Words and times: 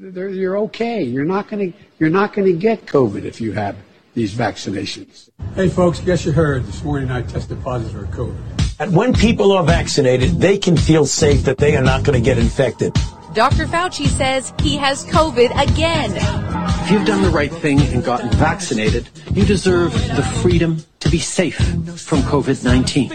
they're- 0.00 0.28
you're 0.28 0.58
okay. 0.58 1.02
You're 1.02 1.24
not 1.24 1.48
going 1.48 1.72
to 1.72 1.78
you're 1.98 2.10
not 2.10 2.32
going 2.32 2.46
to 2.46 2.58
get 2.58 2.86
COVID 2.86 3.24
if 3.24 3.40
you 3.40 3.52
have 3.52 3.76
these 4.14 4.32
vaccinations. 4.32 5.28
Hey, 5.54 5.68
folks, 5.68 6.00
guess 6.00 6.24
you 6.24 6.32
heard 6.32 6.64
this 6.64 6.82
morning 6.82 7.10
I 7.10 7.22
tested 7.22 7.62
positive 7.62 8.00
for 8.00 8.16
COVID. 8.16 8.36
And 8.80 8.96
when 8.96 9.12
people 9.12 9.52
are 9.52 9.62
vaccinated, 9.62 10.40
they 10.40 10.56
can 10.56 10.76
feel 10.76 11.04
safe 11.04 11.44
that 11.44 11.58
they 11.58 11.76
are 11.76 11.82
not 11.82 12.02
going 12.02 12.18
to 12.18 12.24
get 12.24 12.38
infected. 12.38 12.94
Dr. 13.34 13.66
Fauci 13.66 14.06
says 14.08 14.54
he 14.62 14.78
has 14.78 15.04
COVID 15.04 15.50
again. 15.62 16.12
If 16.16 16.90
you've 16.90 17.06
done 17.06 17.22
the 17.22 17.28
right 17.30 17.52
thing 17.52 17.80
and 17.80 18.02
gotten 18.02 18.30
vaccinated, 18.30 19.08
you 19.34 19.44
deserve 19.44 19.92
the 19.92 20.22
freedom 20.42 20.82
to 21.00 21.10
be 21.10 21.18
safe 21.18 21.58
from 21.58 22.22
COVID-19. 22.22 23.12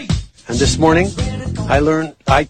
And 0.48 0.58
this 0.58 0.78
morning, 0.78 1.08
I 1.68 1.80
learned 1.80 2.14
I, 2.28 2.48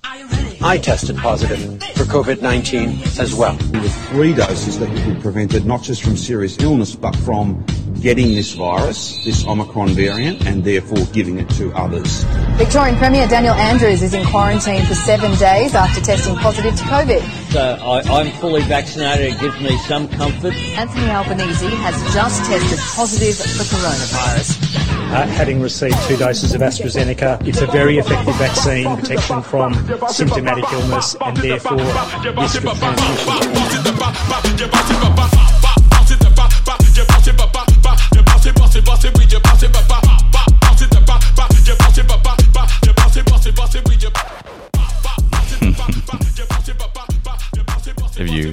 I 0.66 0.78
tested 0.78 1.16
positive 1.18 1.60
for 1.94 2.02
COVID-19 2.02 3.20
as 3.20 3.32
well. 3.32 3.56
With 3.70 4.08
three 4.08 4.34
doses 4.34 4.80
that 4.80 4.90
you 4.90 5.00
could 5.04 5.22
prevent 5.22 5.54
it 5.54 5.64
not 5.64 5.84
just 5.84 6.02
from 6.02 6.16
serious 6.16 6.58
illness, 6.58 6.96
but 6.96 7.14
from 7.14 7.64
getting 8.00 8.34
this 8.34 8.52
virus, 8.54 9.24
this 9.24 9.46
Omicron 9.46 9.90
variant, 9.90 10.44
and 10.44 10.64
therefore 10.64 11.06
giving 11.12 11.38
it 11.38 11.48
to 11.50 11.72
others. 11.74 12.24
Victorian 12.58 12.96
Premier 12.96 13.28
Daniel 13.28 13.54
Andrews 13.54 14.02
is 14.02 14.12
in 14.12 14.26
quarantine 14.26 14.84
for 14.86 14.94
seven 14.94 15.30
days 15.38 15.76
after 15.76 16.00
testing 16.00 16.34
positive 16.34 16.74
to 16.74 16.82
COVID. 16.82 17.45
So 17.56 17.62
I, 17.62 18.02
I'm 18.02 18.30
fully 18.32 18.60
vaccinated. 18.60 19.32
It 19.32 19.40
gives 19.40 19.58
me 19.62 19.78
some 19.88 20.08
comfort. 20.08 20.52
Anthony 20.52 21.08
Albanese 21.08 21.74
has 21.76 21.94
just 22.12 22.44
tested 22.44 22.78
positive 22.78 23.34
for 23.34 23.64
coronavirus. 23.74 24.76
Uh, 25.10 25.26
having 25.28 25.62
received 25.62 25.96
two 26.06 26.18
doses 26.18 26.52
of 26.52 26.60
AstraZeneca, 26.60 27.48
it's 27.48 27.62
a 27.62 27.66
very 27.68 27.96
effective 27.96 28.34
vaccine, 28.34 28.94
protection 28.96 29.40
from 29.40 29.72
symptomatic 30.08 30.70
illness 30.70 31.16
and 31.18 31.34
therefore 31.38 31.78
risk 31.78 32.62
of 32.62 32.78
transmission. 32.78 35.45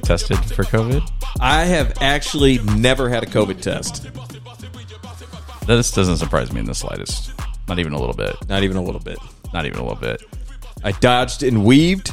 Tested 0.03 0.37
for 0.37 0.63
COVID? 0.63 1.09
I 1.39 1.65
have 1.65 1.93
actually 2.01 2.59
never 2.59 3.09
had 3.09 3.23
a 3.23 3.25
COVID 3.25 3.61
test. 3.61 4.07
This 5.65 5.91
doesn't 5.91 6.17
surprise 6.17 6.51
me 6.51 6.59
in 6.59 6.65
the 6.65 6.75
slightest. 6.75 7.31
Not 7.67 7.79
even 7.79 7.93
a 7.93 7.99
little 7.99 8.15
bit. 8.15 8.35
Not 8.49 8.63
even 8.63 8.77
a 8.77 8.81
little 8.83 8.99
bit. 9.01 9.17
Not 9.53 9.65
even 9.65 9.79
a 9.79 9.83
little 9.83 9.99
bit. 9.99 10.21
I 10.83 10.91
dodged 10.91 11.43
and 11.43 11.63
weaved. 11.63 12.11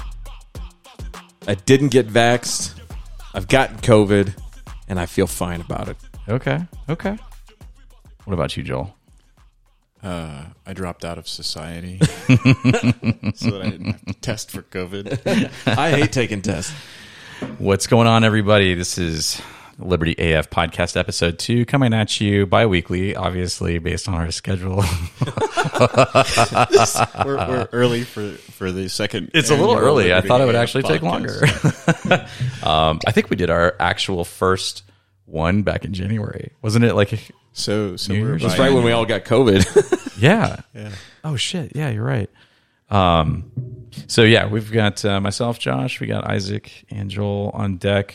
I 1.46 1.55
didn't 1.55 1.88
get 1.88 2.06
vaxxed. 2.06 2.78
I've 3.34 3.48
gotten 3.48 3.78
COVID, 3.78 4.34
and 4.88 5.00
I 5.00 5.06
feel 5.06 5.27
fine 5.27 5.61
about 5.61 5.88
it. 5.88 5.96
Okay. 6.28 6.61
Okay. 6.88 7.16
What 8.24 8.34
about 8.34 8.56
you, 8.56 8.62
Joel? 8.62 8.94
Uh, 10.02 10.44
I 10.64 10.72
dropped 10.72 11.05
out 11.05 11.18
of 11.18 11.28
society 11.28 11.98
so 12.06 13.50
that 13.50 13.61
I 13.62 13.68
didn't 13.70 13.86
have 13.86 14.05
to 14.06 14.14
test 14.14 14.50
for 14.50 14.62
COVID. 14.62 15.50
I 15.78 15.91
hate 15.91 16.12
taking 16.12 16.41
tests. 16.41 16.72
What's 17.58 17.86
going 17.86 18.06
on, 18.06 18.22
everybody? 18.24 18.74
This 18.74 18.98
is 18.98 19.41
Liberty 19.78 20.12
AF 20.19 20.50
podcast 20.50 20.96
episode 20.96 21.38
two 21.38 21.64
coming 21.64 21.94
at 21.94 22.20
you 22.20 22.44
bi 22.44 22.66
weekly, 22.66 23.16
obviously, 23.16 23.78
based 23.78 24.08
on 24.08 24.14
our 24.14 24.30
schedule. 24.30 24.77
we're, 27.24 27.36
we're 27.36 27.68
early 27.72 28.02
for, 28.05 28.33
for 28.33 28.70
the 28.70 28.88
second. 28.88 29.30
It's 29.33 29.50
a 29.50 29.56
little 29.56 29.77
early. 29.77 30.12
I 30.12 30.20
thought 30.20 30.42
it 30.42 30.44
would 30.44 30.55
actually 30.55 30.83
take 30.83 31.02
longer. 31.02 31.41
um, 32.62 33.00
I 33.06 33.12
think 33.12 33.30
we 33.30 33.36
did 33.36 33.48
our 33.48 33.74
actual 33.80 34.24
first 34.24 34.83
one 35.24 35.62
back 35.62 35.84
in 35.86 35.94
January. 35.94 36.52
Wasn't 36.61 36.84
it 36.84 36.94
like 36.94 37.33
So, 37.52 37.96
so? 37.96 38.12
That's 38.36 38.58
right 38.58 38.72
when 38.72 38.84
we 38.84 38.92
all 38.92 39.06
got 39.06 39.24
COVID. 39.24 39.96
Yeah. 40.20 40.61
Yeah. 40.74 40.90
Oh 41.24 41.36
shit. 41.36 41.74
Yeah, 41.74 41.89
you're 41.89 42.05
right. 42.05 42.29
Um, 42.90 43.50
so 44.06 44.23
yeah, 44.23 44.46
we've 44.46 44.70
got 44.73 45.05
uh, 45.05 45.20
myself, 45.20 45.58
Josh, 45.58 46.01
we 46.01 46.06
got 46.06 46.24
Isaac 46.28 46.84
and 46.90 47.11
Joel 47.11 47.51
on 47.55 47.77
deck 47.77 48.14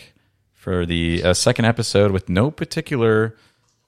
for 0.54 0.86
the 0.86 1.24
uh, 1.24 1.34
second 1.34 1.66
episode 1.66 2.12
with 2.12 2.30
no 2.30 2.52
particular 2.52 3.36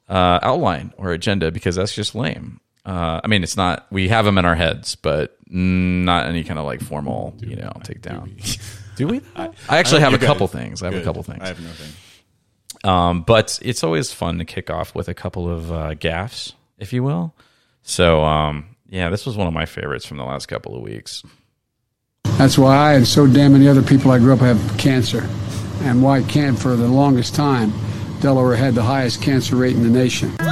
uh, 0.09 0.39
outline 0.41 0.93
or 0.97 1.11
agenda 1.11 1.51
because 1.51 1.75
that's 1.75 1.93
just 1.93 2.15
lame. 2.15 2.59
Uh, 2.85 3.19
I 3.23 3.27
mean, 3.27 3.43
it's 3.43 3.57
not. 3.57 3.85
We 3.91 4.07
have 4.07 4.23
them 4.25 4.37
in 4.37 4.45
our 4.45 4.55
heads, 4.55 4.95
but 4.95 5.35
not 5.49 6.27
any 6.27 6.43
kind 6.43 6.57
of 6.59 6.65
like 6.65 6.81
formal, 6.81 7.35
you 7.39 7.55
know, 7.57 7.71
take 7.83 8.01
down. 8.01 8.35
Do 8.95 9.07
we? 9.07 9.21
I, 9.35 9.49
actually 9.69 9.97
I- 10.01 10.09
have 10.09 10.13
a 10.13 10.25
couple 10.25 10.45
it. 10.47 10.51
things. 10.51 10.81
I 10.81 10.85
have 10.85 10.93
Good. 10.93 11.01
a 11.01 11.05
couple 11.05 11.23
things. 11.23 11.41
I 11.41 11.47
have 11.47 11.59
nothing. 11.61 11.93
Um, 12.83 13.21
but 13.23 13.59
it's 13.61 13.83
always 13.83 14.13
fun 14.13 14.37
to 14.37 14.45
kick 14.45 14.69
off 14.69 14.95
with 14.95 15.09
a 15.09 15.13
couple 15.13 15.49
of 15.49 15.71
uh, 15.71 15.93
gaffs, 15.95 16.53
if 16.77 16.93
you 16.93 17.03
will. 17.03 17.33
So, 17.81 18.23
um, 18.23 18.75
yeah, 18.89 19.09
this 19.09 19.25
was 19.25 19.35
one 19.35 19.47
of 19.47 19.53
my 19.53 19.65
favorites 19.65 20.05
from 20.05 20.17
the 20.17 20.23
last 20.25 20.45
couple 20.45 20.75
of 20.75 20.81
weeks. 20.81 21.23
That's 22.37 22.57
why 22.57 22.75
I 22.75 22.93
and 22.95 23.07
so 23.07 23.25
damn 23.27 23.53
many 23.53 23.67
other 23.67 23.81
people 23.81 24.11
I 24.11 24.19
grew 24.19 24.33
up 24.33 24.39
have 24.39 24.77
cancer, 24.77 25.27
and 25.81 26.01
why 26.03 26.21
can't 26.23 26.57
for 26.57 26.75
the 26.75 26.87
longest 26.87 27.33
time 27.35 27.73
Delaware 28.21 28.55
had 28.55 28.75
the 28.75 28.83
highest 28.83 29.21
cancer 29.21 29.55
rate 29.55 29.75
in 29.75 29.83
the 29.83 29.89
nation. 29.89 30.35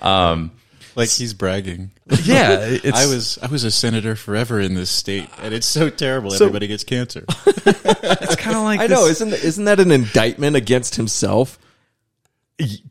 Um, 0.00 0.52
like 0.96 1.08
he's 1.10 1.34
bragging. 1.34 1.90
Yeah, 2.22 2.58
it's 2.60 2.96
I 2.98 3.06
was 3.06 3.38
I 3.42 3.46
was 3.46 3.64
a 3.64 3.70
senator 3.70 4.16
forever 4.16 4.60
in 4.60 4.74
this 4.74 4.90
state, 4.90 5.28
and 5.42 5.54
it's 5.54 5.66
so 5.66 5.90
terrible. 5.90 6.30
So- 6.30 6.44
Everybody 6.44 6.66
gets 6.66 6.84
cancer. 6.84 7.24
it's 7.46 8.36
kind 8.36 8.56
of 8.56 8.62
like 8.62 8.80
I 8.80 8.86
know. 8.86 9.06
Isn't 9.06 9.32
isn't 9.32 9.64
that 9.64 9.80
an 9.80 9.90
indictment 9.90 10.56
against 10.56 10.96
himself? 10.96 11.58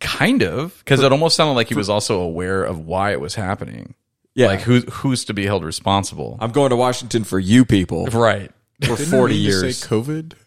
kind 0.01 0.43
of 0.43 0.77
because 0.79 1.01
it 1.01 1.11
almost 1.13 1.37
sounded 1.37 1.53
like 1.53 1.69
he 1.69 1.73
was 1.75 1.89
also 1.89 2.19
aware 2.19 2.63
of 2.65 2.85
why 2.85 3.11
it 3.13 3.21
was 3.21 3.35
happening. 3.35 3.93
Yeah. 4.35 4.47
like 4.47 4.61
who 4.61 4.79
who's 4.81 5.25
to 5.25 5.33
be 5.33 5.45
held 5.45 5.63
responsible? 5.63 6.37
I'm 6.39 6.51
going 6.51 6.71
to 6.71 6.75
Washington 6.75 7.23
for 7.23 7.39
you 7.39 7.65
people 7.65 8.05
right. 8.07 8.51
for 8.81 8.95
Didn't 8.95 9.05
40 9.11 9.33
we 9.33 9.45
just 9.45 9.63
years. 9.63 9.77
Say 9.77 9.87
COVID. 9.87 10.33
I 10.33 10.37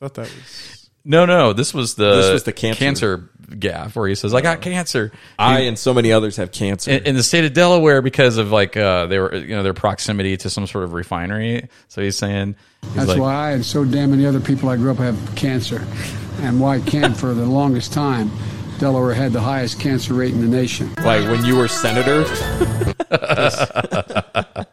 thought 0.00 0.14
that 0.14 0.26
was. 0.26 0.90
No, 1.04 1.24
no, 1.24 1.54
this 1.54 1.72
was 1.72 1.94
the 1.94 2.16
This 2.16 2.30
was 2.30 2.42
the 2.42 2.52
cancer. 2.52 3.30
gaff 3.58 3.96
where 3.96 4.06
he 4.06 4.14
says, 4.14 4.34
"I 4.34 4.42
got 4.42 4.60
cancer." 4.60 5.12
I 5.38 5.60
and 5.60 5.78
so 5.78 5.94
many 5.94 6.12
others 6.12 6.36
have 6.36 6.52
cancer. 6.52 6.90
in, 6.90 7.04
in 7.04 7.16
the 7.16 7.22
state 7.22 7.44
of 7.46 7.54
Delaware 7.54 8.02
because 8.02 8.36
of 8.36 8.52
like 8.52 8.76
uh, 8.76 9.06
they 9.06 9.18
were 9.18 9.34
you 9.34 9.56
know 9.56 9.62
their 9.62 9.72
proximity 9.74 10.36
to 10.36 10.50
some 10.50 10.66
sort 10.66 10.84
of 10.84 10.92
refinery. 10.92 11.68
So 11.88 12.02
he's 12.02 12.18
saying 12.18 12.54
he's 12.82 12.94
That's 12.94 13.08
like, 13.08 13.18
why 13.18 13.34
I 13.34 13.50
and 13.52 13.64
so 13.64 13.84
damn 13.86 14.10
many 14.10 14.26
other 14.26 14.40
people 14.40 14.68
I 14.68 14.76
grew 14.76 14.90
up 14.90 14.98
have 14.98 15.18
cancer, 15.36 15.86
and 16.40 16.60
why 16.60 16.80
can't 16.80 17.16
for 17.16 17.32
the 17.32 17.46
longest 17.46 17.94
time 17.94 18.30
Delaware 18.80 19.12
had 19.14 19.32
the 19.32 19.40
highest 19.40 19.78
cancer 19.78 20.14
rate 20.14 20.32
in 20.32 20.40
the 20.40 20.46
nation. 20.48 20.92
like 21.04 21.28
when 21.28 21.44
you 21.44 21.54
were 21.56 21.68
senator, 21.68 22.24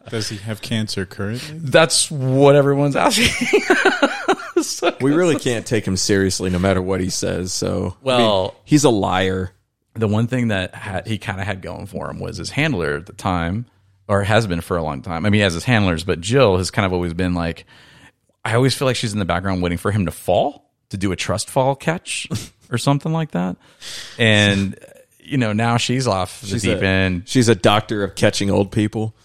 Does 0.09 0.29
he 0.29 0.37
have 0.37 0.61
cancer 0.61 1.05
currently? 1.05 1.59
that's 1.59 2.09
what 2.09 2.55
everyone's 2.55 2.95
asking. 2.95 3.27
So- 4.63 4.95
we 5.01 5.13
really 5.13 5.35
can't 5.37 5.67
take 5.67 5.85
him 5.85 5.95
seriously 5.97 6.49
no 6.49 6.57
matter 6.57 6.81
what 6.81 6.99
he 6.99 7.11
says. 7.11 7.53
So, 7.53 7.95
I 8.01 8.05
Well- 8.05 8.41
mean, 8.43 8.51
he's 8.65 8.83
a 8.85 8.89
liar. 8.89 9.51
the 9.93 10.07
one 10.07 10.25
thing 10.27 10.47
that 10.47 10.73
had, 10.73 11.05
he 11.05 11.17
kind 11.19 11.39
of 11.39 11.45
had 11.45 11.61
going 11.61 11.85
for 11.85 12.09
him 12.09 12.19
was 12.19 12.37
his 12.37 12.49
handler 12.51 12.95
at 12.95 13.05
the 13.07 13.13
time, 13.13 13.65
or 14.07 14.23
has 14.23 14.47
been 14.47 14.61
for 14.61 14.75
a 14.77 14.81
long 14.83 15.01
time. 15.03 15.25
I 15.25 15.29
mean, 15.29 15.33
he 15.33 15.39
has 15.41 15.53
his 15.53 15.63
handlers, 15.65 16.03
but 16.03 16.21
Jill 16.21 16.57
has 16.57 16.71
kind 16.71 16.85
of 16.87 16.93
always 16.93 17.13
been 17.13 17.33
like, 17.35 17.65
I 18.45 18.55
always 18.55 18.73
feel 18.73 18.87
like 18.87 18.95
she's 18.95 19.13
in 19.13 19.19
the 19.19 19.25
background 19.25 19.61
waiting 19.61 19.77
for 19.77 19.91
him 19.91 20.05
to 20.05 20.11
fall 20.11 20.71
to 20.89 20.97
do 20.97 21.11
a 21.11 21.15
trust 21.15 21.49
fall 21.49 21.75
catch 21.75 22.27
or 22.71 22.77
something 22.77 23.11
like 23.13 23.31
that. 23.31 23.57
And 24.17 24.77
you 25.19 25.37
know, 25.37 25.53
now 25.53 25.77
she's 25.77 26.07
off 26.07 26.41
the 26.41 26.47
She's 26.47 26.61
deep 26.63 26.79
a, 26.79 26.85
end. 26.85 27.23
She's 27.27 27.49
a 27.49 27.55
doctor 27.55 28.03
of 28.03 28.15
catching 28.15 28.49
old 28.49 28.71
people. 28.71 29.15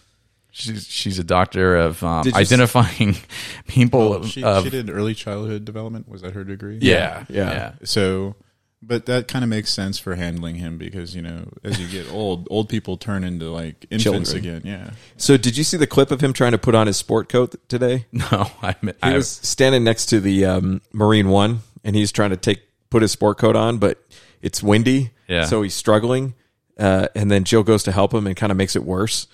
She's 0.51 0.87
she's 0.87 1.19
a 1.19 1.25
doctor 1.25 1.77
of 1.77 2.03
um, 2.03 2.25
Did 2.25 2.35
you 2.35 2.41
s- 2.41 2.47
identifying 2.53 3.17
people. 3.69 4.15
Oh, 4.15 4.23
she, 4.25 4.43
of, 4.45 4.65
she 4.65 4.71
did 4.71 4.91
early 4.91 5.15
childhood 5.15 5.65
development. 5.65 6.09
Was 6.09 6.23
that 6.23 6.35
her 6.35 6.45
degree? 6.45 6.79
yeah, 6.83 7.25
Yeah. 7.31 7.51
yeah, 7.51 7.73
So, 7.85 8.35
but 8.83 9.07
that 9.07 9.29
kind 9.29 9.45
of 9.45 9.49
makes 9.49 9.71
sense 9.73 9.99
for 9.99 10.15
handling 10.17 10.57
him 10.57 10.77
because 10.77 11.15
you 11.17 11.23
know, 11.23 11.49
as 11.65 11.81
you 11.81 11.87
get 11.89 12.13
old, 12.13 12.49
old 12.51 12.69
people 12.69 12.97
turn 12.99 13.25
into 13.25 13.47
like 13.51 13.87
infants 13.91 14.33
Children. 14.33 14.57
again. 14.57 14.63
Yeah. 14.65 14.91
So, 15.17 15.37
did 15.39 15.57
you 15.57 15.65
see 15.65 15.79
the 15.79 15.87
clip 15.87 16.11
of 16.11 16.21
him 16.21 16.33
trying 16.35 16.53
to 16.53 16.59
put 16.59 16.75
on 16.75 16.87
his 16.87 16.99
sport 16.99 17.29
coat 17.31 17.55
today? 17.69 18.05
No, 18.13 18.51
I, 18.61 18.75
He 18.83 18.91
I 19.03 19.15
was 19.17 19.29
standing 19.31 19.85
next 19.85 20.07
to 20.07 20.21
the 20.21 20.45
um, 20.47 20.83
Marine 20.93 21.29
One, 21.31 21.61
and 21.83 21.97
he's 21.97 22.13
trying 22.13 22.31
to 22.31 22.37
take 22.37 22.61
put 22.93 23.03
his 23.03 23.11
sport 23.11 23.39
coat 23.39 23.57
on, 23.57 23.79
but 23.79 23.99
it's 24.43 24.63
windy, 24.63 25.11
Yeah. 25.29 25.47
so 25.47 25.63
he's 25.63 25.75
struggling. 25.75 26.35
Uh, 26.79 27.09
and 27.15 27.31
then 27.31 27.45
Jill 27.45 27.63
goes 27.63 27.83
to 27.85 27.93
help 27.93 28.15
him 28.15 28.27
and 28.27 28.37
kind 28.37 28.51
of 28.53 28.57
makes 28.59 28.77
it 28.77 28.85
worse. 28.85 29.27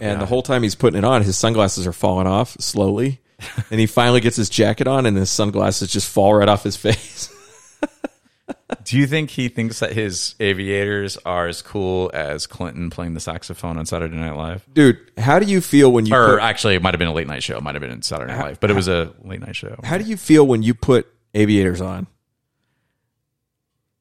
and 0.00 0.20
the 0.20 0.26
whole 0.26 0.42
time 0.42 0.62
he's 0.62 0.74
putting 0.74 0.98
it 0.98 1.04
on, 1.04 1.22
his 1.22 1.38
sunglasses 1.38 1.86
are 1.86 1.92
falling 1.92 2.26
off 2.26 2.56
slowly. 2.60 3.20
and 3.70 3.80
he 3.80 3.86
finally 3.86 4.20
gets 4.20 4.36
his 4.36 4.48
jacket 4.50 4.86
on, 4.86 5.06
and 5.06 5.16
his 5.16 5.30
sunglasses 5.30 5.90
just 5.92 6.08
fall 6.08 6.34
right 6.34 6.48
off 6.48 6.62
his 6.62 6.76
face. 6.76 7.30
Do 8.84 8.98
you 8.98 9.06
think 9.06 9.30
he 9.30 9.48
thinks 9.48 9.80
that 9.80 9.92
his 9.92 10.34
aviators 10.40 11.16
are 11.24 11.46
as 11.48 11.62
cool 11.62 12.10
as 12.12 12.46
Clinton 12.46 12.90
playing 12.90 13.14
the 13.14 13.20
saxophone 13.20 13.78
on 13.78 13.86
Saturday 13.86 14.16
Night 14.16 14.36
Live? 14.36 14.66
Dude, 14.72 14.98
how 15.16 15.38
do 15.38 15.46
you 15.46 15.60
feel 15.62 15.90
when 15.92 16.04
you 16.06 16.14
or 16.14 16.34
put, 16.38 16.42
actually, 16.42 16.74
it 16.74 16.82
might 16.82 16.92
have 16.92 16.98
been 16.98 17.08
a 17.08 17.12
late 17.14 17.26
night 17.26 17.42
show. 17.42 17.56
It 17.56 17.62
might 17.62 17.74
have 17.74 17.80
been 17.80 17.90
in 17.90 18.02
Saturday 18.02 18.32
Night 18.32 18.42
Live, 18.42 18.60
but 18.60 18.70
it 18.70 18.74
was 18.74 18.88
a 18.88 19.12
late 19.22 19.40
night 19.40 19.56
show. 19.56 19.76
how 19.84 19.96
do 19.96 20.04
you 20.04 20.16
feel 20.16 20.46
when 20.46 20.62
you 20.62 20.74
put 20.74 21.06
aviators 21.34 21.80
on? 21.80 22.06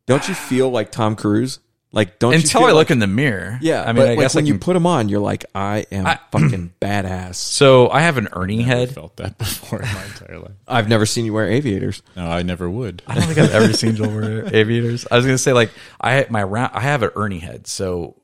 Don't 0.05 0.27
you 0.27 0.33
feel 0.33 0.69
like 0.69 0.91
Tom 0.91 1.15
Cruise? 1.15 1.59
Like 1.93 2.17
don't 2.17 2.33
Until 2.33 2.61
you 2.61 2.67
I 2.67 2.69
look 2.71 2.77
like, 2.89 2.91
in 2.91 2.97
the 2.97 3.05
mirror. 3.07 3.59
Yeah, 3.61 3.83
I 3.83 3.87
mean, 3.87 3.97
but 3.97 4.05
I 4.05 4.09
like 4.11 4.19
guess 4.19 4.35
I 4.35 4.39
when 4.39 4.47
you 4.47 4.57
put 4.57 4.73
them 4.73 4.87
on, 4.87 5.09
you're 5.09 5.19
like, 5.19 5.45
I 5.53 5.85
am 5.91 6.05
fucking 6.31 6.73
badass. 6.81 7.35
So 7.35 7.87
I 7.87 8.01
have 8.01 8.17
an 8.17 8.29
Ernie 8.33 8.63
head. 8.63 8.89
felt 8.95 9.15
that 9.17 9.37
before 9.37 9.79
in 9.79 9.93
my 9.93 10.03
entire 10.05 10.39
life. 10.39 10.55
I've 10.67 10.89
never 10.89 11.05
seen 11.05 11.23
you 11.25 11.33
wear 11.33 11.47
aviators. 11.47 12.01
No, 12.15 12.25
I 12.25 12.41
never 12.41 12.67
would. 12.67 13.03
I 13.05 13.13
don't 13.13 13.25
think 13.25 13.37
I've 13.37 13.53
ever 13.53 13.73
seen 13.73 13.95
Joel 13.95 14.09
wear 14.09 14.45
aviators. 14.55 15.05
I 15.11 15.17
was 15.17 15.25
gonna 15.25 15.37
say 15.37 15.53
like 15.53 15.69
I 16.01 16.25
my 16.31 16.41
round 16.41 16.71
I 16.73 16.79
have 16.79 17.03
an 17.03 17.11
Ernie 17.15 17.37
head, 17.37 17.67
so 17.67 18.19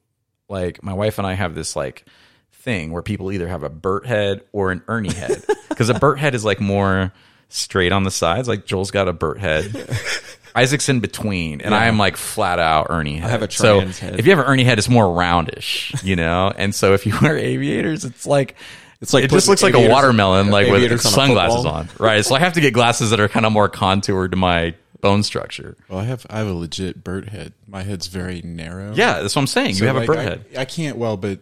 like 0.50 0.82
my 0.82 0.94
wife 0.94 1.20
and 1.20 1.28
I 1.28 1.34
have 1.34 1.54
this 1.54 1.75
like 1.75 2.06
thing 2.52 2.92
where 2.92 3.04
people 3.04 3.32
either 3.32 3.48
have 3.48 3.62
a 3.62 3.70
Burt 3.70 4.08
head 4.08 4.42
or 4.52 4.72
an 4.72 4.82
Ernie 4.88 5.14
head 5.14 5.44
because 5.70 5.90
a 5.90 5.94
Burt 5.94 6.18
head 6.18 6.34
is 6.34 6.44
like 6.44 6.60
more 6.60 7.14
straight 7.50 7.92
on 7.92 8.04
the 8.04 8.12
sides. 8.12 8.48
Like 8.48 8.66
Joel's 8.66 8.90
got 8.90 9.08
a 9.08 9.14
Burt 9.14 9.38
head. 9.40 9.72
Isaac's 10.56 10.90
in 10.90 11.00
between, 11.00 11.62
and 11.62 11.72
Yeah. 11.72 11.80
I 11.80 11.86
am 11.86 11.98
like 11.98 12.18
flat 12.18 12.60
out 12.60 12.88
Ernie 12.90 13.18
head. 13.18 13.28
I 13.28 13.31
have 13.31 13.44
a 13.44 13.51
so 13.51 13.80
trans 13.81 14.00
head. 14.00 14.19
if 14.19 14.25
you 14.25 14.31
have 14.31 14.40
an 14.40 14.46
Ernie 14.46 14.63
head, 14.63 14.78
it's 14.78 14.90
more 14.90 15.06
roundish, 15.06 16.04
you 16.04 16.16
know. 16.16 16.51
and 16.57 16.74
so 16.74 16.94
if 16.94 17.06
you 17.06 17.16
wear 17.22 17.38
aviators, 17.38 18.06
it's 18.06 18.25
like 18.25 18.56
It's 19.01 19.13
like 19.13 19.24
it 19.24 19.31
just 19.31 19.48
looks 19.48 19.63
like 19.63 19.75
a 19.75 19.90
watermelon, 19.90 20.50
like 20.50 20.68
with 20.68 20.78
aviators 20.78 21.06
on 21.06 21.12
sunglasses 21.12 21.66
on, 21.66 21.90
right? 22.00 22.25
So 22.25 22.36
I 22.36 22.40
have 22.40 22.54
to 22.54 22.62
get 22.62 22.74
glasses 22.74 23.12
that 23.12 23.19
are 23.19 23.30
kind 23.30 23.46
of 23.46 23.51
more 23.51 23.69
contoured 23.69 24.31
to 24.31 24.38
my 24.38 24.74
bone 25.01 25.24
structure. 25.24 25.78
Well, 25.88 26.00
I 26.00 26.04
have 26.04 26.25
I 26.30 26.40
have 26.40 26.48
a 26.48 26.54
legit 26.54 27.04
bird 27.04 27.30
head. 27.30 27.54
My 27.68 27.84
head's 27.84 28.07
very 28.07 28.42
narrow. 28.42 28.94
Yeah, 28.94 29.22
that's 29.22 29.36
what 29.36 29.44
I'm 29.44 29.48
saying. 29.48 29.75
You 29.75 29.88
have 29.88 29.96
a 29.96 30.06
bird 30.06 30.18
I, 30.18 30.24
head. 30.24 30.46
I 30.57 30.66
can't. 30.66 30.98
Well, 30.98 31.16
but 31.16 31.40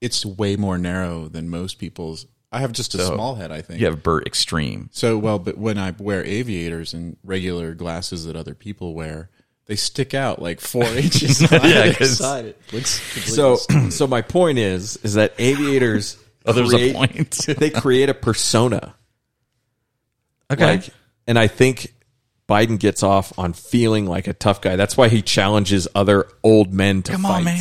it's 0.00 0.24
way 0.26 0.56
more 0.56 0.78
narrow 0.78 1.28
than 1.28 1.48
most 1.48 1.78
people's. 1.78 2.26
I 2.50 2.60
have 2.60 2.72
just 2.72 2.94
a 2.94 2.98
So, 2.98 3.14
small 3.14 3.34
head. 3.34 3.50
I 3.52 3.60
think 3.60 3.80
You 3.80 3.86
have 3.86 4.02
Burt 4.02 4.26
Extreme. 4.26 4.88
So 4.92 5.18
well, 5.18 5.38
but 5.38 5.58
when 5.58 5.76
I 5.78 5.90
wear 5.98 6.24
aviators 6.24 6.94
and 6.94 7.16
regular 7.22 7.74
glasses 7.74 8.24
that 8.24 8.36
other 8.36 8.54
people 8.54 8.94
wear, 8.94 9.28
they 9.66 9.76
stick 9.76 10.14
out 10.14 10.40
like 10.40 10.60
four 10.60 10.84
inches. 10.96 11.42
Yeah, 11.42 11.58
either 11.62 11.94
'cause- 11.94 12.16
side. 12.18 12.44
It 12.46 12.58
looks 12.72 12.90
So, 13.34 13.56
completely 13.68 13.90
so 13.90 14.06
my 14.06 14.22
point 14.22 14.58
is, 14.58 14.96
is 15.02 15.14
that 15.14 15.34
aviators. 15.38 16.16
Oh, 16.46 16.52
there's 16.52 16.72
a 16.72 16.94
point. 16.94 17.30
they 17.58 17.68
create 17.68 18.08
a 18.08 18.14
persona. 18.14 18.94
Okay. 20.50 20.64
Like, 20.76 20.88
and 21.26 21.38
I 21.38 21.46
think 21.46 21.92
Biden 22.48 22.78
gets 22.78 23.02
off 23.02 23.38
on 23.38 23.52
feeling 23.52 24.06
like 24.06 24.28
a 24.28 24.32
tough 24.32 24.62
guy. 24.62 24.76
That's 24.76 24.96
why 24.96 25.08
he 25.08 25.20
challenges 25.20 25.86
other 25.94 26.26
old 26.42 26.72
men 26.72 27.02
to 27.02 27.12
Come 27.12 27.22
fights. 27.22 27.36
on, 27.36 27.44
man. 27.44 27.60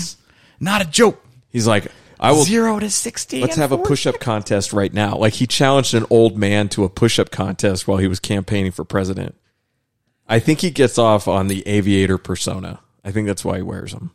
Not 0.62 0.82
a 0.84 0.90
joke. 0.90 1.22
He's 1.50 1.68
like, 1.68 1.92
I 2.20 2.32
will. 2.32 2.44
Zero 2.44 2.80
to 2.80 2.90
60. 2.90 3.42
Let's 3.42 3.54
and 3.54 3.62
have 3.62 3.72
a 3.72 3.78
push-up 3.78 4.20
contest 4.20 4.74
right 4.74 4.94
now. 4.94 5.18
Like 5.18 5.34
he 5.34 5.48
challenged 5.48 5.94
an 5.94 6.06
old 6.10 6.38
man 6.38 6.70
to 6.70 6.84
a 6.84 6.90
push-up 6.90 7.32
contest 7.32 7.88
while 7.88 7.98
he 7.98 8.08
was 8.08 8.20
campaigning 8.20 8.72
for 8.72 8.84
president. 8.84 9.36
I 10.28 10.40
think 10.40 10.62
he 10.62 10.72
gets 10.72 10.98
off 10.98 11.28
on 11.28 11.48
the 11.48 11.66
aviator 11.68 12.18
persona. 12.18 12.80
I 13.04 13.12
think 13.12 13.28
that's 13.28 13.46
why 13.46 13.58
he 13.58 13.62
wears 13.62 13.94
them. 13.94 14.12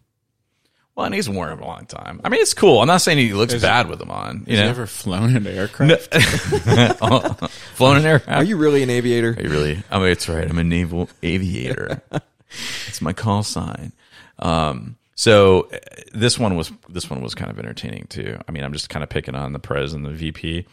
Well, 0.95 1.07
and 1.07 1.15
he's 1.15 1.29
worn 1.29 1.49
them 1.49 1.61
a 1.63 1.67
long 1.67 1.87
time. 1.87 2.21
I 2.23 2.29
mean, 2.29 2.43
it's 2.43 2.53
cool. 2.53 2.83
I'm 2.83 2.87
not 2.87 2.99
saying 3.01 3.17
he 3.17 3.33
looks 3.33 3.55
Has- 3.55 3.63
bad 3.63 3.89
with 3.89 3.99
them 3.99 4.11
on. 4.11 4.45
You 4.47 4.57
Has 4.57 4.59
he 4.59 4.65
know, 4.65 4.71
ever 4.71 4.87
flown 4.87 5.35
an 5.35 5.47
aircraft? 5.47 6.15
flown 7.77 7.97
an 7.97 8.05
aircraft. 8.05 8.39
Are 8.39 8.45
you 8.45 8.59
really 8.59 8.83
an 8.83 8.91
aviator? 8.91 9.35
Are 9.39 9.43
you 9.43 9.49
really? 9.49 9.83
I 9.91 9.99
mean, 9.99 10.09
it's 10.09 10.29
right. 10.29 10.49
I'm 10.49 10.59
a 10.59 10.65
naval 10.65 11.09
aviator. 11.23 12.03
it's 12.89 13.01
my 13.01 13.15
call 13.15 13.43
sign. 13.43 13.93
Um, 14.39 14.97
so 15.23 15.69
uh, 15.73 15.79
this 16.13 16.37
one 16.37 16.57
was 16.57 16.73
this 16.89 17.09
one 17.09 17.23
was 17.23 17.37
kind 17.37 17.49
of 17.49 17.57
entertaining 17.57 18.07
too. 18.09 18.41
I 18.49 18.51
mean, 18.51 18.65
I'm 18.65 18.73
just 18.73 18.91
kind 18.91 19.05
of 19.05 19.09
picking 19.09 19.37
on 19.37 19.53
the 19.53 19.61
pres 19.61 19.93
and 19.93 20.05
the 20.05 20.11
VP, 20.11 20.67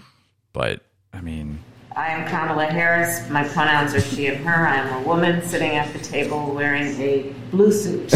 but 0.54 0.82
I 1.14 1.22
mean, 1.22 1.60
I 1.96 2.08
am 2.08 2.28
Kamala 2.28 2.66
Harris. 2.66 3.30
My 3.30 3.48
pronouns 3.48 3.94
are 3.94 4.02
she 4.02 4.26
and 4.26 4.44
her. 4.44 4.68
I 4.68 4.78
am 4.78 5.04
a 5.04 5.08
woman 5.08 5.44
sitting 5.44 5.76
at 5.76 5.94
the 5.94 6.00
table 6.00 6.56
wearing 6.56 7.00
a 7.00 7.32
blue 7.52 7.72
suit. 7.72 8.12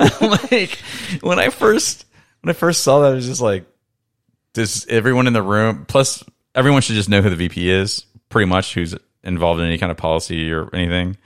like 0.50 0.78
when 1.20 1.38
I 1.38 1.50
first 1.50 2.06
when 2.40 2.48
I 2.48 2.54
first 2.54 2.82
saw 2.82 3.00
that, 3.00 3.12
I 3.12 3.14
was 3.14 3.26
just 3.26 3.42
like, 3.42 3.66
does 4.54 4.86
everyone 4.86 5.26
in 5.26 5.34
the 5.34 5.42
room? 5.42 5.84
Plus, 5.84 6.24
everyone 6.54 6.80
should 6.80 6.94
just 6.94 7.10
know 7.10 7.20
who 7.20 7.28
the 7.28 7.36
VP 7.36 7.68
is, 7.68 8.06
pretty 8.30 8.46
much, 8.46 8.72
who's 8.72 8.94
involved 9.22 9.60
in 9.60 9.66
any 9.66 9.76
kind 9.76 9.92
of 9.92 9.98
policy 9.98 10.50
or 10.50 10.74
anything. 10.74 11.18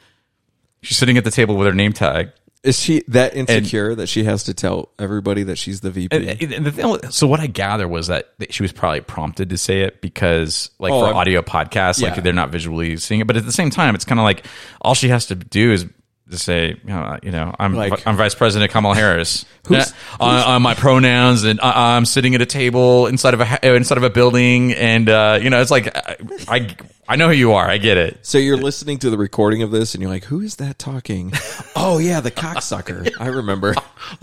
She's 0.83 0.99
sitting 0.99 1.17
at 1.19 1.23
the 1.23 1.31
table 1.31 1.55
with 1.55 1.69
her 1.69 1.73
name 1.73 1.93
tag. 1.93 2.33
Is 2.63 2.79
she 2.79 3.03
that 3.09 3.35
insecure 3.35 3.95
that 3.95 4.07
she 4.09 4.25
has 4.25 4.45
to 4.45 4.53
tell 4.55 4.91
everybody 4.99 5.45
that 5.45 5.57
she's 5.57 5.81
the 5.81 5.91
VP? 5.91 6.15
And, 6.15 6.53
and 6.53 6.67
the 6.67 6.71
thing, 6.73 7.11
so 7.11 7.27
what 7.27 7.41
I 7.41 7.47
gather 7.47 7.89
was 7.89 8.09
that 8.09 8.35
that 8.39 8.53
she 8.53 8.63
was 8.63 8.71
probably 8.71 9.01
prompted 9.01 9.49
to 9.49 9.57
say 9.57 9.81
it 9.81 10.03
because, 10.03 10.71
like, 10.79 10.93
Oh, 10.93 11.01
for 11.01 11.07
I'm- 11.07 11.17
audio 11.17 11.41
podcasts, 11.41 12.03
Yeah. 12.03 12.13
like 12.13 12.23
they're 12.23 12.35
not 12.35 12.51
visually 12.51 12.99
seeing 12.99 13.21
it. 13.23 13.27
But 13.27 13.39
at 13.39 13.47
the 13.47 13.53
same 13.53 13.71
time, 13.71 13.95
it's 13.95 14.05
kind 14.05 14.21
of 14.21 14.25
like 14.25 14.45
all 14.83 14.95
she 14.95 15.09
has 15.09 15.25
to 15.27 15.35
do 15.37 15.73
is 15.73 15.87
to 16.31 16.39
say, 16.39 16.77
you 16.85 17.31
know, 17.31 17.55
I'm 17.59 17.75
Like- 17.75 18.07
I'm 18.07 18.17
Vice 18.17 18.35
President 18.35 18.71
Kamala 18.71 18.95
Harris. 18.95 19.45
Who's- 19.69 19.93
Yeah, 19.93 20.27
on, 20.27 20.35
on 20.55 20.63
my 20.63 20.75
pronouns, 20.75 21.45
and 21.45 21.61
I, 21.61 21.97
I'm 21.97 22.05
sitting 22.05 22.35
at 22.35 22.41
a 22.43 22.47
table 22.47 23.07
inside 23.07 23.35
of 23.35 23.41
a 23.41 23.75
inside 23.75 23.99
of 23.99 24.05
a 24.05 24.11
building, 24.11 24.73
and 24.73 25.09
uh, 25.09 25.39
you 25.41 25.51
know, 25.51 25.61
it's 25.61 25.71
like 25.71 25.95
I, 25.97 26.17
I 26.49 26.77
I 27.09 27.17
know 27.17 27.29
who 27.29 27.35
you 27.35 27.53
are. 27.55 27.69
I 27.69 27.79
get 27.79 27.97
it. 27.97 28.25
So 28.25 28.39
you're 28.39 28.57
listening 28.57 28.99
to 29.01 29.11
the 29.11 29.19
recording 29.19 29.63
of 29.63 29.71
this, 29.71 29.95
and 29.95 30.03
you're 30.03 30.11
like, 30.11 30.25
"Who 30.25 30.41
is 30.41 30.57
that 30.57 30.79
talking?" 30.79 31.33
oh 31.77 31.99
yeah, 31.99 32.21
the 32.21 32.31
cocksucker. 32.31 33.11
I 33.21 33.27
remember. 33.27 33.75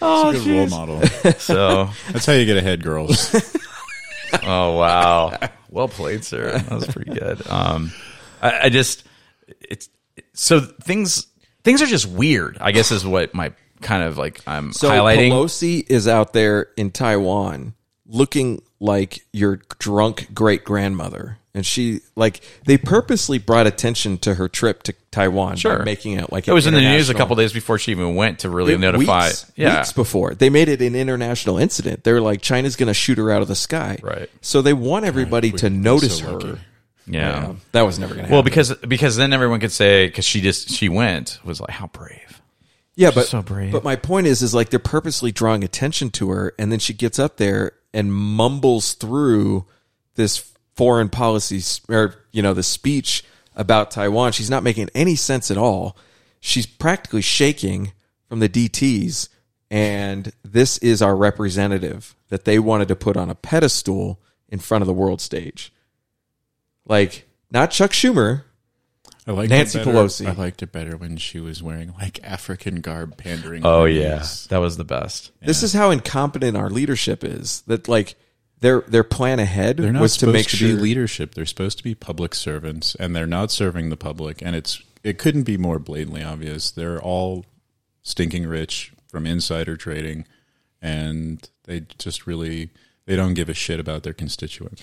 oh, 0.00 0.32
good 0.32 0.46
role 0.46 0.66
model. 0.68 1.02
So 1.38 1.90
That's 2.12 2.26
how 2.26 2.32
you 2.32 2.44
get 2.46 2.56
ahead, 2.56 2.82
girls. 2.82 3.34
Oh 4.42 4.76
wow, 4.76 5.38
well 5.70 5.88
played, 5.88 6.24
sir. 6.24 6.50
That 6.58 6.70
was 6.70 6.86
pretty 6.86 7.12
good. 7.12 7.46
Um, 7.48 7.92
I, 8.42 8.60
I 8.64 8.68
just 8.70 9.04
it's 9.60 9.88
so 10.36 10.60
things 10.60 11.26
things 11.64 11.82
are 11.82 11.86
just 11.86 12.06
weird. 12.06 12.58
I 12.60 12.70
guess 12.72 12.92
is 12.92 13.04
what 13.04 13.34
my 13.34 13.52
kind 13.80 14.02
of 14.04 14.16
like 14.18 14.40
I'm 14.46 14.72
So 14.72 14.88
highlighting. 14.88 15.30
Pelosi 15.32 15.84
is 15.90 16.06
out 16.06 16.32
there 16.32 16.68
in 16.76 16.90
Taiwan 16.92 17.74
looking 18.06 18.62
like 18.78 19.20
your 19.32 19.56
drunk 19.78 20.32
great 20.32 20.64
grandmother. 20.64 21.38
And 21.54 21.64
she 21.64 22.00
like 22.14 22.42
they 22.66 22.76
purposely 22.76 23.38
brought 23.38 23.66
attention 23.66 24.18
to 24.18 24.34
her 24.34 24.46
trip 24.46 24.82
to 24.84 24.94
Taiwan 25.10 25.56
Sure, 25.56 25.78
by 25.78 25.84
making 25.86 26.12
it 26.12 26.30
like 26.30 26.46
it 26.48 26.52
was 26.52 26.66
in 26.66 26.74
the 26.74 26.82
news 26.82 27.08
a 27.08 27.14
couple 27.14 27.34
days 27.34 27.54
before 27.54 27.78
she 27.78 27.92
even 27.92 28.14
went 28.14 28.40
to 28.40 28.50
really 28.50 28.74
It- 28.74 28.80
notify. 28.80 29.24
weeks, 29.28 29.50
yeah, 29.56 29.78
weeks 29.78 29.92
before 29.94 30.34
they 30.34 30.50
made 30.50 30.68
it 30.68 30.82
an 30.82 30.94
international 30.94 31.56
incident. 31.56 32.04
They're 32.04 32.20
like 32.20 32.42
China's 32.42 32.76
going 32.76 32.88
to 32.88 32.94
shoot 32.94 33.16
her 33.16 33.30
out 33.30 33.40
of 33.40 33.48
the 33.48 33.54
sky. 33.54 33.98
Right. 34.02 34.28
So 34.42 34.60
they 34.60 34.74
want 34.74 35.06
everybody 35.06 35.50
to 35.52 35.70
notice 35.70 36.18
so 36.18 36.26
her. 36.26 36.32
lucky. 36.32 36.60
Yeah. 37.06 37.54
that 37.72 37.82
was 37.82 37.98
never 37.98 38.14
going 38.14 38.24
to 38.24 38.28
happen. 38.28 38.34
Well, 38.34 38.42
because 38.42 38.74
because 38.76 39.16
then 39.16 39.32
everyone 39.32 39.60
could 39.60 39.72
say 39.72 40.06
because 40.06 40.24
she 40.24 40.40
just 40.40 40.70
she 40.70 40.88
went 40.88 41.38
was 41.44 41.60
like 41.60 41.70
how 41.70 41.86
brave. 41.88 42.40
Yeah, 42.94 43.08
She's 43.08 43.14
but 43.14 43.26
so 43.26 43.42
brave. 43.42 43.72
but 43.72 43.84
my 43.84 43.96
point 43.96 44.26
is, 44.26 44.42
is 44.42 44.54
like 44.54 44.70
they're 44.70 44.78
purposely 44.78 45.30
drawing 45.30 45.62
attention 45.64 46.10
to 46.12 46.30
her, 46.30 46.54
and 46.58 46.72
then 46.72 46.78
she 46.78 46.94
gets 46.94 47.18
up 47.18 47.36
there 47.36 47.72
and 47.92 48.12
mumbles 48.12 48.94
through 48.94 49.66
this 50.14 50.52
foreign 50.74 51.08
policy 51.08 51.62
or 51.88 52.14
you 52.32 52.42
know 52.42 52.54
the 52.54 52.62
speech 52.62 53.24
about 53.54 53.90
Taiwan. 53.90 54.32
She's 54.32 54.50
not 54.50 54.62
making 54.62 54.88
any 54.94 55.14
sense 55.14 55.50
at 55.50 55.58
all. 55.58 55.96
She's 56.40 56.66
practically 56.66 57.22
shaking 57.22 57.92
from 58.28 58.40
the 58.40 58.48
DTS, 58.48 59.28
and 59.70 60.32
this 60.44 60.78
is 60.78 61.02
our 61.02 61.16
representative 61.16 62.14
that 62.28 62.44
they 62.44 62.58
wanted 62.58 62.88
to 62.88 62.96
put 62.96 63.16
on 63.16 63.30
a 63.30 63.34
pedestal 63.34 64.20
in 64.48 64.58
front 64.58 64.82
of 64.82 64.86
the 64.86 64.92
world 64.92 65.20
stage. 65.20 65.72
Like 66.86 67.28
not 67.50 67.70
Chuck 67.70 67.90
Schumer, 67.92 68.44
I 69.26 69.32
liked 69.32 69.50
Nancy 69.50 69.78
better, 69.78 69.90
Pelosi. 69.90 70.26
I 70.26 70.32
liked 70.32 70.62
it 70.62 70.72
better 70.72 70.96
when 70.96 71.16
she 71.16 71.40
was 71.40 71.62
wearing 71.62 71.92
like 71.98 72.20
African 72.22 72.80
garb, 72.80 73.16
pandering. 73.16 73.66
Oh 73.66 73.82
her 73.82 73.88
yeah, 73.88 74.24
that 74.48 74.58
was 74.58 74.76
the 74.76 74.84
best. 74.84 75.32
This 75.40 75.62
is 75.62 75.72
how 75.72 75.90
incompetent 75.90 76.56
our 76.56 76.70
leadership 76.70 77.24
is. 77.24 77.62
That 77.66 77.88
like 77.88 78.14
their 78.60 78.82
their 78.82 79.04
plan 79.04 79.40
ahead 79.40 79.78
They're 79.78 79.92
not 79.92 80.02
was 80.02 80.16
to 80.18 80.28
make 80.28 80.46
to 80.48 80.56
sure 80.56 80.68
be 80.68 80.74
leadership. 80.74 81.34
They're 81.34 81.44
supposed 81.44 81.78
to 81.78 81.84
be 81.84 81.94
public 81.94 82.34
servants, 82.34 82.94
and 82.94 83.16
they're 83.16 83.26
not 83.26 83.50
serving 83.50 83.90
the 83.90 83.96
public. 83.96 84.40
And 84.42 84.54
it's 84.54 84.82
it 85.02 85.18
couldn't 85.18 85.42
be 85.42 85.56
more 85.56 85.78
blatantly 85.78 86.22
obvious. 86.22 86.70
They're 86.70 87.00
all 87.00 87.44
stinking 88.02 88.46
rich 88.46 88.92
from 89.08 89.26
insider 89.26 89.76
trading, 89.76 90.24
and 90.80 91.48
they 91.64 91.80
just 91.98 92.26
really 92.26 92.70
they 93.06 93.16
don't 93.16 93.34
give 93.34 93.48
a 93.48 93.54
shit 93.54 93.80
about 93.80 94.04
their 94.04 94.14
constituents. 94.14 94.82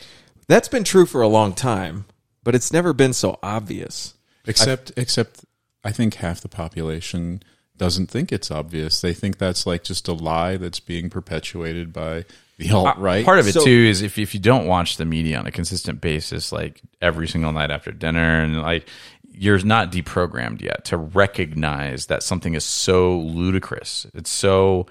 That's 0.54 0.68
been 0.68 0.84
true 0.84 1.08
for 1.08 1.24
a 1.24 1.28
long 1.28 1.54
time, 1.54 2.06
but 2.44 2.54
it's 2.54 2.72
never 2.72 2.94
been 2.94 3.14
so 3.14 3.40
obvious. 3.42 4.14
Except, 4.46 4.92
except, 4.96 5.46
I 5.84 5.92
think 5.92 6.14
half 6.14 6.42
the 6.42 6.48
population 6.48 7.42
doesn't 7.76 8.12
think 8.12 8.32
it's 8.32 8.52
obvious. 8.52 9.02
They 9.02 9.16
think 9.16 9.40
that's 9.40 9.66
like 9.66 9.84
just 9.84 10.08
a 10.08 10.14
lie 10.14 10.58
that's 10.58 10.80
being 10.80 11.10
perpetuated 11.10 11.92
by 11.92 12.26
the 12.60 12.70
alt 12.70 12.86
uh, 12.86 12.94
right. 13.02 13.26
Part 13.26 13.40
of 13.40 13.48
it 13.48 13.54
So- 13.54 13.66
too 13.66 13.72
is 13.72 14.04
if 14.04 14.20
if 14.20 14.36
you 14.36 14.40
don't 14.40 14.68
watch 14.68 14.98
the 14.98 15.06
media 15.06 15.40
on 15.40 15.48
a 15.48 15.52
consistent 15.52 16.02
basis, 16.02 16.52
like 16.52 16.82
every 17.02 17.28
single 17.28 17.52
night 17.52 17.72
after 17.72 17.92
dinner, 17.92 18.44
and 18.44 18.62
like 18.62 18.88
you're 19.32 19.58
not 19.66 19.92
deprogrammed 19.92 20.62
yet 20.62 20.86
to 20.86 20.98
recognize 20.98 22.06
that 22.06 22.22
something 22.22 22.54
is 22.54 22.64
so 22.64 23.18
ludicrous. 23.18 24.06
It's 24.14 24.30
so 24.30 24.86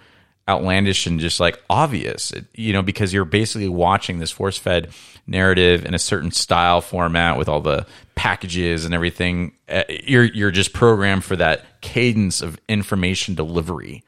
outlandish 0.48 1.06
and 1.06 1.20
just 1.20 1.40
like 1.40 1.62
obvious, 1.70 2.32
you 2.54 2.72
know, 2.72 2.82
because 2.82 3.12
you're 3.12 3.24
basically 3.24 3.68
watching 3.68 4.18
this 4.18 4.30
force 4.30 4.58
fed 4.58 4.88
narrative 5.26 5.84
in 5.84 5.94
a 5.94 5.98
certain 5.98 6.30
style 6.30 6.80
format 6.80 7.38
with 7.38 7.48
all 7.48 7.60
the 7.60 7.86
packages 8.14 8.84
and 8.84 8.94
everything. 8.94 9.52
Uh, 9.68 9.84
You're 9.88 10.24
you're 10.24 10.50
just 10.50 10.72
programmed 10.72 11.24
for 11.24 11.36
that 11.36 11.80
cadence 11.80 12.42
of 12.42 12.58
information 12.68 13.34
delivery. 13.34 14.04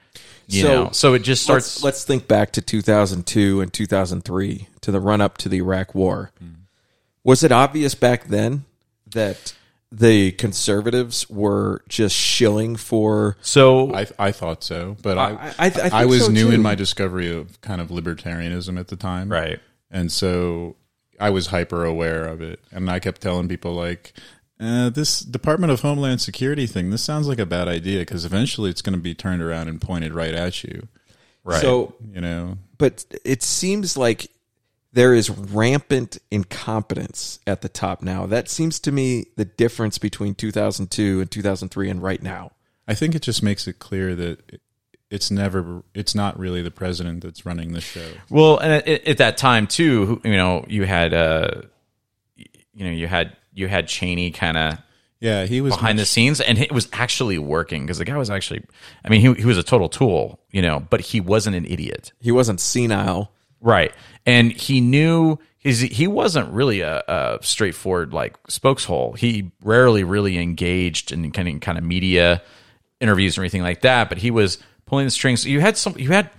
You 0.47 0.65
know, 0.65 0.91
so 0.93 1.15
it 1.15 1.21
just 1.21 1.43
starts. 1.43 1.77
Let's, 1.77 1.85
let's 1.85 2.05
think 2.05 2.29
back 2.29 2.53
to 2.53 2.61
2002 2.61 3.63
and 3.63 3.73
2003 3.73 4.69
to 4.83 4.93
the 4.93 5.01
run 5.01 5.23
up 5.23 5.39
to 5.39 5.49
the 5.49 5.57
Iraq 5.57 5.95
War. 5.95 6.33
Was 7.23 7.43
it 7.43 7.51
obvious 7.51 7.95
back 7.95 8.27
then 8.27 8.67
that 9.07 9.55
the 9.97 10.33
conservatives 10.33 11.29
were 11.31 11.83
just 11.89 12.17
shilling 12.17 12.77
for? 12.77 13.37
So 13.43 13.95
I 13.95 14.07
I 14.19 14.33
thought 14.33 14.65
so, 14.65 14.97
but 15.03 15.19
I 15.19 15.31
I- 15.31 15.55
I- 15.59 15.67
I 15.67 15.71
think 15.71 16.11
was 16.11 16.27
so, 16.27 16.31
new 16.33 16.49
too. 16.49 16.55
in 16.55 16.63
my 16.63 16.75
discovery 16.75 17.33
of 17.35 17.61
kind 17.61 17.81
of 17.81 17.89
libertarianism 17.89 18.79
at 18.79 18.89
the 18.89 18.97
time, 18.97 19.29
Right. 19.31 19.61
And 19.91 20.11
so 20.11 20.75
I 21.21 21.31
was 21.31 21.47
hyper 21.49 21.85
aware 21.85 22.25
of 22.25 22.41
it, 22.41 22.59
and 22.73 22.91
I 22.91 22.99
kept 22.99 23.21
telling 23.21 23.49
people 23.49 23.73
like. 23.75 24.13
Uh, 24.61 24.89
this 24.89 25.19
Department 25.21 25.73
of 25.73 25.81
Homeland 25.81 26.21
Security 26.21 26.67
thing. 26.67 26.91
This 26.91 27.03
sounds 27.03 27.27
like 27.27 27.41
a 27.41 27.45
bad 27.47 27.67
idea 27.67 27.99
because 28.01 28.25
eventually 28.25 28.71
it's 28.71 28.83
going 28.83 28.95
to 28.95 29.01
be 29.03 29.13
turned 29.15 29.43
around 29.43 29.67
and 29.69 29.81
pointed 29.81 30.15
right 30.15 30.33
at 30.33 30.63
you. 30.63 30.87
Right. 31.43 31.61
So, 31.61 31.95
You 32.15 32.21
know, 32.21 32.59
but 32.79 33.05
it 33.25 33.43
seems 33.43 33.97
like 33.97 34.29
there 34.95 35.13
is 35.13 35.29
rampant 35.29 36.19
incompetence 36.31 37.41
at 37.47 37.61
the 37.63 37.69
top 37.69 38.01
now. 38.03 38.27
That 38.27 38.49
seems 38.49 38.79
to 38.81 38.93
me 38.93 39.27
the 39.37 39.45
difference 39.45 39.99
between 39.99 40.35
2002 40.35 41.21
and 41.21 41.31
2003 41.31 41.91
and 41.91 42.03
right 42.03 42.23
now. 42.23 42.53
I 42.89 42.95
think 42.95 43.15
it 43.15 43.23
just 43.23 43.43
makes 43.43 43.67
it 43.67 43.79
clear 43.79 44.15
that 44.15 44.61
it's 45.11 45.31
never, 45.31 45.83
it's 45.95 46.15
not 46.15 46.39
really 46.39 46.63
the 46.63 46.71
president 46.71 47.23
that's 47.23 47.45
running 47.45 47.73
the 47.73 47.81
show. 47.81 48.07
Well, 48.31 48.59
and 48.59 48.73
at, 48.73 48.89
at 48.89 49.19
that 49.19 49.37
time 49.37 49.67
too, 49.67 50.21
you 50.25 50.37
know, 50.37 50.65
you 50.69 50.85
had, 50.85 51.13
uh, 51.13 51.63
you 52.37 52.85
know, 52.85 52.91
you 52.91 53.07
had 53.07 53.37
you 53.53 53.69
had 53.69 53.87
Cheney 53.89 54.31
kind 54.33 54.57
of 54.57 54.79
Yeah, 55.21 55.45
he 55.47 55.61
was 55.61 55.75
behind 55.75 55.99
the 55.99 56.05
scenes, 56.07 56.41
and 56.41 56.59
it 56.59 56.73
was 56.73 56.89
actually 56.93 57.39
working 57.39 57.83
because 57.85 57.99
the 57.99 58.05
guy 58.05 58.17
was 58.17 58.31
actually, 58.31 58.65
I 59.05 59.09
mean, 59.09 59.21
he 59.21 59.33
he 59.41 59.47
was 59.47 59.59
a 59.59 59.63
total 59.63 59.89
tool, 59.89 60.41
you 60.51 60.61
know, 60.63 60.81
but 60.81 61.01
he 61.01 61.21
wasn't 61.21 61.55
an 61.57 61.65
idiot, 61.67 62.13
He 62.21 62.33
wasn't 62.33 62.61
senile. 62.61 63.31
right? 63.61 63.93
And 64.27 64.53
he 64.53 64.81
knew 64.81 65.39
his 65.59 65.81
he 65.81 66.07
wasn't 66.07 66.51
really 66.53 66.81
a, 66.81 67.03
a 67.09 67.39
straightforward 67.43 68.13
like 68.13 68.43
spokeshole. 68.45 69.17
He 69.19 69.51
rarely 69.63 70.05
really 70.05 70.39
engaged 70.39 71.13
in 71.13 71.31
kind 71.33 71.49
of 71.49 71.61
kind 71.61 71.79
of 71.79 71.85
media 71.85 72.43
interviews 73.01 73.37
or 73.37 73.43
anything 73.43 73.63
like 73.63 73.83
that, 73.83 74.09
but 74.09 74.19
he 74.19 74.31
was 74.31 74.59
pulling 74.87 75.07
the 75.07 75.11
strings. 75.11 75.45
You 75.47 75.61
had 75.61 75.77
some, 75.77 75.95
you 75.99 76.09
had, 76.13 76.31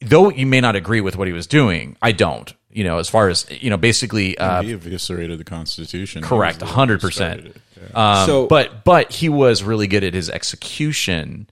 though 0.00 0.30
you 0.30 0.46
may 0.46 0.60
not 0.60 0.76
agree 0.76 1.00
with 1.00 1.16
what 1.16 1.26
he 1.26 1.32
was 1.32 1.46
doing. 1.46 1.96
I 2.02 2.12
don't, 2.12 2.52
you 2.70 2.84
know, 2.84 2.98
as 2.98 3.08
far 3.08 3.28
as 3.28 3.46
you 3.50 3.70
know, 3.70 3.76
basically, 3.76 4.36
uh, 4.38 4.62
he 4.62 4.72
eviscerated 4.72 5.38
the 5.38 5.44
Constitution. 5.44 6.22
correct, 6.22 6.60
He 6.62 6.68
hundred 6.68 7.00
percent. 7.00 7.56
Yeah. 7.94 8.20
Um, 8.20 8.26
So- 8.26 8.46
but 8.46 8.84
but 8.84 9.10
he 9.12 9.28
was 9.28 9.62
really 9.62 9.86
good 9.86 10.04
at 10.04 10.14
his 10.14 10.28
execution. 10.30 11.48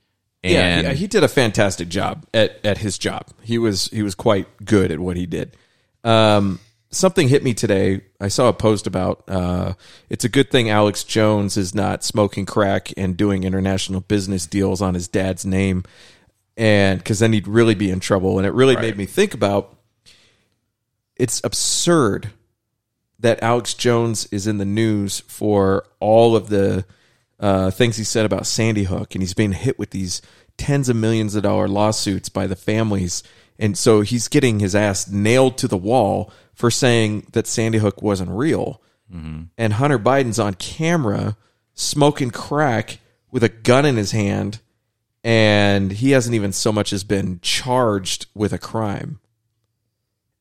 And 0.46 0.84
yeah, 0.84 0.90
yeah, 0.90 0.94
he 0.94 1.06
did 1.06 1.24
a 1.24 1.28
fantastic 1.28 1.88
job 1.88 2.24
at, 2.32 2.64
at 2.64 2.78
his 2.78 2.98
job. 2.98 3.26
He 3.42 3.58
was 3.58 3.86
he 3.86 4.02
was 4.02 4.14
quite 4.14 4.46
good 4.64 4.90
at 4.92 4.98
what 4.98 5.16
he 5.16 5.26
did. 5.26 5.56
Um, 6.04 6.60
something 6.90 7.28
hit 7.28 7.42
me 7.42 7.54
today. 7.54 8.02
I 8.20 8.28
saw 8.28 8.48
a 8.48 8.52
post 8.52 8.86
about 8.86 9.24
uh, 9.28 9.74
it's 10.08 10.24
a 10.24 10.28
good 10.28 10.50
thing 10.50 10.70
Alex 10.70 11.04
Jones 11.04 11.56
is 11.56 11.74
not 11.74 12.04
smoking 12.04 12.46
crack 12.46 12.92
and 12.96 13.16
doing 13.16 13.44
international 13.44 14.00
business 14.00 14.46
deals 14.46 14.80
on 14.80 14.94
his 14.94 15.08
dad's 15.08 15.44
name, 15.44 15.84
and 16.56 16.98
because 16.98 17.18
then 17.18 17.32
he'd 17.32 17.48
really 17.48 17.74
be 17.74 17.90
in 17.90 18.00
trouble. 18.00 18.38
And 18.38 18.46
it 18.46 18.52
really 18.52 18.76
made 18.76 18.96
me 18.96 19.06
think 19.06 19.34
about 19.34 19.76
it's 21.16 21.40
absurd 21.44 22.30
that 23.18 23.42
Alex 23.42 23.74
Jones 23.74 24.28
is 24.30 24.46
in 24.46 24.58
the 24.58 24.64
news 24.64 25.20
for 25.20 25.86
all 26.00 26.36
of 26.36 26.48
the 26.48 26.84
uh, 27.40 27.70
things 27.70 27.96
he 27.96 28.04
said 28.04 28.26
about 28.26 28.46
Sandy 28.46 28.84
Hook, 28.84 29.14
and 29.14 29.22
he's 29.22 29.34
being 29.34 29.52
hit 29.52 29.78
with 29.78 29.90
these 29.90 30.22
tens 30.56 30.88
of 30.88 30.96
millions 30.96 31.34
of 31.34 31.42
dollar 31.42 31.68
lawsuits 31.68 32.28
by 32.28 32.46
the 32.46 32.56
families, 32.56 33.22
and 33.58 33.76
so 33.76 34.00
he's 34.02 34.28
getting 34.28 34.58
his 34.60 34.74
ass 34.74 35.08
nailed 35.10 35.58
to 35.58 35.68
the 35.68 35.76
wall 35.76 36.30
for 36.54 36.70
saying 36.70 37.26
that 37.32 37.46
Sandy 37.46 37.78
Hook 37.78 38.00
wasn't 38.02 38.30
real. 38.30 38.80
And 39.56 39.72
Hunter 39.74 39.98
Biden's 40.00 40.38
on 40.40 40.54
camera 40.54 41.36
smoking 41.74 42.30
crack 42.30 42.98
with 43.30 43.44
a 43.44 43.48
gun 43.48 43.84
in 43.86 43.96
his 43.96 44.10
hand, 44.10 44.60
and 45.22 45.92
he 45.92 46.10
hasn't 46.10 46.34
even 46.34 46.52
so 46.52 46.72
much 46.72 46.92
as 46.92 47.04
been 47.04 47.38
charged 47.40 48.26
with 48.34 48.52
a 48.52 48.58
crime. 48.58 49.20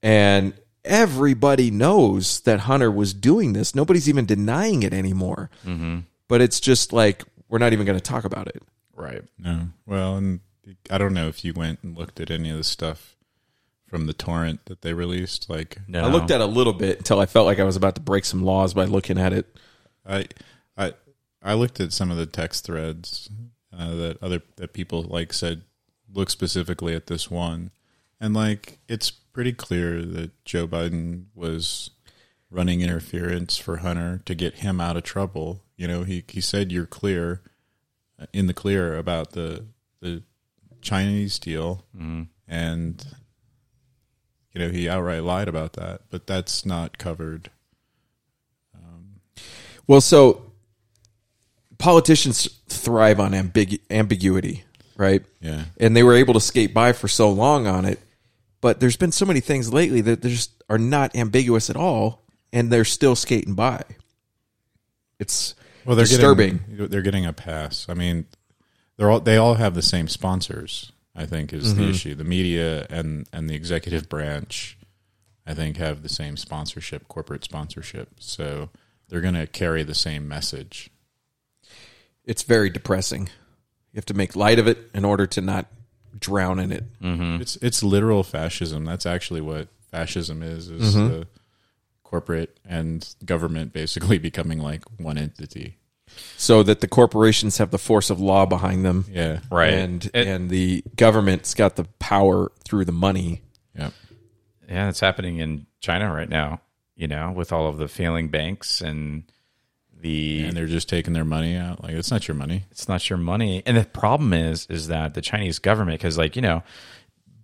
And 0.02 0.54
everybody 0.84 1.72
knows 1.72 2.42
that 2.42 2.62
Hunter 2.62 2.92
was 2.92 3.14
doing 3.14 3.54
this. 3.54 3.76
Nobody's 3.76 4.08
even 4.10 4.26
denying 4.26 4.84
it 4.84 4.94
anymore. 4.94 5.50
Mhm. 5.66 6.04
But 6.28 6.42
it's 6.42 6.60
just 6.60 6.92
like 6.94 7.24
we're 7.50 7.60
not 7.60 7.74
even 7.74 7.86
going 7.86 7.98
to 8.00 8.04
talk 8.04 8.26
about 8.26 8.48
it. 8.48 8.64
right. 8.96 9.24
No. 9.38 9.70
Well, 9.86 10.18
and 10.18 10.40
I 10.90 10.98
don't 10.98 11.14
know 11.14 11.28
if 11.28 11.46
you 11.46 11.54
went 11.54 11.80
and 11.84 11.98
looked 11.98 12.20
at 12.20 12.32
any 12.32 12.50
of 12.50 12.58
the 12.58 12.64
stuff 12.64 13.16
from 13.88 14.08
the 14.08 14.14
torrent 14.14 14.66
that 14.66 14.82
they 14.82 14.94
released. 14.94 15.50
Like, 15.50 15.78
No. 15.88 16.04
I 16.04 16.08
looked 16.10 16.32
at 16.32 16.42
it 16.42 16.44
a 16.44 16.48
little 16.48 16.74
bit 16.74 16.98
until 16.98 17.20
I 17.20 17.28
felt 17.28 17.46
like 17.46 17.60
I 17.60 17.64
was 17.64 17.76
about 17.76 17.96
to 17.96 18.02
break 18.02 18.26
some 18.26 18.44
laws 18.44 18.74
by 18.74 18.86
looking 18.86 19.20
at 19.20 19.32
it. 19.32 19.56
I, 20.06 20.28
I, 20.76 20.94
I 21.44 21.54
looked 21.54 21.80
at 21.80 21.94
some 21.94 22.10
of 22.10 22.18
the 22.18 22.26
text 22.26 22.66
threads 22.66 23.30
uh, 23.72 23.94
that 23.96 24.24
other 24.24 24.42
that 24.56 24.74
people 24.74 25.04
like 25.04 25.34
said 25.34 25.62
look 26.12 26.30
specifically 26.30 26.96
at 26.96 27.08
this 27.08 27.30
one, 27.30 27.72
and 28.20 28.34
like 28.34 28.80
it's 28.88 29.12
pretty 29.12 29.54
clear 29.54 30.02
that 30.02 30.32
Joe 30.46 30.68
Biden 30.68 31.26
was 31.36 31.92
running 32.50 32.82
interference 32.82 33.58
for 33.58 33.78
Hunter 33.78 34.22
to 34.26 34.34
get 34.34 34.56
him 34.56 34.80
out 34.82 34.98
of 34.98 35.04
trouble. 35.04 35.62
You 35.78 35.88
know, 35.88 36.04
he 36.04 36.24
he 36.28 36.42
said 36.42 36.72
you're 36.72 36.86
clear, 36.86 37.42
uh, 38.20 38.26
in 38.34 38.48
the 38.48 38.54
clear 38.54 38.98
about 38.98 39.32
the 39.32 39.66
the 40.02 40.24
Chinese 40.82 41.40
deal, 41.40 41.84
and 42.48 43.06
you 44.54 44.60
know 44.62 44.70
he 44.70 44.88
outright 44.88 45.24
lied 45.24 45.48
about 45.48 45.74
that, 45.74 46.02
but 46.10 46.28
that's 46.28 46.66
not 46.66 46.98
covered. 46.98 47.50
Well, 49.88 50.02
so 50.02 50.52
politicians 51.78 52.50
thrive 52.68 53.20
on 53.20 53.32
ambigu- 53.32 53.82
ambiguity, 53.90 54.64
right? 54.98 55.24
Yeah. 55.42 55.66
And 55.80 55.96
they 55.96 56.04
were 56.04 56.16
able 56.16 56.34
to 56.34 56.40
skate 56.40 56.74
by 56.74 56.94
for 56.94 57.08
so 57.08 57.30
long 57.30 57.68
on 57.68 57.86
it. 57.86 58.00
But 58.62 58.80
there's 58.80 58.98
been 58.98 59.12
so 59.12 59.26
many 59.26 59.42
things 59.42 59.72
lately 59.72 60.02
that 60.02 60.22
just 60.24 60.64
are 60.70 60.80
not 60.80 61.16
ambiguous 61.16 61.70
at 61.70 61.76
all, 61.76 62.24
and 62.52 62.72
they're 62.72 62.86
still 62.86 63.16
skating 63.16 63.54
by. 63.54 63.84
It's 65.20 65.54
well, 65.86 65.96
they're 65.96 66.06
disturbing. 66.06 66.60
Getting, 66.70 66.88
they're 66.88 67.02
getting 67.02 67.26
a 67.26 67.34
pass. 67.34 67.86
I 67.90 67.94
mean, 67.94 68.26
they're 68.98 69.10
all 69.10 69.20
they 69.20 69.38
all 69.38 69.56
have 69.56 69.76
the 69.76 69.82
same 69.82 70.08
sponsors. 70.08 70.92
I 71.18 71.26
think 71.26 71.54
is 71.54 71.76
the 71.76 71.84
Mhm. 71.84 71.90
issue. 71.92 72.16
The 72.16 72.24
media 72.26 72.86
and 72.90 73.28
and 73.32 73.50
the 73.50 73.56
executive 73.56 74.10
branch, 74.10 74.78
I 75.48 75.54
think, 75.54 75.78
have 75.78 76.02
the 76.04 76.10
same 76.10 76.36
sponsorship, 76.36 77.08
corporate 77.08 77.44
sponsorship. 77.46 78.10
So 78.20 78.70
they're 79.08 79.22
going 79.22 79.36
to 79.36 79.48
carry 79.48 79.84
the 79.84 79.96
same 79.96 80.28
message. 80.28 80.90
it's 82.28 82.42
very 82.44 82.70
depressing. 82.72 83.30
You 83.94 83.98
have 83.98 84.06
to 84.08 84.14
make 84.16 84.36
light 84.36 84.58
of 84.58 84.68
it 84.68 84.90
in 84.96 85.06
order 85.06 85.28
to 85.28 85.42
not 85.42 85.68
drown 86.18 86.58
in 86.60 86.72
it. 86.72 86.84
It's 87.00 87.56
it's 87.58 87.84
literal 87.84 88.24
fascism. 88.24 88.84
That's 88.84 89.06
actually 89.06 89.42
what 89.42 89.68
fascism 89.92 90.42
is. 90.42 90.70
Is 90.70 90.96
Mhm. 90.96 91.08
the 91.10 91.28
corporate 92.16 92.58
and 92.64 93.14
government 93.26 93.74
basically 93.74 94.18
becoming 94.30 94.60
like 94.60 94.84
one 95.00 95.18
entity. 95.18 95.78
so 96.38 96.64
that 96.64 96.80
the 96.80 96.88
corporations 96.88 97.58
have 97.58 97.72
the 97.72 97.78
force 97.78 98.10
of 98.10 98.22
law 98.22 98.46
behind 98.46 98.86
them. 98.86 99.04
Yeah. 99.12 99.40
Right. 99.52 99.74
And 99.74 100.10
and 100.14 100.50
the 100.50 100.82
government's 100.96 101.54
got 101.54 101.76
the 101.76 101.84
power 102.00 102.52
through 102.64 102.86
the 102.86 102.94
money. 102.94 103.42
Yeah. 103.78 103.90
Yeah, 104.70 104.90
it's 104.90 105.02
happening 105.02 105.40
in 105.40 105.68
China 105.82 106.14
right 106.14 106.30
now. 106.30 106.62
You 106.96 107.10
know, 107.10 107.34
with 107.36 107.52
all 107.52 107.68
of 107.68 107.78
the 107.78 107.90
failing 107.90 108.30
banks 108.30 108.80
and 108.80 109.24
the 110.00 110.46
And 110.46 110.56
they're 110.56 110.68
just 110.68 110.88
taking 110.88 111.12
their 111.14 111.26
money 111.26 111.58
out. 111.58 111.84
Like 111.84 111.96
it's 111.96 112.12
not 112.12 112.28
your 112.30 112.36
money. 112.36 112.64
it's 112.72 112.88
not 112.88 113.10
your 113.10 113.18
money. 113.18 113.62
And 113.66 113.76
the 113.76 113.84
problem 113.84 114.32
is, 114.32 114.68
is 114.70 114.88
that 114.88 115.16
the 115.16 115.22
Chinese 115.22 115.60
government, 115.60 116.00
because 116.00 116.18
like 116.18 116.38
you 116.38 116.42
know, 116.42 116.64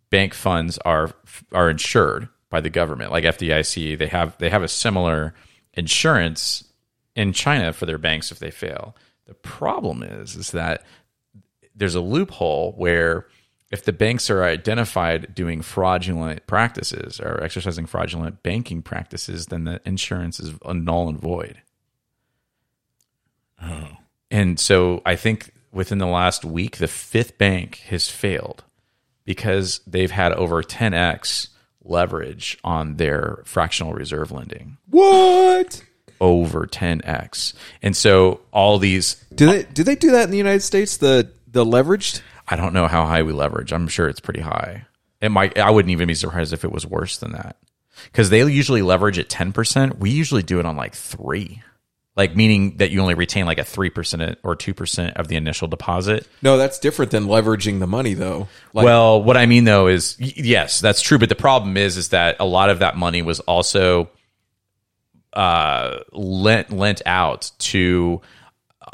bank 0.09 0.33
funds 0.33 0.77
are 0.85 1.11
are 1.51 1.69
insured 1.69 2.29
by 2.51 2.61
the 2.61 2.69
government, 2.69 3.11
like 3.11 3.23
FDIC. 3.23 3.97
They 3.97 4.07
have 4.07 4.37
they 4.37 4.51
have 4.51 4.61
a 4.61 4.67
similar 4.67 5.33
insurance 5.73 6.65
in 7.15 7.33
China 7.33 7.73
for 7.73 7.87
their 7.87 7.97
banks 7.97 8.31
if 8.31 8.37
they 8.37 8.51
fail. 8.51 8.95
The 9.25 9.33
problem 9.33 10.03
is, 10.03 10.35
is 10.35 10.51
that 10.51 10.83
there's 11.75 11.95
a 11.95 12.01
loophole 12.01 12.73
where 12.73 13.25
if 13.71 13.85
the 13.85 13.93
banks 13.93 14.29
are 14.29 14.43
identified 14.43 15.33
doing 15.33 15.61
fraudulent 15.61 16.45
practices 16.45 17.19
or 17.19 17.41
exercising 17.41 17.85
fraudulent 17.85 18.43
banking 18.43 18.81
practices, 18.81 19.47
then 19.47 19.63
the 19.63 19.81
insurance 19.85 20.39
is 20.39 20.53
null 20.65 21.07
and 21.07 21.19
void. 21.19 21.61
Oh. 23.63 23.87
And 24.29 24.59
so 24.59 25.01
I 25.05 25.15
think 25.15 25.51
within 25.71 25.99
the 25.99 26.07
last 26.07 26.43
week, 26.43 26.77
the 26.77 26.87
fifth 26.87 27.37
bank 27.37 27.77
has 27.87 28.09
failed 28.09 28.65
because 29.23 29.79
they've 29.87 30.11
had 30.11 30.33
over 30.33 30.61
10x 30.61 31.47
leverage 31.83 32.57
on 32.63 32.97
their 32.97 33.41
fractional 33.45 33.93
reserve 33.93 34.31
lending. 34.31 34.77
What? 34.89 35.83
Over 36.19 36.67
10x. 36.67 37.53
And 37.81 37.95
so 37.95 38.41
all 38.51 38.77
these 38.77 39.15
Do 39.33 39.47
they 39.47 39.63
do 39.63 39.83
they 39.83 39.95
do 39.95 40.11
that 40.11 40.25
in 40.25 40.31
the 40.31 40.37
United 40.37 40.61
States? 40.61 40.97
The 40.97 41.31
the 41.47 41.65
leveraged? 41.65 42.21
I 42.47 42.55
don't 42.55 42.73
know 42.73 42.87
how 42.87 43.05
high 43.05 43.23
we 43.23 43.33
leverage. 43.33 43.71
I'm 43.71 43.87
sure 43.87 44.07
it's 44.07 44.19
pretty 44.19 44.41
high. 44.41 44.85
It 45.21 45.29
might 45.29 45.57
I 45.57 45.71
wouldn't 45.71 45.91
even 45.91 46.07
be 46.07 46.15
surprised 46.15 46.53
if 46.53 46.63
it 46.63 46.71
was 46.71 46.85
worse 46.85 47.17
than 47.17 47.31
that. 47.31 47.57
Cuz 48.13 48.29
they 48.29 48.39
usually 48.39 48.81
leverage 48.81 49.19
at 49.19 49.29
10%. 49.29 49.97
We 49.97 50.11
usually 50.11 50.43
do 50.43 50.59
it 50.59 50.65
on 50.65 50.75
like 50.75 50.95
3. 50.95 51.61
Like 52.21 52.35
meaning 52.35 52.77
that 52.77 52.91
you 52.91 53.01
only 53.01 53.15
retain 53.15 53.47
like 53.47 53.57
a 53.57 53.63
3% 53.63 54.35
or 54.43 54.55
2% 54.55 55.13
of 55.13 55.27
the 55.27 55.35
initial 55.35 55.67
deposit. 55.67 56.27
No, 56.43 56.55
that's 56.55 56.77
different 56.77 57.09
than 57.09 57.25
leveraging 57.25 57.79
the 57.79 57.87
money 57.87 58.13
though. 58.13 58.47
Like, 58.75 58.85
well, 58.85 59.23
what 59.23 59.37
I 59.37 59.47
mean 59.47 59.63
though 59.63 59.87
is 59.87 60.15
yes, 60.19 60.79
that's 60.81 61.01
true, 61.01 61.17
but 61.17 61.29
the 61.29 61.35
problem 61.35 61.77
is 61.77 61.97
is 61.97 62.09
that 62.09 62.35
a 62.39 62.45
lot 62.45 62.69
of 62.69 62.77
that 62.77 62.95
money 62.95 63.23
was 63.23 63.39
also 63.39 64.11
uh 65.33 65.99
lent 66.11 66.71
lent 66.71 67.01
out 67.07 67.51
to 67.57 68.21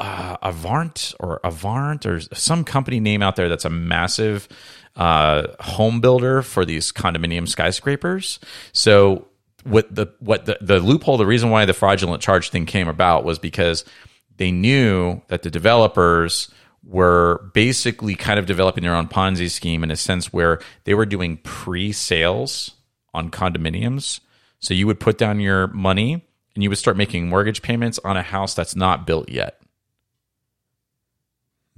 uh, 0.00 0.38
Avant 0.40 1.14
or 1.20 1.40
Avant 1.44 2.06
or 2.06 2.20
some 2.32 2.64
company 2.64 2.98
name 2.98 3.20
out 3.20 3.36
there 3.36 3.50
that's 3.50 3.66
a 3.66 3.70
massive 3.70 4.48
uh, 4.96 5.48
home 5.60 6.00
builder 6.00 6.40
for 6.40 6.64
these 6.64 6.92
condominium 6.92 7.46
skyscrapers. 7.46 8.40
So 8.72 9.28
what 9.68 9.94
the 9.94 10.12
what 10.20 10.46
the, 10.46 10.58
the 10.60 10.80
loophole, 10.80 11.16
the 11.16 11.26
reason 11.26 11.50
why 11.50 11.64
the 11.64 11.72
fraudulent 11.72 12.22
charge 12.22 12.50
thing 12.50 12.66
came 12.66 12.88
about 12.88 13.24
was 13.24 13.38
because 13.38 13.84
they 14.36 14.50
knew 14.50 15.20
that 15.28 15.42
the 15.42 15.50
developers 15.50 16.50
were 16.84 17.50
basically 17.54 18.14
kind 18.14 18.38
of 18.38 18.46
developing 18.46 18.82
their 18.82 18.94
own 18.94 19.08
Ponzi 19.08 19.50
scheme 19.50 19.82
in 19.82 19.90
a 19.90 19.96
sense 19.96 20.32
where 20.32 20.60
they 20.84 20.94
were 20.94 21.06
doing 21.06 21.36
pre-sales 21.38 22.70
on 23.12 23.30
condominiums. 23.30 24.20
So 24.60 24.74
you 24.74 24.86
would 24.86 25.00
put 25.00 25.18
down 25.18 25.40
your 25.40 25.66
money 25.68 26.24
and 26.54 26.62
you 26.62 26.70
would 26.70 26.78
start 26.78 26.96
making 26.96 27.28
mortgage 27.28 27.62
payments 27.62 27.98
on 28.04 28.16
a 28.16 28.22
house 28.22 28.54
that's 28.54 28.74
not 28.74 29.06
built 29.06 29.28
yet. 29.28 29.60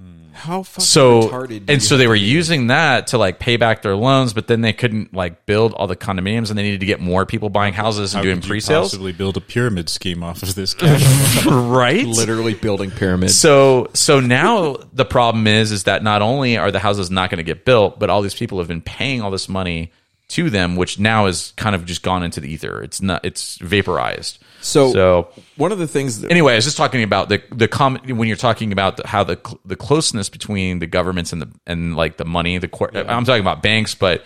Hmm. 0.01 0.33
how 0.33 0.63
fucking 0.63 0.85
So 0.85 1.23
retarded 1.29 1.65
and 1.69 1.83
so 1.83 1.99
they 1.99 2.07
were 2.07 2.15
using 2.15 2.69
that 2.69 3.09
to 3.09 3.19
like 3.19 3.39
pay 3.39 3.59
back 3.59 3.83
their 3.83 3.97
loans, 3.97 4.33
but 4.33 4.47
then 4.47 4.63
they 4.63 4.73
couldn't 4.73 5.13
like 5.13 5.45
build 5.45 5.75
all 5.75 5.87
the 5.87 5.97
condominiums, 5.97 6.49
and 6.49 6.59
they 6.59 6.63
needed 6.63 6.81
to 6.81 6.87
get 6.87 7.01
more 7.01 7.27
people 7.27 7.51
buying 7.51 7.75
houses 7.75 8.15
and 8.15 8.19
How 8.19 8.23
doing 8.23 8.37
could 8.37 8.45
you 8.45 8.51
pre-sales. 8.51 8.91
possibly 8.93 9.13
build 9.13 9.37
a 9.37 9.41
pyramid 9.43 9.91
scheme 9.91 10.23
off 10.23 10.43
of 10.43 10.55
this? 10.55 10.75
right? 11.47 12.07
literally 12.07 12.55
building 12.55 12.91
pyramids. 12.91 13.37
So 13.37 13.91
so 13.93 14.21
now 14.21 14.77
the 14.93 15.05
problem 15.05 15.47
is 15.47 15.71
is 15.73 15.85
that 15.85 16.03
not 16.03 16.23
only 16.23 16.57
are 16.57 16.71
the 16.71 16.79
houses 16.81 17.11
not 17.11 17.29
going 17.29 17.39
to 17.39 17.43
get 17.45 17.67
built, 17.67 17.99
but 17.99 18.09
all 18.09 18.23
these 18.23 18.35
people 18.35 18.59
have 18.59 18.69
been 18.69 18.81
paying 18.83 19.21
all 19.21 19.31
this 19.31 19.49
money 19.49 19.93
to 20.29 20.49
them, 20.49 20.77
which 20.77 20.99
now 20.99 21.27
is 21.27 21.53
kind 21.57 21.75
of 21.75 21.85
just 21.85 22.03
gone 22.03 22.23
into 22.23 22.41
the 22.41 22.51
ether. 22.51 22.83
It's 22.83 23.03
not 23.03 23.25
it's 23.25 23.59
vaporized. 23.59 24.39
So, 24.61 24.93
so 24.93 25.29
one 25.57 25.73
of 25.73 25.79
the 25.79 25.87
things 25.87 26.21
that 26.21 26.31
anyway, 26.31 26.53
I 26.53 26.57
was 26.57 26.65
just 26.65 26.77
talking 26.77 27.03
about 27.03 27.29
the 27.29 27.43
the 27.51 27.69
com- 27.69 28.01
when 28.07 28.29
you're 28.29 28.37
talking 28.37 28.73
about 28.73 28.99
the, 28.99 29.07
how 29.07 29.25
the 29.25 29.39
cl- 29.45 29.61
the 29.65 29.77
closeness 29.77 30.29
between 30.29 30.79
the 30.79 30.87
governments 30.87 31.33
and 31.33 31.43
the 31.43 31.51
and 31.67 31.97
like 31.97 32.17
the 32.19 32.25
money, 32.25 32.59
the 32.59 32.69
cor- 32.69 32.95
I'm 32.95 33.25
talking 33.25 33.41
about 33.41 33.63
banks, 33.63 33.95
but 33.95 34.25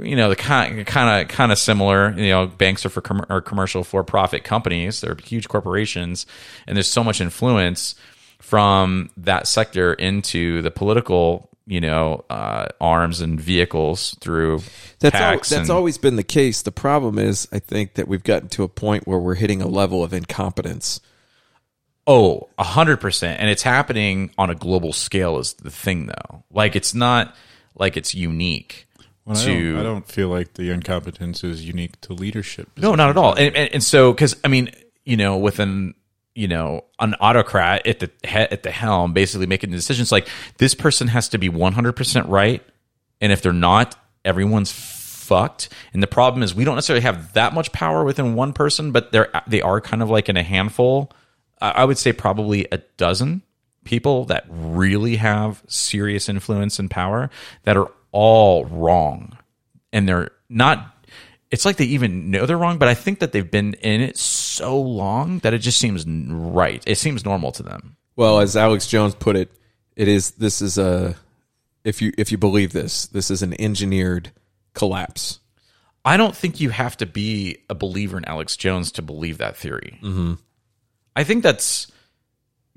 you 0.00 0.16
know 0.16 0.28
the 0.28 0.36
kind 0.36 0.86
kind 0.86 1.22
of 1.22 1.28
kind 1.28 1.52
of 1.52 1.58
similar. 1.58 2.12
You 2.12 2.30
know, 2.30 2.46
banks 2.46 2.86
are 2.86 2.90
for 2.90 3.00
com- 3.00 3.26
are 3.28 3.40
commercial 3.40 3.84
for 3.84 4.02
profit 4.04 4.44
companies. 4.44 5.00
They're 5.00 5.16
huge 5.22 5.48
corporations, 5.48 6.26
and 6.66 6.76
there's 6.76 6.88
so 6.88 7.04
much 7.04 7.20
influence 7.20 7.94
from 8.38 9.10
that 9.16 9.46
sector 9.46 9.94
into 9.94 10.62
the 10.62 10.70
political 10.70 11.48
you 11.66 11.80
know 11.80 12.24
uh, 12.30 12.66
arms 12.80 13.20
and 13.20 13.40
vehicles 13.40 14.16
through 14.20 14.60
That's 15.00 15.14
al- 15.16 15.36
that's 15.36 15.52
and- 15.52 15.70
always 15.70 15.98
been 15.98 16.16
the 16.16 16.22
case. 16.24 16.62
The 16.62 16.72
problem 16.72 17.18
is, 17.18 17.46
I 17.52 17.58
think 17.58 17.94
that 17.94 18.08
we've 18.08 18.24
gotten 18.24 18.48
to 18.50 18.62
a 18.64 18.68
point 18.68 19.06
where 19.06 19.18
we're 19.18 19.34
hitting 19.36 19.62
a 19.62 19.68
level 19.68 20.02
of 20.02 20.12
incompetence. 20.12 21.00
Oh, 22.06 22.48
a 22.58 22.64
hundred 22.64 22.96
percent. 23.00 23.40
And 23.40 23.48
it's 23.48 23.62
happening 23.62 24.32
on 24.36 24.50
a 24.50 24.54
global 24.56 24.92
scale 24.92 25.38
is 25.38 25.54
the 25.54 25.70
thing 25.70 26.06
though. 26.06 26.42
Like 26.50 26.74
it's 26.74 26.94
not 26.94 27.34
like 27.76 27.96
it's 27.96 28.12
unique 28.14 28.86
Well, 29.24 29.36
I, 29.38 29.44
to 29.44 29.72
don't, 29.72 29.80
I 29.80 29.82
don't 29.84 30.08
feel 30.08 30.28
like 30.28 30.54
the 30.54 30.70
incompetence 30.70 31.44
is 31.44 31.64
unique 31.64 32.00
to 32.02 32.12
leadership. 32.12 32.70
No, 32.76 32.96
not 32.96 33.10
at 33.10 33.16
all. 33.16 33.34
And, 33.34 33.54
and, 33.54 33.74
and 33.74 33.82
so, 33.84 34.12
because 34.12 34.34
I 34.42 34.48
mean, 34.48 34.70
you 35.04 35.16
know, 35.16 35.36
with 35.38 35.60
an 35.60 35.94
you 36.34 36.48
know 36.48 36.84
an 36.98 37.14
autocrat 37.20 37.86
at 37.86 38.00
the 38.00 38.10
he- 38.22 38.36
at 38.36 38.62
the 38.62 38.70
helm, 38.70 39.12
basically 39.12 39.46
making 39.46 39.70
the 39.70 39.76
decisions, 39.76 40.12
like 40.12 40.28
this 40.58 40.74
person 40.74 41.08
has 41.08 41.28
to 41.30 41.38
be 41.38 41.48
one 41.48 41.72
hundred 41.72 41.92
percent 41.92 42.28
right, 42.28 42.62
and 43.20 43.32
if 43.32 43.42
they're 43.42 43.52
not, 43.52 43.96
everyone's 44.24 44.72
fucked. 44.72 45.68
And 45.92 46.02
the 46.02 46.06
problem 46.08 46.42
is, 46.42 46.54
we 46.54 46.64
don't 46.64 46.74
necessarily 46.74 47.02
have 47.02 47.32
that 47.34 47.54
much 47.54 47.72
power 47.72 48.04
within 48.04 48.34
one 48.34 48.52
person, 48.52 48.92
but 48.92 49.12
they're 49.12 49.30
they 49.46 49.62
are 49.62 49.80
kind 49.80 50.02
of 50.02 50.10
like 50.10 50.28
in 50.28 50.36
a 50.36 50.42
handful. 50.42 51.12
I 51.60 51.84
would 51.84 51.98
say 51.98 52.12
probably 52.12 52.66
a 52.72 52.78
dozen 52.96 53.42
people 53.84 54.24
that 54.26 54.44
really 54.48 55.16
have 55.16 55.62
serious 55.68 56.28
influence 56.28 56.78
and 56.78 56.90
power 56.90 57.30
that 57.62 57.76
are 57.76 57.90
all 58.10 58.64
wrong 58.64 59.36
and 59.92 60.08
they're 60.08 60.30
not 60.48 61.01
it's 61.52 61.64
like 61.64 61.76
they 61.76 61.84
even 61.84 62.30
know 62.32 62.46
they're 62.46 62.58
wrong 62.58 62.78
but 62.78 62.88
i 62.88 62.94
think 62.94 63.20
that 63.20 63.30
they've 63.32 63.50
been 63.50 63.74
in 63.74 64.00
it 64.00 64.16
so 64.16 64.80
long 64.80 65.38
that 65.40 65.52
it 65.54 65.58
just 65.58 65.78
seems 65.78 66.04
right 66.06 66.82
it 66.86 66.96
seems 66.98 67.24
normal 67.24 67.52
to 67.52 67.62
them 67.62 67.96
Well, 68.16 68.40
as 68.40 68.56
Alex 68.56 68.86
Jones 68.88 69.14
put 69.14 69.36
it, 69.36 69.50
it 69.96 70.08
is 70.08 70.32
this 70.32 70.60
is 70.62 70.78
a 70.78 71.14
if 71.84 72.00
you 72.02 72.12
if 72.18 72.32
you 72.32 72.38
believe 72.38 72.72
this, 72.72 73.06
this 73.06 73.30
is 73.30 73.42
an 73.42 73.54
engineered 73.60 74.32
collapse. 74.74 75.40
i 76.04 76.16
don't 76.16 76.34
think 76.34 76.58
you 76.60 76.70
have 76.70 76.96
to 76.96 77.06
be 77.06 77.58
a 77.68 77.74
believer 77.74 78.16
in 78.16 78.24
alex 78.24 78.56
jones 78.56 78.90
to 78.92 79.02
believe 79.02 79.36
that 79.38 79.56
theory 79.56 79.98
Mhm. 80.02 80.38
i 81.14 81.22
think 81.24 81.42
that's 81.42 81.92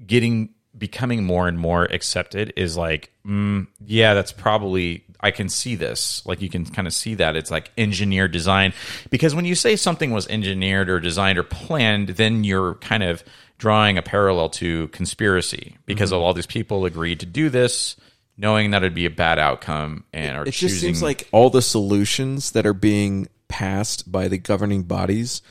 getting 0.05 0.49
becoming 0.77 1.23
more 1.23 1.47
and 1.47 1.57
more 1.57 1.85
accepted 1.85 2.51
is 2.57 2.75
like 2.75 3.11
mm, 3.25 3.65
yeah 3.85 4.13
that's 4.13 4.33
probably 4.33 5.04
i 5.21 5.31
can 5.31 5.49
see 5.49 5.75
this 5.75 6.25
like 6.25 6.41
you 6.41 6.49
can 6.49 6.65
kind 6.65 6.87
of 6.87 6.93
see 6.93 7.15
that 7.15 7.35
it's 7.35 7.51
like 7.51 7.71
engineered 7.77 8.31
design 8.31 8.73
because 9.09 9.33
when 9.35 9.45
you 9.45 9.55
say 9.55 9.75
something 9.75 10.11
was 10.11 10.27
engineered 10.27 10.89
or 10.89 10.99
designed 10.99 11.37
or 11.37 11.43
planned 11.43 12.09
then 12.09 12.43
you're 12.43 12.75
kind 12.75 13.03
of 13.03 13.23
drawing 13.57 13.97
a 13.97 14.01
parallel 14.01 14.49
to 14.49 14.87
conspiracy 14.89 15.77
because 15.85 16.11
Mhm. 16.11 16.15
of 16.17 16.21
all 16.21 16.33
these 16.33 16.45
people 16.45 16.85
agreed 16.85 17.19
to 17.21 17.25
do 17.25 17.49
this 17.49 17.95
knowing 18.37 18.71
that 18.71 18.83
it'd 18.83 18.93
be 18.93 19.05
a 19.05 19.09
bad 19.09 19.39
outcome 19.39 20.03
and 20.11 20.35
are 20.35 20.43
It 20.43 20.51
choosing 20.51 20.67
just 20.69 20.81
seems 20.81 21.01
like 21.01 21.27
all 21.31 21.49
the 21.49 21.61
solutions 21.61 22.51
that 22.51 22.65
are 22.65 22.73
being 22.73 23.27
passed 23.47 24.11
by 24.11 24.27
the 24.27 24.37
governing 24.37 24.83
bodies, 24.83 25.41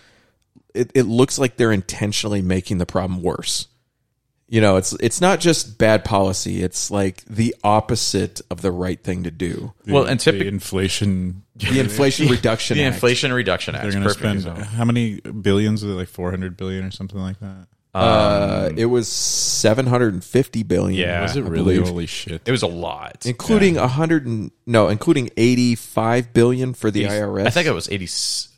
it, 0.75 0.91
it 0.95 1.05
looks 1.05 1.39
like 1.39 1.57
they're 1.57 1.73
intentionally 1.73 2.43
making 2.43 2.77
the 2.77 2.85
problem 2.85 3.23
worse. 3.23 3.69
You 4.47 4.61
know, 4.61 4.77
it's 4.77 4.93
it's 5.01 5.21
not 5.21 5.41
just 5.41 5.79
bad 5.79 6.05
policy; 6.05 6.63
it's 6.63 6.91
like 6.91 7.25
the 7.25 7.55
opposite 7.65 8.41
of 8.51 8.61
the 8.61 8.71
right 8.71 9.03
thing 9.03 9.23
to 9.25 9.31
do. 9.31 9.73
Well, 9.87 10.05
and 10.05 10.21
typic- 10.21 10.43
the 10.43 10.49
inflation, 10.49 11.45
The 11.57 11.81
Inflation 11.81 12.29
Reduction 12.31 12.77
the 12.77 12.85
Act. 12.85 12.95
Inflation 12.97 13.33
Reduction 13.33 13.75
Act 13.75 13.83
They're 13.85 13.93
going 13.93 14.05
to 14.05 14.11
spend 14.11 14.37
example. 14.41 14.65
how 14.65 14.85
many 14.85 15.21
billions? 15.21 15.83
Is 15.83 15.91
it 15.91 15.95
like 15.95 16.09
four 16.09 16.31
hundred 16.31 16.57
billion 16.59 16.85
or 16.85 16.91
something 16.91 17.19
like 17.19 17.41
that? 17.41 17.67
Uh, 17.95 18.71
it 18.77 18.87
was 18.87 19.09
seven 19.09 19.87
hundred 19.87 20.13
and 20.15 20.23
fifty 20.25 20.63
billion. 20.63 21.01
Yeah. 21.01 21.23
Was 21.23 21.37
it 21.37 21.43
really? 21.45 21.79
Holy 21.79 22.07
shit! 22.07 22.43
it 22.45 22.51
was 22.51 22.63
a 22.63 22.67
lot 22.67 23.25
including 23.25 23.77
a 23.77 23.87
hundred 23.89 24.27
and 24.27 24.51
no, 24.67 24.89
including 24.89 25.31
eighty-five 25.37 26.33
billion 26.33 26.75
for 26.75 26.91
the 26.91 27.05
80 27.05 27.15
IRS. 27.15 27.47
I 27.47 27.51
think 27.51 27.67
it 27.67 27.73
was 27.73 27.89
80. 27.89 28.05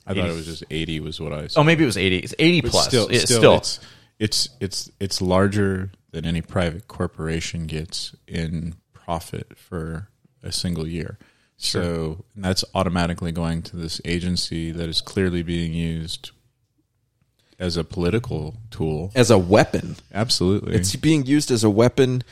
I 0.09 0.14
thought 0.14 0.31
it 0.31 0.35
was 0.35 0.46
just 0.46 0.64
eighty. 0.70 1.01
Was 1.01 1.20
what 1.20 1.33
I. 1.33 1.46
Saw. 1.49 1.61
Oh, 1.61 1.64
maybe 1.64 1.83
it 1.83 1.87
was 1.87 1.96
80. 1.99 2.18
It's 2.18 2.35
80 2.38 2.61
But 2.62 2.70
plus. 2.70 2.87
Still, 2.87 3.09
It's 3.09 3.25
still, 3.25 3.38
still, 3.38 3.55
it's, 3.57 3.81
it's 4.18 4.48
it's 4.61 4.90
it's 5.00 5.20
larger 5.20 5.92
than 6.11 6.24
any 6.24 6.40
private 6.40 6.88
corporation 6.88 7.66
gets 7.66 8.14
in 8.26 8.74
profit 8.92 9.57
for 9.57 10.09
a 10.42 10.52
single 10.52 10.87
year. 10.87 11.18
So 11.59 12.24
that's 12.35 12.64
automatically 12.74 13.33
going 13.33 13.62
to 13.62 13.76
this 13.76 14.00
agency 14.05 14.72
that 14.72 14.88
is 14.88 15.00
clearly 15.00 15.42
being 15.42 15.72
used 15.72 16.31
as 17.59 17.79
a 17.79 17.85
political 17.85 18.57
tool. 18.70 19.11
as 19.14 19.31
a 19.31 19.38
weapon. 19.38 19.96
Absolutely. 20.12 20.74
It's 20.74 20.94
being 20.96 21.24
used 21.24 21.50
as 21.50 21.64
a 21.64 21.70
weapon 21.70 22.22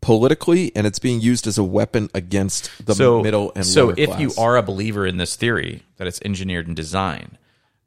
politically, 0.00 0.72
and 0.74 0.86
it's 0.86 0.98
being 0.98 1.20
used 1.20 1.46
as 1.46 1.58
a 1.58 1.64
weapon 1.64 2.08
against 2.14 2.70
the 2.84 2.94
so, 2.94 3.22
middle 3.22 3.52
and 3.54 3.66
so 3.66 3.86
lower 3.86 3.94
if 3.98 4.08
class. 4.08 4.20
you 4.20 4.32
are 4.38 4.56
a 4.56 4.62
believer 4.62 5.06
in 5.06 5.18
this 5.18 5.36
theory 5.36 5.82
that 5.98 6.06
it's 6.06 6.20
engineered 6.24 6.66
in 6.66 6.74
design, 6.74 7.36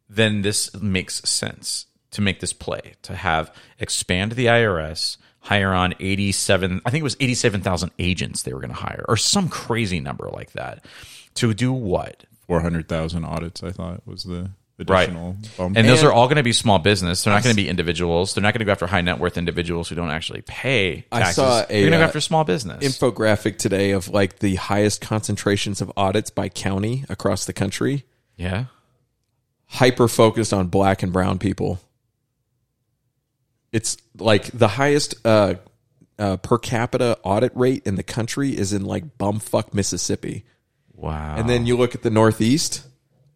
then 0.07 0.43
this 0.43 0.73
makes 0.75 1.27
sense 1.27 1.87
to 2.15 2.21
make 2.21 2.39
this 2.39 2.51
play 2.53 2.95
to 3.03 3.15
have 3.15 3.53
expand 3.79 4.33
the 4.33 4.47
IRS, 4.47 5.17
hire 5.39 5.73
on 5.73 5.93
87 5.99 6.81
I 6.85 6.89
think 6.89 7.01
it 7.01 7.03
was 7.03 7.15
87,000 7.19 7.91
agents 7.99 8.41
they 8.43 8.53
were 8.53 8.59
going 8.59 8.73
to 8.73 8.75
hire 8.75 9.05
or 9.07 9.15
some 9.15 9.47
crazy 9.47 9.99
number 9.99 10.29
like 10.33 10.51
that. 10.53 10.83
To 11.35 11.53
do 11.53 11.71
what? 11.71 12.25
Four 12.47 12.61
hundred 12.61 12.87
thousand 12.87 13.25
audits. 13.25 13.61
I 13.63 13.71
thought 13.71 14.05
was 14.07 14.23
the 14.23 14.49
additional 14.79 15.35
bump. 15.57 15.77
And 15.77 15.87
those 15.87 16.03
are 16.03 16.11
all 16.11 16.27
going 16.27 16.35
to 16.37 16.43
be 16.43 16.51
small 16.53 16.79
business. 16.79 17.23
They're 17.23 17.33
not 17.33 17.43
going 17.43 17.55
to 17.55 17.61
be 17.61 17.67
individuals. 17.69 18.33
They're 18.33 18.41
not 18.41 18.53
going 18.53 18.59
to 18.59 18.65
go 18.65 18.71
after 18.71 18.87
high 18.87 19.01
net 19.01 19.19
worth 19.19 19.37
individuals 19.37 19.89
who 19.89 19.95
don't 19.95 20.11
actually 20.11 20.41
pay 20.41 21.05
taxes. 21.11 21.11
I 21.11 21.19
taxes. 21.19 21.35
saw 21.35 21.59
a 21.61 21.65
They're 21.67 21.79
going 21.81 21.91
to 21.91 21.97
go 21.97 22.03
uh, 22.03 22.07
after 22.07 22.21
small 22.21 22.43
business. 22.43 22.83
infographic 22.85 23.57
today 23.57 23.91
of 23.91 24.09
like 24.09 24.39
the 24.39 24.55
highest 24.55 25.01
concentrations 25.01 25.81
of 25.81 25.91
audits 25.97 26.29
by 26.29 26.49
county 26.49 27.03
across 27.09 27.45
the 27.45 27.53
country. 27.53 28.05
yeah. 28.37 28.65
Hyper 29.67 30.07
focused 30.07 30.53
on 30.53 30.67
black 30.67 31.01
and 31.03 31.11
brown 31.11 31.39
people. 31.39 31.79
It's 33.71 33.97
like 34.17 34.45
the 34.51 34.69
highest 34.69 35.15
uh, 35.25 35.55
uh, 36.17 36.37
per 36.37 36.57
capita 36.57 37.17
audit 37.23 37.51
rate 37.55 37.83
in 37.85 37.95
the 37.95 38.03
country 38.03 38.57
is 38.57 38.73
in 38.73 38.85
like 38.85 39.17
bumfuck 39.17 39.73
Mississippi. 39.73 40.45
Wow. 40.93 41.35
And 41.37 41.49
then 41.49 41.65
you 41.65 41.77
look 41.77 41.95
at 41.95 42.03
the 42.03 42.09
Northeast, 42.09 42.85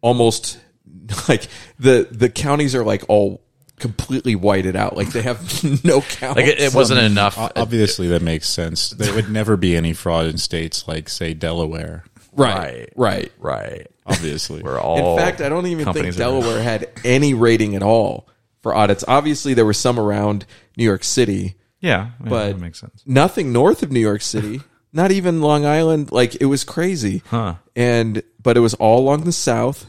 almost 0.00 0.58
like 1.28 1.46
the 1.78 2.08
the 2.10 2.28
counties 2.28 2.74
are 2.74 2.84
like 2.84 3.04
all 3.08 3.42
completely 3.80 4.34
whited 4.34 4.76
out. 4.76 4.96
Like 4.96 5.08
they 5.08 5.22
have 5.22 5.64
no 5.84 6.00
counts. 6.00 6.36
Like 6.36 6.46
it, 6.46 6.60
it 6.60 6.74
wasn't 6.74 7.00
enough. 7.00 7.36
Obviously, 7.38 8.08
that 8.08 8.22
makes 8.22 8.48
sense. 8.48 8.90
There 8.90 9.14
would 9.14 9.30
never 9.30 9.56
be 9.56 9.76
any 9.76 9.92
fraud 9.92 10.26
in 10.26 10.38
states 10.38 10.86
like, 10.86 11.08
say, 11.08 11.34
Delaware. 11.34 12.04
right, 12.32 12.88
right. 12.94 13.32
Right. 13.38 13.88
Obviously, 14.06 14.62
We're 14.62 14.80
all. 14.80 15.18
In 15.18 15.24
fact, 15.24 15.40
I 15.40 15.48
don't 15.48 15.66
even 15.66 15.92
think 15.92 16.14
Delaware 16.16 16.62
had 16.62 16.88
any 17.04 17.34
rating 17.34 17.76
at 17.76 17.82
all 17.82 18.28
for 18.62 18.74
audits. 18.74 19.04
Obviously, 19.08 19.54
there 19.54 19.64
were 19.66 19.72
some 19.72 19.98
around 19.98 20.44
New 20.76 20.84
York 20.84 21.04
City, 21.04 21.54
Yeah, 21.80 22.10
yeah, 22.22 22.28
but 22.28 22.46
that 22.52 22.58
makes 22.60 22.80
sense. 22.80 23.02
nothing 23.06 23.52
north 23.52 23.82
of 23.82 23.90
New 23.92 24.00
York 24.00 24.22
City. 24.22 24.60
Not 24.92 25.12
even 25.12 25.40
Long 25.40 25.64
Island. 25.64 26.10
Like 26.10 26.34
it 26.40 26.46
was 26.46 26.64
crazy. 26.64 27.22
Huh. 27.30 27.54
And 27.76 28.22
but 28.42 28.56
it 28.56 28.60
was 28.60 28.74
all 28.74 28.98
along 28.98 29.22
the 29.24 29.30
south 29.32 29.88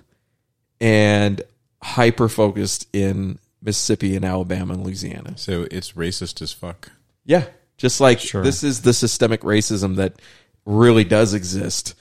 and 0.79 1.41
hyper 1.81 2.29
focused 2.29 2.87
in 2.93 3.39
Mississippi 3.63 4.15
and 4.15 4.23
Alabama 4.25 4.73
and 4.73 4.85
Louisiana. 4.85 5.37
So 5.37 5.67
it's 5.71 5.93
racist 5.93 6.41
as 6.41 6.51
fuck. 6.51 6.91
Yeah. 7.25 7.45
Just 7.77 7.99
like 7.99 8.19
Sure. 8.19 8.43
this 8.43 8.63
is 8.63 8.81
the 8.81 8.93
systemic 8.93 9.41
racism 9.41 9.95
that 9.95 10.13
really 10.65 11.03
does 11.03 11.33
exist, 11.33 11.95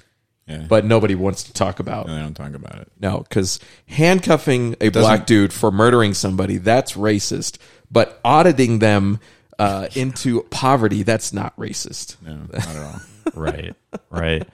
Yeah. 0.47 0.67
but 0.69 0.85
nobody 0.85 1.15
wants 1.15 1.45
to 1.45 1.53
talk 1.53 1.79
about. 1.79 2.09
No, 2.09 2.15
they 2.15 2.21
don't 2.21 2.35
talk 2.35 2.55
about 2.55 2.77
it. 2.81 2.91
No, 3.01 3.19
because 3.19 3.61
handcuffing 3.87 4.75
a 4.81 4.89
black 4.89 5.27
dude 5.27 5.53
for 5.53 5.71
murdering 5.71 6.13
somebody, 6.13 6.57
that's 6.57 6.95
racist. 6.95 7.59
But 7.91 8.19
auditing 8.25 8.81
them 8.81 9.21
uh, 9.61 9.89
into 9.95 10.43
poverty, 10.45 11.05
that's 11.05 11.33
not 11.33 11.57
racist. 11.57 12.17
No, 12.23 12.37
not 12.53 12.67
at 12.67 12.77
all. 12.77 13.01
right. 13.35 13.75
Right. 14.11 14.49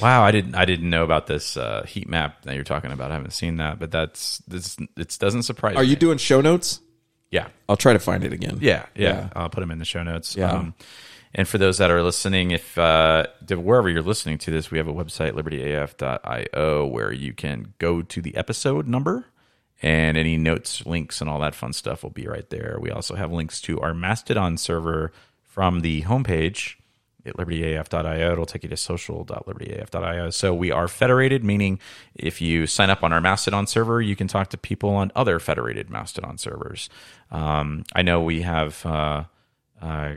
Wow, 0.00 0.22
I 0.22 0.32
didn't. 0.32 0.54
I 0.54 0.64
didn't 0.64 0.90
know 0.90 1.04
about 1.04 1.26
this 1.26 1.56
uh, 1.56 1.84
heat 1.86 2.08
map 2.08 2.42
that 2.42 2.54
you're 2.54 2.64
talking 2.64 2.92
about. 2.92 3.10
I 3.10 3.14
haven't 3.14 3.32
seen 3.32 3.56
that, 3.56 3.78
but 3.78 3.90
that's 3.90 4.38
this. 4.48 4.76
It 4.96 5.16
doesn't 5.18 5.44
surprise. 5.44 5.74
Me. 5.74 5.80
Are 5.80 5.84
me. 5.84 5.90
you 5.90 5.96
doing 5.96 6.18
show 6.18 6.40
notes? 6.40 6.80
Yeah. 7.30 7.48
I'll 7.68 7.76
try 7.76 7.92
to 7.92 7.98
find 7.98 8.24
it 8.24 8.32
again. 8.32 8.58
Yeah, 8.60 8.86
yeah, 8.94 9.08
Yeah. 9.08 9.28
I'll 9.34 9.48
put 9.48 9.60
them 9.60 9.70
in 9.70 9.78
the 9.78 9.84
show 9.84 10.02
notes. 10.02 10.36
Yeah. 10.36 10.52
Um, 10.52 10.74
and 11.36 11.46
for 11.46 11.58
those 11.58 11.76
that 11.76 11.90
are 11.90 12.02
listening, 12.02 12.50
if 12.50 12.78
uh, 12.78 13.26
wherever 13.50 13.90
you're 13.90 14.00
listening 14.00 14.38
to 14.38 14.50
this, 14.50 14.70
we 14.70 14.78
have 14.78 14.88
a 14.88 14.94
website 14.94 15.32
libertyaf.io 15.32 16.86
where 16.86 17.12
you 17.12 17.34
can 17.34 17.74
go 17.78 18.00
to 18.00 18.22
the 18.22 18.34
episode 18.34 18.88
number 18.88 19.26
and 19.82 20.16
any 20.16 20.38
notes, 20.38 20.86
links, 20.86 21.20
and 21.20 21.28
all 21.28 21.38
that 21.40 21.54
fun 21.54 21.74
stuff 21.74 22.02
will 22.02 22.10
be 22.10 22.26
right 22.26 22.48
there. 22.48 22.78
We 22.80 22.90
also 22.90 23.16
have 23.16 23.30
links 23.30 23.60
to 23.60 23.78
our 23.80 23.92
Mastodon 23.92 24.56
server 24.56 25.12
from 25.42 25.80
the 25.80 26.04
homepage 26.04 26.76
at 27.26 27.36
libertyaf.io. 27.36 28.32
It'll 28.32 28.46
take 28.46 28.62
you 28.62 28.70
to 28.70 28.76
social.libertyaf.io. 28.78 30.30
So 30.30 30.54
we 30.54 30.70
are 30.70 30.88
federated, 30.88 31.44
meaning 31.44 31.78
if 32.14 32.40
you 32.40 32.66
sign 32.66 32.88
up 32.88 33.04
on 33.04 33.12
our 33.12 33.20
Mastodon 33.20 33.66
server, 33.66 34.00
you 34.00 34.16
can 34.16 34.26
talk 34.26 34.48
to 34.50 34.56
people 34.56 34.88
on 34.88 35.12
other 35.14 35.38
federated 35.38 35.90
Mastodon 35.90 36.38
servers. 36.38 36.88
Um, 37.30 37.84
I 37.94 38.00
know 38.00 38.22
we 38.22 38.40
have 38.40 38.86
uh, 38.86 39.24
uh, 39.82 40.14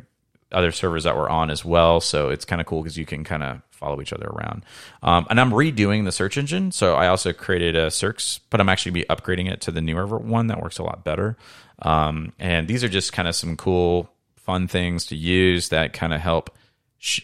other 0.52 0.72
servers 0.72 1.04
that 1.04 1.16
we're 1.16 1.30
on 1.30 1.50
as 1.50 1.64
well, 1.64 2.02
so 2.02 2.30
it's 2.30 2.46
kind 2.46 2.60
of 2.60 2.68
cool 2.68 2.82
because 2.82 2.98
you 2.98 3.06
can 3.06 3.24
kind 3.24 3.44
of 3.44 3.62
follow 3.72 4.02
each 4.02 4.12
other 4.14 4.28
around. 4.28 4.66
Um, 5.04 5.26
and 5.30 5.40
I'm 5.40 5.52
redoing 5.52 6.06
the 6.06 6.12
search 6.12 6.38
engine, 6.38 6.72
so 6.72 6.96
I 6.96 7.08
also 7.08 7.34
created 7.34 7.76
a 7.76 7.88
SearX, 7.88 8.40
but 8.50 8.60
I'm 8.60 8.70
actually 8.70 8.92
be 8.92 9.06
upgrading 9.10 9.50
it 9.50 9.62
to 9.62 9.72
the 9.72 9.82
newer 9.82 10.06
one 10.06 10.48
that 10.48 10.62
works 10.62 10.80
a 10.80 10.84
lot 10.84 11.04
better. 11.04 11.38
Um, 11.82 12.34
and 12.40 12.68
these 12.68 12.84
are 12.84 12.90
just 12.90 13.14
kind 13.14 13.28
of 13.28 13.36
some 13.36 13.56
cool, 13.56 14.12
fun 14.36 14.68
things 14.68 15.06
to 15.08 15.16
use 15.16 15.70
that 15.70 15.94
kind 15.94 16.14
of 16.14 16.20
help 16.20 16.50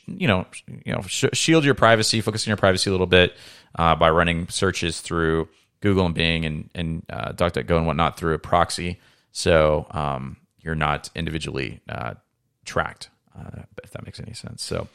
you 0.05 0.27
know, 0.27 0.45
you 0.85 0.93
know, 0.93 1.01
sh- 1.01 1.25
shield 1.33 1.65
your 1.65 1.73
privacy, 1.73 2.21
focus 2.21 2.47
on 2.47 2.49
your 2.49 2.57
privacy 2.57 2.89
a 2.89 2.93
little 2.93 3.07
bit 3.07 3.35
uh, 3.77 3.95
by 3.95 4.09
running 4.09 4.47
searches 4.47 5.01
through 5.01 5.49
Google 5.81 6.05
and 6.05 6.15
Bing 6.15 6.45
and 6.45 6.69
and 6.73 7.05
uh, 7.09 7.31
DuckDuckGo 7.33 7.77
and 7.77 7.87
whatnot 7.87 8.17
through 8.17 8.33
a 8.33 8.39
proxy, 8.39 8.99
so 9.31 9.85
um, 9.91 10.37
you're 10.61 10.75
not 10.75 11.09
individually 11.15 11.81
uh, 11.89 12.15
tracked. 12.63 13.09
Uh, 13.37 13.63
if 13.83 13.91
that 13.91 14.05
makes 14.05 14.19
any 14.19 14.33
sense. 14.33 14.63
So, 14.63 14.87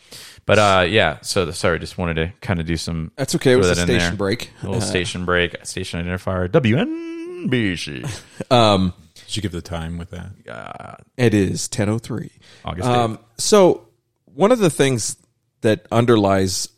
but 0.46 0.58
uh, 0.58 0.86
yeah. 0.88 1.18
So 1.20 1.44
the, 1.44 1.52
sorry, 1.52 1.78
just 1.78 1.98
wanted 1.98 2.14
to 2.14 2.32
kind 2.40 2.58
of 2.58 2.66
do 2.66 2.76
some. 2.76 3.12
That's 3.16 3.34
okay, 3.34 3.52
it 3.52 3.56
was 3.56 3.66
throw 3.66 3.72
a 3.72 3.74
that 3.76 3.86
there. 3.86 4.00
station 4.00 4.16
break. 4.16 4.50
A 4.62 4.66
little 4.66 4.82
Uh, 4.82 4.84
station 4.84 5.24
break. 5.26 5.56
Station 5.66 6.02
identifier. 6.04 6.48
WNBC. 6.48 8.22
Um, 8.50 8.94
Did 9.14 9.36
you 9.36 9.42
give 9.42 9.52
the 9.52 9.60
time 9.62 9.96
with 9.98 10.10
that? 10.10 10.30
Uh, 10.48 10.96
It 11.16 11.34
is 11.34 11.68
10:03. 11.68 12.30
August 12.64 12.88
Um, 12.88 13.18
so 13.38 13.86
one 14.24 14.50
of 14.52 14.58
the 14.58 14.70
things 14.70 15.16
that 15.60 15.86
underlies 15.92 16.68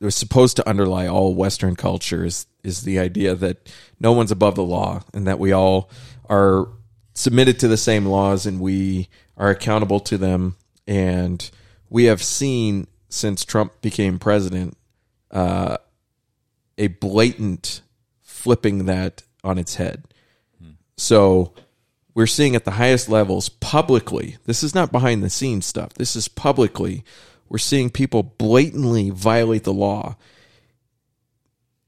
was 0.00 0.14
supposed 0.14 0.56
to 0.56 0.68
underlie 0.68 1.06
all 1.08 1.34
Western 1.34 1.74
culture 1.76 2.24
is 2.24 2.46
is 2.62 2.82
the 2.82 2.98
idea 2.98 3.34
that 3.34 3.72
no 3.98 4.12
one's 4.12 4.30
above 4.30 4.54
the 4.56 4.62
law 4.62 5.02
and 5.14 5.26
that 5.26 5.38
we 5.38 5.52
all 5.52 5.88
are 6.28 6.68
submitted 7.14 7.58
to 7.60 7.68
the 7.68 7.76
same 7.78 8.04
laws 8.06 8.44
and 8.46 8.60
we 8.60 9.08
are 9.36 9.48
accountable 9.50 10.00
to 10.00 10.18
them. 10.18 10.56
And 10.86 11.48
we 11.90 12.04
have 12.04 12.22
seen 12.22 12.86
since 13.08 13.44
Trump 13.44 13.80
became 13.80 14.18
president 14.18 14.76
uh, 15.30 15.78
a 16.78 16.88
blatant 16.88 17.80
flipping 18.22 18.86
that 18.86 19.22
on 19.42 19.58
its 19.58 19.76
head. 19.76 20.04
So 20.96 21.52
we're 22.14 22.26
seeing 22.26 22.56
at 22.56 22.64
the 22.64 22.72
highest 22.72 23.08
levels 23.08 23.48
publicly, 23.48 24.38
this 24.46 24.62
is 24.62 24.74
not 24.74 24.92
behind 24.92 25.22
the 25.22 25.30
scenes 25.30 25.66
stuff, 25.66 25.92
this 25.94 26.16
is 26.16 26.28
publicly, 26.28 27.04
we're 27.48 27.58
seeing 27.58 27.90
people 27.90 28.22
blatantly 28.22 29.10
violate 29.10 29.64
the 29.64 29.72
law 29.72 30.16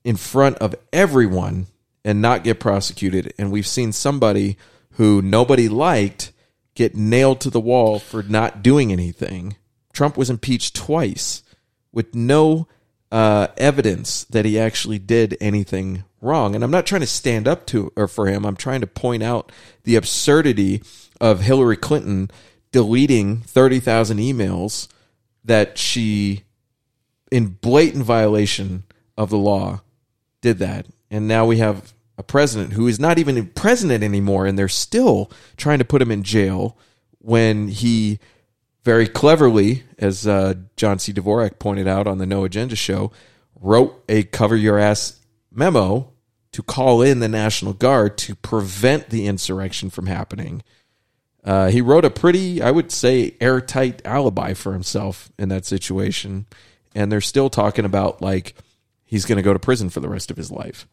in 0.04 0.16
front 0.16 0.56
of 0.58 0.74
everyone 0.92 1.66
and 2.04 2.22
not 2.22 2.44
get 2.44 2.60
prosecuted. 2.60 3.32
And 3.38 3.50
we've 3.50 3.66
seen 3.66 3.92
somebody 3.92 4.56
who 4.92 5.20
nobody 5.20 5.68
liked 5.68 6.32
get 6.78 6.94
nailed 6.94 7.40
to 7.40 7.50
the 7.50 7.60
wall 7.60 7.98
for 7.98 8.22
not 8.22 8.62
doing 8.62 8.92
anything. 8.92 9.56
Trump 9.92 10.16
was 10.16 10.30
impeached 10.30 10.76
twice 10.76 11.42
with 11.90 12.14
no 12.14 12.68
uh, 13.10 13.48
evidence 13.56 14.22
that 14.24 14.44
he 14.44 14.56
actually 14.56 15.00
did 15.00 15.36
anything 15.40 16.04
wrong. 16.20 16.54
And 16.54 16.62
I'm 16.62 16.70
not 16.70 16.86
trying 16.86 17.00
to 17.00 17.06
stand 17.08 17.48
up 17.48 17.66
to 17.66 17.92
or 17.96 18.06
for 18.06 18.28
him. 18.28 18.46
I'm 18.46 18.54
trying 18.54 18.80
to 18.82 18.86
point 18.86 19.24
out 19.24 19.50
the 19.82 19.96
absurdity 19.96 20.80
of 21.20 21.40
Hillary 21.40 21.76
Clinton 21.76 22.30
deleting 22.70 23.40
30,000 23.40 24.18
emails 24.18 24.86
that 25.44 25.78
she, 25.78 26.44
in 27.32 27.58
blatant 27.60 28.04
violation 28.04 28.84
of 29.16 29.30
the 29.30 29.38
law, 29.38 29.80
did 30.42 30.58
that. 30.58 30.86
And 31.10 31.26
now 31.26 31.44
we 31.44 31.56
have 31.58 31.92
a 32.18 32.22
president 32.22 32.72
who 32.72 32.88
is 32.88 32.98
not 32.98 33.18
even 33.18 33.46
president 33.46 34.02
anymore, 34.02 34.44
and 34.44 34.58
they're 34.58 34.68
still 34.68 35.30
trying 35.56 35.78
to 35.78 35.84
put 35.84 36.02
him 36.02 36.10
in 36.10 36.24
jail 36.24 36.76
when 37.20 37.68
he 37.68 38.18
very 38.84 39.06
cleverly, 39.06 39.84
as 39.98 40.26
uh, 40.26 40.54
John 40.76 40.98
C. 40.98 41.12
Dvorak 41.12 41.58
pointed 41.58 41.86
out 41.86 42.06
on 42.06 42.18
the 42.18 42.26
No 42.26 42.44
Agenda 42.44 42.74
show, 42.74 43.12
wrote 43.60 44.02
a 44.08 44.24
cover 44.24 44.56
your 44.56 44.78
ass 44.78 45.20
memo 45.52 46.12
to 46.52 46.62
call 46.62 47.02
in 47.02 47.20
the 47.20 47.28
National 47.28 47.72
Guard 47.72 48.18
to 48.18 48.34
prevent 48.34 49.10
the 49.10 49.26
insurrection 49.26 49.90
from 49.90 50.06
happening. 50.06 50.62
Uh, 51.44 51.68
he 51.68 51.80
wrote 51.80 52.04
a 52.04 52.10
pretty, 52.10 52.60
I 52.60 52.70
would 52.70 52.90
say, 52.90 53.36
airtight 53.40 54.04
alibi 54.04 54.54
for 54.54 54.72
himself 54.72 55.30
in 55.38 55.50
that 55.50 55.64
situation. 55.64 56.46
And 56.94 57.12
they're 57.12 57.20
still 57.20 57.48
talking 57.48 57.84
about 57.84 58.20
like 58.20 58.54
he's 59.04 59.24
going 59.24 59.36
to 59.36 59.42
go 59.42 59.52
to 59.52 59.58
prison 59.58 59.88
for 59.88 60.00
the 60.00 60.08
rest 60.08 60.30
of 60.30 60.36
his 60.36 60.50
life. 60.50 60.86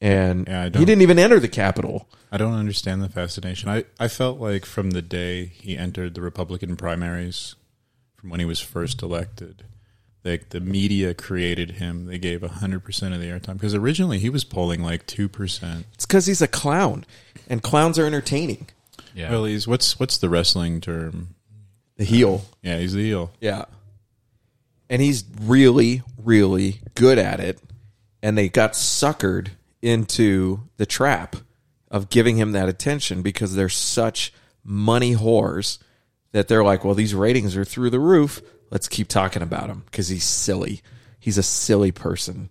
And 0.00 0.46
Yeah, 0.46 0.64
he 0.64 0.84
didn't 0.84 1.02
even 1.02 1.18
enter 1.18 1.40
the 1.40 1.48
Capitol. 1.48 2.08
I 2.30 2.36
don't 2.36 2.54
understand 2.54 3.02
the 3.02 3.08
fascination. 3.08 3.68
I, 3.68 3.84
I 3.98 4.08
felt 4.08 4.38
like 4.38 4.66
from 4.66 4.90
the 4.90 5.02
day 5.02 5.46
he 5.46 5.76
entered 5.76 6.14
the 6.14 6.20
Republican 6.20 6.76
primaries, 6.76 7.54
from 8.16 8.30
when 8.30 8.40
he 8.40 8.46
was 8.46 8.60
first 8.60 9.02
elected, 9.02 9.64
like 10.24 10.50
the 10.50 10.60
media 10.60 11.14
created 11.14 11.72
him. 11.72 12.06
They 12.06 12.18
gave 12.18 12.40
100% 12.40 13.14
of 13.14 13.20
the 13.20 13.26
airtime. 13.26 13.54
Because 13.54 13.74
originally 13.74 14.18
he 14.18 14.28
was 14.28 14.44
polling 14.44 14.82
like 14.82 15.06
2%. 15.06 15.84
It's 15.94 16.04
because 16.04 16.26
he's 16.26 16.42
a 16.42 16.48
clown, 16.48 17.06
and 17.48 17.62
clowns 17.62 17.98
are 17.98 18.06
entertaining. 18.06 18.68
Yeah. 19.14 19.30
Well, 19.30 19.44
he's, 19.44 19.66
what's, 19.66 19.98
what's 19.98 20.18
the 20.18 20.28
wrestling 20.28 20.80
term? 20.80 21.28
The 21.96 22.04
heel. 22.04 22.44
Yeah, 22.62 22.78
he's 22.78 22.92
the 22.92 23.04
heel. 23.04 23.32
Yeah. 23.40 23.64
And 24.90 25.00
he's 25.00 25.24
really, 25.40 26.02
really 26.22 26.80
good 26.94 27.18
at 27.18 27.40
it. 27.40 27.58
And 28.22 28.36
they 28.36 28.48
got 28.48 28.72
suckered 28.72 29.48
into 29.82 30.68
the 30.76 30.86
trap 30.86 31.36
of 31.90 32.08
giving 32.08 32.36
him 32.36 32.52
that 32.52 32.68
attention 32.68 33.22
because 33.22 33.54
they're 33.54 33.68
such 33.68 34.32
money 34.64 35.14
whores 35.14 35.78
that 36.32 36.48
they're 36.48 36.64
like, 36.64 36.84
well, 36.84 36.94
these 36.94 37.14
ratings 37.14 37.56
are 37.56 37.64
through 37.64 37.90
the 37.90 38.00
roof. 38.00 38.42
Let's 38.70 38.88
keep 38.88 39.08
talking 39.08 39.42
about 39.42 39.70
him 39.70 39.82
because 39.86 40.08
he's 40.08 40.24
silly. 40.24 40.82
He's 41.18 41.38
a 41.38 41.42
silly 41.42 41.92
person. 41.92 42.50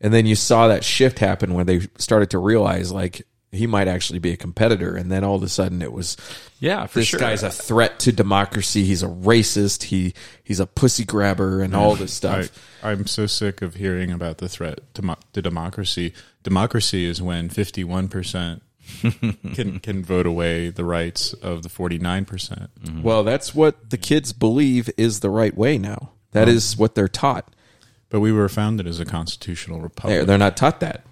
And 0.00 0.12
then 0.12 0.26
you 0.26 0.34
saw 0.34 0.68
that 0.68 0.84
shift 0.84 1.18
happen 1.20 1.54
when 1.54 1.66
they 1.66 1.80
started 1.98 2.30
to 2.30 2.38
realize 2.38 2.92
like 2.92 3.26
he 3.54 3.66
might 3.66 3.88
actually 3.88 4.18
be 4.18 4.32
a 4.32 4.36
competitor. 4.36 4.96
And 4.96 5.10
then 5.10 5.24
all 5.24 5.36
of 5.36 5.42
a 5.42 5.48
sudden 5.48 5.82
it 5.82 5.92
was, 5.92 6.16
Yeah, 6.60 6.86
for 6.86 7.00
this 7.00 7.08
sure. 7.08 7.20
guy's 7.20 7.42
a 7.42 7.50
threat 7.50 7.98
to 8.00 8.12
democracy. 8.12 8.84
He's 8.84 9.02
a 9.02 9.08
racist. 9.08 9.84
He 9.84 10.14
he's 10.42 10.60
a 10.60 10.66
pussy 10.66 11.04
grabber 11.04 11.60
and 11.62 11.74
all 11.74 11.94
this 11.94 12.12
stuff. 12.12 12.50
I, 12.82 12.90
I'm 12.92 13.06
so 13.06 13.26
sick 13.26 13.62
of 13.62 13.74
hearing 13.74 14.10
about 14.10 14.38
the 14.38 14.48
threat 14.48 14.80
to, 14.94 15.16
to 15.32 15.42
democracy. 15.42 16.12
Democracy 16.42 17.06
is 17.06 17.20
when 17.22 17.48
51 17.48 18.08
percent 18.08 18.62
can 19.54 19.80
can 19.80 20.04
vote 20.04 20.26
away 20.26 20.68
the 20.70 20.84
rights 20.84 21.32
of 21.34 21.62
the 21.62 21.68
49 21.68 22.24
percent. 22.24 22.70
Mm-hmm. 22.82 23.02
Well, 23.02 23.24
that's 23.24 23.54
what 23.54 23.90
the 23.90 23.96
kids 23.96 24.32
believe 24.32 24.90
is 24.96 25.20
the 25.20 25.30
right 25.30 25.56
way 25.56 25.78
now. 25.78 26.10
That 26.32 26.48
is 26.48 26.76
what 26.76 26.94
they're 26.94 27.08
taught. 27.08 27.48
But 28.10 28.20
we 28.20 28.30
were 28.32 28.48
founded 28.48 28.86
as 28.86 29.00
a 29.00 29.04
constitutional 29.04 29.80
republic. 29.80 30.16
They're, 30.18 30.24
they're 30.24 30.38
not 30.38 30.56
taught 30.56 30.80
that. 30.80 31.04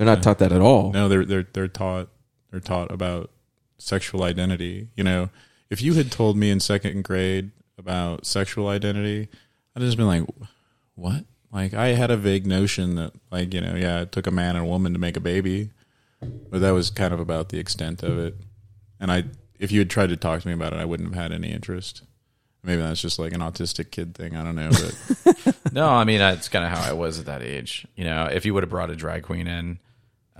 They're 0.00 0.06
not 0.06 0.22
taught 0.22 0.38
that 0.38 0.50
at 0.50 0.62
all. 0.62 0.92
No, 0.92 1.10
they're 1.10 1.26
they're 1.26 1.46
they're 1.52 1.68
taught 1.68 2.08
they're 2.50 2.58
taught 2.58 2.90
about 2.90 3.30
sexual 3.76 4.22
identity. 4.22 4.88
You 4.96 5.04
know, 5.04 5.28
if 5.68 5.82
you 5.82 5.92
had 5.92 6.10
told 6.10 6.38
me 6.38 6.50
in 6.50 6.58
second 6.58 7.04
grade 7.04 7.50
about 7.76 8.24
sexual 8.24 8.68
identity, 8.68 9.28
I'd 9.76 9.82
just 9.82 9.98
been 9.98 10.06
like, 10.06 10.24
"What?" 10.94 11.26
Like 11.52 11.74
I 11.74 11.88
had 11.88 12.10
a 12.10 12.16
vague 12.16 12.46
notion 12.46 12.94
that, 12.94 13.12
like, 13.30 13.52
you 13.52 13.60
know, 13.60 13.74
yeah, 13.74 14.00
it 14.00 14.10
took 14.10 14.26
a 14.26 14.30
man 14.30 14.56
and 14.56 14.64
a 14.64 14.68
woman 14.68 14.94
to 14.94 14.98
make 14.98 15.18
a 15.18 15.20
baby, 15.20 15.68
but 16.48 16.62
that 16.62 16.70
was 16.70 16.88
kind 16.88 17.12
of 17.12 17.20
about 17.20 17.50
the 17.50 17.58
extent 17.58 18.02
of 18.02 18.18
it. 18.18 18.36
And 19.00 19.12
I, 19.12 19.24
if 19.58 19.70
you 19.70 19.80
had 19.80 19.90
tried 19.90 20.08
to 20.08 20.16
talk 20.16 20.40
to 20.40 20.48
me 20.48 20.54
about 20.54 20.72
it, 20.72 20.78
I 20.78 20.86
wouldn't 20.86 21.14
have 21.14 21.22
had 21.22 21.32
any 21.32 21.50
interest. 21.52 22.04
Maybe 22.62 22.80
that's 22.80 23.02
just 23.02 23.18
like 23.18 23.34
an 23.34 23.40
autistic 23.40 23.90
kid 23.90 24.14
thing. 24.14 24.34
I 24.34 24.44
don't 24.44 24.56
know, 24.56 24.70
but 24.70 25.56
no, 25.74 25.90
I 25.90 26.04
mean 26.04 26.20
that's 26.20 26.48
kind 26.48 26.64
of 26.64 26.70
how 26.70 26.88
I 26.88 26.94
was 26.94 27.18
at 27.18 27.26
that 27.26 27.42
age. 27.42 27.86
You 27.96 28.04
know, 28.04 28.30
if 28.32 28.46
you 28.46 28.54
would 28.54 28.62
have 28.62 28.70
brought 28.70 28.88
a 28.88 28.96
drag 28.96 29.24
queen 29.24 29.46
in, 29.46 29.78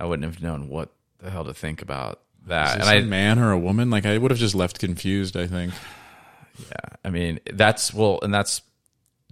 I 0.01 0.05
wouldn't 0.05 0.25
have 0.25 0.41
known 0.43 0.67
what 0.67 0.89
the 1.19 1.29
hell 1.29 1.45
to 1.45 1.53
think 1.53 1.81
about 1.81 2.21
that. 2.47 2.67
is 2.69 2.73
and 2.73 2.81
this 2.81 2.89
I, 2.89 2.95
a 2.95 3.05
man 3.05 3.37
or 3.39 3.51
a 3.51 3.59
woman? 3.59 3.89
Like 3.89 4.05
I 4.05 4.17
would 4.17 4.31
have 4.31 4.39
just 4.39 4.55
left 4.55 4.79
confused. 4.79 5.37
I 5.37 5.47
think. 5.47 5.73
yeah, 6.59 6.97
I 7.05 7.09
mean 7.09 7.39
that's 7.53 7.93
well, 7.93 8.19
and 8.23 8.33
that's. 8.33 8.61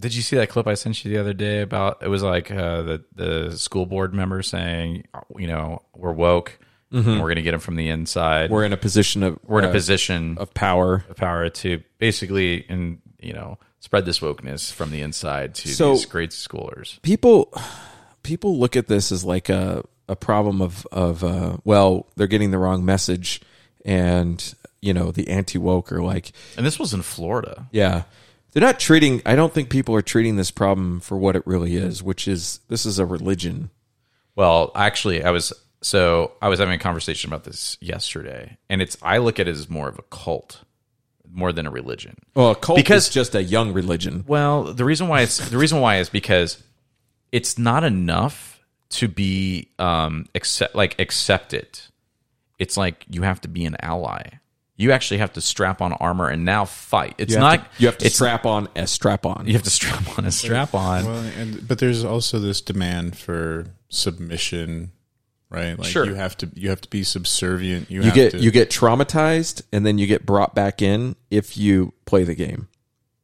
Did 0.00 0.14
you 0.14 0.22
see 0.22 0.36
that 0.36 0.48
clip 0.48 0.66
I 0.66 0.74
sent 0.74 1.04
you 1.04 1.10
the 1.10 1.18
other 1.18 1.34
day 1.34 1.60
about? 1.60 2.02
It 2.02 2.08
was 2.08 2.22
like 2.22 2.50
uh, 2.50 2.82
the 2.82 3.04
the 3.14 3.56
school 3.58 3.84
board 3.84 4.14
member 4.14 4.42
saying, 4.42 5.04
you 5.36 5.46
know, 5.46 5.82
we're 5.94 6.12
woke. 6.12 6.58
Mhm. 6.92 7.06
And 7.06 7.20
we're 7.20 7.28
going 7.28 7.36
to 7.36 7.42
get 7.42 7.52
them 7.52 7.60
from 7.60 7.76
the 7.76 7.88
inside. 7.88 8.50
We're 8.50 8.64
in 8.64 8.72
a 8.72 8.76
position 8.76 9.22
of 9.22 9.38
we're 9.46 9.60
in 9.60 9.64
a 9.66 9.68
uh, 9.68 9.72
position 9.72 10.36
of 10.38 10.52
power, 10.54 11.04
of 11.08 11.14
power 11.16 11.48
to 11.48 11.82
basically 11.98 12.66
and 12.68 12.98
you 13.20 13.32
know 13.32 13.58
spread 13.78 14.04
this 14.06 14.18
wokeness 14.18 14.72
from 14.72 14.90
the 14.90 15.00
inside 15.00 15.54
to 15.56 15.68
So- 15.68 15.92
these 15.92 16.04
grade 16.04 16.30
schoolers. 16.30 17.00
people 17.02 17.54
people 18.24 18.58
look 18.58 18.74
at 18.74 18.88
this 18.88 19.12
as 19.12 19.24
like 19.24 19.48
a 19.48 19.84
a 20.10 20.16
problem 20.16 20.60
of 20.60 20.86
of 20.92 21.22
uh, 21.24 21.56
well 21.64 22.06
they're 22.16 22.26
getting 22.26 22.50
the 22.50 22.58
wrong 22.58 22.84
message 22.84 23.40
and 23.84 24.54
you 24.82 24.92
know 24.92 25.10
the 25.12 25.28
anti 25.28 25.58
woke 25.58 25.92
are 25.92 26.02
like 26.02 26.32
And 26.56 26.66
this 26.66 26.78
was 26.78 26.92
in 26.92 27.02
Florida. 27.02 27.68
yeah 27.72 28.02
they're 28.52 28.60
not 28.62 28.80
treating 28.80 29.22
I 29.24 29.36
don't 29.36 29.52
think 29.54 29.70
people 29.70 29.94
are 29.94 30.02
treating 30.02 30.36
this 30.36 30.50
problem 30.50 31.00
for 31.00 31.16
what 31.16 31.36
it 31.36 31.46
really 31.46 31.76
is 31.76 32.02
which 32.02 32.26
is 32.26 32.60
this 32.68 32.84
is 32.84 32.98
a 32.98 33.06
religion 33.06 33.70
Well, 34.36 34.72
actually, 34.74 35.22
I 35.22 35.30
was 35.30 35.52
so 35.82 36.32
I 36.42 36.48
was 36.48 36.58
having 36.58 36.74
a 36.74 36.78
conversation 36.82 37.30
about 37.30 37.44
this 37.44 37.78
yesterday, 37.80 38.58
and 38.68 38.82
it's 38.82 38.96
I 39.02 39.18
look 39.18 39.38
at 39.40 39.46
it 39.48 39.52
as 39.52 39.68
more 39.70 39.88
of 39.88 39.98
a 39.98 40.02
cult, 40.10 40.62
more 41.32 41.52
than 41.52 41.66
a 41.66 41.70
religion. 41.70 42.16
well 42.34 42.50
a 42.50 42.54
cult 42.56 42.76
because 42.76 43.06
is 43.08 43.14
just 43.14 43.34
a 43.36 43.42
young 43.42 43.72
religion 43.72 44.24
well, 44.26 44.64
the 44.74 44.84
reason 44.84 45.06
why 45.08 45.20
it's 45.22 45.38
the 45.50 45.56
reason 45.58 45.80
why 45.80 45.98
is 45.98 46.08
because 46.10 46.62
it's 47.32 47.56
not 47.58 47.84
enough 47.84 48.49
to 48.90 49.08
be 49.08 49.68
um 49.78 50.26
accept 50.34 50.74
like 50.74 50.98
accepted. 50.98 51.80
It's 52.58 52.76
like 52.76 53.06
you 53.08 53.22
have 53.22 53.40
to 53.42 53.48
be 53.48 53.64
an 53.64 53.76
ally. 53.80 54.22
You 54.76 54.92
actually 54.92 55.18
have 55.18 55.34
to 55.34 55.42
strap 55.42 55.82
on 55.82 55.92
armor 55.94 56.28
and 56.28 56.44
now 56.44 56.64
fight. 56.64 57.14
It's 57.18 57.34
you 57.34 57.38
not 57.38 57.70
to, 57.74 57.82
you 57.82 57.86
have 57.86 57.98
to 57.98 58.08
strap 58.08 58.46
on 58.46 58.68
a 58.74 58.86
strap 58.86 59.26
on 59.26 59.46
You 59.46 59.52
have 59.52 59.62
to 59.62 59.70
strap 59.70 60.18
on 60.18 60.24
a 60.24 60.30
strap 60.30 60.74
on. 60.74 61.04
Well, 61.04 61.22
and 61.38 61.66
but 61.68 61.78
there's 61.78 62.04
also 62.04 62.38
this 62.38 62.60
demand 62.62 63.16
for 63.18 63.66
submission, 63.90 64.92
right? 65.50 65.78
Like 65.78 65.88
Sure. 65.88 66.06
you 66.06 66.14
have 66.14 66.36
to 66.38 66.50
you 66.54 66.70
have 66.70 66.80
to 66.80 66.88
be 66.88 67.02
subservient. 67.02 67.90
You, 67.90 68.00
you 68.00 68.06
have 68.06 68.14
get 68.14 68.30
to, 68.32 68.38
you 68.38 68.50
get 68.50 68.70
traumatized 68.70 69.62
and 69.72 69.84
then 69.84 69.98
you 69.98 70.06
get 70.06 70.24
brought 70.24 70.54
back 70.54 70.80
in 70.80 71.14
if 71.30 71.56
you 71.56 71.92
play 72.06 72.24
the 72.24 72.34
game 72.34 72.68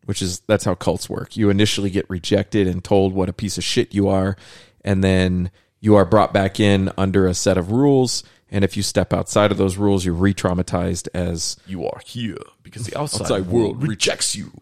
which 0.04 0.22
is 0.22 0.38
that's 0.46 0.64
how 0.64 0.72
cults 0.74 1.10
work 1.10 1.36
you 1.36 1.50
initially 1.50 1.90
get 1.90 2.08
rejected 2.08 2.68
and 2.68 2.84
told 2.84 3.12
what 3.12 3.28
a 3.28 3.32
piece 3.32 3.58
of 3.58 3.64
shit 3.64 3.92
you 3.92 4.08
are 4.08 4.36
and 4.86 5.04
then 5.04 5.50
you 5.80 5.96
are 5.96 6.06
brought 6.06 6.32
back 6.32 6.58
in 6.58 6.90
under 6.96 7.26
a 7.26 7.34
set 7.34 7.58
of 7.58 7.72
rules. 7.72 8.24
And 8.48 8.64
if 8.64 8.76
you 8.76 8.82
step 8.82 9.12
outside 9.12 9.50
of 9.50 9.58
those 9.58 9.76
rules 9.76 10.04
you're 10.04 10.14
re-traumatized 10.14 11.08
as 11.12 11.56
you 11.66 11.84
are 11.84 12.00
here 12.06 12.38
because 12.62 12.86
the 12.86 12.96
outside, 12.98 13.22
Outside 13.22 13.46
world 13.46 13.78
world 13.78 13.88
rejects 13.88 14.36
you. 14.36 14.52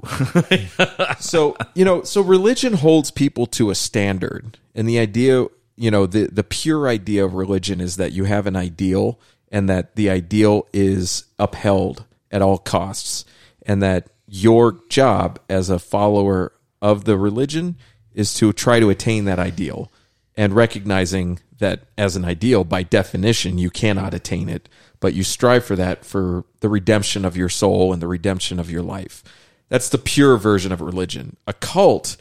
so 1.20 1.56
you 1.74 1.84
know 1.84 2.02
so 2.02 2.22
religion 2.22 2.72
holds 2.72 3.10
people 3.10 3.46
to 3.46 3.70
a 3.70 3.74
standard. 3.74 4.58
And 4.74 4.88
the 4.88 4.98
idea 4.98 5.46
you 5.76 5.90
know 5.90 6.06
the 6.06 6.26
the 6.26 6.42
pure 6.42 6.88
idea 6.88 7.24
of 7.24 7.34
religion 7.34 7.80
is 7.80 7.96
that 7.96 8.12
you 8.12 8.24
have 8.24 8.46
an 8.46 8.56
ideal 8.56 9.20
and 9.52 9.68
that 9.68 9.94
the 9.96 10.08
ideal 10.10 10.66
is 10.72 11.24
upheld 11.38 12.04
at 12.32 12.42
all 12.42 12.58
costs. 12.58 13.26
And 13.66 13.82
that 13.82 14.08
your 14.26 14.80
job 14.88 15.38
as 15.48 15.70
a 15.70 15.78
follower 15.78 16.52
of 16.82 17.04
the 17.04 17.16
religion 17.16 17.76
is 18.14 18.34
to 18.34 18.52
try 18.52 18.80
to 18.80 18.90
attain 18.90 19.24
that 19.26 19.38
ideal 19.38 19.90
and 20.36 20.52
recognizing 20.52 21.38
that 21.58 21.84
as 21.96 22.16
an 22.16 22.24
ideal 22.24 22.64
by 22.64 22.82
definition 22.82 23.58
you 23.58 23.70
cannot 23.70 24.14
attain 24.14 24.48
it 24.48 24.68
but 25.00 25.14
you 25.14 25.22
strive 25.22 25.64
for 25.64 25.76
that 25.76 26.04
for 26.04 26.44
the 26.60 26.68
redemption 26.68 27.24
of 27.24 27.36
your 27.36 27.48
soul 27.48 27.92
and 27.92 28.02
the 28.02 28.08
redemption 28.08 28.58
of 28.58 28.70
your 28.70 28.82
life 28.82 29.22
that's 29.68 29.88
the 29.88 29.98
pure 29.98 30.36
version 30.36 30.72
of 30.72 30.80
religion. 30.80 31.36
A 31.46 31.52
cult 31.52 32.16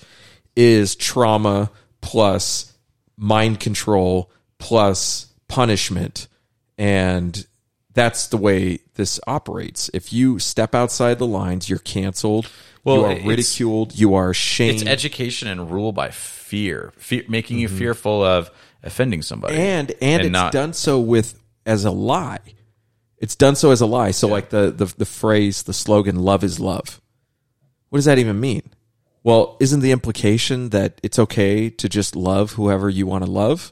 is 0.56 0.96
trauma 0.96 1.72
plus 2.02 2.74
mind 3.18 3.60
control 3.60 4.32
plus 4.58 5.28
punishment. 5.48 6.28
And 6.78 7.46
that's 7.94 8.28
the 8.28 8.38
way 8.38 8.80
this 8.96 9.20
operates. 9.28 9.90
If 9.94 10.12
you 10.12 10.40
step 10.40 10.74
outside 10.74 11.20
the 11.20 11.28
lines, 11.28 11.70
you're 11.70 11.80
canceled. 11.80 12.50
Well, 12.84 12.98
you 12.98 13.04
are 13.06 13.28
ridiculed. 13.28 13.98
You 13.98 14.16
are 14.16 14.34
shamed. 14.34 14.82
It's 14.82 14.86
education 14.86 15.48
and 15.48 15.72
rule 15.72 15.92
by 15.92 16.12
fear, 16.12 16.92
fear 16.98 17.24
making 17.28 17.60
you 17.60 17.70
fearful 17.70 18.24
of 18.24 18.52
offending 18.84 19.22
somebody, 19.22 19.56
and 19.56 19.92
and, 20.02 20.22
it's 20.24 20.32
not 20.32 20.52
done 20.52 20.74
so 20.74 21.00
with 21.00 21.40
as 21.66 21.86
a 21.86 21.92
lie. 21.92 22.40
It's 23.18 23.36
done 23.36 23.56
so 23.56 23.72
as 23.72 23.80
a 23.80 23.86
lie. 23.86 24.12
So 24.12 24.28
like 24.28 24.50
the, 24.50 24.70
the 24.72 24.86
the 24.98 25.06
phrase, 25.06 25.64
the 25.64 25.74
slogan, 25.74 26.20
"Love 26.20 26.44
is 26.44 26.60
love." 26.60 27.00
What 27.90 27.98
does 27.98 28.06
that 28.06 28.20
even 28.20 28.40
mean? 28.40 28.64
Well, 29.24 29.56
isn't 29.62 29.80
the 29.80 29.92
implication 29.92 30.70
that 30.70 31.00
it's 31.02 31.18
okay 31.18 31.70
to 31.70 31.88
just 31.88 32.16
love 32.16 32.54
whoever 32.54 32.90
you 32.90 33.08
want 33.08 33.24
to 33.24 33.32
love? 33.32 33.72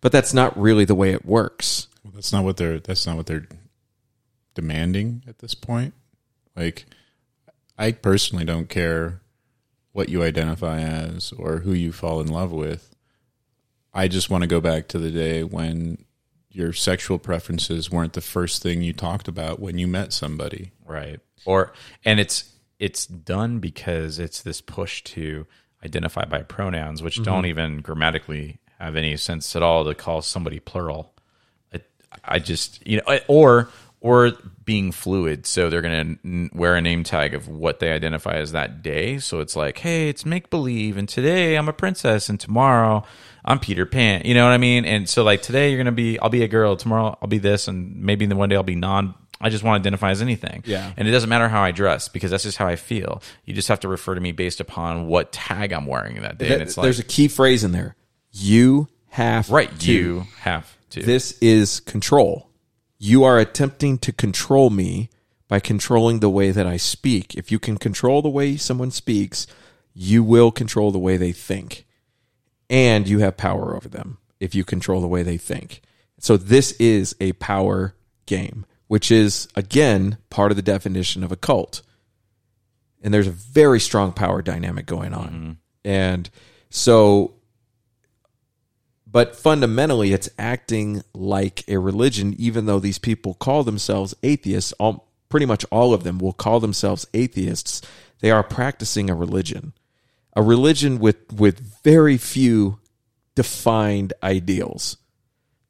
But 0.00 0.12
that's 0.12 0.32
not 0.32 0.58
really 0.58 0.86
the 0.86 0.94
way 0.94 1.12
it 1.12 1.26
works. 1.26 1.88
Well, 2.02 2.12
that's 2.14 2.32
not 2.32 2.44
what 2.44 2.56
they're 2.56 2.80
that's 2.80 3.06
not 3.06 3.16
what 3.16 3.26
they're 3.26 3.46
demanding 4.54 5.22
at 5.28 5.40
this 5.40 5.54
point. 5.54 5.92
Like 6.54 6.86
I 7.78 7.92
personally 7.92 8.44
don't 8.44 8.68
care 8.68 9.20
what 9.92 10.08
you 10.08 10.22
identify 10.22 10.80
as 10.80 11.32
or 11.38 11.58
who 11.58 11.72
you 11.72 11.92
fall 11.92 12.20
in 12.20 12.28
love 12.28 12.52
with. 12.52 12.94
I 13.94 14.08
just 14.08 14.28
want 14.30 14.42
to 14.42 14.48
go 14.48 14.60
back 14.60 14.88
to 14.88 14.98
the 14.98 15.10
day 15.10 15.42
when 15.42 16.04
your 16.50 16.72
sexual 16.72 17.18
preferences 17.18 17.90
weren't 17.90 18.12
the 18.14 18.20
first 18.20 18.62
thing 18.62 18.82
you 18.82 18.92
talked 18.92 19.28
about 19.28 19.60
when 19.60 19.78
you 19.78 19.86
met 19.86 20.12
somebody. 20.12 20.72
right 20.86 21.20
or 21.44 21.72
and 22.04 22.18
it's 22.20 22.52
it's 22.78 23.06
done 23.06 23.58
because 23.58 24.18
it's 24.18 24.42
this 24.42 24.60
push 24.60 25.02
to 25.02 25.46
identify 25.84 26.24
by 26.24 26.42
pronouns 26.42 27.02
which 27.02 27.22
don't 27.22 27.44
Mhm. 27.44 27.48
even 27.48 27.80
grammatically 27.80 28.58
have 28.78 28.96
any 28.96 29.16
sense 29.16 29.54
at 29.56 29.62
all 29.62 29.84
to 29.84 29.94
call 29.94 30.22
somebody 30.22 30.60
plural 30.60 31.14
I, 31.74 31.80
I 32.24 32.38
just 32.38 32.86
you 32.86 32.98
know 33.06 33.18
or 33.28 33.68
or 34.06 34.32
being 34.64 34.90
fluid 34.92 35.46
so 35.46 35.68
they're 35.70 35.80
going 35.82 36.18
to 36.24 36.56
wear 36.58 36.74
a 36.76 36.80
name 36.80 37.02
tag 37.04 37.34
of 37.34 37.48
what 37.48 37.78
they 37.80 37.92
identify 37.92 38.34
as 38.34 38.52
that 38.52 38.82
day 38.82 39.18
so 39.18 39.40
it's 39.40 39.54
like 39.56 39.78
hey 39.78 40.08
it's 40.08 40.24
make 40.26 40.50
believe 40.50 40.96
and 40.96 41.08
today 41.08 41.56
i'm 41.56 41.68
a 41.68 41.72
princess 41.72 42.28
and 42.28 42.38
tomorrow 42.40 43.04
i'm 43.44 43.58
peter 43.60 43.86
pan 43.86 44.22
you 44.24 44.34
know 44.34 44.44
what 44.44 44.52
i 44.52 44.58
mean 44.58 44.84
and 44.84 45.08
so 45.08 45.22
like 45.22 45.40
today 45.42 45.68
you're 45.68 45.76
going 45.78 45.86
to 45.86 45.92
be 45.92 46.18
i'll 46.20 46.28
be 46.28 46.42
a 46.42 46.48
girl 46.48 46.76
tomorrow 46.76 47.16
i'll 47.22 47.28
be 47.28 47.38
this 47.38 47.68
and 47.68 47.96
maybe 48.02 48.26
the 48.26 48.34
one 48.36 48.48
day 48.48 48.56
i'll 48.56 48.62
be 48.64 48.74
non 48.74 49.14
i 49.40 49.48
just 49.50 49.62
want 49.62 49.80
to 49.82 49.86
identify 49.86 50.10
as 50.10 50.20
anything 50.20 50.62
Yeah. 50.66 50.92
and 50.96 51.06
it 51.06 51.10
doesn't 51.12 51.28
matter 51.30 51.48
how 51.48 51.62
i 51.62 51.70
dress 51.70 52.08
because 52.08 52.30
that's 52.32 52.42
just 52.44 52.58
how 52.58 52.66
i 52.66 52.74
feel 52.76 53.22
you 53.44 53.54
just 53.54 53.68
have 53.68 53.80
to 53.80 53.88
refer 53.88 54.14
to 54.16 54.20
me 54.20 54.32
based 54.32 54.60
upon 54.60 55.06
what 55.06 55.30
tag 55.32 55.72
i'm 55.72 55.86
wearing 55.86 56.20
that 56.22 56.38
day 56.38 56.46
and 56.46 56.54
Th- 56.56 56.62
it's 56.62 56.76
like 56.76 56.84
There's 56.84 56.98
a 56.98 57.04
key 57.04 57.28
phrase 57.28 57.62
in 57.64 57.72
there. 57.72 57.94
You 58.32 58.88
have 59.10 59.48
Right, 59.50 59.70
to. 59.80 59.92
you 59.92 60.24
have 60.40 60.76
to. 60.90 61.02
This 61.02 61.38
is 61.40 61.80
control. 61.80 62.50
You 62.98 63.24
are 63.24 63.38
attempting 63.38 63.98
to 63.98 64.12
control 64.12 64.70
me 64.70 65.10
by 65.48 65.60
controlling 65.60 66.20
the 66.20 66.30
way 66.30 66.50
that 66.50 66.66
I 66.66 66.76
speak. 66.76 67.34
If 67.34 67.52
you 67.52 67.58
can 67.58 67.76
control 67.76 68.22
the 68.22 68.28
way 68.28 68.56
someone 68.56 68.90
speaks, 68.90 69.46
you 69.94 70.22
will 70.24 70.50
control 70.50 70.90
the 70.90 70.98
way 70.98 71.16
they 71.16 71.32
think. 71.32 71.86
And 72.68 73.06
you 73.06 73.20
have 73.20 73.36
power 73.36 73.76
over 73.76 73.88
them 73.88 74.18
if 74.40 74.54
you 74.54 74.64
control 74.64 75.00
the 75.00 75.06
way 75.06 75.22
they 75.22 75.36
think. 75.36 75.82
So 76.18 76.36
this 76.36 76.72
is 76.72 77.14
a 77.20 77.32
power 77.34 77.94
game, 78.26 78.66
which 78.88 79.10
is 79.10 79.48
again 79.54 80.18
part 80.30 80.50
of 80.50 80.56
the 80.56 80.62
definition 80.62 81.22
of 81.22 81.30
a 81.30 81.36
cult. 81.36 81.82
And 83.02 83.14
there's 83.14 83.28
a 83.28 83.32
very 83.32 83.78
strong 83.78 84.12
power 84.12 84.42
dynamic 84.42 84.86
going 84.86 85.14
on. 85.14 85.28
Mm-hmm. 85.28 85.50
And 85.84 86.30
so 86.70 87.35
but 89.16 89.34
fundamentally 89.34 90.12
it's 90.12 90.28
acting 90.38 91.02
like 91.14 91.64
a 91.68 91.78
religion 91.78 92.34
even 92.36 92.66
though 92.66 92.78
these 92.78 92.98
people 92.98 93.32
call 93.32 93.64
themselves 93.64 94.14
atheists 94.22 94.72
all, 94.72 95.08
pretty 95.30 95.46
much 95.46 95.64
all 95.70 95.94
of 95.94 96.04
them 96.04 96.18
will 96.18 96.34
call 96.34 96.60
themselves 96.60 97.06
atheists. 97.14 97.80
They 98.20 98.30
are 98.30 98.42
practicing 98.42 99.08
a 99.08 99.14
religion 99.14 99.72
a 100.34 100.42
religion 100.42 100.98
with 100.98 101.32
with 101.32 101.82
very 101.82 102.18
few 102.18 102.78
defined 103.34 104.12
ideals. 104.22 104.98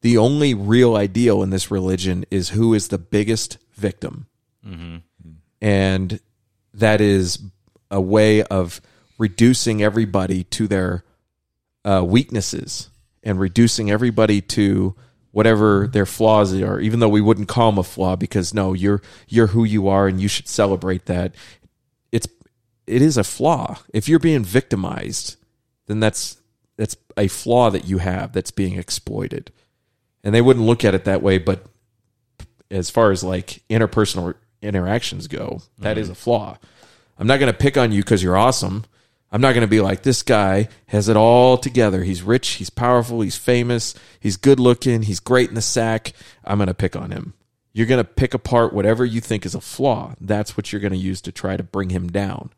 The 0.01 0.19
only 0.19 0.53
real 0.53 0.97
ideal 0.97 1.41
in 1.45 1.51
this 1.51 1.71
religion 1.71 2.25
is 2.33 2.49
who 2.49 2.75
is 2.75 2.89
the 2.89 2.99
biggest 2.99 3.59
victim. 3.77 4.27
Mhm. 4.67 5.03
and 5.63 6.19
that 6.75 7.01
is 7.01 7.39
a 7.93 8.01
way 8.01 8.43
of 8.43 8.81
reducing 9.19 9.85
everybody 9.85 10.43
to 10.43 10.67
their 10.67 11.05
uh, 11.85 12.03
weaknesses 12.05 12.91
and 13.27 13.39
reducing 13.41 13.91
everybody 13.91 14.41
to 14.41 14.95
whatever 15.33 15.87
their 15.89 16.07
flaws 16.07 16.55
are 16.63 16.81
even 16.81 17.01
though 17.01 17.09
we 17.11 17.21
wouldn't 17.21 17.49
call 17.49 17.71
them 17.71 17.79
a 17.79 17.83
flaw 17.83 18.17
because 18.17 18.55
no 18.55 18.73
you're 18.73 19.03
you're 19.29 19.49
who 19.49 19.65
you 19.65 19.87
are 19.89 20.07
and 20.09 20.19
you 20.21 20.29
should 20.29 20.49
celebrate 20.49 21.05
that. 21.07 21.35
It's 22.13 22.27
it 22.87 23.03
is 23.03 23.19
a 23.19 23.25
flaw. 23.25 23.79
If 23.93 24.09
you're 24.09 24.19
being 24.21 24.45
victimized 24.45 25.37
then 25.89 26.01
that's 26.01 26.39
that's 26.79 26.97
a 27.19 27.29
flaw 27.29 27.69
that 27.71 27.85
you 27.87 27.99
have 27.99 28.33
that's 28.33 28.51
being 28.51 28.79
exploited. 28.79 29.51
And 30.25 30.35
they 30.35 30.41
wouldn't 30.41 30.65
look 30.65 30.85
at 30.85 30.95
it 30.95 31.05
that 31.05 31.21
way 31.21 31.37
but 31.39 31.67
as 32.71 32.89
far 32.91 33.11
as 33.11 33.23
like 33.25 33.63
interpersonal 33.69 34.35
interactions 34.63 35.27
go 35.29 35.61
that 35.81 35.99
is 35.99 36.09
Mhm. 36.09 36.13
a 36.13 36.15
flaw. 36.15 36.59
I'm 37.19 37.27
not 37.27 37.41
going 37.41 37.53
to 37.53 37.59
pick 37.59 37.77
on 37.77 37.93
you 37.93 38.03
because 38.03 38.23
you're 38.23 38.37
awesome 38.37 38.85
i'm 39.33 39.41
not 39.41 39.53
going 39.53 39.63
to 39.63 39.67
be 39.67 39.81
like 39.81 40.03
this 40.03 40.23
guy 40.23 40.69
has 40.87 41.09
it 41.09 41.17
all 41.17 41.57
together 41.57 42.03
he's 42.05 42.23
rich 42.23 42.49
he's 42.55 42.71
powerful 42.71 43.21
he's 43.21 43.37
famous 43.37 43.95
he's 44.21 44.37
good 44.37 44.61
looking 44.61 45.03
he's 45.03 45.21
great 45.21 45.49
in 45.49 45.55
the 45.55 45.63
sack 45.63 46.13
i'm 46.45 46.59
going 46.59 46.69
to 46.69 46.75
pick 46.75 46.97
on 46.97 47.11
him 47.11 47.35
you're 47.73 47.87
going 47.87 48.03
to 48.03 48.11
pick 48.11 48.33
apart 48.33 48.73
whatever 48.73 49.05
you 49.05 49.21
think 49.21 49.45
is 49.45 49.55
a 49.55 49.61
flaw 49.61 50.15
that's 50.21 50.57
what 50.57 50.73
you're 50.73 50.81
going 50.81 50.93
to 50.93 50.99
use 50.99 51.21
to 51.21 51.33
try 51.33 51.57
to 51.57 51.63
bring 51.63 51.91
him 51.91 52.09
down 52.09 52.51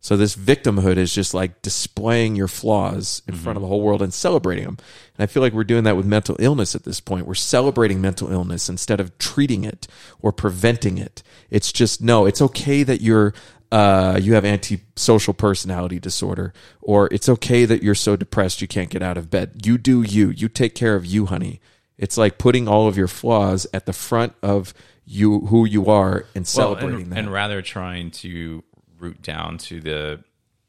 so 0.00 0.16
this 0.16 0.36
victimhood 0.36 0.96
is 0.96 1.12
just 1.12 1.34
like 1.34 1.60
displaying 1.60 2.36
your 2.36 2.46
flaws 2.46 3.22
in 3.26 3.34
front 3.34 3.56
of 3.56 3.62
mm-hmm. 3.62 3.64
the 3.64 3.68
whole 3.68 3.82
world 3.82 4.00
and 4.00 4.14
celebrating 4.14 4.64
them. 4.64 4.76
And 5.16 5.24
I 5.24 5.26
feel 5.26 5.42
like 5.42 5.52
we're 5.52 5.64
doing 5.64 5.84
that 5.84 5.96
with 5.96 6.06
mental 6.06 6.36
illness 6.38 6.76
at 6.76 6.84
this 6.84 7.00
point. 7.00 7.26
We're 7.26 7.34
celebrating 7.34 8.00
mental 8.00 8.30
illness 8.30 8.68
instead 8.68 9.00
of 9.00 9.18
treating 9.18 9.64
it 9.64 9.88
or 10.20 10.30
preventing 10.30 10.98
it. 10.98 11.24
It's 11.50 11.72
just 11.72 12.00
no, 12.00 12.26
it's 12.26 12.40
okay 12.40 12.84
that 12.84 13.00
you're 13.00 13.34
uh, 13.70 14.18
you 14.20 14.34
have 14.34 14.44
antisocial 14.44 15.34
personality 15.34 15.98
disorder, 15.98 16.52
or 16.80 17.08
it's 17.12 17.28
okay 17.28 17.64
that 17.64 17.82
you're 17.82 17.94
so 17.94 18.16
depressed 18.16 18.60
you 18.60 18.68
can't 18.68 18.90
get 18.90 19.02
out 19.02 19.18
of 19.18 19.30
bed. 19.30 19.60
You 19.64 19.78
do 19.78 20.02
you. 20.02 20.30
You 20.30 20.48
take 20.48 20.74
care 20.74 20.94
of 20.94 21.04
you, 21.04 21.26
honey. 21.26 21.60
It's 21.96 22.16
like 22.16 22.38
putting 22.38 22.68
all 22.68 22.86
of 22.88 22.96
your 22.96 23.08
flaws 23.08 23.66
at 23.74 23.86
the 23.86 23.92
front 23.92 24.34
of 24.42 24.72
you, 25.04 25.40
who 25.46 25.64
you 25.64 25.86
are, 25.86 26.24
and 26.34 26.46
celebrating 26.46 26.90
well, 26.90 27.02
and, 27.02 27.12
that. 27.12 27.18
and 27.18 27.32
rather 27.32 27.60
trying 27.60 28.10
to 28.12 28.62
root 28.98 29.22
down 29.22 29.58
to 29.58 29.80
the 29.80 30.22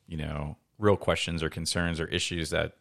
you 0.08 0.18
know 0.18 0.58
real 0.78 0.98
questions 0.98 1.44
or 1.44 1.50
concerns 1.50 2.00
or 2.00 2.06
issues 2.06 2.50
that 2.50 2.74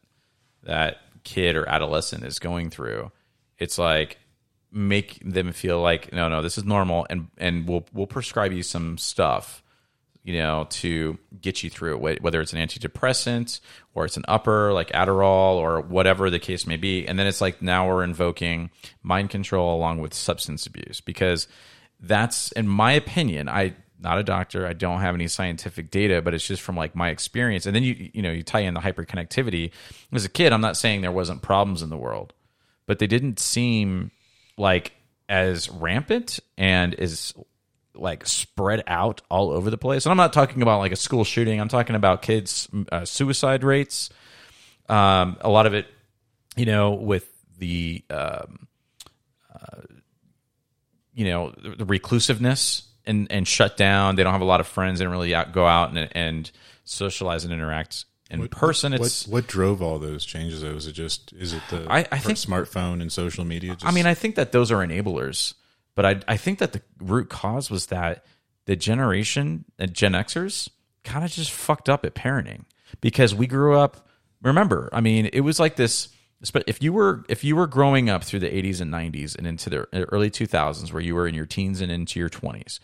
that 0.64 0.98
kid 1.24 1.56
or 1.56 1.68
adolescent 1.68 2.24
is 2.24 2.38
going 2.38 2.70
through 2.70 3.10
it's 3.58 3.78
like 3.78 4.18
make 4.70 5.20
them 5.24 5.52
feel 5.52 5.80
like 5.80 6.12
no 6.12 6.28
no 6.28 6.42
this 6.42 6.58
is 6.58 6.64
normal 6.64 7.06
and 7.10 7.28
and 7.38 7.68
we'll 7.68 7.86
we'll 7.92 8.06
prescribe 8.06 8.52
you 8.52 8.62
some 8.62 8.96
stuff 8.98 9.62
you 10.28 10.38
know 10.38 10.66
to 10.68 11.16
get 11.40 11.62
you 11.62 11.70
through 11.70 12.06
it 12.06 12.22
whether 12.22 12.42
it's 12.42 12.52
an 12.52 12.58
antidepressant 12.58 13.60
or 13.94 14.04
it's 14.04 14.18
an 14.18 14.24
upper 14.28 14.74
like 14.74 14.90
Adderall 14.90 15.54
or 15.54 15.80
whatever 15.80 16.28
the 16.28 16.38
case 16.38 16.66
may 16.66 16.76
be. 16.76 17.06
And 17.06 17.18
then 17.18 17.26
it's 17.26 17.40
like 17.40 17.62
now 17.62 17.88
we're 17.88 18.04
invoking 18.04 18.68
mind 19.02 19.30
control 19.30 19.74
along 19.74 20.00
with 20.00 20.12
substance 20.12 20.66
abuse 20.66 21.00
because 21.00 21.48
that's 22.00 22.52
in 22.52 22.68
my 22.68 22.92
opinion 22.92 23.48
i 23.48 23.74
not 23.98 24.18
a 24.18 24.22
doctor 24.22 24.66
i 24.66 24.74
don't 24.74 25.00
have 25.00 25.14
any 25.14 25.26
scientific 25.26 25.90
data 25.90 26.20
but 26.20 26.34
it's 26.34 26.46
just 26.46 26.62
from 26.62 26.76
like 26.76 26.94
my 26.94 27.08
experience. 27.08 27.64
And 27.64 27.74
then 27.74 27.82
you 27.82 28.10
you 28.12 28.20
know 28.20 28.30
you 28.30 28.42
tie 28.42 28.60
in 28.60 28.74
the 28.74 28.80
hyperconnectivity. 28.80 29.70
As 30.12 30.26
a 30.26 30.28
kid 30.28 30.52
i'm 30.52 30.60
not 30.60 30.76
saying 30.76 31.00
there 31.00 31.10
wasn't 31.10 31.40
problems 31.40 31.80
in 31.82 31.88
the 31.88 31.96
world 31.96 32.34
but 32.86 32.98
they 32.98 33.06
didn't 33.06 33.40
seem 33.40 34.10
like 34.58 34.92
as 35.26 35.70
rampant 35.70 36.38
and 36.58 36.94
as 36.94 37.32
like 37.98 38.26
spread 38.26 38.82
out 38.86 39.20
all 39.30 39.50
over 39.50 39.70
the 39.70 39.78
place 39.78 40.06
and 40.06 40.10
i'm 40.10 40.16
not 40.16 40.32
talking 40.32 40.62
about 40.62 40.78
like 40.78 40.92
a 40.92 40.96
school 40.96 41.24
shooting 41.24 41.60
i'm 41.60 41.68
talking 41.68 41.96
about 41.96 42.22
kids 42.22 42.68
uh, 42.92 43.04
suicide 43.04 43.64
rates 43.64 44.10
um, 44.88 45.36
a 45.40 45.48
lot 45.50 45.66
of 45.66 45.74
it 45.74 45.86
you 46.56 46.64
know 46.66 46.92
with 46.94 47.30
the 47.58 48.02
um, 48.10 48.66
uh, 49.52 49.80
you 51.14 51.24
know 51.24 51.52
the 51.58 51.84
reclusiveness 51.84 52.82
and 53.04 53.26
and 53.30 53.48
shut 53.48 53.76
down. 53.76 54.14
They 54.16 54.22
don't 54.22 54.32
have 54.32 54.42
a 54.42 54.46
lot 54.46 54.60
of 54.60 54.66
friends. 54.66 54.98
They 54.98 55.04
don't 55.04 55.12
really 55.12 55.34
out, 55.34 55.52
go 55.52 55.66
out 55.66 55.90
and 55.96 56.08
and 56.12 56.50
socialize 56.84 57.44
and 57.44 57.52
interact 57.52 58.04
in 58.30 58.46
person. 58.48 58.92
What, 58.92 59.00
It's 59.00 59.26
what 59.26 59.46
drove 59.46 59.82
all 59.82 59.98
those 59.98 60.24
changes? 60.24 60.62
Though? 60.62 60.74
Is 60.76 60.86
it 60.86 60.92
just 60.92 61.32
is 61.32 61.52
it 61.52 61.62
the 61.70 61.86
I- 61.90 62.06
I 62.12 62.18
think- 62.18 62.38
smartphone 62.38 63.00
and 63.00 63.10
social 63.12 63.44
media? 63.44 63.72
Just, 63.74 63.86
I 63.86 63.90
mean, 63.90 64.06
I 64.06 64.14
think 64.14 64.36
that 64.36 64.52
those 64.52 64.70
are 64.70 64.76
enablers, 64.86 65.54
but 65.98 66.06
I 66.06 66.20
I 66.32 66.36
think 66.36 66.60
that 66.60 66.74
the 66.74 66.80
root 67.00 67.28
cause 67.28 67.72
was 67.72 67.86
that 67.86 68.24
the 68.66 68.76
generation, 68.76 69.64
uh, 69.80 69.86
Gen 69.86 70.12
Xers, 70.12 70.68
kind 71.02 71.24
of 71.24 71.30
just 71.32 71.50
fucked 71.50 71.88
up 71.88 72.04
at 72.04 72.14
parenting 72.14 72.66
because 73.00 73.34
we 73.34 73.48
grew 73.48 73.76
up. 73.76 74.08
Remember, 74.40 74.88
I 74.92 75.00
mean, 75.00 75.28
it 75.32 75.40
was 75.40 75.58
like 75.58 75.74
this. 75.74 76.10
If 76.68 76.80
you 76.80 76.92
were 76.92 77.24
if 77.28 77.42
you 77.42 77.56
were 77.56 77.66
growing 77.66 78.08
up 78.08 78.22
through 78.22 78.38
the 78.38 78.46
80s 78.48 78.80
and 78.80 78.94
90s 78.94 79.36
and 79.36 79.44
into 79.44 79.70
the 79.70 79.88
early 80.12 80.30
2000s, 80.30 80.92
where 80.92 81.02
you 81.02 81.16
were 81.16 81.26
in 81.26 81.34
your 81.34 81.46
teens 81.46 81.80
and 81.80 81.90
into 81.90 82.20
your 82.20 82.30
20s, 82.30 82.78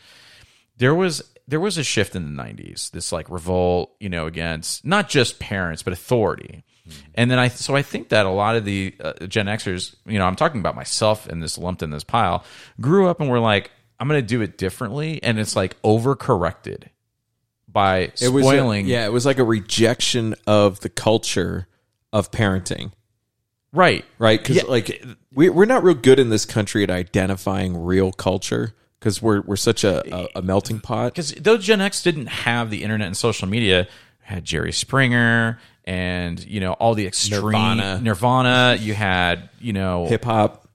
there 0.78 0.92
was 0.92 1.22
there 1.46 1.60
was 1.60 1.78
a 1.78 1.84
shift 1.84 2.16
in 2.16 2.34
the 2.34 2.42
90s 2.42 2.90
this 2.90 3.12
like 3.12 3.30
revolt 3.30 3.94
you 4.00 4.08
know 4.08 4.26
against 4.26 4.84
not 4.84 5.08
just 5.08 5.38
parents 5.38 5.84
but 5.84 5.92
authority 5.92 6.64
and 7.14 7.30
then 7.30 7.38
i 7.38 7.48
so 7.48 7.74
i 7.74 7.82
think 7.82 8.10
that 8.10 8.26
a 8.26 8.30
lot 8.30 8.56
of 8.56 8.64
the 8.64 8.94
uh, 9.00 9.12
gen 9.26 9.46
xers 9.46 9.94
you 10.06 10.18
know 10.18 10.26
i'm 10.26 10.36
talking 10.36 10.60
about 10.60 10.74
myself 10.76 11.26
and 11.26 11.42
this 11.42 11.56
lumped 11.58 11.82
in 11.82 11.90
this 11.90 12.04
pile 12.04 12.44
grew 12.80 13.06
up 13.08 13.20
and 13.20 13.30
were 13.30 13.40
like 13.40 13.70
i'm 13.98 14.06
going 14.08 14.20
to 14.20 14.26
do 14.26 14.42
it 14.42 14.58
differently 14.58 15.22
and 15.22 15.38
it's 15.38 15.56
like 15.56 15.80
overcorrected 15.82 16.84
by 17.68 18.12
It 18.20 18.28
was 18.32 18.44
a- 18.46 18.48
spoiling 18.48 18.86
yeah, 18.86 19.04
it 19.06 19.12
was 19.12 19.26
like 19.26 19.38
a 19.38 19.44
rejection 19.44 20.34
of 20.46 20.80
the 20.80 20.88
culture 20.88 21.66
of 22.12 22.30
parenting. 22.30 22.92
Right. 23.72 24.04
Right. 24.20 24.38
Because 24.40 24.56
Yeah. 24.56 24.62
like 24.68 25.04
we 25.32 25.48
we're 25.48 25.64
not 25.64 25.82
real 25.82 25.96
good 25.96 26.20
in 26.20 26.28
this 26.28 26.44
country 26.44 26.84
at 26.84 26.90
identifying 26.90 27.76
real 27.76 28.12
culture 28.12 28.74
because 29.00 29.20
we're 29.20 29.40
we're 29.40 29.56
such 29.56 29.82
a, 29.82 30.14
a, 30.14 30.28
a 30.36 30.42
melting 30.42 30.78
pot. 30.78 31.12
because 31.14 31.32
though 31.32 31.58
Gen 31.58 31.80
X 31.80 32.00
didn't 32.02 32.26
have 32.28 32.70
the 32.70 32.84
internet 32.84 33.08
and 33.08 33.16
social 33.16 33.48
media, 33.48 33.88
had 34.24 34.44
Jerry 34.44 34.72
Springer 34.72 35.60
and 35.84 36.42
you 36.44 36.60
know 36.60 36.72
all 36.72 36.94
the 36.94 37.06
extreme 37.06 37.42
Nirvana. 37.42 38.00
Nirvana. 38.02 38.76
You 38.80 38.94
had 38.94 39.48
you 39.60 39.72
know 39.72 40.06
Hip 40.06 40.24
hop. 40.24 40.68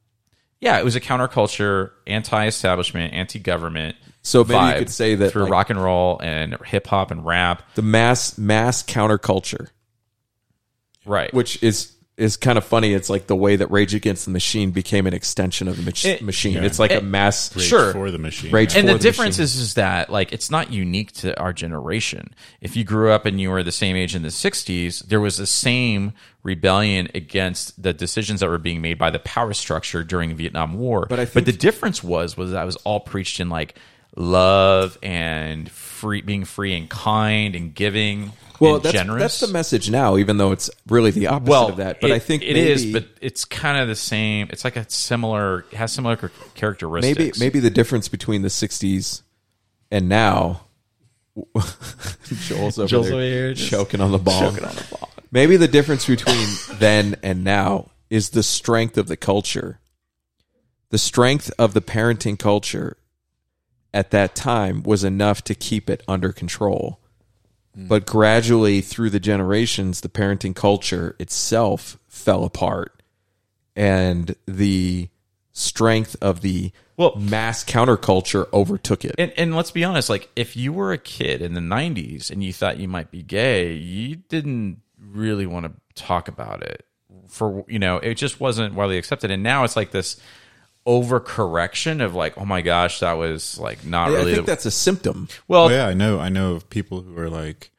Yeah, 0.62 0.78
it 0.78 0.84
was 0.84 0.96
a 0.96 1.02
counterculture, 1.02 1.92
anti-establishment, 2.06 3.14
anti-government. 3.14 3.96
So 4.24 4.44
maybe 4.44 4.74
you 4.74 4.80
could 4.80 4.90
say 4.90 5.16
that, 5.16 5.32
through 5.32 5.44
like- 5.44 5.52
rock 5.52 5.70
and 5.70 5.82
roll 5.82 6.20
and 6.22 6.58
hip 6.66 6.86
hop 6.88 7.12
and 7.12 7.26
rap, 7.26 7.64
The 7.76 7.82
mass 7.82 8.38
mass 8.38 8.84
counterculture. 8.84 9.70
right? 11.06 11.34
Which 11.34 11.62
is 11.64 11.94
is 12.20 12.38
kind 12.38 12.58
of 12.58 12.66
funny. 12.66 12.94
It's 12.94 13.10
like 13.10 13.28
the 13.28 13.36
way 13.36 13.56
that 13.56 13.72
Rage 13.72 13.96
Against 13.96 14.26
the 14.26 14.32
Machine 14.32 14.72
became 14.72 15.08
an 15.08 15.14
extension 15.14 15.68
of 15.68 15.78
the 15.78 15.84
mach- 15.84 16.06
It- 16.06 16.22
machine. 16.22 16.54
Yeah. 16.54 16.64
It's 16.64 16.78
like 16.80 16.92
a 16.92 16.98
It- 16.98 17.04
mass 17.04 17.56
Rage 17.56 17.66
sure 17.66 17.92
for 17.94 18.12
the 18.12 18.18
machine. 18.18 18.52
Rage 18.52 18.76
and 18.76 18.88
for 18.88 18.94
the 18.94 19.00
difference 19.00 19.38
machine. 19.38 19.44
is 19.44 19.56
is 19.56 19.74
that 19.76 20.10
like 20.12 20.32
it's 20.34 20.52
not 20.52 20.72
unique 20.72 21.12
to 21.14 21.40
our 21.40 21.54
generation. 21.54 22.34
If 22.62 22.76
you 22.76 22.84
grew 22.84 23.12
up 23.12 23.26
and 23.26 23.40
you 23.40 23.50
were 23.50 23.64
the 23.64 23.72
same 23.72 23.96
age 23.96 24.16
in 24.16 24.22
the 24.24 24.30
'60s, 24.32 25.00
there 25.08 25.20
was 25.20 25.38
the 25.38 25.48
same 25.48 26.14
rebellion 26.44 27.10
against 27.14 27.82
the 27.82 27.94
decisions 27.94 28.40
that 28.40 28.50
were 28.50 28.58
being 28.58 28.82
made 28.82 28.98
by 28.98 29.10
the 29.10 29.20
power 29.20 29.54
structure 29.54 30.04
during 30.04 30.30
the 30.30 30.36
Vietnam 30.36 30.74
War. 30.76 31.06
But 31.10 31.20
I 31.20 31.26
but 31.26 31.46
the 31.46 31.52
difference 31.52 32.04
was 32.04 32.38
was 32.38 32.52
that 32.52 32.62
it 32.64 32.66
was 32.66 32.76
all 32.78 33.00
preached 33.00 33.40
in 33.40 33.50
like 33.50 33.76
love 34.20 34.98
and 35.02 35.72
free, 35.72 36.22
being 36.22 36.46
free 36.46 36.76
and 36.76 36.90
kind 36.90 37.56
and 37.56 37.74
giving 37.74 38.34
Well, 38.60 38.76
and 38.76 38.84
that's, 38.84 38.94
generous. 38.94 39.22
that's 39.22 39.40
the 39.40 39.48
message 39.48 39.90
now, 39.90 40.18
even 40.18 40.38
though 40.38 40.52
it's 40.52 40.70
really 40.88 41.12
the 41.12 41.28
opposite 41.28 41.50
well, 41.50 41.70
of 41.70 41.78
that. 41.78 42.02
But 42.02 42.12
it- 42.12 42.14
I 42.14 42.20
think 42.20 42.44
it 42.44 42.54
maybe, 42.54 42.70
is, 42.70 42.86
but 42.94 43.08
it's 43.22 43.46
kind 43.46 43.78
of 43.82 43.88
the 43.88 43.96
same. 43.96 44.50
It's 44.52 44.64
like 44.66 44.76
a 44.76 44.88
similar, 44.90 45.66
has 45.74 45.92
similar 45.94 46.18
characteristics. 46.56 47.18
maybe 47.18 47.32
maybe 47.40 47.60
the 47.60 47.70
difference 47.70 48.10
between 48.10 48.42
the 48.44 48.50
'60s 48.50 49.22
and 49.90 50.10
now. 50.10 50.62
Joel's 52.26 52.78
over 52.78 52.88
Joel's 52.88 53.06
there 53.08 53.14
over 53.16 53.24
here 53.24 53.54
just 53.54 53.70
choking 53.70 54.02
on 54.02 54.12
the 54.12 54.18
ball. 54.18 54.42
choking 54.52 54.66
on 54.66 54.76
the 54.76 54.86
ball. 54.92 55.10
Maybe 55.32 55.56
the 55.56 55.68
difference 55.70 56.06
between 56.06 56.48
then 56.80 57.16
and 57.24 57.44
now 57.46 57.92
is 58.10 58.32
the 58.32 58.44
strength 58.44 58.98
of 58.98 59.08
the 59.08 59.16
culture. 59.16 59.80
The 60.90 60.98
strength 60.98 61.52
of 61.58 61.74
the 61.74 61.82
parenting 61.82 62.38
culture 62.38 62.98
at 63.94 64.12
that 64.12 64.36
time 64.36 64.84
was 64.84 65.04
enough 65.04 65.44
to 65.46 65.56
keep 65.56 65.90
it 65.90 66.04
under 66.08 66.32
control. 66.32 67.00
But 67.76 68.06
gradually 68.06 68.82
through 68.82 69.10
the 69.12 69.22
generations, 69.22 70.02
the 70.02 70.10
parenting 70.10 70.54
culture 70.54 71.16
itself 71.18 71.98
fell 72.10 72.44
apart. 72.44 73.02
And 73.74 74.36
the 74.46 75.08
strength 75.54 76.18
of 76.22 76.42
the 76.42 76.72
Well- 76.98 77.16
mass 77.16 77.64
counterculture 77.64 78.52
overtook 78.52 79.06
it. 79.06 79.16
And, 79.18 79.32
and 79.38 79.56
let's 79.56 79.72
be 79.72 79.86
honest, 79.86 80.10
like 80.10 80.30
if 80.36 80.58
you 80.58 80.74
were 80.74 80.92
a 80.92 80.98
kid 80.98 81.42
in 81.42 81.54
the 81.54 81.62
'90s 81.62 82.30
and 82.30 82.44
you 82.44 82.52
thought 82.52 82.80
you 82.80 82.90
might 82.90 83.12
be 83.12 83.24
gay, 83.24 83.74
you 83.74 84.18
didn't 84.18 84.82
really 85.00 85.46
want 85.46 85.66
to 85.66 86.04
talk 86.04 86.28
about 86.28 86.62
it. 86.62 86.86
For 87.30 87.64
you 87.70 87.80
know, 87.80 87.98
it 87.98 88.16
just 88.16 88.42
wasn't 88.42 88.74
widely 88.74 88.98
accepted. 88.98 89.32
And 89.32 89.42
now 89.44 89.64
it's 89.64 89.78
like 89.78 89.92
this 89.92 90.20
overcorrection 90.90 92.04
of 92.04 92.16
like, 92.16 92.38
oh 92.38 92.46
my 92.46 92.62
gosh, 92.62 93.00
that 93.02 93.14
was 93.14 93.60
like 93.60 93.86
not 93.86 94.10
I 94.10 94.14
really. 94.14 94.34
think 94.34 94.46
the- 94.46 94.52
that's 94.52 94.66
a 94.66 94.72
symptom. 94.72 95.28
well, 95.48 95.66
Oh, 95.66 95.70
yeah, 95.70 95.86
I 95.88 95.94
know. 95.94 96.20
I 96.20 96.30
know 96.30 96.54
of 96.54 96.70
people 96.70 97.02
who 97.02 97.18
are 97.18 97.30
like. 97.30 97.72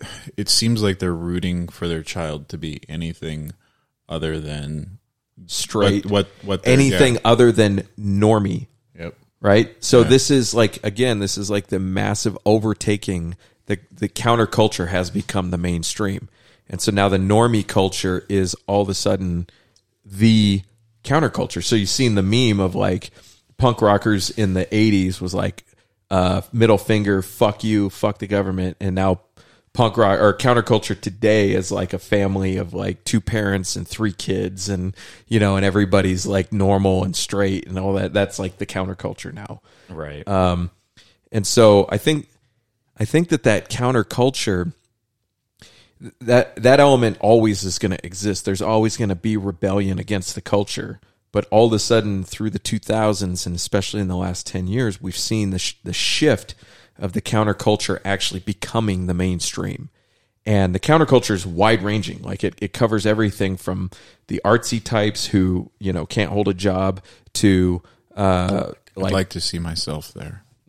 It 0.36 0.48
seems 0.48 0.82
like 0.82 0.98
they're 0.98 1.14
rooting 1.14 1.68
for 1.68 1.86
their 1.88 2.02
child 2.02 2.48
to 2.50 2.58
be 2.58 2.80
anything 2.88 3.52
other 4.08 4.40
than 4.40 4.98
Straight. 5.46 6.04
What 6.06 6.26
what, 6.42 6.60
what 6.62 6.66
anything 6.68 7.14
yeah. 7.14 7.20
other 7.24 7.50
than 7.52 7.88
normie. 7.98 8.66
Yep. 8.98 9.14
right? 9.40 9.74
So 9.84 10.02
Yeah. 10.02 10.08
this 10.08 10.30
is 10.30 10.54
like 10.54 10.78
again, 10.84 11.18
this 11.20 11.36
is 11.38 11.50
like 11.50 11.66
the 11.68 11.78
massive 11.80 12.36
overtaking. 12.46 13.36
The 13.66 13.78
the 13.90 14.08
counterculture 14.08 14.88
has 14.88 15.10
become 15.10 15.50
the 15.50 15.58
mainstream, 15.58 16.28
and 16.68 16.80
so 16.80 16.92
now 16.92 17.08
the 17.08 17.16
normie 17.18 17.66
culture 17.66 18.24
is 18.28 18.54
all 18.66 18.82
of 18.82 18.88
a 18.88 18.94
sudden 18.94 19.46
the 20.04 20.62
counterculture. 21.04 21.62
So 21.62 21.76
you've 21.76 21.88
seen 21.88 22.14
the 22.14 22.22
meme 22.22 22.60
of 22.60 22.74
like 22.74 23.10
punk 23.56 23.80
rockers 23.80 24.30
in 24.30 24.54
the 24.54 24.66
'80s 24.66 25.20
was 25.20 25.34
like 25.34 25.64
uh, 26.10 26.42
middle 26.52 26.78
finger, 26.78 27.22
fuck 27.22 27.64
you, 27.64 27.90
fuck 27.90 28.18
the 28.18 28.26
government, 28.26 28.76
and 28.80 28.94
now 28.94 29.20
punk 29.74 29.96
rock 29.96 30.20
or 30.20 30.32
counterculture 30.32 30.98
today 30.98 31.52
is 31.52 31.72
like 31.72 31.92
a 31.92 31.98
family 31.98 32.56
of 32.56 32.72
like 32.72 33.02
two 33.04 33.20
parents 33.20 33.74
and 33.74 33.86
three 33.86 34.12
kids 34.12 34.68
and 34.68 34.96
you 35.26 35.40
know 35.40 35.56
and 35.56 35.66
everybody's 35.66 36.24
like 36.24 36.52
normal 36.52 37.02
and 37.02 37.16
straight 37.16 37.66
and 37.66 37.76
all 37.76 37.94
that 37.94 38.12
that's 38.12 38.38
like 38.38 38.56
the 38.58 38.66
counterculture 38.66 39.34
now 39.34 39.60
right. 39.90 40.26
um 40.28 40.70
and 41.32 41.44
so 41.44 41.88
i 41.88 41.98
think 41.98 42.28
i 42.98 43.04
think 43.04 43.30
that 43.30 43.42
that 43.42 43.68
counterculture 43.68 44.72
that 46.20 46.56
that 46.56 46.80
element 46.80 47.16
always 47.20 47.64
is 47.64 47.78
going 47.78 47.92
to 47.92 48.06
exist. 48.06 48.44
There's 48.44 48.62
always 48.62 48.96
going 48.96 49.08
to 49.08 49.14
be 49.14 49.36
rebellion 49.36 49.98
against 49.98 50.34
the 50.34 50.40
culture. 50.40 51.00
But 51.32 51.46
all 51.50 51.66
of 51.66 51.72
a 51.72 51.78
sudden 51.80 52.22
through 52.22 52.50
the 52.50 52.60
2000s 52.60 53.46
and 53.46 53.56
especially 53.56 54.00
in 54.00 54.08
the 54.08 54.16
last 54.16 54.46
10 54.46 54.68
years 54.68 55.00
we've 55.00 55.16
seen 55.16 55.50
the 55.50 55.58
sh- 55.58 55.74
the 55.82 55.92
shift 55.92 56.54
of 56.96 57.12
the 57.12 57.20
counterculture 57.20 58.00
actually 58.04 58.40
becoming 58.40 59.06
the 59.06 59.14
mainstream. 59.14 59.90
And 60.46 60.74
the 60.74 60.80
counterculture 60.80 61.32
is 61.32 61.46
wide 61.46 61.82
ranging 61.82 62.22
like 62.22 62.44
it, 62.44 62.54
it 62.60 62.72
covers 62.72 63.04
everything 63.04 63.56
from 63.56 63.90
the 64.28 64.40
artsy 64.44 64.82
types 64.82 65.26
who 65.26 65.70
you 65.78 65.92
know 65.92 66.06
can't 66.06 66.30
hold 66.30 66.48
a 66.48 66.54
job 66.54 67.02
to 67.34 67.82
uh 68.16 68.72
I'd 68.96 69.10
like 69.10 69.30
to 69.30 69.40
see 69.40 69.58
myself 69.58 70.12
there. 70.12 70.44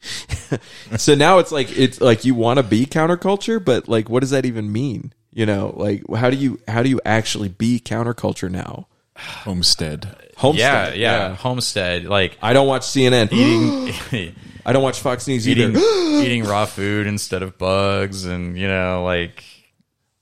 so 0.96 1.14
now 1.14 1.38
it's 1.38 1.52
like 1.52 1.76
it's 1.76 2.00
like 2.00 2.24
you 2.24 2.34
want 2.34 2.58
to 2.58 2.62
be 2.62 2.86
counterculture 2.86 3.62
but 3.62 3.88
like 3.88 4.08
what 4.08 4.20
does 4.20 4.30
that 4.30 4.46
even 4.46 4.72
mean 4.72 5.12
you 5.32 5.44
know 5.44 5.72
like 5.76 6.02
how 6.16 6.30
do 6.30 6.36
you 6.36 6.58
how 6.66 6.82
do 6.82 6.88
you 6.88 7.00
actually 7.04 7.48
be 7.48 7.78
counterculture 7.78 8.50
now 8.50 8.86
Homestead. 9.16 10.16
homestead 10.36 10.96
yeah, 10.96 11.28
yeah, 11.28 11.34
Homestead. 11.36 12.04
Like 12.06 12.38
i 12.42 12.52
don't 12.54 12.66
watch 12.66 12.82
cnn 12.82 13.30
eating, 14.12 14.34
i 14.66 14.72
don't 14.72 14.82
watch 14.82 15.00
fox 15.00 15.28
news 15.28 15.46
eating, 15.48 15.76
either 15.76 15.80
eating 16.24 16.44
raw 16.44 16.64
food 16.64 17.06
instead 17.06 17.42
of 17.42 17.58
bugs, 17.58 18.24
and 18.24 18.58
you 18.58 18.68
know, 18.68 19.04
like 19.04 19.44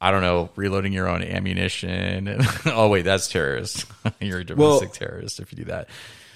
I 0.01 0.12
don't 0.12 0.22
know, 0.22 0.51
reloading 0.55 0.93
your 0.93 1.09
own 1.09 1.22
ammunition. 1.24 2.41
oh 2.66 2.89
wait, 2.89 3.03
that's 3.03 3.26
terrorist. 3.26 3.85
You're 4.20 4.41
a 4.41 4.45
domestic 4.45 4.89
Well- 4.91 4.95
terrorist 4.95 5.41
if 5.41 5.51
you 5.53 5.57
do 5.57 5.64
that. 5.64 5.89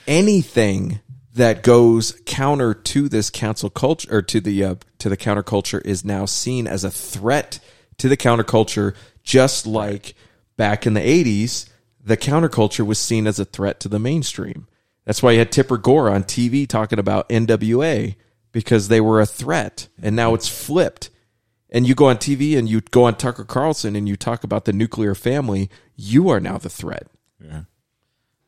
anything 0.08 1.00
that 1.34 1.62
goes 1.62 2.20
counter 2.26 2.74
to 2.74 3.08
this 3.08 3.30
cancel 3.30 3.70
culture 3.70 4.16
or 4.16 4.22
to 4.22 4.40
the 4.40 4.64
uh, 4.64 4.74
to 4.98 5.08
the 5.08 5.16
counterculture 5.16 5.84
is 5.84 6.04
now 6.04 6.24
seen 6.24 6.66
as 6.66 6.84
a 6.84 6.90
threat 6.90 7.58
to 7.98 8.08
the 8.08 8.16
counterculture 8.16 8.94
just 9.22 9.66
like 9.66 10.14
back 10.56 10.86
in 10.86 10.94
the 10.94 11.00
80s 11.00 11.68
the 12.04 12.16
counterculture 12.16 12.84
was 12.84 12.98
seen 12.98 13.26
as 13.26 13.38
a 13.38 13.44
threat 13.44 13.80
to 13.80 13.88
the 13.88 13.98
mainstream. 13.98 14.66
That's 15.04 15.22
why 15.22 15.32
you 15.32 15.38
had 15.38 15.52
Tipper 15.52 15.78
Gore 15.78 16.10
on 16.10 16.24
TV 16.24 16.66
talking 16.66 16.98
about 16.98 17.28
NWA 17.28 18.16
because 18.50 18.88
they 18.88 19.00
were 19.00 19.20
a 19.20 19.26
threat 19.26 19.88
and 20.02 20.16
now 20.16 20.34
it's 20.34 20.48
flipped. 20.48 21.10
And 21.70 21.86
you 21.86 21.94
go 21.94 22.08
on 22.08 22.16
TV 22.16 22.58
and 22.58 22.68
you 22.68 22.80
go 22.80 23.04
on 23.04 23.14
Tucker 23.14 23.44
Carlson 23.44 23.96
and 23.96 24.08
you 24.08 24.16
talk 24.16 24.44
about 24.44 24.64
the 24.64 24.72
nuclear 24.72 25.14
family 25.14 25.70
you 25.96 26.28
are 26.28 26.40
now 26.40 26.58
the 26.58 26.68
threat. 26.68 27.06
Yeah. 27.40 27.62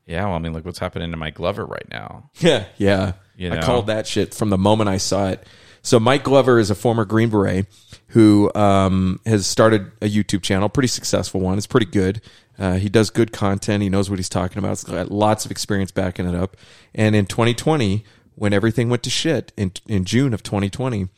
Yeah, 0.06 0.24
well, 0.26 0.34
I 0.34 0.38
mean, 0.38 0.52
look 0.52 0.64
what's 0.64 0.78
happening 0.78 1.10
to 1.10 1.16
Mike 1.16 1.34
Glover 1.34 1.64
right 1.64 1.86
now. 1.90 2.30
Yeah, 2.40 2.66
yeah. 2.76 3.12
You 3.36 3.50
I 3.50 3.62
called 3.62 3.88
that 3.88 4.06
shit 4.06 4.32
from 4.32 4.50
the 4.50 4.58
moment 4.58 4.88
I 4.88 4.98
saw 4.98 5.28
it. 5.28 5.44
So 5.82 5.98
Mike 5.98 6.22
Glover 6.22 6.58
is 6.58 6.70
a 6.70 6.74
former 6.74 7.04
Green 7.04 7.30
Beret 7.30 7.66
who 8.08 8.50
um, 8.54 9.18
has 9.26 9.46
started 9.46 9.90
a 10.00 10.06
YouTube 10.06 10.42
channel, 10.42 10.68
pretty 10.68 10.86
successful 10.86 11.40
one. 11.40 11.58
It's 11.58 11.66
pretty 11.66 11.86
good. 11.86 12.20
Uh, 12.56 12.74
he 12.74 12.88
does 12.88 13.10
good 13.10 13.32
content. 13.32 13.82
He 13.82 13.88
knows 13.88 14.08
what 14.08 14.18
he's 14.18 14.28
talking 14.28 14.58
about. 14.58 14.70
He's 14.70 14.84
got 14.84 15.10
lots 15.10 15.44
of 15.44 15.50
experience 15.50 15.90
backing 15.90 16.28
it 16.28 16.34
up. 16.34 16.56
And 16.94 17.16
in 17.16 17.26
2020, 17.26 18.04
when 18.36 18.52
everything 18.52 18.88
went 18.88 19.02
to 19.02 19.10
shit 19.10 19.52
in 19.56 19.72
in 19.86 20.04
June 20.04 20.32
of 20.32 20.42
2020, 20.42 21.08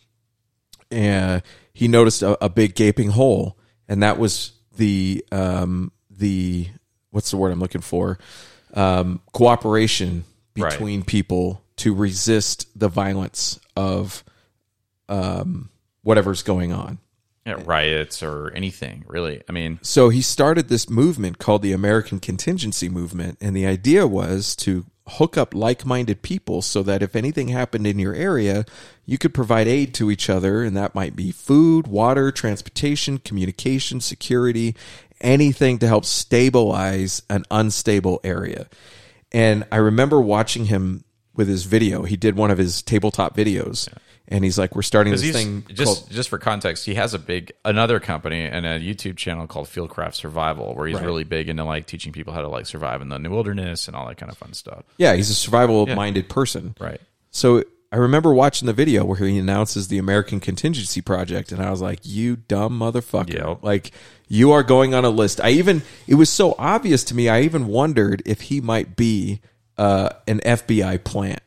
uh, 0.92 1.40
he 1.72 1.88
noticed 1.88 2.22
a, 2.22 2.42
a 2.44 2.48
big 2.48 2.74
gaping 2.74 3.10
hole, 3.10 3.58
and 3.88 4.02
that 4.02 4.18
was 4.18 4.52
the 4.76 5.24
um, 5.32 5.92
the 6.10 6.68
what's 7.10 7.30
the 7.30 7.36
word 7.36 7.52
I'm 7.52 7.60
looking 7.60 7.80
for? 7.82 8.18
Um, 8.74 9.20
cooperation 9.32 10.24
Right. 10.58 10.70
between 10.70 11.02
people 11.02 11.62
to 11.76 11.94
resist 11.94 12.66
the 12.74 12.88
violence 12.88 13.60
of 13.76 14.24
um, 15.08 15.68
whatever's 16.02 16.42
going 16.42 16.72
on. 16.72 16.98
Yeah, 17.44 17.62
riots 17.64 18.22
or 18.22 18.50
anything, 18.54 19.04
really. 19.06 19.42
I 19.48 19.52
mean, 19.52 19.78
So 19.82 20.08
he 20.08 20.20
started 20.20 20.68
this 20.68 20.90
movement 20.90 21.38
called 21.38 21.62
the 21.62 21.72
American 21.72 22.18
Contingency 22.18 22.88
Movement, 22.88 23.38
and 23.40 23.54
the 23.54 23.66
idea 23.66 24.06
was 24.06 24.56
to 24.56 24.86
hook 25.08 25.36
up 25.36 25.54
like-minded 25.54 26.22
people 26.22 26.60
so 26.62 26.82
that 26.82 27.02
if 27.02 27.14
anything 27.14 27.48
happened 27.48 27.86
in 27.86 27.98
your 28.00 28.14
area, 28.14 28.64
you 29.04 29.18
could 29.18 29.32
provide 29.32 29.68
aid 29.68 29.94
to 29.94 30.10
each 30.10 30.28
other, 30.28 30.64
and 30.64 30.76
that 30.76 30.96
might 30.96 31.14
be 31.14 31.30
food, 31.30 31.86
water, 31.86 32.32
transportation, 32.32 33.18
communication, 33.18 34.00
security, 34.00 34.74
anything 35.20 35.78
to 35.78 35.86
help 35.86 36.04
stabilize 36.04 37.22
an 37.30 37.44
unstable 37.50 38.20
area. 38.24 38.68
And 39.32 39.64
I 39.72 39.76
remember 39.76 40.20
watching 40.20 40.66
him 40.66 41.04
with 41.34 41.48
his 41.48 41.64
video. 41.64 42.02
He 42.04 42.16
did 42.16 42.36
one 42.36 42.50
of 42.50 42.58
his 42.58 42.80
tabletop 42.82 43.36
videos, 43.36 43.88
and 44.28 44.42
he's 44.44 44.58
like, 44.58 44.74
"We're 44.74 44.82
starting 44.82 45.12
this 45.12 45.30
thing 45.30 45.64
just 45.68 45.84
called 45.84 46.10
just 46.10 46.28
for 46.30 46.38
context, 46.38 46.86
he 46.86 46.94
has 46.94 47.12
a 47.12 47.18
big 47.18 47.52
another 47.64 48.00
company 48.00 48.42
and 48.44 48.64
a 48.64 48.78
YouTube 48.80 49.16
channel 49.16 49.46
called 49.46 49.66
Fieldcraft 49.66 50.14
Survival, 50.14 50.74
where 50.74 50.86
he's 50.86 50.96
Right. 50.96 51.04
really 51.04 51.24
big 51.24 51.48
into 51.48 51.64
like 51.64 51.86
teaching 51.86 52.12
people 52.12 52.32
how 52.32 52.40
to 52.40 52.48
like 52.48 52.66
survive 52.66 53.02
in 53.02 53.08
the 53.08 53.18
wilderness 53.28 53.86
and 53.88 53.96
all 53.96 54.06
that 54.08 54.16
kind 54.16 54.32
of 54.32 54.38
fun 54.38 54.54
stuff. 54.54 54.84
Yeah, 54.96 55.14
he's 55.14 55.28
a 55.30 55.34
survival 55.34 55.86
minded 55.86 56.28
person. 56.28 56.74
Right. 56.80 57.00
So 57.30 57.64
I 57.92 57.96
remember 57.98 58.32
watching 58.32 58.66
the 58.66 58.72
video 58.72 59.04
where 59.04 59.18
he 59.18 59.38
announces 59.38 59.88
the 59.88 59.98
American 59.98 60.40
Contingency 60.40 61.00
Project, 61.02 61.52
and 61.52 61.62
I 61.62 61.70
was 61.70 61.80
like, 61.82 62.00
"You 62.02 62.36
dumb 62.36 62.78
motherfucker! 62.78 63.34
Yep. 63.34 63.58
Like 63.62 63.90
you 64.28 64.52
are 64.52 64.62
going 64.62 64.94
on 64.94 65.04
a 65.04 65.10
list." 65.10 65.40
I 65.42 65.50
even 65.50 65.82
it 66.06 66.14
was 66.16 66.30
so 66.30 66.54
obvious 66.58 67.04
to 67.04 67.14
me. 67.14 67.28
I 67.28 67.42
even 67.42 67.66
wondered 67.66 68.22
if 68.26 68.42
he 68.42 68.60
might 68.60 68.96
be 68.96 69.40
uh, 69.78 70.10
an 70.26 70.40
FBI 70.40 71.02
plant, 71.04 71.40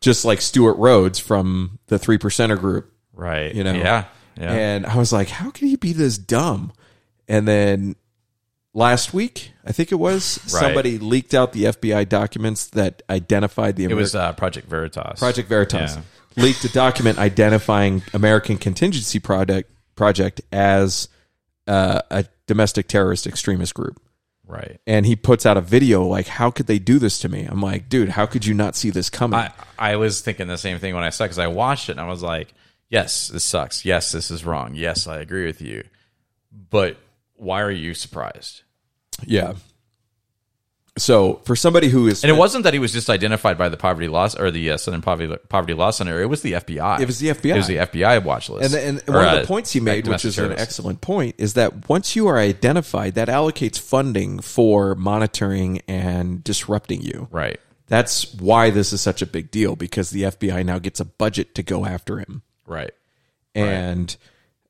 just 0.00 0.24
like 0.24 0.40
Stewart 0.40 0.76
Rhodes 0.78 1.18
from 1.18 1.78
the 1.86 1.98
Three 1.98 2.18
Percenter 2.18 2.58
Group. 2.58 2.92
Right. 3.14 3.54
You 3.54 3.64
know. 3.64 3.72
Yeah. 3.72 4.04
Yeah. 4.38 4.52
And 4.52 4.86
I 4.86 4.96
was 4.96 5.12
like, 5.12 5.28
"How 5.28 5.50
can 5.50 5.68
he 5.68 5.76
be 5.76 5.92
this 5.92 6.16
dumb?" 6.18 6.72
And 7.26 7.46
then 7.48 7.96
last 8.72 9.12
week, 9.12 9.52
I 9.66 9.72
think 9.72 9.90
it 9.90 9.96
was, 9.96 10.38
Right. 10.44 10.60
somebody 10.60 10.98
leaked 10.98 11.34
out 11.34 11.52
the 11.52 11.64
FBI 11.64 12.08
documents 12.08 12.66
that 12.68 13.02
identified 13.10 13.74
the 13.76 13.84
It 13.84 13.94
was 13.94 14.14
uh, 14.14 14.32
Project 14.34 14.68
Veritas. 14.68 15.18
Project 15.18 15.48
Veritas 15.48 15.96
Yeah. 15.96 16.42
leaked 16.44 16.64
a 16.64 16.68
document 16.72 17.18
identifying 17.18 18.02
American 18.14 18.56
Contingency 18.56 19.18
Project 19.18 19.70
project 19.98 20.40
as 20.50 21.08
uh, 21.66 22.00
a 22.10 22.24
domestic 22.46 22.88
terrorist 22.88 23.26
extremist 23.26 23.74
group. 23.74 24.00
Right. 24.46 24.80
And 24.86 25.04
he 25.04 25.14
puts 25.14 25.44
out 25.44 25.58
a 25.58 25.60
video 25.60 26.04
like, 26.04 26.26
"How 26.26 26.50
could 26.50 26.66
they 26.66 26.78
do 26.78 26.98
this 26.98 27.18
to 27.18 27.28
me?" 27.28 27.44
I'm 27.44 27.60
like, 27.60 27.90
"Dude, 27.90 28.08
how 28.08 28.24
could 28.24 28.46
you 28.46 28.54
not 28.54 28.76
see 28.76 28.88
this 28.88 29.10
coming?" 29.10 29.38
I, 29.38 29.52
I 29.78 29.96
was 29.96 30.22
thinking 30.22 30.46
the 30.46 30.56
same 30.56 30.78
thing 30.78 30.94
when 30.94 31.04
I 31.04 31.10
saw 31.10 31.24
because 31.24 31.38
I 31.38 31.48
watched 31.48 31.90
it 31.90 31.92
and 31.92 32.00
I 32.00 32.08
was 32.08 32.22
like, 32.22 32.54
yes, 32.88 33.28
this 33.28 33.44
sucks. 33.44 33.84
Yes, 33.84 34.12
this 34.12 34.30
is 34.30 34.44
wrong. 34.44 34.74
Yes, 34.74 35.06
I 35.06 35.18
agree 35.18 35.46
with 35.46 35.60
you. 35.60 35.84
But 36.70 36.96
why 37.34 37.62
are 37.62 37.70
you 37.70 37.94
surprised? 37.94 38.62
yeah. 39.24 39.54
So 40.98 41.40
for 41.44 41.56
somebody 41.56 41.88
who 41.88 42.06
is, 42.06 42.24
And 42.24 42.30
it 42.30 42.36
wasn't 42.36 42.64
that 42.64 42.72
he 42.72 42.78
was 42.78 42.92
just 42.92 43.08
identified 43.08 43.56
by 43.56 43.68
the 43.68 43.76
poverty 43.76 44.08
loss 44.08 44.38
or 44.38 44.50
the 44.50 44.72
uh, 44.72 44.76
Southern 44.76 45.02
Poverty 45.02 45.36
Poverty 45.48 45.74
Law 45.74 45.90
Center. 45.90 46.20
It 46.20 46.26
was 46.26 46.42
the 46.42 46.52
FBI. 46.52 47.00
It 47.00 47.06
was 47.06 47.18
the 47.18 47.28
FBI. 47.28 47.54
It 47.54 47.56
was 47.56 47.66
the 47.66 47.76
FBI 47.76 48.24
watch 48.24 48.48
list. 48.48 48.74
And, 48.74 48.98
and 48.98 49.08
Or, 49.08 49.14
one 49.14 49.24
uh, 49.24 49.34
of 49.36 49.40
the 49.42 49.46
points 49.46 49.72
he 49.72 49.80
made, 49.80 50.06
which 50.06 50.24
is 50.24 50.38
an 50.38 50.52
excellent 50.52 51.00
point, 51.00 51.36
is 51.38 51.54
that 51.54 51.88
once 51.88 52.16
you 52.16 52.26
are 52.28 52.38
identified, 52.38 53.14
that 53.14 53.28
allocates 53.28 53.78
funding 53.78 54.40
for 54.40 54.94
monitoring 54.94 55.80
and 55.88 56.42
disrupting 56.44 57.02
you. 57.02 57.28
Right. 57.30 57.60
That's 57.86 58.34
why 58.34 58.70
this 58.70 58.92
is 58.92 59.00
such 59.00 59.22
a 59.22 59.26
big 59.26 59.50
deal 59.50 59.74
because 59.74 60.10
the 60.10 60.24
FBI 60.24 60.64
now 60.64 60.78
gets 60.78 61.00
a 61.00 61.06
budget 61.06 61.54
to 61.54 61.62
go 61.62 61.86
after 61.86 62.18
him. 62.18 62.42
Right. 62.66 62.92
And 63.54 64.14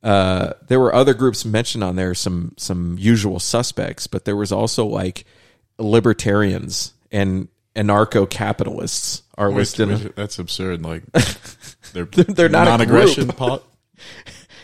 uh, 0.03 0.53
there 0.69 0.79
were 0.79 0.95
other 0.95 1.15
groups 1.15 1.45
mentioned 1.45 1.83
on 1.83 1.97
there, 1.97 2.15
some 2.15 2.55
some 2.57 2.97
usual 2.99 3.41
suspects, 3.41 4.07
but 4.07 4.25
there 4.25 4.37
was 4.37 4.53
also 4.53 4.87
like 4.87 5.25
libertarians 5.79 6.93
and 7.11 7.49
anarcho 7.77 8.29
capitalists 8.29 9.23
are 9.37 9.51
Wait, 9.51 9.57
listed. 9.59 9.89
wait, 9.89 10.17
that's 10.17 10.39
absurd. 10.39 10.83
Like 10.83 11.05
they're 11.93 12.05
They're 12.07 12.49
not 12.49 12.67
a 12.67 12.71
non-aggression 12.71 13.29
group. 13.29 13.63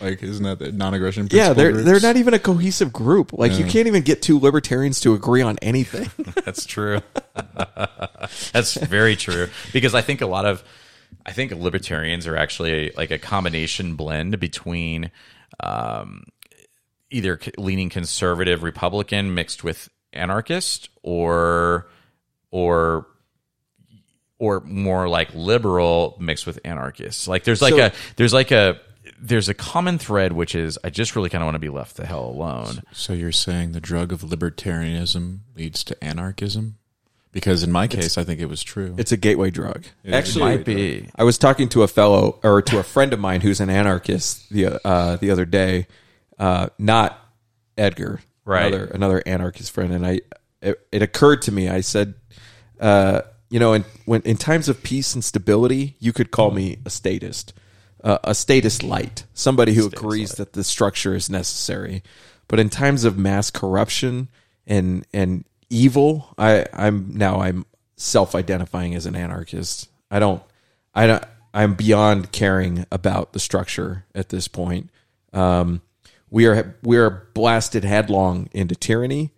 like 0.00 0.22
isn't 0.22 0.44
that 0.44 0.58
the 0.58 0.72
non-aggression? 0.72 1.28
Yeah, 1.30 1.52
they're 1.52 1.72
groups? 1.72 1.84
they're 1.86 2.00
not 2.00 2.16
even 2.16 2.34
a 2.34 2.38
cohesive 2.38 2.92
group. 2.92 3.32
Like 3.32 3.58
you 3.58 3.64
can't 3.64 3.86
even 3.86 4.02
get 4.02 4.20
two 4.22 4.38
libertarians 4.40 5.00
to 5.00 5.14
agree 5.14 5.42
on 5.42 5.58
anything. 5.62 6.10
That's 6.44 6.66
true. 6.66 7.00
That's 8.52 8.74
very 8.74 9.16
true 9.16 9.48
because 9.72 9.94
I 9.94 10.00
think 10.02 10.20
a 10.20 10.26
lot 10.26 10.44
of 10.46 10.64
I 11.24 11.32
think 11.32 11.52
libertarians 11.52 12.26
are 12.26 12.36
actually 12.36 12.90
like 12.96 13.10
a 13.10 13.18
combination 13.18 13.94
blend 13.96 14.38
between 14.40 15.10
um, 15.60 16.24
either 17.10 17.38
c- 17.40 17.52
leaning 17.56 17.88
conservative 17.90 18.62
Republican 18.62 19.34
mixed 19.34 19.62
with 19.64 19.88
anarchist 20.14 20.88
or 21.02 21.88
or 22.50 23.06
or 24.38 24.60
more 24.60 25.08
like 25.08 25.32
liberal 25.34 26.16
mixed 26.20 26.46
with 26.46 26.58
anarchists. 26.64 27.28
Like 27.28 27.44
there's 27.44 27.62
like 27.62 27.74
So- 27.74 27.86
a 27.86 27.92
there's 28.16 28.32
like 28.34 28.50
a 28.50 28.80
there's 29.20 29.48
a 29.48 29.54
common 29.54 29.98
thread 29.98 30.32
which 30.32 30.54
is 30.54 30.78
I 30.84 30.90
just 30.90 31.14
really 31.16 31.30
kind 31.30 31.42
of 31.42 31.46
want 31.46 31.54
to 31.54 31.58
be 31.60 31.68
left 31.68 31.96
the 31.96 32.06
hell 32.06 32.24
alone. 32.26 32.82
So 32.92 33.12
you're 33.12 33.32
saying 33.32 33.72
the 33.72 33.80
drug 33.80 34.12
of 34.12 34.22
libertarianism 34.22 35.40
leads 35.56 35.84
to 35.84 36.04
anarchism? 36.04 36.76
Because 37.32 37.64
in 37.64 37.72
my 37.72 37.88
case, 37.88 38.16
I 38.16 38.22
think 38.22 38.40
it 38.40 38.46
was 38.46 38.62
true. 38.62 38.94
It's 38.96 39.10
a 39.10 39.16
gateway 39.16 39.50
drug. 39.50 39.86
It 40.04 40.14
Actually, 40.14 40.56
might 40.56 40.64
be. 40.64 41.08
I 41.16 41.24
was 41.24 41.36
talking 41.36 41.68
to 41.70 41.82
a 41.82 41.88
fellow 41.88 42.38
or 42.44 42.62
to 42.62 42.78
a 42.78 42.84
friend 42.84 43.12
of 43.12 43.18
mine 43.18 43.40
who's 43.40 43.58
an 43.60 43.70
anarchist 43.70 44.48
the 44.50 44.78
uh, 44.86 45.16
the 45.16 45.32
other 45.32 45.44
day. 45.44 45.88
Uh, 46.38 46.68
not 46.78 47.18
Edgar, 47.76 48.20
Right. 48.44 48.66
Another 48.66 48.86
another 48.86 49.22
anarchist 49.26 49.72
friend, 49.72 49.92
and 49.92 50.06
I 50.06 50.20
it, 50.60 50.80
it 50.92 51.02
occurred 51.02 51.42
to 51.42 51.52
me. 51.52 51.68
I 51.68 51.80
said, 51.80 52.14
uh, 52.80 53.22
you 53.48 53.58
know, 53.58 53.72
in 53.72 53.84
when 54.04 54.22
in 54.22 54.36
times 54.36 54.68
of 54.68 54.82
peace 54.82 55.14
and 55.14 55.24
stability, 55.24 55.96
you 55.98 56.12
could 56.12 56.30
call 56.30 56.50
me 56.50 56.78
a 56.84 56.90
statist, 56.90 57.54
uh, 58.02 58.18
a 58.24 58.34
statist 58.34 58.82
light, 58.82 59.24
somebody 59.32 59.74
who 59.74 59.86
agrees 59.86 60.32
that 60.32 60.52
the 60.52 60.64
structure 60.64 61.14
is 61.14 61.30
necessary. 61.30 62.02
But 62.48 62.58
in 62.60 62.68
times 62.68 63.04
of 63.04 63.16
mass 63.16 63.50
corruption 63.50 64.28
and 64.66 65.06
and 65.12 65.44
evil, 65.70 66.34
I 66.36 66.66
I'm 66.72 67.16
now 67.16 67.40
I'm 67.40 67.64
self-identifying 67.96 68.94
as 68.94 69.06
an 69.06 69.16
anarchist. 69.16 69.88
I 70.10 70.18
don't 70.18 70.42
I 70.94 71.06
don't 71.06 71.24
I'm 71.54 71.74
beyond 71.74 72.32
caring 72.32 72.84
about 72.90 73.32
the 73.32 73.38
structure 73.38 74.04
at 74.14 74.28
this 74.28 74.48
point. 74.48 74.90
Um, 75.32 75.80
we 76.34 76.46
are 76.46 76.76
we 76.82 76.96
are 76.96 77.28
blasted 77.32 77.84
headlong 77.84 78.48
into 78.50 78.74
tyranny, 78.74 79.30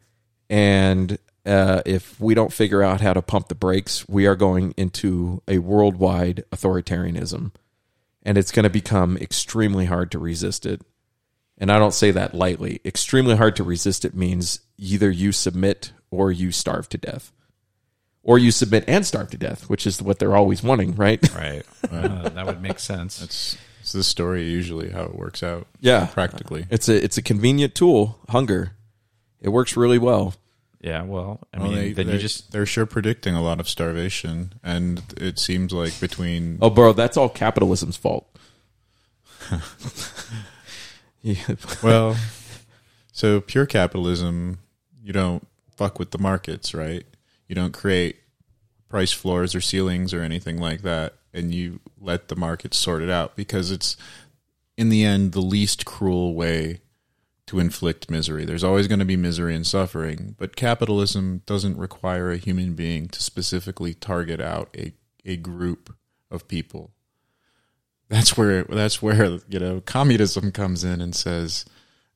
and 0.49 1.18
uh, 1.44 1.82
if 1.84 2.18
we 2.18 2.32
don't 2.32 2.55
figure 2.55 2.82
out 2.82 3.03
how 3.03 3.12
to 3.12 3.20
pump 3.20 3.49
the 3.49 3.55
brakes, 3.55 4.09
we 4.09 4.26
are 4.26 4.34
going 4.34 4.72
into 4.78 5.42
a 5.47 5.59
worldwide 5.59 6.42
authoritarianism, 6.51 7.53
and 8.22 8.38
it's 8.38 8.51
going 8.51 8.64
to 8.64 8.70
become 8.70 9.18
extremely 9.18 9.84
hard 9.84 10.11
to 10.11 10.18
resist 10.18 10.64
it. 10.64 10.80
And 11.59 11.70
I 11.70 11.78
don't 11.78 11.92
say 11.92 12.12
that 12.12 12.34
lightly. 12.34 12.80
Extremely 12.82 13.36
hard 13.36 13.57
to 13.57 13.62
resist 13.62 14.07
it 14.07 14.14
means 14.14 14.61
either 14.78 15.11
you 15.11 15.32
submit 15.32 15.92
or 16.11 16.32
you 16.32 16.51
starve 16.51 16.88
to 16.88 16.99
death. 16.99 17.30
Or 18.22 18.38
you 18.38 18.51
submit 18.51 18.84
and 18.88 19.07
starve 19.07 19.30
to 19.30 19.36
death, 19.38 19.68
which 19.68 19.86
is 19.86 20.03
what 20.03 20.18
they're 20.18 20.34
always 20.34 20.62
wanting, 20.62 20.94
right? 20.97 21.22
Right. 21.34 21.62
Uh, 21.90 22.30
that 22.30 22.47
would 22.47 22.61
make 22.61 22.78
sense. 22.78 23.22
It's 23.22 23.57
it's 23.87 23.93
the 23.93 24.03
story 24.03 24.43
usually 24.43 24.91
how 24.91 25.05
it 25.05 25.14
works 25.14 25.45
out. 25.45 25.68
Yeah. 25.80 26.07
practically. 26.07 26.66
It's 26.70 26.89
a 26.89 27.05
it's 27.05 27.18
a 27.18 27.22
convenient 27.22 27.76
tool, 27.76 28.18
hunger. 28.28 28.72
It 29.41 29.51
works 29.51 29.76
really 29.76 29.97
well. 29.99 30.34
Yeah, 30.80 31.03
well, 31.03 31.39
I 31.55 31.59
Well, 31.61 31.68
mean, 31.70 31.76
they, 31.78 31.93
then 31.93 32.09
you 32.09 32.18
just 32.18 32.51
they're 32.51 32.66
sure 32.66 32.84
predicting 32.84 33.37
a 33.37 33.43
lot 33.43 33.61
of 33.61 33.68
starvation, 33.68 34.55
and 34.64 35.03
it 35.16 35.39
seems 35.39 35.72
like 35.72 36.01
between 36.01 36.59
Oh, 36.61 36.68
bro, 36.68 36.95
that's 36.95 37.16
all 37.16 37.28
capitalism's 37.28 37.97
fault. 37.97 38.26
yeah. 41.22 41.55
well, 41.80 42.16
so 43.12 43.41
pure 43.41 43.66
capitalism, 43.66 44.59
you 45.01 45.12
don't 45.12 45.47
fuck 45.76 46.01
with 46.01 46.11
the 46.11 46.18
markets, 46.18 46.74
right? 46.74 47.05
You 47.47 47.55
don't 47.55 47.72
create 47.72 48.16
price 48.89 49.12
floors 49.12 49.55
or 49.55 49.61
ceilings 49.61 50.12
or 50.12 50.22
anything 50.22 50.59
like 50.59 50.82
that, 50.82 51.14
and 51.37 51.55
you 51.55 51.80
let 52.01 52.28
the 52.28 52.37
market 52.37 52.72
sort 52.72 53.03
it 53.03 53.11
out 53.11 53.37
because 53.37 53.70
it's 53.70 53.97
in 54.76 54.89
the 54.89 55.05
end 55.05 55.32
the 55.32 55.41
least 55.41 55.84
cruel 55.84 56.34
way 56.34 56.80
to 57.47 57.61
inflict 57.61 58.11
misery. 58.11 58.45
There's 58.45 58.64
always 58.64 58.89
going 58.89 58.99
to 58.99 59.05
be 59.05 59.16
misery 59.16 59.55
and 59.55 59.66
suffering, 59.66 60.34
but 60.39 60.57
capitalism 60.57 61.43
doesn't 61.47 61.76
require 61.76 62.30
a 62.32 62.39
human 62.39 62.74
being 62.74 63.07
to 63.09 63.22
specifically 63.22 63.95
target 63.95 64.41
out 64.41 64.74
a, 64.76 64.93
a 65.24 65.37
group 65.37 65.95
of 66.30 66.49
people. 66.49 66.91
That's 68.09 68.37
where 68.37 68.64
that's 68.64 69.03
where 69.03 69.39
you 69.49 69.59
know 69.59 69.80
communism 69.80 70.53
comes 70.53 70.84
in 70.84 71.01
and 71.01 71.14
says, 71.14 71.64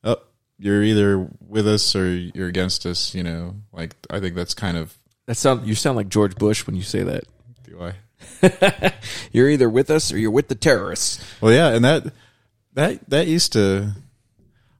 "Oh, 0.03 0.17
you're 0.57 0.83
either 0.83 1.29
with 1.45 1.67
us 1.67 1.95
or 1.95 2.13
you're 2.15 2.47
against 2.47 2.85
us." 2.85 3.13
You 3.13 3.23
know, 3.23 3.55
like 3.73 3.95
I 4.09 4.19
think 4.19 4.35
that's 4.35 4.53
kind 4.53 4.77
of 4.77 4.97
That 5.25 5.35
sound 5.35 5.67
you 5.67 5.75
sound 5.75 5.97
like 5.97 6.07
George 6.07 6.35
Bush 6.35 6.65
when 6.65 6.75
you 6.75 6.81
say 6.81 7.03
that. 7.03 7.25
do 7.63 7.81
I. 7.81 7.93
You're 9.31 9.49
either 9.49 9.69
with 9.69 9.89
us 9.89 10.11
or 10.11 10.17
you're 10.17 10.31
with 10.31 10.47
the 10.47 10.55
terrorists. 10.55 11.23
Well, 11.41 11.51
yeah, 11.53 11.69
and 11.69 11.85
that 11.85 12.13
that 12.73 13.09
that 13.09 13.27
used 13.27 13.53
to. 13.53 13.93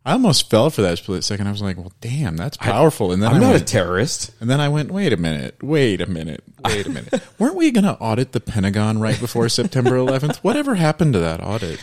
I 0.04 0.14
almost 0.14 0.50
fell 0.50 0.72
for 0.72 0.82
that 0.82 0.98
split 0.98 1.24
second. 1.24 1.48
I 1.48 1.52
was 1.52 1.62
like, 1.62 1.78
"Well, 1.78 1.92
damn, 2.02 2.36
that's 2.36 2.58
powerful." 2.58 3.12
And 3.12 3.22
then 3.22 3.30
I'm 3.30 3.36
I 3.36 3.40
not 3.40 3.52
went, 3.52 3.62
a 3.62 3.66
terrorist. 3.66 4.32
And 4.40 4.50
then 4.50 4.60
I 4.60 4.68
went, 4.68 4.90
"Wait 4.90 5.14
a 5.14 5.18
minute, 5.18 5.62
wait 5.62 6.02
a 6.02 6.08
minute, 6.08 6.44
wait 6.66 6.88
a 6.88 6.90
minute. 6.90 7.22
Weren't 7.40 7.56
we 7.56 7.70
going 7.70 7.84
to 7.84 7.94
audit 8.00 8.32
the 8.32 8.40
Pentagon 8.40 9.00
right 9.00 9.20
before 9.20 9.48
September 9.48 9.92
11th? 9.92 10.38
Whatever 10.38 10.74
happened 10.76 11.14
to 11.14 11.20
that 11.20 11.40
audit? 11.44 11.80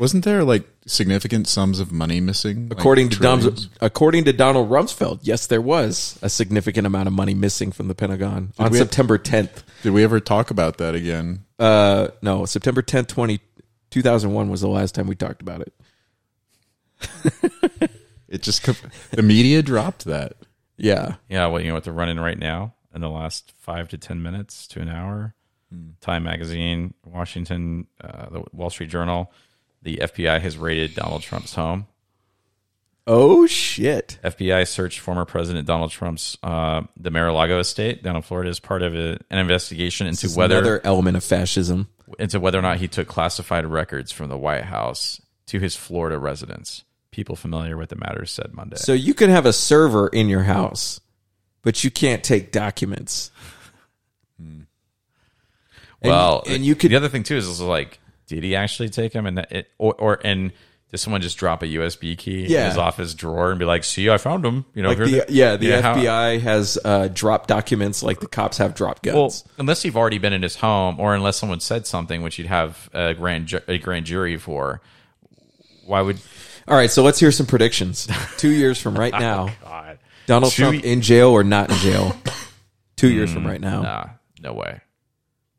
Wasn't 0.00 0.24
there 0.24 0.42
like 0.42 0.66
significant 0.86 1.46
sums 1.46 1.78
of 1.78 1.92
money 1.92 2.20
missing? 2.20 2.68
Like, 2.70 2.78
According 2.78 3.10
to 3.10 3.16
trillions? 3.18 3.44
Donald, 3.44 3.68
according 3.80 4.24
to 4.24 4.32
Donald 4.32 4.70
Rumsfeld, 4.70 5.20
yes, 5.22 5.46
there 5.46 5.60
was 5.60 6.18
a 6.22 6.28
significant 6.30 6.86
amount 6.86 7.06
of 7.06 7.12
money 7.12 7.34
missing 7.34 7.70
from 7.70 7.88
the 7.88 7.94
Pentagon 7.94 8.52
on 8.58 8.72
we- 8.72 8.78
September 8.78 9.18
10th. 9.18 9.62
Did 9.82 9.92
we 9.92 10.02
ever 10.02 10.18
talk 10.18 10.50
about 10.50 10.78
that 10.78 10.94
again? 10.94 11.44
Uh, 11.58 12.08
no, 12.22 12.46
September 12.46 12.82
10th, 12.82 13.08
20, 13.08 13.40
2001 13.90 14.48
was 14.50 14.62
the 14.62 14.68
last 14.68 14.94
time 14.94 15.06
we 15.06 15.14
talked 15.14 15.42
about 15.42 15.60
it. 15.60 15.72
It 18.30 18.42
just 18.42 18.64
the 19.10 19.22
media 19.22 19.60
dropped 19.60 20.04
that. 20.04 20.34
Yeah. 20.76 21.16
yeah, 21.28 21.46
Well, 21.48 21.60
you 21.60 21.66
know 21.68 21.74
what 21.74 21.82
they're 21.82 21.92
running 21.92 22.18
right 22.20 22.38
now 22.38 22.74
in 22.94 23.00
the 23.00 23.10
last 23.10 23.52
five 23.58 23.88
to 23.88 23.98
ten 23.98 24.22
minutes 24.22 24.68
to 24.68 24.80
an 24.80 24.88
hour. 24.88 25.34
Time 26.00 26.22
Magazine, 26.22 26.94
Washington, 27.04 27.88
uh, 28.00 28.30
the 28.30 28.44
Wall 28.52 28.70
Street 28.70 28.88
Journal, 28.88 29.32
the 29.82 29.98
FBI 29.98 30.40
has 30.40 30.56
raided 30.58 30.94
Donald 30.94 31.22
Trump's 31.22 31.54
home. 31.54 31.86
Oh 33.06 33.46
shit! 33.46 34.18
FBI 34.22 34.68
searched 34.68 35.00
former 35.00 35.24
President 35.24 35.66
Donald 35.66 35.90
Trump's 35.90 36.36
uh, 36.42 36.82
the 36.96 37.10
Mar-a-Lago 37.10 37.58
estate 37.58 38.02
down 38.02 38.14
in 38.14 38.22
Florida 38.22 38.50
as 38.50 38.60
part 38.60 38.82
of 38.82 38.94
a, 38.94 39.18
an 39.30 39.38
investigation 39.38 40.06
into 40.06 40.26
is 40.26 40.36
whether 40.36 40.58
another 40.58 40.80
element 40.84 41.16
of 41.16 41.24
fascism. 41.24 41.88
into 42.18 42.38
whether 42.38 42.58
or 42.58 42.62
not 42.62 42.78
he 42.78 42.88
took 42.88 43.08
classified 43.08 43.66
records 43.66 44.12
from 44.12 44.28
the 44.28 44.38
White 44.38 44.64
House 44.64 45.20
to 45.46 45.58
his 45.58 45.74
Florida 45.74 46.18
residence. 46.18 46.84
people 47.10 47.34
familiar 47.34 47.76
with 47.76 47.88
the 47.88 47.96
matter 47.96 48.24
said 48.26 48.52
Monday. 48.52 48.76
So 48.76 48.92
you 48.92 49.14
can 49.14 49.30
have 49.30 49.46
a 49.46 49.52
server 49.52 50.06
in 50.08 50.28
your 50.28 50.44
house, 50.44 51.00
but 51.62 51.82
you 51.82 51.90
can't 51.90 52.22
take 52.22 52.52
documents. 52.52 53.32
And- 54.38 54.66
well, 56.02 56.44
and, 56.46 56.64
you 56.64 56.76
could 56.76 56.92
the 56.92 56.96
other 56.96 57.08
thing 57.08 57.24
too 57.24 57.36
is 57.36 57.48
also 57.48 57.68
like, 57.68 57.98
did 58.36 58.44
he 58.44 58.56
actually 58.56 58.88
take 58.88 59.12
them? 59.12 59.26
And 59.26 59.38
it, 59.50 59.68
or, 59.78 59.94
or 59.94 60.20
and 60.24 60.52
did 60.90 60.98
someone 60.98 61.20
just 61.20 61.36
drop 61.38 61.62
a 61.62 61.66
USB 61.66 62.16
key 62.18 62.46
Yeah. 62.46 62.62
in 62.62 62.66
his 62.70 62.76
office 62.78 63.14
drawer 63.14 63.50
and 63.50 63.58
be 63.58 63.64
like, 63.64 63.84
"See, 63.84 64.08
I 64.10 64.18
found 64.18 64.44
them." 64.44 64.64
You 64.74 64.82
know, 64.82 64.88
like 64.88 64.98
the, 64.98 65.24
yeah, 65.28 65.56
the 65.56 65.80
how- 65.82 65.94
FBI 65.94 66.40
has 66.40 66.78
uh, 66.84 67.08
dropped 67.12 67.48
documents 67.48 68.02
like 68.02 68.20
the 68.20 68.26
cops 68.26 68.58
have 68.58 68.74
dropped 68.74 69.02
guns. 69.02 69.14
Well, 69.14 69.52
unless 69.58 69.84
you've 69.84 69.96
already 69.96 70.18
been 70.18 70.32
in 70.32 70.42
his 70.42 70.56
home, 70.56 70.98
or 70.98 71.14
unless 71.14 71.36
someone 71.36 71.60
said 71.60 71.86
something 71.86 72.22
which 72.22 72.38
you'd 72.38 72.48
have 72.48 72.88
a 72.92 73.14
grand 73.14 73.46
ju- 73.46 73.60
a 73.68 73.78
grand 73.78 74.06
jury 74.06 74.36
for, 74.36 74.80
why 75.86 76.00
would? 76.00 76.18
All 76.68 76.76
right, 76.76 76.90
so 76.90 77.02
let's 77.02 77.18
hear 77.18 77.32
some 77.32 77.46
predictions. 77.46 78.08
Two 78.36 78.50
years 78.50 78.80
from 78.80 78.94
right 78.96 79.12
now, 79.18 79.48
Oh, 79.48 79.64
God. 79.64 79.98
Donald 80.26 80.52
Two- 80.52 80.62
Trump 80.70 80.84
in 80.84 81.00
jail 81.02 81.28
or 81.30 81.42
not 81.44 81.70
in 81.70 81.76
jail? 81.78 82.16
Two 82.96 83.08
years 83.10 83.32
from 83.32 83.46
right 83.46 83.60
now, 83.60 83.80
Nah, 83.82 84.04
no 84.40 84.52
way. 84.52 84.80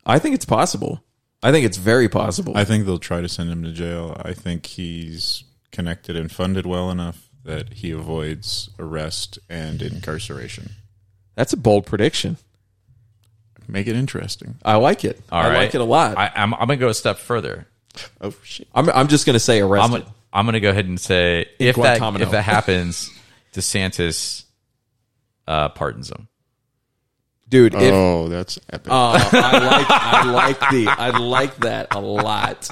I 0.06 0.18
think 0.20 0.34
it's 0.36 0.44
possible. 0.44 1.02
I 1.42 1.50
think 1.50 1.66
it's 1.66 1.76
very 1.76 2.08
possible. 2.08 2.56
I 2.56 2.64
think 2.64 2.86
they'll 2.86 2.98
try 2.98 3.20
to 3.20 3.28
send 3.28 3.50
him 3.50 3.62
to 3.64 3.72
jail. 3.72 4.20
I 4.24 4.32
think 4.32 4.66
he's 4.66 5.44
connected 5.72 6.16
and 6.16 6.30
funded 6.30 6.66
well 6.66 6.90
enough 6.90 7.28
that 7.44 7.72
he 7.74 7.90
avoids 7.90 8.70
arrest 8.78 9.38
and 9.50 9.82
incarceration. 9.82 10.70
That's 11.34 11.52
a 11.52 11.56
bold 11.56 11.86
prediction. 11.86 12.36
Make 13.66 13.86
it 13.86 13.96
interesting. 13.96 14.56
I 14.64 14.76
like 14.76 15.04
it. 15.04 15.20
All 15.30 15.42
I 15.42 15.48
right. 15.48 15.56
like 15.56 15.74
it 15.74 15.80
a 15.80 15.84
lot. 15.84 16.16
I, 16.18 16.30
I'm, 16.34 16.52
I'm 16.54 16.60
gonna 16.60 16.76
go 16.76 16.88
a 16.88 16.94
step 16.94 17.18
further. 17.18 17.66
Oh 18.20 18.34
shit! 18.42 18.68
I'm, 18.74 18.88
I'm 18.90 19.08
just 19.08 19.26
going 19.26 19.34
to 19.34 19.40
say 19.40 19.60
I'm 19.60 20.02
I'm 20.32 20.46
gonna 20.46 20.60
go 20.60 20.70
ahead 20.70 20.86
and 20.86 20.98
say 20.98 21.42
In 21.58 21.68
if 21.68 21.76
that 21.76 22.00
if 22.20 22.30
that 22.30 22.42
happens, 22.42 23.10
DeSantis 23.52 24.44
uh, 25.46 25.68
pardons 25.70 26.10
him. 26.10 26.28
Dude, 27.52 27.74
if 27.74 27.92
oh, 27.92 28.28
that's 28.28 28.58
epic. 28.70 28.90
Oh, 28.90 29.12
I 29.12 29.58
like 29.66 29.86
I 29.90 30.32
like 30.32 30.60
the 30.70 30.86
I 30.88 31.10
like 31.18 31.54
that 31.58 31.94
a 31.94 32.00
lot. 32.00 32.70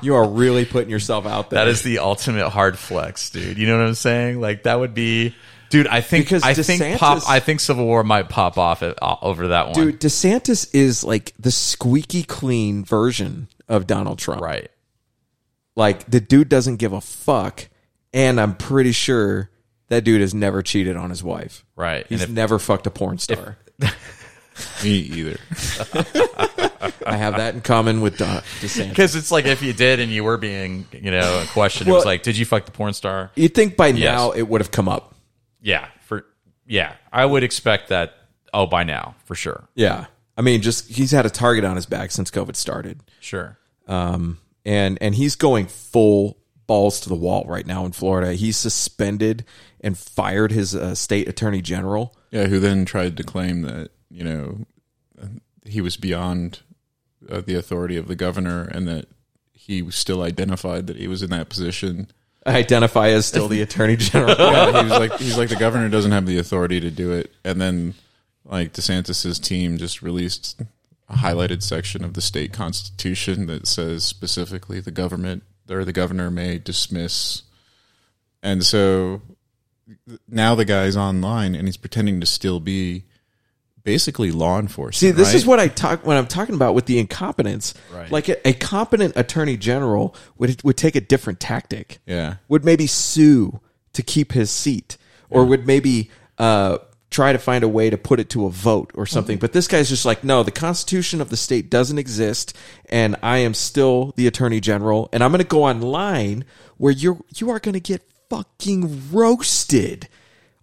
You 0.00 0.14
are 0.14 0.26
really 0.26 0.64
putting 0.64 0.88
yourself 0.88 1.26
out 1.26 1.50
there. 1.50 1.62
That 1.62 1.68
is 1.68 1.82
the 1.82 1.98
ultimate 1.98 2.48
hard 2.48 2.78
flex, 2.78 3.28
dude. 3.28 3.58
You 3.58 3.66
know 3.66 3.76
what 3.76 3.88
I'm 3.88 3.94
saying? 3.94 4.40
Like 4.40 4.62
that 4.62 4.80
would 4.80 4.94
be, 4.94 5.34
dude. 5.68 5.86
I 5.86 6.00
think 6.00 6.24
Because 6.24 6.44
I 6.44 6.54
think 6.54 6.98
pop. 6.98 7.28
I 7.28 7.40
think 7.40 7.60
Civil 7.60 7.84
War 7.84 8.04
might 8.04 8.30
pop 8.30 8.56
off 8.56 8.82
it, 8.82 8.98
uh, 9.02 9.16
over 9.20 9.48
that 9.48 9.66
one. 9.66 9.74
Dude, 9.74 10.00
DeSantis 10.00 10.74
is 10.74 11.04
like 11.04 11.34
the 11.38 11.50
squeaky 11.50 12.22
clean 12.22 12.86
version 12.86 13.48
of 13.68 13.86
Donald 13.86 14.18
Trump. 14.18 14.40
Right. 14.40 14.70
Like 15.74 16.10
the 16.10 16.20
dude 16.22 16.48
doesn't 16.48 16.76
give 16.76 16.94
a 16.94 17.02
fuck, 17.02 17.68
and 18.14 18.40
I'm 18.40 18.56
pretty 18.56 18.92
sure 18.92 19.50
that 19.88 20.04
dude 20.04 20.20
has 20.20 20.34
never 20.34 20.62
cheated 20.62 20.96
on 20.96 21.10
his 21.10 21.22
wife. 21.22 21.64
Right. 21.76 22.06
He's 22.08 22.22
if- 22.22 22.30
never 22.30 22.58
fucked 22.58 22.86
a 22.86 22.90
porn 22.90 23.18
star. 23.18 23.56
Me 24.82 24.90
either. 24.90 25.36
I 27.06 27.16
have 27.16 27.36
that 27.36 27.54
in 27.54 27.60
common 27.60 28.00
with 28.00 28.16
Don, 28.18 28.40
DeSantis. 28.60 28.88
Because 28.88 29.14
it's 29.14 29.30
like 29.30 29.44
if 29.44 29.62
you 29.62 29.72
did 29.72 30.00
and 30.00 30.10
you 30.10 30.24
were 30.24 30.38
being, 30.38 30.86
you 30.92 31.10
know, 31.10 31.44
questioned, 31.52 31.88
it 31.88 31.92
was 31.92 32.04
like, 32.06 32.22
did 32.22 32.36
you 32.38 32.44
fuck 32.46 32.64
the 32.64 32.70
porn 32.72 32.92
star? 32.94 33.30
You'd 33.34 33.54
think 33.54 33.76
by 33.76 33.88
Yes. 33.88 33.98
now 34.16 34.30
it 34.32 34.42
would 34.48 34.60
have 34.60 34.70
come 34.70 34.88
up. 34.88 35.14
Yeah. 35.60 35.86
For 36.06 36.24
yeah, 36.66 36.94
I 37.12 37.24
would 37.26 37.42
expect 37.44 37.88
that. 37.88 38.14
Oh, 38.54 38.66
by 38.66 38.84
now, 38.84 39.14
for 39.26 39.34
sure. 39.34 39.68
Yeah. 39.74 40.06
I 40.38 40.42
mean, 40.42 40.62
just 40.62 40.88
he's 40.88 41.10
had 41.10 41.26
a 41.26 41.30
target 41.30 41.64
on 41.64 41.76
his 41.76 41.86
back 41.86 42.10
since 42.10 42.30
COVID 42.30 42.56
started. 42.56 43.00
Sure. 43.20 43.58
Um, 43.86 44.38
and 44.64 44.96
and 45.00 45.14
he's 45.14 45.36
going 45.36 45.66
full 45.66 46.38
balls 46.66 47.00
to 47.00 47.08
the 47.08 47.14
wall 47.14 47.44
right 47.46 47.66
now 47.66 47.84
in 47.84 47.92
Florida. 47.92 48.32
He's 48.34 48.56
suspended 48.56 49.44
and 49.80 49.96
fired 49.96 50.52
his 50.52 50.74
uh, 50.74 50.94
state 50.94 51.28
attorney 51.28 51.62
general. 51.62 52.16
Yeah, 52.30 52.46
who 52.46 52.58
then 52.58 52.84
tried 52.84 53.16
to 53.16 53.22
claim 53.22 53.62
that 53.62 53.90
you 54.10 54.24
know 54.24 54.66
he 55.64 55.80
was 55.80 55.96
beyond 55.96 56.60
uh, 57.30 57.40
the 57.40 57.54
authority 57.54 57.96
of 57.96 58.08
the 58.08 58.16
governor, 58.16 58.62
and 58.62 58.86
that 58.88 59.06
he 59.52 59.88
still 59.90 60.22
identified 60.22 60.86
that 60.86 60.96
he 60.96 61.08
was 61.08 61.22
in 61.22 61.30
that 61.30 61.48
position. 61.48 62.08
Identify 62.46 63.08
as 63.08 63.26
still 63.26 63.48
the 63.48 63.62
attorney 63.62 63.96
general. 63.96 64.36
yeah, 64.38 64.82
he 64.82 64.88
was 64.88 64.98
like 64.98 65.18
he's 65.18 65.36
like 65.36 65.48
the 65.48 65.56
governor 65.56 65.88
doesn't 65.88 66.12
have 66.12 66.26
the 66.26 66.38
authority 66.38 66.80
to 66.80 66.90
do 66.90 67.12
it, 67.12 67.32
and 67.44 67.60
then 67.60 67.94
like 68.44 68.72
DeSantis's 68.72 69.38
team 69.38 69.76
just 69.78 70.02
released 70.02 70.60
a 71.08 71.14
highlighted 71.14 71.62
section 71.62 72.04
of 72.04 72.14
the 72.14 72.20
state 72.20 72.52
constitution 72.52 73.46
that 73.46 73.66
says 73.66 74.04
specifically 74.04 74.80
the 74.80 74.90
government 74.90 75.42
or 75.68 75.84
the 75.84 75.92
governor 75.92 76.30
may 76.30 76.58
dismiss, 76.58 77.42
and 78.42 78.64
so 78.64 79.22
now 80.28 80.54
the 80.54 80.64
guy's 80.64 80.96
online 80.96 81.54
and 81.54 81.68
he's 81.68 81.76
pretending 81.76 82.20
to 82.20 82.26
still 82.26 82.60
be 82.60 83.04
basically 83.86 84.32
law 84.32 84.58
enforcement. 84.58 84.96
See, 84.96 85.10
this 85.12 85.32
is 85.32 85.46
what 85.46 85.60
I 85.60 85.68
talk 85.68 86.04
when 86.04 86.16
I'm 86.16 86.26
talking 86.26 86.54
about 86.54 86.74
with 86.74 86.86
the 86.86 86.98
incompetence. 86.98 87.72
Right. 87.92 88.10
Like 88.10 88.28
a, 88.28 88.48
a 88.48 88.52
competent 88.52 89.16
attorney 89.16 89.56
general 89.56 90.14
would 90.36 90.62
would 90.64 90.76
take 90.76 90.96
a 90.96 91.00
different 91.00 91.40
tactic. 91.40 91.98
Yeah. 92.04 92.36
Would 92.48 92.64
maybe 92.64 92.86
sue 92.86 93.60
to 93.94 94.02
keep 94.02 94.32
his 94.32 94.50
seat, 94.50 94.98
or 95.30 95.44
would 95.46 95.66
maybe 95.66 96.10
uh, 96.36 96.78
try 97.10 97.32
to 97.32 97.38
find 97.38 97.64
a 97.64 97.68
way 97.68 97.88
to 97.88 97.96
put 97.96 98.20
it 98.20 98.28
to 98.30 98.44
a 98.44 98.50
vote 98.50 98.90
or 98.94 99.06
something. 99.06 99.38
But 99.38 99.52
this 99.52 99.68
guy's 99.68 99.88
just 99.88 100.04
like, 100.04 100.22
no, 100.22 100.42
the 100.42 100.50
Constitution 100.50 101.20
of 101.20 101.30
the 101.30 101.36
state 101.36 101.70
doesn't 101.70 101.98
exist, 101.98 102.54
and 102.90 103.16
I 103.22 103.38
am 103.38 103.54
still 103.54 104.12
the 104.16 104.26
attorney 104.26 104.60
general, 104.60 105.08
and 105.12 105.24
I'm 105.24 105.30
going 105.30 105.40
to 105.40 105.46
go 105.46 105.64
online 105.64 106.44
where 106.76 106.92
you're 106.92 107.18
you 107.36 107.50
are 107.50 107.58
going 107.58 107.74
to 107.74 107.80
get 107.80 108.02
fucking 108.28 109.10
roasted 109.12 110.08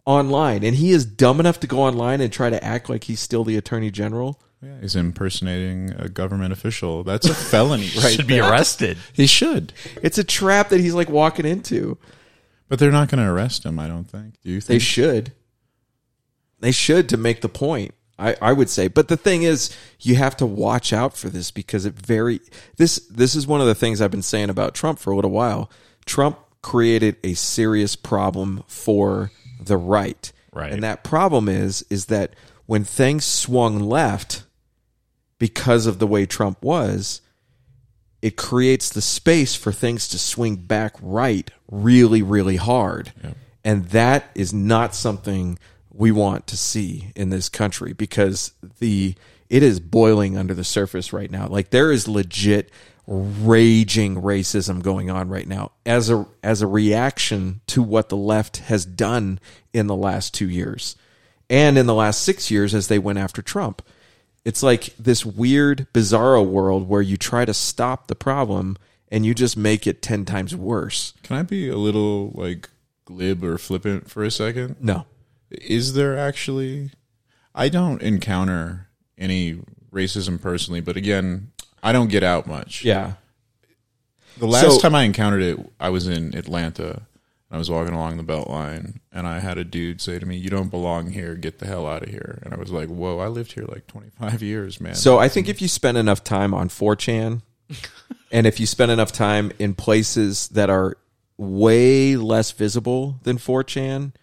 online, 0.06 0.64
and 0.64 0.76
he 0.76 0.92
is 0.92 1.06
dumb 1.06 1.40
enough 1.40 1.60
to 1.62 1.68
go 1.68 1.80
online 1.80 2.22
and 2.22 2.32
try 2.32 2.50
to 2.50 2.64
act 2.64 2.90
like 2.90 3.06
he's 3.06 3.20
still 3.20 3.44
the 3.44 3.58
attorney 3.58 3.92
general. 3.92 4.42
Yeah, 4.62 4.80
he's 4.82 4.96
impersonating 4.96 5.92
a 5.98 6.08
government 6.08 6.54
official. 6.54 7.04
That's 7.04 7.28
a 7.28 7.34
felony, 7.34 7.90
right? 7.98 8.14
Should 8.14 8.28
be 8.28 8.36
there. 8.40 8.50
arrested. 8.50 8.98
He 9.12 9.28
should. 9.28 9.74
It's 10.02 10.18
a 10.18 10.24
trap 10.24 10.70
that 10.70 10.80
he's 10.80 10.94
like 10.94 11.10
walking 11.10 11.46
into. 11.46 11.98
But 12.70 12.80
they're 12.80 12.92
not 12.92 13.10
going 13.10 13.24
to 13.24 13.30
arrest 13.30 13.66
him, 13.66 13.78
I 13.78 13.88
don't 13.88 14.06
think. 14.06 14.42
Do 14.42 14.50
you 14.50 14.62
think? 14.62 14.68
They 14.68 14.80
should. 14.80 15.34
They 16.60 16.72
should 16.72 17.10
to 17.10 17.18
make 17.18 17.42
the 17.42 17.50
point. 17.50 17.94
I, 18.18 18.36
I 18.42 18.54
would 18.54 18.70
say. 18.70 18.88
But 18.88 19.08
the 19.08 19.18
thing 19.18 19.44
is, 19.44 19.76
you 20.00 20.16
have 20.16 20.38
to 20.38 20.46
watch 20.46 20.94
out 20.94 21.18
for 21.18 21.30
this 21.30 21.52
because 21.52 21.86
it 21.86 21.96
very 21.96 22.40
this 22.78 23.00
this 23.10 23.36
is 23.36 23.48
one 23.48 23.60
of 23.60 23.68
the 23.68 23.76
things 23.76 24.02
I've 24.02 24.12
been 24.12 24.22
saying 24.22 24.50
about 24.50 24.76
Trump 24.76 25.00
for 25.00 25.12
a 25.12 25.16
little 25.16 25.32
while. 25.32 25.70
Trump 26.06 26.38
created 26.64 27.18
a 27.24 27.36
serious 27.36 27.96
problem 27.96 28.64
for 28.68 29.32
the 29.60 29.78
right. 29.78 30.32
Right. 30.52 30.72
And 30.72 30.82
that 30.82 31.04
problem 31.04 31.48
is 31.48 31.86
is 31.92 32.08
that 32.08 32.36
when 32.66 32.84
things 32.84 33.26
swung 33.26 33.80
left 33.80 34.46
because 35.38 35.86
of 35.86 36.00
the 36.00 36.08
way 36.08 36.26
Trump 36.26 36.64
was, 36.64 37.22
it 38.22 38.38
creates 38.38 38.90
the 38.90 39.02
space 39.02 39.54
for 39.54 39.72
things 39.72 40.08
to 40.08 40.18
swing 40.18 40.56
back 40.56 40.96
right 41.02 41.52
really, 41.70 42.22
really 42.22 42.56
hard. 42.56 43.12
And 43.66 43.86
that 43.90 44.32
is 44.34 44.54
not 44.54 44.96
something 44.96 45.60
we 45.92 46.12
want 46.12 46.48
to 46.48 46.58
see 46.58 47.12
in 47.16 47.30
this 47.30 47.50
country 47.50 47.94
because 47.94 48.54
the 48.80 49.16
it 49.50 49.62
is 49.62 49.80
boiling 49.80 50.38
under 50.38 50.54
the 50.54 50.64
surface 50.64 51.14
right 51.14 51.30
now. 51.30 51.48
Like 51.48 51.70
there 51.70 51.92
is 51.92 52.08
legit 52.08 52.72
raging 53.06 54.22
racism 54.22 54.82
going 54.82 55.10
on 55.10 55.28
right 55.28 55.48
now 55.48 55.72
as 55.86 56.10
a 56.10 56.26
as 56.42 56.62
a 56.62 56.68
reaction 56.68 57.60
to 57.68 57.84
what 57.84 58.08
the 58.08 58.16
left 58.16 58.58
has 58.58 58.86
done 58.86 59.40
in 59.74 59.88
the 59.88 59.96
last 59.96 60.34
2 60.34 60.48
years 60.48 60.96
and 61.50 61.78
in 61.78 61.86
the 61.86 61.94
last 61.94 62.22
6 62.22 62.50
years 62.50 62.74
as 62.74 62.88
they 62.88 63.00
went 63.00 63.20
after 63.20 63.42
Trump. 63.42 63.82
It's 64.46 64.64
like 64.64 64.94
this 64.98 65.26
weird 65.26 65.88
bizarro 65.94 66.46
world 66.46 66.88
where 66.88 67.02
you 67.02 67.18
try 67.18 67.46
to 67.46 67.54
stop 67.54 68.08
the 68.08 68.16
problem 68.16 68.78
and 69.10 69.26
you 69.26 69.34
just 69.34 69.56
make 69.56 69.86
it 69.86 70.02
10 70.02 70.26
times 70.26 70.56
worse. 70.56 71.14
Can 71.24 71.38
I 71.38 71.44
be 71.44 71.70
a 71.70 71.78
little 71.78 72.32
like 72.34 72.70
glib 73.06 73.44
or 73.44 73.58
flippant 73.58 74.10
for 74.10 74.24
a 74.24 74.32
second? 74.32 74.78
No. 74.80 75.06
Is 75.52 75.94
there 75.94 76.18
actually? 76.18 76.92
I 77.54 77.70
don't 77.70 78.02
encounter 78.02 78.88
any 79.18 79.60
racism 79.92 80.42
personally, 80.42 80.82
but 80.82 80.98
again, 80.98 81.53
I 81.84 81.92
don't 81.92 82.10
get 82.10 82.24
out 82.24 82.48
much. 82.48 82.84
Yeah. 82.84 83.14
The 84.38 84.48
last 84.48 84.64
So- 84.76 84.80
time 84.80 84.96
I 84.96 85.04
encountered 85.04 85.44
it, 85.44 85.60
I 85.80 85.90
was 85.90 86.08
in 86.08 86.36
Atlanta. 86.36 87.04
I 87.52 87.58
was 87.58 87.70
walking 87.70 87.94
along 87.94 88.18
the 88.18 88.24
Beltline, 88.24 88.96
and 89.12 89.28
I 89.28 89.40
had 89.40 89.60
a 89.60 89.64
dude 89.64 90.02
say 90.02 90.18
to 90.18 90.26
me, 90.26 90.36
"You 90.38 90.50
don't 90.50 90.72
belong 90.72 91.12
here. 91.12 91.36
Get 91.36 91.60
the 91.60 91.68
hell 91.68 91.86
out 91.86 92.02
of 92.02 92.10
here." 92.10 92.40
And 92.42 92.52
I 92.52 92.58
was 92.58 92.72
like, 92.72 92.90
"Whoa! 92.90 93.20
I 93.20 93.28
lived 93.28 93.52
here 93.52 93.66
like 93.68 93.86
25 93.86 94.42
years, 94.42 94.82
man." 94.82 94.96
So 94.96 95.20
I 95.20 95.30
think 95.30 95.48
if 95.48 95.62
you 95.62 95.68
spend 95.68 95.96
enough 95.98 96.24
time 96.24 96.52
on 96.56 96.68
4chan 96.70 97.44
and 98.32 98.48
if 98.48 98.60
you 98.60 98.66
spend 98.66 98.92
enough 98.92 99.12
time 99.12 99.52
in 99.60 99.76
places 99.76 100.48
that 100.50 100.72
are 100.72 100.98
way 101.38 102.16
less 102.16 102.52
visible 102.52 103.20
than 103.22 103.38
4chan, 103.38 104.14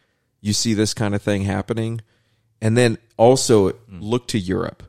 you 0.40 0.52
see 0.52 0.74
this 0.74 0.92
kind 0.92 1.14
of 1.14 1.22
thing 1.22 1.42
happening. 1.42 2.00
And 2.60 2.76
then 2.76 2.98
also 3.16 3.74
look 3.88 4.26
to 4.28 4.38
Europe. 4.40 4.82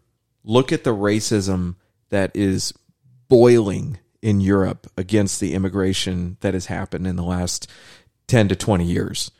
Look 0.43 0.72
at 0.72 0.84
the 0.84 0.95
racism 0.95 1.76
that 2.12 2.32
is 2.36 2.74
boiling 3.28 3.97
in 4.22 4.39
Europe 4.39 4.88
against 4.95 5.39
the 5.39 5.53
immigration 5.53 6.38
that 6.41 6.53
has 6.53 6.68
happened 6.68 7.07
in 7.07 7.16
the 7.16 7.24
last 7.24 7.68
10 8.28 8.49
to 8.49 8.55
20 8.55 8.86
years. 8.86 9.32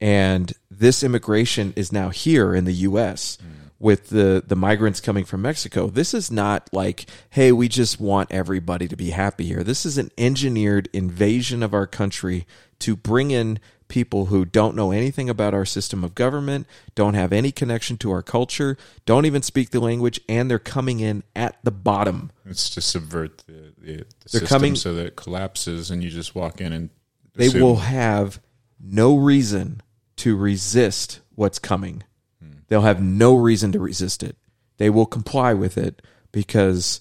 And 0.00 0.52
this 0.70 1.02
immigration 1.02 1.72
is 1.76 1.92
now 1.92 2.10
here 2.10 2.54
in 2.54 2.64
the 2.64 2.72
US 2.72 3.38
mm. 3.38 3.70
with 3.78 4.08
the 4.08 4.42
the 4.46 4.56
migrants 4.56 5.00
coming 5.00 5.24
from 5.24 5.42
Mexico. 5.42 5.86
This 5.86 6.12
is 6.12 6.30
not 6.30 6.68
like, 6.72 7.06
hey, 7.30 7.52
we 7.52 7.68
just 7.68 8.00
want 8.00 8.32
everybody 8.32 8.88
to 8.88 8.96
be 8.96 9.10
happy 9.10 9.44
here. 9.46 9.62
This 9.62 9.86
is 9.86 9.96
an 9.96 10.10
engineered 10.18 10.88
invasion 10.92 11.62
of 11.62 11.72
our 11.72 11.86
country 11.86 12.46
to 12.80 12.96
bring 12.96 13.30
in 13.30 13.60
people 13.88 14.26
who 14.26 14.44
don't 14.44 14.74
know 14.74 14.90
anything 14.90 15.28
about 15.28 15.54
our 15.54 15.64
system 15.64 16.02
of 16.04 16.14
government, 16.14 16.66
don't 16.94 17.14
have 17.14 17.32
any 17.32 17.52
connection 17.52 17.96
to 17.98 18.10
our 18.10 18.22
culture, 18.22 18.76
don't 19.06 19.26
even 19.26 19.42
speak 19.42 19.70
the 19.70 19.80
language, 19.80 20.20
and 20.28 20.50
they're 20.50 20.58
coming 20.58 21.00
in 21.00 21.22
at 21.36 21.62
the 21.62 21.70
bottom. 21.70 22.30
It's 22.46 22.70
to 22.70 22.80
subvert 22.80 23.38
the, 23.46 23.72
the, 23.78 24.04
the 24.22 24.28
system 24.28 24.48
coming- 24.48 24.76
so 24.76 24.94
that 24.94 25.06
it 25.06 25.16
collapses 25.16 25.90
and 25.90 26.02
you 26.02 26.10
just 26.10 26.34
walk 26.34 26.60
in 26.60 26.72
and 26.72 26.90
They 27.34 27.48
will 27.48 27.76
have 27.76 28.40
no 28.80 29.16
reason 29.16 29.80
to 30.16 30.36
resist 30.36 31.20
what's 31.34 31.58
coming. 31.58 32.02
Hmm. 32.42 32.58
They'll 32.68 32.82
have 32.82 33.02
no 33.02 33.36
reason 33.36 33.72
to 33.72 33.78
resist 33.80 34.22
it. 34.22 34.36
They 34.76 34.90
will 34.90 35.06
comply 35.06 35.54
with 35.54 35.76
it 35.78 36.02
because 36.32 37.00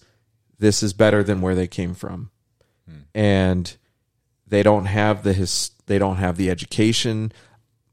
this 0.59 0.83
is 0.83 0.93
better 0.93 1.23
than 1.23 1.41
where 1.41 1.55
they 1.55 1.67
came 1.67 1.93
from. 1.93 2.29
Hmm. 2.87 2.97
And 3.13 3.77
they 4.47 4.63
don't 4.63 4.85
have 4.85 5.23
the 5.23 5.33
his, 5.33 5.71
they 5.85 5.99
don't 5.99 6.17
have 6.17 6.37
the 6.37 6.49
education. 6.49 7.31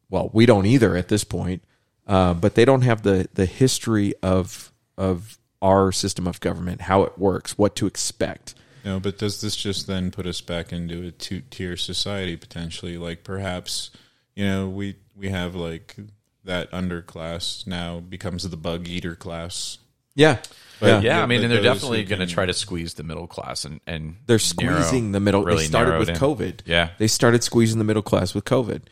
Well, 0.09 0.31
we 0.33 0.47
don't 0.47 0.67
either 0.67 0.97
at 0.97 1.09
this 1.09 1.25
point. 1.25 1.63
Uh, 2.07 2.35
but 2.35 2.57
they 2.57 2.65
don't 2.65 2.83
have 2.83 3.03
the 3.03 3.29
the 3.35 3.47
history 3.47 4.15
of 4.21 4.73
of 4.99 5.39
our 5.63 5.93
system 5.93 6.27
of 6.27 6.41
government, 6.41 6.81
how 6.83 7.05
it 7.05 7.17
works, 7.17 7.57
what 7.57 7.77
to 7.77 7.87
expect. 7.87 8.55
No, 8.85 8.99
but 8.99 9.19
does 9.19 9.41
this 9.41 9.55
just 9.55 9.87
then 9.87 10.11
put 10.11 10.27
us 10.27 10.41
back 10.41 10.73
into 10.73 11.07
a 11.07 11.11
two 11.11 11.43
tier 11.51 11.77
society 11.77 12.37
potentially? 12.37 12.99
Like 12.99 13.23
perhaps, 13.23 13.91
you 14.35 14.45
know, 14.45 14.69
we 14.69 14.97
we 15.15 15.29
have 15.29 15.55
like 15.55 15.97
that 16.45 16.71
underclass 16.73 17.67
now 17.67 18.01
becomes 18.01 18.49
the 18.49 18.57
bug 18.57 18.89
eater 18.89 19.15
class. 19.15 19.79
Yeah. 20.15 20.39
But- 20.81 21.03
yeah, 21.03 21.23
I 21.23 21.27
mean, 21.27 21.43
and 21.43 21.53
they're 21.53 21.63
definitely 21.63 22.05
going 22.05 22.21
to 22.21 22.27
try 22.27 22.47
to 22.47 22.53
squeeze 22.55 22.95
the 22.95 23.03
middle 23.03 23.27
class 23.27 23.65
and 23.65 23.81
and 23.87 24.17
They're 24.27 24.39
narrow- 24.61 24.81
squeezing 24.81 25.13
the 25.13 25.21
middle. 25.21 25.45
really 25.45 25.65
they 25.65 25.67
started 25.69 25.99
with 25.99 26.09
in. 26.11 26.17
COVID. 26.17 26.61
Yeah, 26.65 26.91
They 26.99 27.07
started 27.07 27.43
squeezing 27.45 27.79
the 27.79 27.85
middle 27.85 28.03
class 28.03 28.35
with 28.35 28.45
COVID. 28.45 28.83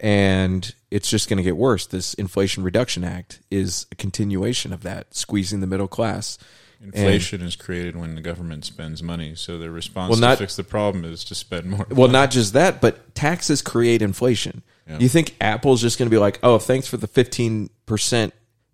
And 0.00 0.74
it's 0.90 1.08
just 1.08 1.28
going 1.28 1.36
to 1.36 1.42
get 1.44 1.56
worse. 1.56 1.86
This 1.86 2.14
Inflation 2.14 2.64
Reduction 2.64 3.04
Act 3.04 3.40
is 3.50 3.86
a 3.92 3.94
continuation 3.94 4.72
of 4.72 4.82
that, 4.82 5.14
squeezing 5.14 5.60
the 5.60 5.66
middle 5.66 5.86
class. 5.88 6.38
And- 6.82 6.92
Inflation 6.92 7.42
is 7.42 7.54
created 7.54 7.94
when 7.96 8.16
the 8.16 8.20
government 8.20 8.64
spends 8.64 9.00
money, 9.02 9.34
so 9.36 9.58
their 9.58 9.70
response 9.70 10.10
Well, 10.10 10.18
not- 10.18 10.38
to 10.38 10.44
fix 10.44 10.56
the 10.56 10.64
problem 10.64 11.04
is 11.04 11.22
to 11.24 11.34
spend 11.36 11.70
more. 11.70 11.86
well, 11.90 12.08
not 12.08 12.32
just 12.32 12.52
that, 12.54 12.80
but 12.80 13.14
taxes 13.14 13.62
create 13.62 14.02
inflation. 14.02 14.62
Yeah. 14.88 14.98
You 14.98 15.08
think 15.08 15.36
Apple's 15.40 15.80
just 15.80 15.96
going 15.98 16.08
to 16.10 16.14
be 16.14 16.18
like, 16.18 16.40
oh, 16.42 16.58
thanks 16.58 16.88
for 16.88 16.96
the 16.96 17.06
15% 17.06 18.32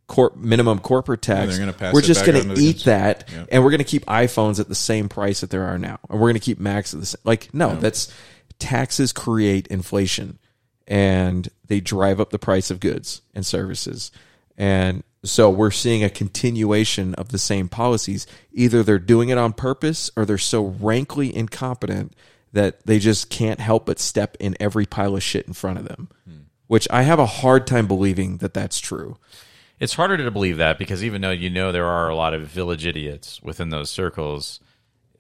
corp- 0.08 0.36
minimum 0.36 0.80
corporate 0.80 1.22
tax. 1.22 1.50
they're 1.52 1.58
gonna 1.60 1.72
pass 1.72 1.94
we're 1.94 2.00
just 2.02 2.26
going 2.26 2.48
to 2.54 2.60
eat 2.60 2.84
that, 2.84 3.28
Yeah. 3.32 3.44
and 3.52 3.62
we're 3.62 3.70
going 3.70 3.78
to 3.78 3.84
keep 3.84 4.04
iPhones 4.06 4.58
at 4.58 4.68
the 4.68 4.74
same 4.74 5.08
price 5.08 5.40
that 5.42 5.50
there 5.50 5.64
are 5.64 5.78
now. 5.78 6.00
And 6.10 6.18
we're 6.18 6.26
going 6.28 6.34
to 6.34 6.40
keep 6.40 6.58
Macs 6.58 6.92
at 6.94 7.00
the 7.00 7.06
same. 7.06 7.20
Like, 7.24 7.52
no, 7.54 7.74
No. 7.74 7.80
that's 7.80 8.12
taxes 8.58 9.12
create 9.12 9.66
inflation 9.68 10.38
and 10.86 11.48
they 11.66 11.80
drive 11.80 12.20
up 12.20 12.30
the 12.30 12.38
price 12.38 12.70
of 12.70 12.80
goods 12.80 13.20
and 13.34 13.44
services. 13.46 14.10
And 14.56 15.04
so 15.22 15.50
we're 15.50 15.70
seeing 15.70 16.02
a 16.02 16.10
continuation 16.10 17.14
of 17.14 17.28
the 17.28 17.38
same 17.38 17.68
policies. 17.68 18.26
Either 18.52 18.82
they're 18.82 18.98
doing 18.98 19.28
it 19.28 19.38
on 19.38 19.52
purpose 19.52 20.10
or 20.16 20.24
they're 20.24 20.38
so 20.38 20.64
rankly 20.80 21.34
incompetent 21.34 22.14
that 22.52 22.84
they 22.86 22.98
just 22.98 23.28
can't 23.28 23.60
help 23.60 23.86
but 23.86 23.98
step 24.00 24.36
in 24.40 24.56
every 24.58 24.86
pile 24.86 25.14
of 25.16 25.22
shit 25.22 25.46
in 25.46 25.52
front 25.52 25.78
of 25.78 25.86
them. 25.86 26.08
Which 26.66 26.88
I 26.90 27.02
have 27.02 27.18
a 27.18 27.26
hard 27.26 27.66
time 27.66 27.86
believing 27.86 28.38
that 28.38 28.54
that's 28.54 28.80
true. 28.80 29.16
It's 29.80 29.94
harder 29.94 30.16
to 30.16 30.30
believe 30.30 30.56
that 30.58 30.78
because 30.78 31.04
even 31.04 31.20
though 31.20 31.30
you 31.30 31.50
know 31.50 31.70
there 31.72 31.86
are 31.86 32.08
a 32.08 32.14
lot 32.16 32.34
of 32.34 32.42
village 32.48 32.84
idiots 32.86 33.40
within 33.42 33.68
those 33.70 33.90
circles, 33.90 34.58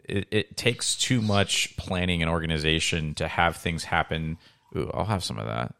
it, 0.04 0.26
it 0.30 0.56
takes 0.56 0.96
too 0.96 1.20
much 1.22 1.76
planning 1.76 2.22
and 2.22 2.30
organization 2.30 3.14
to 3.14 3.28
have 3.28 3.56
things 3.56 3.84
happen. 3.84 4.36
Ooh, 4.76 4.90
I'll 4.92 5.04
have 5.04 5.22
some 5.22 5.38
of 5.38 5.46
that. 5.46 5.74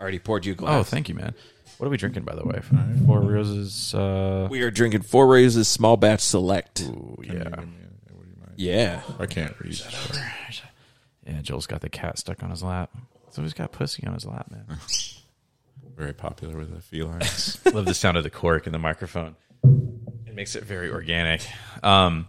Already 0.00 0.18
poured 0.18 0.44
you 0.44 0.52
a 0.52 0.56
glass. 0.56 0.74
Oh, 0.74 0.82
thank 0.82 1.08
you, 1.08 1.14
man. 1.14 1.34
What 1.78 1.86
are 1.86 1.90
we 1.90 1.96
drinking, 1.96 2.24
by 2.24 2.34
the 2.34 2.44
way? 2.44 2.60
Four 3.06 3.20
Roses. 3.20 3.94
Uh, 3.94 4.48
We 4.50 4.62
are 4.62 4.70
drinking 4.70 5.02
Four 5.02 5.26
Roses 5.26 5.66
Small 5.66 5.96
Batch 5.96 6.20
Select. 6.20 6.82
Ooh, 6.82 7.16
yeah. 7.22 7.62
Yeah. 8.56 9.00
I 9.18 9.26
can't 9.26 9.58
read. 9.60 9.72
that. 9.74 10.60
Yeah, 11.26 11.40
Joel's 11.40 11.66
got 11.66 11.80
the 11.80 11.88
cat 11.88 12.18
stuck 12.18 12.42
on 12.42 12.50
his 12.50 12.62
lap. 12.62 12.90
So 13.30 13.42
he's 13.42 13.54
got 13.54 13.72
pussy 13.72 14.06
on 14.06 14.14
his 14.14 14.26
lap, 14.26 14.50
man. 14.50 14.78
Very 15.96 16.12
popular 16.12 16.56
with 16.58 16.74
the 16.74 16.80
felines. 16.82 17.60
Love 17.72 17.84
the 17.86 17.94
sound 17.94 18.16
of 18.16 18.24
the 18.24 18.30
cork 18.30 18.66
in 18.66 18.72
the 18.72 18.78
microphone. 18.78 19.36
It 20.26 20.34
makes 20.34 20.56
it 20.56 20.64
very 20.64 20.90
organic. 20.90 21.40
Um, 21.82 22.26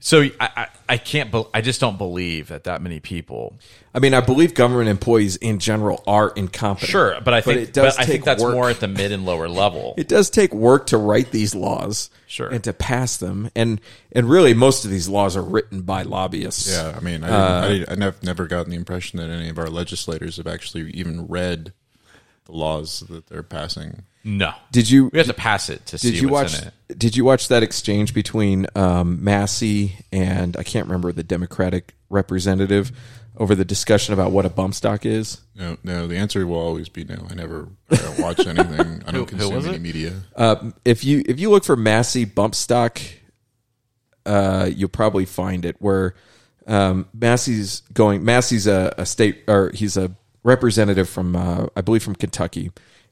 so 0.00 0.22
I, 0.22 0.30
I, 0.40 0.66
I 0.88 0.96
can't. 0.96 1.30
Be, 1.30 1.44
I 1.52 1.60
just 1.60 1.80
don't 1.80 1.98
believe 1.98 2.48
that 2.48 2.64
that 2.64 2.80
many 2.82 3.00
people. 3.00 3.58
I 3.94 3.98
mean, 3.98 4.14
I 4.14 4.20
believe 4.20 4.54
government 4.54 4.88
employees 4.88 5.36
in 5.36 5.58
general 5.58 6.02
are 6.06 6.30
incompetent. 6.30 6.90
Sure, 6.90 7.20
but 7.22 7.34
I 7.34 7.40
think 7.40 7.60
it 7.60 7.72
does 7.72 7.96
but 7.96 8.02
I 8.02 8.06
think 8.06 8.24
that's 8.24 8.42
work. 8.42 8.54
more 8.54 8.70
at 8.70 8.80
the 8.80 8.88
mid 8.88 9.12
and 9.12 9.24
lower 9.26 9.48
level. 9.48 9.94
It 9.98 10.08
does 10.08 10.30
take 10.30 10.54
work 10.54 10.86
to 10.86 10.96
write 10.98 11.30
these 11.32 11.54
laws, 11.54 12.10
Sure. 12.26 12.48
and 12.48 12.64
to 12.64 12.72
pass 12.72 13.16
them, 13.18 13.50
and 13.54 13.80
and 14.12 14.28
really 14.30 14.54
most 14.54 14.84
of 14.84 14.90
these 14.90 15.08
laws 15.08 15.36
are 15.36 15.42
written 15.42 15.82
by 15.82 16.02
lobbyists. 16.02 16.72
Yeah, 16.72 16.94
I 16.96 17.00
mean, 17.00 17.22
I, 17.24 17.28
Uh, 17.28 17.84
I, 17.88 17.92
I 17.92 18.12
never 18.22 18.46
gotten 18.46 18.70
the 18.70 18.76
impression 18.76 19.18
that 19.18 19.30
any 19.30 19.48
of 19.50 19.58
our 19.58 19.68
legislators 19.68 20.38
have 20.38 20.46
actually 20.46 20.90
even 20.92 21.26
read 21.26 21.72
the 22.44 22.52
laws 22.52 23.00
that 23.08 23.26
they're 23.26 23.42
passing. 23.42 24.02
No. 24.24 24.52
Did 24.70 24.88
you? 24.90 25.06
We 25.12 25.18
have 25.18 25.26
to 25.26 25.34
pass 25.34 25.68
it 25.68 25.84
to 25.86 25.98
Did 25.98 26.00
see 26.14 26.20
you 26.20 26.28
what's 26.28 26.54
watch? 26.54 26.62
in 26.62 26.68
it. 26.88 26.98
Did 26.98 27.16
you 27.16 27.24
watch 27.24 27.48
that 27.48 27.62
exchange 27.62 28.14
between 28.14 28.66
um, 28.76 29.22
Massie 29.24 29.96
and 30.12 30.56
I 30.56 30.62
can't 30.62 30.86
remember 30.86 31.12
the 31.12 31.24
Democratic 31.24 31.94
representative 32.08 32.92
over 33.36 33.54
the 33.54 33.64
discussion 33.64 34.12
about 34.14 34.30
what 34.30 34.44
a 34.46 34.50
bump 34.50 34.74
stock 34.74 35.04
is? 35.06 35.40
No, 35.56 35.76
no. 35.82 36.06
The 36.06 36.16
answer 36.16 36.46
will 36.46 36.58
always 36.58 36.88
be 36.88 37.02
no. 37.04 37.26
I 37.30 37.34
never 37.34 37.68
I 37.90 37.96
don't 37.96 38.18
watch 38.20 38.46
anything. 38.46 39.02
I 39.06 39.10
don't 39.10 39.14
who 39.14 39.26
consume 39.26 39.54
was 39.54 39.66
any 39.66 39.76
it? 39.76 39.82
media. 39.82 40.12
Uh, 40.36 40.70
if 40.84 41.02
you 41.04 41.24
if 41.26 41.40
you 41.40 41.50
look 41.50 41.64
for 41.64 41.76
Massie 41.76 42.24
bump 42.24 42.54
stock, 42.54 43.00
uh, 44.24 44.70
you'll 44.72 44.88
probably 44.88 45.24
find 45.24 45.64
it 45.64 45.76
where 45.80 46.14
um, 46.68 47.08
Massie's 47.12 47.80
going. 47.92 48.24
Massie's 48.24 48.66
a, 48.68 48.94
a 48.98 49.06
state 49.06 49.42
or 49.48 49.70
he's 49.74 49.96
a 49.96 50.14
representative 50.42 51.08
from 51.08 51.36
uh, 51.36 51.66
I 51.76 51.80
believe 51.80 52.02
from 52.02 52.14
Kentucky, 52.14 52.70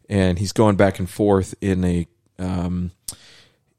and 0.09 0.39
he's 0.39 0.53
going 0.53 0.77
back 0.77 0.99
and 0.99 1.09
forth 1.09 1.55
in 1.61 1.85
a 1.85 2.07
um, 2.39 2.91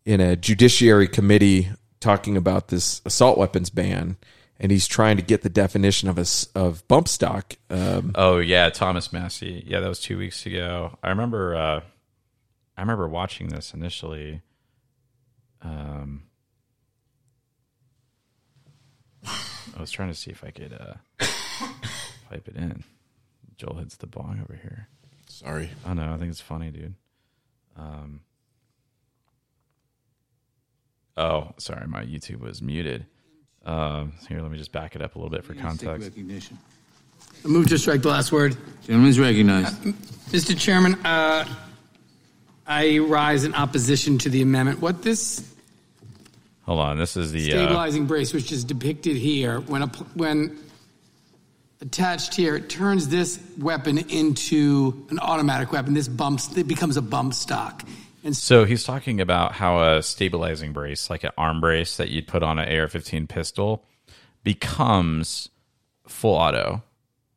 in 0.05 0.19
a 0.21 0.35
judiciary 0.35 1.07
committee 1.07 1.69
talking 1.99 2.35
about 2.35 2.69
this 2.69 3.01
assault 3.05 3.37
weapons 3.37 3.69
ban. 3.69 4.17
And 4.59 4.71
he's 4.71 4.85
trying 4.87 5.17
to 5.17 5.23
get 5.23 5.41
the 5.41 5.49
definition 5.49 6.07
of 6.07 6.19
a, 6.19 6.25
of 6.53 6.87
bump 6.87 7.07
stock. 7.07 7.55
Um, 7.71 8.11
Oh 8.13 8.37
yeah, 8.37 8.69
Thomas 8.69 9.11
Massie. 9.11 9.63
Yeah, 9.65 9.79
that 9.79 9.87
was 9.87 9.99
two 9.99 10.19
weeks 10.19 10.45
ago. 10.45 10.99
I 11.01 11.09
remember. 11.09 11.55
Uh, 11.55 11.81
I 12.77 12.81
remember 12.81 13.07
watching 13.07 13.49
this 13.49 13.73
initially. 13.73 14.41
Um, 15.63 16.23
I 19.25 19.79
was 19.79 19.89
trying 19.89 20.09
to 20.09 20.15
see 20.15 20.29
if 20.29 20.43
I 20.43 20.51
could 20.51 20.73
uh, 20.73 20.93
pipe 22.29 22.47
it 22.47 22.55
in. 22.55 22.83
Joel 23.61 23.75
hits 23.75 23.95
the 23.97 24.07
bong 24.07 24.39
over 24.41 24.59
here. 24.59 24.87
Sorry. 25.27 25.69
I 25.85 25.93
know. 25.93 26.11
I 26.11 26.17
think 26.17 26.31
it's 26.31 26.41
funny, 26.41 26.71
dude. 26.71 26.95
Um, 27.77 28.21
oh, 31.15 31.51
sorry, 31.57 31.85
my 31.85 32.03
YouTube 32.03 32.39
was 32.39 32.59
muted. 32.59 33.05
Um, 33.63 34.13
here, 34.27 34.41
let 34.41 34.49
me 34.49 34.57
just 34.57 34.71
back 34.71 34.95
it 34.95 35.03
up 35.03 35.15
a 35.15 35.19
little 35.19 35.29
bit 35.29 35.45
for 35.45 35.53
context. 35.53 36.07
Recognition. 36.07 36.57
I 37.45 37.47
move 37.49 37.67
to 37.69 37.77
strike 37.77 38.01
the 38.01 38.09
last 38.09 38.31
word. 38.31 38.57
Gentleman's 38.87 39.19
recognized. 39.19 39.79
Mr. 40.31 40.57
Chairman, 40.57 40.95
uh, 41.05 41.45
I 42.65 42.97
rise 42.97 43.43
in 43.43 43.53
opposition 43.53 44.17
to 44.19 44.29
the 44.29 44.41
amendment. 44.41 44.81
What 44.81 45.03
this 45.03 45.47
Hold 46.63 46.79
on, 46.79 46.97
this 46.97 47.15
is 47.15 47.31
the 47.31 47.41
uh, 47.41 47.57
stabilizing 47.57 48.07
brace, 48.07 48.33
which 48.33 48.51
is 48.51 48.63
depicted 48.63 49.17
here, 49.17 49.59
when, 49.59 49.83
a, 49.83 49.87
when 50.15 50.57
attached 51.81 52.35
here, 52.35 52.55
it 52.55 52.69
turns 52.69 53.07
this 53.09 53.39
weapon 53.57 53.97
into 53.97 55.05
an 55.09 55.19
automatic 55.19 55.71
weapon. 55.71 55.93
This 55.93 56.07
bumps, 56.07 56.55
it 56.55 56.67
becomes 56.67 56.97
a 56.97 57.01
bump 57.01 57.33
stock. 57.33 57.83
And 58.23 58.37
So 58.37 58.65
he's 58.65 58.83
talking 58.83 59.19
about 59.19 59.53
how 59.53 59.81
a 59.81 60.03
stabilizing 60.03 60.73
brace, 60.73 61.09
like 61.09 61.23
an 61.23 61.31
arm 61.37 61.59
brace 61.59 61.97
that 61.97 62.09
you'd 62.09 62.27
put 62.27 62.43
on 62.43 62.59
an 62.59 62.67
AR-15 62.69 63.27
pistol, 63.27 63.83
becomes 64.43 65.49
full 66.07 66.35
auto. 66.35 66.83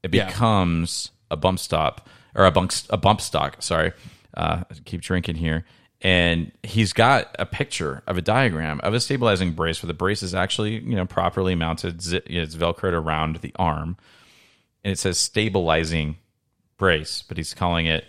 It 0.02 0.12
Yeah. 0.14 0.26
becomes 0.26 1.10
a 1.30 1.36
bump 1.36 1.58
stop 1.58 2.08
or 2.34 2.44
a 2.44 2.50
bump 2.50 2.72
a 2.90 2.96
bump 2.98 3.20
stock. 3.22 3.62
Sorry, 3.62 3.92
uh, 4.36 4.64
keep 4.84 5.00
drinking 5.00 5.36
here. 5.36 5.64
And 6.02 6.52
he's 6.62 6.92
got 6.92 7.34
a 7.38 7.46
picture 7.46 8.02
of 8.06 8.18
a 8.18 8.22
diagram 8.22 8.78
of 8.82 8.92
a 8.92 9.00
stabilizing 9.00 9.52
brace 9.52 9.82
where 9.82 9.86
the 9.86 9.94
brace 9.94 10.22
is 10.22 10.34
actually 10.34 10.80
you 10.80 10.96
know 10.96 11.06
properly 11.06 11.54
mounted. 11.54 11.94
It's 12.26 12.54
velcroed 12.54 12.92
around 12.92 13.36
the 13.36 13.54
arm, 13.56 13.96
and 14.84 14.92
it 14.92 14.98
says 14.98 15.18
stabilizing 15.18 16.16
brace, 16.76 17.22
but 17.26 17.36
he's 17.36 17.54
calling 17.54 17.86
it, 17.86 18.04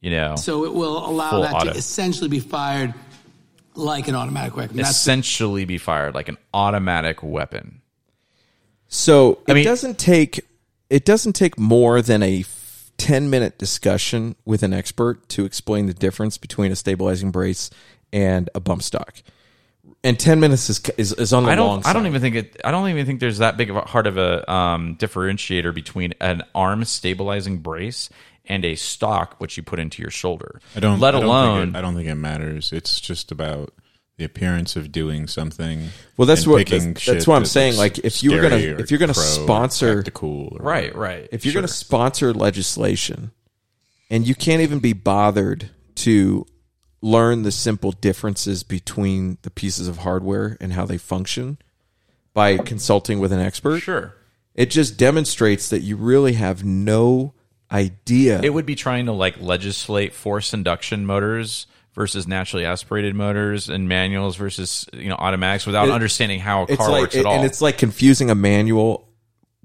you 0.00 0.10
know, 0.10 0.36
So 0.36 0.64
it 0.64 0.72
will 0.74 0.98
allow 1.06 1.42
that 1.42 1.54
auto. 1.54 1.72
to 1.72 1.78
essentially 1.78 2.28
be 2.28 2.40
fired 2.40 2.94
like 3.74 4.08
an 4.08 4.14
automatic 4.14 4.56
weapon. 4.56 4.76
That's 4.76 4.90
essentially 4.90 5.64
be 5.64 5.78
fired 5.78 6.14
like 6.14 6.28
an 6.28 6.38
automatic 6.54 7.22
weapon. 7.22 7.82
So 8.88 9.38
I 9.48 9.52
it 9.52 9.54
mean- 9.54 9.64
doesn't 9.64 9.98
take 9.98 10.44
it 10.90 11.04
doesn't 11.04 11.32
take 11.32 11.58
more 11.58 12.02
than 12.02 12.22
a 12.22 12.40
f- 12.40 12.92
10 12.98 13.28
minute 13.28 13.58
discussion 13.58 14.36
with 14.44 14.62
an 14.62 14.72
expert 14.72 15.28
to 15.30 15.44
explain 15.44 15.86
the 15.86 15.94
difference 15.94 16.38
between 16.38 16.70
a 16.70 16.76
stabilizing 16.76 17.30
brace 17.32 17.70
and 18.12 18.48
a 18.54 18.60
bump 18.60 18.82
stock. 18.82 19.16
And 20.04 20.20
10 20.20 20.38
minutes 20.38 20.68
is 20.68 20.80
is, 20.98 21.12
is 21.14 21.32
on 21.32 21.44
the 21.44 21.50
I 21.50 21.54
don't. 21.54 21.66
long 21.66 21.82
side. 21.82 21.90
I 21.90 21.92
don't 21.94 22.06
even 22.06 22.20
think 22.20 22.36
it. 22.36 22.60
I 22.62 22.70
don't 22.70 22.88
even 22.90 23.06
think 23.06 23.20
there's 23.20 23.38
that 23.38 23.56
big 23.56 23.70
of 23.70 23.76
a 23.76 23.80
hard 23.80 24.06
of 24.06 24.18
a 24.18 24.50
um, 24.52 24.96
differentiator 24.96 25.74
between 25.74 26.12
an 26.20 26.42
arm 26.54 26.84
stabilizing 26.84 27.58
brace 27.58 28.10
and 28.44 28.64
a 28.66 28.74
stock 28.74 29.36
which 29.38 29.56
you 29.56 29.62
put 29.62 29.78
into 29.78 30.02
your 30.02 30.10
shoulder. 30.10 30.60
I 30.76 30.80
don't. 30.80 31.00
Let 31.00 31.14
I 31.14 31.20
don't 31.20 31.28
alone. 31.28 31.68
It, 31.70 31.76
I 31.76 31.80
don't 31.80 31.94
think 31.94 32.08
it 32.08 32.16
matters. 32.16 32.70
It's 32.70 33.00
just 33.00 33.32
about 33.32 33.72
the 34.16 34.24
appearance 34.24 34.76
of 34.76 34.92
doing 34.92 35.26
something. 35.26 35.88
Well, 36.16 36.26
that's 36.26 36.42
and 36.42 36.52
what 36.52 36.68
that's, 36.68 37.00
shit 37.00 37.14
that's 37.14 37.26
what 37.26 37.36
I'm 37.36 37.42
that 37.42 37.48
saying. 37.48 37.76
Like 37.76 37.98
if 37.98 38.22
you 38.22 38.32
were 38.32 38.42
gonna 38.42 38.56
if 38.56 38.90
you're 38.90 39.00
gonna 39.00 39.14
sponsor 39.14 39.96
tactical 39.96 40.56
or 40.58 40.64
right. 40.64 40.94
Right. 40.94 41.28
if 41.32 41.44
you're 41.44 41.52
sure. 41.52 41.62
going 41.62 41.68
to 41.68 41.74
sponsor 41.74 42.32
legislation 42.32 43.32
and 44.10 44.26
you 44.26 44.34
can't 44.34 44.62
even 44.62 44.78
be 44.78 44.92
bothered 44.92 45.70
to 45.96 46.46
learn 47.04 47.42
the 47.42 47.52
simple 47.52 47.92
differences 47.92 48.62
between 48.62 49.36
the 49.42 49.50
pieces 49.50 49.86
of 49.88 49.98
hardware 49.98 50.56
and 50.58 50.72
how 50.72 50.86
they 50.86 50.96
function 50.96 51.58
by 52.32 52.56
consulting 52.56 53.20
with 53.20 53.30
an 53.30 53.38
expert 53.40 53.80
Sure. 53.80 54.14
it 54.54 54.70
just 54.70 54.96
demonstrates 54.96 55.68
that 55.68 55.80
you 55.82 55.96
really 55.96 56.32
have 56.32 56.64
no 56.64 57.34
idea 57.70 58.40
It 58.42 58.54
would 58.54 58.64
be 58.64 58.74
trying 58.74 59.04
to 59.06 59.12
like 59.12 59.38
legislate 59.40 60.14
force 60.14 60.54
induction 60.54 61.04
motors 61.04 61.66
versus 61.94 62.26
naturally 62.26 62.64
aspirated 62.64 63.14
motors 63.14 63.68
and 63.68 63.86
manuals 63.88 64.36
versus 64.36 64.86
you 64.94 65.10
know 65.10 65.16
automatics 65.16 65.66
without 65.66 65.88
It- 65.88 65.92
understanding 65.92 66.40
how 66.40 66.62
a 66.64 66.76
car 66.76 66.90
like 66.90 67.00
works 67.02 67.16
at 67.16 67.26
all. 67.26 67.34
and 67.36 67.44
it's 67.44 67.60
like 67.60 67.76
confusing 67.76 68.30
a 68.30 68.34
manual 68.34 69.08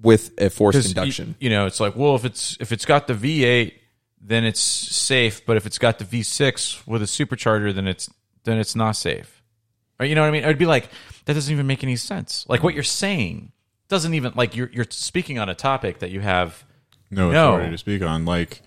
with 0.01 0.31
a 0.39 0.49
forced 0.49 0.87
induction 0.89 1.35
You, 1.39 1.45
you 1.45 1.55
know, 1.55 1.65
it's 1.67 1.79
like, 1.79 1.95
well, 1.95 2.15
if 2.15 2.23
it's 2.25 2.55
if 2.59 2.71
it's 2.71 2.85
got 2.85 3.07
the 3.07 3.13
V8, 3.13 3.73
then 4.21 4.43
it's 4.43 4.59
safe. 4.59 5.45
But 5.45 5.57
if 5.57 5.65
it's 5.65 5.77
got 5.77 5.99
the 5.99 6.05
V6 6.05 6.85
with 6.87 7.01
a 7.01 7.05
supercharger, 7.05 7.73
then 7.73 7.87
it's 7.87 8.09
then 8.43 8.57
it's 8.57 8.75
not 8.75 8.91
safe. 8.95 9.41
Or 9.99 10.05
you 10.05 10.15
know 10.15 10.21
what 10.21 10.27
I 10.27 10.31
mean? 10.31 10.43
It'd 10.43 10.57
be 10.57 10.65
like 10.65 10.89
that 11.25 11.33
doesn't 11.33 11.51
even 11.51 11.67
make 11.67 11.83
any 11.83 11.95
sense. 11.95 12.45
Like 12.47 12.63
what 12.63 12.73
you're 12.73 12.83
saying 12.83 13.51
doesn't 13.87 14.13
even 14.13 14.33
like 14.35 14.55
you're 14.55 14.69
you're 14.73 14.85
speaking 14.89 15.39
on 15.39 15.49
a 15.49 15.55
topic 15.55 15.99
that 15.99 16.11
you 16.11 16.19
have 16.21 16.63
no 17.11 17.31
No. 17.31 17.53
authority 17.53 17.71
to 17.71 17.77
speak 17.77 18.01
on. 18.01 18.25
Like 18.25 18.61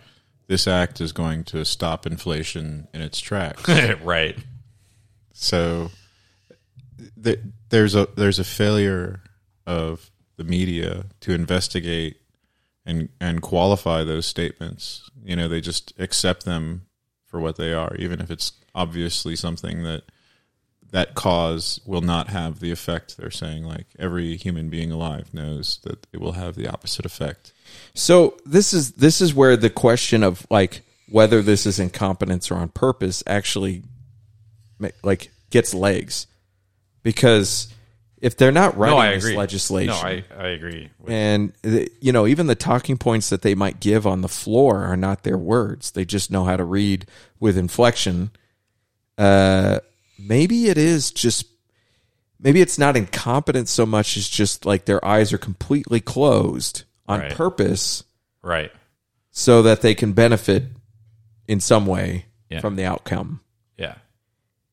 this 0.48 0.66
act 0.66 1.00
is 1.00 1.12
going 1.12 1.44
to 1.44 1.64
stop 1.64 2.06
inflation 2.06 2.88
in 2.92 3.00
its 3.00 3.20
tracks. 3.20 3.66
right. 4.02 4.36
So 5.32 5.90
th- 7.22 7.40
there's 7.70 7.94
a 7.94 8.08
there's 8.16 8.38
a 8.38 8.44
failure 8.44 9.22
of 9.66 10.10
the 10.36 10.44
media 10.44 11.06
to 11.20 11.32
investigate 11.32 12.16
and 12.84 13.08
and 13.20 13.40
qualify 13.40 14.04
those 14.04 14.26
statements. 14.26 15.08
You 15.24 15.36
know, 15.36 15.48
they 15.48 15.60
just 15.60 15.92
accept 15.98 16.44
them 16.44 16.86
for 17.26 17.40
what 17.40 17.56
they 17.56 17.72
are, 17.72 17.94
even 17.96 18.20
if 18.20 18.30
it's 18.30 18.52
obviously 18.74 19.36
something 19.36 19.82
that 19.84 20.02
that 20.92 21.14
cause 21.14 21.80
will 21.86 22.02
not 22.02 22.28
have 22.28 22.60
the 22.60 22.70
effect 22.70 23.16
they're 23.16 23.30
saying. 23.30 23.64
Like 23.64 23.86
every 23.98 24.36
human 24.36 24.68
being 24.68 24.92
alive 24.92 25.32
knows 25.32 25.80
that 25.84 26.06
it 26.12 26.20
will 26.20 26.32
have 26.32 26.54
the 26.54 26.68
opposite 26.68 27.06
effect. 27.06 27.52
So 27.94 28.36
this 28.44 28.72
is 28.72 28.92
this 28.92 29.20
is 29.20 29.34
where 29.34 29.56
the 29.56 29.70
question 29.70 30.22
of 30.22 30.46
like 30.50 30.82
whether 31.08 31.42
this 31.42 31.66
is 31.66 31.78
incompetence 31.78 32.50
or 32.50 32.56
on 32.56 32.68
purpose 32.68 33.22
actually 33.26 33.82
like 35.02 35.30
gets 35.50 35.74
legs 35.74 36.26
because 37.02 37.72
if 38.22 38.36
they're 38.36 38.50
not 38.52 38.76
writing 38.78 38.96
no, 38.96 39.02
I 39.02 39.14
this 39.14 39.24
agree. 39.24 39.36
legislation 39.36 39.88
No, 39.94 40.00
I 40.00 40.24
I 40.38 40.46
agree. 40.48 40.88
and 41.06 41.52
the, 41.62 41.90
you 42.00 42.12
know 42.12 42.26
even 42.26 42.46
the 42.46 42.54
talking 42.54 42.96
points 42.96 43.28
that 43.28 43.42
they 43.42 43.54
might 43.54 43.80
give 43.80 44.06
on 44.06 44.22
the 44.22 44.28
floor 44.28 44.84
are 44.84 44.96
not 44.96 45.22
their 45.24 45.36
words 45.36 45.90
they 45.90 46.04
just 46.06 46.30
know 46.30 46.44
how 46.44 46.56
to 46.56 46.64
read 46.64 47.04
with 47.40 47.58
inflection 47.58 48.30
uh 49.18 49.80
maybe 50.18 50.66
it 50.68 50.78
is 50.78 51.10
just 51.10 51.46
maybe 52.40 52.60
it's 52.60 52.78
not 52.78 52.96
incompetence 52.96 53.70
so 53.70 53.84
much 53.84 54.16
as 54.16 54.28
just 54.28 54.64
like 54.64 54.84
their 54.86 55.04
eyes 55.04 55.32
are 55.32 55.38
completely 55.38 56.00
closed 56.00 56.84
on 57.08 57.20
Right. 57.20 57.32
purpose 57.32 58.04
Right. 58.42 58.70
so 59.30 59.62
that 59.62 59.82
they 59.82 59.94
can 59.94 60.12
benefit 60.12 60.64
in 61.48 61.60
some 61.60 61.86
way 61.86 62.26
Yeah. 62.48 62.60
from 62.60 62.76
the 62.76 62.84
outcome. 62.84 63.40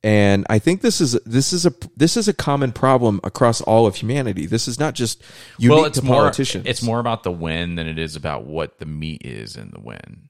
And 0.04 0.46
I 0.50 0.60
think 0.60 0.82
this 0.82 1.02
is 1.02 1.14
this 1.26 1.52
is 1.52 1.66
a 1.66 1.74
this 1.98 2.16
is 2.16 2.28
a 2.28 2.34
common 2.34 2.72
problem 2.72 3.20
across 3.24 3.60
all 3.62 3.86
of 3.86 3.96
humanity. 3.96 4.46
This 4.46 4.68
is 4.68 4.80
not 4.80 4.96
just 4.96 5.22
unique 5.58 5.76
well, 5.76 5.86
it's 5.86 6.00
to 6.00 6.06
more, 6.06 6.16
politicians. 6.22 6.66
It's 6.68 6.82
more 6.82 7.00
about 7.00 7.24
the 7.24 7.32
win 7.32 7.76
than 7.76 7.88
it 7.88 8.00
is 8.00 8.16
about 8.16 8.46
what 8.46 8.80
the 8.80 8.86
meat 8.86 9.26
is 9.26 9.58
in 9.58 9.72
the 9.72 9.80
win. 9.80 10.30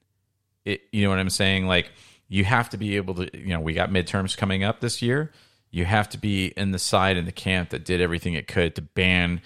It, 0.64 0.82
you 0.92 1.04
know 1.04 1.10
what 1.10 1.20
I'm 1.20 1.30
saying? 1.30 1.66
Like 1.66 1.92
you 2.28 2.44
have 2.44 2.70
to 2.70 2.78
be 2.78 2.96
able 2.96 3.14
to. 3.14 3.38
You 3.38 3.48
know, 3.48 3.60
we 3.60 3.72
got 3.72 3.90
midterms 3.90 4.36
coming 4.36 4.64
up 4.64 4.80
this 4.80 5.02
year. 5.02 5.30
You 5.70 5.84
have 5.84 6.08
to 6.10 6.18
be 6.18 6.46
in 6.46 6.72
the 6.72 6.78
side 6.80 7.16
in 7.16 7.24
the 7.24 7.32
camp 7.32 7.70
that 7.70 7.84
did 7.84 8.00
everything 8.00 8.34
it 8.34 8.48
could 8.48 8.74
to 8.74 8.82
ban 8.82 9.40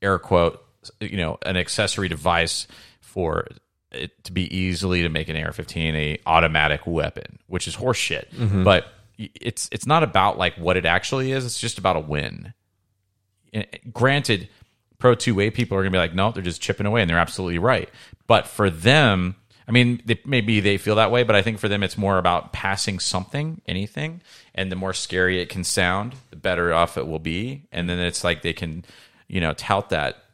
air 0.00 0.18
quote. 0.18 0.64
You 1.00 1.18
know, 1.18 1.38
an 1.44 1.58
accessory 1.58 2.08
device 2.08 2.66
for 3.00 3.46
it 3.90 4.24
to 4.24 4.32
be 4.32 4.54
easily 4.54 5.02
to 5.02 5.08
make 5.08 5.28
an 5.28 5.36
AR-15 5.36 5.94
a 5.94 6.18
automatic 6.26 6.86
weapon, 6.86 7.38
which 7.46 7.68
is 7.68 7.76
horseshit. 7.76 8.28
Mhm. 8.34 8.64
But 8.64 8.86
it's 9.18 9.68
it's 9.72 9.86
not 9.86 10.02
about 10.02 10.38
like 10.38 10.54
what 10.56 10.76
it 10.76 10.86
actually 10.86 11.32
is. 11.32 11.44
It's 11.44 11.60
just 11.60 11.78
about 11.78 11.96
a 11.96 12.00
win. 12.00 12.54
And 13.52 13.66
granted, 13.92 14.48
Pro 14.98 15.14
2A 15.14 15.54
people 15.54 15.76
are 15.76 15.82
going 15.82 15.92
to 15.92 15.96
be 15.96 16.00
like, 16.00 16.14
no, 16.14 16.32
they're 16.32 16.42
just 16.42 16.60
chipping 16.60 16.86
away, 16.86 17.02
and 17.02 17.10
they're 17.10 17.18
absolutely 17.18 17.58
right. 17.58 17.88
But 18.26 18.46
for 18.46 18.70
them, 18.70 19.36
I 19.66 19.72
mean, 19.72 20.02
they, 20.04 20.20
maybe 20.24 20.60
they 20.60 20.76
feel 20.76 20.96
that 20.96 21.10
way, 21.10 21.22
but 21.22 21.36
I 21.36 21.42
think 21.42 21.58
for 21.58 21.68
them, 21.68 21.82
it's 21.82 21.96
more 21.96 22.18
about 22.18 22.52
passing 22.52 22.98
something, 22.98 23.60
anything, 23.66 24.20
and 24.54 24.70
the 24.70 24.76
more 24.76 24.92
scary 24.92 25.40
it 25.40 25.48
can 25.48 25.64
sound, 25.64 26.14
the 26.30 26.36
better 26.36 26.72
off 26.72 26.98
it 26.98 27.06
will 27.06 27.18
be. 27.18 27.66
And 27.72 27.88
then 27.88 27.98
it's 27.98 28.24
like 28.24 28.42
they 28.42 28.52
can, 28.52 28.84
you 29.28 29.40
know, 29.40 29.54
tout 29.54 29.90
that 29.90 30.24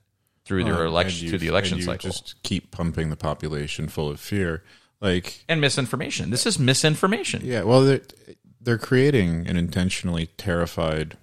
through 0.45 0.65
their 0.65 0.75
oh, 0.75 0.79
Well, 0.79 0.87
election 0.89 1.29
through 1.29 1.39
the 1.39 1.47
election 1.47 1.81
cycle 1.81 2.11
Just 2.11 2.43
keep 2.43 2.73
pumping 2.73 3.11
the 3.11 3.17
population 3.17 3.89
full 3.89 4.11
of 4.11 4.19
fear, 4.19 4.65
like 5.01 5.45
and 5.49 5.61
misinformation. 5.61 6.31
This 6.31 6.45
is 6.45 6.59
misinformation. 6.59 7.43
Yeah, 7.45 7.63
well, 7.63 7.99
they're, 8.61 8.77
they're 8.77 8.79
creating 8.87 9.47
an 9.47 9.57
intentionally 9.57 10.27
terrified 10.37 11.17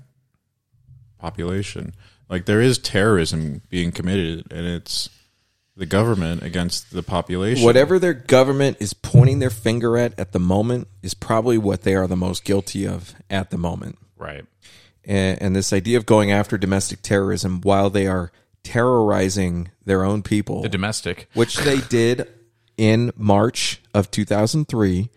population. 1.18 1.94
Like 2.30 2.46
there 2.46 2.62
is 2.62 2.78
terrorism 2.78 3.62
being 3.70 3.92
committed, 3.92 4.52
and 4.52 4.66
it's 4.68 5.10
the 5.76 5.86
government 5.86 6.44
against 6.44 6.92
the 6.92 7.04
population. 7.04 7.64
Whatever 7.64 8.00
their 8.00 8.14
government 8.14 8.78
is 8.80 8.94
pointing 8.94 9.40
their 9.40 9.50
finger 9.50 9.98
at 9.98 10.20
at 10.20 10.32
the 10.32 10.40
moment 10.40 10.88
is 11.02 11.14
probably 11.14 11.58
what 11.58 11.84
they 11.84 11.96
are 11.96 12.08
the 12.08 12.16
most 12.18 12.44
guilty 12.44 12.86
of 12.88 13.14
at 13.30 13.50
the 13.50 13.58
moment. 13.58 13.98
Right. 14.18 14.46
And, 15.06 15.42
and 15.42 15.56
this 15.56 15.72
idea 15.72 15.98
of 15.98 16.06
going 16.06 16.32
after 16.32 16.58
domestic 16.58 17.02
terrorism 17.02 17.62
while 17.62 17.90
they 17.90 18.08
are 18.08 18.32
terrorizing 18.64 19.70
their 19.86 20.04
own 20.04 20.22
people, 20.22 20.62
The 20.64 20.70
domestic. 20.70 21.30
which 21.34 21.56
they 21.58 21.80
did 21.80 22.28
in 22.76 23.12
March 23.16 23.82
of 23.94 24.12
2003, 24.12 25.10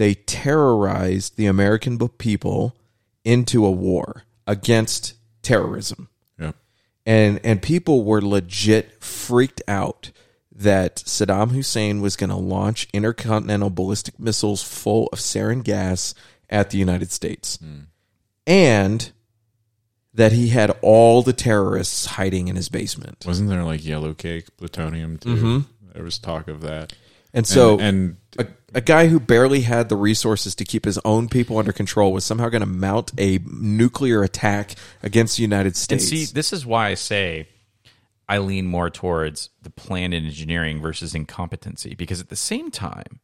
they 0.00 0.14
terrorized 0.14 1.36
the 1.36 1.44
American 1.44 1.98
people 2.08 2.74
into 3.22 3.66
a 3.66 3.70
war 3.70 4.22
against 4.46 5.12
terrorism. 5.42 6.08
Yeah. 6.38 6.52
And 7.04 7.38
and 7.44 7.60
people 7.60 8.02
were 8.04 8.22
legit 8.22 9.04
freaked 9.04 9.60
out 9.68 10.10
that 10.50 10.96
Saddam 10.96 11.50
Hussein 11.50 12.00
was 12.00 12.16
going 12.16 12.30
to 12.30 12.36
launch 12.36 12.88
intercontinental 12.94 13.68
ballistic 13.68 14.18
missiles 14.18 14.62
full 14.62 15.08
of 15.12 15.18
sarin 15.18 15.62
gas 15.62 16.14
at 16.48 16.70
the 16.70 16.78
United 16.78 17.12
States. 17.12 17.58
And 18.46 19.12
that 20.14 20.32
he 20.32 20.48
had 20.48 20.70
all 20.80 21.22
the 21.22 21.34
terrorists 21.34 22.06
hiding 22.06 22.48
in 22.48 22.56
his 22.56 22.70
basement. 22.70 23.24
Wasn't 23.26 23.50
there 23.50 23.64
like 23.64 23.84
yellow 23.84 24.14
cake 24.14 24.56
plutonium 24.56 25.18
too? 25.18 25.36
Mhm. 25.36 25.66
There 25.92 26.04
was 26.04 26.18
talk 26.18 26.48
of 26.48 26.62
that. 26.62 26.94
And 27.32 27.46
so, 27.46 27.78
and, 27.78 28.16
a, 28.38 28.46
a 28.74 28.80
guy 28.80 29.08
who 29.08 29.20
barely 29.20 29.62
had 29.62 29.88
the 29.88 29.96
resources 29.96 30.54
to 30.56 30.64
keep 30.64 30.84
his 30.84 30.98
own 31.04 31.28
people 31.28 31.58
under 31.58 31.72
control 31.72 32.12
was 32.12 32.24
somehow 32.24 32.48
going 32.48 32.60
to 32.60 32.66
mount 32.66 33.12
a 33.18 33.38
nuclear 33.44 34.22
attack 34.22 34.74
against 35.02 35.36
the 35.36 35.42
United 35.42 35.76
States. 35.76 36.10
And 36.10 36.18
see, 36.18 36.24
this 36.32 36.52
is 36.52 36.66
why 36.66 36.88
I 36.88 36.94
say 36.94 37.48
I 38.28 38.38
lean 38.38 38.66
more 38.66 38.90
towards 38.90 39.50
the 39.62 39.70
plan 39.70 40.10
planned 40.10 40.14
engineering 40.14 40.80
versus 40.80 41.14
incompetency 41.14 41.94
because 41.96 42.20
at 42.20 42.28
the 42.28 42.36
same 42.36 42.70
time, 42.70 43.20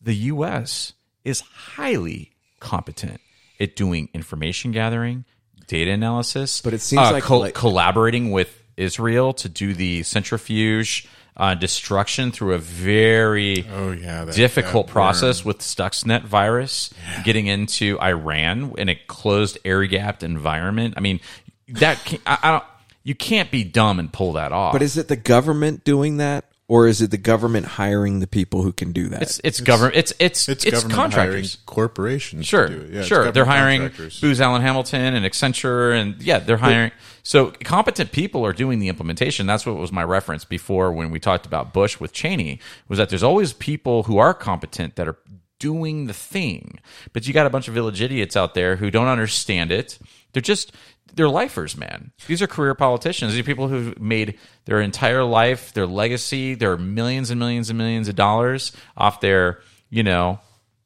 the 0.00 0.14
U.S. 0.14 0.94
is 1.24 1.40
highly 1.40 2.32
competent 2.58 3.20
at 3.60 3.76
doing 3.76 4.08
information 4.12 4.72
gathering, 4.72 5.24
data 5.68 5.92
analysis, 5.92 6.60
But 6.60 6.74
it 6.74 6.80
seems 6.80 7.06
uh, 7.06 7.12
like- 7.12 7.22
co- 7.22 7.38
like- 7.38 7.54
collaborating 7.54 8.32
with 8.32 8.62
Israel 8.76 9.32
to 9.34 9.48
do 9.48 9.74
the 9.74 10.02
centrifuge 10.02 11.08
uh, 11.36 11.54
destruction 11.54 12.32
through 12.32 12.54
a 12.54 12.58
very 12.58 13.66
Oh, 13.72 13.92
yeah, 13.92 14.24
that- 14.24 14.34
difficult 14.34 14.86
that 14.86 14.92
process 14.92 15.44
worm. 15.44 15.48
with 15.48 15.58
Stuxnet 15.58 16.24
virus 16.24 16.90
getting 17.24 17.46
into 17.46 17.98
Iran 18.00 18.72
in 18.78 18.88
a 18.88 18.94
closed, 18.94 19.58
air 19.64 19.84
gapped 19.86 20.22
environment. 20.22 20.94
I 20.96 21.00
mean, 21.00 21.20
that 21.68 22.02
can, 22.04 22.20
I, 22.26 22.38
I 22.42 22.50
don't. 22.52 22.64
You 23.02 23.14
can't 23.14 23.50
be 23.52 23.62
dumb 23.62 24.00
and 24.00 24.12
pull 24.12 24.32
that 24.32 24.50
off. 24.50 24.72
But 24.72 24.82
is 24.82 24.96
it 24.96 25.06
the 25.08 25.14
government 25.16 25.84
doing 25.84 26.16
that, 26.16 26.44
or 26.68 26.88
is 26.88 27.00
it 27.00 27.10
the 27.10 27.16
government 27.18 27.66
hiring 27.66 28.18
the 28.20 28.26
people 28.26 28.62
who 28.62 28.72
can 28.72 28.92
do 28.92 29.08
that? 29.08 29.22
It's 29.22 29.40
it's, 29.44 29.60
government. 29.60 29.96
It's 29.96 30.12
it's 30.18 30.48
It's, 30.48 30.64
it's, 30.64 30.74
government 30.74 30.94
contractors. 30.94 31.32
hiring 31.32 31.66
corporations. 31.66 32.46
Sure, 32.46 32.68
to 32.68 32.74
do 32.74 32.80
it. 32.82 32.90
Yeah, 32.90 33.02
sure. 33.02 33.30
They're 33.30 33.44
hiring 33.44 33.82
contractors. 33.82 34.20
Booz 34.20 34.40
Allen 34.40 34.62
Hamilton 34.62 35.14
and 35.14 35.24
Accenture, 35.24 35.94
and 35.98 36.20
yeah, 36.20 36.40
they're 36.40 36.56
hiring. 36.56 36.90
so 37.22 37.52
competent 37.62 38.10
people 38.10 38.44
are 38.44 38.52
doing 38.52 38.78
the 38.80 38.88
implementation. 38.88 39.46
That's 39.46 39.64
what 39.64 39.76
was 39.76 39.92
my 39.92 40.02
reference 40.02 40.44
before 40.44 40.92
when 40.92 41.10
we 41.10 41.20
talked 41.20 41.46
about 41.46 41.72
Bush 41.72 42.00
with 42.00 42.12
Cheney. 42.12 42.58
Was 42.88 42.98
that 42.98 43.10
there's 43.10 43.22
always 43.22 43.52
people 43.52 44.04
who 44.04 44.18
are 44.18 44.34
competent 44.34 44.96
that 44.96 45.06
are 45.06 45.18
doing 45.58 46.06
the 46.06 46.12
thing, 46.12 46.80
but 47.12 47.26
you 47.26 47.32
got 47.32 47.46
a 47.46 47.50
bunch 47.50 47.68
of 47.68 47.74
village 47.74 48.02
idiots 48.02 48.36
out 48.36 48.54
there 48.54 48.76
who 48.76 48.90
don't 48.90 49.08
understand 49.08 49.70
it. 49.72 49.98
They're 50.32 50.42
just 50.42 50.72
they're 51.14 51.28
lifers, 51.28 51.76
man. 51.76 52.12
These 52.26 52.42
are 52.42 52.46
career 52.46 52.74
politicians. 52.74 53.32
These 53.32 53.40
are 53.40 53.44
people 53.44 53.68
who've 53.68 53.98
made 53.98 54.38
their 54.66 54.80
entire 54.80 55.24
life, 55.24 55.72
their 55.72 55.86
legacy, 55.86 56.54
their 56.54 56.76
millions 56.76 57.30
and 57.30 57.38
millions 57.38 57.70
and 57.70 57.78
millions 57.78 58.08
of 58.08 58.16
dollars 58.16 58.72
off 58.96 59.20
their, 59.20 59.60
you 59.88 60.02
know, 60.02 60.40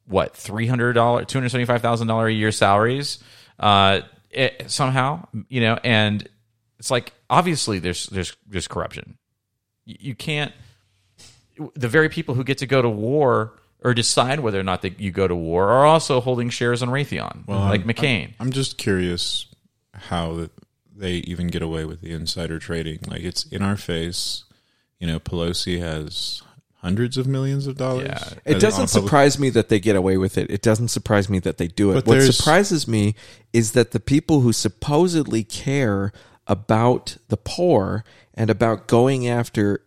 what 0.05 0.35
three 0.35 0.67
hundred 0.67 0.93
dollars, 0.93 1.25
two 1.27 1.37
hundred 1.37 1.49
seventy 1.49 1.65
five 1.65 1.81
thousand 1.81 2.07
dollar 2.07 2.27
a 2.27 2.31
year 2.33 2.51
salaries, 2.51 3.19
uh, 3.59 4.01
it, 4.29 4.69
somehow, 4.71 5.27
you 5.49 5.61
know, 5.61 5.77
and 5.83 6.27
it's 6.79 6.91
like 6.91 7.13
obviously 7.29 7.79
there's 7.79 8.07
there's 8.07 8.35
there's 8.47 8.67
corruption. 8.67 9.17
You, 9.85 9.95
you 9.99 10.15
can't. 10.15 10.53
The 11.75 11.87
very 11.89 12.09
people 12.09 12.35
who 12.35 12.43
get 12.43 12.59
to 12.59 12.67
go 12.67 12.81
to 12.81 12.89
war 12.89 13.53
or 13.83 13.93
decide 13.93 14.39
whether 14.39 14.59
or 14.59 14.63
not 14.63 14.81
that 14.83 14.99
you 14.99 15.11
go 15.11 15.27
to 15.27 15.35
war 15.35 15.69
are 15.69 15.85
also 15.85 16.21
holding 16.21 16.49
shares 16.49 16.81
on 16.81 16.89
Raytheon, 16.89 17.47
like 17.47 17.81
I'm- 17.81 17.87
McCain. 17.89 18.33
I'm 18.39 18.51
just 18.51 18.77
curious 18.77 19.45
how 20.09 20.47
they 20.95 21.13
even 21.13 21.47
get 21.47 21.61
away 21.61 21.85
with 21.85 22.01
the 22.01 22.11
insider 22.11 22.59
trading. 22.59 22.99
Like 23.07 23.21
it's 23.21 23.45
in 23.45 23.61
our 23.61 23.77
face. 23.77 24.43
You 24.99 25.07
know, 25.07 25.19
Pelosi 25.19 25.79
has 25.79 26.43
hundreds 26.75 27.17
of 27.17 27.27
millions 27.27 27.67
of 27.67 27.77
dollars. 27.77 28.35
It 28.45 28.59
doesn't 28.59 28.87
surprise 28.87 29.39
me 29.39 29.49
that 29.51 29.69
they 29.69 29.79
get 29.79 29.95
away 29.95 30.17
with 30.17 30.37
it. 30.37 30.49
It 30.49 30.61
doesn't 30.61 30.89
surprise 30.89 31.29
me 31.29 31.39
that 31.39 31.57
they 31.57 31.67
do 31.67 31.91
it. 31.91 32.05
But 32.05 32.07
what 32.07 32.21
surprises 32.21 32.87
me 32.87 33.15
is 33.53 33.71
that 33.71 33.91
the 33.91 33.99
people 33.99 34.41
who 34.41 34.53
supposedly 34.53 35.43
care 35.43 36.11
about 36.47 37.17
the 37.29 37.37
poor 37.37 38.03
and 38.33 38.49
about 38.49 38.87
going 38.87 39.27
after 39.27 39.83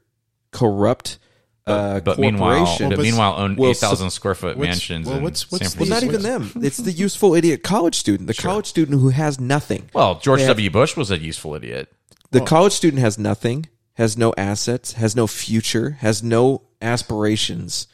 corrupt 0.52 1.18
uh, 1.66 2.00
but 2.00 2.18
meanwhile, 2.18 2.56
corporations 2.66 2.90
but 2.96 3.02
meanwhile, 3.02 3.34
own 3.38 3.56
will 3.56 3.70
eight 3.70 3.76
thousand 3.78 4.10
sup- 4.10 4.16
square 4.16 4.34
foot 4.34 4.58
mansions. 4.58 5.06
well, 5.06 5.16
in 5.16 5.22
what's- 5.22 5.50
what's 5.50 5.70
San 5.72 5.80
Well, 5.80 5.88
not 5.88 6.02
even 6.02 6.22
them. 6.22 6.50
It's 6.62 6.76
the 6.76 6.92
useful 6.92 7.34
idiot 7.34 7.62
college 7.62 7.94
student. 7.96 8.26
The 8.26 8.34
college 8.34 8.66
student 8.66 9.00
who 9.00 9.08
has 9.08 9.40
nothing. 9.40 9.88
Well, 9.94 10.18
George 10.18 10.40
They 10.40 10.44
have- 10.46 10.56
W. 10.56 10.70
Bush 10.70 10.96
was 10.96 11.10
a 11.10 11.18
useful 11.18 11.54
idiot. 11.54 11.90
The 12.30 12.40
college 12.40 12.72
student 12.72 13.00
has 13.00 13.16
nothing, 13.18 13.66
has 13.94 14.18
no 14.18 14.34
assets, 14.36 14.92
has 14.94 15.14
no 15.16 15.26
future, 15.26 15.98
has 16.00 16.22
no 16.22 16.62
aspirations 16.82 17.86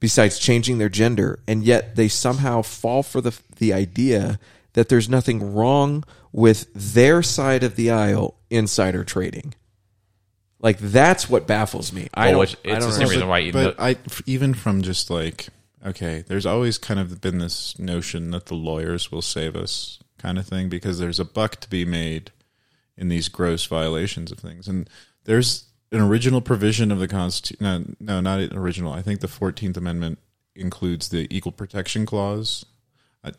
besides 0.00 0.38
changing 0.38 0.78
their 0.78 0.88
gender, 0.88 1.40
and 1.48 1.64
yet 1.64 1.96
they 1.96 2.08
somehow 2.08 2.62
fall 2.62 3.02
for 3.02 3.20
the 3.20 3.32
the 3.58 3.72
idea 3.72 4.38
that 4.74 4.88
there's 4.88 5.08
nothing 5.08 5.54
wrong 5.54 6.04
with 6.32 6.66
their 6.74 7.22
side 7.22 7.62
of 7.64 7.76
the 7.76 7.90
aisle 7.90 8.34
insider 8.50 9.02
trading. 9.04 9.54
Like 10.66 10.78
that's 10.78 11.30
what 11.30 11.46
baffles 11.46 11.92
me. 11.92 12.08
I 12.12 12.24
Well, 12.26 12.30
don't. 12.32 12.40
which- 12.40 12.56
I 12.64 12.68
it's 12.70 12.80
don't 12.80 12.90
the 12.90 12.96
same 12.96 13.04
know. 13.04 13.10
reason 13.10 13.28
why 13.28 13.38
you 13.38 13.52
but 13.52 13.78
know- 13.78 13.84
I 13.84 13.90
f- 13.90 14.22
even 14.26 14.52
from 14.52 14.82
just 14.82 15.10
like 15.10 15.46
okay, 15.86 16.24
there's 16.26 16.44
always 16.44 16.76
kind 16.78 16.98
of 16.98 17.20
been 17.20 17.38
this 17.38 17.78
notion 17.78 18.32
that 18.32 18.46
the 18.46 18.54
lawyers 18.56 19.12
will 19.12 19.22
save 19.22 19.54
us 19.54 20.00
kind 20.18 20.36
of 20.38 20.46
thing 20.48 20.68
because 20.68 20.98
there's 20.98 21.20
a 21.20 21.24
buck 21.24 21.60
to 21.60 21.70
be 21.70 21.84
made 21.84 22.32
in 22.96 23.08
these 23.08 23.28
gross 23.28 23.64
violations 23.66 24.32
of 24.32 24.38
things, 24.40 24.66
and 24.66 24.90
there's 25.24 25.66
an 25.92 26.00
original 26.00 26.40
provision 26.40 26.90
of 26.90 26.98
the 26.98 27.06
constitution. 27.06 27.58
No, 27.60 27.84
no, 28.14 28.20
not 28.20 28.40
an 28.40 28.56
original. 28.56 28.92
I 28.92 29.02
think 29.02 29.20
the 29.20 29.28
Fourteenth 29.28 29.76
Amendment 29.76 30.18
includes 30.56 31.10
the 31.10 31.28
Equal 31.30 31.52
Protection 31.52 32.06
Clause. 32.06 32.64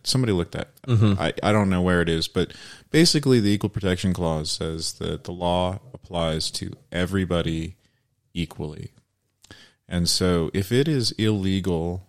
Somebody 0.03 0.33
looked 0.33 0.55
at. 0.55 0.75
Mhm. 0.83 1.17
I, 1.19 1.33
I 1.43 1.51
don't 1.51 1.69
know 1.69 1.81
where 1.81 2.01
it 2.01 2.09
is, 2.09 2.27
but 2.27 2.53
basically, 2.91 3.39
the 3.39 3.49
Equal 3.51 3.69
Protection 3.69 4.13
Clause 4.13 4.51
says 4.51 4.93
that 4.93 5.23
the 5.25 5.31
law 5.31 5.79
applies 5.93 6.49
to 6.51 6.71
everybody 6.91 7.75
equally. 8.33 8.91
And 9.87 10.09
so, 10.09 10.51
if 10.53 10.71
it 10.71 10.87
is 10.87 11.11
illegal 11.13 12.07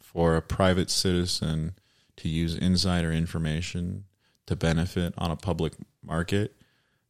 for 0.00 0.36
a 0.36 0.42
private 0.42 0.90
citizen 0.90 1.74
to 2.16 2.28
use 2.28 2.54
insider 2.56 3.12
information 3.12 4.04
to 4.46 4.56
benefit 4.56 5.14
on 5.18 5.30
a 5.30 5.36
public 5.36 5.72
market, 6.02 6.54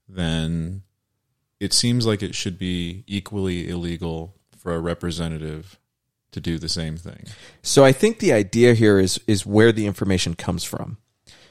then 0.09 0.83
it 1.61 1.73
seems 1.73 2.07
like 2.07 2.23
it 2.23 2.35
should 2.35 2.59
be 2.59 3.05
equally 3.07 3.69
illegal 3.69 4.35
for 4.57 4.75
a 4.75 4.81
representative 4.81 5.79
to 6.35 6.41
do 6.41 6.59
the 6.59 6.69
same 6.69 6.97
thing. 6.97 7.25
So 7.63 7.85
I 7.85 7.93
think 7.93 8.19
the 8.19 8.33
idea 8.33 8.75
here 8.75 8.99
is 8.99 9.21
is 9.27 9.47
where 9.47 9.73
the 9.73 9.87
information 9.87 10.35
comes 10.35 10.65
from. 10.65 10.99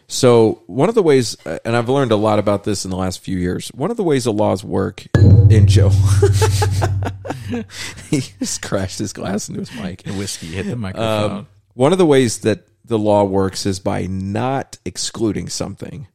So 0.07 0.61
one 0.67 0.89
of 0.89 0.95
the 0.95 1.01
ways, 1.01 1.37
uh, 1.45 1.59
and 1.65 1.75
I've 1.75 1.89
learned 1.89 2.11
a 2.11 2.17
lot 2.17 2.37
about 2.37 2.65
this 2.65 2.85
in 2.85 2.91
the 2.91 2.97
last 2.97 3.21
few 3.21 3.37
years. 3.37 3.69
One 3.69 3.89
of 3.89 3.97
the 3.97 4.03
ways 4.03 4.25
the 4.25 4.33
laws 4.33 4.63
work 4.63 5.07
in 5.15 5.65
Joe, 5.65 5.89
he 8.09 8.19
just 8.19 8.61
crashed 8.61 8.99
his 8.99 9.13
glass 9.13 9.47
into 9.47 9.61
his 9.61 9.73
mic. 9.73 10.05
And 10.05 10.17
whiskey 10.17 10.47
hit 10.47 10.67
the 10.67 10.75
microphone. 10.75 11.31
Um, 11.31 11.47
one 11.73 11.93
of 11.93 11.97
the 11.97 12.05
ways 12.05 12.39
that 12.39 12.67
the 12.85 12.99
law 12.99 13.23
works 13.23 13.65
is 13.65 13.79
by 13.79 14.05
not 14.05 14.77
excluding 14.85 15.47
something, 15.47 16.07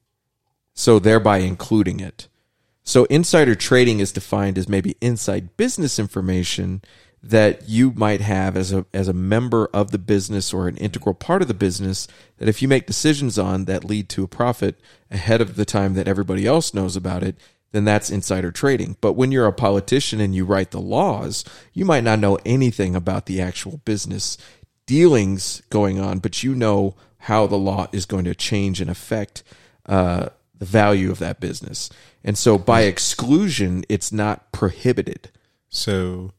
so 0.74 0.98
thereby 0.98 1.38
including 1.38 1.98
it. 1.98 2.28
So 2.84 3.04
insider 3.06 3.54
trading 3.54 4.00
is 4.00 4.12
defined 4.12 4.58
as 4.58 4.68
maybe 4.68 4.96
inside 5.00 5.56
business 5.56 5.98
information 5.98 6.82
that 7.22 7.68
you 7.68 7.92
might 7.92 8.20
have 8.20 8.56
as 8.56 8.72
a 8.72 8.86
as 8.94 9.08
a 9.08 9.12
member 9.12 9.68
of 9.74 9.90
the 9.90 9.98
business 9.98 10.54
or 10.54 10.68
an 10.68 10.76
integral 10.76 11.14
part 11.14 11.42
of 11.42 11.48
the 11.48 11.54
business 11.54 12.06
that 12.38 12.48
if 12.48 12.62
you 12.62 12.68
make 12.68 12.86
decisions 12.86 13.38
on 13.38 13.64
that 13.64 13.84
lead 13.84 14.08
to 14.08 14.22
a 14.22 14.28
profit 14.28 14.76
ahead 15.10 15.40
of 15.40 15.56
the 15.56 15.64
time 15.64 15.94
that 15.94 16.08
everybody 16.08 16.46
else 16.46 16.72
knows 16.72 16.96
about 16.96 17.22
it 17.22 17.36
then 17.70 17.84
that's 17.84 18.08
insider 18.08 18.50
trading. 18.50 18.96
But 19.02 19.12
when 19.12 19.30
you're 19.30 19.46
a 19.46 19.52
politician 19.52 20.20
and 20.20 20.34
you 20.34 20.44
write 20.44 20.70
the 20.70 20.80
laws 20.80 21.44
you 21.72 21.84
might 21.84 22.04
not 22.04 22.20
know 22.20 22.38
anything 22.46 22.94
about 22.94 23.26
the 23.26 23.40
actual 23.40 23.78
business 23.78 24.38
dealings 24.86 25.62
going 25.70 25.98
on 25.98 26.20
but 26.20 26.42
you 26.42 26.54
know 26.54 26.94
how 27.22 27.46
the 27.46 27.58
law 27.58 27.88
is 27.92 28.06
going 28.06 28.24
to 28.24 28.34
change 28.34 28.80
and 28.80 28.88
affect 28.88 29.42
uh, 29.86 30.28
the 30.56 30.64
value 30.64 31.10
of 31.10 31.18
that 31.18 31.40
business. 31.40 31.90
And 32.22 32.38
so 32.38 32.58
by 32.58 32.82
exclusion 32.82 33.84
it's 33.88 34.12
not 34.12 34.52
prohibited. 34.52 35.30
So, 35.68 36.32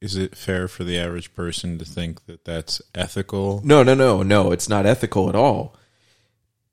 is 0.00 0.16
it 0.16 0.36
fair 0.36 0.68
for 0.68 0.84
the 0.84 0.98
average 0.98 1.34
person 1.34 1.78
to 1.78 1.84
think 1.84 2.26
that 2.26 2.44
that's 2.44 2.82
ethical? 2.94 3.60
No, 3.64 3.82
no, 3.82 3.94
no, 3.94 4.22
no. 4.22 4.52
It's 4.52 4.68
not 4.68 4.86
ethical 4.86 5.28
at 5.28 5.34
all. 5.34 5.76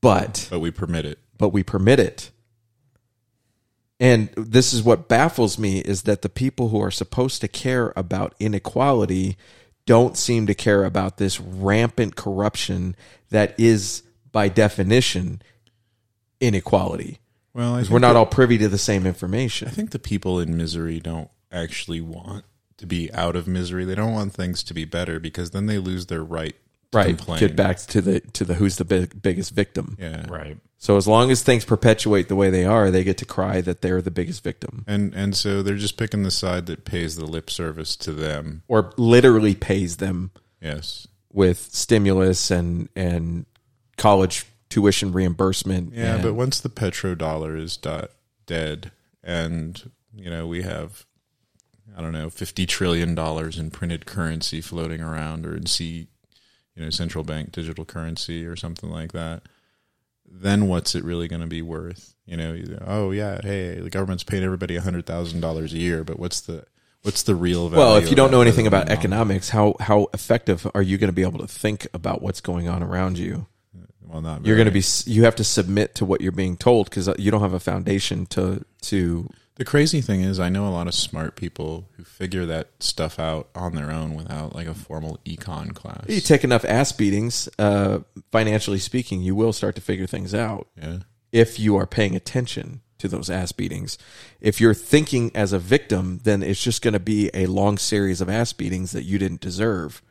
But 0.01 0.47
but 0.49 0.59
we 0.59 0.71
permit 0.71 1.05
it. 1.05 1.19
But 1.37 1.49
we 1.49 1.63
permit 1.63 1.99
it. 1.99 2.31
And 3.99 4.29
this 4.35 4.73
is 4.73 4.83
what 4.83 5.07
baffles 5.07 5.57
me 5.57 5.79
is 5.79 6.01
that 6.03 6.23
the 6.23 6.29
people 6.29 6.69
who 6.69 6.81
are 6.81 6.91
supposed 6.91 7.39
to 7.41 7.47
care 7.47 7.93
about 7.95 8.35
inequality 8.39 9.37
don't 9.85 10.17
seem 10.17 10.45
to 10.47 10.53
care 10.53 10.83
about 10.83 11.17
this 11.17 11.39
rampant 11.39 12.15
corruption 12.15 12.95
that 13.29 13.57
is 13.57 14.03
by 14.31 14.49
definition 14.49 15.41
inequality. 16.41 17.19
Well, 17.53 17.81
we're 17.89 17.99
not 17.99 18.15
all 18.15 18.25
privy 18.25 18.57
to 18.57 18.67
the 18.67 18.77
same 18.77 19.05
information. 19.05 19.67
I 19.67 19.71
think 19.71 19.91
the 19.91 19.99
people 19.99 20.39
in 20.39 20.57
misery 20.57 20.99
don't 20.99 21.29
actually 21.51 22.01
want 22.01 22.43
to 22.77 22.85
be 22.85 23.11
out 23.13 23.35
of 23.35 23.47
misery. 23.47 23.85
They 23.85 23.95
don't 23.95 24.13
want 24.13 24.33
things 24.33 24.63
to 24.63 24.73
be 24.73 24.85
better 24.85 25.19
because 25.19 25.51
then 25.51 25.65
they 25.67 25.77
lose 25.77 26.07
their 26.07 26.23
right 26.23 26.55
to 26.91 26.97
right 26.97 27.17
complain. 27.17 27.39
get 27.39 27.55
back 27.55 27.77
to 27.77 28.01
the 28.01 28.19
to 28.19 28.45
the 28.45 28.53
who's 28.55 28.77
the 28.77 28.85
big, 28.85 29.19
biggest 29.21 29.51
victim 29.51 29.95
Yeah. 29.99 30.27
Right. 30.29 30.57
so 30.77 30.95
as 30.95 31.07
long 31.07 31.31
as 31.31 31.41
things 31.41 31.65
perpetuate 31.65 32.27
the 32.27 32.35
way 32.35 32.51
they 32.51 32.65
are 32.65 32.91
they 32.91 33.03
get 33.03 33.17
to 33.17 33.25
cry 33.25 33.61
that 33.61 33.81
they're 33.81 33.99
the 33.99 34.11
biggest 34.11 34.43
victim 34.43 34.83
And 34.87 35.11
and 35.15 35.35
so 35.35 35.63
they're 35.63 35.75
just 35.75 35.97
picking 35.97 36.21
the 36.21 36.29
side 36.29 36.67
that 36.67 36.85
pays 36.85 37.15
the 37.15 37.25
lip 37.25 37.49
service 37.49 37.95
to 37.97 38.11
them. 38.11 38.61
or 38.67 38.93
literally 38.97 39.55
pays 39.55 39.97
them 39.97 40.29
Yes. 40.61 41.07
with 41.31 41.57
stimulus 41.73 42.51
and 42.51 42.89
and 42.95 43.47
college 43.97 44.45
tuition 44.69 45.11
reimbursement 45.13 45.93
Yeah, 45.95 46.15
and- 46.15 46.23
but 46.23 46.33
once 46.35 46.59
the 46.59 46.69
petrodollar 46.69 47.59
is 47.59 47.75
dot 47.75 48.11
dead 48.45 48.91
and 49.23 49.89
you 50.15 50.29
know, 50.29 50.45
we 50.45 50.61
have 50.61 51.07
I 51.95 52.01
don't 52.01 52.13
know, 52.13 52.29
fifty 52.29 52.65
trillion 52.65 53.15
dollars 53.15 53.57
in 53.57 53.71
printed 53.71 54.05
currency 54.05 54.61
floating 54.61 55.01
around 55.01 55.45
or 55.45 55.55
in 55.55 55.65
C 55.65 56.07
you 56.75 56.83
know, 56.83 56.89
central 56.89 57.23
bank 57.23 57.51
digital 57.51 57.85
currency 57.85 58.45
or 58.45 58.55
something 58.55 58.89
like 58.89 59.11
that, 59.11 59.43
then 60.25 60.67
what's 60.67 60.95
it 60.95 61.03
really 61.03 61.27
going 61.27 61.41
to 61.41 61.47
be 61.47 61.61
worth? 61.61 62.15
You 62.25 62.37
know, 62.37 62.57
oh 62.85 63.11
yeah, 63.11 63.39
hey, 63.41 63.79
the 63.79 63.89
government's 63.89 64.23
paying 64.23 64.43
everybody 64.43 64.77
hundred 64.77 65.05
thousand 65.05 65.41
dollars 65.41 65.73
a 65.73 65.77
year, 65.77 66.03
but 66.03 66.17
what's 66.17 66.41
the 66.41 66.65
what's 67.03 67.23
the 67.23 67.35
real 67.35 67.69
value? 67.69 67.85
Well, 67.85 67.95
if 67.97 68.09
you 68.09 68.15
don't 68.15 68.31
know 68.31 68.41
anything 68.41 68.65
about 68.65 68.89
economics, 68.89 69.49
how 69.49 69.75
how 69.79 70.07
effective 70.13 70.65
are 70.73 70.81
you 70.81 70.97
going 70.97 71.09
to 71.09 71.13
be 71.13 71.21
able 71.21 71.39
to 71.39 71.47
think 71.47 71.87
about 71.93 72.21
what's 72.21 72.41
going 72.41 72.67
on 72.67 72.81
around 72.81 73.17
you? 73.17 73.47
well, 74.01 74.21
not 74.21 74.45
You're 74.45 74.55
going 74.55 74.67
to 74.67 74.71
be 74.71 74.83
you 75.05 75.25
have 75.25 75.35
to 75.35 75.43
submit 75.43 75.95
to 75.95 76.05
what 76.05 76.21
you're 76.21 76.31
being 76.31 76.55
told 76.55 76.89
because 76.89 77.09
uh, 77.09 77.15
you 77.17 77.29
don't 77.29 77.41
have 77.41 77.53
a 77.53 77.59
foundation 77.59 78.25
to 78.27 78.63
to 78.83 79.29
The 79.55 79.65
crazy 79.65 80.01
thing 80.01 80.21
is, 80.21 80.39
I 80.39 80.49
know 80.49 80.67
a 80.67 80.71
lot 80.71 80.87
of 80.87 80.95
smart 80.95 81.35
people 81.35 81.87
who 81.95 82.03
figure 82.03 82.45
that 82.47 82.69
stuff 82.79 83.19
out 83.19 83.49
on 83.53 83.75
their 83.75 83.91
own 83.91 84.15
without 84.15 84.55
like 84.55 84.65
a 84.67 84.73
formal 84.73 85.19
econ 85.25 85.75
class. 85.75 86.05
you 86.07 86.21
take 86.21 86.43
enough 86.43 86.65
ass 86.65 86.91
beatings, 86.91 87.47
uh, 87.59 87.99
financially 88.31 88.79
speaking, 88.79 89.21
you 89.21 89.35
will 89.35 89.53
start 89.53 89.75
to 89.75 89.81
figure 89.81 90.07
things 90.07 90.33
out. 90.33 90.67
Yeah. 90.81 90.97
If 91.31 91.59
you 91.59 91.75
are 91.77 91.85
paying 91.85 92.15
attention 92.15 92.81
to 92.97 93.07
those 93.07 93.29
ass 93.29 93.51
beatings, 93.51 93.97
if 94.41 94.59
you're 94.59 94.73
thinking 94.73 95.29
as 95.35 95.53
a 95.53 95.59
victim, 95.59 96.21
then 96.23 96.41
it's 96.41 96.63
just 96.63 96.81
going 96.81 96.93
to 96.93 96.99
be 96.99 97.29
a 97.35 97.45
long 97.45 97.77
series 97.77 98.21
of 98.21 98.29
ass 98.29 98.53
beatings 98.53 98.91
that 98.93 99.03
you 99.03 99.19
didn't 99.19 99.41
deserve. 99.41 100.01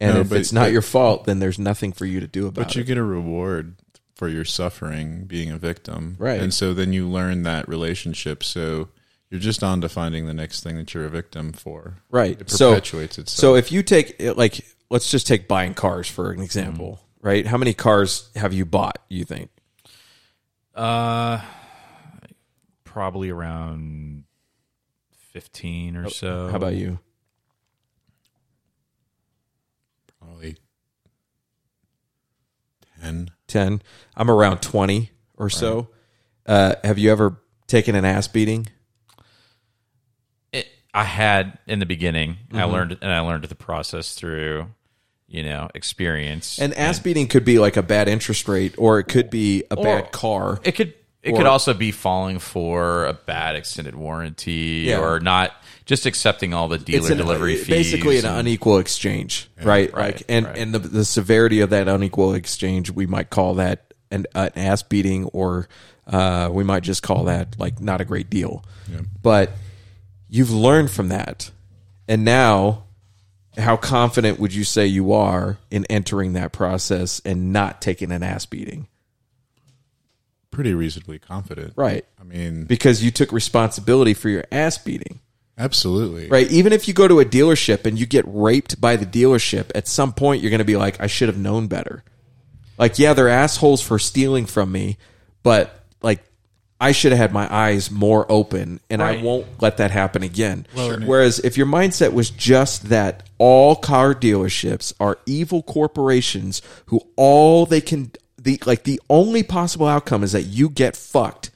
And 0.00 0.14
No, 0.14 0.20
if 0.20 0.28
but- 0.30 0.38
it's 0.38 0.52
not 0.52 0.64
but- 0.66 0.72
your 0.72 0.82
fault, 0.82 1.24
then 1.26 1.40
there's 1.40 1.58
nothing 1.58 1.92
for 1.92 2.06
you 2.06 2.20
to 2.20 2.26
do 2.26 2.46
about 2.46 2.62
it. 2.62 2.64
But 2.68 2.76
you 2.76 2.82
it. 2.82 2.86
get 2.86 2.96
a 2.96 3.02
reward 3.02 3.74
for 4.18 4.28
your 4.28 4.44
suffering 4.44 5.24
being 5.26 5.48
a 5.52 5.56
victim. 5.56 6.16
Right. 6.18 6.40
And 6.40 6.52
so 6.52 6.74
then 6.74 6.92
you 6.92 7.08
learn 7.08 7.44
that 7.44 7.68
relationship. 7.68 8.42
So 8.42 8.88
you're 9.30 9.38
just 9.38 9.62
on 9.62 9.80
to 9.82 9.88
finding 9.88 10.26
the 10.26 10.34
next 10.34 10.64
thing 10.64 10.76
that 10.76 10.92
you're 10.92 11.04
a 11.04 11.08
victim 11.08 11.52
for. 11.52 11.98
Right. 12.10 12.38
It 12.40 12.50
so, 12.50 12.70
perpetuates 12.70 13.16
itself. 13.16 13.38
So 13.38 13.54
if 13.54 13.70
you 13.70 13.84
take 13.84 14.20
like, 14.36 14.66
let's 14.90 15.08
just 15.08 15.28
take 15.28 15.46
buying 15.46 15.72
cars 15.72 16.08
for 16.08 16.32
an 16.32 16.40
example, 16.40 17.00
right? 17.22 17.46
How 17.46 17.58
many 17.58 17.72
cars 17.74 18.28
have 18.34 18.52
you 18.52 18.64
bought? 18.64 18.98
You 19.08 19.24
think? 19.24 19.50
Uh, 20.74 21.40
probably 22.82 23.30
around 23.30 24.24
fifteen 25.32 25.96
or 25.96 26.10
so. 26.10 26.48
How 26.48 26.56
about 26.56 26.74
you? 26.74 26.98
Probably 30.20 30.56
10. 33.00 33.30
10. 33.48 33.82
I'm 34.16 34.30
around 34.30 34.60
20 34.62 35.10
or 35.36 35.50
so. 35.50 35.88
Uh, 36.46 36.74
have 36.84 36.98
you 36.98 37.10
ever 37.10 37.36
taken 37.66 37.94
an 37.94 38.04
ass 38.04 38.28
beating? 38.28 38.68
It, 40.52 40.68
I 40.94 41.04
had 41.04 41.58
in 41.66 41.78
the 41.80 41.86
beginning. 41.86 42.36
I 42.52 42.58
Mhm. 42.62 42.72
learned, 42.72 42.98
and 43.02 43.12
I 43.12 43.20
learned 43.20 43.44
the 43.44 43.54
process 43.54 44.14
through, 44.14 44.68
you 45.26 45.42
know, 45.42 45.68
experience. 45.74 46.58
And 46.58 46.72
ass 46.74 46.98
beating 47.00 47.26
could 47.26 47.44
be 47.44 47.58
like 47.58 47.76
a 47.76 47.82
bad 47.82 48.08
interest 48.08 48.46
rate, 48.48 48.74
or 48.78 48.98
it 48.98 49.04
could 49.04 49.30
be 49.30 49.64
a 49.70 49.76
bad 49.76 50.12
car. 50.12 50.60
It 50.62 50.72
could 50.72 50.94
it 51.20 51.32
Or- 51.32 51.38
could 51.38 51.46
also 51.46 51.74
be 51.74 51.90
falling 51.90 52.38
for 52.38 53.04
a 53.06 53.12
bad 53.12 53.56
extended 53.56 53.96
warranty 53.96 54.84
Yeah. 54.86 55.00
or 55.00 55.18
not 55.18 55.52
just 55.88 56.04
accepting 56.06 56.52
all 56.54 56.68
the 56.68 56.78
dealer 56.78 57.10
an- 57.10 57.16
delivery 57.16 57.56
fees. 57.56 57.66
basically 57.66 58.18
an 58.18 58.26
and- 58.26 58.40
unequal 58.40 58.78
exchange, 58.78 59.48
right? 59.62 59.92
Right, 59.92 60.14
Like, 60.14 60.22
and 60.28 60.46
right. 60.46 60.56
and 60.58 60.72
the, 60.74 60.78
the 60.78 61.04
severity 61.04 61.60
of 61.60 61.70
that 61.70 61.88
unequal 61.88 62.34
exchange, 62.34 62.90
we 62.90 63.06
might 63.06 63.30
call 63.30 63.54
that 63.54 63.92
an, 64.10 64.26
an 64.34 64.50
ass 64.54 64.82
beating, 64.82 65.24
or 65.32 65.66
uh, 66.06 66.50
we 66.52 66.62
might 66.62 66.82
just 66.82 67.02
call 67.02 67.24
that 67.24 67.58
like 67.58 67.80
not 67.80 68.00
a 68.00 68.04
great 68.04 68.30
deal. 68.30 68.62
But 69.22 69.50
you've 70.28 70.50
learned 70.52 70.90
from 70.90 71.08
that, 71.08 71.50
and 72.06 72.24
now, 72.24 72.84
how 73.56 73.76
confident 73.76 74.38
would 74.38 74.54
you 74.54 74.64
say 74.64 74.86
you 74.86 75.12
are 75.14 75.58
in 75.70 75.84
entering 75.86 76.34
that 76.34 76.52
process 76.52 77.20
and 77.24 77.52
not 77.52 77.80
taking 77.82 78.12
an 78.12 78.22
ass 78.22 78.46
beating? 78.46 78.88
Pretty 80.50 80.72
reasonably 80.74 81.18
confident. 81.18 81.72
Right. 81.76 82.04
I 82.20 82.24
mean, 82.24 82.64
Because 82.64 83.02
you 83.04 83.10
took 83.10 83.32
responsibility 83.32 84.14
for 84.14 84.28
your 84.28 84.44
ass 84.50 84.78
beating. 84.78 85.20
Absolutely. 85.58 86.28
Right. 86.28 86.50
Even 86.50 86.72
if 86.72 86.88
you 86.88 86.94
go 86.94 87.08
to 87.08 87.20
a 87.20 87.24
dealership 87.24 87.84
and 87.84 87.98
you 87.98 88.06
get 88.06 88.24
raped 88.26 88.80
by 88.80 88.96
the 88.96 89.06
dealership, 89.06 89.70
at 89.74 89.88
some 89.88 90.12
point 90.12 90.42
you're 90.42 90.50
going 90.50 90.58
to 90.58 90.64
be 90.64 90.76
like, 90.76 91.00
I 91.00 91.06
should 91.06 91.28
have 91.28 91.38
known 91.38 91.66
better. 91.66 92.04
Like, 92.78 92.98
yeah, 92.98 93.12
they're 93.12 93.28
assholes 93.28 93.82
for 93.82 93.98
stealing 93.98 94.46
from 94.46 94.70
me, 94.70 94.98
but 95.42 95.84
like, 96.00 96.22
I 96.80 96.92
should 96.92 97.10
have 97.10 97.18
had 97.18 97.32
my 97.32 97.52
eyes 97.52 97.90
more 97.90 98.24
open 98.30 98.78
and 98.88 99.02
I 99.02 99.20
won't 99.20 99.46
let 99.60 99.78
that 99.78 99.90
happen 99.90 100.22
again. 100.22 100.64
Well, 100.76 101.00
Whereas 101.00 101.40
if 101.40 101.56
your 101.56 101.66
mindset 101.66 102.12
was 102.12 102.30
just 102.30 102.84
that 102.90 103.28
all 103.38 103.74
car 103.74 104.14
dealerships 104.14 104.92
are 105.00 105.18
evil 105.26 105.62
corporations 105.64 106.62
who 106.86 107.00
all 107.16 107.66
they 107.66 107.80
can, 107.80 108.12
the, 108.40 108.60
like 108.64 108.84
the 108.84 109.00
only 109.10 109.42
possible 109.42 109.88
outcome 109.88 110.22
is 110.22 110.30
that 110.32 110.42
you 110.42 110.70
get 110.70 110.94
fucked, 110.96 111.50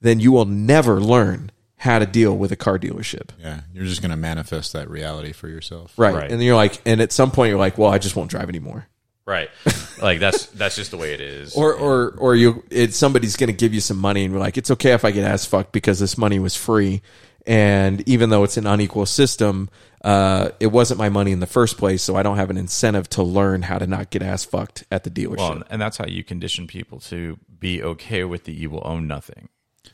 then 0.00 0.20
you 0.20 0.30
will 0.30 0.44
never 0.44 1.00
learn 1.00 1.50
how 1.82 1.98
to 1.98 2.06
deal 2.06 2.38
with 2.38 2.52
a 2.52 2.56
car 2.56 2.78
dealership. 2.78 3.30
Yeah. 3.40 3.62
You're 3.74 3.86
just 3.86 4.02
going 4.02 4.12
to 4.12 4.16
manifest 4.16 4.72
that 4.72 4.88
reality 4.88 5.32
for 5.32 5.48
yourself. 5.48 5.92
Right. 5.96 6.14
Right. 6.14 6.30
And 6.30 6.38
then 6.38 6.42
you're 6.42 6.54
like, 6.54 6.80
and 6.86 7.00
at 7.00 7.10
some 7.10 7.32
point 7.32 7.50
you're 7.50 7.58
like, 7.58 7.76
well, 7.76 7.90
I 7.90 7.98
just 7.98 8.14
won't 8.14 8.30
drive 8.30 8.48
anymore. 8.48 8.86
right. 9.26 9.50
like 10.00 10.20
that's 10.20 10.46
that's 10.46 10.76
just 10.76 10.92
the 10.92 10.96
way 10.96 11.12
it 11.12 11.20
is. 11.20 11.56
Or, 11.56 11.74
or, 11.74 12.14
or 12.18 12.36
you, 12.36 12.62
it's 12.70 12.96
somebody's 12.96 13.34
going 13.34 13.48
to 13.48 13.52
give 13.52 13.74
you 13.74 13.80
some 13.80 13.98
money 13.98 14.22
and 14.22 14.32
you're 14.32 14.40
like, 14.40 14.56
it's 14.56 14.70
okay 14.70 14.92
if 14.92 15.04
I 15.04 15.10
get 15.10 15.24
ass 15.24 15.44
fucked 15.44 15.72
because 15.72 15.98
this 15.98 16.16
money 16.16 16.38
was 16.38 16.54
free. 16.54 17.02
And 17.48 18.08
even 18.08 18.30
though 18.30 18.44
it's 18.44 18.56
an 18.56 18.68
unequal 18.68 19.06
system, 19.06 19.68
uh, 20.04 20.50
it 20.60 20.68
wasn't 20.68 20.98
my 20.98 21.08
money 21.08 21.32
in 21.32 21.40
the 21.40 21.48
first 21.48 21.78
place. 21.78 22.00
So 22.04 22.14
I 22.14 22.22
don't 22.22 22.36
have 22.36 22.50
an 22.50 22.58
incentive 22.58 23.08
to 23.10 23.24
learn 23.24 23.62
how 23.62 23.78
to 23.78 23.88
not 23.88 24.10
get 24.10 24.22
ass 24.22 24.44
fucked 24.44 24.84
at 24.92 25.02
the 25.02 25.10
dealership. 25.10 25.38
Well, 25.38 25.62
and 25.68 25.82
that's 25.82 25.96
how 25.96 26.06
you 26.06 26.22
condition 26.22 26.68
people 26.68 27.00
to 27.00 27.40
be 27.58 27.82
okay 27.82 28.22
with 28.22 28.44
the 28.44 28.52
you 28.52 28.70
will 28.70 28.82
own 28.84 29.08
nothing. 29.08 29.48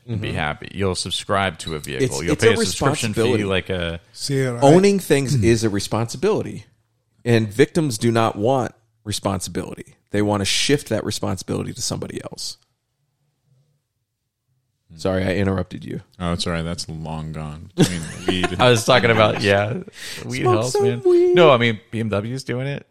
And 0.07 0.21
Be 0.21 0.31
happy. 0.31 0.69
You'll 0.73 0.95
subscribe 0.95 1.57
to 1.59 1.75
a 1.75 1.79
vehicle. 1.79 2.07
Mm-hmm. 2.07 2.13
It's- 2.15 2.23
You'll 2.23 2.33
it's 2.33 2.43
pay 2.43 2.49
a 2.49 2.59
a, 2.59 2.65
subscription 2.65 3.13
fee, 3.13 3.21
responsibility. 3.21 3.43
like 3.43 3.69
a 3.69 4.01
See, 4.13 4.45
I- 4.45 4.59
Owning 4.59 4.99
things 4.99 5.35
is 5.35 5.63
a 5.63 5.69
responsibility. 5.69 6.65
And 7.25 7.47
victims 7.51 7.97
do 7.97 8.11
not 8.11 8.35
want 8.35 8.73
responsibility. 9.03 9.95
They 10.11 10.21
want 10.21 10.41
to 10.41 10.45
shift 10.45 10.89
that 10.89 11.03
responsibility 11.03 11.73
to 11.73 11.81
somebody 11.81 12.19
else. 12.23 12.57
Sorry, 14.95 15.23
I 15.23 15.35
interrupted 15.35 15.85
you. 15.85 16.01
Oh, 16.19 16.33
it's 16.33 16.47
all 16.47 16.53
right. 16.53 16.63
That's 16.63 16.89
long 16.89 17.31
gone. 17.31 17.71
I 17.77 17.87
mean, 17.89 18.01
weed. 18.27 18.59
I 18.59 18.69
was 18.69 18.83
talking 18.85 19.11
about 19.11 19.41
yeah, 19.41 19.73
weed 20.25 20.41
Smoke 20.41 20.53
helps, 20.55 20.71
some 20.73 20.83
man. 20.83 21.01
weed. 21.05 21.35
No, 21.35 21.51
I 21.51 21.57
mean 21.57 21.79
BMW's 21.91 22.43
doing 22.43 22.65
it. 22.67 22.87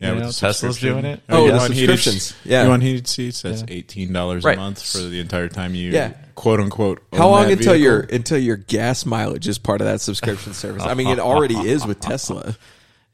Yeah, 0.00 0.08
You 0.10 0.14
with 0.14 0.22
know, 0.22 0.28
the 0.30 0.34
Tesla's 0.34 0.78
doing 0.78 1.04
it. 1.04 1.20
Oh, 1.28 1.38
oh 1.38 1.44
you 1.46 1.50
the 1.52 1.56
want 1.58 1.72
heated- 1.72 1.98
subscriptions. 1.98 2.34
Yeah. 2.44 2.62
You 2.62 2.68
want 2.68 2.82
heated 2.84 3.08
seats? 3.08 3.42
That's 3.42 3.60
Yeah. 3.62 3.66
eighteen 3.74 4.12
dollars 4.12 4.44
Right. 4.44 4.56
a 4.56 4.60
month 4.60 4.80
for 4.82 4.98
the 4.98 5.18
entire 5.18 5.48
time 5.48 5.74
you 5.74 5.90
Yeah. 5.90 6.12
quote 6.36 6.60
unquote. 6.60 7.02
own 7.12 7.18
How 7.18 7.28
long 7.28 7.46
that 7.46 7.52
until 7.54 7.72
vehicle. 7.72 7.82
your 7.82 8.00
until 8.02 8.38
your 8.38 8.56
gas 8.56 9.04
mileage 9.04 9.48
is 9.48 9.58
part 9.58 9.80
of 9.80 9.86
that 9.88 10.00
subscription 10.00 10.54
service? 10.54 10.84
I 10.84 10.94
mean, 10.94 11.08
it 11.08 11.18
already 11.18 11.56
is 11.56 11.84
with 11.86 12.00
Tesla. 12.00 12.56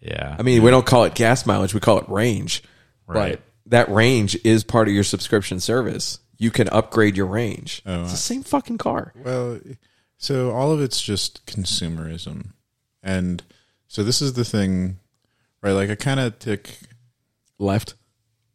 Yeah, 0.07 0.37
I 0.39 0.43
mean, 0.43 0.63
we 0.63 0.71
don't 0.71 0.85
call 0.85 1.05
it 1.05 1.15
gas 1.15 1.47
mileage; 1.47 1.73
we 1.73 1.81
call 1.81 1.97
it 1.99 2.07
range. 2.11 2.63
Right. 3.07 3.41
But 3.65 3.71
that 3.71 3.91
range 3.91 4.37
is 4.45 4.63
part 4.63 4.87
of 4.87 4.93
your 4.93 5.03
subscription 5.05 5.61
service. 5.61 6.19
You 6.37 6.51
can 6.51 6.69
upgrade 6.69 7.17
your 7.17 7.25
range. 7.25 7.81
Oh, 7.87 8.03
it's 8.03 8.11
the 8.11 8.19
same 8.19 8.43
fucking 8.43 8.77
car. 8.77 9.15
Well, 9.25 9.61
so 10.19 10.51
all 10.51 10.73
of 10.73 10.83
it's 10.83 11.01
just 11.01 11.47
consumerism, 11.47 12.49
and 13.03 13.43
so 13.89 14.03
this 14.05 14.21
is 14.21 14.35
the 14.35 14.45
thing, 14.45 14.99
right? 15.65 15.73
Like 15.73 15.91
I 15.91 15.95
kind 15.97 16.21
of 16.21 16.39
tick 16.39 16.79
Left. 17.59 17.95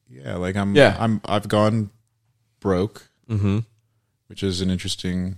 Yeah, 0.10 0.36
like 0.36 0.56
I'm. 0.56 0.76
Yeah. 0.76 0.96
I'm. 1.00 1.22
I've 1.26 1.48
gone 1.48 1.90
broke, 2.60 3.10
Mhm. 3.30 3.66
which 4.28 4.44
is 4.44 4.60
an 4.62 4.70
interesting 4.70 5.38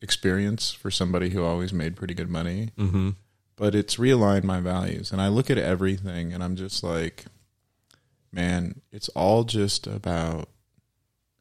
experience 0.00 0.70
for 0.72 0.90
somebody 0.90 1.30
who 1.30 1.42
always 1.44 1.72
made 1.72 1.96
pretty 1.96 2.14
good 2.14 2.30
money. 2.30 2.70
Mhm. 2.78 3.16
But 3.56 3.74
it's 3.74 3.96
realigned 3.96 4.44
my 4.44 4.60
values, 4.60 5.10
and 5.12 5.20
I 5.20 5.28
look 5.28 5.50
at 5.50 5.58
everything, 5.58 6.32
and 6.32 6.42
I'm 6.44 6.54
just 6.56 6.82
like, 6.84 7.24
man, 8.32 8.80
it's 8.92 9.08
all 9.10 9.42
just 9.44 9.86
about 9.86 10.48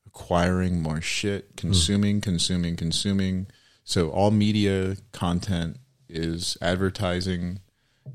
acquiring 0.06 0.82
more 0.82 1.00
shit, 1.02 1.56
consuming, 1.56 2.22
consuming, 2.22 2.76
consuming. 2.76 3.48
So 3.84 4.10
all 4.10 4.32
media 4.32 4.98
content 5.12 5.78
is 6.10 6.58
advertising. 6.62 7.60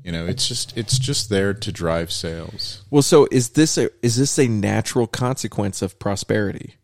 You 0.03 0.11
know, 0.11 0.25
it's 0.25 0.47
just 0.47 0.77
it's 0.77 0.97
just 0.99 1.29
there 1.29 1.53
to 1.53 1.71
drive 1.71 2.11
sales. 2.11 2.83
Well, 2.89 3.01
so 3.01 3.27
is 3.31 3.49
this 3.49 3.77
a 3.77 3.89
is 4.01 4.17
this 4.17 4.37
a 4.39 4.47
natural 4.47 5.07
consequence 5.07 5.81
of 5.81 5.99
prosperity? 5.99 6.75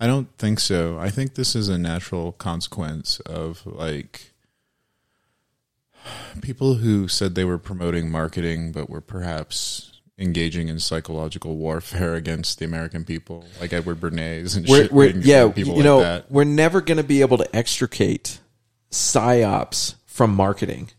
I 0.00 0.06
don't 0.06 0.28
think 0.38 0.60
so. 0.60 0.98
I 0.98 1.10
think 1.10 1.34
this 1.34 1.54
is 1.54 1.68
a 1.68 1.78
natural 1.78 2.32
consequence 2.32 3.20
of 3.20 3.64
like 3.66 4.32
people 6.42 6.74
who 6.74 7.08
said 7.08 7.34
they 7.34 7.44
were 7.44 7.58
promoting 7.58 8.10
marketing 8.10 8.72
but 8.72 8.90
were 8.90 9.00
perhaps 9.00 9.92
engaging 10.18 10.68
in 10.68 10.78
psychological 10.78 11.56
warfare 11.56 12.14
against 12.16 12.58
the 12.58 12.64
American 12.64 13.04
people, 13.04 13.44
like 13.60 13.72
Edward 13.72 14.00
Bernays 14.00 14.56
and 14.56 14.66
We're, 14.66 14.82
shit. 14.82 14.92
we're, 14.92 15.10
yeah, 15.10 15.48
people 15.50 15.72
you 15.72 15.78
like 15.78 15.84
know, 15.84 16.00
that. 16.00 16.30
we're 16.30 16.44
never 16.44 16.80
going 16.80 16.98
to 16.98 17.04
be 17.04 17.20
able 17.20 17.38
to 17.38 17.56
extricate 17.56 18.40
psyops 18.90 19.94
from 20.06 20.34
marketing 20.34 20.90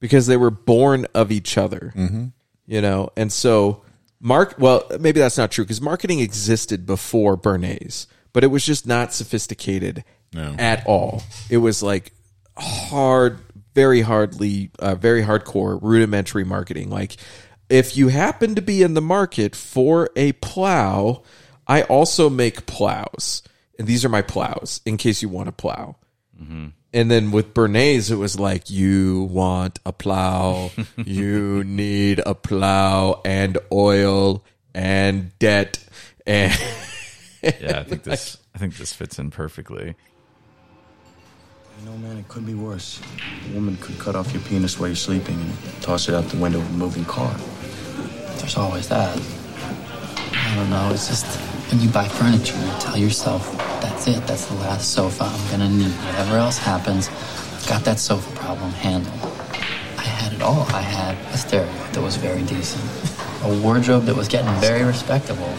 because 0.00 0.26
they 0.26 0.36
were 0.36 0.50
born 0.50 1.06
of 1.14 1.30
each 1.32 1.56
other. 1.58 1.92
Mhm. 1.96 2.32
You 2.66 2.80
know, 2.80 3.10
and 3.16 3.32
so 3.32 3.82
Mark, 4.20 4.56
well, 4.58 4.84
maybe 4.98 5.20
that's 5.20 5.38
not 5.38 5.50
true 5.50 5.64
because 5.64 5.80
marketing 5.80 6.20
existed 6.20 6.84
before 6.86 7.36
Bernays, 7.36 8.06
but 8.32 8.42
it 8.44 8.48
was 8.48 8.64
just 8.64 8.86
not 8.86 9.14
sophisticated 9.14 10.04
No. 10.34 10.54
at 10.58 10.84
all. 10.86 11.22
It 11.48 11.58
was 11.58 11.82
like 11.82 12.12
hard, 12.56 13.38
very 13.74 14.00
hardly, 14.02 14.70
uh, 14.80 14.96
very 14.96 15.22
hardcore, 15.22 15.78
rudimentary 15.80 16.44
marketing. 16.44 16.90
Like, 16.90 17.16
if 17.70 17.96
you 17.96 18.08
happen 18.08 18.54
to 18.56 18.62
be 18.62 18.82
in 18.82 18.94
the 18.94 19.00
market 19.00 19.54
for 19.54 20.10
a 20.16 20.32
plow, 20.32 21.22
I 21.66 21.82
also 21.82 22.28
make 22.28 22.66
plows, 22.66 23.42
and 23.78 23.86
these 23.86 24.04
are 24.04 24.08
my 24.08 24.22
plows 24.22 24.80
in 24.84 24.96
case 24.96 25.22
you 25.22 25.28
want 25.28 25.48
a 25.48 25.52
plow. 25.52 25.96
And 26.92 27.10
then 27.10 27.30
with 27.32 27.52
Bernays, 27.52 28.10
it 28.10 28.16
was 28.16 28.40
like, 28.40 28.70
you 28.70 29.28
want 29.30 29.78
a 29.84 29.92
plow, 29.92 30.70
you 30.96 31.62
need 31.64 32.20
a 32.24 32.34
plow 32.34 33.20
and 33.24 33.58
oil 33.70 34.42
and 34.74 35.38
debt. 35.38 35.84
And 36.26 36.52
Yeah, 37.42 37.80
I 37.80 37.84
think 37.84 38.02
this. 38.02 38.38
I 38.54 38.58
think 38.58 38.76
this 38.76 38.92
fits 38.92 39.18
in 39.18 39.30
perfectly. 39.30 39.94
You 41.78 41.84
know, 41.84 41.96
man, 41.98 42.18
it 42.18 42.26
could 42.26 42.44
be 42.44 42.54
worse. 42.54 43.00
A 43.48 43.54
woman 43.54 43.76
could 43.76 43.98
cut 44.00 44.16
off 44.16 44.32
your 44.32 44.42
penis 44.42 44.80
while 44.80 44.88
you're 44.88 44.96
sleeping 44.96 45.40
and 45.40 45.52
toss 45.80 46.08
it 46.08 46.14
out 46.14 46.24
the 46.24 46.36
window 46.38 46.58
of 46.58 46.68
a 46.68 46.72
moving 46.72 47.04
car. 47.04 47.32
There's 48.38 48.56
always 48.56 48.88
that. 48.88 49.16
I 50.32 50.54
don't 50.54 50.70
know. 50.70 50.90
It's 50.92 51.08
just 51.08 51.26
when 51.70 51.80
you 51.80 51.88
buy 51.88 52.08
furniture, 52.08 52.56
you 52.56 52.72
tell 52.80 52.96
yourself, 52.96 53.56
that's 53.80 54.06
it. 54.08 54.26
That's 54.26 54.46
the 54.46 54.54
last 54.54 54.92
sofa 54.92 55.24
I'm 55.24 55.50
gonna 55.50 55.68
need. 55.68 55.92
Whatever 56.06 56.36
else 56.36 56.58
happens, 56.58 57.08
got 57.68 57.84
that 57.84 57.98
sofa 57.98 58.30
problem 58.36 58.70
handled. 58.72 59.14
I 59.98 60.02
had 60.02 60.32
it 60.32 60.42
all. 60.42 60.62
I 60.74 60.80
had 60.80 61.16
a 61.34 61.38
stereo 61.38 61.70
that 61.92 62.00
was 62.00 62.16
very 62.16 62.42
decent, 62.42 62.84
a 63.44 63.60
wardrobe 63.62 64.04
that 64.04 64.16
was 64.16 64.28
getting 64.28 64.52
very 64.60 64.84
respectable. 64.84 65.52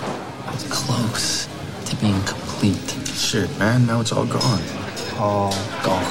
I 0.45 0.51
was 0.51 0.63
close 0.69 1.47
to 1.85 1.95
being 1.97 2.21
complete. 2.23 2.95
Shit, 3.07 3.49
man, 3.59 3.85
now 3.85 4.01
it's 4.01 4.11
all 4.11 4.25
gone. 4.25 4.61
All 5.17 5.51
gone. 5.83 6.05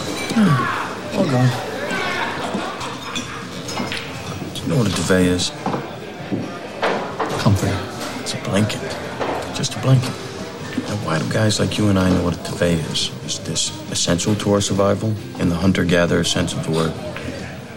All 1.17 1.25
gone. 1.25 1.51
Do 4.55 4.63
you 4.63 4.69
know 4.69 4.77
what 4.79 4.87
a 4.87 4.95
duvet 4.95 5.23
is? 5.23 5.51
Comfort. 7.43 7.88
It's 8.31 8.37
a 8.37 8.51
blanket. 8.51 8.83
Just 9.57 9.75
a 9.75 9.79
blanket. 9.79 10.13
Now, 10.87 10.97
why 11.07 11.19
do 11.19 11.27
guys 11.33 11.59
like 11.59 11.79
you 11.79 11.89
and 11.89 11.99
I 11.99 12.11
know 12.11 12.25
what 12.25 12.39
a 12.39 12.51
duvet 12.51 12.79
is? 12.93 13.09
Is 13.25 13.39
this 13.39 13.71
essential 13.91 14.35
to 14.35 14.53
our 14.53 14.61
survival 14.61 15.15
in 15.41 15.49
the 15.49 15.55
hunter 15.55 15.83
gatherer 15.83 16.25
sense 16.25 16.53
of 16.53 16.63
the 16.67 16.71
word? 16.71 16.93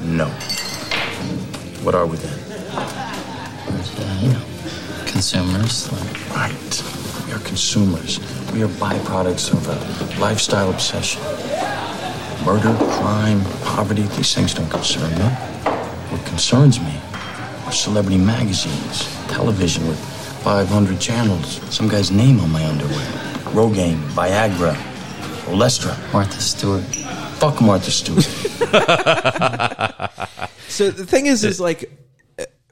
No. 0.04 0.26
What 1.86 1.96
are 1.96 2.06
we 2.06 2.18
then? 2.18 2.38
Uh, 2.70 4.44
consumers. 5.08 5.90
Right. 6.36 6.84
We 7.28 7.32
are 7.32 7.40
consumers. 7.46 8.20
We 8.52 8.62
are 8.62 8.74
byproducts 8.76 9.54
of 9.54 9.66
a 9.70 10.20
lifestyle 10.20 10.70
obsession. 10.70 11.22
Murder, 12.44 12.76
crime, 13.00 13.42
poverty, 13.64 14.02
these 14.18 14.36
things 14.36 14.54
don't 14.54 14.70
concern 14.70 15.12
me. 15.12 15.30
What 16.12 16.26
concerns 16.26 16.82
me 16.82 17.00
are 17.66 17.72
celebrity 17.72 18.18
magazines, 18.18 19.08
television 19.30 19.88
with 19.88 20.21
500 20.42 21.00
channels, 21.00 21.62
some 21.74 21.88
guy's 21.88 22.10
name 22.10 22.40
on 22.40 22.52
my 22.52 22.66
underwear. 22.66 23.06
Rogaine, 23.54 24.02
Viagra, 24.10 24.74
Olestra. 25.46 25.96
Martha 26.12 26.42
Stewart. 26.42 26.84
Fuck 27.38 27.62
Martha 27.62 27.92
Stewart. 27.92 28.24
so 30.68 30.90
the 30.90 31.06
thing 31.06 31.28
is, 31.28 31.44
is 31.44 31.60
like 31.60 31.92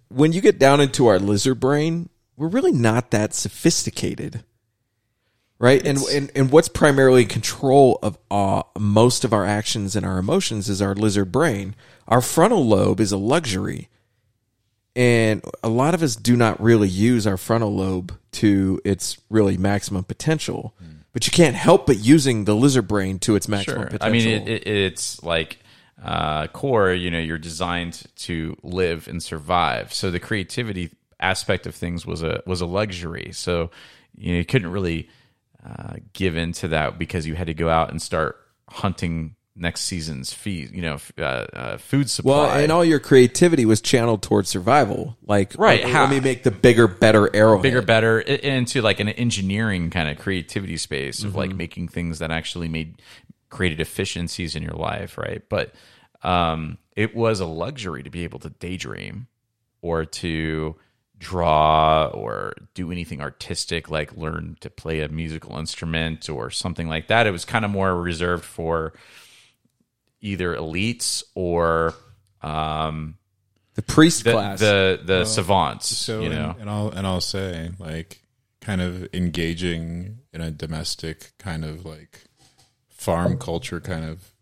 when 0.10 0.34
you 0.34 0.42
get 0.42 0.58
down 0.58 0.82
into 0.82 1.08
our 1.08 1.20
lizard 1.20 1.60
brain, 1.60 2.10
we're 2.36 2.48
really 2.48 2.72
not 2.72 3.12
that 3.12 3.36
sophisticated, 3.36 4.44
right? 5.60 5.86
And, 5.86 6.00
and 6.12 6.32
and 6.36 6.52
what's 6.52 6.70
primarily 6.70 7.24
in 7.24 7.28
control 7.28 8.00
of 8.02 8.18
uh, 8.32 8.64
most 8.80 9.24
of 9.24 9.32
our 9.32 9.46
actions 9.46 9.96
and 9.96 10.06
our 10.06 10.18
emotions 10.18 10.70
is 10.70 10.82
our 10.82 10.96
lizard 10.96 11.32
brain. 11.32 11.76
Our 12.08 12.22
frontal 12.22 12.66
lobe 12.66 13.00
is 13.00 13.12
a 13.12 13.18
luxury, 13.18 13.90
and 15.00 15.42
a 15.64 15.70
lot 15.70 15.94
of 15.94 16.04
us 16.04 16.18
do 16.18 16.36
not 16.36 16.62
really 16.62 16.90
use 16.90 17.26
our 17.26 17.38
frontal 17.38 17.74
lobe 17.74 18.14
to 18.34 18.82
its 18.84 19.18
really 19.30 19.58
maximum 19.58 20.04
potential. 20.04 20.76
But 21.14 21.26
you 21.26 21.32
can't 21.32 21.56
help 21.56 21.88
but 21.88 21.98
using 21.98 22.44
the 22.44 22.54
lizard 22.54 22.88
brain 22.88 23.18
to 23.20 23.38
its 23.38 23.48
maximum 23.48 23.86
potential. 23.86 24.08
I 24.08 24.12
mean, 24.12 24.28
it, 24.28 24.48
it, 24.50 24.68
it's 24.68 25.24
like 25.24 25.60
uh, 26.04 26.48
core. 26.48 26.92
You 26.92 27.10
know, 27.12 27.18
you're 27.18 27.38
designed 27.38 28.04
to 28.18 28.58
live 28.62 29.08
and 29.08 29.24
survive. 29.24 29.94
So 29.94 30.12
the 30.12 30.20
creativity 30.20 30.92
aspect 31.18 31.66
of 31.66 31.76
things 31.76 32.06
was 32.06 32.22
a 32.22 32.44
was 32.46 32.60
a 32.60 32.66
luxury. 32.66 33.32
So 33.32 33.72
you, 34.18 34.34
know, 34.34 34.38
you 34.40 34.46
couldn't 34.46 34.72
really 34.72 35.08
uh, 35.66 35.94
give 36.12 36.36
into 36.36 36.68
that 36.68 37.00
because 37.00 37.26
you 37.26 37.36
had 37.36 37.48
to 37.48 37.54
go 37.54 37.70
out 37.70 37.90
and 37.90 38.02
start 38.02 38.38
hunting 38.70 39.36
next 39.60 39.82
season's 39.82 40.32
feed. 40.34 40.72
You 40.74 40.82
know, 40.82 40.94
f- 40.96 41.12
uh, 41.18 41.22
uh, 41.22 41.78
food 41.78 42.10
supply. 42.10 42.32
Well, 42.32 42.50
and 42.52 42.72
all 42.72 42.84
your 42.86 43.00
creativity 43.00 43.66
was 43.66 43.82
channeled 43.82 44.22
towards 44.24 44.50
survival. 44.50 45.18
Like, 45.26 45.54
Right, 45.58 45.84
Let, 45.84 45.92
how- 45.94 46.02
let 46.04 46.10
me 46.12 46.20
make 46.22 46.44
the 46.44 46.52
bigger, 46.52 46.88
better 46.88 47.30
arrowhead. 47.36 47.64
bigger, 47.64 47.82
better, 47.82 48.20
into 48.20 48.82
like 48.82 49.00
an 49.00 49.10
engineering 49.10 49.90
kind 49.90 50.10
of 50.10 50.18
creativity 50.18 50.78
space 50.78 51.24
of 51.24 51.30
Mm-hmm. 51.32 51.38
like 51.38 51.56
making 51.56 51.88
things 51.90 52.20
that 52.20 52.32
actually 52.32 52.68
made 52.70 53.02
created 53.50 53.80
efficiencies 53.80 54.56
in 54.56 54.64
your 54.64 54.74
life, 54.76 55.18
right? 55.18 55.42
But 55.50 55.74
um, 56.24 56.78
it 56.96 57.16
was 57.16 57.40
a 57.40 57.46
luxury 57.46 58.04
to 58.04 58.10
be 58.10 58.24
able 58.24 58.40
to 58.40 58.50
daydream 58.50 59.28
or 59.82 60.06
to 60.06 60.76
draw 61.18 62.06
or 62.08 62.54
do 62.74 62.92
anything 62.92 63.22
artistic, 63.22 63.90
like 63.90 64.16
learn 64.16 64.56
to 64.62 64.70
play 64.70 65.02
a 65.02 65.10
musical 65.10 65.58
instrument 65.58 66.30
or 66.30 66.50
something 66.50 66.88
like 66.88 67.08
that. 67.08 67.28
It 67.28 67.32
was 67.32 67.44
kind 67.46 67.66
of 67.66 67.72
more 67.72 67.96
reserved 67.96 68.46
for 68.46 68.94
either 70.22 70.56
elites 70.56 71.24
or 71.36 71.94
um, 72.42 73.18
the 73.76 73.82
priest 73.82 74.24
the, 74.24 74.32
class. 74.32 74.60
the 74.60 75.00
the 75.04 75.14
Well, 75.14 75.26
savants. 75.26 75.88
So, 75.88 76.20
you 76.22 76.28
and- 76.28 76.36
know, 76.36 76.56
and, 76.60 76.70
I'll 76.70 76.90
and 76.90 77.08
I'll 77.08 77.22
say 77.22 77.72
like 77.80 78.22
kind 78.62 78.82
of 78.82 79.08
engaging 79.14 80.20
in 80.34 80.42
a 80.42 80.52
domestic 80.52 81.32
kind 81.40 81.64
of 81.64 81.86
like 81.86 82.26
farm 82.90 83.38
culture 83.38 83.80
kind 83.80 84.04
of 84.06 84.34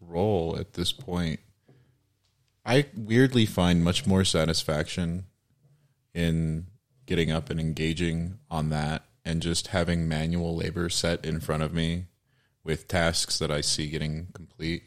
role 0.00 0.56
at 0.58 0.74
this 0.74 0.92
point. 0.92 1.40
I 2.64 2.86
weirdly 2.96 3.46
find 3.46 3.84
much 3.84 4.06
more 4.06 4.24
satisfaction 4.24 5.26
in 6.12 6.66
getting 7.06 7.30
up 7.30 7.48
and 7.50 7.60
engaging 7.60 8.38
on 8.50 8.70
that 8.70 9.04
and 9.24 9.40
just 9.40 9.68
having 9.68 10.08
manual 10.08 10.56
labor 10.56 10.88
set 10.88 11.24
in 11.24 11.38
front 11.40 11.62
of 11.62 11.72
me 11.72 12.06
with 12.64 12.88
tasks 12.88 13.38
that 13.38 13.50
I 13.52 13.60
see 13.60 13.88
getting 13.88 14.28
complete 14.34 14.82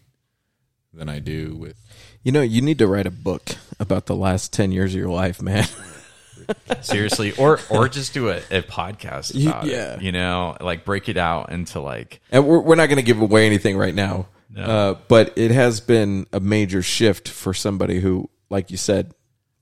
than 0.93 1.09
I 1.09 1.19
do 1.19 1.55
with 1.55 1.75
You 2.23 2.31
know, 2.31 2.41
you 2.41 2.61
need 2.61 2.79
to 2.79 2.87
write 2.87 3.05
a 3.07 3.11
book 3.11 3.49
about 3.79 4.05
the 4.07 4.15
last 4.15 4.51
10 4.53 4.71
years 4.71 4.93
of 4.93 4.99
your 4.99 5.09
life, 5.09 5.41
man. 5.41 5.67
seriously 6.81 7.31
or 7.33 7.59
or 7.69 7.87
just 7.87 8.11
do 8.13 8.29
a, 8.29 8.37
a 8.49 8.61
podcast 8.63 9.35
You- 9.35 9.49
yeah. 9.69 9.93
it 9.95 10.01
you 10.01 10.11
know 10.11 10.57
like 10.59 10.83
break 10.83 11.07
it 11.07 11.15
out 11.17 11.51
into 11.51 11.79
like 11.79 12.21
and 12.31 12.47
we're, 12.47 12.59
we're 12.59 12.75
not 12.75 12.87
going 12.87 12.97
to 12.97 13.03
give 13.03 13.21
away 13.21 13.45
anything 13.45 13.77
right 13.77 13.93
now. 13.93 14.27
No. 14.49 14.63
Uh, 14.63 14.93
but 15.07 15.37
it 15.37 15.51
has 15.51 15.79
been 15.79 16.25
a 16.33 16.39
major 16.39 16.81
shift 16.81 17.27
for 17.29 17.53
somebody 17.53 17.99
who, 17.99 18.31
like 18.49 18.71
you 18.71 18.77
said, 18.77 19.13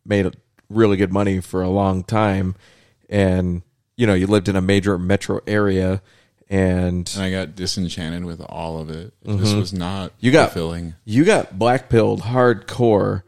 made 0.06 0.34
really 0.70 0.96
good 0.96 1.12
money 1.12 1.42
for 1.42 1.62
a 1.62 1.68
long 1.68 2.06
time. 2.06 2.56
And, 3.10 3.64
you 3.98 4.08
know, 4.08 4.14
you 4.14 4.28
lived 4.28 4.48
in 4.48 4.56
a 4.56 4.62
major 4.62 4.98
metro 4.98 5.42
area 5.46 6.02
and, 6.50 7.10
and 7.16 7.24
I 7.24 7.32
got 7.32 7.56
disenchanted 7.56 8.26
with 8.26 8.42
all 8.42 8.80
of 8.80 8.90
it. 8.90 9.14
It 9.24 9.38
just 9.38 9.54
Mhm. 9.56 9.60
was 9.60 9.74
not 9.74 10.14
you 10.20 10.32
got 10.32 10.52
fulfilling. 10.52 10.96
You 11.06 11.26
got 11.26 11.58
black 11.60 11.90
pilled 11.90 12.22
hardcore, 12.22 13.24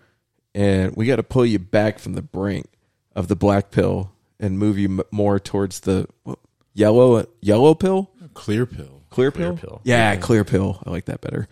and 0.55 0.95
we 0.95 1.05
got 1.05 1.17
to 1.17 1.23
pull 1.23 1.45
you 1.45 1.59
back 1.59 1.99
from 1.99 2.13
the 2.13 2.21
brink 2.21 2.67
of 3.15 3.27
the 3.27 3.35
black 3.35 3.71
pill 3.71 4.11
and 4.39 4.57
move 4.57 4.77
you 4.77 4.87
m- 4.87 5.01
more 5.11 5.39
towards 5.39 5.81
the 5.81 6.07
what, 6.23 6.39
yellow 6.73 7.25
yellow 7.41 7.73
pill, 7.75 8.09
Clear 8.33 8.65
pill. 8.65 9.01
clear 9.09 9.31
Clear 9.31 9.53
pill, 9.53 9.57
pill. 9.57 9.81
Yeah, 9.83 10.15
clear 10.15 10.43
pill. 10.45 10.81
I 10.85 10.89
like 10.89 11.05
that 11.05 11.19
better. 11.21 11.47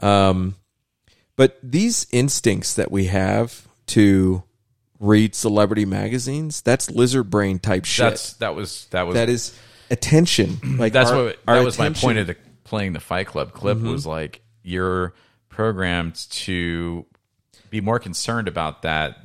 Um, 0.00 0.54
but 1.36 1.58
these 1.62 2.06
instincts 2.12 2.74
that 2.74 2.90
we 2.90 3.06
have 3.06 3.66
to 3.88 4.42
read 4.98 5.34
celebrity 5.34 5.84
magazines, 5.84 6.62
that's 6.62 6.90
lizard 6.90 7.28
brain 7.28 7.58
type 7.58 7.84
shit. 7.84 8.04
that's 8.10 8.32
that 8.34 8.54
was 8.54 8.86
that 8.90 9.02
was 9.02 9.14
that 9.14 9.28
is 9.28 9.52
attention. 9.92 10.58
Like 10.78 10.92
that's 10.92 11.10
our- 11.10 11.24
what 11.24 11.38
that 11.46 11.64
was 11.64 11.78
my 11.78 11.90
point 11.90 12.18
of 12.18 12.26
the 12.26 12.36
playing 12.64 12.92
the 12.94 13.00
Fight 13.00 13.26
Club 13.28 13.52
clip 13.52 13.78
Mhm. 13.78 13.92
was 13.92 14.06
like 14.06 14.40
you're 14.62 15.12
programmed 15.48 16.14
to 16.30 17.04
be 17.70 17.80
more 17.80 17.98
concerned 17.98 18.48
about 18.48 18.82
that 18.82 19.18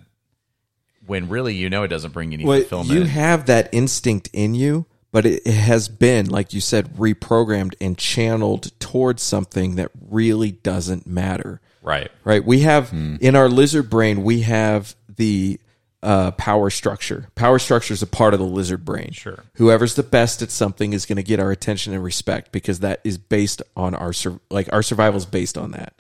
when 1.06 1.30
really 1.30 1.56
you 1.56 1.70
know 1.70 1.84
it 1.84 1.88
doesn't 1.88 2.12
bring 2.14 2.34
any 2.34 2.44
Well, 2.44 2.60
fulfillment. 2.60 2.92
you 3.00 3.06
have 3.06 3.46
that 3.46 3.70
instinct 3.72 4.30
in 4.34 4.56
you, 4.56 4.86
but 5.12 5.26
it, 5.26 5.42
it 5.46 5.54
has 5.54 5.88
been, 5.88 6.26
like 6.30 6.54
you 6.54 6.60
said, 6.60 6.94
reprogrammed 6.98 7.76
and 7.80 7.98
channeled 7.98 8.78
towards 8.80 9.24
something 9.24 9.76
that 9.76 9.92
really 10.10 10.52
doesn't 10.52 11.08
matter. 11.08 11.62
Right. 11.82 12.12
Right. 12.26 12.44
We 12.46 12.62
have 12.62 12.92
in 12.92 13.36
our 13.38 13.48
lizard 13.48 13.90
brain, 13.90 14.24
we 14.24 14.42
have 14.42 14.96
the 15.16 15.60
uh, 16.04 16.32
power 16.32 16.70
structure. 16.70 17.28
Power 17.36 17.58
structure 17.60 17.94
is 17.94 18.02
a 18.04 18.08
part 18.08 18.34
of 18.34 18.40
the 18.40 18.46
lizard 18.46 18.86
brain. 18.86 19.12
Sure. 19.12 19.44
Whoever's 19.56 19.96
the 19.96 20.04
best 20.04 20.42
at 20.42 20.52
something 20.52 20.94
is 20.94 21.06
going 21.06 21.16
to 21.18 21.24
get 21.24 21.40
our 21.40 21.52
attention 21.52 21.94
and 21.94 22.04
respect 22.04 22.52
because 22.52 22.80
that 22.82 23.02
is 23.04 23.18
based 23.18 23.62
on 23.76 23.96
our 23.96 24.14
sur- 24.14 24.40
like 24.52 24.70
our 24.72 24.84
survival 24.84 25.18
is 25.18 25.26
based 25.26 25.58
on 25.58 25.72
that. 25.72 25.94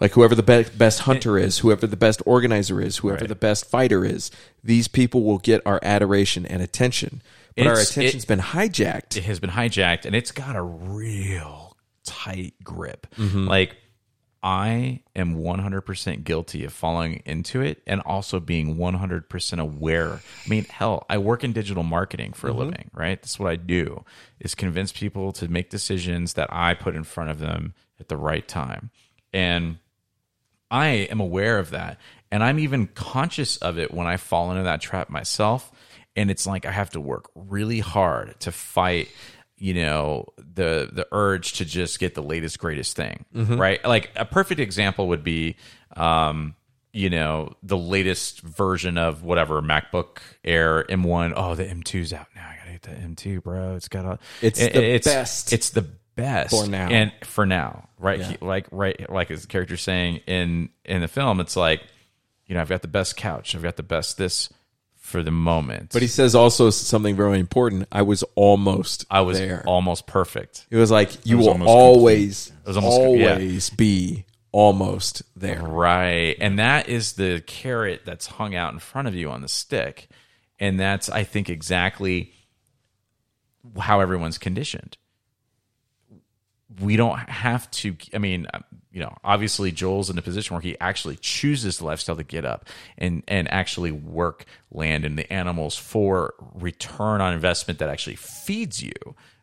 Like 0.00 0.12
whoever 0.12 0.34
the 0.34 0.42
be- 0.42 0.64
best 0.76 1.00
hunter 1.00 1.38
is, 1.38 1.58
whoever 1.58 1.86
the 1.86 1.96
best 1.96 2.22
organizer 2.26 2.80
is, 2.80 2.98
whoever 2.98 3.20
Right. 3.20 3.28
the 3.28 3.34
best 3.34 3.66
fighter 3.68 4.04
is, 4.04 4.30
these 4.62 4.86
people 4.88 5.22
will 5.22 5.38
get 5.38 5.60
our 5.66 5.80
adoration 5.82 6.46
and 6.46 6.62
attention. 6.62 7.20
But 7.56 7.66
our 7.66 7.72
It's- 7.74 7.90
attention's 7.90 8.24
it- 8.24 8.28
been 8.28 8.40
hijacked. 8.40 9.16
It 9.16 9.24
has 9.24 9.38
been 9.40 9.50
hijacked, 9.50 10.04
and 10.06 10.14
it's 10.16 10.30
got 10.32 10.56
a 10.56 10.62
real 10.62 11.76
tight 12.04 12.54
grip. 12.64 13.06
Mhm. 13.18 13.46
Like 13.48 13.76
I 14.42 15.02
am 15.14 15.36
100% 15.36 16.24
guilty 16.24 16.64
of 16.64 16.72
falling 16.72 17.22
into 17.24 17.60
it 17.60 17.80
and 17.86 18.00
also 18.00 18.40
being 18.40 18.76
100% 18.76 19.60
aware. 19.60 20.14
I 20.14 20.48
mean, 20.48 20.64
hell, 20.64 21.06
I 21.08 21.18
work 21.18 21.44
in 21.44 21.52
digital 21.52 21.84
marketing 21.84 22.32
for 22.32 22.48
Mhm. 22.48 22.54
a 22.54 22.56
living, 22.56 22.90
right? 22.92 23.22
That's 23.22 23.38
what 23.38 23.52
I 23.52 23.56
do 23.56 24.04
is 24.40 24.54
convince 24.56 24.90
people 24.90 25.32
to 25.34 25.46
make 25.46 25.70
decisions 25.70 26.34
that 26.34 26.52
I 26.52 26.74
put 26.74 26.96
in 26.96 27.04
front 27.04 27.30
of 27.30 27.38
them 27.38 27.74
at 28.00 28.08
the 28.08 28.16
right 28.16 28.46
time. 28.48 28.90
And 29.32 29.78
I 30.70 30.86
am 30.88 31.20
aware 31.20 31.58
of 31.58 31.70
that. 31.70 31.98
And 32.30 32.42
I'm 32.42 32.58
even 32.58 32.88
conscious 32.88 33.58
of 33.58 33.78
it 33.78 33.92
when 33.94 34.06
I 34.06 34.16
fall 34.16 34.50
into 34.50 34.64
that 34.64 34.80
trap 34.80 35.08
myself. 35.08 35.70
And 36.16 36.30
it's 36.30 36.46
like 36.46 36.66
I 36.66 36.72
have 36.72 36.90
to 36.90 37.00
work 37.00 37.30
really 37.34 37.80
hard 37.80 38.40
to 38.40 38.50
fight, 38.52 39.08
you 39.62 39.74
know, 39.74 40.26
the 40.38 40.90
the 40.92 41.06
urge 41.12 41.52
to 41.52 41.64
just 41.64 42.00
get 42.00 42.16
the 42.16 42.22
latest, 42.22 42.58
greatest 42.58 42.96
thing. 42.96 43.24
Mhm. 43.32 43.60
Right. 43.60 43.84
Like 43.84 44.10
a 44.16 44.24
perfect 44.24 44.58
example 44.60 45.06
would 45.08 45.22
be 45.22 45.54
um, 45.96 46.56
you 46.92 47.08
know, 47.08 47.52
the 47.62 47.76
latest 47.76 48.40
version 48.40 48.98
of 48.98 49.22
whatever 49.22 49.62
MacBook 49.62 50.18
Air 50.44 50.84
M1. 50.88 51.32
Oh, 51.36 51.54
the 51.54 51.64
M2's 51.64 52.12
out 52.12 52.26
now. 52.34 52.46
I 52.48 52.56
gotta 52.58 52.72
get 52.72 52.82
the 52.82 52.90
M2, 52.90 53.42
bro. 53.42 53.76
It's 53.76 53.86
got 53.88 54.04
a 54.04 54.18
It's 54.42 54.60
it- 54.60 54.72
the 54.72 54.82
it's, 54.94 55.06
best 55.06 55.52
It's 55.52 55.70
the 55.70 55.86
best 56.16 56.50
for 56.50 56.66
now. 56.68 56.88
and 56.88 57.12
for 57.22 57.46
now, 57.46 57.88
right? 57.98 58.18
Yeah. 58.18 58.30
He- 58.30 58.36
like 58.44 58.66
right, 58.72 59.08
like 59.08 59.30
as 59.30 59.42
the 59.42 59.46
character 59.48 59.76
saying 59.76 60.22
in 60.26 60.70
in 60.84 61.02
the 61.02 61.08
film, 61.08 61.38
it's 61.38 61.54
like, 61.56 61.82
you 62.46 62.56
know, 62.56 62.60
I've 62.60 62.68
got 62.68 62.82
the 62.82 62.88
best 62.88 63.16
couch, 63.16 63.54
I've 63.54 63.62
got 63.62 63.76
the 63.76 63.82
best 63.84 64.18
this 64.18 64.48
for 65.02 65.22
the 65.22 65.32
moment. 65.32 65.90
But 65.92 66.00
he 66.00 66.08
says 66.08 66.34
also 66.34 66.70
something 66.70 67.16
very 67.16 67.38
important. 67.38 67.88
I 67.92 68.02
was 68.02 68.22
almost 68.36 69.04
I 69.10 69.20
was 69.20 69.36
there. 69.38 69.62
almost 69.66 70.06
perfect. 70.06 70.64
It 70.70 70.76
was 70.76 70.90
like 70.90 71.26
you 71.26 71.36
was 71.36 71.46
will 71.46 71.52
almost 71.52 71.68
always. 71.68 72.52
Almost- 72.66 73.18
yeah. 73.18 73.32
always 73.32 73.68
be 73.70 74.24
almost 74.52 75.22
there. 75.36 75.60
Right. 75.60 76.36
And 76.40 76.58
that 76.58 76.88
is 76.88 77.14
the 77.14 77.42
carrot 77.46 78.02
that's 78.04 78.26
hung 78.26 78.54
out 78.54 78.72
in 78.72 78.78
front 78.78 79.08
of 79.08 79.14
you 79.14 79.28
on 79.30 79.42
the 79.42 79.48
stick. 79.48 80.08
And 80.60 80.78
that's, 80.78 81.08
I 81.10 81.24
think, 81.24 81.50
exactly 81.50 82.32
how 83.78 84.00
everyone's 84.00 84.38
conditioned. 84.38 84.96
We 86.80 86.96
don't 86.96 87.18
have 87.18 87.70
to, 87.72 87.96
I 88.14 88.18
mean, 88.18 88.46
uh, 88.52 88.60
you 88.92 89.00
know, 89.00 89.16
obviously 89.24 89.72
Joel's 89.72 90.10
in 90.10 90.18
a 90.18 90.22
position 90.22 90.54
where 90.54 90.60
he 90.60 90.78
actually 90.80 91.16
chooses 91.16 91.78
the 91.78 91.84
lifestyle 91.84 92.16
to 92.16 92.24
get 92.24 92.44
up 92.44 92.66
and, 92.98 93.22
and 93.26 93.50
actually 93.50 93.90
work 93.90 94.44
land 94.70 95.04
and 95.04 95.18
the 95.18 95.30
animals 95.32 95.76
for 95.76 96.34
return 96.54 97.20
on 97.20 97.32
investment 97.32 97.78
that 97.78 97.88
actually 97.88 98.16
feeds 98.16 98.82
you 98.82 98.92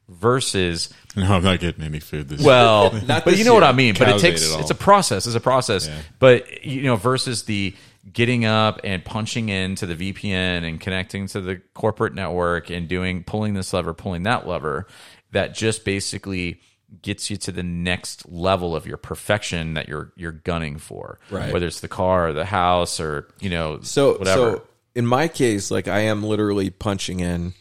versus 0.09 0.89
No, 1.15 1.33
I'm 1.33 1.43
not 1.43 1.59
getting 1.59 1.83
any 1.83 1.99
food 1.99 2.29
this 2.29 2.41
well, 2.41 2.91
year. 2.93 3.21
but 3.23 3.37
you 3.37 3.43
know 3.43 3.53
what 3.53 3.63
I 3.63 3.71
mean. 3.71 3.95
But 3.97 4.09
it 4.09 4.19
takes 4.19 4.41
it 4.41 4.59
it's 4.59 4.71
a 4.71 4.75
process. 4.75 5.25
It's 5.25 5.35
a 5.35 5.39
process. 5.39 5.87
Yeah. 5.87 6.01
But 6.17 6.65
you 6.65 6.83
know, 6.83 6.95
versus 6.95 7.43
the 7.43 7.75
getting 8.11 8.45
up 8.45 8.79
and 8.83 9.03
punching 9.03 9.49
into 9.49 9.85
the 9.85 10.13
VPN 10.13 10.67
and 10.67 10.79
connecting 10.79 11.27
to 11.27 11.41
the 11.41 11.57
corporate 11.73 12.13
network 12.13 12.69
and 12.69 12.87
doing 12.87 13.23
pulling 13.23 13.53
this 13.53 13.71
lever, 13.73 13.93
pulling 13.93 14.23
that 14.23 14.47
lever, 14.47 14.87
that 15.31 15.53
just 15.53 15.85
basically 15.85 16.59
gets 17.01 17.29
you 17.29 17.37
to 17.37 17.51
the 17.51 17.63
next 17.63 18.27
level 18.29 18.75
of 18.75 18.85
your 18.87 18.97
perfection 18.97 19.73
that 19.75 19.87
you're 19.87 20.11
you're 20.15 20.31
gunning 20.31 20.77
for. 20.77 21.19
Right. 21.29 21.53
Whether 21.53 21.67
it's 21.67 21.79
the 21.81 21.87
car 21.87 22.29
or 22.29 22.33
the 22.33 22.45
house 22.45 22.99
or 22.99 23.27
you 23.39 23.49
know 23.49 23.79
So, 23.81 24.17
whatever. 24.17 24.51
so 24.57 24.63
in 24.95 25.05
my 25.05 25.27
case, 25.27 25.71
like 25.71 25.87
I 25.87 25.99
am 26.01 26.23
literally 26.23 26.69
punching 26.69 27.19
in, 27.19 27.53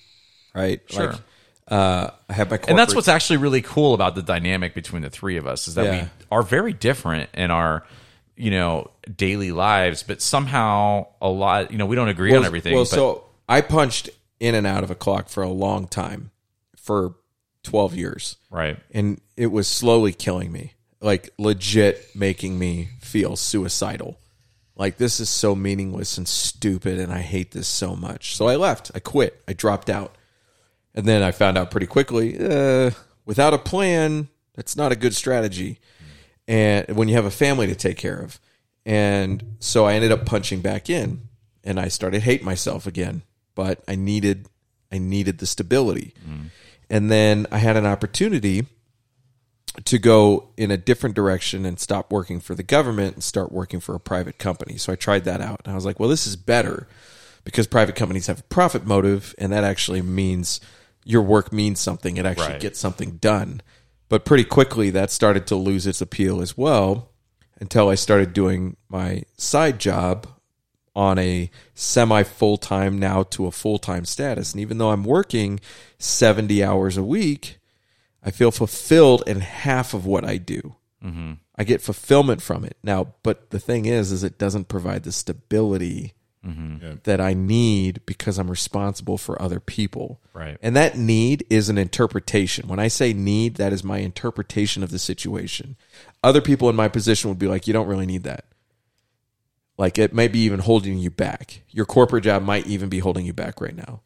right? 0.54 0.80
Sure. 0.86 1.12
Like, 1.12 1.20
uh, 1.68 2.10
I 2.28 2.32
have 2.32 2.48
my 2.50 2.56
corporate, 2.56 2.70
and 2.70 2.78
that's 2.78 2.94
what's 2.94 3.08
actually 3.08 3.36
really 3.36 3.60
cool 3.60 3.92
about 3.92 4.14
the 4.14 4.22
dynamic 4.22 4.74
between 4.74 5.02
the 5.02 5.10
three 5.10 5.36
of 5.36 5.46
us 5.46 5.68
is 5.68 5.74
that 5.74 5.84
Yeah. 5.84 6.02
we 6.04 6.08
are 6.32 6.42
very 6.42 6.72
different 6.72 7.28
in 7.34 7.50
our 7.50 7.84
you 8.36 8.50
know 8.50 8.90
daily 9.16 9.50
lives 9.52 10.02
but 10.02 10.22
somehow 10.22 11.06
a 11.20 11.28
lot 11.28 11.70
you 11.70 11.76
know 11.76 11.84
we 11.86 11.96
don't 11.96 12.08
agree 12.08 12.30
well, 12.30 12.40
on 12.40 12.46
everything 12.46 12.72
Well, 12.72 12.84
but 12.84 12.88
so 12.88 13.24
I 13.48 13.60
punched 13.60 14.08
in 14.40 14.54
and 14.54 14.66
out 14.66 14.82
of 14.84 14.90
a 14.90 14.94
clock 14.94 15.28
for 15.28 15.42
a 15.42 15.48
long 15.50 15.86
time, 15.88 16.30
for 16.76 17.16
twelve 17.68 17.94
years, 17.94 18.36
right? 18.50 18.78
And 18.92 19.20
it 19.36 19.48
was 19.48 19.68
slowly 19.68 20.12
killing 20.12 20.50
me, 20.50 20.74
like 21.00 21.30
legit 21.38 22.14
making 22.14 22.58
me 22.58 22.88
feel 23.00 23.36
suicidal. 23.36 24.18
Like 24.76 24.96
this 24.96 25.20
is 25.20 25.28
so 25.28 25.54
meaningless 25.54 26.18
and 26.18 26.28
stupid, 26.28 26.98
and 26.98 27.12
I 27.12 27.20
hate 27.20 27.50
this 27.50 27.68
so 27.68 27.96
much. 27.96 28.36
So 28.36 28.46
I 28.48 28.56
left. 28.56 28.90
I 28.94 29.00
quit. 29.00 29.42
I 29.48 29.52
dropped 29.52 29.90
out, 29.90 30.16
and 30.94 31.06
then 31.06 31.22
I 31.22 31.32
found 31.32 31.58
out 31.58 31.70
pretty 31.70 31.86
quickly, 31.86 32.38
uh, 32.38 32.90
without 33.26 33.54
a 33.54 33.58
plan, 33.58 34.28
that's 34.54 34.76
not 34.76 34.92
a 34.92 34.96
good 34.96 35.14
strategy. 35.14 35.78
And 36.46 36.96
when 36.96 37.08
you 37.08 37.16
have 37.16 37.26
a 37.26 37.30
family 37.30 37.66
to 37.66 37.74
take 37.74 37.98
care 37.98 38.18
of, 38.18 38.40
and 38.86 39.56
so 39.58 39.84
I 39.84 39.94
ended 39.94 40.12
up 40.12 40.24
punching 40.24 40.62
back 40.62 40.88
in, 40.88 41.28
and 41.62 41.78
I 41.78 41.88
started 41.88 42.22
hate 42.22 42.42
myself 42.42 42.86
again. 42.86 43.22
But 43.54 43.82
I 43.88 43.96
needed, 43.96 44.48
I 44.92 44.98
needed 44.98 45.38
the 45.38 45.46
stability, 45.46 46.14
and 46.90 47.10
then 47.10 47.46
I 47.50 47.58
had 47.58 47.76
an 47.76 47.86
opportunity 47.86 48.66
to 49.84 49.98
go 49.98 50.48
in 50.56 50.70
a 50.70 50.76
different 50.76 51.14
direction 51.14 51.64
and 51.64 51.78
stop 51.78 52.10
working 52.10 52.40
for 52.40 52.54
the 52.54 52.62
government 52.62 53.14
and 53.14 53.22
start 53.22 53.52
working 53.52 53.80
for 53.80 53.94
a 53.94 54.00
private 54.00 54.38
company. 54.38 54.76
So 54.76 54.92
I 54.92 54.96
tried 54.96 55.24
that 55.24 55.40
out. 55.40 55.60
And 55.64 55.72
I 55.72 55.74
was 55.76 55.84
like, 55.84 56.00
well, 56.00 56.08
this 56.08 56.26
is 56.26 56.36
better 56.36 56.88
because 57.44 57.66
private 57.66 57.94
companies 57.94 58.26
have 58.26 58.40
a 58.40 58.44
profit 58.44 58.86
motive 58.86 59.34
and 59.38 59.52
that 59.52 59.64
actually 59.64 60.02
means 60.02 60.60
your 61.04 61.22
work 61.22 61.52
means 61.52 61.78
something. 61.80 62.16
It 62.16 62.26
actually 62.26 62.48
Right. 62.52 62.60
gets 62.60 62.78
something 62.80 63.18
done. 63.18 63.60
But 64.08 64.24
pretty 64.24 64.44
quickly 64.44 64.90
that 64.90 65.10
started 65.10 65.46
to 65.48 65.56
lose 65.56 65.86
its 65.86 66.00
appeal 66.00 66.40
as 66.40 66.56
well 66.56 67.10
until 67.60 67.88
I 67.88 67.94
started 67.94 68.32
doing 68.32 68.76
my 68.88 69.22
side 69.36 69.78
job 69.78 70.26
on 70.98 71.16
a 71.16 71.48
semi 71.74 72.24
full 72.24 72.56
time 72.56 72.98
now 72.98 73.22
to 73.22 73.46
a 73.46 73.52
full 73.52 73.78
time 73.78 74.04
status. 74.04 74.52
And 74.52 74.60
even 74.60 74.78
though 74.78 74.90
I'm 74.90 75.04
working 75.04 75.60
70 75.98 76.62
hours 76.64 76.96
a 76.96 77.04
week, 77.04 77.58
I 78.22 78.32
feel 78.32 78.50
fulfilled 78.50 79.22
in 79.26 79.40
half 79.40 79.94
of 79.94 80.04
what 80.04 80.24
I 80.24 80.38
do. 80.38 80.74
Mhm. 81.04 81.38
I 81.56 81.62
get 81.62 81.80
fulfillment 81.80 82.42
from 82.42 82.64
it 82.64 82.76
now, 82.82 83.14
but 83.22 83.50
the 83.50 83.60
thing 83.60 83.86
is, 83.86 84.10
is 84.10 84.24
it 84.24 84.38
doesn't 84.38 84.66
provide 84.66 85.04
the 85.04 85.12
stability 85.12 86.14
Mhm. 86.44 86.82
Yeah. 86.82 86.94
that 87.04 87.20
I 87.20 87.32
need 87.34 88.00
because 88.04 88.36
I'm 88.38 88.50
responsible 88.50 89.18
for 89.18 89.40
other 89.40 89.60
people. 89.60 90.20
Right. 90.34 90.58
And 90.62 90.74
that 90.74 90.98
need 90.98 91.44
is 91.48 91.68
an 91.68 91.78
interpretation. 91.78 92.66
When 92.68 92.78
I 92.80 92.88
say 92.88 93.12
need, 93.12 93.54
that 93.56 93.72
is 93.72 93.84
my 93.84 93.98
interpretation 93.98 94.82
of 94.82 94.90
the 94.90 94.98
situation. 94.98 95.76
Other 96.24 96.40
people 96.40 96.68
in 96.68 96.74
my 96.76 96.88
position 96.88 97.28
would 97.30 97.38
be 97.38 97.46
like, 97.48 97.66
you 97.68 97.72
don't 97.72 97.88
really 97.88 98.06
need 98.06 98.24
that. 98.24 98.44
Like 99.78 99.98
it 99.98 100.12
may 100.12 100.28
be 100.28 100.40
even 100.40 100.60
holding 100.60 100.98
you 100.98 101.10
back. 101.10 101.62
Your 101.70 101.86
corporate 101.86 102.24
job 102.24 102.42
might 102.42 102.66
even 102.66 102.88
be 102.88 102.98
holding 102.98 103.24
you 103.24 103.32
back 103.32 103.60
right 103.60 103.76
now. 103.76 104.00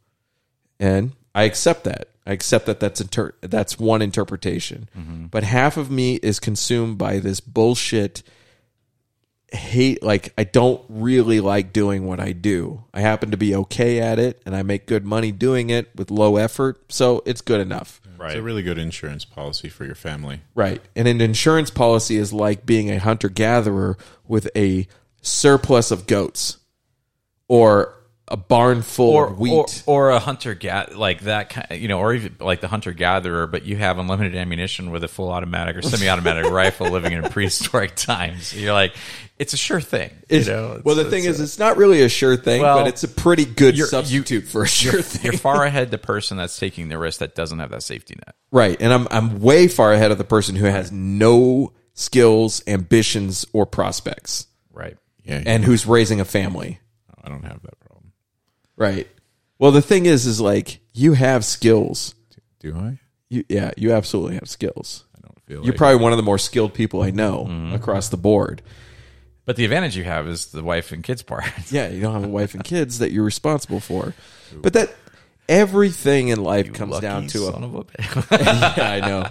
And 0.79 1.13
I 1.35 1.43
accept 1.43 1.83
that. 1.85 2.09
I 2.25 2.31
accept 2.31 2.67
that 2.67 2.79
that's 2.79 3.01
inter- 3.01 3.33
that's 3.41 3.77
one 3.79 4.01
interpretation. 4.01 4.87
Mhm. 4.97 5.31
But 5.31 5.43
half 5.43 5.75
of 5.75 5.89
me 5.91 6.15
is 6.17 6.39
consumed 6.39 6.97
by 6.97 7.19
this 7.19 7.39
bullshit 7.39 8.23
hate 9.51 10.01
like 10.01 10.33
I 10.35 10.45
don't 10.45 10.81
really 10.89 11.39
like 11.39 11.73
doing 11.73 12.07
what 12.07 12.19
I 12.19 12.31
do. 12.31 12.85
I 12.93 13.01
happen 13.01 13.29
to 13.31 13.37
be 13.37 13.53
okay 13.55 13.99
at 13.99 14.17
it 14.17 14.41
and 14.47 14.55
I 14.55 14.63
make 14.63 14.87
good 14.87 15.05
money 15.05 15.31
doing 15.31 15.69
it 15.69 15.89
with 15.95 16.09
low 16.09 16.37
effort, 16.37 16.81
so 16.89 17.21
it's 17.25 17.41
good 17.41 17.61
enough. 17.61 18.01
It's 18.19 18.39
a 18.39 18.41
really 18.41 18.63
good 18.63 18.77
insurance 18.77 19.25
policy 19.25 19.69
for 19.69 19.85
your 19.85 19.95
family. 19.95 20.41
Right. 20.55 20.81
And 20.95 21.07
an 21.07 21.19
insurance 21.21 21.69
policy 21.69 22.15
is 22.15 22.31
like 22.33 22.65
being 22.65 22.89
a 22.89 22.97
hunter 22.97 23.27
gatherer 23.29 23.97
with 24.27 24.49
a 24.55 24.87
surplus 25.23 25.89
of 25.91 26.05
goats 26.05 26.57
or 27.47 27.95
a 28.29 28.37
barn 28.37 28.81
full 28.81 29.11
or 29.13 29.27
of 29.27 29.37
wheat. 29.39 29.83
or, 29.85 30.07
or 30.07 30.09
a 30.11 30.19
hunter 30.19 30.53
gat 30.53 30.95
like 30.97 31.21
that 31.21 31.49
kind 31.49 31.79
you 31.79 31.89
know 31.89 31.99
or 31.99 32.13
even 32.13 32.33
like 32.39 32.61
the 32.61 32.69
hunter 32.69 32.93
gatherer 32.93 33.45
but 33.47 33.63
you 33.65 33.75
have 33.75 33.99
unlimited 33.99 34.33
ammunition 34.33 34.91
with 34.91 35.03
a 35.03 35.09
full 35.09 35.29
automatic 35.29 35.75
or 35.75 35.81
semi-automatic 35.81 36.45
rifle 36.51 36.89
living 36.89 37.11
in 37.11 37.21
prehistoric 37.23 37.93
times 37.95 38.53
you're 38.57 38.71
like 38.73 38.95
it's 39.39 39.53
a 39.53 39.57
sure 39.57 39.81
thing 39.81 40.09
you 40.29 40.37
It's- 40.39 40.47
know 40.47 40.81
well, 40.85 40.95
the 40.95 41.03
thing 41.09 41.25
is, 41.25 41.41
it's 41.41 41.59
not 41.59 41.75
really 41.75 42.01
a 42.01 42.07
sure 42.09 42.37
thing, 42.37 42.61
Well, 42.61 42.77
but 42.79 42.87
it's 42.87 43.03
a 43.03 43.09
pretty 43.09 43.43
good 43.45 43.77
substitute 43.77 44.45
for 44.47 44.63
a 44.63 44.67
sure 44.67 44.93
you're, 44.93 45.01
thing. 45.01 45.23
you're 45.31 45.33
far 45.39 45.63
ahead 45.65 45.91
the 45.91 45.97
person 45.97 46.37
that's 46.37 46.57
taking 46.57 46.87
the 46.87 46.97
risk 46.97 47.19
that 47.19 47.35
doesn't 47.35 47.59
have 47.59 47.71
that 47.71 47.83
safety 47.83 48.15
net 48.15 48.35
Right. 48.51 48.79
And 48.81 48.93
I'm 48.93 49.07
I'm 49.11 49.41
way 49.41 49.67
far 49.67 49.91
ahead 49.93 50.11
of 50.11 50.17
the 50.17 50.23
person 50.23 50.55
who 50.55 50.65
has 50.65 50.91
no 50.91 51.73
skills, 51.93 52.61
ambitions, 52.67 53.45
or 53.51 53.65
prospects. 53.65 54.45
Right. 54.71 54.95
Yeah. 55.23 55.41
And 55.45 55.63
who's 55.63 55.85
raising 55.85 56.19
a 56.19 56.25
family. 56.25 56.79
I 57.23 57.29
don't 57.29 57.43
have 57.43 57.61
that 57.63 57.79
problem. 57.79 58.11
Right. 58.75 59.07
Well, 59.59 59.71
the 59.71 59.81
thing 59.81 60.05
is, 60.05 60.25
is 60.25 60.41
like 60.41 60.79
you 60.93 61.13
have 61.13 61.45
skills. 61.45 62.15
Do 62.59 62.75
I? 62.75 62.99
You, 63.29 63.43
yeah, 63.49 63.71
you 63.77 63.93
absolutely 63.93 64.35
have 64.35 64.49
skills. 64.49 65.05
I 65.17 65.21
don't 65.21 65.39
feel 65.45 65.57
You're 65.63 65.71
like 65.73 65.77
probably 65.77 66.01
one 66.03 66.11
of 66.11 66.17
the 66.17 66.23
more 66.23 66.37
skilled 66.37 66.73
people 66.73 67.01
I 67.01 67.11
know 67.11 67.45
Mm-hmm. 67.49 67.73
across 67.73 68.09
the 68.09 68.17
board. 68.17 68.61
But 69.45 69.55
the 69.57 69.65
advantage 69.65 69.97
you 69.97 70.03
have 70.05 70.27
is 70.27 70.47
the 70.47 70.63
wife 70.63 70.91
and 70.91 71.03
kids 71.03 71.21
part. 71.23 71.43
Yeah, 71.71 71.89
you 71.89 72.01
don't 72.01 72.13
have 72.13 72.23
a 72.23 72.27
wife 72.27 72.53
and 72.53 72.63
kids 72.63 72.99
that 72.99 73.11
you're 73.11 73.23
responsible 73.25 73.79
for. 73.79 74.13
But 74.61 74.73
that 74.73 74.93
everything 75.49 76.29
in 76.29 76.41
life 76.43 76.71
comes 76.73 76.91
lucky 76.93 77.01
down 77.05 77.27
to 77.27 77.45
a, 77.47 77.51
of 77.51 77.75
a 77.75 77.83
bitch. 77.85 78.77
yeah, 78.77 78.91
I 78.91 78.99
know. 79.01 79.29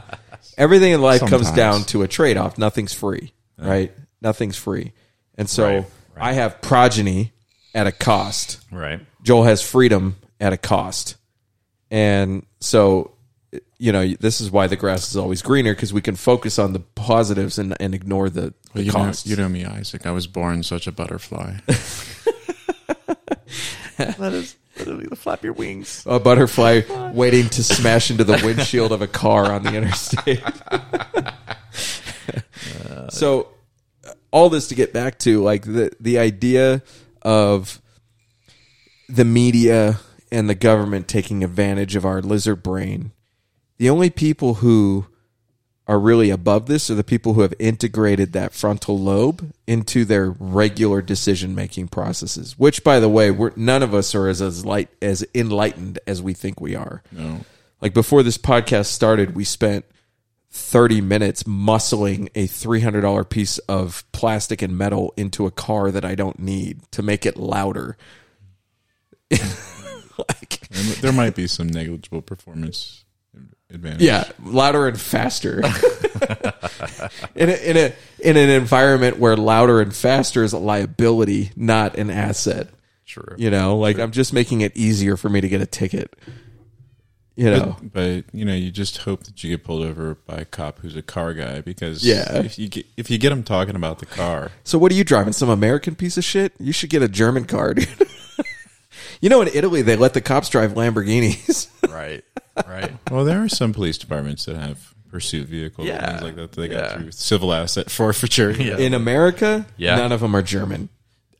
Everything 0.59 0.93
in 0.93 1.01
life 1.01 1.21
comes 1.27 1.51
down 1.53 1.83
to 1.85 2.03
a 2.03 2.09
trade 2.09 2.37
off. 2.37 2.59
Nothing's 2.59 2.93
free, 2.93 3.33
right? 3.59 3.93
Nothing's 4.21 4.57
free. 4.57 4.93
And 5.39 5.49
so 5.49 5.65
Right, 5.67 5.87
I 6.19 6.33
have 6.35 6.61
progeny 6.61 7.33
at 7.75 7.87
a 7.87 7.93
cost. 7.93 8.61
Right. 8.71 9.01
Joel 9.23 9.45
has 9.45 9.63
freedom 9.63 10.17
at 10.41 10.53
a 10.53 10.57
cost. 10.57 11.17
And 11.91 12.45
so, 12.61 13.13
you 13.79 13.93
know, 13.93 14.07
this 14.21 14.41
is 14.41 14.51
why 14.51 14.67
the 14.67 14.77
grass 14.77 15.09
is 15.11 15.17
always 15.17 15.43
greener 15.43 15.75
because 15.75 15.93
we 15.93 16.01
can 16.03 16.17
focus 16.17 16.59
on 16.59 16.73
the 16.73 16.81
positives 16.81 17.59
and, 17.59 17.75
and 17.81 17.95
ignore 17.95 18.29
the, 18.31 18.41
the 18.41 18.55
Well, 18.75 18.85
you 18.85 18.93
know, 18.93 18.99
costs. 18.99 19.27
you 19.27 19.37
know 19.37 19.49
me, 19.49 19.65
Isaac. 19.65 20.07
I 20.07 20.11
was 20.11 20.27
born 20.27 20.63
such 20.63 20.87
a 20.87 20.93
butterfly. 20.93 21.57
Let 23.99 24.21
us 24.33 24.57
literally 24.79 25.07
flap 25.15 25.45
your 25.45 25.53
wings. 25.53 26.03
a 26.07 26.19
butterfly 26.19 26.83
waiting 27.13 27.49
to 27.51 27.63
smash 27.63 28.11
into 28.11 28.25
the 28.25 28.41
windshield 28.45 28.91
of 28.93 29.03
a 29.03 29.07
car 29.07 29.53
on 29.53 29.63
the 29.63 29.75
interstate. 29.75 30.43
Uh, 32.89 33.09
so, 33.11 33.49
all 34.33 34.51
this 34.51 34.69
to 34.69 34.75
get 34.75 34.93
back 34.93 35.19
to 35.21 35.43
like 35.43 35.63
the 35.63 35.93
the 36.01 36.19
idea 36.19 36.83
of 37.23 37.81
the 39.09 39.25
media 39.25 40.01
and 40.33 40.49
the 40.49 40.55
government 40.55 41.07
taking 41.07 41.45
advantage 41.45 41.95
of 41.95 42.05
our 42.05 42.21
lizard 42.23 42.63
brain. 42.63 43.13
The 43.79 43.91
only 43.91 44.11
people 44.11 44.55
who 44.55 45.07
are 45.87 45.99
really 45.99 46.31
above 46.31 46.67
this 46.67 46.89
are 46.91 46.95
the 46.95 47.05
people 47.05 47.35
who 47.35 47.43
have 47.43 47.53
integrated 47.59 48.33
that 48.33 48.53
frontal 48.53 48.99
lobe 48.99 49.53
into 49.67 50.05
their 50.05 50.31
regular 50.31 51.03
decision 51.03 51.55
making 51.55 51.89
processes. 51.89 52.59
Which, 52.59 52.83
by 52.83 53.01
the 53.01 53.09
way, 53.09 53.31
we're 53.31 53.53
none 53.57 53.83
of 53.83 53.93
us 53.93 54.15
are 54.15 54.29
as 54.29 54.41
as 54.41 54.65
light 54.65 54.89
as 55.03 55.25
enlightened 55.35 55.99
as 56.07 56.23
we 56.23 56.33
think 56.33 56.61
we 56.61 56.75
are. 56.75 57.03
No. 57.13 57.41
Like 57.81 57.93
before 57.93 58.23
this 58.23 58.39
podcast 58.39 58.87
started, 58.87 59.35
we 59.35 59.45
spent 59.45 59.85
thirty 60.55 61.01
minutes 61.01 61.45
muscling 61.45 62.29
a 62.35 62.47
three 62.47 62.81
hundred 62.81 63.01
dollar 63.01 63.25
piece 63.25 63.59
of 63.59 64.05
plastic 64.13 64.61
and 64.63 64.77
metal 64.77 65.15
into 65.17 65.47
a 65.47 65.51
car 65.51 65.91
that 65.91 66.05
I 66.05 66.15
don't 66.15 66.39
need 66.39 66.83
to 66.93 67.03
make 67.03 67.25
it 67.27 67.37
louder. 67.37 67.97
like, 69.31 70.69
There- 71.01 71.13
might 71.13 71.35
be 71.35 71.47
some 71.47 71.69
negligible 71.69 72.23
performance 72.23 73.05
advantage. 73.71 74.03
Yeah, 74.03 74.31
louder 74.45 74.87
and 74.89 75.01
faster. 75.01 75.61
in 77.35 77.49
a, 77.49 77.71
in 77.71 77.77
a 77.77 77.93
in 78.21 78.37
an 78.37 78.51
environment 78.51 79.19
where 79.19 79.37
louder 79.37 79.81
and 79.81 79.95
faster 79.95 80.45
is 80.45 80.53
a 80.53 80.59
liability, 80.59 81.51
not 81.57 81.97
an 81.97 82.11
asset. 82.11 82.69
True. 83.07 83.35
You 83.39 83.51
know, 83.51 83.79
like 83.79 83.99
I'm 83.99 84.13
just 84.13 84.33
making 84.33 84.61
it 84.61 84.77
easier 84.77 85.17
for 85.17 85.29
me 85.29 85.41
to 85.41 85.49
get 85.49 85.61
a 85.61 85.67
ticket. 85.67 86.15
You 87.35 87.51
know, 87.51 87.77
But, 87.81 87.93
but 87.93 88.25
you 88.35 88.45
know, 88.45 88.55
you 88.55 88.71
just 88.71 88.99
hope 88.99 89.25
that 89.25 89.43
you 89.43 89.51
get 89.57 89.65
pulled 89.65 89.83
over 89.87 90.17
by 90.27 90.37
a 90.37 90.45
cop 90.45 90.81
who's 90.81 90.97
a 90.97 91.03
car 91.03 91.33
guy 91.33 91.63
because 91.63 92.05
Yeah. 92.05 92.31
if 92.43 92.59
you 92.59 92.69
get, 92.69 92.85
if 92.99 93.11
you 93.11 93.17
get 93.17 93.33
him 93.33 93.43
talking 93.43 93.75
about 93.75 94.01
the 94.01 94.07
car, 94.07 94.51
so 94.65 94.77
what 94.79 94.93
are 94.93 94.95
you 94.95 95.03
driving? 95.05 95.33
Some 95.33 95.49
American 95.49 95.95
piece 95.95 96.19
of 96.19 96.25
shit? 96.25 96.53
You 96.59 96.73
should 96.73 96.91
get 96.91 97.01
a 97.03 97.09
German 97.09 97.47
car, 97.47 97.73
dude. 97.75 97.89
you 99.23 99.29
know, 99.31 99.41
in 99.41 99.49
Italy 99.49 99.81
they 99.83 99.97
let 99.97 100.13
the 100.15 100.21
cops 100.21 100.49
drive 100.49 100.75
Lamborghinis. 100.75 101.69
Right. 101.93 102.25
Right. 102.67 102.93
well, 103.11 103.25
there 103.25 103.43
are 103.43 103.49
some 103.49 103.73
police 103.73 103.97
departments 103.99 104.45
that 104.47 104.57
have 104.57 104.95
pursuit 105.11 105.47
vehicles 105.49 105.87
Yeah. 105.89 106.11
things 106.11 106.23
like 106.23 106.37
that. 106.37 106.53
They 106.53 106.69
Yeah. 106.69 106.81
got 106.81 106.93
through 107.01 107.13
civil 107.13 107.53
asset 107.53 107.91
forfeiture. 107.91 108.51
Yeah. 108.51 108.77
in 108.79 108.93
America, 108.95 109.67
Yeah. 109.77 109.97
none 109.97 110.11
of 110.13 110.21
them 110.21 110.35
are 110.35 110.43
German. 110.43 110.89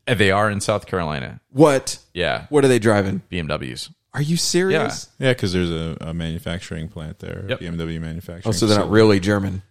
And 0.07 0.19
they 0.19 0.31
are 0.31 0.49
in 0.49 0.59
South 0.61 0.85
Carolina. 0.85 1.39
What? 1.49 1.97
Yeah. 2.13 2.45
What 2.49 2.63
are 2.65 2.67
they 2.67 2.79
driving? 2.79 3.21
BMWs. 3.31 3.89
Are 4.13 4.21
you 4.21 4.37
serious? 4.37 5.09
Yeah, 5.19 5.31
because 5.33 5.53
there's 5.53 5.71
a, 5.71 5.97
a 6.01 6.13
manufacturing 6.13 6.87
plant 6.87 7.19
there, 7.19 7.45
Yep. 7.49 7.59
BMW 7.61 7.99
manufacturing. 7.99 8.43
Oh, 8.45 8.51
so 8.51 8.67
they're 8.67 8.77
not 8.77 8.83
facility. 8.85 9.01
really 9.01 9.19
German. 9.19 9.61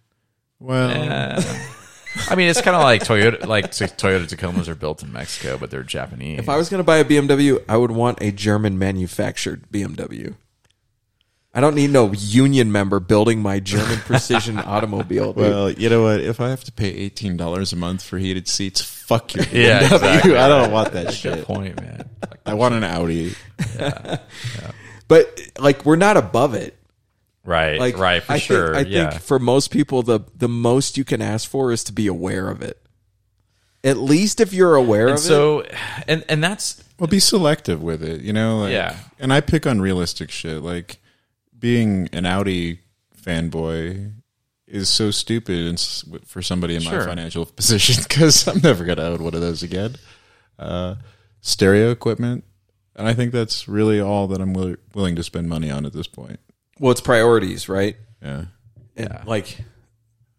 Well, 0.59 0.89
Eh. 0.91 1.67
I 2.29 2.35
mean, 2.35 2.47
it's 2.49 2.61
kind 2.61 2.75
of 2.75 2.83
like 2.83 3.03
Toyota. 3.03 3.47
Like 3.47 3.71
t- 3.71 3.85
Toyota 3.85 4.27
Tacomas 4.27 4.67
are 4.67 4.75
built 4.75 5.01
in 5.01 5.11
Mexico, 5.11 5.57
but 5.57 5.71
they're 5.71 5.81
Japanese. 5.81 6.37
If 6.39 6.47
I 6.49 6.57
was 6.57 6.69
going 6.69 6.79
to 6.79 6.83
buy 6.83 6.97
a 6.97 7.05
BMW, 7.05 7.63
I 7.67 7.75
would 7.77 7.89
want 7.91 8.21
a 8.21 8.31
German 8.31 8.77
manufactured 8.77 9.63
BMW. 9.71 10.35
I 11.55 11.61
don't 11.61 11.75
need 11.75 11.91
no 11.91 12.11
union 12.13 12.71
member 12.71 12.99
building 12.99 13.41
my 13.41 13.59
German 13.59 13.99
precision 14.05 14.57
automobile. 14.57 15.33
dude. 15.33 15.35
Well, 15.43 15.69
you 15.71 15.87
know 15.89 16.01
what? 16.03 16.19
If 16.19 16.41
I 16.41 16.49
have 16.49 16.63
to 16.63 16.71
pay 16.71 16.87
eighteen 16.89 17.37
dollars 17.37 17.71
a 17.73 17.75
month 17.75 18.01
for 18.03 18.17
heated 18.17 18.47
seats, 18.47 18.81
fuck 18.81 19.35
your 19.35 19.45
Yeah, 19.51 19.81
BMW. 19.81 19.93
exactly. 19.95 20.37
I 20.37 20.47
don't 20.47 20.71
want 20.71 20.93
that 20.93 21.05
Good 21.07 21.13
shit. 21.15 21.45
point, 21.45 21.79
man. 21.79 22.09
I 22.45 22.55
want 22.55 22.73
an 22.75 22.83
Audi. 22.83 23.35
Yeah. 23.75 24.17
but 25.07 25.39
like 25.59 25.85
we're 25.85 25.95
not 25.95 26.17
above 26.17 26.53
it. 26.55 26.75
Right. 27.45 27.79
Like 27.79 27.97
right. 27.97 28.23
For 28.23 28.31
I 28.33 28.37
sure. 28.39 28.73
Think, 28.73 28.87
I 28.87 28.89
yeah. 28.89 29.09
think 29.11 29.21
for 29.21 29.37
most 29.37 29.69
people, 29.69 30.01
the 30.01 30.21
the 30.35 30.49
most 30.49 30.97
you 30.97 31.03
can 31.03 31.21
ask 31.21 31.47
for 31.49 31.71
is 31.71 31.83
to 31.85 31.93
be 31.93 32.07
aware 32.07 32.49
of 32.49 32.61
it. 32.63 32.79
At 33.83 33.97
least 33.97 34.39
if 34.39 34.53
you're 34.53 34.75
aware 34.75 35.07
and 35.09 35.17
of 35.17 35.19
it. 35.19 35.27
so, 35.27 35.65
and 36.07 36.23
and 36.29 36.41
that's 36.43 36.81
Well, 36.97 37.07
be 37.07 37.19
selective 37.19 37.83
with 37.83 38.01
it, 38.01 38.21
you 38.21 38.31
know. 38.33 38.59
Like, 38.61 38.71
Yeah. 38.71 38.97
And 39.19 39.31
I 39.33 39.41
pick 39.41 39.65
unrealistic 39.65 40.31
shit. 40.31 40.63
Like 40.63 40.97
being 41.63 42.09
an 42.11 42.25
Audi 42.25 42.79
fanboy 43.25 44.11
is 44.67 44.89
so 44.89 45.11
stupid 45.11 45.79
for 46.25 46.41
somebody 46.41 46.75
in 46.75 46.81
Sure. 46.81 46.99
my 46.99 47.05
financial 47.05 47.45
position 47.61 48.03
because 48.05 48.45
I'm 48.49 48.59
never 48.61 48.83
gonna 48.83 49.03
own 49.03 49.23
one 49.23 49.33
of 49.33 49.39
those 49.39 49.63
again. 49.63 49.95
Uh, 50.59 50.95
stereo 51.39 51.89
equipment, 51.89 52.43
and 52.97 53.07
I 53.07 53.13
think 53.13 53.31
that's 53.31 53.65
really 53.69 54.01
all 54.01 54.27
that 54.27 54.41
I'm 54.41 54.51
wi- 54.51 54.75
willing 54.93 55.15
to 55.15 55.23
spend 55.23 55.47
money 55.47 55.71
on 55.71 55.85
at 55.85 55.93
this 55.93 56.07
point. 56.07 56.41
well, 56.81 56.91
it's 56.91 56.99
priorities, 57.01 57.69
right? 57.69 57.95
Yeah. 58.21 58.45
And 58.97 59.19
like 59.25 59.57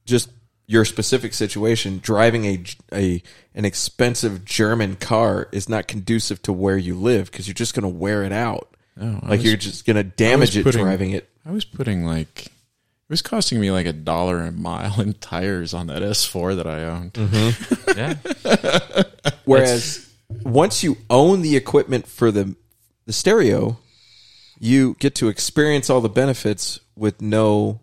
just 0.04 0.28
your 0.66 0.84
specific 0.84 1.32
situation, 1.32 2.00
driving 2.02 2.44
a 2.44 2.64
a 2.92 3.22
an 3.54 3.64
expensive 3.64 4.44
German 4.44 4.96
car 4.96 5.48
is 5.52 5.70
not 5.70 5.88
conducive 5.88 6.42
to 6.42 6.52
where 6.52 6.76
you 6.76 6.94
live 6.94 7.30
because 7.30 7.46
you're 7.48 7.54
just 7.54 7.74
going 7.74 7.82
to 7.82 7.88
wear 7.98 8.22
it 8.24 8.32
out. 8.32 8.73
No, 8.96 9.20
I 9.22 9.28
like 9.30 9.38
was- 9.38 9.44
you're 9.44 9.56
just 9.56 9.86
going 9.86 9.96
to 9.96 10.00
I 10.02 10.04
was 10.04 10.12
damage 10.16 10.56
it 10.56 10.62
driving 10.70 11.10
it. 11.10 11.28
I 11.46 11.50
was 11.50 11.64
putting 11.64 12.04
like 12.04 12.46
it 12.46 13.10
was 13.10 13.22
costing 13.22 13.60
me 13.60 13.70
like 13.70 13.86
a 13.86 13.92
dollar 13.92 14.40
a 14.42 14.52
mile 14.52 15.00
in 15.00 15.14
tires 15.14 15.74
on 15.74 15.88
that 15.88 16.02
S4 16.02 16.56
that 16.56 16.66
I 16.66 16.84
owned. 16.84 17.12
Mm-hmm. 17.14 17.98
yeah. 17.98 19.30
Whereas 19.44 20.10
once 20.42 20.82
you 20.82 20.96
own 21.10 21.42
the 21.42 21.56
equipment 21.56 22.06
for 22.06 22.30
the 22.30 22.54
the 23.06 23.12
stereo, 23.12 23.78
you 24.58 24.96
get 24.98 25.14
to 25.16 25.28
experience 25.28 25.90
all 25.90 26.00
the 26.00 26.08
benefits 26.08 26.80
with 26.96 27.20
no 27.20 27.80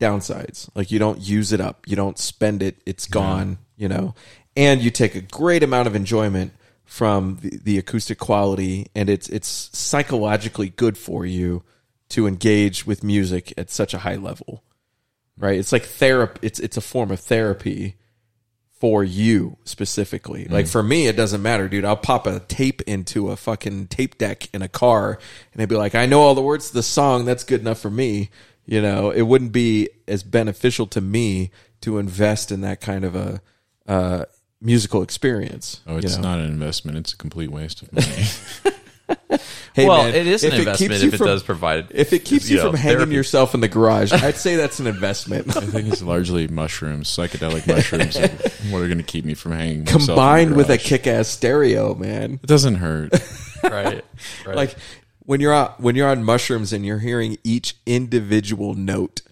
downsides. 0.00 0.68
Like 0.74 0.90
you 0.90 0.98
don't 0.98 1.20
use 1.20 1.52
it 1.52 1.60
up, 1.60 1.86
you 1.86 1.96
don't 1.96 2.18
spend 2.18 2.62
it, 2.62 2.80
it's 2.86 3.06
gone, 3.06 3.58
you 3.76 3.88
know. 3.88 4.14
And 4.56 4.80
you 4.82 4.90
take 4.90 5.14
a 5.14 5.20
great 5.20 5.62
amount 5.62 5.86
of 5.88 5.94
enjoyment 5.94 6.52
from 6.92 7.38
the, 7.40 7.58
the 7.64 7.78
acoustic 7.78 8.18
quality 8.18 8.86
and 8.94 9.08
it's 9.08 9.26
it's 9.30 9.70
psychologically 9.72 10.68
good 10.68 10.98
for 10.98 11.24
you 11.24 11.62
to 12.10 12.26
engage 12.26 12.86
with 12.86 13.02
music 13.02 13.50
at 13.56 13.70
such 13.70 13.94
a 13.94 13.98
high 13.98 14.16
level. 14.16 14.62
Right? 15.38 15.58
It's 15.58 15.72
like 15.72 15.84
therapy 15.84 16.40
it's 16.42 16.60
it's 16.60 16.76
a 16.76 16.82
form 16.82 17.10
of 17.10 17.18
therapy 17.18 17.96
for 18.78 19.02
you 19.02 19.56
specifically. 19.64 20.44
Like 20.44 20.66
for 20.66 20.82
me, 20.82 21.06
it 21.06 21.16
doesn't 21.16 21.40
matter, 21.40 21.66
dude. 21.66 21.86
I'll 21.86 21.96
pop 21.96 22.26
a 22.26 22.40
tape 22.40 22.82
into 22.82 23.30
a 23.30 23.36
fucking 23.36 23.86
tape 23.86 24.18
deck 24.18 24.50
in 24.52 24.60
a 24.60 24.68
car 24.68 25.18
and 25.54 25.62
I'd 25.62 25.70
be 25.70 25.76
like, 25.76 25.94
I 25.94 26.04
know 26.04 26.20
all 26.20 26.34
the 26.34 26.42
words 26.42 26.68
to 26.68 26.74
the 26.74 26.82
song. 26.82 27.24
That's 27.24 27.44
good 27.44 27.62
enough 27.62 27.80
for 27.80 27.90
me. 27.90 28.28
You 28.66 28.82
know, 28.82 29.10
it 29.10 29.22
wouldn't 29.22 29.52
be 29.52 29.88
as 30.06 30.22
beneficial 30.22 30.86
to 30.88 31.00
me 31.00 31.52
to 31.80 31.96
invest 31.96 32.52
in 32.52 32.60
that 32.60 32.82
kind 32.82 33.06
of 33.06 33.16
a, 33.16 33.40
uh, 33.88 34.26
musical 34.62 35.02
experience. 35.02 35.80
Oh, 35.86 35.92
you 35.94 35.98
it's 35.98 36.16
know? 36.16 36.22
not 36.22 36.38
an 36.38 36.46
investment; 36.46 36.96
it's 36.98 37.12
a 37.12 37.16
complete 37.16 37.50
waste 37.50 37.82
of 37.82 37.92
money. 37.92 38.24
Hey, 39.74 39.86
Well, 39.88 40.04
man, 40.04 40.14
it 40.14 40.26
is 40.26 40.44
an 40.44 40.52
if 40.52 40.58
investment 40.60 40.92
keeps 40.92 41.02
you 41.02 41.08
if 41.08 41.14
it 41.14 41.24
does 41.24 41.42
provide, 41.42 41.86
If 41.90 42.12
it 42.12 42.20
keeps 42.26 42.48
you 42.48 42.56
you, 42.58 42.62
know, 42.62 42.70
from 42.70 42.78
hanging 42.78 42.98
therapy. 42.98 43.14
yourself 43.14 43.54
in 43.54 43.60
the 43.60 43.68
garage, 43.68 44.12
I'd 44.12 44.36
say 44.36 44.56
that's 44.56 44.80
an 44.80 44.86
investment. 44.96 45.54
I 45.56 45.60
think 45.60 45.88
it's 45.90 46.02
largely 46.02 46.46
mushrooms, 46.48 47.08
psychedelic 47.08 47.66
mushrooms, 47.66 48.16
are 48.16 48.28
what 48.70 48.82
are 48.82 48.86
going 48.86 48.98
to 48.98 49.02
keep 49.04 49.24
me 49.24 49.32
from 49.34 49.52
hanging. 49.52 49.80
myself 49.84 50.00
in 50.02 50.06
the 50.06 50.12
Combined 50.12 50.56
with 50.56 50.68
a 50.70 50.76
kick-ass 50.76 51.28
stereo, 51.28 51.94
man. 51.94 52.34
It 52.42 52.46
doesn't 52.46 52.76
hurt. 52.76 53.12
right. 53.62 54.04
Right. 54.46 54.56
like 54.56 54.76
when 55.20 55.40
you're 55.40 55.54
on, 55.54 55.72
when 55.78 55.94
you're 55.96 56.08
on 56.08 56.22
mushrooms 56.22 56.72
and 56.74 56.84
you're 56.84 56.98
hearing 56.98 57.38
each 57.42 57.76
individual 57.86 58.74
note 58.74 59.22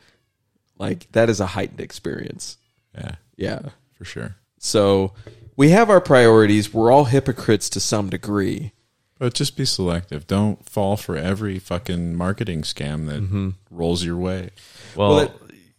like 0.78 1.10
that 1.12 1.28
is 1.28 1.40
a 1.40 1.46
heightened 1.46 1.80
experience 1.80 2.56
yeah, 2.94 3.16
yeah 3.36 3.58
for 3.92 4.04
sure. 4.06 4.36
So 4.62 5.12
we 5.56 5.70
have 5.70 5.90
our 5.90 6.00
priorities 6.00 6.72
we're 6.72 6.92
all 6.92 7.06
hypocrites 7.06 7.68
to 7.70 7.80
some 7.80 8.08
degree 8.10 8.72
But 9.18 9.34
just 9.34 9.56
be 9.56 9.64
selective. 9.66 10.26
Don't 10.26 10.64
fall 10.68 10.96
for 10.96 11.16
every 11.16 11.58
fucking 11.58 12.14
marketing 12.16 12.62
scam 12.62 13.06
that 13.08 13.20
Mm-hmm. 13.22 13.50
rolls 13.70 14.02
your 14.04 14.16
way. 14.16 14.50
Well, 14.94 15.10
Well, 15.10 15.18
it- 15.24 15.32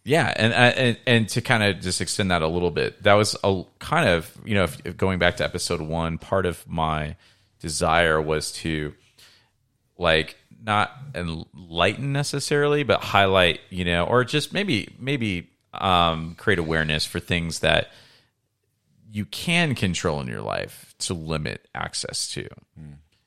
yeah, 0.04 0.32
and, 0.36 0.52
and 0.52 0.98
and 1.06 1.28
to 1.28 1.40
kind 1.40 1.62
of 1.62 1.80
just 1.80 2.00
extend 2.00 2.32
that 2.32 2.42
a 2.42 2.48
little 2.48 2.72
bit, 2.72 3.00
that 3.04 3.14
was 3.14 3.36
a 3.44 3.62
kind 3.78 4.08
of 4.08 4.36
you 4.44 4.54
know 4.56 4.64
if, 4.64 4.84
if 4.84 4.96
going 4.96 5.20
back 5.20 5.36
to 5.36 5.44
episode 5.44 5.80
one, 5.80 6.18
part 6.18 6.44
of 6.44 6.66
my 6.68 7.14
desire 7.60 8.20
was 8.20 8.50
to 8.62 8.94
like 9.98 10.36
not 10.64 10.90
enlighten 11.14 12.12
necessarily, 12.12 12.82
but 12.82 13.00
highlight 13.02 13.60
you 13.70 13.84
know, 13.84 14.04
or 14.04 14.24
just 14.24 14.52
maybe 14.52 14.88
maybe 14.98 15.48
um, 15.72 16.34
create 16.36 16.58
awareness 16.58 17.04
for 17.04 17.20
things 17.20 17.60
that 17.60 17.88
you 19.12 19.26
can 19.26 19.74
control 19.74 20.20
in 20.20 20.26
your 20.26 20.40
life 20.40 20.94
to 21.00 21.14
limit 21.14 21.68
access 21.74 22.30
to. 22.32 22.48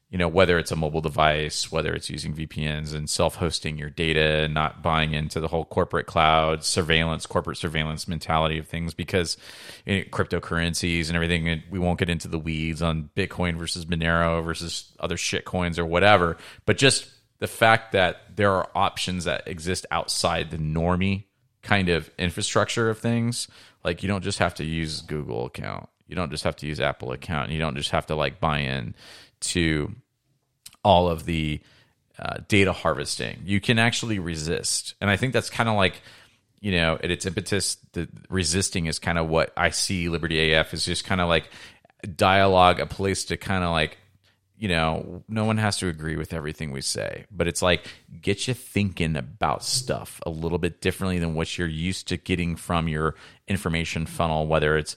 You 0.09 0.19
know, 0.19 0.27
whether 0.27 0.57
it's 0.57 0.71
a 0.71 0.75
mobile 0.75 1.01
device, 1.01 1.71
whether 1.71 1.93
it's 1.93 2.09
using 2.09 2.33
VPNs 2.33 2.93
and 2.93 3.09
self-hosting 3.09 3.77
your 3.77 3.89
data 3.89 4.47
not 4.47 4.81
buying 4.81 5.13
into 5.13 5.39
the 5.39 5.49
whole 5.49 5.65
corporate 5.65 6.05
cloud 6.05 6.63
surveillance, 6.63 7.25
corporate 7.25 7.57
surveillance 7.57 8.07
mentality 8.07 8.57
of 8.57 8.67
things, 8.67 8.93
because 8.93 9.35
you 9.85 9.97
know, 9.97 10.03
cryptocurrencies 10.05 11.07
and 11.07 11.15
everything, 11.15 11.63
we 11.69 11.79
won't 11.79 11.99
get 11.99 12.09
into 12.09 12.29
the 12.29 12.39
weeds 12.39 12.81
on 12.81 13.09
Bitcoin 13.15 13.57
versus 13.57 13.85
Monero 13.85 14.43
versus 14.43 14.91
other 14.99 15.17
shit 15.17 15.43
coins 15.43 15.77
or 15.77 15.85
whatever, 15.85 16.37
but 16.65 16.77
just 16.77 17.09
the 17.39 17.47
fact 17.47 17.91
that 17.91 18.37
there 18.37 18.53
are 18.53 18.69
options 18.73 19.25
that 19.25 19.45
exist 19.47 19.85
outside 19.91 20.49
the 20.49 20.57
normie 20.57 21.25
kind 21.61 21.89
of 21.89 22.09
infrastructure 22.17 22.89
of 22.89 22.99
things. 22.99 23.47
Like 23.85 24.01
you 24.01 24.09
don't 24.09 24.23
just 24.23 24.39
have 24.39 24.55
to 24.55 24.65
use 24.65 25.01
Google 25.01 25.45
account. 25.45 25.87
You 26.07 26.15
don't 26.15 26.31
just 26.31 26.43
have 26.43 26.55
to 26.57 26.67
use 26.67 26.79
Apple 26.79 27.11
account. 27.11 27.51
You 27.51 27.59
don't 27.59 27.77
just 27.77 27.91
have 27.91 28.07
to 28.07 28.15
like 28.15 28.39
buy 28.39 28.59
in 28.59 28.95
to 29.41 29.93
all 30.83 31.07
of 31.07 31.25
the 31.25 31.61
uh, 32.17 32.37
data 32.47 32.73
harvesting. 32.73 33.41
You 33.45 33.61
can 33.61 33.77
actually 33.77 34.17
resist, 34.17 34.95
and 34.99 35.09
I 35.09 35.17
think 35.17 35.33
that's 35.33 35.51
kind 35.51 35.69
of 35.69 35.75
like 35.75 36.01
you 36.59 36.71
know 36.71 36.95
at 36.95 37.11
its 37.11 37.27
impetus. 37.27 37.77
The 37.93 38.09
resisting 38.27 38.87
is 38.87 38.97
kind 38.97 39.19
of 39.19 39.27
what 39.27 39.53
I 39.55 39.69
see 39.69 40.09
Liberty 40.09 40.53
AF 40.53 40.73
is 40.73 40.83
just 40.83 41.05
kind 41.05 41.21
of 41.21 41.29
like 41.29 41.47
dialogue, 42.15 42.79
a 42.79 42.87
place 42.87 43.25
to 43.25 43.37
kind 43.37 43.63
of 43.63 43.69
like 43.69 43.99
you 44.57 44.69
know, 44.69 45.23
no 45.27 45.43
one 45.43 45.57
has 45.57 45.77
to 45.77 45.87
agree 45.87 46.15
with 46.15 46.33
everything 46.33 46.71
we 46.71 46.81
say, 46.81 47.25
but 47.29 47.47
it's 47.47 47.61
like 47.61 47.85
get 48.21 48.47
you 48.47 48.53
thinking 48.53 49.17
about 49.17 49.63
stuff 49.63 50.21
a 50.25 50.29
little 50.29 50.57
bit 50.57 50.79
differently 50.79 51.19
than 51.19 51.35
what 51.35 51.57
you're 51.57 51.67
used 51.67 52.07
to 52.07 52.17
getting 52.17 52.55
from 52.55 52.87
your 52.87 53.15
information 53.49 54.05
funnel, 54.05 54.47
whether 54.47 54.77
it's 54.77 54.95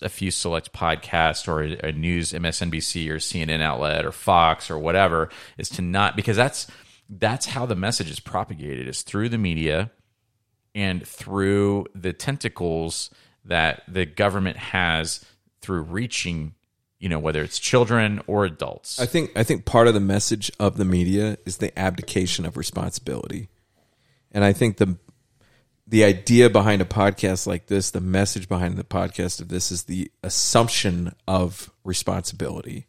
a 0.00 0.08
few 0.08 0.30
select 0.30 0.72
podcasts 0.72 1.48
or 1.48 1.62
a, 1.62 1.92
news 1.92 2.32
MSNBC 2.32 3.10
or 3.10 3.16
CNN 3.16 3.60
outlet 3.60 4.06
or 4.06 4.12
Fox 4.12 4.70
or 4.70 4.78
whatever, 4.78 5.28
is 5.58 5.68
to 5.70 5.82
not 5.82 6.14
because 6.14 6.36
that's 6.36 6.68
that's 7.08 7.46
how 7.46 7.66
the 7.66 7.76
message 7.76 8.10
is 8.10 8.20
propagated 8.20 8.88
is 8.88 9.02
through 9.02 9.28
the 9.28 9.38
media 9.38 9.90
and 10.74 11.06
through 11.06 11.84
the 11.94 12.12
tentacles 12.12 13.10
that 13.44 13.82
the 13.88 14.06
government 14.06 14.56
has 14.56 15.24
through 15.60 15.82
reaching 15.82 16.54
you 17.04 17.10
know 17.10 17.18
whether 17.18 17.42
it's 17.42 17.58
children 17.58 18.22
or 18.26 18.46
adults 18.46 18.98
I 18.98 19.04
think 19.04 19.32
I 19.36 19.42
think 19.44 19.66
part 19.66 19.88
of 19.88 19.92
the 19.94 20.00
message 20.00 20.50
of 20.58 20.78
the 20.78 20.86
media 20.86 21.36
is 21.44 21.58
the 21.58 21.78
abdication 21.78 22.46
of 22.46 22.56
responsibility. 22.56 23.50
And 24.32 24.42
I 24.42 24.54
think 24.54 24.78
the 24.78 24.96
the 25.86 26.02
idea 26.04 26.48
behind 26.48 26.80
a 26.80 26.86
podcast 26.86 27.46
like 27.46 27.66
this, 27.66 27.90
the 27.90 28.00
message 28.00 28.48
behind 28.48 28.78
the 28.78 28.84
podcast 28.84 29.42
of 29.42 29.48
this 29.48 29.70
is 29.70 29.82
the 29.82 30.10
assumption 30.22 31.14
of 31.28 31.70
responsibility. 31.84 32.86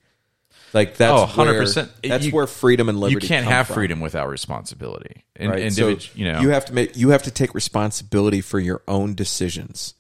Like 0.71 0.95
that's 0.95 1.21
oh, 1.21 1.25
100%. 1.25 1.75
where 1.75 1.87
that's 2.09 2.25
You- 2.25 2.31
where 2.31 2.47
freedom 2.47 2.87
and 2.87 2.97
liberty 2.97 3.25
you 3.25 3.27
can't 3.27 3.45
have 3.45 3.67
from. 3.67 3.73
freedom 3.73 3.99
without 3.99 4.29
responsibility 4.29 5.25
In, 5.35 5.49
right? 5.49 5.73
So 5.73 5.97
you 6.15 6.31
know 6.31 6.39
you 6.39 6.49
have 6.51 6.63
to 6.65 6.73
make 6.73 6.95
you 6.95 7.09
have 7.09 7.23
to 7.23 7.31
take 7.31 7.53
responsibility 7.53 8.39
for 8.39 8.61
your 8.61 8.81
own 8.87 9.13
decisions, 9.13 9.93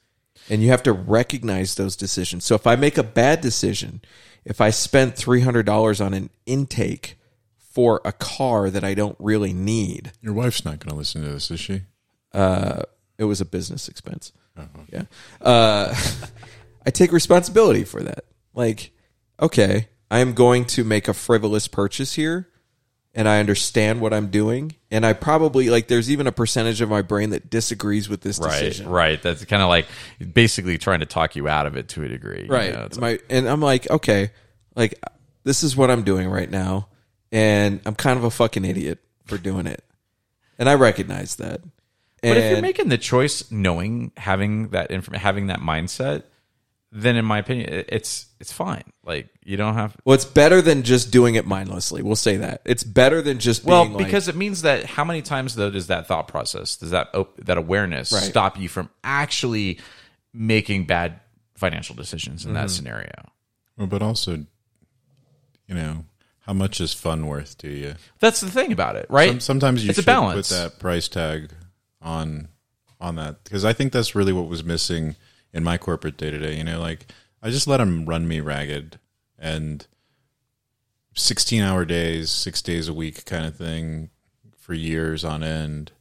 and 0.49 0.61
you 0.61 0.69
have 0.69 0.83
to 0.83 0.93
recognize 0.93 1.75
those 1.75 1.95
decisions. 1.95 2.45
So 2.45 2.55
if 2.55 2.67
I 2.67 2.75
make 2.75 2.97
a 2.97 3.03
bad 3.03 3.41
decision, 3.41 4.01
if 4.43 4.61
I 4.61 4.69
hundred 5.41 5.65
dollars 5.65 5.99
on 6.01 6.13
an 6.13 6.29
intake 6.45 7.17
for 7.57 8.01
a 8.05 8.11
car 8.11 8.69
that 8.69 8.83
I 8.83 8.93
don't 8.93 9.17
really 9.19 9.53
need, 9.53 10.11
Your 10.21 10.33
wife's 10.33 10.63
not 10.63 10.79
going 10.79 10.89
to 10.91 10.95
listen 10.95 11.23
to 11.23 11.29
this, 11.29 11.51
is 11.51 11.59
she? 11.59 11.81
uh, 12.33 12.83
it 13.17 13.23
was 13.25 13.41
a 13.41 13.45
business 13.45 13.87
expense. 13.87 14.31
Yeah, 14.91 15.03
uh, 15.41 15.93
I 16.85 16.89
take 16.91 17.11
responsibility 17.11 17.83
for 17.83 18.01
that. 18.03 18.25
Like, 18.53 18.91
okay, 19.41 19.89
I 20.09 20.19
am 20.19 20.33
going 20.33 20.65
to 20.65 20.83
make 20.85 21.07
a 21.09 21.13
frivolous 21.13 21.67
purchase 21.67 22.13
here, 22.13 22.47
and 23.15 23.27
I 23.29 23.39
understand 23.39 24.01
what 24.01 24.13
I'm 24.13 24.27
doing, 24.27 24.75
and 24.91 25.05
I 25.05 25.13
probably 25.13 25.69
like. 25.69 25.87
There's 25.87 26.11
even 26.11 26.27
a 26.27 26.31
percentage 26.31 26.81
of 26.81 26.89
my 26.89 27.01
brain 27.01 27.29
that 27.31 27.49
disagrees 27.49 28.09
with 28.09 28.21
this 28.21 28.37
right 28.39 28.51
decision. 28.51 28.89
right 28.89 29.21
that's 29.21 29.43
kind 29.45 29.63
of 29.63 29.69
like 29.69 29.87
basically 30.33 30.77
trying 30.77 30.99
to 30.99 31.05
talk 31.05 31.35
you 31.35 31.47
out 31.47 31.65
of 31.65 31.75
it 31.77 31.87
to 31.89 32.03
a 32.03 32.07
degree 32.07 32.43
you 32.43 32.53
right 32.53 32.73
know? 32.73 32.83
It's 32.85 32.97
my 32.99 33.19
and 33.29 33.47
i'm 33.47 33.61
like 33.61 33.89
okay 33.89 34.31
like 34.75 35.01
this 35.43 35.63
is 35.63 35.75
what 35.77 35.89
i'm 35.89 36.03
doing 36.03 36.27
right 36.29 36.49
now 36.49 36.89
and 37.31 37.79
i'm 37.85 37.95
kind 37.95 38.17
of 38.17 38.23
a 38.25 38.29
fucking 38.31 38.65
idiot 38.65 38.99
for 39.25 39.37
doing 39.37 39.65
it 39.65 39.83
and 40.59 40.67
i 40.69 40.75
recognize 40.75 41.37
that 41.37 41.61
But 42.21 42.37
if 42.37 42.51
you're 42.51 42.61
making 42.61 42.89
the 42.89 42.97
choice, 42.97 43.49
knowing 43.51 44.11
having 44.17 44.69
that 44.69 44.89
inform- 44.91 45.19
having 45.19 45.47
that 45.47 45.59
mindset, 45.59 46.23
then 46.97 47.17
in 47.17 47.25
my 47.25 47.39
opinion, 47.39 47.83
it's 47.89 48.27
it's 48.39 48.51
fine. 48.53 48.83
Like 49.03 49.27
you 49.43 49.57
don't 49.57 49.73
have. 49.73 49.95
well 50.05 50.15
it's 50.15 50.23
better 50.25 50.61
than 50.61 50.83
just 50.83 51.11
doing 51.11 51.35
it 51.35 51.45
mindlessly 51.45 52.01
we'll 52.01 52.15
say 52.15 52.37
that 52.37 52.61
it's 52.65 52.83
better 52.83 53.21
than 53.21 53.37
just 53.39 53.63
being 53.65 53.71
Well, 53.71 53.87
like, 53.89 54.05
because 54.05 54.27
it 54.27 54.35
means 54.35 54.61
that 54.63 54.85
how 54.85 55.03
many 55.03 55.21
times 55.21 55.55
though 55.55 55.69
does 55.69 55.87
that 55.87 56.07
thought 56.07 56.27
process, 56.27 56.77
does 56.77 56.91
that 56.91 57.09
op- 57.13 57.35
that 57.45 57.57
awareness 57.57 58.11
Right. 58.11 58.23
stop 58.23 58.57
you 58.59 58.69
from 58.69 58.89
actually 59.03 59.79
making 60.33 60.85
bad 60.85 61.19
financial 61.55 61.95
decisions 61.95 62.45
in 62.45 62.53
that 62.53 62.67
Mhm. 62.67 62.71
scenario? 62.71 63.29
Well, 63.77 63.87
but 63.87 64.01
also, 64.01 64.45
you 65.67 65.75
know, 65.75 66.05
how 66.41 66.53
much 66.53 66.79
is 66.79 66.93
fun 66.93 67.27
worth 67.27 67.57
to 67.59 67.69
you? 67.69 67.95
That's 68.19 68.39
the 68.41 68.49
thing 68.51 68.71
about 68.71 68.95
it, 68.95 69.05
right? 69.09 69.31
Some- 69.31 69.39
sometimes 69.41 69.83
you 69.83 69.89
It's 69.89 69.99
a 69.99 70.01
should 70.01 70.05
balance. 70.05 70.49
put 70.49 70.55
that 70.55 70.79
price 70.79 71.07
tag 71.07 71.51
on 72.01 72.47
on 73.01 73.15
that 73.17 73.43
because 73.43 73.65
I 73.65 73.73
think 73.73 73.91
that's 73.91 74.15
really 74.15 74.31
what 74.31 74.47
was 74.47 74.63
missing 74.63 75.15
in 75.55 75.63
my 75.63 75.79
corporate 75.79 76.17
day 76.17 76.29
to 76.29 76.37
day. 76.37 76.55
You 76.55 76.63
know, 76.63 76.79
like 76.79 77.07
I 77.41 77.49
just 77.49 77.67
let 77.67 77.77
them 77.77 78.05
run 78.05 78.27
me 78.27 78.41
ragged 78.41 78.99
and 79.39 79.87
sixteen 81.15 81.63
hour 81.63 81.85
days, 81.85 82.29
six 82.29 82.61
days 82.61 82.87
a 82.87 82.93
week 82.93 83.25
kind 83.25 83.47
of 83.47 83.55
thing 83.55 84.11
for 84.55 84.75
years 84.75 85.23
on 85.23 85.43
end 85.43 85.91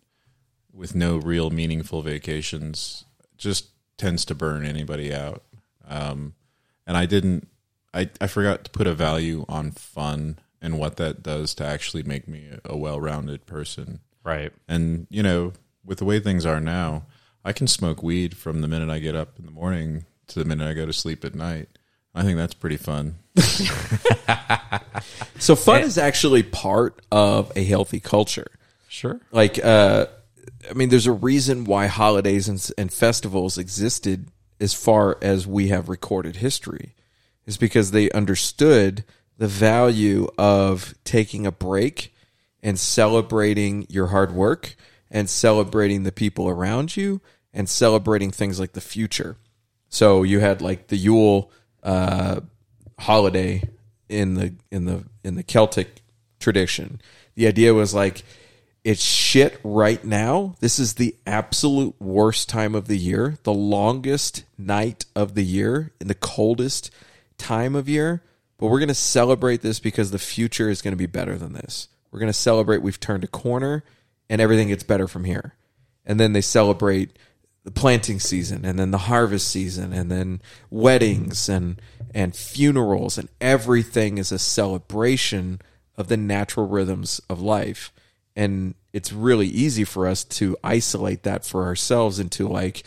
with 0.73 0.95
no 0.95 1.17
real 1.17 1.51
meaningful 1.51 2.03
vacations 2.03 3.05
just 3.39 3.69
tends 3.97 4.25
to 4.25 4.35
burn 4.35 4.67
anybody 4.67 5.15
out. 5.15 5.43
Um, 5.87 6.35
and 6.87 6.97
I 6.97 7.07
didn't, 7.07 7.47
I, 7.93 8.11
I 8.21 8.27
forgot 8.27 8.65
to 8.65 8.71
put 8.71 8.87
a 8.87 8.95
value 8.95 9.45
on 9.49 9.71
fun 9.71 10.39
and 10.61 10.79
what 10.79 10.97
that 10.97 11.23
does 11.23 11.55
to 11.57 11.65
actually 11.65 12.03
make 12.03 12.27
me 12.27 12.49
a, 12.65 12.73
a 12.73 12.77
well 12.77 13.01
rounded 13.01 13.47
person. 13.47 14.01
Right. 14.25 14.53
And, 14.67 15.07
you 15.11 15.23
know, 15.23 15.53
with 15.85 15.99
the 15.99 16.05
way 16.05 16.19
things 16.19 16.47
are 16.47 16.61
now, 16.61 17.05
I 17.45 17.53
can 17.53 17.67
smoke 17.67 18.03
weed 18.03 18.37
from 18.37 18.61
the 18.61 18.69
minute 18.69 18.89
I 18.91 18.99
get 18.99 19.15
up 19.15 19.39
in 19.39 19.45
the 19.45 19.51
morning 19.53 20.07
to 20.29 20.39
the 20.39 20.45
minute 20.45 20.67
I 20.69 20.73
go 20.75 20.87
to 20.87 20.93
sleep 20.93 21.25
at 21.25 21.35
night. 21.35 21.69
I 22.15 22.23
think 22.23 22.37
that's 22.39 22.55
pretty 22.55 22.77
fun. 22.77 23.17
so 25.39 25.57
fun 25.57 25.83
is 25.83 25.99
actually 25.99 26.43
part 26.43 27.01
of 27.11 27.53
a 27.57 27.65
healthy 27.65 28.01
culture 28.01 28.47
Sure. 28.89 29.21
like 29.33 29.63
uh 29.65 30.07
i 30.71 30.73
mean 30.73 30.89
there's 30.89 31.09
a 31.09 31.13
reason 31.13 31.65
why 31.65 31.87
holidays 31.89 32.49
and, 32.49 32.71
and 32.79 32.93
festivals 32.93 33.59
existed 33.59 34.29
as 34.61 34.73
far 34.73 35.19
as 35.21 35.47
we 35.49 35.69
have 35.69 35.89
recorded 35.89 36.37
history 36.37 36.95
is 37.45 37.57
because 37.57 37.91
they 37.91 38.09
understood 38.13 39.05
the 39.37 39.49
value 39.49 40.29
of 40.39 40.95
taking 41.03 41.45
a 41.45 41.53
break 41.53 42.15
and 42.63 42.79
celebrating 42.79 43.85
your 43.89 44.07
hard 44.07 44.33
work 44.33 44.77
and 45.15 45.31
celebrating 45.31 46.03
the 46.03 46.13
people 46.13 46.47
around 46.49 46.95
you 46.95 47.23
and 47.55 47.69
celebrating 47.69 48.31
things 48.31 48.61
like 48.61 48.73
the 48.73 48.81
future 48.83 49.39
so 49.89 50.23
you 50.23 50.41
had 50.41 50.61
like 50.61 50.89
the 50.89 50.97
yule 50.97 51.51
uh 51.83 52.41
holiday 52.99 53.63
in 54.11 54.35
the 54.35 54.55
in 54.71 54.85
the 54.85 55.05
in 55.23 55.37
the 55.37 55.43
celtic 55.43 56.03
tradition 56.39 57.01
the 57.35 57.47
idea 57.47 57.73
was 57.73 57.95
like 57.95 58.23
it's 58.85 59.03
shit 59.03 59.59
right 59.65 60.05
now. 60.05 60.57
This 60.61 60.79
is 60.79 60.95
the 60.95 61.17
absolute 61.27 61.99
worst 61.99 62.51
time 62.51 62.75
of 62.75 62.87
the 62.87 62.99
year, 62.99 63.39
the 63.43 63.53
longest 63.53 64.45
night 64.59 65.07
of 65.17 65.35
the 65.35 65.43
year, 65.43 65.93
and 65.99 66.11
the 66.11 66.15
coldest 66.15 66.91
time 67.39 67.75
of 67.75 67.89
year. 67.89 68.23
But 68.59 68.67
we're 68.67 68.79
going 68.79 68.89
to 68.89 68.95
celebrate 68.95 69.63
this 69.63 69.81
because 69.81 70.11
the 70.11 70.19
future 70.19 70.69
is 70.69 70.83
going 70.83 70.93
to 70.93 70.99
be 70.99 71.07
better 71.07 71.39
than 71.39 71.55
this. 71.55 71.89
We're 72.11 72.21
going 72.21 72.29
to 72.29 72.35
celebrate 72.35 72.83
we've 72.83 73.01
turned 73.01 73.25
a 73.25 73.29
corner 73.29 73.85
and 74.29 74.41
everything 74.41 74.69
gets 74.69 74.83
better 74.83 75.09
from 75.09 75.25
here. 75.25 75.55
And 76.05 76.21
then 76.21 76.33
they 76.33 76.41
celebrate 76.41 77.17
the 77.65 77.71
planting 77.71 78.21
season 78.21 78.65
and 78.65 78.79
then 78.79 78.91
the 78.91 78.99
harvest 78.99 79.49
season 79.49 79.93
and 79.93 80.11
then 80.11 80.43
weddings 80.71 81.49
and 81.49 81.81
and 82.15 82.37
funerals 82.37 83.17
and 83.17 83.29
everything 83.41 84.19
is 84.19 84.31
a 84.31 84.39
celebration 84.39 85.61
of 85.97 86.09
the 86.09 86.17
natural 86.17 86.69
rhythms 86.69 87.21
of 87.31 87.41
life. 87.41 87.93
And 88.37 88.75
it's 88.93 89.13
really 89.13 89.47
easy 89.47 89.85
for 89.85 90.07
us 90.07 90.25
to 90.25 90.57
isolate 90.63 91.23
that 91.23 91.45
for 91.45 91.65
ourselves 91.65 92.19
into 92.19 92.47
like, 92.47 92.85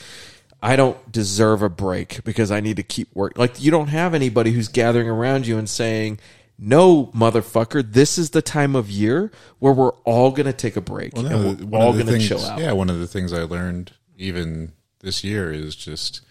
I 0.61 0.76
don't 0.76 1.11
deserve 1.11 1.61
a 1.61 1.69
break 1.69 2.23
because 2.23 2.51
I 2.51 2.59
need 2.59 2.77
to 2.77 2.84
keep 2.84 3.09
working. 3.14 3.39
Like 3.39 3.61
you 3.61 3.72
don't 3.72 3.88
have 3.88 4.14
anybody 4.14 4.51
who's 4.51 4.68
gathering 4.68 5.09
around 5.09 5.47
you 5.47 5.57
and 5.57 5.69
saying, 5.69 6.19
"No, 6.57 7.07
motherfucker, 7.15 7.84
this 7.93 8.17
is 8.17 8.31
the 8.31 8.41
time 8.41 8.75
of 8.75 8.89
year 8.89 9.31
where 9.59 9.73
we're 9.73 9.91
all 10.05 10.31
going 10.31 10.45
to 10.47 10.53
take 10.53 10.75
a 10.75 10.81
break 10.81 11.13
Well, 11.15 11.25
and 11.25 11.71
we're 11.71 11.79
all 11.79 11.93
going 11.93 12.07
to 12.07 12.19
chill 12.19 12.43
out." 12.43 12.59
Yeah, 12.59 12.71
one 12.73 12.89
of 12.89 12.99
the 12.99 13.07
things 13.07 13.34
I 13.34 13.43
learned 13.43 13.93
even 14.17 14.73
this 14.99 15.23
year 15.23 15.51
is 15.51 15.75
just 15.75 16.21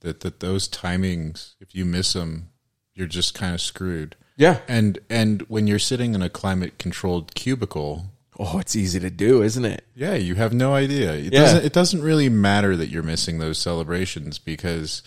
that 0.00 0.20
that 0.20 0.40
those 0.40 0.68
timings, 0.68 1.54
if 1.60 1.74
you 1.74 1.84
miss 1.84 2.12
them, 2.12 2.50
you're 2.94 3.06
just 3.06 3.34
kind 3.34 3.54
of 3.54 3.60
screwed. 3.60 4.16
Yeah. 4.36 4.60
and 4.68 4.98
and 5.10 5.42
when 5.42 5.66
you're 5.66 5.78
sitting 5.80 6.14
in 6.14 6.22
a 6.22 6.30
climate 6.30 6.78
controlled 6.78 7.34
cubicle, 7.34 8.06
oh, 8.38 8.58
it's 8.60 8.76
easy 8.76 9.00
to 9.00 9.10
do, 9.10 9.42
isn't 9.42 9.64
it? 9.64 9.84
Yeah, 9.96 10.14
you 10.14 10.36
have 10.36 10.52
no 10.52 10.74
idea. 10.74 11.12
It 11.14 11.32
Yeah. 11.32 11.40
doesn't. 11.40 11.64
It 11.64 11.72
doesn't 11.72 12.02
really 12.02 12.28
matter 12.28 12.76
that 12.76 12.88
you're 12.88 13.02
missing 13.02 13.38
those 13.40 13.58
celebrations 13.58 14.38
because 14.38 15.02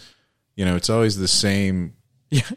you 0.57 0.65
know 0.65 0.76
it's 0.76 0.89
always 0.89 1.18
the 1.18 1.27
same. 1.30 1.93
Yeah, 2.34 2.49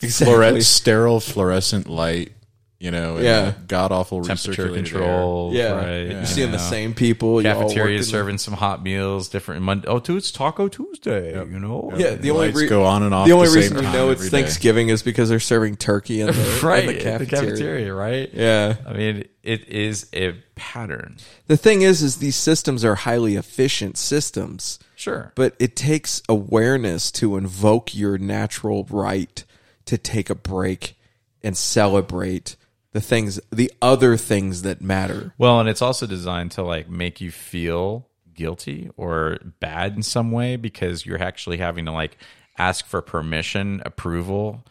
Fluorescent, 0.00 0.64
sterile 0.64 1.20
fluorescent 1.20 1.88
light. 1.88 2.32
You 2.80 2.92
know, 2.92 3.18
Yeah. 3.18 3.54
god 3.66 3.90
awful 3.90 4.22
temperature 4.22 4.68
recirculated 4.68 4.74
control. 4.74 5.50
Yeah. 5.52 5.72
right. 5.72 6.10
You're 6.12 6.26
seeing 6.26 6.52
the 6.52 6.58
same 6.60 6.94
people, 6.94 7.42
you 7.42 7.50
all 7.50 7.62
Cafeteria 7.62 7.96
working- 7.96 8.02
serving 8.08 8.38
some 8.38 8.54
hot 8.54 8.84
meals, 8.84 9.28
different. 9.28 9.62
Monday. 9.62 9.88
oh, 9.88 9.98
dude, 9.98 10.18
it's 10.18 10.30
Taco 10.30 10.68
Tuesday. 10.68 11.32
You 11.32 11.58
know. 11.58 11.92
Yeah, 11.96 12.14
the 12.14 12.30
only 12.30 12.46
lights 12.46 12.60
re- 12.60 12.68
go 12.68 12.84
on 12.84 13.02
and 13.02 13.12
off 13.12 13.26
The 13.26 13.32
only 13.32 13.48
the 13.48 13.54
reason 13.56 13.78
you 13.78 13.82
time 13.82 13.92
know 13.92 14.10
it's 14.10 14.20
every 14.20 14.30
day. 14.30 14.42
Thanksgiving 14.42 14.90
is 14.90 15.02
because 15.02 15.28
they're 15.28 15.40
serving 15.40 15.74
turkey 15.74 16.20
in 16.20 16.28
the, 16.28 16.60
right 16.62 16.84
in 16.88 16.94
the 16.94 17.00
cafeteria. 17.02 17.18
the 17.18 17.26
cafeteria, 17.50 17.94
right? 17.94 18.30
Yeah. 18.32 18.76
I 18.86 18.92
mean, 18.92 19.24
it 19.42 19.68
is 19.68 20.06
a 20.14 20.34
pattern. 20.54 21.16
The 21.48 21.56
thing 21.56 21.82
is, 21.82 22.00
is 22.00 22.18
these 22.18 22.36
systems 22.36 22.84
are 22.84 22.94
highly 22.94 23.34
efficient 23.34 23.98
systems. 23.98 24.78
Sure. 24.94 25.32
But 25.34 25.56
it 25.58 25.74
takes 25.74 26.22
awareness 26.28 27.10
to 27.12 27.36
invoke 27.36 27.92
your 27.92 28.18
natural 28.18 28.86
right 28.88 29.42
to 29.88 29.98
take 29.98 30.30
a 30.30 30.34
break 30.34 30.96
and 31.42 31.56
celebrate 31.56 32.56
the 32.92 33.00
things, 33.00 33.40
the 33.50 33.72
other 33.82 34.16
things 34.16 34.62
that 34.62 34.80
matter. 34.80 35.34
Well, 35.38 35.60
and 35.60 35.68
it's 35.68 35.82
also 35.82 36.06
designed 36.06 36.52
to 36.52 36.62
like 36.62 36.88
make 36.88 37.20
you 37.20 37.30
feel 37.30 38.08
guilty 38.34 38.90
or 38.96 39.38
bad 39.60 39.96
in 39.96 40.02
some 40.02 40.30
way 40.30 40.56
because 40.56 41.04
you're 41.04 41.20
actually 41.20 41.58
having 41.58 41.86
to 41.86 41.92
like 41.92 42.16
ask 42.58 42.86
for 42.86 43.00
permission, 43.00 43.82
approval, 43.84 44.64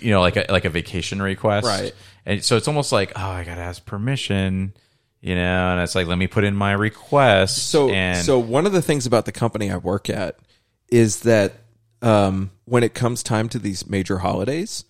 you 0.00 0.10
know, 0.10 0.20
like 0.20 0.36
a 0.36 0.46
like 0.48 0.64
a 0.64 0.70
vacation 0.70 1.20
request. 1.20 1.66
Right. 1.66 1.94
And 2.26 2.44
so 2.44 2.56
it's 2.56 2.68
almost 2.68 2.92
like, 2.92 3.12
oh, 3.16 3.30
I 3.30 3.44
got 3.44 3.56
to 3.56 3.60
ask 3.60 3.84
permission, 3.84 4.74
you 5.20 5.34
know, 5.34 5.72
and 5.72 5.80
it's 5.80 5.94
like 5.94 6.06
let 6.06 6.18
me 6.18 6.26
put 6.26 6.44
in 6.44 6.56
my 6.56 6.72
request. 6.72 7.68
So, 7.68 7.90
and 7.90 8.24
so 8.24 8.38
one 8.38 8.66
of 8.66 8.72
the 8.72 8.82
things 8.82 9.06
about 9.06 9.26
the 9.26 9.32
company 9.32 9.70
I 9.70 9.76
work 9.76 10.08
at 10.08 10.38
is 10.88 11.20
that 11.20 11.54
um, 12.04 12.50
when 12.66 12.82
it 12.82 12.94
comes 12.94 13.22
time 13.22 13.48
to 13.48 13.58
these 13.58 13.88
major 13.88 14.18
holidays, 14.18 14.84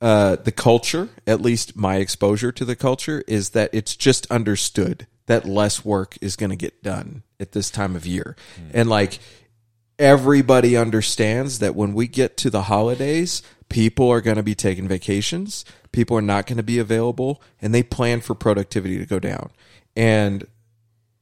uh, 0.00 0.36
the 0.36 0.52
culture, 0.52 1.08
at 1.26 1.40
least 1.40 1.76
my 1.76 1.96
exposure 1.96 2.52
to 2.52 2.64
the 2.64 2.76
culture, 2.76 3.24
is 3.26 3.50
that 3.50 3.70
it's 3.72 3.96
just 3.96 4.30
understood 4.30 5.08
that 5.26 5.44
less 5.44 5.84
work 5.84 6.16
is 6.20 6.36
going 6.36 6.50
to 6.50 6.56
get 6.56 6.82
done 6.82 7.24
at 7.40 7.52
this 7.52 7.70
time 7.70 7.96
of 7.96 8.06
year, 8.06 8.36
and 8.72 8.88
like 8.88 9.18
everybody 9.98 10.76
understands 10.76 11.58
that 11.58 11.74
when 11.74 11.92
we 11.92 12.06
get 12.06 12.36
to 12.36 12.50
the 12.50 12.62
holidays, 12.62 13.42
people 13.68 14.08
are 14.08 14.20
going 14.20 14.36
to 14.36 14.42
be 14.44 14.54
taking 14.54 14.86
vacations, 14.86 15.64
people 15.90 16.16
are 16.16 16.22
not 16.22 16.46
going 16.46 16.56
to 16.56 16.62
be 16.62 16.78
available, 16.78 17.42
and 17.60 17.74
they 17.74 17.82
plan 17.82 18.20
for 18.20 18.36
productivity 18.36 18.96
to 18.98 19.06
go 19.06 19.18
down. 19.18 19.50
And 19.96 20.46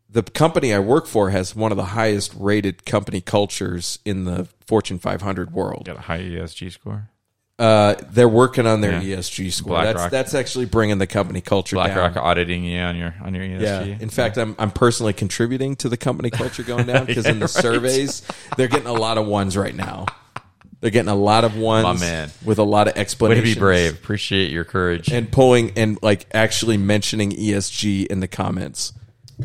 the 0.08 0.22
company 0.22 0.72
I 0.72 0.78
work 0.78 1.06
for 1.06 1.30
has 1.30 1.54
one 1.54 1.72
of 1.72 1.76
the 1.76 1.84
highest 1.86 2.32
rated 2.36 2.84
company 2.86 3.20
cultures 3.20 3.98
in 4.04 4.24
the 4.24 4.46
Fortune 4.66 4.98
500 4.98 5.52
world. 5.52 5.84
got 5.86 5.96
a 5.96 6.00
high 6.02 6.20
ESG 6.20 6.72
score. 6.72 7.10
Uh, 7.58 7.94
they're 8.10 8.28
working 8.28 8.66
on 8.66 8.82
their 8.82 9.00
Yeah. 9.02 9.16
ESG 9.16 9.50
score. 9.50 9.70
BlackRock. 9.76 10.10
that's 10.10 10.32
that's 10.32 10.34
actually 10.34 10.66
bringing 10.66 10.98
the 10.98 11.06
company 11.06 11.40
culture 11.40 11.76
down. 11.76 11.86
BlackRock 11.86 12.14
down. 12.14 12.24
auditing 12.24 12.64
you 12.64 12.78
on 12.80 12.96
your 12.96 13.14
on 13.22 13.34
your 13.34 13.44
ESG. 13.44 13.60
Yeah. 13.88 13.96
In 13.98 14.10
fact, 14.10 14.36
I'm 14.36 14.54
I'm 14.58 14.70
personally 14.70 15.14
contributing 15.14 15.74
to 15.76 15.88
the 15.88 15.96
company 15.96 16.28
culture 16.30 16.62
going 16.62 16.86
down 16.86 17.06
because 17.06 17.24
in 17.24 17.38
the 17.38 17.44
right. 17.46 17.50
surveys 17.50 18.22
they're 18.58 18.68
getting 18.68 18.86
a 18.88 18.92
lot 18.92 19.16
of 19.16 19.26
ones 19.26 19.56
right 19.56 19.74
now. 19.74 20.04
They're 20.82 20.90
getting 20.90 21.08
a 21.08 21.14
lot 21.16 21.44
of 21.44 21.56
ones, 21.56 21.84
My 21.84 21.94
man. 22.06 22.30
with 22.44 22.58
a 22.58 22.62
lot 22.62 22.88
of 22.88 22.92
Way 22.92 22.94
to 22.96 23.00
explanations. 23.00 23.54
be 23.54 23.58
brave. 23.58 23.94
Appreciate 23.94 24.50
your 24.50 24.64
courage. 24.64 25.10
and 25.10 25.32
pulling 25.32 25.72
and 25.78 25.98
like 26.02 26.26
actually 26.34 26.76
mentioning 26.76 27.30
ESG 27.32 28.06
in 28.08 28.20
the 28.20 28.28
comments 28.28 28.92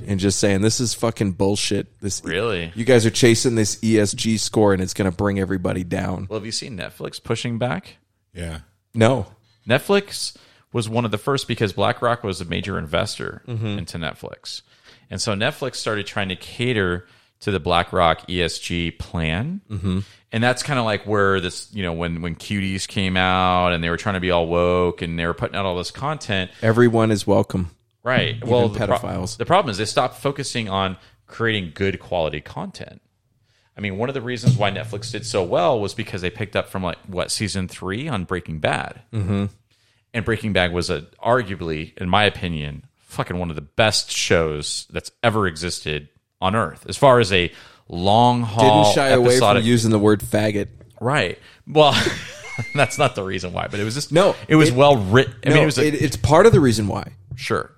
and 0.08 0.20
just 0.20 0.40
saying 0.40 0.62
this 0.62 0.80
is 0.80 0.94
fucking 0.94 1.34
bullshit. 1.34 2.00
This 2.00 2.22
Really? 2.24 2.72
you 2.76 2.86
guys 2.86 3.06
are 3.06 3.10
chasing 3.12 3.56
this 3.56 3.76
ESG 3.78 4.40
score 4.40 4.74
and 4.74 4.82
it's 4.82 4.94
going 4.94 5.10
to 5.10 5.16
bring 5.16 5.40
everybody 5.40 5.84
down. 5.84 6.28
Well, 6.30 6.40
have 6.40 6.46
you 6.46 6.52
seen 6.52 6.78
Netflix 6.78 7.22
pushing 7.22 7.58
back? 7.58 7.98
Yeah. 8.34 8.60
No. 8.94 9.28
Netflix 9.68 10.36
was 10.74 10.88
one 10.90 11.06
of 11.06 11.12
the 11.12 11.18
first 11.18 11.48
because 11.48 11.74
BlackRock 11.74 12.24
was 12.24 12.40
a 12.42 12.46
major 12.46 12.78
investor 12.78 13.42
Mhm. 13.48 13.78
into 13.78 13.98
Netflix. 13.98 14.62
And 15.10 15.22
so 15.22 15.34
Netflix 15.34 15.76
started 15.76 16.06
trying 16.08 16.30
to 16.30 16.36
cater 16.36 17.06
to 17.42 17.52
the 17.52 17.60
BlackRock 17.60 18.30
ESG 18.30 18.92
plan. 18.92 19.62
Mhm. 19.70 20.04
And 20.32 20.42
that's 20.44 20.64
kind 20.64 20.80
of 20.80 20.86
like 20.86 21.06
where 21.06 21.42
this, 21.42 21.68
you 21.74 21.84
know, 21.84 21.92
when 21.92 22.22
when 22.22 22.36
cuties 22.36 22.88
came 22.88 23.18
out 23.18 23.74
and 23.74 23.84
they 23.84 23.90
were 23.90 23.98
trying 23.98 24.14
to 24.16 24.22
be 24.22 24.32
all 24.32 24.48
woke 24.48 25.02
and 25.02 25.20
they 25.20 25.26
were 25.26 25.34
putting 25.34 25.56
out 25.58 25.66
all 25.66 25.76
this 25.78 25.92
content. 25.92 26.52
Everyone 26.62 27.12
is 27.12 27.28
welcome. 27.28 27.72
Right. 28.04 28.36
Even 28.38 28.50
well, 28.50 28.68
the 28.70 28.78
pro- 28.86 28.98
pedophiles. 28.98 29.38
the 29.38 29.46
problem 29.46 29.70
is 29.72 29.78
they 29.78 29.86
stopped 29.86 30.16
focusing 30.22 30.70
on 30.70 30.98
creating 31.28 31.72
good 31.76 32.00
quality 32.00 32.42
content. 32.42 33.02
I 33.78 33.82
mean, 33.82 33.98
one 33.98 34.10
of 34.10 34.14
the 34.16 34.22
reasons 34.22 34.58
why 34.58 34.70
Netflix 34.72 35.12
did 35.12 35.26
so 35.26 35.44
well 35.44 35.80
was 35.80 35.94
because 35.94 36.22
they 36.22 36.30
picked 36.30 36.56
up 36.56 36.68
from 36.70 36.84
like 36.84 36.98
what 37.08 37.32
season 37.32 37.68
three 37.68 38.08
on 38.08 38.26
Breaking 38.26 38.60
Bad, 38.60 39.02
Mhm. 39.14 39.50
and 40.14 40.26
Breaking 40.26 40.52
Bad 40.54 40.74
was 40.74 40.90
a 40.90 41.02
arguably, 41.24 41.98
in 41.98 42.10
my 42.10 42.26
opinion, 42.26 42.84
fucking 43.00 43.38
one 43.38 43.50
of 43.50 43.56
the 43.56 43.62
best 43.62 44.12
shows 44.12 44.88
that's 44.90 45.12
ever 45.24 45.48
existed 45.48 46.10
on 46.42 46.56
Earth 46.56 46.86
as 46.90 46.98
far 46.98 47.20
as 47.20 47.32
a 47.32 47.52
long 47.88 48.42
haul. 48.44 48.84
Didn't 48.84 48.96
shy 48.96 49.08
away 49.10 49.38
from 49.40 49.62
using 49.64 49.92
the 49.92 50.00
word 50.00 50.22
faggot. 50.22 50.68
Right. 51.00 51.38
Well, 51.68 51.94
that's 52.76 52.98
not 52.98 53.16
the 53.16 53.24
reason 53.24 53.54
why, 53.54 53.68
but 53.70 53.80
it 53.80 53.84
was 53.84 53.94
just 53.96 54.12
No, 54.12 54.36
It 54.48 54.56
was 54.56 54.70
it- 54.70 54.76
well 54.76 54.98
written. 54.98 55.34
I 55.46 55.50
no, 55.50 55.56
mean, 55.56 55.64
it 55.64 55.66
was 55.66 55.78
a, 55.78 55.88
it, 55.88 55.94
it's 55.96 56.16
part 56.18 56.46
of 56.46 56.52
the 56.52 56.60
reason 56.60 56.88
why. 56.88 57.14
sure. 57.36 57.72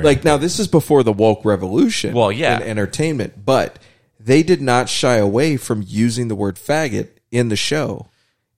Like 0.00 0.24
now, 0.24 0.38
this 0.38 0.58
is 0.58 0.68
before 0.68 1.02
the 1.02 1.12
woke 1.12 1.44
revolution. 1.44 2.14
Well, 2.14 2.32
yeah. 2.32 2.56
in 2.56 2.62
entertainment, 2.62 3.44
but 3.44 3.78
they 4.18 4.42
did 4.42 4.62
not 4.62 4.88
shy 4.88 5.16
away 5.16 5.56
from 5.56 5.84
using 5.86 6.28
the 6.28 6.34
word 6.34 6.56
faggot 6.56 7.08
in 7.30 7.48
the 7.48 7.56
show, 7.56 8.08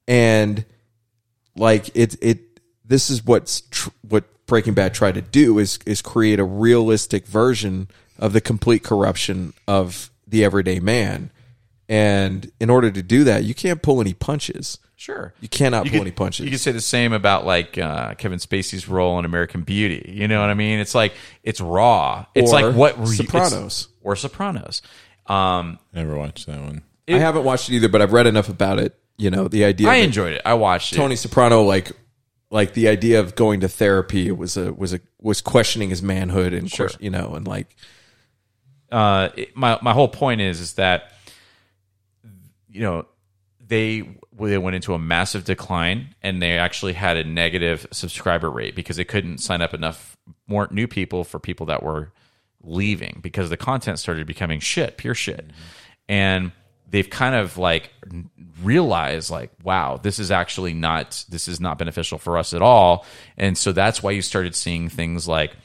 and 0.07 0.65
like 1.57 1.91
it, 1.97 2.17
it. 2.23 2.41
This 2.85 3.11
is 3.11 3.25
what's 3.25 3.63
tr- 3.63 3.91
what 4.03 4.25
Breaking 4.47 4.75
Bad 4.75 4.95
tried 4.95 5.15
to 5.15 5.23
do 5.23 5.59
is 5.59 5.79
is 5.87 6.03
create 6.03 6.39
a 6.39 6.45
realistic 6.45 7.27
version 7.27 7.89
of 8.19 8.33
the 8.33 8.41
complete 8.41 8.85
corruption 8.85 9.55
of 9.67 10.11
the 10.27 10.45
everyday 10.45 10.79
man, 10.79 11.31
and 11.89 12.53
in 12.61 12.71
order 12.71 12.91
to 12.91 13.03
do 13.03 13.25
that, 13.25 13.45
you 13.45 13.55
can't 13.55 13.83
pull 13.83 14.01
any 14.01 14.15
punches. 14.15 14.79
Sure. 15.05 15.35
You 15.41 15.49
cannot 15.51 15.85
You 15.85 15.91
pull 15.91 16.01
could- 16.01 16.07
any 16.07 16.11
punches. 16.13 16.45
You 16.47 16.51
could 16.51 16.61
say 16.61 16.73
the 16.73 16.81
same 16.81 17.13
about 17.13 17.45
like 17.45 17.77
uh, 17.77 18.15
Kevin 18.15 18.39
Spacey's 18.39 18.89
role 18.89 19.19
in 19.19 19.27
American 19.27 19.61
Beauty. 19.61 20.11
You 20.15 20.29
know 20.29 20.41
what 20.41 20.49
I 20.49 20.55
mean? 20.55 20.79
It's 20.79 20.95
like 20.95 21.13
it's 21.43 21.61
raw. 21.61 22.25
It's 22.35 22.51
Or 22.53 22.63
like 22.63 22.75
what 22.75 22.99
were 22.99 23.07
Sopranos. 23.07 23.89
or 24.03 24.17
Sopranos. 24.17 24.81
Um, 25.27 25.79
Never 25.93 26.17
watched 26.17 26.47
that 26.47 26.59
one. 26.59 26.83
I 27.07 27.19
haven't 27.19 27.45
watched 27.45 27.69
it 27.69 27.75
either, 27.75 27.89
but 27.91 28.01
I've 28.01 28.15
read 28.15 28.27
enough 28.27 28.49
about 28.49 28.79
it. 28.79 28.95
You 29.19 29.31
know, 29.31 29.47
the 29.47 29.67
idea. 29.67 29.89
I 29.89 29.97
enjoyed 29.97 30.33
it. 30.33 30.43
I 30.47 30.55
watched 30.55 30.95
it. 30.95 30.97
Tony 30.97 31.17
Soprano, 31.17 31.63
like, 31.63 31.93
like 32.51 32.73
the 32.73 32.89
idea 32.89 33.21
of 33.21 33.35
going 33.37 33.61
to 33.61 33.69
therapy 33.69 34.33
was 34.33 34.57
a 34.57 34.73
was 34.73 34.95
a 34.95 35.01
was 35.21 35.43
questioning 35.43 35.91
his 35.91 36.03
manhood 36.03 36.55
and 36.55 36.71
Sure. 36.71 36.89
you 36.99 37.11
know, 37.11 37.35
and 37.35 37.47
like, 37.47 37.77
uh, 38.91 39.29
it- 39.37 39.55
my 39.55 39.79
my 39.83 39.93
whole 39.93 40.09
point 40.09 40.41
is 40.41 40.61
is 40.61 40.73
that 40.75 41.13
you 42.71 42.81
know 42.81 43.07
they 43.67 44.17
they 44.39 44.59
went 44.59 44.75
into 44.77 44.95
a 44.95 44.99
massive 44.99 45.45
decline 45.45 46.15
and 46.23 46.43
they 46.43 46.59
actually 46.59 46.93
had 46.95 47.17
a 47.17 47.25
negative 47.25 47.87
subscriber 47.93 48.51
rate 48.51 48.75
because 48.75 48.97
they 48.97 49.05
couldn't 49.05 49.39
sign 49.39 49.63
up 49.63 49.73
enough 49.75 50.17
more 50.49 50.69
new 50.71 50.87
people 50.89 51.23
for 51.25 51.39
people 51.39 51.67
that 51.67 51.83
were 51.83 52.13
leaving 52.63 53.21
because 53.23 53.51
the 53.51 53.57
content 53.57 53.99
started 53.99 54.27
becoming 54.27 54.59
shit, 54.59 54.97
pure 54.97 55.15
shit, 55.15 55.51
and 56.09 56.51
they've 56.91 57.11
kind 57.11 57.35
of 57.35 57.59
like 57.59 57.91
realized 58.63 59.31
like 59.31 59.51
wow 59.63 59.97
this 59.97 60.19
is 60.19 60.31
actually 60.31 60.73
not 60.75 61.25
this 61.29 61.49
is 61.49 61.59
not 61.61 61.77
beneficial 61.79 62.19
for 62.19 62.39
us 62.39 62.55
at 62.55 62.63
all 62.63 63.05
and 63.37 63.59
so 63.59 63.73
that's 63.73 64.01
why 64.03 64.11
you 64.13 64.23
started 64.23 64.55
seeing 64.55 64.89
things 64.89 65.27
like 65.27 65.57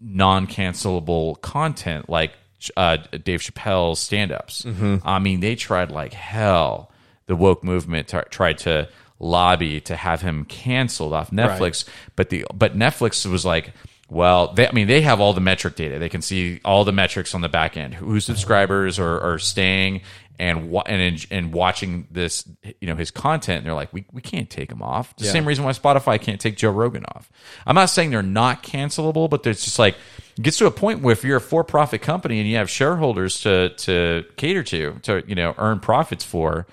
non-cancelable 0.00 1.40
content 1.40 2.08
like 2.08 2.32
uh, 2.76 2.96
Dave 3.24 3.40
Chappelle's 3.40 3.98
stand-ups. 3.98 4.62
Mhm. 4.62 5.02
I 5.04 5.18
mean, 5.18 5.40
they 5.40 5.56
tried 5.56 5.90
like 5.90 6.12
hell 6.12 6.91
the 7.26 7.36
woke 7.36 7.62
movement 7.64 8.08
t- 8.08 8.18
tried 8.30 8.58
to 8.58 8.88
lobby 9.18 9.80
to 9.82 9.94
have 9.96 10.20
him 10.22 10.44
canceled 10.44 11.12
off 11.12 11.30
Netflix, 11.30 11.84
but 12.16 12.28
the 12.30 12.44
but 12.54 12.76
Netflix 12.76 13.24
was 13.30 13.44
like. 13.44 13.72
Well, 14.08 14.52
they, 14.52 14.68
I 14.68 14.72
mean, 14.72 14.88
they 14.88 15.00
have 15.00 15.20
all 15.22 15.32
the 15.32 15.40
metric 15.40 15.74
data. 15.74 15.98
They 15.98 16.10
can 16.10 16.20
see 16.20 16.60
all 16.66 16.84
the 16.84 16.92
metrics 16.92 17.34
on 17.34 17.40
the 17.40 17.48
back 17.48 17.78
end. 17.78 17.94
Whose 17.94 18.26
subscribers 18.26 18.98
are, 18.98 19.18
are 19.20 19.38
staying 19.38 20.02
and 20.38 20.68
wa- 20.68 20.82
and 20.84 21.24
and 21.30 21.50
watching 21.54 22.08
this, 22.10 22.46
you 22.78 22.88
know, 22.88 22.94
his 22.94 23.10
content. 23.10 23.58
And 23.58 23.66
they're 23.66 23.72
like, 23.74 23.90
we, 23.90 24.04
we 24.12 24.20
can't 24.20 24.50
take 24.50 24.70
him 24.70 24.82
off. 24.82 25.16
The 25.16 25.24
Yeah. 25.24 25.32
same 25.32 25.46
reason 25.48 25.64
why 25.64 25.70
Spotify 25.72 26.20
can't 26.20 26.38
take 26.38 26.58
Joe 26.58 26.72
Rogan 26.72 27.06
off. 27.06 27.30
I'm 27.66 27.74
not 27.74 27.86
saying 27.86 28.10
they're 28.10 28.22
not 28.22 28.62
cancelable, 28.62 29.30
but 29.30 29.44
there's 29.44 29.64
just 29.64 29.78
like 29.78 29.94
it 30.36 30.42
gets 30.42 30.58
to 30.58 30.66
a 30.66 30.70
point 30.70 31.00
where 31.00 31.12
if 31.12 31.24
you're 31.24 31.38
a 31.38 31.40
for-profit 31.40 32.02
company 32.02 32.38
and 32.38 32.46
you 32.46 32.56
have 32.56 32.68
shareholders 32.68 33.40
to 33.42 33.70
to 33.70 34.26
cater 34.36 34.62
to 34.64 34.98
to 35.04 35.22
you 35.26 35.34
know 35.36 35.54
earn 35.56 35.80
profits 35.80 36.22
for, 36.24 36.66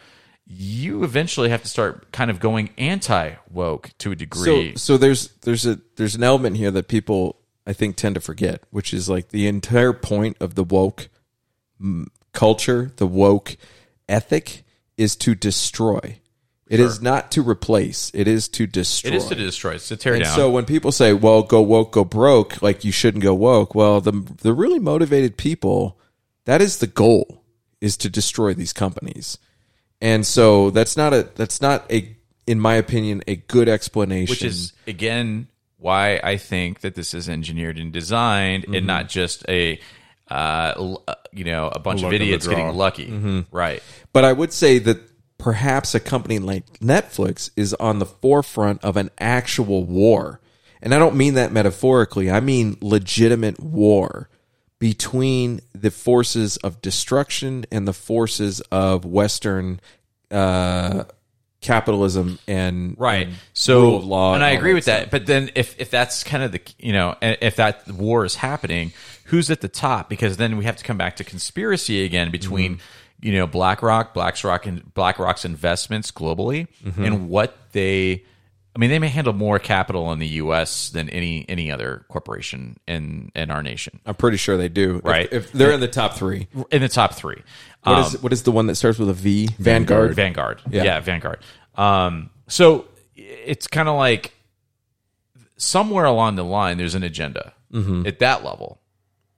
you 0.51 1.03
eventually 1.03 1.49
have 1.49 1.61
to 1.61 1.67
start 1.67 2.11
kind 2.11 2.31
of 2.31 2.39
going 2.39 2.71
anti 2.77 3.35
woke 3.51 3.91
to 3.99 4.11
a 4.11 4.15
degree. 4.15 4.71
So, 4.71 4.77
so 4.77 4.97
there's 4.97 5.27
there's 5.41 5.65
a 5.67 5.79
there's 5.95 6.15
an 6.15 6.23
element 6.23 6.57
here 6.57 6.71
that 6.71 6.87
people 6.87 7.37
I 7.67 7.73
think 7.73 7.95
tend 7.95 8.15
to 8.15 8.21
forget, 8.21 8.63
which 8.71 8.91
is 8.91 9.07
like 9.07 9.29
the 9.29 9.47
entire 9.47 9.93
point 9.93 10.37
of 10.39 10.55
the 10.55 10.63
woke 10.63 11.09
mm, 11.79 12.07
culture, 12.33 12.91
the 12.95 13.05
woke 13.05 13.57
ethic, 14.09 14.63
is 14.97 15.15
to 15.17 15.35
destroy. 15.35 16.19
It 16.67 16.79
is 16.79 17.01
not 17.01 17.31
to 17.31 17.41
replace. 17.41 18.11
It 18.13 18.27
is 18.27 18.47
to 18.49 18.67
destroy. 18.67 19.09
It 19.09 19.15
is 19.15 19.25
to 19.25 19.35
destroy. 19.35 19.73
It's 19.73 19.87
to 19.87 19.97
tear 19.97 20.13
and 20.13 20.23
down. 20.23 20.35
So 20.35 20.51
when 20.51 20.65
people 20.65 20.91
say, 20.91 21.13
"Well, 21.13 21.41
go 21.43 21.61
woke, 21.61 21.91
go 21.91 22.03
broke," 22.03 22.61
like 22.61 22.83
you 22.83 22.91
shouldn't 22.91 23.23
go 23.23 23.33
woke. 23.33 23.73
Well, 23.75 24.01
the 24.01 24.11
the 24.41 24.53
really 24.53 24.79
motivated 24.79 25.37
people, 25.37 25.99
that 26.45 26.61
is 26.61 26.77
the 26.77 26.87
goal, 26.87 27.43
is 27.81 27.97
to 27.97 28.09
destroy 28.09 28.53
these 28.53 28.73
companies. 28.73 29.37
And 30.01 30.25
so 30.25 30.69
that's 30.71 30.95
not 30.95 31.13
a 31.13 31.27
that's 31.35 31.61
not 31.61 31.91
a 31.91 32.15
in 32.47 32.59
my 32.59 32.75
opinion 32.75 33.21
a 33.27 33.35
good 33.35 33.67
explanation. 33.69 34.31
which 34.31 34.43
is 34.43 34.73
again 34.87 35.47
why 35.77 36.19
I 36.23 36.37
think 36.37 36.81
that 36.81 36.95
this 36.95 37.13
is 37.13 37.29
engineered 37.29 37.77
and 37.77 37.91
designed, 37.91 38.65
Mhm. 38.65 38.77
and 38.77 38.87
not 38.87 39.07
just 39.09 39.45
a 39.49 39.79
uh, 40.29 40.97
uh, 41.07 41.15
you 41.33 41.43
know 41.43 41.69
a 41.73 41.79
bunch 41.79 41.99
of 41.99 42.03
Luck 42.05 42.13
of 42.15 42.21
idiots 42.21 42.47
getting 42.47 42.65
draw. 42.65 42.73
lucky, 42.75 43.07
Mhm. 43.07 43.45
right? 43.51 43.81
But 44.13 44.25
I 44.25 44.33
would 44.33 44.53
say 44.53 44.77
that 44.79 44.99
perhaps 45.37 45.95
a 45.95 45.99
company 45.99 46.37
like 46.39 46.79
Netflix 46.79 47.49
is 47.55 47.73
on 47.75 47.99
the 47.99 48.05
forefront 48.05 48.83
of 48.83 48.97
an 48.97 49.09
actual 49.19 49.85
war. 49.85 50.39
And 50.81 50.93
I 50.93 50.99
don't 50.99 51.15
mean 51.15 51.33
that 51.33 51.51
metaphorically, 51.51 52.29
I 52.29 52.39
mean 52.41 52.77
legitimate 52.81 53.59
war 53.61 54.29
between 54.79 55.59
the 55.73 55.91
forces 55.91 56.57
of 56.57 56.81
destruction 56.81 57.65
and 57.71 57.87
the 57.87 57.93
forces 57.93 58.61
of 58.71 59.05
Western 59.05 59.79
uh, 60.31 61.03
capitalism 61.61 62.39
and 62.47 62.95
right 62.97 63.27
and 63.27 63.35
so 63.53 63.81
rule 63.81 63.97
of 63.97 64.05
law. 64.05 64.33
and 64.33 64.41
i 64.41 64.51
all 64.51 64.57
agree 64.57 64.73
with 64.73 64.83
stuff. 64.83 65.01
that 65.01 65.11
but 65.11 65.25
then 65.25 65.49
if 65.55 65.75
if 65.77 65.89
that's 65.91 66.23
kind 66.23 66.41
of 66.41 66.53
the 66.53 66.61
you 66.77 66.93
know 66.93 67.17
if 67.21 67.57
that 67.57 67.85
war 67.91 68.23
is 68.23 68.35
happening 68.35 68.93
who's 69.25 69.51
at 69.51 69.59
the 69.59 69.67
top 69.67 70.07
because 70.07 70.37
then 70.37 70.55
we 70.55 70.63
have 70.63 70.77
to 70.77 70.85
come 70.85 70.97
back 70.97 71.17
to 71.17 71.23
conspiracy 71.25 72.05
again 72.05 72.31
between 72.31 72.75
Mm-hmm. 72.75 73.25
you 73.27 73.33
know 73.33 73.45
blackrock 73.45 74.13
blackrock 74.13 74.65
and 74.67 74.93
blackrock's 74.93 75.43
investments 75.43 76.11
globally 76.11 76.67
Mhm. 76.85 77.05
and 77.05 77.27
what 77.29 77.57
they 77.73 78.23
i 78.75 78.79
mean 78.79 78.89
they 78.89 78.99
may 78.99 79.07
handle 79.07 79.33
more 79.33 79.59
capital 79.59 80.11
in 80.11 80.19
the 80.19 80.27
us 80.27 80.89
than 80.91 81.09
any 81.09 81.45
any 81.49 81.71
other 81.71 82.05
corporation 82.09 82.77
in 82.87 83.31
in 83.35 83.49
our 83.51 83.63
nation 83.63 83.99
I'm 84.05 84.15
pretty 84.15 84.37
sure 84.37 84.57
they 84.57 84.69
do. 84.69 85.01
Right 85.03 85.27
If, 85.31 85.51
they're 85.51 85.71
in 85.71 85.79
the 85.79 85.87
top 85.87 86.13
three. 86.15 86.47
in 86.71 86.81
the 86.81 86.89
top 86.89 87.13
three 87.15 87.41
What 87.83 87.99
is 87.99 88.15
Um, 88.15 88.21
what 88.21 88.33
is 88.33 88.43
the 88.43 88.51
one 88.51 88.67
that 88.67 88.75
starts 88.75 88.99
with 88.99 89.09
a 89.09 89.13
V? 89.13 89.49
Vanguard. 89.57 90.13
Vanguard. 90.15 90.61
Yeah, 90.69 90.99
Vanguard. 90.99 91.39
Um, 91.75 92.29
so 92.47 92.85
it's 93.15 93.67
kind 93.67 93.87
of 93.89 93.95
like 93.95 94.33
somewhere 95.57 96.05
along 96.05 96.35
the 96.35 96.43
line, 96.43 96.77
there's 96.77 96.95
an 96.95 97.03
agenda 97.03 97.53
Mhm. 97.73 98.07
at 98.07 98.19
that 98.19 98.43
level. 98.43 98.79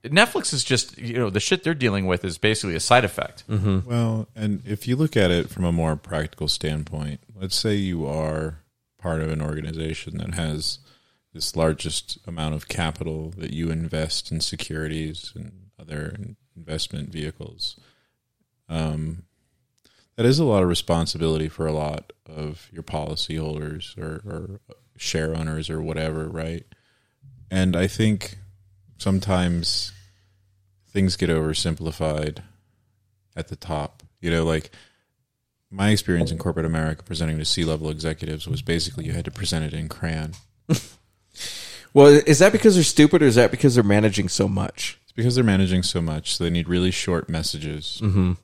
Netflix 0.04 0.52
is 0.52 0.64
just, 0.64 0.98
you 0.98 1.14
know, 1.18 1.30
the 1.30 1.38
shit 1.38 1.62
they're 1.62 1.74
dealing 1.74 2.06
with 2.06 2.24
is 2.24 2.36
basically 2.38 2.74
a 2.74 2.80
side 2.80 3.04
effect. 3.04 3.44
Well, 3.48 4.26
and 4.34 4.62
if 4.66 4.88
you 4.88 4.96
look 4.96 5.16
at 5.16 5.30
it 5.30 5.48
from 5.48 5.64
a 5.64 5.70
more 5.72 5.94
practical 5.94 6.48
standpoint, 6.48 7.20
let's 7.40 7.54
say 7.54 7.74
you 7.76 8.06
are 8.06 8.58
part 9.02 9.20
of 9.20 9.30
an 9.30 9.42
organization 9.42 10.18
that 10.18 10.34
has 10.34 10.78
this 11.34 11.56
largest 11.56 12.18
amount 12.26 12.54
of 12.54 12.68
capital 12.68 13.30
that 13.36 13.52
you 13.52 13.70
invest 13.70 14.30
in 14.30 14.40
securities 14.40 15.32
and 15.34 15.70
other 15.78 16.16
investment 16.56 17.10
vehicles. 17.10 17.78
Um, 18.68 19.24
that 20.16 20.26
is 20.26 20.38
a 20.38 20.44
lot 20.44 20.62
of 20.62 20.68
responsibility 20.68 21.48
for 21.48 21.66
a 21.66 21.72
lot 21.72 22.12
of 22.26 22.68
your 22.72 22.82
policyholders 22.82 23.98
or, 23.98 24.22
or 24.24 24.60
share 24.96 25.34
owners 25.34 25.68
or 25.68 25.82
whatever, 25.82 26.28
right? 26.28 26.64
And 27.50 27.74
I 27.74 27.86
think 27.86 28.38
sometimes 28.98 29.92
things 30.90 31.16
get 31.16 31.30
oversimplified 31.30 32.38
at 33.34 33.48
the 33.48 33.56
top. 33.56 34.02
You 34.20 34.30
know, 34.30 34.44
like 34.44 34.70
my 35.72 35.90
experience 35.90 36.30
in 36.30 36.38
corporate 36.38 36.66
America 36.66 37.02
presenting 37.02 37.38
to 37.38 37.44
C 37.44 37.64
level 37.64 37.88
executives 37.90 38.46
was 38.46 38.62
basically 38.62 39.06
you 39.06 39.12
had 39.12 39.24
to 39.24 39.30
present 39.32 39.64
it 39.64 39.72
in 39.74 39.88
crayon. 39.88 40.32
Well, 41.94 42.06
is 42.06 42.38
that 42.38 42.52
because 42.52 42.74
they're 42.74 42.84
stupid 42.84 43.22
or 43.22 43.26
is 43.26 43.34
that 43.34 43.50
because 43.50 43.74
they're 43.74 43.84
managing 43.84 44.30
so 44.30 44.48
much? 44.48 44.98
It's 45.02 45.12
because 45.12 45.34
they're 45.34 45.44
managing 45.44 45.82
so 45.82 46.00
much, 46.00 46.34
so 46.36 46.44
they 46.44 46.48
need 46.50 46.66
really 46.68 46.90
short 46.90 47.28
messages. 47.28 48.00
Mhm. 48.02 48.38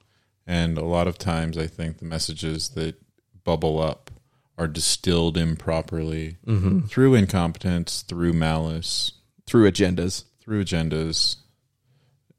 And 0.46 0.76
a 0.76 0.84
lot 0.84 1.08
of 1.08 1.16
times, 1.16 1.56
I 1.56 1.66
think 1.66 1.96
the 1.98 2.04
messages 2.04 2.68
that 2.70 2.96
bubble 3.44 3.80
up 3.80 4.10
are 4.58 4.68
distilled 4.68 5.38
improperly 5.38 6.36
Mhm. 6.46 6.90
through 6.90 7.14
incompetence, 7.14 8.02
through 8.02 8.34
malice, 8.34 9.12
Through 9.46 9.70
agendas. 9.70 10.24
through 10.42 10.62
agendas. 10.64 11.36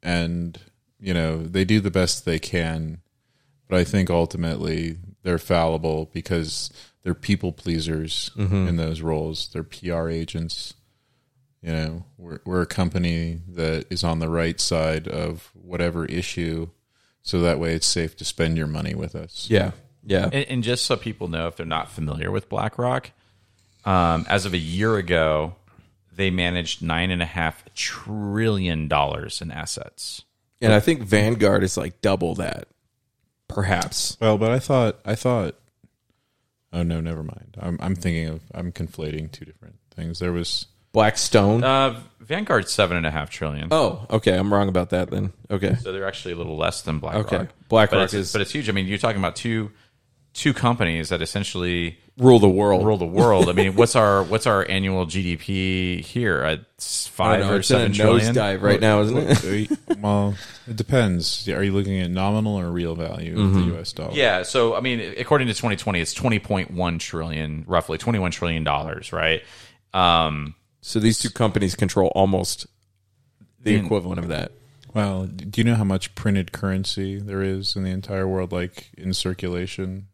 And, 0.04 0.60
you 1.00 1.14
know, 1.16 1.44
they 1.44 1.66
do 1.66 1.80
the 1.80 1.90
best 1.92 2.24
they 2.26 2.38
can. 2.40 3.00
But 3.70 3.80
I 3.80 3.84
think 3.86 4.10
ultimately 4.10 4.98
they're 5.24 5.38
fallible 5.38 6.10
because 6.14 6.70
they're 7.04 7.14
people 7.14 7.54
pleasers 7.54 8.32
Mhm. 8.36 8.68
in 8.68 8.76
those 8.76 9.00
roles. 9.02 9.48
They're 9.54 9.64
PR 9.64 10.10
agents. 10.10 10.74
You 11.62 11.72
know, 11.72 12.06
we're, 12.18 12.40
we're 12.46 12.62
a 12.62 12.66
company 12.66 13.40
that 13.50 13.86
is 13.90 14.04
on 14.04 14.20
the 14.20 14.30
right 14.30 14.60
side 14.60 15.08
of 15.08 15.52
whatever 15.54 16.06
issue. 16.06 16.70
So 17.22 17.42
that 17.42 17.60
way 17.60 17.74
it's 17.76 17.86
safe 17.86 18.16
to 18.18 18.26
spend 18.26 18.58
your 18.58 18.68
money 18.68 18.96
with 18.96 19.14
us. 19.16 19.48
Yeah. 19.50 19.72
Yeah. 20.06 20.26
And, 20.32 20.46
and 20.50 20.64
just 20.64 20.86
so 20.86 20.96
people 20.98 21.28
know, 21.28 21.48
if 21.48 21.58
they're 21.58 21.66
not 21.66 21.92
familiar 21.92 22.32
with 22.32 22.50
BlackRock, 22.50 23.12
um, 23.86 24.26
as 24.30 24.46
of 24.46 24.54
a 24.54 24.58
year 24.58 24.96
ago, 24.96 25.56
they 26.16 26.30
managed 26.32 26.82
nine 26.82 27.12
and 27.12 27.22
a 27.22 27.26
half 27.26 27.64
trillion 27.76 28.88
dollars 28.88 29.42
in 29.42 29.52
assets. 29.52 30.24
And 30.62 30.74
I 30.74 30.80
think 30.80 31.02
Vanguard 31.04 31.64
is 31.64 31.78
like 31.78 32.02
double 32.02 32.36
that. 32.36 32.68
Perhaps. 33.50 34.16
Well, 34.22 34.38
but 34.38 34.52
I 34.52 34.60
thought 34.60 35.00
I 35.06 35.16
thought. 35.16 35.56
Oh 36.72 36.84
no, 36.84 37.02
never 37.02 37.24
mind. 37.24 37.58
I'm 37.60 37.78
I'm 37.82 37.96
thinking 37.96 38.28
of 38.28 38.42
I'm 38.54 38.72
conflating 38.72 39.32
two 39.32 39.44
different 39.46 39.76
things. 39.96 40.20
There 40.20 40.32
was 40.32 40.68
Blackstone. 40.92 41.64
Uh, 41.64 42.00
Vanguard's 42.20 42.72
seven 42.72 42.96
and 42.98 43.06
a 43.08 43.12
half 43.12 43.30
trillion. 43.32 43.68
Oh, 43.72 44.06
okay. 44.10 44.36
I'm 44.38 44.54
wrong 44.54 44.70
about 44.70 44.92
that 44.92 45.10
then. 45.10 45.34
Okay. 45.50 45.76
So 45.76 45.92
they're 45.92 46.08
actually 46.08 46.36
a 46.36 46.38
little 46.38 46.58
less 46.58 46.84
than 46.84 47.00
BlackRock. 47.00 47.34
Okay. 47.34 47.48
BlackRock 47.70 48.12
but 48.12 48.14
is- 48.14 48.32
but 48.32 48.42
it's 48.42 48.52
huge. 48.52 48.70
I 48.70 48.72
mean, 48.72 48.86
you're 48.86 48.98
talking 49.00 49.20
about 49.20 49.36
two 49.36 49.72
two 50.34 50.54
companies 50.54 51.10
that 51.10 51.22
essentially 51.24 51.98
Rule 52.20 52.40
the 52.40 52.50
world. 52.50 52.86
Rule 52.86 52.98
the 52.98 53.06
world. 53.06 53.48
I 53.50 53.54
mean, 53.54 53.76
what's 53.76 53.96
our 53.96 54.24
what's 54.24 54.46
our 54.46 54.68
annual 54.70 55.06
GDP 55.06 56.02
here? 56.04 56.44
It's 56.76 57.08
five 57.08 57.40
know, 57.40 57.54
or 57.54 57.56
it's 57.58 57.72
in 57.72 57.78
a 57.78 57.80
seven 57.80 57.94
trillion 57.94 58.36
nosedive 58.36 58.62
right 58.62 58.82
now, 58.82 59.02
isn't 59.02 59.18
it? 59.72 59.98
well, 60.00 60.36
it 60.68 60.76
depends. 60.76 61.48
Are 61.48 61.64
you 61.64 61.72
looking 61.72 61.98
at 62.02 62.12
nominal 62.12 62.60
or 62.60 62.70
real 62.70 62.94
value 62.96 63.40
of 63.40 63.40
Mm-hmm. 63.52 63.60
the 63.60 63.66
U.S. 63.76 63.94
dollar? 63.94 64.12
Yeah, 64.14 64.44
so 64.44 64.76
I 64.76 64.82
mean, 64.82 65.00
according 65.18 65.48
to 65.48 65.54
2020, 65.54 66.02
it's 66.02 66.14
20.1 66.14 67.00
trillion, 67.00 67.64
roughly 67.68 67.98
21 67.98 68.32
trillion 68.32 68.64
dollars, 68.66 69.14
right? 69.14 69.42
Um, 69.94 70.56
So 70.82 71.00
these 71.00 71.20
two 71.20 71.30
companies 71.30 71.76
control 71.76 72.12
almost 72.16 72.68
the 73.62 73.76
In- 73.76 73.86
equivalent 73.86 74.20
of 74.20 74.28
that. 74.28 74.52
Well, 74.94 75.26
do 75.28 75.62
you 75.62 75.64
know 75.64 75.76
how 75.76 75.84
much 75.84 76.16
printed 76.16 76.52
currency 76.52 77.20
there 77.20 77.44
is 77.44 77.76
in 77.76 77.84
the 77.84 77.92
entire 77.92 78.28
world, 78.28 78.52
like 78.52 78.90
in 78.98 79.14
circulation? 79.14 80.08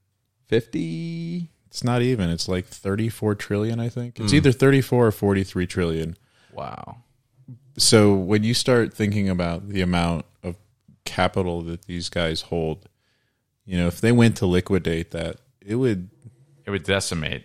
50 0.47 1.49
It's 1.75 1.83
not 1.83 2.01
even. 2.01 2.29
It's 2.29 2.47
like 2.47 2.65
34 2.67 3.35
trillion, 3.35 3.81
I 3.81 3.89
think. 3.89 4.17
It's 4.17 4.31
Mm. 4.31 4.35
either 4.37 4.53
34 4.53 5.07
or 5.07 5.11
43 5.11 5.67
trillion. 5.67 6.15
wow. 6.53 6.99
So 7.77 8.13
when 8.13 8.45
you 8.45 8.53
start 8.53 8.93
thinking 8.93 9.27
about 9.27 9.67
the 9.67 9.81
amount 9.81 10.23
of 10.41 10.55
capital 11.03 11.61
that 11.63 11.81
these 11.81 12.07
guys 12.07 12.43
hold, 12.43 12.87
you 13.65 13.77
know, 13.77 13.87
if 13.87 13.99
they 13.99 14.13
went 14.13 14.37
to 14.37 14.45
liquidate 14.45 15.11
that, 15.11 15.35
it 15.59 15.75
would 15.75 16.07
It 16.65 16.69
would 16.71 16.83
decimate. 16.83 17.43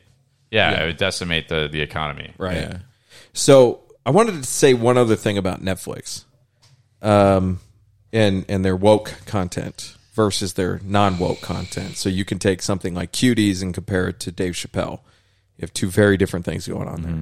Yeah, 0.52 0.70
Yeah. 0.70 0.82
it 0.84 0.86
would 0.86 0.96
decimate 0.96 1.48
the 1.48 1.68
the 1.68 1.80
economy. 1.80 2.32
Right. 2.38 2.58
Yeah. 2.58 2.78
So 3.32 3.80
I 4.06 4.10
wanted 4.10 4.34
to 4.40 4.44
say 4.44 4.74
one 4.74 4.96
other 4.96 5.16
thing 5.16 5.36
about 5.38 5.60
Netflix, 5.60 6.22
um, 7.02 7.58
and 8.12 8.44
and 8.48 8.64
their 8.64 8.76
woke 8.76 9.12
content 9.26 9.96
versus 10.20 10.52
their 10.52 10.78
non 10.84 11.18
woke 11.18 11.40
content. 11.40 11.96
So 11.96 12.10
you 12.10 12.26
can 12.26 12.38
take 12.38 12.60
something 12.60 12.94
like 12.94 13.10
Cuties 13.10 13.62
and 13.62 13.72
compare 13.72 14.08
it 14.08 14.20
to 14.20 14.30
Dave 14.30 14.52
Chappelle. 14.52 15.00
You 15.56 15.62
have 15.62 15.72
two 15.72 15.88
very 15.88 16.18
different 16.18 16.44
things 16.44 16.68
going 16.68 16.88
on 16.88 17.00
there. 17.02 17.12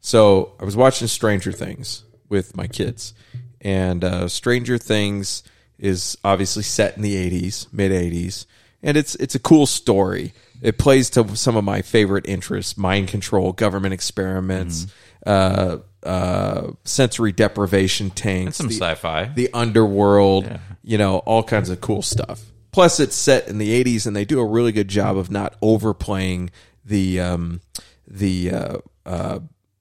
So 0.00 0.52
I 0.58 0.64
was 0.64 0.74
watching 0.74 1.06
Stranger 1.06 1.52
Things 1.52 2.04
with 2.30 2.56
my 2.56 2.66
kids, 2.66 3.12
and 3.60 4.02
uh, 4.02 4.28
Stranger 4.28 4.78
Things 4.78 5.42
is 5.78 6.16
obviously 6.24 6.62
set 6.62 6.96
in 6.96 7.02
the 7.02 7.14
'80s, 7.30 7.66
mid 7.74 7.92
'80s, 7.92 8.46
and 8.82 8.96
it's 8.96 9.16
it's 9.16 9.34
a 9.34 9.38
cool 9.38 9.66
story. 9.66 10.32
It 10.62 10.78
plays 10.78 11.10
to 11.10 11.36
some 11.36 11.56
of 11.56 11.64
my 11.64 11.82
favorite 11.82 12.26
interests: 12.26 12.78
mind 12.78 13.08
control, 13.08 13.52
government 13.52 13.92
experiments, 13.92 14.86
uh, 15.26 15.78
uh, 16.02 16.70
sensory 16.84 17.32
deprivation 17.32 18.10
tanks, 18.10 18.56
some 18.56 18.68
the- 18.68 18.74
sci-fi. 18.74 19.24
the 19.34 19.50
underworld, 19.52 20.48
you 20.82 20.96
know, 20.98 21.18
all 21.18 21.42
kinds 21.42 21.68
of 21.70 21.80
cool 21.80 22.02
stuff. 22.02 22.42
Plus, 22.72 23.00
it's 23.00 23.16
set 23.16 23.48
in 23.48 23.58
the 23.58 23.82
'80s, 23.84 24.06
and 24.06 24.14
they 24.14 24.24
do 24.24 24.38
a 24.40 24.44
really 24.44 24.72
good 24.72 24.88
job 24.88 25.16
of 25.16 25.30
not 25.30 25.56
overplaying 25.62 26.50
the 26.84 27.20
um, 27.20 27.60
the 28.06 28.50
uh, 28.52 28.76
uh, 29.06 29.38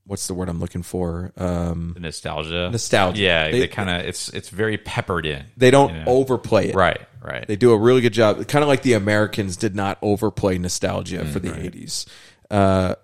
what's 0.07 0.27
the 0.27 0.33
word 0.33 0.47
I'm 0.49 0.59
looking 0.59 0.81
for? 0.81 1.31
Um, 1.37 1.91
The 1.93 1.99
nostalgia. 1.99 2.69
Nostalgia. 2.71 3.21
Yeah, 3.21 3.51
They- 3.51 3.59
they, 3.59 3.67
kind 3.67 3.89
of 3.89 4.01
it's 4.07 4.29
it's 4.29 4.49
very 4.49 4.77
peppered 4.77 5.25
in. 5.25 5.43
they 5.57 5.71
don't 5.71 5.93
you 5.93 5.99
know? 5.99 6.05
overplay 6.07 6.69
it. 6.69 6.75
Right, 6.75 7.01
right. 7.21 7.45
They 7.45 7.55
do 7.57 7.71
a 7.73 7.77
really 7.77 8.01
good 8.01 8.13
job. 8.13 8.47
Kind 8.47 8.63
of 8.63 8.69
like 8.69 8.81
the 8.81 8.93
Americans 8.93 9.57
did 9.57 9.75
not 9.75 9.97
overplay 10.01 10.57
nostalgia 10.57 11.25
for 11.25 11.39
the 11.39 11.49
80s. 11.49 12.05
Uh, 12.49 12.95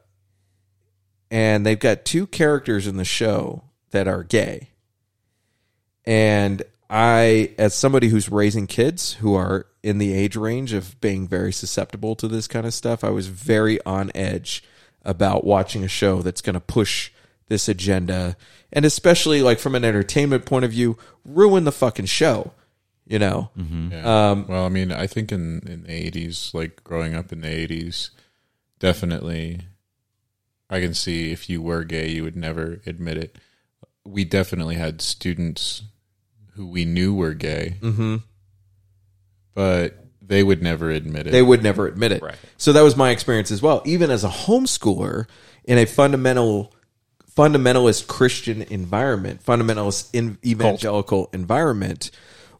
and 1.32 1.66
they've 1.66 1.80
got 1.80 2.06
two 2.06 2.28
characters 2.28 2.86
in 2.86 2.98
the 2.98 3.06
show 3.06 3.64
that 3.90 4.08
are 4.08 4.24
gay. 4.24 4.70
And 6.06 6.62
I, 6.90 7.54
as 7.58 7.74
somebody 7.74 8.10
who's 8.10 8.30
raising 8.30 8.68
kids 8.68 9.14
who 9.14 9.34
are 9.36 9.66
in 9.84 9.98
the 9.98 10.14
age 10.14 10.36
range 10.36 10.74
of 10.74 11.00
being 11.02 11.28
very 11.28 11.54
susceptible 11.54 12.16
to 12.18 12.28
this 12.28 12.48
kind 12.48 12.66
of 12.66 12.74
stuff, 12.74 13.04
I 13.04 13.10
was 13.10 13.28
very 13.28 13.84
on 13.86 14.12
edge 14.14 14.64
about 15.04 15.44
watching 15.46 15.84
a 15.84 15.88
show 15.88 16.22
that's 16.22 16.42
going 16.42 16.54
to 16.54 16.60
push 16.60 17.12
this 17.48 17.68
agenda 17.68 18.38
and 18.72 18.86
especially 18.86 19.42
like 19.42 19.60
from 19.60 19.76
an 19.76 19.84
entertainment 19.84 20.46
point 20.46 20.64
of 20.66 20.72
view, 20.72 20.98
ruin 21.26 21.64
the 21.66 21.72
fucking 21.72 22.06
show. 22.06 22.52
You 23.08 23.20
know, 23.20 23.50
Yeah. 23.58 24.30
um, 24.32 24.46
well, 24.48 24.66
I 24.66 24.70
mean, 24.70 24.92
I 24.94 25.06
think 25.06 25.34
in 25.34 25.60
in 25.68 25.84
the 25.84 25.92
eighties, 25.92 26.52
like 26.54 26.82
growing 26.86 27.14
up 27.14 27.34
in 27.34 27.42
the 27.42 27.50
eighties, 27.50 28.12
definitely, 28.80 29.62
I 30.72 30.80
can 30.80 30.94
see 30.94 31.32
if 31.32 31.50
you 31.50 31.62
were 31.62 31.84
gay, 31.84 32.10
you 32.10 32.24
would 32.24 32.36
never 32.38 32.82
admit 32.86 33.18
it. 33.18 33.38
We 34.06 34.24
definitely 34.24 34.76
had 34.76 35.02
students 35.02 35.84
who 36.56 36.66
we 36.66 36.86
knew 36.86 37.14
were 37.14 37.34
gay, 37.34 37.76
Mhm. 37.82 38.24
but 39.54 40.06
they 40.22 40.44
would 40.44 40.64
never 40.64 40.90
admit 40.90 41.28
it. 41.28 41.32
They 41.32 41.42
would 41.42 41.62
never 41.62 41.88
admit 41.88 42.12
it. 42.14 42.24
So 42.58 42.72
that 42.74 42.82
was 42.82 42.96
my 42.96 43.10
experience 43.12 43.52
as 43.52 43.62
well. 43.62 43.82
Even 43.86 44.10
as 44.10 44.24
a 44.24 44.30
homeschooler 44.30 45.26
in 45.66 45.78
a 45.78 45.86
fundamental 45.86 46.74
fundamentalist 47.36 48.08
Christian 48.08 48.62
environment, 48.64 49.44
fundamentalist 49.46 50.10
in 50.14 50.38
evangelical 50.46 51.30
environment, 51.32 52.12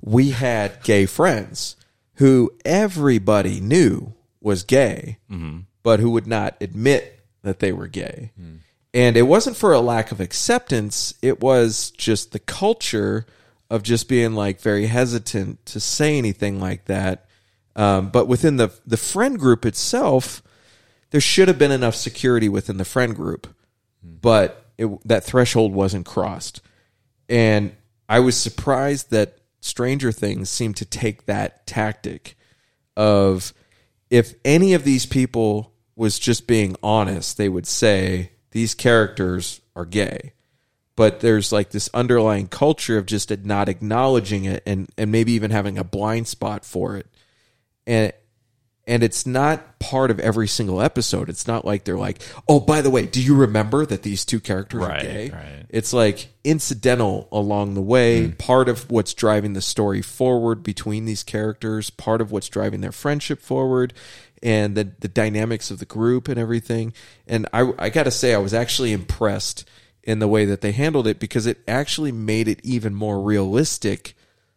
we 0.02 0.32
had 0.32 0.82
gay 0.84 1.06
friends 1.06 1.76
who 2.16 2.52
everybody 2.64 3.60
knew 3.60 4.14
was 4.40 4.64
gay, 4.64 5.18
Mhm. 5.30 5.66
but 5.84 6.00
who 6.00 6.10
would 6.12 6.26
not 6.28 6.56
admit 6.62 7.20
that 7.44 7.60
they 7.60 7.72
were 7.72 7.88
gay. 7.88 8.32
And 8.94 9.16
it 9.16 9.24
wasn't 9.24 9.56
for 9.56 9.72
a 9.72 9.80
lack 9.80 10.12
of 10.12 10.20
acceptance, 10.20 11.14
it 11.22 11.40
was 11.40 11.92
just 11.92 12.32
the 12.32 12.40
culture 12.40 13.26
of 13.70 13.84
just 13.84 14.10
being 14.10 14.34
like 14.34 14.60
very 14.60 14.88
hesitant 14.88 15.66
to 15.68 15.80
say 15.80 16.18
anything 16.18 16.60
like 16.60 16.86
that. 16.86 17.26
Um, 17.76 18.10
but 18.10 18.28
within 18.28 18.58
the 18.58 18.74
the 18.86 18.98
friend 18.98 19.40
group 19.40 19.66
itself, 19.66 20.44
there 21.12 21.22
should 21.22 21.48
have 21.48 21.58
been 21.58 21.72
enough 21.72 21.96
security 21.96 22.50
within 22.50 22.76
the 22.76 22.86
friend 22.86 23.16
group, 23.16 23.48
but 24.04 24.66
it, 24.78 24.90
that 25.08 25.24
threshold 25.24 25.74
wasn't 25.74 26.06
crossed. 26.06 26.62
And 27.30 27.74
I 28.10 28.20
was 28.20 28.36
surprised 28.36 29.12
that 29.12 29.38
Stranger 29.62 30.12
Things 30.12 30.50
seemed 30.50 30.76
to 30.78 30.86
take 30.86 31.28
that 31.28 31.66
tactic 31.66 32.36
of 32.98 33.54
if 34.10 34.34
any 34.44 34.74
of 34.74 34.84
these 34.84 35.06
people 35.06 35.71
was 36.02 36.18
just 36.18 36.48
being 36.48 36.76
honest, 36.82 37.38
they 37.38 37.48
would 37.48 37.68
say 37.68 38.32
these 38.50 38.74
characters 38.74 39.62
are 39.76 39.86
gay. 39.86 40.34
But 40.96 41.20
there's 41.20 41.52
like 41.52 41.70
this 41.70 41.92
underlying 41.94 42.48
culture 42.48 42.98
of 42.98 43.06
just 43.06 43.30
not 43.46 43.70
acknowledging 43.70 44.46
it 44.46 44.64
and, 44.66 44.90
and 44.98 45.12
maybe 45.12 45.34
even 45.34 45.52
having 45.52 45.78
a 45.78 45.84
blind 45.84 46.28
spot 46.28 46.66
for 46.66 46.98
it. 46.98 47.06
And 47.86 48.14
and 48.88 49.04
it's 49.04 49.28
not 49.28 49.78
part 49.78 50.10
of 50.10 50.20
every 50.20 50.48
single 50.48 50.82
episode. 50.82 51.30
It's 51.30 51.46
not 51.46 51.66
like 51.66 51.84
they're 51.84 52.00
like, 52.00 52.20
"Oh, 52.48 52.60
by 52.60 52.82
the 52.82 52.90
way, 52.90 53.06
do 53.06 53.22
you 53.22 53.36
remember 53.36 53.86
that 53.86 54.02
these 54.02 54.26
two 54.26 54.40
characters 54.40 54.82
Right, 54.82 55.00
are 55.00 55.04
gay?" 55.04 55.30
right. 55.30 55.66
It's 55.70 55.94
like 55.94 56.30
incidental 56.44 57.28
along 57.32 57.76
the 57.76 57.82
way, 57.82 58.28
mm. 58.28 58.38
part 58.40 58.68
of 58.68 58.90
what's 58.90 59.14
driving 59.14 59.54
the 59.54 59.62
story 59.62 60.02
forward 60.02 60.64
between 60.64 61.06
these 61.06 61.22
characters, 61.22 61.92
part 61.92 62.22
of 62.22 62.32
what's 62.32 62.50
driving 62.50 62.82
their 62.82 62.92
friendship 62.92 63.40
forward, 63.40 63.94
and 64.44 64.76
the 64.76 64.92
the 65.00 65.08
dynamics 65.08 65.72
of 65.72 65.80
the 65.80 65.86
group 65.86 66.28
and 66.28 66.40
everything. 66.40 66.94
And 67.28 67.48
I 67.54 67.72
I 67.78 67.90
got 67.90 68.04
to 68.04 68.12
say 68.12 68.34
I 68.34 68.40
was 68.40 68.54
actually 68.54 68.92
impressed 68.92 69.68
in 70.04 70.20
the 70.20 70.28
way 70.28 70.46
that 70.46 70.62
they 70.62 70.72
handled 70.72 71.08
it 71.08 71.20
because 71.20 71.46
it 71.46 71.60
actually 71.68 72.12
made 72.12 72.48
it 72.48 72.60
even 72.64 72.96
more 72.96 73.22
realistic 73.22 74.16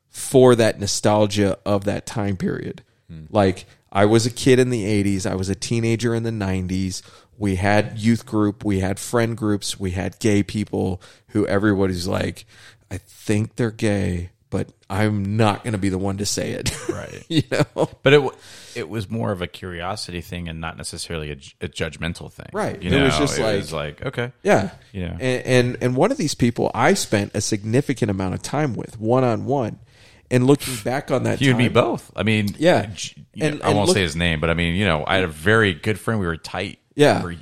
for 0.09 0.55
that 0.55 0.81
nostalgia 0.81 1.59
of 1.67 1.85
that 1.85 2.07
time 2.07 2.37
period. 2.37 2.83
Hmm. 3.09 3.25
Like 3.31 3.67
I 3.93 4.07
was 4.07 4.27
a 4.27 4.31
kid 4.31 4.59
in 4.59 4.71
the 4.71 4.85
80s, 4.85 5.31
I 5.31 5.35
was 5.35 5.49
a 5.49 5.55
teenager 5.55 6.15
in 6.15 6.23
the 6.23 6.31
90s. 6.31 7.03
We 7.37 7.57
had 7.57 7.99
youth 7.99 8.25
group, 8.25 8.65
we 8.65 8.79
had 8.79 9.01
friend 9.01 9.37
groups, 9.37 9.79
we 9.79 9.91
had 9.91 10.21
gay 10.21 10.43
people 10.43 11.03
who 11.29 11.47
everybody's 11.47 12.07
like 12.07 12.47
I 12.91 12.99
think 12.99 13.57
they're 13.57 13.73
gay, 13.73 14.31
but 14.55 14.69
I'm 14.89 15.37
not 15.37 15.65
going 15.65 15.73
to 15.73 15.79
be 15.79 15.89
the 15.89 15.99
one 15.99 16.19
to 16.19 16.27
say 16.27 16.53
it. 16.53 16.71
Right. 16.89 17.25
you 17.29 17.43
know. 17.51 17.89
But 18.05 18.13
it 18.13 18.23
it 18.77 18.89
was 18.89 19.11
more 19.11 19.33
of 19.33 19.43
a 19.43 19.49
curiosity 19.49 20.21
thing 20.21 20.49
and 20.49 20.61
not 20.61 20.77
necessarily 20.77 21.31
a, 21.33 21.37
a 21.65 21.69
judgmental 21.69 22.31
thing. 22.33 22.47
Right. 22.53 22.81
You 22.81 22.91
it 22.91 22.93
know, 22.97 23.05
was 23.07 23.19
just 23.19 23.39
it 23.39 23.43
like, 23.43 23.57
was 23.57 23.73
like 23.73 24.07
okay. 24.07 24.31
Yeah. 24.45 24.71
You 24.93 25.09
know. 25.09 25.17
And, 25.21 25.47
and 25.47 25.77
and 25.81 25.97
one 25.97 26.13
of 26.13 26.19
these 26.19 26.35
people 26.37 26.71
I 26.73 26.95
spent 26.95 27.33
a 27.35 27.41
significant 27.41 28.13
amount 28.13 28.35
of 28.35 28.43
time 28.43 28.75
with, 28.75 28.99
one 29.01 29.25
on 29.25 29.45
one. 29.45 29.81
And 30.31 30.47
looking 30.47 30.77
back 30.85 31.11
on 31.11 31.25
that 31.25 31.41
You 31.41 31.51
and 31.51 31.59
me 31.59 31.69
both. 31.69 32.13
I 32.15 32.23
mean, 32.23 32.49
Yeah. 32.57 32.91
And- 33.41 33.61
I 33.63 33.71
won't 33.75 33.89
look- 33.89 33.97
say 33.97 34.03
his 34.03 34.15
name, 34.17 34.39
but 34.41 34.51
I 34.51 34.55
mean, 34.55 34.77
you 34.77 34.85
know, 34.87 35.03
I 35.05 35.17
had 35.17 35.25
a 35.25 35.29
very 35.29 35.75
good 35.75 35.99
friend. 35.99 36.21
We 36.21 36.27
were 36.27 36.37
tight. 36.37 36.79
Yeah. 36.95 37.21
For- 37.23 37.35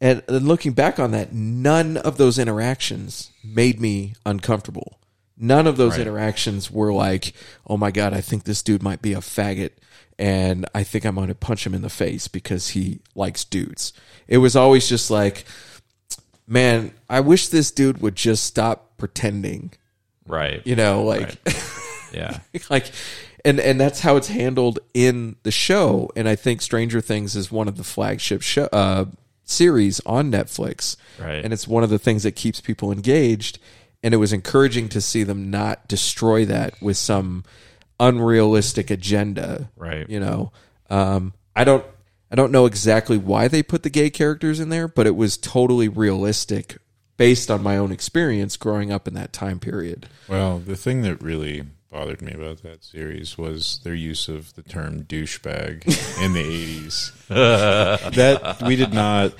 And 0.00 0.22
then 0.26 0.44
looking 0.46 0.72
back 0.72 0.98
on 0.98 1.12
that, 1.12 1.32
none 1.32 1.96
of 1.96 2.16
those 2.16 2.36
interactions 2.38 3.30
made 3.44 3.80
me 3.80 4.14
uncomfortable. 4.26 4.98
None 5.38 5.66
of 5.66 5.76
those 5.76 5.92
Right. 5.92 6.00
interactions 6.02 6.70
were 6.70 6.92
like, 6.92 7.32
oh 7.66 7.76
my 7.76 7.90
God, 7.90 8.12
I 8.12 8.20
think 8.20 8.44
this 8.44 8.62
dude 8.62 8.82
might 8.82 9.00
be 9.02 9.12
a 9.12 9.18
faggot 9.18 9.70
and 10.18 10.66
I 10.74 10.82
think 10.82 11.04
I'm 11.04 11.14
going 11.14 11.28
to 11.28 11.34
punch 11.34 11.64
him 11.66 11.74
in 11.74 11.82
the 11.82 11.88
face 11.90 12.26
because 12.26 12.70
he 12.70 12.98
likes 13.14 13.44
dudes. 13.44 13.92
It 14.26 14.38
was 14.38 14.56
always 14.56 14.88
just 14.88 15.10
like, 15.12 15.44
man, 16.46 16.92
I 17.08 17.20
wish 17.20 17.48
this 17.48 17.70
dude 17.70 18.00
would 18.00 18.16
just 18.16 18.44
stop 18.44 18.96
pretending. 18.98 19.72
Right. 20.26 20.60
You 20.66 20.76
know, 20.76 21.04
like, 21.04 21.36
Yeah. 22.12 22.40
like, 22.70 22.90
and 23.44 23.60
and 23.60 23.80
that's 23.80 24.00
how 24.00 24.16
it's 24.16 24.28
handled 24.28 24.80
in 24.94 25.36
the 25.44 25.50
show. 25.52 26.10
And 26.16 26.28
I 26.28 26.34
think 26.34 26.62
Stranger 26.62 27.00
Things 27.00 27.36
is 27.36 27.52
one 27.52 27.68
of 27.68 27.76
the 27.76 27.84
flagship 27.84 28.42
show, 28.42 28.64
uh, 28.72 29.04
series 29.44 30.00
on 30.04 30.32
Netflix. 30.32 30.96
Right. 31.20 31.44
And 31.44 31.52
it's 31.52 31.68
one 31.68 31.84
of 31.84 31.90
the 31.90 31.98
things 31.98 32.24
that 32.24 32.32
keeps 32.32 32.60
people 32.60 32.90
engaged. 32.90 33.58
And 34.02 34.14
it 34.14 34.18
was 34.18 34.32
encouraging 34.32 34.88
to 34.90 35.00
see 35.00 35.24
them 35.24 35.50
not 35.50 35.88
destroy 35.88 36.44
that 36.44 36.80
with 36.80 36.96
some 36.96 37.44
unrealistic 37.98 38.90
agenda. 38.90 39.70
Right. 39.76 40.08
You 40.08 40.20
know, 40.20 40.52
um, 40.90 41.32
I 41.54 41.64
don't. 41.64 41.84
I 42.30 42.34
don't 42.34 42.52
know 42.52 42.66
exactly 42.66 43.16
why 43.16 43.48
they 43.48 43.62
put 43.62 43.84
the 43.84 43.90
gay 43.90 44.10
characters 44.10 44.60
in 44.60 44.68
there, 44.68 44.86
but 44.86 45.06
it 45.06 45.16
was 45.16 45.38
totally 45.38 45.88
realistic 45.88 46.76
based 47.16 47.50
on 47.50 47.62
my 47.62 47.78
own 47.78 47.90
experience 47.90 48.58
growing 48.58 48.92
up 48.92 49.08
in 49.08 49.14
that 49.14 49.32
time 49.32 49.58
period. 49.58 50.08
Well, 50.28 50.58
the 50.58 50.76
thing 50.76 51.00
that 51.02 51.22
really 51.22 51.64
bothered 51.90 52.20
me 52.20 52.32
about 52.32 52.62
that 52.62 52.84
series 52.84 53.38
was 53.38 53.80
their 53.82 53.94
use 53.94 54.28
of 54.28 54.54
the 54.54 54.62
term 54.62 55.04
douchebag 55.04 55.86
in 56.22 56.34
the 56.34 56.44
80s. 56.44 57.28
that 58.14 58.62
we 58.62 58.76
did 58.76 58.92
not 58.92 59.32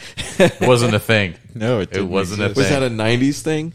Wasn't 0.60 0.94
a 0.94 0.98
thing. 0.98 1.35
No, 1.55 1.80
it, 1.80 1.90
It 1.90 1.93
didn't 1.93 2.10
wasn't 2.10 2.40
a 2.40 2.47
exist. 2.47 2.56
Was 2.56 2.68
that 2.70 2.82
a 2.82 2.90
'90s 2.90 3.43
thing? 3.43 3.74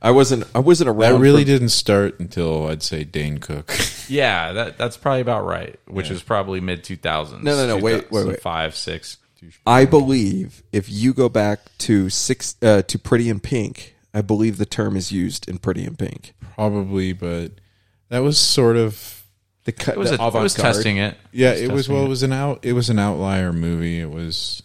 I 0.00 0.10
wasn't. 0.12 0.44
I 0.54 0.60
wasn't 0.60 0.88
around. 0.90 1.14
That 1.14 1.18
really 1.18 1.42
for- 1.42 1.46
didn't 1.48 1.70
start 1.70 2.20
until 2.20 2.68
I'd 2.68 2.82
say 2.82 3.04
Dane 3.04 3.38
Cook. 3.38 3.72
Yeah, 4.10 4.52
that 4.52 4.78
that's 4.78 4.96
probably 4.96 5.20
about 5.20 5.44
right. 5.44 5.78
Which 5.86 6.06
Yeah. 6.08 6.14
is 6.14 6.22
probably 6.22 6.60
mid 6.60 6.82
two 6.82 6.96
thousands. 6.96 7.44
No, 7.44 7.54
no, 7.56 7.66
no, 7.66 7.76
wait, 7.76 8.10
wait, 8.10 8.26
wait. 8.26 8.40
Five, 8.40 8.74
six. 8.74 9.18
I 9.66 9.84
believe 9.84 10.62
if 10.72 10.88
you 10.90 11.12
go 11.12 11.28
back 11.28 11.60
to 11.80 12.08
six 12.08 12.56
uh, 12.62 12.80
to 12.82 12.98
Pretty 12.98 13.28
in 13.28 13.38
Pink, 13.38 13.96
I 14.14 14.22
believe 14.22 14.56
the 14.56 14.64
term 14.64 14.96
is 14.96 15.12
used 15.12 15.46
in 15.46 15.58
Pretty 15.58 15.84
in 15.84 15.94
Pink. 15.94 16.32
Probably, 16.54 17.12
but 17.12 17.52
that 18.08 18.20
was 18.20 18.38
sort 18.38 18.76
of 18.78 19.24
the, 19.64 19.72
cu- 19.72 19.90
It 19.90 19.98
was 19.98 20.10
the 20.10 20.22
a- 20.22 20.28
it 20.28 20.32
was 20.42 20.54
testing 20.54 20.96
it. 20.96 21.14
Yeah, 21.30 21.50
Just 21.52 21.62
it 21.64 21.72
was. 21.72 21.88
Well, 21.90 22.02
it. 22.02 22.06
it 22.06 22.08
was 22.08 22.22
an 22.22 22.32
out. 22.32 22.60
It 22.64 22.72
was 22.72 22.88
an 22.88 22.98
outlier 22.98 23.52
movie. 23.52 24.00
It 24.00 24.10
was 24.10 24.62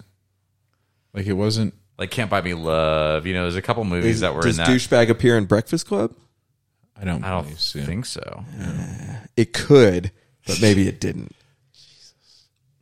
like 1.14 1.26
it 1.26 1.34
wasn't. 1.34 1.74
Like 1.98 2.12
Can't 2.12 2.30
Buy 2.30 2.42
Me 2.42 2.54
Love. 2.54 3.26
You 3.28 3.34
know, 3.34 3.44
there's 3.44 3.56
a 3.56 3.62
couple 3.62 3.84
movies 3.84 4.16
Is- 4.16 4.22
that 4.22 4.34
were 4.34 4.42
does 4.42 4.58
in 4.58 4.66
that. 4.66 4.72
douchebag 4.72 5.10
appear 5.10 5.38
in 5.38 5.46
Breakfast 5.46 5.86
Club? 5.88 6.14
I 7.00 7.06
don't. 7.06 7.24
I 7.24 7.30
don't 7.32 7.44
believe 7.44 7.60
so. 7.60 7.82
think 7.84 8.06
so. 8.06 8.46
It 9.36 9.52
could, 9.54 10.12
but 10.48 10.62
maybe 10.62 10.88
it 10.88 11.00
didn't. 11.00 11.36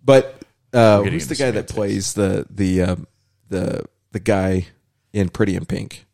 But 0.03 0.41
uh, 0.73 0.97
getting 0.99 1.13
who's 1.13 1.27
the 1.27 1.33
into 1.33 1.43
guy 1.43 1.51
that 1.51 1.67
plays 1.69 2.13
the 2.13 2.45
the 2.49 2.81
um, 2.81 3.07
the 3.49 3.83
the 4.11 4.19
guy 4.19 4.67
in 5.13 5.29
Pretty 5.29 5.55
in 5.55 5.65
Pink? 5.65 6.05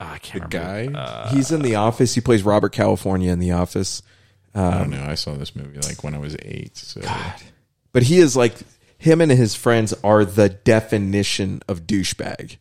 Ah, 0.00 0.14
I 0.14 0.18
can't 0.18 0.50
The 0.50 0.58
remember. 0.58 0.92
guy. 0.92 0.98
Uh, 1.00 1.28
He's 1.30 1.50
in 1.52 1.62
The 1.62 1.74
Office. 1.76 2.14
He 2.14 2.20
plays 2.20 2.42
Robert 2.42 2.70
California 2.72 3.30
in 3.32 3.38
The 3.38 3.52
Office. 3.52 4.02
I 4.54 4.60
Um, 4.64 4.72
don't 4.72 4.90
know. 4.90 5.04
I 5.04 5.14
saw 5.14 5.34
this 5.34 5.54
movie 5.54 5.78
like 5.80 6.02
when 6.02 6.14
I 6.14 6.18
was 6.18 6.36
eight. 6.42 6.76
So 6.76 7.00
But 7.92 8.02
he 8.04 8.18
is 8.18 8.34
like 8.36 8.54
him 8.98 9.20
and 9.20 9.30
his 9.30 9.54
friends 9.54 9.92
are 10.04 10.24
the 10.24 10.48
definition 10.48 11.62
of 11.68 11.86
douchebag. 11.86 12.56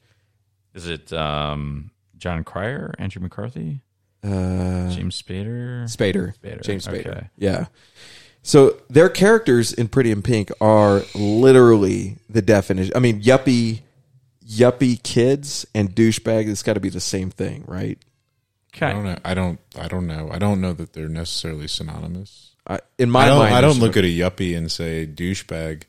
is 0.73 0.87
it 0.87 1.11
um, 1.13 1.91
Jon 2.17 2.43
Cryer, 2.43 2.93
Andrew 2.99 3.21
McCarthy, 3.21 3.81
Uh, 4.23 4.89
James 4.89 5.21
Spader? 5.21 5.83
Spader. 5.85 6.33
Spader. 6.41 6.61
James 6.63 6.87
Spader. 6.87 7.07
Okay. 7.07 7.29
Yeah. 7.37 7.65
So 8.41 8.77
their 8.89 9.09
characters 9.09 9.71
in 9.73 9.87
Pretty 9.87 10.11
in 10.11 10.21
Pink 10.21 10.51
are 10.59 11.01
literally 11.15 12.17
the 12.29 12.41
definition. 12.41 12.93
I 12.95 12.99
mean, 12.99 13.21
yuppie, 13.21 13.81
yuppie 14.45 15.01
kids 15.01 15.65
and 15.73 15.95
douchebag. 15.95 16.47
It's 16.49 16.63
got 16.63 16.73
to 16.73 16.79
be 16.81 16.89
the 16.89 16.99
same 16.99 17.29
thing, 17.31 17.63
right? 17.67 17.97
Okay. 18.75 18.87
I 18.87 18.91
don't 18.93 19.03
know. 19.05 19.17
I 19.23 19.33
don't. 19.33 19.59
I 19.79 19.87
don't 19.87 20.07
know. 20.07 20.29
I 20.31 20.39
don't 20.39 20.59
know 20.59 20.73
that 20.73 20.93
they're 20.93 21.07
necessarily 21.07 21.67
synonymous. 21.67 22.51
I, 22.65 22.79
in 22.97 23.09
my 23.11 23.23
I 23.23 23.27
don't, 23.27 23.39
mind, 23.39 23.55
I 23.55 23.61
don't 23.61 23.79
look 23.79 23.97
at 23.97 24.03
a 24.03 24.07
yuppie 24.07 24.57
and 24.57 24.71
say 24.71 25.05
douchebag. 25.05 25.83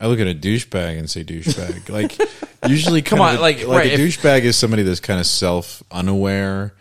I 0.00 0.06
look 0.06 0.18
at 0.18 0.26
a 0.26 0.34
douchebag 0.34 0.98
and 0.98 1.10
say 1.10 1.22
douchebag. 1.24 1.88
like 1.90 2.18
usually, 2.68 3.02
Come 3.02 3.20
on, 3.20 3.34
of 3.34 3.40
a- 3.40 3.42
like, 3.42 3.66
right, 3.66 3.86
a 3.86 3.92
if- 3.92 4.00
douchebag 4.00 4.42
is 4.42 4.56
somebody 4.56 4.82
that's 4.82 5.00
kind 5.00 5.20
of 5.20 5.26
self 5.26 5.82
unaware, 5.90 6.74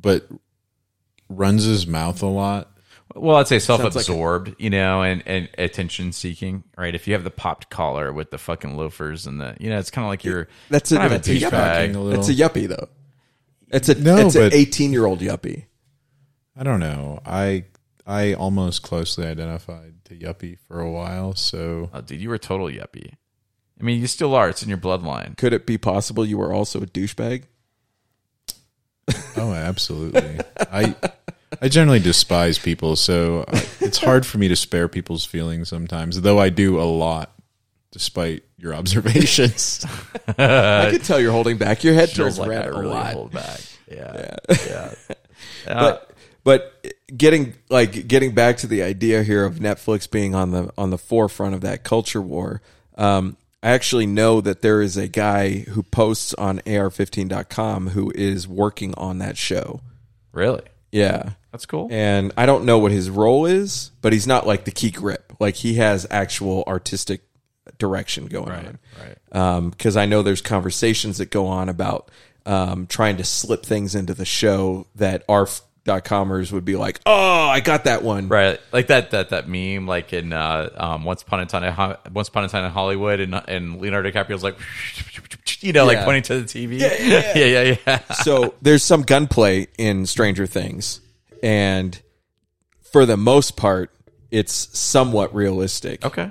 but 0.00 0.26
runs 1.28 1.64
his 1.64 1.86
mouth 1.86 2.22
a 2.22 2.26
lot. 2.26 2.68
Well, 3.14 3.36
I'd 3.36 3.46
say 3.48 3.58
Sounds 3.58 3.80
like 3.82 3.88
a- 3.88 3.92
self-absorbed, 3.92 4.54
you 4.58 4.70
know, 4.70 5.02
and, 5.02 5.22
and 5.26 5.48
attention-seeking, 5.58 6.64
right? 6.78 6.94
If 6.94 7.06
you 7.06 7.12
have 7.12 7.24
the 7.24 7.30
popped 7.30 7.68
collar 7.68 8.10
with 8.12 8.30
the 8.30 8.38
fucking 8.38 8.74
loafers 8.76 9.26
and 9.26 9.38
the, 9.38 9.54
you 9.60 9.68
know, 9.68 9.78
it's 9.78 9.90
kind 9.90 10.04
of 10.06 10.08
like 10.08 10.24
you're 10.24 10.48
That's 10.70 10.92
a, 10.92 10.96
kind 10.96 11.06
of 11.12 11.22
that's 11.22 11.28
a 11.28 11.34
douchebag. 11.34 11.90
a 11.90 11.94
yuppie. 11.94 12.18
It's 12.18 12.28
a 12.28 12.34
yuppie 12.34 12.68
though. 12.68 12.88
It's 13.68 13.88
a 13.90 13.94
No, 13.96 14.16
it's 14.18 14.34
an 14.34 14.50
eighteen 14.54 14.92
year 14.92 15.04
old 15.04 15.20
yuppie. 15.20 15.64
I 16.56 16.62
don't 16.62 16.80
know. 16.80 17.20
I 17.26 17.64
I 18.06 18.34
almost 18.34 18.82
closely 18.82 19.26
identified 19.26 20.04
to 20.06 20.14
yuppie 20.16 20.58
for 20.66 20.80
a 20.80 20.90
while. 20.90 21.34
So 21.34 21.90
Oh, 21.92 22.00
dude, 22.00 22.20
you 22.20 22.28
were 22.28 22.34
a 22.34 22.38
total 22.38 22.66
yuppie. 22.66 23.14
I 23.80 23.84
mean, 23.84 24.00
you 24.00 24.06
still 24.06 24.34
are. 24.34 24.48
It's 24.48 24.62
in 24.62 24.68
your 24.68 24.78
bloodline. 24.78 25.36
Could 25.36 25.52
it 25.52 25.66
be 25.66 25.78
possible 25.78 26.24
you 26.24 26.38
were 26.38 26.52
also 26.52 26.82
a 26.82 26.86
douchebag? 26.86 27.44
Oh, 29.36 29.52
absolutely. 29.52 30.38
I 30.60 30.94
I 31.60 31.68
generally 31.68 31.98
despise 32.00 32.58
people, 32.58 32.96
so 32.96 33.44
I, 33.48 33.66
it's 33.80 33.98
hard 33.98 34.24
for 34.24 34.38
me 34.38 34.48
to 34.48 34.56
spare 34.56 34.88
people's 34.88 35.24
feelings 35.24 35.68
sometimes. 35.68 36.20
Though 36.20 36.38
I 36.38 36.48
do 36.50 36.80
a 36.80 36.84
lot, 36.84 37.32
despite 37.90 38.44
your 38.58 38.74
observations. 38.74 39.84
I 40.38 40.88
could 40.92 41.04
tell 41.04 41.20
you're 41.20 41.32
holding 41.32 41.58
back. 41.58 41.82
Your 41.84 41.94
head 41.94 42.10
Feels 42.10 42.36
turns 42.36 42.38
like 42.38 42.50
red 42.50 42.62
I 42.64 42.66
a 42.68 42.72
really 42.72 42.86
lot. 42.86 43.12
hold 43.14 43.32
back. 43.32 43.60
Yeah, 43.90 44.36
Yeah. 44.48 44.56
yeah. 44.66 44.94
but 45.66 46.10
but 46.44 46.91
getting 47.16 47.54
like 47.68 48.06
getting 48.08 48.34
back 48.34 48.56
to 48.58 48.66
the 48.66 48.82
idea 48.82 49.22
here 49.22 49.44
of 49.44 49.56
Netflix 49.56 50.10
being 50.10 50.34
on 50.34 50.50
the 50.50 50.72
on 50.78 50.90
the 50.90 50.98
forefront 50.98 51.54
of 51.54 51.60
that 51.62 51.82
culture 51.84 52.20
war. 52.22 52.62
Um, 52.96 53.36
I 53.62 53.70
actually 53.70 54.06
know 54.06 54.40
that 54.40 54.60
there 54.62 54.82
is 54.82 54.96
a 54.96 55.06
guy 55.08 55.58
who 55.60 55.82
posts 55.84 56.34
on 56.34 56.58
AR15.com 56.60 57.88
who 57.90 58.10
is 58.14 58.48
working 58.48 58.92
on 58.96 59.18
that 59.18 59.36
show. 59.36 59.80
really, 60.32 60.62
Yeah. 60.90 61.30
that's 61.52 61.66
cool. 61.66 61.88
And 61.90 62.32
I 62.36 62.46
don't 62.46 62.64
know 62.64 62.78
what 62.78 62.90
his 62.92 63.08
role 63.10 63.46
is, 63.46 63.90
but 64.00 64.12
he's 64.12 64.26
not 64.26 64.46
like 64.46 64.64
the 64.64 64.70
key 64.72 64.90
grip. 64.90 65.32
Like 65.38 65.54
he 65.56 65.74
has 65.74 66.06
actual 66.10 66.64
artistic 66.66 67.20
direction 67.78 68.26
going 68.26 68.50
on. 68.50 68.78
right. 69.32 69.70
Because 69.70 69.96
I 69.96 70.06
know 70.06 70.22
there's 70.22 70.40
conversations 70.42 71.18
that 71.18 71.30
go 71.30 71.46
on 71.46 71.68
about 71.68 72.10
um, 72.46 72.86
trying 72.88 73.16
to 73.18 73.24
slip 73.24 73.64
things 73.64 73.94
into 73.94 74.14
the 74.14 74.24
show 74.24 74.86
that 74.96 75.22
ARF.comers 75.88 76.52
would 76.52 76.64
be 76.64 76.76
like, 76.76 77.00
oh, 77.06 77.12
I 77.48 77.60
got 77.60 77.84
that 77.84 78.02
one. 78.02 78.28
Right, 78.28 78.60
like 78.72 78.88
that 78.88 79.10
that 79.12 79.30
that 79.30 79.48
meme, 79.48 79.86
like 79.86 80.12
in 80.12 80.32
uh, 80.32 80.70
um, 80.76 81.04
Once 81.04 81.22
Upon 81.22 81.40
a 81.40 81.46
Time, 81.46 81.96
Once 82.12 82.28
Upon 82.28 82.44
a 82.44 82.48
Time 82.48 82.64
in 82.64 82.70
Hollywood, 82.70 83.20
and 83.20 83.34
and 83.48 83.80
Leonardo 83.80 84.10
DiCaprio's 84.10 84.42
like, 84.42 84.56
you 85.60 85.72
know, 85.72 85.84
like 85.84 86.04
pointing 86.04 86.22
to 86.24 86.40
the 86.40 86.44
TV. 86.44 86.78
Yeah, 86.78 86.94
yeah, 87.00 87.32
yeah, 87.36 87.62
yeah. 87.62 87.76
yeah. 87.86 87.98
so 88.14 88.54
there's 88.62 88.82
some 88.84 89.02
gunplay 89.02 89.68
in 89.78 90.06
Stranger 90.06 90.46
Things, 90.46 91.00
and 91.42 92.00
for 92.92 93.06
the 93.06 93.16
most 93.16 93.56
part, 93.56 93.90
it's 94.30 94.52
somewhat 94.78 95.34
realistic. 95.34 96.04
okay. 96.04 96.30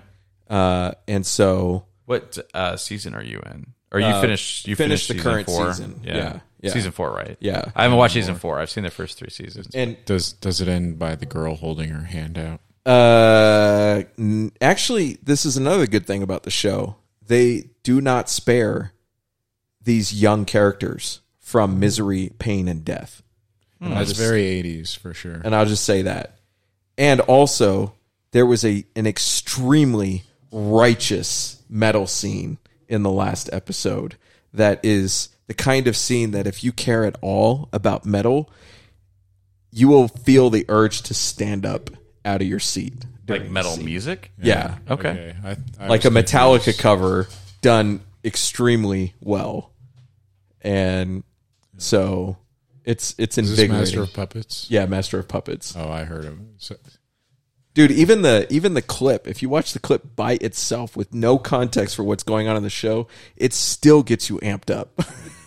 Uh, 0.49 0.91
and 1.07 1.25
so 1.25 1.85
What 2.05 2.37
uh, 2.53 2.75
season 2.75 3.15
are 3.15 3.23
you 3.23 3.39
in? 3.45 3.67
Or 3.89 3.99
you 4.01 4.05
Uh, 4.05 4.19
finished? 4.21 4.67
You 4.67 4.75
finished 4.75 5.07
finished, 5.07 5.23
the 5.25 5.29
current 5.29 5.45
four? 5.47 5.71
season. 5.71 6.01
Yeah. 6.03 6.39
Yeah, 6.61 6.69
yeah. 6.69 6.73
season 6.73 6.91
four, 6.91 7.11
right? 7.11 7.37
Yeah. 7.39 7.71
I 7.75 7.83
haven't 7.83 7.97
watched 7.97 8.13
season 8.13 8.35
four. 8.35 8.59
I've 8.59 8.69
seen 8.69 8.83
the 8.83 8.91
first 8.91 9.17
three 9.17 9.29
seasons. 9.29 9.67
and 9.73 9.97
does 10.05 10.33
does 10.33 10.61
it 10.61 10.67
end 10.67 10.99
by 10.99 11.15
the 11.15 11.25
girl 11.25 11.55
holding 11.55 11.89
her 11.89 12.03
hand 12.05 12.37
out? 12.37 12.61
Uh, 12.85 14.03
n- 14.17 14.51
actually, 14.61 15.17
this 15.23 15.45
is 15.45 15.57
another 15.57 15.87
good 15.87 16.05
thing 16.07 16.23
about 16.23 16.43
the 16.43 16.51
show. 16.51 16.95
They 17.25 17.69
do 17.83 18.01
not 18.01 18.29
spare 18.29 18.93
these 19.83 20.13
young 20.13 20.45
characters 20.45 21.21
from 21.39 21.79
misery, 21.79 22.31
pain, 22.39 22.67
and 22.67 22.83
death. 22.85 23.21
And 23.79 23.93
That's 23.93 24.09
just- 24.09 24.19
very 24.21 24.45
eighties 24.45 24.93
for 24.93 25.13
sure. 25.13 25.41
and 25.43 25.55
I'll 25.55 25.65
just 25.65 25.83
say 25.83 26.03
that. 26.03 26.37
And 26.97 27.19
also, 27.21 27.93
there 28.31 28.45
was 28.45 28.63
a 28.63 28.85
an 28.95 29.07
extremely 29.07 30.23
righteous 30.51 31.61
metal 31.69 32.05
scene 32.07 32.57
in 32.87 33.03
the 33.03 33.09
last 33.11 33.49
episode 33.53 34.17
that 34.53 34.79
is 34.83 35.29
the 35.51 35.63
kind 35.63 35.85
of 35.87 35.97
scene 35.97 36.31
that 36.31 36.47
if 36.47 36.63
you 36.63 36.71
care 36.71 37.03
at 37.03 37.17
all 37.21 37.67
about 37.73 38.05
metal, 38.05 38.49
you 39.69 39.89
will 39.89 40.07
feel 40.07 40.49
the 40.49 40.63
urge 40.69 41.01
to 41.01 41.13
stand 41.13 41.65
up 41.65 41.89
out 42.23 42.39
of 42.41 42.47
your 42.47 42.59
seat. 42.59 42.93
like 43.27 43.49
metal 43.49 43.75
music. 43.75 44.31
Yeah. 44.41 44.77
Okay. 44.89 45.35
I, 45.43 45.57
I 45.77 45.87
Like 45.87 46.05
a 46.05 46.09
Metallica 46.09 46.63
confused. 46.63 46.79
cover 46.79 47.27
done 47.61 47.99
extremely 48.23 49.13
well. 49.19 49.73
And 50.61 51.23
so 51.77 52.37
it's 52.85 53.13
it's 53.17 53.37
Is 53.37 53.49
this 53.49 53.59
invigorating. 53.59 53.77
Master 53.77 54.01
of 54.03 54.13
Puppets? 54.13 54.67
Yeah, 54.69 54.85
Master 54.85 55.19
of 55.19 55.27
Puppets. 55.27 55.75
Oh, 55.75 55.89
I 55.91 56.05
heard 56.05 56.23
of 56.23 56.39
it. 56.39 56.45
So, 56.59 56.75
Dude, 57.73 57.91
even 57.91 58.21
the 58.21 58.47
even 58.49 58.73
the 58.73 58.81
clip, 58.81 59.27
if 59.27 59.41
you 59.41 59.49
watch 59.49 59.73
the 59.73 59.79
clip 59.79 60.15
by 60.15 60.33
itself 60.41 60.95
with 60.97 61.13
no 61.13 61.37
context 61.37 61.95
for 61.95 62.03
what's 62.03 62.23
going 62.23 62.47
on 62.49 62.55
in 62.57 62.63
the 62.63 62.69
show, 62.69 63.07
it 63.37 63.53
still 63.53 64.01
gets 64.03 64.29
you 64.29 64.37
amped 64.39 64.69
up. 64.73 64.89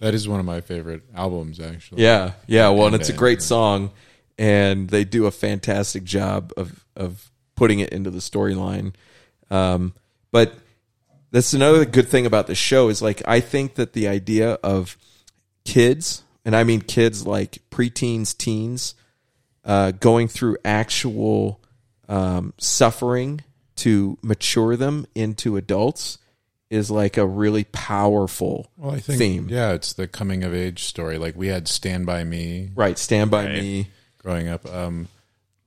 that 0.00 0.14
is 0.14 0.26
one 0.26 0.40
of 0.40 0.46
my 0.46 0.60
favorite 0.60 1.02
albums, 1.14 1.60
actually. 1.60 2.02
yeah, 2.02 2.32
yeah. 2.46 2.68
Well, 2.70 2.86
and 2.86 2.96
it's 2.96 3.08
a 3.08 3.14
great 3.14 3.42
song, 3.42 3.90
and 4.38 4.88
they 4.88 5.04
do 5.04 5.26
a 5.26 5.30
fantastic 5.30 6.04
job 6.04 6.52
of 6.56 6.84
of 6.96 7.30
putting 7.54 7.80
it 7.80 7.90
into 7.90 8.10
the 8.10 8.18
storyline. 8.18 8.94
Um, 9.50 9.94
but 10.32 10.54
that's 11.30 11.52
another 11.52 11.84
good 11.84 12.08
thing 12.08 12.26
about 12.26 12.46
the 12.46 12.54
show 12.54 12.88
is 12.88 13.02
like 13.02 13.22
I 13.28 13.40
think 13.40 13.74
that 13.74 13.92
the 13.92 14.08
idea 14.08 14.54
of 14.54 14.96
kids, 15.64 16.22
and 16.44 16.56
I 16.56 16.64
mean 16.64 16.80
kids 16.80 17.26
like 17.26 17.58
preteens, 17.70 18.36
teens, 18.36 18.94
uh, 19.64 19.92
going 19.92 20.28
through 20.28 20.56
actual 20.64 21.60
um, 22.08 22.54
suffering 22.58 23.42
to 23.76 24.18
mature 24.22 24.76
them 24.76 25.06
into 25.14 25.56
adults 25.56 26.18
is 26.70 26.90
like 26.90 27.16
a 27.16 27.26
really 27.26 27.64
powerful 27.64 28.70
Well, 28.76 28.92
I 28.94 29.00
think 29.00 29.18
theme. 29.18 29.48
yeah, 29.50 29.72
it's 29.72 29.92
the 29.92 30.06
coming 30.06 30.44
of 30.44 30.54
age 30.54 30.84
story. 30.84 31.18
Like 31.18 31.36
we 31.36 31.48
had 31.48 31.66
Stand 31.68 32.06
by 32.06 32.22
Me, 32.24 32.70
Right, 32.74 32.96
Stand 32.98 33.30
by 33.30 33.48
Me. 33.48 33.88
growing 34.18 34.48
up. 34.48 34.64
Um, 34.72 35.08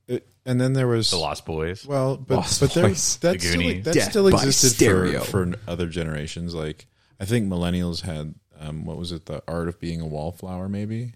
it, 0.08 0.26
and 0.46 0.60
then 0.60 0.72
there 0.72 0.88
was 0.88 1.10
The 1.10 1.18
Lost 1.18 1.44
Boys. 1.44 1.86
Well, 1.86 2.16
but 2.16 2.36
Lost 2.36 2.60
but 2.60 2.72
there, 2.72 2.88
Boys. 2.88 3.16
that 3.18 3.34
The 3.34 3.48
still, 3.48 3.82
that 3.82 3.94
Death 3.94 4.10
still 4.10 4.28
existed 4.28 4.86
for, 4.86 5.20
for 5.20 5.52
other 5.68 5.86
generations. 5.88 6.54
Like 6.54 6.86
I 7.20 7.26
think 7.26 7.48
millennials 7.48 8.00
had 8.02 8.34
um, 8.58 8.84
what 8.86 8.96
was 8.96 9.12
it, 9.12 9.26
the 9.26 9.42
art 9.46 9.68
of 9.68 9.78
being 9.78 10.00
a 10.00 10.06
wallflower? 10.06 10.68
Maybe. 10.68 11.14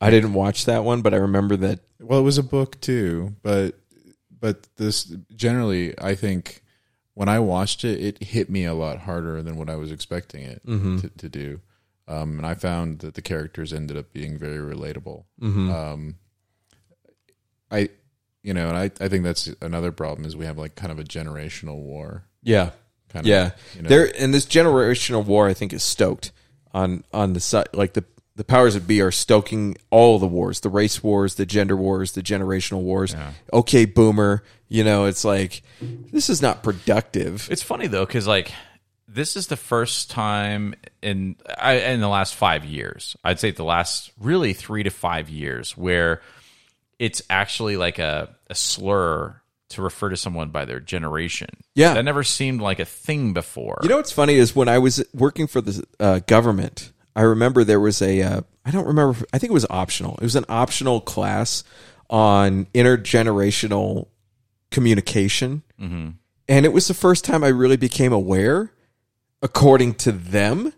I 0.00 0.10
didn't 0.10 0.34
watch 0.34 0.66
that 0.66 0.84
one, 0.84 1.02
but 1.02 1.12
I 1.12 1.16
remember 1.16 1.56
that. 1.56 1.80
Well, 1.98 2.20
it 2.20 2.22
was 2.22 2.38
a 2.38 2.42
book 2.44 2.80
too, 2.80 3.34
but 3.42 3.74
but 4.38 4.62
this 4.76 5.12
generally, 5.34 5.98
I 6.00 6.14
think 6.14 6.62
when 7.18 7.28
I 7.28 7.40
watched 7.40 7.84
it, 7.84 8.00
it 8.00 8.22
hit 8.22 8.48
me 8.48 8.64
a 8.64 8.74
lot 8.74 9.00
harder 9.00 9.42
than 9.42 9.56
what 9.56 9.68
I 9.68 9.74
was 9.74 9.90
expecting 9.90 10.44
it 10.44 10.64
Mm-hmm. 10.64 10.98
to, 10.98 11.08
to 11.08 11.28
do. 11.28 11.60
Um, 12.06 12.38
and 12.38 12.46
I 12.46 12.54
found 12.54 13.00
that 13.00 13.14
the 13.14 13.22
characters 13.22 13.72
ended 13.72 13.96
up 13.96 14.12
being 14.12 14.38
very 14.38 14.58
relatable. 14.58 15.24
Mm-hmm. 15.42 15.68
Um, 15.68 16.14
I 17.72 17.88
you 18.44 18.54
know, 18.54 18.68
and 18.68 18.78
I, 18.78 18.84
I 19.00 19.08
think 19.08 19.24
that's 19.24 19.48
another 19.60 19.90
problem 19.90 20.28
is 20.28 20.36
we 20.36 20.44
have 20.44 20.58
like 20.58 20.76
kind 20.76 20.92
of 20.92 21.00
a 21.00 21.02
generational 21.02 21.74
war. 21.74 22.22
Yeah. 22.44 22.70
Kind 23.08 23.26
of, 23.26 23.30
yeah. 23.30 23.50
you 23.74 23.82
know. 23.82 23.88
There 23.88 24.12
and 24.16 24.32
this 24.32 24.46
generational 24.46 25.24
war 25.24 25.48
I 25.48 25.54
think 25.54 25.72
is 25.72 25.82
stoked 25.82 26.30
on 26.72 27.02
on 27.12 27.32
the 27.32 27.40
side 27.40 27.66
like 27.72 27.94
the 27.94 28.04
the 28.38 28.44
powers 28.44 28.74
that 28.74 28.86
be 28.86 29.02
are 29.02 29.10
stoking 29.10 29.76
all 29.90 30.20
the 30.20 30.26
wars, 30.26 30.60
the 30.60 30.68
race 30.68 31.02
wars, 31.02 31.34
the 31.34 31.44
gender 31.44 31.76
wars, 31.76 32.12
the 32.12 32.22
generational 32.22 32.82
wars. 32.82 33.16
Okay, 33.52 33.84
boomer, 33.84 34.44
you 34.68 34.84
know, 34.84 35.06
it's 35.06 35.24
like 35.24 35.62
this 35.80 36.30
is 36.30 36.40
not 36.40 36.62
productive. 36.62 37.48
It's 37.50 37.64
funny 37.64 37.88
though, 37.88 38.06
because 38.06 38.28
like 38.28 38.52
this 39.08 39.34
is 39.34 39.48
the 39.48 39.56
first 39.56 40.12
time 40.12 40.76
in 41.02 41.34
I, 41.58 41.78
in 41.78 42.00
the 42.00 42.08
last 42.08 42.36
five 42.36 42.64
years, 42.64 43.16
I'd 43.24 43.40
say 43.40 43.50
the 43.50 43.64
last 43.64 44.12
really 44.20 44.52
three 44.52 44.84
to 44.84 44.90
five 44.90 45.28
years, 45.28 45.76
where 45.76 46.22
it's 47.00 47.22
actually 47.28 47.76
like 47.76 47.98
a, 47.98 48.36
a 48.48 48.54
slur 48.54 49.42
to 49.70 49.82
refer 49.82 50.10
to 50.10 50.16
someone 50.16 50.50
by 50.50 50.64
their 50.64 50.78
generation. 50.78 51.48
Yeah. 51.74 51.94
that 51.94 52.04
never 52.04 52.22
seemed 52.22 52.60
like 52.60 52.78
a 52.78 52.84
thing 52.84 53.32
before. 53.32 53.80
You 53.82 53.88
know 53.88 53.96
what's 53.96 54.12
funny 54.12 54.34
is 54.34 54.54
when 54.54 54.68
I 54.68 54.78
was 54.78 55.04
working 55.12 55.48
for 55.48 55.60
the 55.60 55.84
uh, 55.98 56.20
government, 56.20 56.92
I 57.18 57.22
remember 57.22 57.64
there 57.64 57.80
was 57.80 58.00
a 58.00 58.22
uh, 58.22 58.40
I 58.64 58.70
don't 58.70 58.86
remember 58.86 59.18
I 59.32 59.38
think 59.38 59.50
it 59.50 59.54
was 59.54 59.66
optional. 59.68 60.14
It 60.18 60.22
was 60.22 60.36
an 60.36 60.44
optional 60.48 61.00
class 61.00 61.64
on 62.08 62.66
intergenerational 62.66 64.06
communication. 64.70 65.62
Mhm. 65.80 66.14
And 66.48 66.64
it 66.64 66.72
was 66.72 66.86
the 66.86 66.94
first 66.94 67.24
time 67.24 67.42
I 67.42 67.48
really 67.48 67.76
became 67.76 68.12
aware 68.12 68.72
according 69.42 69.94
to 69.94 70.12
them 70.12 70.72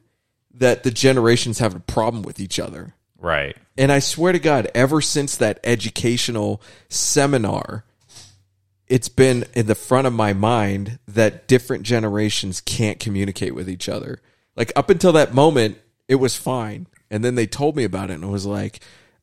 that 0.55 0.83
the 0.83 0.91
generations 0.91 1.59
have 1.59 1.75
a 1.75 1.81
problem 1.81 2.23
with 2.23 2.41
each 2.41 2.59
other. 2.59 2.95
right? 3.23 3.55
And 3.77 3.93
I 3.93 3.99
swear 3.99 4.33
to 4.33 4.39
God, 4.39 4.71
ever 4.75 5.03
since 5.03 5.37
that 5.37 5.61
educational 5.63 6.63
seminar, 6.89 7.85
it's 8.87 9.11
been 9.11 9.45
in 9.53 9.67
the 9.67 9.75
front 9.75 10.07
of 10.07 10.15
my 10.15 10.33
mind 10.33 10.99
that 11.07 11.47
different 11.47 11.83
generations 11.83 12.63
can't 12.63 12.99
communicate 12.99 13.55
with 13.55 13.69
each 13.69 13.91
other. 13.91 14.23
Like 14.57 14.73
up 14.75 14.89
until 14.89 15.13
that 15.13 15.35
moment, 15.35 15.77
it 16.11 16.17
was 16.17 16.35
fine. 16.37 16.87
And 17.11 17.25
then 17.25 17.37
they 17.37 17.47
told 17.47 17.77
me 17.77 17.85
about 17.85 18.11
it 18.11 18.15
and 18.15 18.25
it 18.25 18.27
was 18.27 18.45
like, 18.47 18.81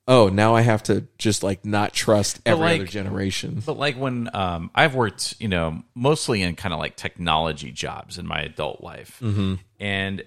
oh, 0.08 0.30
now 0.30 0.56
I 0.56 0.62
have 0.62 0.82
to 0.84 1.06
just 1.18 1.44
like 1.44 1.66
not 1.66 1.92
trust 1.94 2.40
every 2.46 2.64
like- 2.66 2.76
other 2.82 2.88
generation. 2.88 3.62
But 3.66 3.78
like 3.78 3.98
when 3.98 4.30
um, 4.34 4.72
I've 4.74 4.96
worked, 4.96 5.36
you 5.40 5.50
know, 5.50 5.84
mostly 5.96 6.42
in 6.42 6.56
kind 6.56 6.74
of 6.74 6.80
like 6.80 6.96
technology 6.96 7.72
jobs 7.72 8.18
in 8.18 8.26
my 8.26 8.40
adult 8.42 8.82
life, 8.82 9.20
Mhm. 9.22 9.60
and 9.82 10.24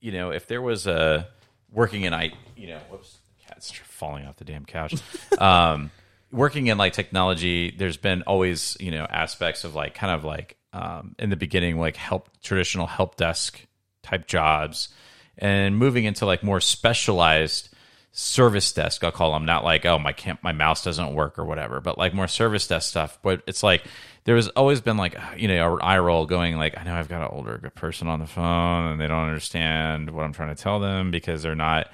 you 0.00 0.12
know, 0.12 0.30
if 0.30 0.46
there 0.46 0.62
was 0.62 0.86
a 0.86 1.26
working 1.72 2.02
in 2.02 2.14
I, 2.14 2.32
you 2.56 2.68
know, 2.68 2.78
whoops, 2.90 3.18
cat's 3.46 3.72
falling 3.72 4.24
off 4.26 4.36
the 4.36 4.44
damn 4.44 4.64
couch. 4.64 4.94
um, 5.38 5.90
working 6.30 6.68
in 6.68 6.78
like 6.78 6.92
technology, 6.92 7.74
there's 7.76 7.96
been 7.96 8.22
always 8.22 8.76
you 8.78 8.90
know 8.92 9.04
aspects 9.04 9.64
of 9.64 9.74
like 9.74 9.94
kind 9.94 10.12
of 10.12 10.22
like 10.24 10.56
um, 10.72 11.14
in 11.18 11.30
the 11.30 11.36
beginning 11.36 11.78
like 11.80 11.96
help 11.96 12.28
traditional 12.42 12.86
help 12.86 13.16
desk 13.16 13.60
type 14.02 14.26
jobs, 14.28 14.90
and 15.38 15.76
moving 15.76 16.04
into 16.04 16.26
like 16.26 16.42
more 16.42 16.60
specialized 16.60 17.68
service 18.16 18.72
desk 18.72 19.02
i'll 19.02 19.10
call 19.10 19.32
them 19.32 19.44
not 19.44 19.64
like 19.64 19.84
oh 19.84 19.98
my 19.98 20.12
camp 20.12 20.38
my 20.42 20.52
mouse 20.52 20.84
doesn't 20.84 21.14
work 21.14 21.36
or 21.36 21.44
whatever 21.44 21.80
but 21.80 21.98
like 21.98 22.14
more 22.14 22.28
service 22.28 22.66
desk 22.68 22.88
stuff. 22.88 23.18
But 23.22 23.42
it's 23.48 23.62
like 23.62 23.82
there 24.24 24.34
there's 24.36 24.48
always 24.48 24.80
been 24.80 24.96
like 24.96 25.18
uh, 25.18 25.34
you 25.36 25.48
know 25.48 25.74
an 25.74 25.82
eye 25.82 25.98
roll 25.98 26.24
going 26.24 26.56
like 26.56 26.78
i 26.78 26.84
know 26.84 26.94
i've 26.94 27.08
got 27.08 27.22
an 27.22 27.36
older 27.36 27.72
person 27.74 28.06
on 28.06 28.20
the 28.20 28.26
phone 28.26 28.86
and 28.86 29.00
they 29.00 29.08
don't 29.08 29.24
understand 29.24 30.10
what 30.10 30.22
i'm 30.22 30.32
trying 30.32 30.54
to 30.54 30.62
tell 30.62 30.78
them 30.78 31.10
because 31.10 31.42
they're 31.42 31.54
not 31.56 31.88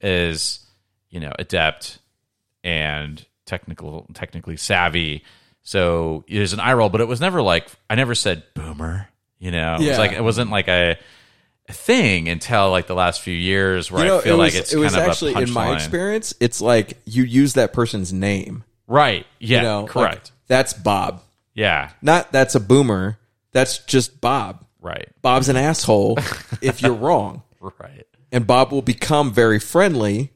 as 0.00 0.60
you 1.10 1.20
know 1.20 1.32
adept 1.38 1.98
and 2.64 3.24
technical 3.44 4.08
technically 4.14 4.56
savvy. 4.56 5.22
So 5.62 6.24
there's 6.28 6.52
an 6.52 6.60
eye 6.60 6.72
roll 6.72 6.88
but 6.88 7.00
it 7.00 7.08
was 7.08 7.20
never 7.20 7.42
like 7.42 7.68
i 7.90 7.94
never 7.94 8.14
said 8.14 8.44
boomer 8.54 9.08
you 9.38 9.50
know? 9.50 9.76
It 9.80 9.88
was 9.88 9.98
like 9.98 10.12
it 10.12 10.22
wasn't 10.22 10.50
like 10.50 10.68
a 10.68 10.96
thing 11.68 12.28
until 12.28 12.70
like 12.70 12.86
the 12.86 12.94
last 12.94 13.20
few 13.22 13.34
years 13.34 13.90
where 13.90 14.02
You 14.02 14.08
know, 14.08 14.18
I 14.18 14.22
feel 14.22 14.34
it 14.34 14.38
like 14.38 14.54
it's 14.54 14.72
it 14.72 14.78
was 14.78 14.92
kind 14.92 15.04
of 15.04 15.10
actually 15.10 15.34
a 15.34 15.40
in 15.40 15.52
my 15.52 15.68
punchline. 15.68 15.74
experience, 15.76 16.34
it's 16.40 16.60
like 16.60 16.98
you 17.04 17.24
use 17.24 17.54
that 17.54 17.72
person's 17.72 18.12
name. 18.12 18.64
Right. 18.86 19.26
Yeah. 19.40 19.58
You 19.58 19.62
know, 19.62 19.80
like, 19.82 19.90
correct. 19.90 20.32
that's 20.46 20.72
Bob. 20.72 21.22
Yeah. 21.54 21.90
Not 22.02 22.32
that's 22.32 22.54
a 22.54 22.60
boomer. 22.60 23.18
That's 23.52 23.78
just 23.78 24.20
Bob. 24.20 24.64
Right. 24.80 25.08
Bob's 25.22 25.48
an 25.48 25.56
asshole 25.56 26.18
if 26.62 26.82
you're 26.82 26.94
wrong. 26.94 27.42
Right. 27.60 28.06
And 28.30 28.46
Bob 28.46 28.70
will 28.70 28.82
become 28.82 29.32
very 29.32 29.58
friendly 29.58 30.32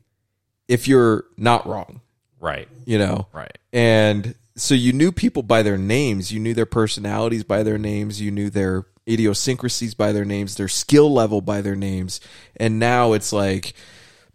if 0.66 0.89
you're 0.89 1.24
not 1.36 1.66
wrong. 1.66 2.01
Right. 2.40 2.69
You 2.86 2.98
know? 2.98 3.27
Right. 3.32 3.57
And 3.73 4.35
so 4.57 4.74
you 4.74 4.93
knew 4.93 5.12
people 5.12 5.43
by 5.43 5.62
their 5.62 5.78
names, 5.78 6.32
you 6.32 6.40
knew 6.40 6.55
their 6.55 6.66
personalities 6.66 7.44
by 7.44 7.62
their 7.62 7.78
names, 7.78 8.20
you 8.20 8.31
knew 8.31 8.51
their 8.51 8.86
idiosyncrasies 9.09 9.94
by 9.94 10.12
their 10.12 10.24
names, 10.24 10.56
their 10.56 10.68
skill 10.68 11.12
level 11.12 11.40
by 11.40 11.60
their 11.60 11.77
names. 11.77 12.20
And 12.56 12.78
now 12.78 13.12
it's 13.12 13.32
like 13.32 13.74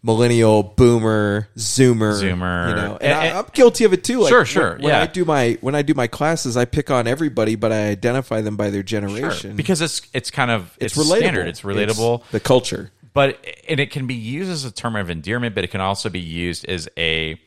millennial, 0.02 0.62
boomer, 0.62 1.48
zoomer, 1.56 2.12
Zoomer. 2.22 2.68
You 2.70 2.74
know, 2.76 2.92
and, 3.00 3.02
And- 3.02 3.14
I, 3.14 3.38
I'm 3.38 3.46
guilty 3.52 3.84
of 3.84 3.92
it 3.92 4.04
too. 4.04 4.20
Like, 4.20 4.28
Sure, 4.30 4.44
sure, 4.44 4.72
When, 4.74 4.82
when 4.82 4.92
yeah. 4.92 5.02
I 5.02 5.06
do 5.06 5.24
my 5.24 5.58
when 5.60 5.74
I 5.74 5.82
do 5.82 5.94
my 5.94 6.06
classes, 6.06 6.56
I 6.56 6.64
pick 6.64 6.90
on 6.90 7.06
everybody, 7.06 7.54
but 7.56 7.72
I 7.72 7.88
identify 7.88 8.40
them 8.40 8.56
by 8.56 8.70
their 8.70 8.82
generation 8.82 9.50
Sure. 9.50 9.56
Because 9.56 9.80
it's 9.80 10.02
it's 10.12 10.30
kind 10.30 10.50
of 10.50 10.76
It's 10.80 10.96
it's, 10.96 11.08
relatable. 11.08 11.16
standard. 11.18 11.46
It's 11.48 11.60
relatable. 11.62 12.20
It's 12.22 12.30
the 12.32 12.40
culture. 12.40 12.90
But 13.14 13.38
and 13.68 13.80
it 13.80 13.90
can 13.90 14.06
be 14.06 14.14
used 14.14 14.50
as 14.50 14.64
a 14.66 14.70
term 14.70 14.94
of 14.94 15.08
endearment, 15.08 15.54
but 15.54 15.64
it 15.64 15.68
can 15.70 15.80
also 15.80 16.10
be 16.10 16.20
used 16.20 16.66
as 16.66 16.86
a 16.98 17.40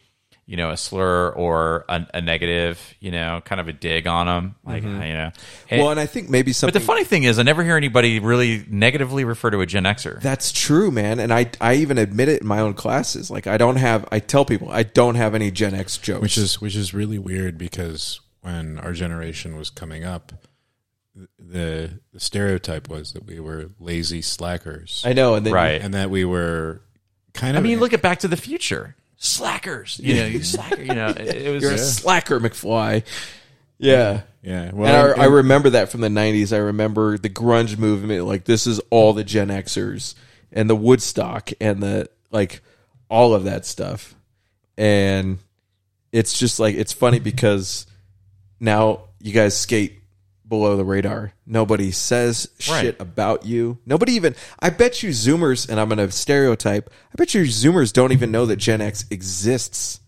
you 0.50 0.58
know 0.58 0.72
a 0.72 0.78
slur 0.78 1.30
or 1.30 1.86
a, 1.88 2.08
a 2.16 2.22
negative, 2.22 2.82
you 3.00 3.12
know, 3.12 3.40
kind 3.46 3.62
of 3.62 3.68
a 3.68 3.72
dig 3.74 4.08
on 4.08 4.26
them, 4.26 4.56
like 4.66 4.82
Mhm. 4.84 5.08
you 5.08 5.14
know. 5.14 5.32
Well, 5.72 5.92
and 5.92 6.00
I 6.00 6.08
think 6.08 6.28
maybe 6.28 6.54
something. 6.54 6.74
But 6.74 6.80
the 6.80 6.86
funny 6.86 7.04
thing 7.04 7.22
is, 7.22 7.38
I 7.38 7.44
never 7.44 7.64
hear 7.64 7.78
anybody 7.78 8.20
really 8.20 8.66
negatively 8.68 9.26
refer 9.26 9.52
to 9.52 9.62
a 9.62 9.68
Gen 9.68 9.84
Xer. 9.84 10.20
That's 10.22 10.52
true, 10.52 10.90
man. 10.90 11.20
And 11.20 11.32
I 11.32 11.52
I 11.62 11.76
even 11.76 12.00
admit 12.00 12.30
it 12.30 12.42
in 12.42 12.48
my 12.48 12.60
own 12.62 12.74
classes. 12.74 13.30
Like 13.30 13.46
I 13.46 13.58
don't 13.58 13.76
have 13.76 14.08
I 14.12 14.18
tell 14.20 14.44
people 14.44 14.72
I 14.72 14.82
don't 14.82 15.16
have 15.16 15.36
any 15.36 15.52
Gen 15.52 15.76
X 15.76 16.00
jokes. 16.00 16.22
which 16.24 16.38
is 16.38 16.60
which 16.60 16.76
is 16.76 16.96
really 16.96 17.20
weird 17.20 17.60
because 17.60 18.20
when 18.42 18.80
our 18.80 18.94
generation 18.94 19.56
was 19.56 19.70
coming 19.70 20.04
up, 20.04 20.32
the 21.38 22.00
the 22.14 22.20
stereotype 22.20 22.90
was 22.90 23.14
that 23.14 23.26
we 23.26 23.40
were 23.40 23.70
lazy 23.80 24.22
slackers. 24.24 25.04
I 25.06 25.14
know, 25.14 25.36
and 25.36 25.46
then- 25.46 25.54
Right. 25.54 25.82
and 25.82 25.94
that 25.94 26.10
we 26.10 26.26
were 26.26 26.82
kind 27.34 27.52
of, 27.56 27.58
I 27.58 27.60
of. 27.60 27.64
mean, 27.70 27.80
look 27.80 27.94
at 27.94 28.02
Back 28.02 28.20
to 28.20 28.28
the 28.28 28.38
Future. 28.38 28.96
Slackers, 29.20 30.00
you 30.02 30.16
know, 30.22 30.26
you 30.26 30.44
slacker, 30.44 30.82
you 30.82 30.94
know. 30.96 31.10
It, 31.10 31.20
it 31.20 31.54
was 31.54 31.62
You're 31.62 31.74
a 31.74 31.78
slacker, 31.78 32.40
McFly. 32.40 33.04
Yeah. 33.78 34.22
Yeah. 34.42 34.72
Well, 34.74 34.88
and 34.88 34.98
I, 34.98 35.12
and- 35.14 35.22
I 35.22 35.26
remember 35.26 35.72
that 35.72 35.90
from 35.90 36.02
the 36.02 36.08
90s. 36.08 36.54
I 36.54 36.58
remember 36.60 37.18
the 37.18 37.30
grunge 37.30 37.78
movement. 37.78 38.26
Like, 38.26 38.46
this 38.46 38.66
is 38.66 38.80
all 38.90 39.14
the 39.14 39.24
Gen 39.26 39.50
Xers 39.50 40.16
and 40.52 40.70
the 40.70 40.76
Woodstock 40.76 41.52
and 41.62 41.84
the, 41.84 42.10
like, 42.32 42.62
all 43.10 43.34
of 43.34 43.44
that 43.44 43.66
stuff. 43.66 44.16
And 44.78 45.40
it's 46.14 46.40
just 46.40 46.60
like, 46.60 46.76
it's 46.76 46.94
funny 46.94 47.20
because 47.20 47.86
now 48.60 49.02
you 49.20 49.34
guys 49.34 49.58
skate 49.58 49.99
below 50.50 50.76
the 50.76 50.84
radar. 50.84 51.34
Nobody 51.46 51.92
says 51.92 52.50
Right. 52.70 52.82
shit 52.82 53.00
about 53.00 53.46
you. 53.46 53.78
Nobody 53.86 54.14
even, 54.14 54.36
I 54.60 54.70
bet 54.72 55.02
you 55.04 55.12
Zoomers, 55.12 55.70
and 55.70 55.80
I'm 55.80 55.88
going 55.90 56.00
to 56.00 56.12
stereotype, 56.12 56.90
I 56.90 57.16
bet 57.16 57.34
you 57.34 57.44
Zoomers 57.44 57.94
don't 57.94 58.12
even 58.12 58.32
know 58.32 58.46
that 58.48 58.58
Gen 58.58 58.82
X 58.82 59.06
exists. 59.10 60.00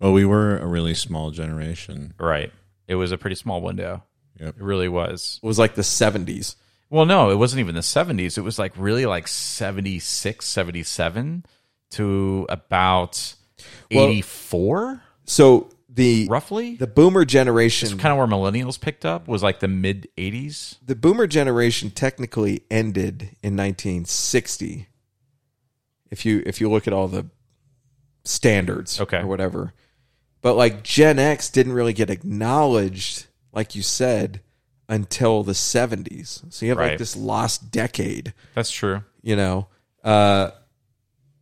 Well, 0.00 0.12
we 0.12 0.24
were 0.24 0.56
a 0.58 0.66
really 0.66 0.94
small 0.94 1.30
generation. 1.30 2.14
Right. 2.18 2.52
It 2.86 2.94
was 2.94 3.12
a 3.12 3.18
pretty 3.18 3.36
small 3.36 3.60
window. 3.60 4.02
Yep. 4.38 4.56
It 4.58 4.62
really 4.62 4.88
was. 4.88 5.40
It 5.42 5.46
was 5.46 5.58
like 5.58 5.74
the 5.74 5.82
70s. 5.82 6.54
Well, 6.88 7.06
no, 7.06 7.30
it 7.30 7.36
wasn't 7.36 7.60
even 7.60 7.74
the 7.74 7.80
70s. 7.80 8.38
It 8.38 8.42
was 8.42 8.58
like 8.58 8.72
really 8.76 9.06
like 9.06 9.26
76, 9.26 10.46
77 10.46 11.44
to 11.90 12.46
about 12.48 13.34
Well, 13.90 14.06
84. 14.08 15.02
So 15.24 15.70
the 15.96 16.26
roughly? 16.30 16.76
the 16.76 16.86
boomer 16.86 17.24
generation 17.24 17.98
kind 17.98 18.12
of 18.12 18.18
where 18.18 18.26
millennials 18.26 18.80
picked 18.80 19.04
up 19.04 19.26
was 19.26 19.42
like 19.42 19.58
the 19.60 19.68
mid 19.68 20.08
80s. 20.16 20.76
the 20.84 20.94
boomer 20.94 21.26
generation 21.26 21.90
technically 21.90 22.62
ended 22.70 23.22
in 23.42 23.56
1960 23.56 24.88
if 26.10 26.24
you 26.24 26.42
if 26.46 26.60
you 26.60 26.70
look 26.70 26.86
at 26.86 26.92
all 26.92 27.08
the 27.08 27.26
standards 28.24 29.00
Okay. 29.00 29.18
or 29.18 29.26
whatever. 29.26 29.72
But 30.42 30.54
like 30.54 30.82
gen 30.84 31.18
x 31.18 31.50
didn't 31.50 31.72
really 31.72 31.92
get 31.92 32.10
acknowledged 32.10 33.26
like 33.52 33.74
you 33.74 33.82
said 33.82 34.40
until 34.88 35.42
the 35.42 35.52
70s 35.52 36.52
so 36.52 36.64
you 36.64 36.70
have 36.70 36.78
like 36.78 36.98
this 36.98 37.16
lost 37.16 37.70
decade. 37.72 38.32
That's 38.54 38.70
true. 38.70 39.02
you 39.22 39.34
know? 39.34 39.66
Uh 40.04 40.50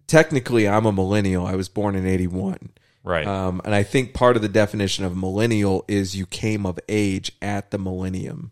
technically 0.07 0.69
i'm 0.69 0.87
a 0.87 0.93
millennial. 0.93 1.47
I 1.47 1.55
was 1.57 1.69
born 1.69 1.95
in 1.97 2.07
81 2.07 2.71
Right. 3.05 3.27
um 3.27 3.61
and 3.65 3.75
i 3.75 3.83
think 3.85 4.15
part 4.15 4.35
of 4.37 4.43
the 4.43 4.49
definition 4.49 5.05
of 5.05 5.15
millennial 5.17 5.85
is 5.87 6.17
you 6.17 6.25
came 6.27 6.65
of 6.67 6.79
age 6.89 7.31
at 7.43 7.71
the 7.71 7.79
millennium 7.79 8.51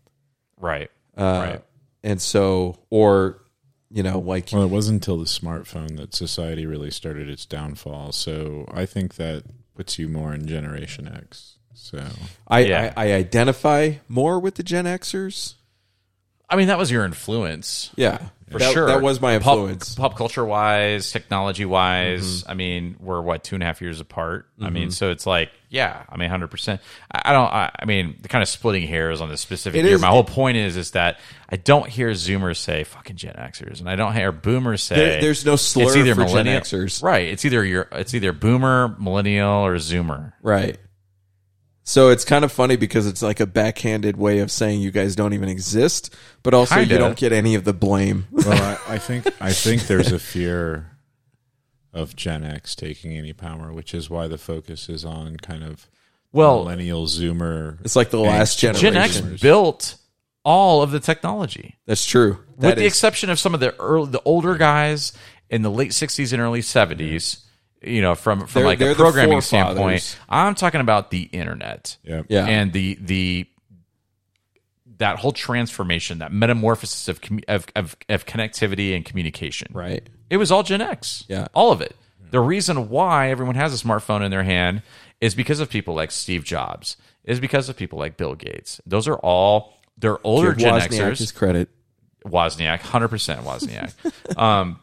Right. 0.59 0.89
uh, 1.17 1.23
right. 1.23 1.63
and 2.03 2.21
so 2.21 2.77
or 2.89 3.41
you 3.89 4.01
know 4.03 4.19
like 4.19 4.49
Well, 4.53 4.63
it 4.63 4.69
wasn't 4.69 4.95
until 5.01 5.17
the 5.17 5.25
smartphone 5.25 5.97
that 5.97 6.13
society 6.15 6.65
really 6.65 6.89
started 6.91 7.29
its 7.29 7.45
downfall. 7.45 8.11
So 8.13 8.65
I 8.73 8.85
think 8.85 9.15
that 9.15 9.43
puts 9.75 9.99
you 9.99 10.07
more 10.07 10.33
in 10.33 10.47
Generation 10.47 11.07
X. 11.07 11.57
So 11.73 12.03
I, 12.47 12.59
Yeah. 12.59 12.93
I 12.95 13.07
I 13.09 13.13
identify 13.13 13.93
more 14.07 14.39
with 14.39 14.55
the 14.55 14.63
Gen 14.63 14.85
Xers. 14.85 15.55
I 16.53 16.55
mean, 16.55 16.67
that 16.67 16.77
was 16.77 16.91
your 16.91 17.03
influence. 17.05 17.89
Yeah, 17.95 18.19
For 18.51 18.59
That- 18.59 18.73
sure. 18.73 18.85
that 18.87 19.01
was 19.01 19.19
my 19.19 19.39
Pop- 19.39 19.53
influence. 19.57 19.95
Pop, 19.95 20.15
culture 20.15 20.45
wise, 20.45 21.11
technology 21.11 21.65
wise. 21.65 22.43
Mhm. 22.43 22.49
I 22.49 22.53
mean, 22.53 22.95
we're 22.99 23.19
what, 23.21 23.43
two 23.43 23.55
and 23.55 23.63
a 23.63 23.65
half 23.65 23.81
years 23.81 23.99
apart? 23.99 24.45
I 24.61 24.69
mean, 24.69 24.89
Mhm. 24.89 24.93
so 24.93 25.09
it's 25.09 25.25
like, 25.25 25.49
yeah, 25.69 26.03
I 26.07 26.17
mean, 26.17 26.29
100%. 26.29 26.79
I, 27.11 27.21
I 27.25 27.33
don't, 27.33 27.47
I, 27.51 27.71
I 27.79 27.85
mean, 27.85 28.15
the 28.21 28.27
kind 28.27 28.43
of 28.43 28.47
splitting 28.47 28.87
hairs 28.87 29.21
on 29.21 29.29
this 29.29 29.41
specific 29.41 29.79
It 29.79 29.85
year. 29.85 29.95
is- 29.95 30.01
My 30.01 30.09
whole 30.09 30.23
point 30.23 30.57
is, 30.57 30.77
is 30.77 30.91
that 30.91 31.19
I 31.49 31.55
don't 31.55 31.89
hear 31.89 32.11
Zoomers 32.11 32.57
say 32.57 32.83
fucking 32.83 33.15
Gen 33.15 33.33
Xers, 33.33 33.79
and 33.79 33.89
I 33.89 33.95
don't 33.95 34.13
hear 34.13 34.31
Boomers 34.31 34.83
say. 34.83 34.95
There- 34.97 35.21
there's 35.21 35.43
no 35.45 35.55
slur 35.55 35.85
it's 35.85 35.95
either 35.95 36.13
for 36.13 36.21
Gen 36.25 36.29
millennial- 36.45 36.61
Xers. 36.61 37.01
Right. 37.01 37.29
It's 37.29 37.45
either 37.45 37.65
your, 37.65 37.87
it's 37.93 38.13
either 38.13 38.33
Boomer, 38.33 38.95
Millennial, 38.99 39.65
or 39.65 39.77
Zoomer. 39.77 40.33
Right. 40.43 40.77
So 41.85 42.09
it's 42.09 42.23
kind 42.23 42.45
of 42.45 42.51
funny 42.51 42.77
because 42.77 43.05
it's 43.07 43.21
like 43.21 43.39
a 43.41 43.45
backhanded 43.45 44.15
way 44.15 44.39
of 44.39 44.49
saying 44.51 44.79
you 44.81 44.89
guys 44.91 45.15
don't 45.17 45.33
even 45.33 45.49
exist, 45.49 46.15
but 46.41 46.53
also 46.53 46.75
Kinda. 46.75 46.93
you 46.93 46.97
don't 46.97 47.17
get 47.17 47.33
any 47.33 47.55
of 47.55 47.65
the 47.65 47.73
blame. 47.73 48.25
well, 48.31 48.51
I, 48.53 48.77
I 48.95 48.97
think 48.97 49.27
I 49.41 49.51
think 49.51 49.87
there's 49.87 50.11
a 50.11 50.19
fear 50.19 50.91
of 51.93 52.15
Gen 52.15 52.43
X 52.45 52.73
taking 52.75 53.17
any 53.17 53.33
power, 53.33 53.71
which 53.73 53.93
is 53.93 54.09
why 54.09 54.27
the 54.27 54.37
focus 54.37 54.87
is 54.89 55.03
on 55.03 55.35
kind 55.37 55.63
of 55.63 55.87
Well, 56.31 56.63
millennial 56.63 57.05
Zoomer. 57.05 57.79
It's 57.81 57.95
like 57.97 58.09
the 58.11 58.19
last 58.19 58.59
angst. 58.59 58.79
Gen 58.79 58.95
X 58.95 59.19
built 59.41 59.95
all 60.45 60.81
of 60.81 60.91
the 60.91 60.99
technology. 61.01 61.77
That's 61.85 62.05
true. 62.05 62.39
with 62.55 62.59
That 62.61 62.75
the 62.77 62.83
is- 62.83 62.93
exception 62.93 63.29
of 63.29 63.39
some 63.39 63.53
of 63.53 63.59
the 63.59 63.75
early, 63.77 64.09
the 64.09 64.21
older 64.23 64.55
guys 64.55 65.11
in 65.49 65.61
the 65.63 65.69
late 65.71 65.91
'60s 65.91 66.31
and 66.31 66.41
early 66.41 66.61
'70s. 66.61 67.41
You 67.83 68.01
know, 68.01 68.15
from 68.15 68.47
from 68.47 68.61
They're- 68.61 68.65
like 68.65 68.79
they're 68.79 68.91
a 68.91 68.93
the 68.93 69.03
programming 69.03 69.41
standpoint, 69.41 70.17
I'm 70.29 70.55
talking 70.55 70.81
about 70.81 71.11
the 71.11 71.23
internet, 71.23 71.97
Yep. 72.03 72.25
Yeah. 72.29 72.45
and 72.45 72.71
the 72.73 72.97
the 73.01 73.47
that 74.99 75.17
whole 75.17 75.31
transformation, 75.33 76.19
that 76.19 76.31
metamorphosis 76.31 77.07
of 77.09 77.19
commu- 77.21 77.43
of, 77.47 77.65
of 77.75 77.95
of 78.09 78.25
connectivity 78.25 78.95
and 78.95 79.03
communication. 79.03 79.67
Right. 79.73 80.07
It 80.29 80.37
was 80.37 80.51
all 80.51 80.63
Gen 80.63 80.81
X. 80.81 81.25
Yeah. 81.27 81.47
all 81.53 81.71
of 81.71 81.81
it. 81.81 81.95
The 82.31 82.39
reason 82.39 82.89
why 82.89 83.29
everyone 83.29 83.55
has 83.55 83.73
a 83.79 83.83
smartphone 83.85 84.23
in 84.23 84.31
their 84.31 84.43
hand 84.43 84.81
is 85.21 85.35
because 85.35 85.59
of 85.59 85.69
people 85.69 85.93
like 85.93 86.09
Steve 86.11 86.43
Jobs. 86.43 86.97
Is 87.25 87.39
because 87.39 87.69
of 87.69 87.77
people 87.77 87.99
like 87.99 88.17
Bill 88.17 88.35
Gates. 88.35 88.81
Those 88.85 89.07
are 89.07 89.15
all 89.17 89.73
they're 89.97 90.17
older 90.25 90.49
Give 90.53 90.65
Gen 90.65 90.73
Wozniak 90.79 90.87
Xers. 91.11 91.17
his 91.19 91.31
credit. 91.31 91.69
Wozniak, 92.25 92.79
hundred 92.79 93.09
percent 93.09 93.41
Wozniak. 93.45 93.93
um, 94.37 94.79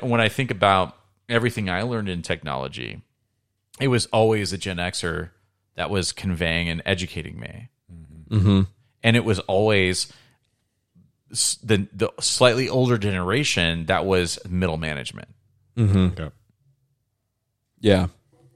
when 0.00 0.20
I 0.20 0.28
think 0.28 0.50
about 0.50 0.96
everything 1.28 1.68
I 1.70 1.82
learned 1.82 2.08
in 2.08 2.22
technology, 2.22 3.02
it 3.80 3.88
was 3.88 4.06
always 4.06 4.52
a 4.52 4.58
Gen 4.58 4.76
Xer 4.78 5.30
that 5.76 5.90
was 5.90 6.12
conveying 6.12 6.68
and 6.68 6.82
educating 6.84 7.38
me, 7.40 7.68
Mm-hmm. 8.30 8.62
and 9.02 9.16
it 9.16 9.24
was 9.24 9.38
always 9.40 10.12
the 11.62 11.86
the 11.92 12.10
slightly 12.20 12.68
older 12.68 12.98
generation 12.98 13.86
that 13.86 14.04
was 14.04 14.38
middle 14.48 14.76
management. 14.78 15.28
Mm-hmm. 15.76 16.20
Yep. 16.20 16.32
Yeah. 17.80 18.06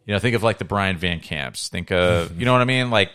You 0.07 0.15
know, 0.15 0.19
think 0.19 0.35
of 0.35 0.43
like 0.43 0.59
the 0.59 0.65
Brian 0.65 0.97
Van 0.97 1.20
Camps. 1.20 1.69
Think 1.69 1.90
of 1.93 2.39
you 2.39 2.44
know 2.44 2.53
what 2.53 2.61
I 2.61 2.65
mean, 2.66 2.90
like. 2.90 3.11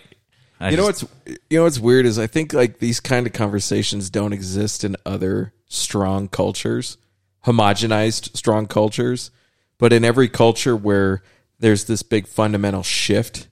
I 0.59 0.71
you 0.71 0.77
know 0.77 0.89
just- 0.89 1.03
what's 1.03 1.39
you 1.49 1.57
know 1.59 1.63
what's 1.63 1.77
weird 1.79 2.05
is 2.07 2.17
I 2.17 2.25
think 2.27 2.53
like 2.53 2.79
these 2.79 2.99
kind 2.99 3.27
of 3.27 3.33
conversations 3.33 4.09
don't 4.09 4.33
exist 4.33 4.83
in 4.83 4.95
other 5.05 5.53
strong 5.67 6.27
cultures, 6.27 6.97
homogenized 7.45 8.35
strong 8.35 8.65
cultures, 8.65 9.29
but 9.79 9.93
in 9.93 10.03
every 10.05 10.27
culture 10.29 10.75
where 10.75 11.21
there's 11.59 11.85
this 11.85 12.03
big 12.03 12.27
fundamental 12.27 12.83
shift 12.83 13.47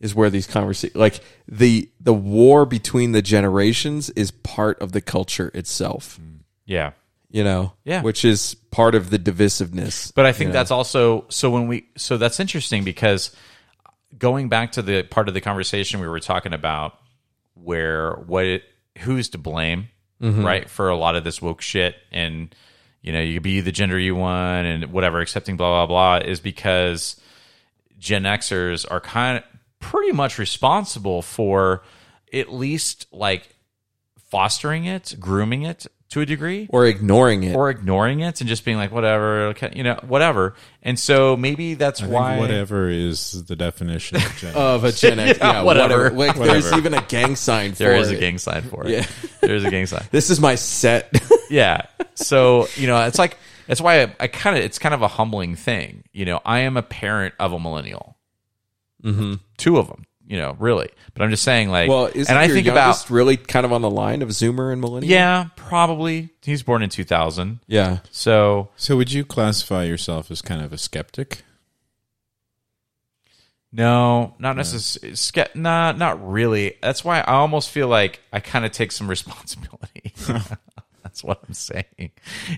is 0.00 0.14
where 0.14 0.30
these 0.30 0.46
conversations 0.46 0.96
like 0.96 1.20
the 1.48 1.88
the 2.00 2.14
war 2.14 2.64
between 2.66 3.12
the 3.12 3.22
generations 3.22 4.08
is 4.10 4.30
part 4.30 4.80
of 4.80 4.92
the 4.92 5.00
culture 5.00 5.50
itself. 5.54 6.18
yeah. 6.66 6.92
You 7.32 7.44
know, 7.44 7.74
Yeah. 7.84 8.02
which 8.02 8.24
is 8.24 8.54
part 8.72 8.96
of 8.96 9.10
the 9.10 9.18
divisiveness. 9.18 10.12
But 10.14 10.26
I 10.26 10.32
think 10.32 10.48
you 10.48 10.52
know? 10.52 10.52
that's 10.54 10.72
also 10.72 11.26
so 11.28 11.50
when 11.50 11.68
we 11.68 11.86
so 11.96 12.16
that's 12.16 12.40
interesting 12.40 12.82
because 12.82 13.34
going 14.18 14.48
back 14.48 14.72
to 14.72 14.82
the 14.82 15.04
part 15.04 15.28
of 15.28 15.34
the 15.34 15.40
conversation 15.40 16.00
we 16.00 16.08
were 16.08 16.18
talking 16.18 16.52
about 16.52 16.98
where 17.54 18.14
what 18.26 18.46
it, 18.46 18.62
who's 18.98 19.28
to 19.30 19.38
blame 19.38 19.88
Mhm. 20.20 20.44
right 20.44 20.68
for 20.68 20.88
a 20.88 20.96
lot 20.96 21.14
of 21.14 21.22
this 21.24 21.40
woke 21.40 21.60
shit 21.62 21.94
and 22.10 22.54
you 23.02 23.12
know 23.12 23.20
you 23.20 23.34
could 23.34 23.42
be 23.42 23.60
the 23.60 23.72
gender 23.72 23.98
you 23.98 24.14
want 24.14 24.66
and 24.66 24.92
whatever 24.92 25.20
accepting 25.20 25.56
blah 25.56 25.86
blah 25.86 26.20
blah 26.20 26.26
is 26.26 26.40
because 26.40 27.20
Gen 27.98 28.22
Xers 28.24 28.86
are 28.90 29.00
kind 29.00 29.38
of 29.38 29.44
pretty 29.78 30.12
much 30.12 30.38
responsible 30.38 31.22
for 31.22 31.82
at 32.32 32.52
least 32.52 33.06
like 33.12 33.54
fostering 34.30 34.84
it, 34.84 35.16
grooming 35.18 35.62
it 35.62 35.86
to 36.10 36.20
a 36.20 36.26
degree 36.26 36.66
or 36.70 36.86
ignoring 36.86 37.44
it. 37.44 37.54
or 37.54 37.70
ignoring 37.70 38.20
it 38.20 38.40
and 38.40 38.48
just 38.48 38.64
being 38.64 38.76
like 38.76 38.90
whatever 38.92 39.54
you 39.72 39.82
know 39.84 39.98
whatever 40.06 40.54
and 40.82 40.98
so 40.98 41.36
maybe 41.36 41.74
that's 41.74 42.00
I 42.00 42.04
think 42.04 42.14
why 42.14 42.38
whatever 42.38 42.88
is 42.90 43.44
the 43.46 43.54
definition 43.56 44.16
of 44.16 44.36
Gen 44.36 44.54
of 44.56 44.84
a 44.84 44.92
Gen 44.92 45.18
X. 45.20 45.38
Yeah, 45.40 45.52
yeah, 45.52 45.62
whatever. 45.62 46.10
Like 46.10 46.36
there's 46.36 46.72
even 46.72 46.94
a 46.94 47.02
gang 47.02 47.36
sign 47.36 47.72
for 47.72 47.78
there 47.84 47.94
is 47.94 48.10
it. 48.10 48.16
a 48.16 48.20
gang 48.20 48.38
sign 48.38 48.62
for 48.62 48.86
it 48.86 48.90
Yeah. 48.90 49.06
there's 49.40 49.64
a 49.64 49.70
gang 49.70 49.86
sign 49.86 50.04
This 50.10 50.30
is 50.30 50.40
my 50.40 50.56
set. 50.56 51.12
yeah 51.48 51.82
so 52.14 52.66
you 52.76 52.86
know 52.86 53.00
it's 53.06 53.18
like 53.18 53.36
that's 53.66 53.80
why 53.80 54.02
i, 54.02 54.14
I 54.20 54.26
kind 54.26 54.56
of 54.58 54.64
it's 54.64 54.78
kind 54.78 54.94
of 54.94 55.02
a 55.02 55.08
humbling 55.08 55.54
thing 55.54 56.02
you 56.12 56.24
know 56.24 56.40
i 56.44 56.60
am 56.60 56.76
a 56.76 56.82
parent 56.82 57.34
of 57.38 57.52
a 57.52 57.58
millennial 57.60 58.16
mm-hmm. 59.02 59.34
two 59.58 59.78
of 59.78 59.86
them 59.88 60.04
you 60.30 60.36
know 60.38 60.56
really 60.60 60.88
but 61.12 61.22
i'm 61.22 61.30
just 61.30 61.42
saying 61.42 61.68
like 61.70 61.88
Well, 61.88 62.06
is 62.06 62.28
and 62.28 62.38
i 62.38 62.44
your 62.44 62.54
think 62.54 62.68
about 62.68 63.10
really 63.10 63.36
kind 63.36 63.66
of 63.66 63.72
on 63.72 63.82
the 63.82 63.90
line 63.90 64.22
of 64.22 64.28
Zoomer 64.28 64.70
and 64.72 64.80
Millennial? 64.80 65.10
yeah 65.10 65.48
probably 65.56 66.30
he's 66.42 66.62
born 66.62 66.82
in 66.82 66.88
2000 66.88 67.58
Yeah. 67.66 67.98
so 68.12 68.68
So 68.76 68.96
would 68.96 69.10
you 69.12 69.24
classify 69.24 69.82
yourself 69.84 70.30
as 70.30 70.40
kind 70.40 70.62
of 70.62 70.72
a 70.72 70.78
skeptic? 70.78 71.42
No, 73.72 74.34
not 74.40 74.56
necessarily. 74.56 75.14
Ske- 75.14 75.54
nah, 75.54 75.92
not 75.92 76.28
really. 76.28 76.74
That's 76.82 77.04
why 77.04 77.20
I 77.20 77.34
almost 77.34 77.70
feel 77.70 77.86
like 77.86 78.20
I 78.32 78.40
kind 78.40 78.64
of 78.64 78.72
take 78.72 78.90
some 78.90 79.08
responsibility. 79.16 80.12
That's 81.04 81.22
what 81.22 81.40
I'm 81.46 81.54
saying. 81.54 82.10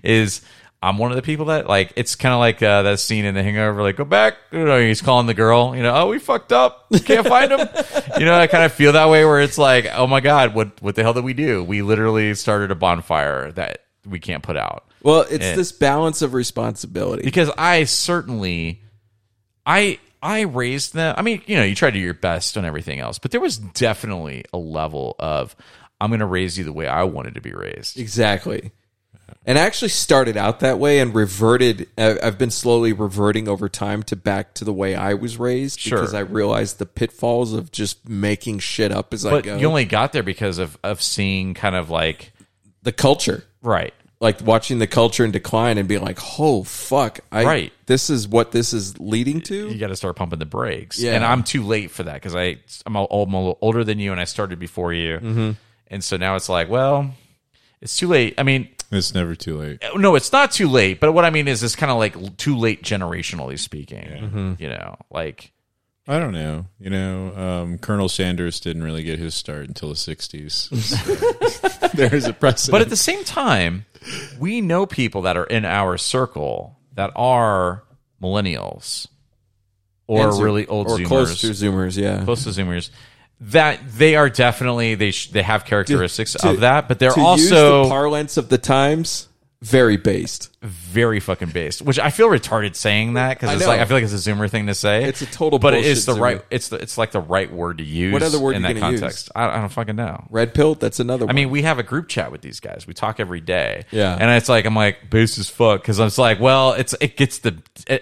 Is 0.02 0.40
I'm 0.82 0.98
one 0.98 1.12
of 1.12 1.16
the 1.16 1.22
people 1.22 1.46
that 1.46 1.68
like. 1.68 1.92
It's 1.94 2.16
kind 2.16 2.32
of 2.32 2.40
like 2.40 2.60
uh, 2.62 2.82
that 2.82 2.98
scene 2.98 3.24
in 3.24 3.34
The 3.34 3.42
Hangover. 3.42 3.82
Like, 3.82 3.96
go 3.96 4.04
back. 4.04 4.34
You 4.50 4.64
know, 4.64 4.80
he's 4.80 5.00
calling 5.00 5.26
the 5.26 5.34
girl. 5.34 5.76
You 5.76 5.82
know, 5.82 5.94
oh, 5.94 6.08
we 6.08 6.18
fucked 6.18 6.52
up. 6.52 6.86
Can't 7.04 7.26
find 7.26 7.52
him. 7.52 7.60
you 8.18 8.24
know, 8.24 8.34
I 8.34 8.48
kind 8.48 8.64
of 8.64 8.72
feel 8.72 8.92
that 8.94 9.08
way. 9.08 9.24
Where 9.24 9.40
it's 9.40 9.58
like, 9.58 9.86
oh 9.94 10.06
my 10.06 10.20
god, 10.20 10.54
what 10.54 10.82
what 10.82 10.96
the 10.96 11.02
hell 11.02 11.12
did 11.14 11.24
we 11.24 11.34
do? 11.34 11.62
We 11.62 11.82
literally 11.82 12.34
started 12.34 12.70
a 12.70 12.74
bonfire 12.74 13.52
that 13.52 13.84
we 14.04 14.18
can't 14.18 14.42
put 14.42 14.56
out. 14.56 14.84
Well, 15.02 15.20
it's 15.22 15.44
And- 15.44 15.58
this 15.58 15.70
balance 15.72 16.20
of 16.22 16.34
responsibility. 16.34 17.22
because 17.22 17.50
I 17.56 17.84
certainly, 17.84 18.82
I 19.64 19.98
I 20.22 20.42
raised 20.42 20.94
them. 20.94 21.14
I 21.16 21.22
mean, 21.22 21.42
you 21.46 21.56
know, 21.56 21.62
you 21.64 21.74
try 21.74 21.90
to 21.90 21.94
do 21.94 22.00
your 22.02 22.14
best 22.14 22.56
on 22.56 22.64
everything 22.64 22.98
else, 23.00 23.18
but 23.18 23.30
there 23.30 23.40
was 23.40 23.58
definitely 23.58 24.44
a 24.52 24.58
level 24.58 25.16
of 25.18 25.54
I'm 26.00 26.10
going 26.10 26.20
to 26.20 26.26
raise 26.26 26.58
you 26.58 26.64
the 26.64 26.72
way 26.72 26.86
I 26.88 27.04
wanted 27.04 27.34
to 27.34 27.40
be 27.40 27.52
raised. 27.52 27.98
Exactly. 27.98 28.72
And 29.46 29.58
I 29.58 29.62
actually 29.62 29.88
started 29.90 30.36
out 30.36 30.60
that 30.60 30.78
way 30.78 30.98
and 31.00 31.14
reverted. 31.14 31.88
I've 31.98 32.38
been 32.38 32.50
slowly 32.50 32.92
reverting 32.92 33.48
over 33.48 33.68
time 33.68 34.02
to 34.04 34.16
back 34.16 34.54
to 34.54 34.64
the 34.64 34.72
way 34.72 34.94
I 34.94 35.14
was 35.14 35.38
raised 35.38 35.80
Sure. 35.80 35.98
because 35.98 36.14
I 36.14 36.20
realized 36.20 36.78
the 36.78 36.86
pitfalls 36.86 37.52
of 37.52 37.72
just 37.72 38.08
making 38.08 38.60
shit 38.60 38.92
up 38.92 39.12
as 39.14 39.24
I 39.26 39.40
go. 39.40 39.56
you 39.56 39.66
only 39.66 39.84
got 39.84 40.12
there 40.12 40.22
because 40.22 40.58
of 40.58 40.78
of 40.82 41.02
seeing 41.02 41.54
kind 41.54 41.74
of 41.76 41.90
like 41.90 42.32
the 42.82 42.92
culture, 42.92 43.44
right? 43.62 43.92
Like 44.20 44.40
watching 44.40 44.78
the 44.78 44.86
culture 44.86 45.24
in 45.24 45.32
decline 45.32 45.78
and 45.78 45.88
being 45.88 46.02
like, 46.02 46.18
"Oh 46.38 46.62
fuck, 46.62 47.18
I, 47.32 47.44
Right. 47.44 47.72
This 47.86 48.08
is 48.08 48.28
what 48.28 48.52
this 48.52 48.72
is 48.72 49.00
leading 49.00 49.40
to." 49.42 49.68
You 49.68 49.78
got 49.78 49.88
to 49.88 49.96
start 49.96 50.14
pumping 50.14 50.38
the 50.38 50.46
brakes. 50.46 51.00
Yeah. 51.00 51.14
And 51.14 51.24
I'm 51.24 51.42
too 51.42 51.64
late 51.64 51.90
for 51.90 52.04
that 52.04 52.14
because 52.14 52.36
I 52.36 52.58
I'm 52.86 52.94
a, 52.94 53.02
I'm 53.04 53.34
a 53.34 53.38
little 53.38 53.58
older 53.60 53.82
than 53.82 53.98
you 53.98 54.12
and 54.12 54.20
I 54.20 54.24
started 54.24 54.60
before 54.60 54.92
you, 54.92 55.18
Mhm. 55.18 55.56
and 55.88 56.04
so 56.04 56.16
now 56.16 56.36
it's 56.36 56.48
like, 56.48 56.68
well, 56.68 57.12
it's 57.80 57.96
too 57.96 58.06
late. 58.06 58.34
I 58.38 58.44
mean, 58.44 58.68
It's 58.92 59.14
never 59.14 59.34
too 59.34 59.58
late. 59.58 59.82
no, 59.96 60.14
it's 60.14 60.32
not 60.32 60.52
too 60.52 60.68
late. 60.68 61.00
But 61.00 61.12
what 61.12 61.24
I 61.24 61.30
mean 61.30 61.48
is, 61.48 61.62
it's 61.62 61.74
kind 61.74 61.90
of 61.90 61.98
like 61.98 62.36
too 62.36 62.56
late 62.56 62.82
generationally 62.82 63.58
speaking. 63.58 64.04
Mm-hmm. 64.04 64.52
You 64.58 64.68
know, 64.68 64.96
like 65.10 65.52
I 66.06 66.18
don't 66.18 66.32
know. 66.32 66.66
You 66.78 66.90
know, 66.90 67.36
um, 67.36 67.78
Colonel 67.78 68.08
Sanders 68.08 68.60
didn't 68.60 68.82
really 68.82 69.02
get 69.02 69.18
his 69.18 69.34
start 69.34 69.68
until 69.68 69.88
the 69.88 69.94
'60s. 69.94 70.68
So 71.82 71.88
there's 71.96 72.24
a 72.24 72.32
precedent. 72.32 72.72
But 72.72 72.80
at 72.80 72.88
the 72.88 72.96
same 72.96 73.22
time, 73.24 73.84
we 74.38 74.60
know 74.60 74.86
people 74.86 75.22
that 75.22 75.36
are 75.36 75.44
in 75.44 75.64
our 75.64 75.98
circle 75.98 76.78
that 76.94 77.10
are 77.16 77.84
millennials 78.22 79.06
or 80.06 80.32
Zoom- 80.32 80.44
really 80.44 80.66
old 80.66 80.88
or 80.88 80.98
Zoomers, 80.98 81.06
close 81.06 81.40
to 81.42 81.48
Zoomers, 81.48 81.96
yeah. 81.96 82.24
close 82.24 82.44
to 82.44 82.50
Zoomers. 82.50 82.90
That 83.46 83.80
they 83.88 84.14
are 84.16 84.30
definitely 84.30 84.94
they 84.94 85.10
sh- 85.10 85.30
they 85.30 85.42
have 85.42 85.64
characteristics 85.64 86.34
To- 86.34 86.50
of 86.50 86.60
that, 86.60 86.86
but 86.88 86.98
they're 86.98 87.12
to 87.12 87.20
also 87.20 87.40
use 87.42 87.50
the 87.50 87.84
parlance 87.88 88.36
of 88.36 88.48
the 88.48 88.58
times. 88.58 89.28
very 89.60 89.96
based. 89.96 90.48
very 90.60 91.18
fucking 91.18 91.50
based. 91.50 91.82
Which 91.82 91.98
I 91.98 92.10
feel 92.10 92.28
retarded 92.28 92.76
saying 92.76 93.14
that 93.14 93.38
because 93.38 93.54
it's 93.54 93.62
know. 93.62 93.68
like 93.68 93.80
I 93.80 93.84
feel 93.84 93.96
like 93.96 94.04
it's 94.04 94.12
a 94.12 94.30
Zoomer 94.30 94.48
thing 94.48 94.66
to 94.68 94.74
say. 94.74 95.04
It's 95.04 95.22
a 95.22 95.26
total 95.26 95.58
but 95.58 95.74
it 95.74 95.84
is 95.84 96.06
the 96.06 96.12
Zoomer. 96.12 96.20
right. 96.20 96.44
It's 96.50 96.68
the 96.68 96.76
it's 96.76 96.96
like 96.96 97.10
the 97.10 97.20
right 97.20 97.52
word 97.52 97.78
to 97.78 97.84
use. 97.84 98.12
What 98.12 98.22
other 98.22 98.38
word 98.38 98.54
in 98.54 98.62
that 98.62 98.76
context? 98.76 99.30
I, 99.34 99.48
I 99.48 99.56
don't 99.58 99.68
fucking 99.70 99.96
know. 99.96 100.24
Red 100.30 100.54
pill. 100.54 100.76
That's 100.76 101.00
another. 101.00 101.26
one. 101.26 101.34
I 101.34 101.36
mean, 101.36 101.50
we 101.50 101.62
have 101.62 101.80
a 101.80 101.82
group 101.82 102.08
chat 102.08 102.30
with 102.30 102.42
these 102.42 102.60
guys. 102.60 102.86
We 102.86 102.94
talk 102.94 103.18
every 103.18 103.40
day. 103.40 103.84
Yeah. 103.90 104.16
and 104.20 104.30
it's 104.30 104.48
like 104.48 104.66
I'm 104.66 104.76
like 104.76 105.10
base 105.10 105.36
as 105.38 105.48
fuck 105.48 105.80
because 105.82 105.98
I'm 105.98 106.06
just 106.06 106.18
like, 106.18 106.38
well, 106.38 106.74
it's 106.74 106.94
it 107.00 107.16
gets 107.16 107.38
the 107.38 107.56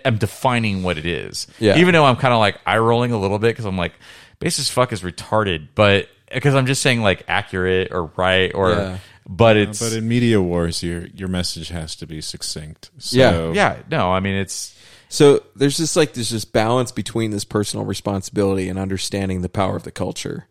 I'm 0.04 0.18
defining 0.18 0.82
what 0.82 0.98
it 0.98 1.06
is. 1.06 1.46
Yeah. 1.58 1.78
even 1.78 1.94
though 1.94 2.04
I'm 2.04 2.16
kind 2.16 2.34
of 2.34 2.40
like 2.40 2.58
eye 2.66 2.78
rolling 2.78 3.12
a 3.12 3.18
little 3.18 3.38
bit 3.38 3.48
because 3.48 3.64
I'm 3.64 3.78
like 3.78 3.92
base 4.40 4.58
as 4.58 4.68
fuck 4.68 4.92
is 4.92 5.02
retarded, 5.02 5.68
but 5.76 6.08
because 6.32 6.54
I'm 6.56 6.66
just 6.66 6.82
saying 6.82 7.02
like 7.02 7.24
accurate 7.28 7.92
or 7.92 8.06
right 8.16 8.52
or. 8.54 8.72
Yeah. 8.72 8.98
But 9.32 9.56
Uh, 9.56 9.60
it's 9.60 9.78
but 9.78 9.92
in 9.92 10.08
media 10.08 10.42
wars, 10.42 10.82
your 10.82 11.06
your 11.14 11.28
message 11.28 11.68
has 11.68 11.94
to 11.96 12.06
be 12.06 12.20
succinct. 12.20 12.90
So, 12.98 13.16
Yeah. 13.16 13.52
yeah, 13.52 13.76
no, 13.88 14.10
I 14.12 14.18
mean 14.18 14.34
it's 14.34 14.74
So 15.08 15.42
there's 15.54 15.76
just 15.76 15.94
like 15.94 16.14
there's 16.14 16.30
this 16.30 16.44
balance 16.44 16.90
between 16.90 17.30
this 17.30 17.44
personal 17.44 17.84
responsibility 17.86 18.68
and 18.68 18.76
understanding 18.76 19.42
the 19.42 19.48
power 19.48 19.76
of 19.76 19.84
the 19.84 19.92
culture. 19.92 20.46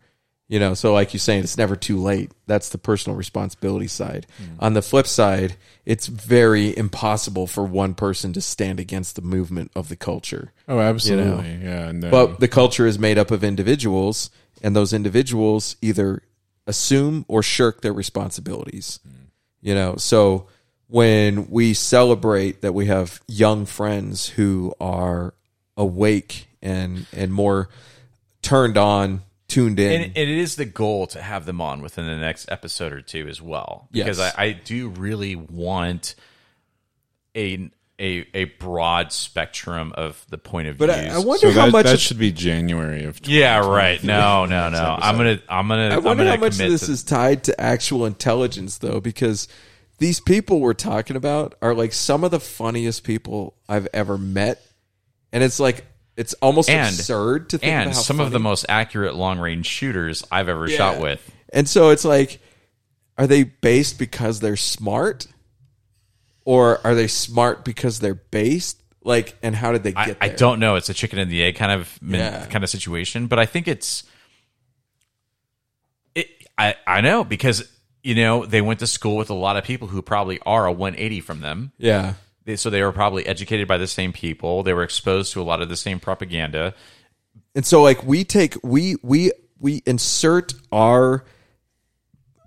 You 0.50 0.58
know, 0.58 0.74
so 0.74 0.92
like 0.92 1.14
you're 1.14 1.20
saying, 1.20 1.44
it's 1.44 1.56
never 1.56 1.76
too 1.76 1.96
late. 1.96 2.32
That's 2.48 2.70
the 2.70 2.76
personal 2.76 3.16
responsibility 3.16 3.86
side. 3.86 4.26
Mm. 4.42 4.56
On 4.58 4.74
the 4.74 4.82
flip 4.82 5.06
side, 5.06 5.54
it's 5.86 6.08
very 6.08 6.76
impossible 6.76 7.46
for 7.46 7.62
one 7.62 7.94
person 7.94 8.32
to 8.32 8.40
stand 8.40 8.80
against 8.80 9.14
the 9.14 9.22
movement 9.22 9.70
of 9.76 9.88
the 9.88 9.94
culture. 9.94 10.52
Oh, 10.66 10.80
absolutely. 10.80 11.60
Yeah, 11.62 11.92
no. 11.92 12.08
Uh, 12.08 12.10
but 12.10 12.40
the 12.40 12.48
culture 12.48 12.84
is 12.88 12.98
made 12.98 13.16
up 13.16 13.30
of 13.30 13.44
individuals, 13.44 14.28
and 14.60 14.74
those 14.74 14.92
individuals 14.92 15.76
either 15.80 16.24
assume 16.66 17.24
or 17.28 17.44
shirk 17.44 17.82
their 17.82 17.92
responsibilities. 17.92 18.98
Mm. 19.06 19.12
You 19.60 19.74
know, 19.76 19.94
so 19.98 20.48
when 20.88 21.48
we 21.48 21.74
celebrate 21.74 22.62
that 22.62 22.74
we 22.74 22.86
have 22.86 23.20
young 23.28 23.66
friends 23.66 24.30
who 24.30 24.74
are 24.80 25.32
awake 25.76 26.48
and 26.60 27.06
and 27.12 27.32
more 27.32 27.68
turned 28.42 28.76
on, 28.76 29.22
tuned 29.50 29.78
in. 29.78 30.02
And 30.02 30.16
it 30.16 30.28
is 30.28 30.56
the 30.56 30.64
goal 30.64 31.06
to 31.08 31.20
have 31.20 31.44
them 31.46 31.60
on 31.60 31.82
within 31.82 32.06
the 32.06 32.16
next 32.16 32.50
episode 32.50 32.92
or 32.92 33.02
two 33.02 33.28
as 33.28 33.42
well, 33.42 33.88
because 33.92 34.18
Yes. 34.18 34.34
I, 34.38 34.44
I 34.44 34.52
do 34.52 34.88
really 34.88 35.36
want 35.36 36.14
a 37.36 37.70
a 38.00 38.26
a 38.32 38.44
broad 38.44 39.12
spectrum 39.12 39.92
of 39.94 40.24
the 40.30 40.38
point 40.38 40.68
of 40.68 40.78
But 40.78 40.90
I- 40.90 41.00
views. 41.02 41.14
I 41.14 41.18
wonder 41.18 41.52
so 41.52 41.60
how 41.60 41.66
that, 41.66 41.72
much 41.72 41.86
that 41.86 42.00
should 42.00 42.18
be 42.18 42.32
January 42.32 43.04
of. 43.04 43.20
yeah, 43.26 43.58
right. 43.58 44.02
No, 44.02 44.46
no, 44.46 44.70
Next 44.70 44.80
no. 44.80 44.96
I'm 45.00 45.16
gonna 45.18 45.38
I'm 45.48 45.68
gonna 45.68 45.88
I 45.90 45.96
I'm 45.96 46.04
wonder 46.04 46.24
gonna 46.24 46.36
how 46.36 46.40
much 46.40 46.52
of 46.52 46.58
this 46.70 46.86
to, 46.86 46.92
is 46.92 47.02
tied 47.04 47.44
to 47.44 47.60
actual 47.60 48.06
intelligence, 48.06 48.78
though, 48.78 49.00
because 49.00 49.48
these 49.98 50.18
people 50.18 50.60
we're 50.60 50.72
talking 50.72 51.14
about 51.16 51.56
are 51.60 51.74
like 51.74 51.92
some 51.92 52.24
of 52.24 52.30
the 52.30 52.40
funniest 52.40 53.04
people 53.04 53.54
I've 53.68 53.86
ever 53.92 54.16
met, 54.16 54.62
and 55.30 55.44
it's 55.44 55.60
like 55.60 55.84
it's 56.16 56.34
almost 56.34 56.68
and 56.68 56.86
absurd 56.94 57.50
to 57.50 57.58
think 57.58 57.72
and 57.72 57.96
some 57.96 58.20
of 58.20 58.30
the 58.32 58.40
most 58.40 58.66
accurate 58.68 59.14
long 59.14 59.38
range 59.38 59.66
shooters 59.66 60.24
I've 60.30 60.48
ever 60.48 60.68
Yeah. 60.68 60.76
shot 60.76 61.00
with. 61.00 61.30
And 61.52 61.68
so 61.68 61.90
it's 61.90 62.04
like, 62.04 62.40
are 63.18 63.26
they 63.26 63.44
based 63.44 63.98
because 63.98 64.40
they're 64.40 64.56
smart, 64.56 65.26
or 66.44 66.84
are 66.86 66.94
they 66.94 67.06
smart 67.06 67.64
because 67.64 68.00
they're 68.00 68.14
based? 68.14 68.80
Like, 69.02 69.34
and 69.42 69.54
how 69.56 69.72
did 69.72 69.82
they 69.82 69.92
get 69.92 70.18
I 70.20 70.28
there? 70.28 70.36
don't 70.36 70.60
know. 70.60 70.76
It's 70.76 70.88
a 70.90 70.94
chicken 70.94 71.18
and 71.18 71.30
the 71.30 71.42
egg 71.42 71.56
kind 71.56 71.72
of 71.72 71.98
min- 72.02 72.20
Yeah. 72.20 72.46
kind 72.46 72.62
of 72.64 72.70
situation, 72.70 73.26
but 73.26 73.38
I 73.38 73.46
think 73.46 73.66
it's. 73.66 74.04
It, 76.14 76.28
I 76.58 76.74
I 76.86 77.00
know 77.00 77.24
because 77.24 77.68
you 78.02 78.14
know 78.14 78.44
they 78.46 78.60
went 78.60 78.80
to 78.80 78.86
school 78.86 79.16
with 79.16 79.30
a 79.30 79.34
lot 79.34 79.56
of 79.56 79.64
people 79.64 79.88
who 79.88 80.02
probably 80.02 80.38
are 80.44 80.66
a 80.66 80.72
180 80.72 81.20
from 81.20 81.40
them. 81.40 81.72
Yeah. 81.78 82.14
They, 82.44 82.56
so 82.56 82.70
they 82.70 82.82
were 82.82 82.92
probably 82.92 83.26
educated 83.26 83.68
by 83.68 83.76
the 83.78 83.86
same 83.86 84.12
people. 84.12 84.62
They 84.62 84.72
were 84.72 84.82
exposed 84.82 85.32
to 85.34 85.42
a 85.42 85.44
lot 85.44 85.60
of 85.62 85.68
the 85.68 85.76
same 85.76 86.00
propaganda. 86.00 86.74
And 87.54 87.66
so 87.66 87.82
like 87.82 88.02
we 88.04 88.24
take 88.24 88.56
we 88.62 88.96
we 89.02 89.32
we 89.58 89.82
insert 89.86 90.54
our 90.72 91.24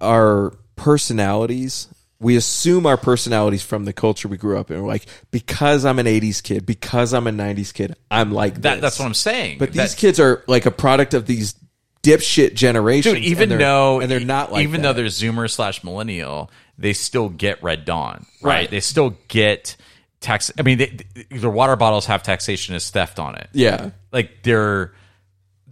our 0.01 0.53
personalities. 0.75 1.87
We 2.19 2.37
assume 2.37 2.85
our 2.85 2.95
personalities 2.97 3.63
from 3.63 3.83
the 3.85 3.91
culture 3.93 4.27
we 4.29 4.37
grew 4.37 4.57
up 4.57 4.71
in. 4.71 4.81
We're 4.81 4.87
like, 4.87 5.05
because 5.31 5.83
I'm 5.83 5.99
an 5.99 6.05
80s 6.05 6.41
kid, 6.41 6.65
because 6.65 7.13
I'm 7.13 7.27
a 7.27 7.31
90s 7.31 7.73
kid, 7.73 7.95
I'm 8.09 8.31
like 8.31 8.55
That 8.61 8.75
this. 8.75 8.81
that's 8.81 8.99
what 8.99 9.05
I'm 9.05 9.13
saying. 9.13 9.57
But 9.57 9.73
That- 9.73 9.81
these 9.83 9.95
kids 9.95 10.19
are 10.21 10.43
like 10.47 10.65
a 10.65 10.71
product 10.71 11.13
of 11.13 11.25
these 11.25 11.55
dipshit 12.01 12.53
generations. 12.53 13.15
Dude, 13.15 13.23
even 13.25 13.51
and 13.51 13.59
though 13.61 13.99
and 13.99 14.09
they're 14.09 14.19
not 14.21 14.51
like 14.53 14.63
even 14.63 14.81
that. 14.81 14.89
though 14.95 15.01
they're 15.01 15.05
Zoomer 15.09 15.49
slash 15.49 15.83
millennial, 15.83 16.49
they 16.77 16.93
still 16.93 17.27
get 17.29 17.61
Red 17.61 17.83
Dawn, 17.85 18.25
right? 18.41 18.53
Right. 18.53 18.71
They 18.71 18.79
still 18.79 19.17
get 19.27 19.75
tax. 20.23 20.51
I 20.57 20.63
mean, 20.63 20.79
they, 20.79 20.97
their 21.29 21.49
water 21.51 21.75
bottles 21.75 22.07
have 22.07 22.23
taxation 22.23 22.73
as 22.73 22.89
theft 22.89 23.19
on 23.19 23.35
it. 23.35 23.49
Yeah. 23.53 23.91
like 24.11 24.41
they're 24.43 24.93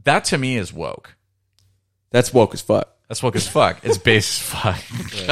that 0.03 0.25
to 0.25 0.37
me 0.37 0.57
is 0.57 0.71
woke. 0.71 1.15
That's 2.11 2.33
woke 2.33 2.53
as 2.53 2.61
fuck. 2.61 2.89
That's 3.07 3.21
woke 3.23 3.35
as 3.35 3.47
fuck. 3.47 3.79
It's 3.83 3.97
base 3.97 4.39
as 4.41 4.47
fuck. 4.47 5.27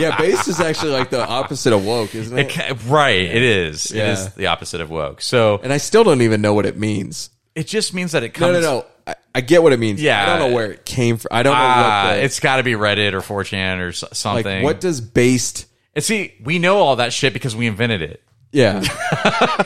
yeah, 0.00 0.16
base 0.18 0.48
is 0.48 0.60
actually 0.60 0.92
like 0.92 1.10
the 1.10 1.24
opposite 1.26 1.72
of 1.72 1.84
woke, 1.84 2.14
isn't 2.14 2.38
It 2.38 2.46
it? 2.46 2.52
ca- 2.52 2.76
right. 2.88 3.20
It 3.20 3.42
is. 3.42 3.90
It 3.90 3.96
Yeah. 3.98 4.12
is 4.12 4.32
the 4.34 4.46
opposite 4.46 4.80
of 4.80 4.90
woke. 4.90 5.20
So 5.20 5.60
And 5.62 5.72
I 5.72 5.76
still 5.78 6.04
don't 6.04 6.22
even 6.22 6.40
know 6.40 6.54
what 6.54 6.66
it 6.66 6.78
means. 6.78 7.30
it 7.54 7.66
just 7.66 7.92
means 7.94 8.12
that 8.12 8.22
it 8.22 8.38
No, 8.40 8.52
comes. 8.52 8.64
no, 8.64 8.78
no. 8.78 8.86
I, 9.06 9.14
I 9.34 9.40
get 9.42 9.62
what 9.62 9.72
it 9.72 9.78
means. 9.78 10.00
Yeah. 10.02 10.22
I 10.22 10.26
don't 10.38 10.38
know 10.50 10.54
where 10.54 10.72
it 10.72 10.84
came 10.86 11.16
from. 11.18 11.28
I 11.32 11.42
don't 11.42 11.54
know 11.54 11.60
Ah, 11.62 12.04
what 12.08 12.14
the, 12.16 12.22
it's 12.24 12.40
got 12.40 12.56
to 12.56 12.62
be 12.62 12.72
Reddit 12.72 13.12
or 13.14 13.20
4chan 13.20 13.78
or 13.80 13.88
s- 13.88 14.02
like. 14.02 14.14
something. 14.14 14.62
What 14.62 14.80
does 14.80 15.00
based? 15.00 15.66
And 15.94 16.02
see, 16.04 16.32
we 16.42 16.58
know 16.58 16.78
all 16.78 16.96
that 16.96 17.12
shit 17.12 17.32
because 17.34 17.54
we 17.54 17.66
invented 17.66 18.00
it. 18.00 18.22
Yeah. 18.52 18.82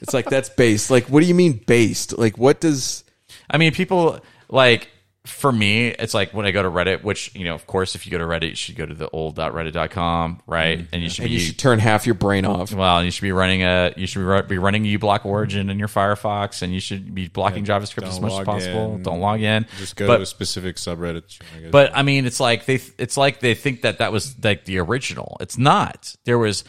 it's 0.00 0.14
like 0.14 0.30
that's 0.30 0.48
based. 0.48 0.90
Like, 0.90 1.06
what 1.06 1.20
do 1.20 1.26
you 1.26 1.34
mean 1.34 1.60
based? 1.66 2.16
Like, 2.16 2.38
what 2.38 2.60
does? 2.60 3.04
I 3.50 3.58
mean, 3.58 3.72
people 3.72 4.20
like 4.48 4.88
for 5.26 5.50
me, 5.50 5.86
it's 5.88 6.12
like 6.12 6.34
when 6.34 6.44
I 6.44 6.50
go 6.50 6.62
to 6.62 6.68
Reddit, 6.68 7.02
which 7.02 7.34
you 7.34 7.44
know, 7.44 7.54
of 7.54 7.66
course, 7.66 7.94
if 7.94 8.04
you 8.04 8.12
go 8.12 8.18
to 8.18 8.24
Reddit, 8.24 8.50
you 8.50 8.56
should 8.56 8.76
go 8.76 8.84
to 8.84 8.94
the 8.94 9.08
old.reddit.com, 9.08 10.42
right? 10.46 10.86
And 10.92 11.02
you 11.02 11.08
should 11.08 11.22
And 11.24 11.30
be 11.30 11.34
you 11.34 11.40
should 11.40 11.58
turn 11.58 11.78
half 11.78 12.04
your 12.04 12.14
brain 12.14 12.44
off. 12.44 12.72
well, 12.74 13.02
you 13.02 13.10
should 13.10 13.22
be 13.22 13.32
running 13.32 13.62
a 13.62 13.94
you 13.96 14.06
should 14.06 14.18
be, 14.18 14.24
ru- 14.24 14.42
be 14.42 14.58
running 14.58 14.84
uBlock 14.84 15.24
Origin 15.24 15.70
in 15.70 15.78
your 15.78 15.88
Firefox, 15.88 16.60
and 16.60 16.74
you 16.74 16.80
should 16.80 17.14
be 17.14 17.28
blocking 17.28 17.64
JavaScript 17.64 18.06
as 18.06 18.20
much 18.20 18.32
as 18.32 18.44
possible. 18.44 18.96
in. 18.96 19.02
Don't 19.02 19.20
log 19.20 19.40
in. 19.40 19.64
Just 19.78 19.96
go 19.96 20.06
but, 20.06 20.18
to 20.18 20.22
a 20.24 20.26
specific 20.26 20.76
subreddit. 20.76 21.40
I 21.56 21.60
guess. 21.60 21.70
But 21.70 21.96
I 21.96 22.02
mean, 22.02 22.26
it's 22.26 22.40
like 22.40 22.66
they 22.66 22.80
it's 22.98 23.16
like 23.16 23.40
they 23.40 23.54
think 23.54 23.80
that 23.82 23.98
that 23.98 24.12
was 24.12 24.36
like 24.44 24.66
the 24.66 24.78
original. 24.78 25.38
It's 25.40 25.56
not. 25.56 26.14
There 26.24 26.38
was 26.38 26.64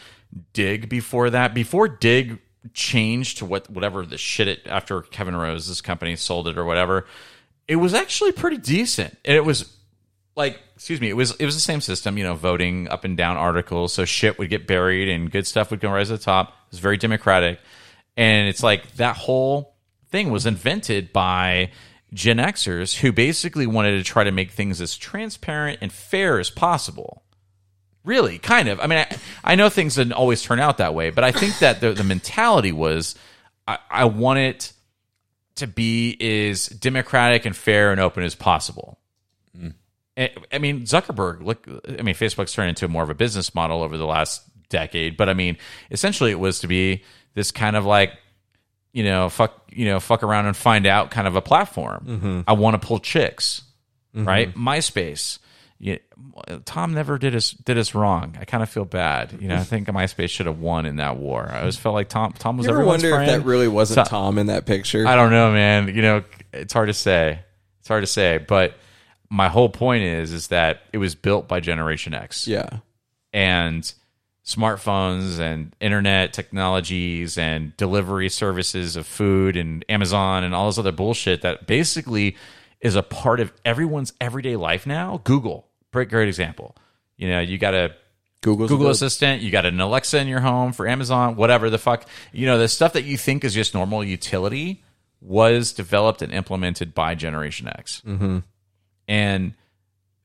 Digg 0.52 0.88
before 0.88 1.30
that. 1.30 1.54
Before 1.54 1.88
Digg 1.88 2.38
changed 2.74 3.38
to 3.38 3.44
what 3.44 3.70
whatever 3.70 4.04
the 4.04 4.18
shit 4.18 4.48
it 4.48 4.66
after 4.66 5.02
Kevin 5.02 5.36
Rose's 5.36 5.80
company 5.80 6.16
sold 6.16 6.48
it 6.48 6.58
or 6.58 6.64
whatever. 6.64 7.06
It 7.68 7.76
was 7.76 7.94
actually 7.94 8.32
pretty 8.32 8.58
decent, 8.58 9.16
and 9.24 9.36
it 9.36 9.44
was 9.44 9.76
like 10.36 10.60
excuse 10.74 11.00
me, 11.00 11.08
it 11.08 11.16
was 11.16 11.32
it 11.36 11.44
was 11.44 11.54
the 11.54 11.60
same 11.60 11.80
system. 11.80 12.18
You 12.18 12.24
know, 12.24 12.34
voting 12.34 12.88
up 12.88 13.04
and 13.04 13.16
down 13.16 13.36
articles, 13.36 13.92
so 13.92 14.04
shit 14.04 14.38
would 14.38 14.50
get 14.50 14.66
buried 14.66 15.08
and 15.08 15.30
good 15.30 15.46
stuff 15.46 15.70
would 15.70 15.80
go 15.80 15.90
rise 15.90 16.08
to 16.08 16.16
the 16.16 16.22
top. 16.22 16.48
It 16.48 16.72
was 16.72 16.80
very 16.80 16.96
democratic, 16.96 17.58
and 18.16 18.48
it's 18.48 18.62
like 18.62 18.92
that 18.96 19.16
whole 19.16 19.76
thing 20.10 20.30
was 20.30 20.46
invented 20.46 21.12
by 21.12 21.70
Gen 22.14 22.38
Xers 22.38 22.96
who 22.96 23.12
basically 23.12 23.66
wanted 23.66 23.96
to 23.96 24.04
try 24.04 24.24
to 24.24 24.30
make 24.30 24.52
things 24.52 24.80
as 24.80 24.96
transparent 24.96 25.78
and 25.82 25.92
fair 25.92 26.38
as 26.38 26.50
possible. 26.50 27.22
Really, 28.06 28.38
kind 28.38 28.68
of. 28.68 28.80
I 28.80 28.86
mean, 28.86 29.00
I, 29.00 29.16
I 29.44 29.54
know 29.56 29.68
things 29.68 29.96
didn't 29.96 30.12
always 30.14 30.40
turn 30.40 30.60
out 30.60 30.78
that 30.78 30.94
way, 30.94 31.10
but 31.10 31.24
I 31.24 31.32
think 31.32 31.58
that 31.58 31.80
the, 31.80 31.92
the 31.92 32.04
mentality 32.04 32.72
was 32.72 33.16
I, 33.68 33.78
I 33.90 34.04
want 34.06 34.38
it 34.38 34.72
to 35.56 35.66
be 35.66 36.16
as 36.50 36.68
democratic 36.68 37.44
and 37.46 37.54
fair 37.56 37.90
and 37.92 38.00
open 38.00 38.22
as 38.22 38.34
possible. 38.34 38.98
I 40.18 40.30
I 40.52 40.58
mean, 40.58 40.82
Zuckerberg, 40.82 41.42
look, 41.44 41.66
I 41.68 42.00
mean, 42.02 42.14
Facebook's 42.14 42.52
turned 42.54 42.70
into 42.70 42.88
more 42.88 43.02
of 43.02 43.10
a 43.10 43.14
business 43.14 43.54
model 43.54 43.82
over 43.82 43.98
the 43.98 44.06
last 44.06 44.42
decade, 44.70 45.16
but 45.16 45.28
I 45.28 45.34
mean, 45.34 45.58
essentially 45.90 46.30
it 46.30 46.38
was 46.40 46.60
to 46.60 46.68
be 46.68 47.02
this 47.34 47.50
kind 47.50 47.76
of 47.76 47.84
like, 47.84 48.12
you 48.92 49.04
know, 49.04 49.28
fuck, 49.28 49.68
you 49.70 49.84
know, 49.84 50.00
fuck 50.00 50.22
around 50.22 50.46
and 50.46 50.56
find 50.56 50.86
out 50.86 51.10
kind 51.10 51.26
of 51.28 51.36
a 51.36 51.42
platform. 51.42 52.04
Mhm. 52.08 52.44
I 52.46 52.54
want 52.54 52.80
to 52.80 52.86
pull 52.86 52.98
chicks, 52.98 53.62
Mhm. 54.16 54.26
right? 54.26 54.54
MySpace. 54.54 55.38
Yeah, 55.78 55.96
Tom 56.64 56.94
never 56.94 57.18
did 57.18 57.36
us 57.36 57.50
did 57.50 57.76
us 57.76 57.94
wrong. 57.94 58.36
I 58.40 58.46
kind 58.46 58.62
of 58.62 58.70
feel 58.70 58.86
bad. 58.86 59.36
You 59.40 59.48
know, 59.48 59.56
I 59.56 59.62
think 59.64 59.86
MySpace 59.88 60.30
should 60.30 60.46
have 60.46 60.58
won 60.58 60.86
in 60.86 60.96
that 60.96 61.18
war. 61.18 61.46
I 61.52 61.60
always 61.60 61.76
felt 61.76 61.94
like 61.94 62.08
Tom 62.08 62.32
Tom 62.38 62.56
was 62.56 62.66
You 62.66 62.72
ever 62.72 62.84
wonder 62.84 63.08
if 63.20 63.26
that 63.28 63.44
really 63.44 63.68
wasn't 63.68 64.06
So- 64.06 64.10
Tom 64.10 64.38
in 64.38 64.46
that 64.46 64.64
picture? 64.64 65.06
I 65.06 65.16
don't 65.16 65.30
know, 65.30 65.52
man. 65.52 65.88
You 65.94 66.00
know, 66.00 66.24
it's 66.52 66.72
hard 66.72 66.88
to 66.88 66.94
say. 66.94 67.40
It's 67.80 67.88
hard 67.88 68.02
to 68.02 68.06
say, 68.06 68.38
but 68.38 68.74
my 69.28 69.48
whole 69.48 69.68
point 69.68 70.02
is 70.04 70.32
is 70.32 70.48
that 70.48 70.80
it 70.92 70.98
was 70.98 71.14
built 71.14 71.46
by 71.46 71.60
Generation 71.60 72.14
X. 72.14 72.48
Yeah. 72.48 72.68
And 73.34 73.92
smartphones 74.46 75.38
and 75.40 75.74
internet 75.80 76.32
technologies 76.32 77.36
and 77.36 77.76
delivery 77.76 78.28
services 78.28 78.96
of 78.96 79.06
food 79.06 79.56
and 79.56 79.84
Amazon 79.88 80.44
and 80.44 80.54
all 80.54 80.66
this 80.68 80.78
other 80.78 80.92
bullshit 80.92 81.42
that 81.42 81.66
basically 81.66 82.36
is 82.80 82.94
a 82.94 83.02
part 83.02 83.40
of 83.40 83.52
everyone's 83.64 84.12
everyday 84.20 84.54
life 84.56 84.86
now. 84.86 85.20
Google, 85.24 85.65
great 85.96 86.08
great 86.10 86.28
example. 86.28 86.76
You 87.16 87.28
know, 87.30 87.40
you 87.40 87.58
got 87.58 87.70
to 87.72 87.94
Google's 88.42 88.68
Google. 88.70 88.90
Assistant. 88.90 89.42
You 89.42 89.50
got 89.50 89.66
an 89.66 89.80
Alexa 89.80 90.18
in 90.18 90.28
your 90.28 90.40
home 90.40 90.72
for 90.72 90.86
Amazon, 90.86 91.36
whatever 91.36 91.70
the 91.70 91.78
fuck. 91.78 92.06
You 92.32 92.46
know, 92.46 92.58
the 92.58 92.68
stuff 92.68 92.92
that 92.92 93.04
you 93.04 93.16
think 93.16 93.44
is 93.44 93.54
just 93.54 93.74
normal 93.74 94.04
utility 94.04 94.82
was 95.20 95.72
developed 95.72 96.22
and 96.22 96.32
implemented 96.32 96.94
by 96.94 97.14
Generation 97.14 97.66
X. 97.68 98.02
Mhm. 98.06 98.42
And 99.08 99.54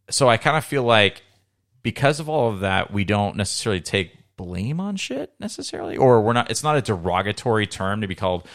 so 0.09 0.27
I 0.29 0.37
kind 0.37 0.57
of 0.57 0.65
feel 0.65 0.83
like 0.83 1.23
because 1.81 2.19
of 2.19 2.27
all 2.29 2.51
of 2.51 2.59
that, 2.59 2.91
we 2.91 3.03
don't 3.05 3.35
necessarily 3.37 3.81
take 3.81 4.11
blame 4.37 4.79
on 4.79 4.95
shit 4.97 5.31
necessarily, 5.39 5.95
or 5.97 6.21
we're 6.21 6.33
not. 6.33 6.49
It's 6.51 6.63
not 6.63 6.75
a 6.75 6.81
derogatory 6.81 7.67
term 7.67 8.01
to 8.01 8.07
be 8.07 8.15
called. 8.15 8.47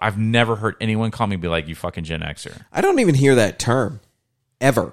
I've 0.00 0.18
never 0.18 0.56
heard 0.56 0.76
anyone 0.80 1.10
call 1.10 1.26
me 1.26 1.36
be 1.36 1.48
like 1.48 1.66
you 1.66 1.74
fucking 1.74 2.04
Gen 2.04 2.20
Xer. 2.20 2.62
I 2.72 2.80
don't 2.80 2.98
even 3.00 3.14
hear 3.14 3.34
that 3.34 3.58
term 3.58 4.00
ever. 4.60 4.92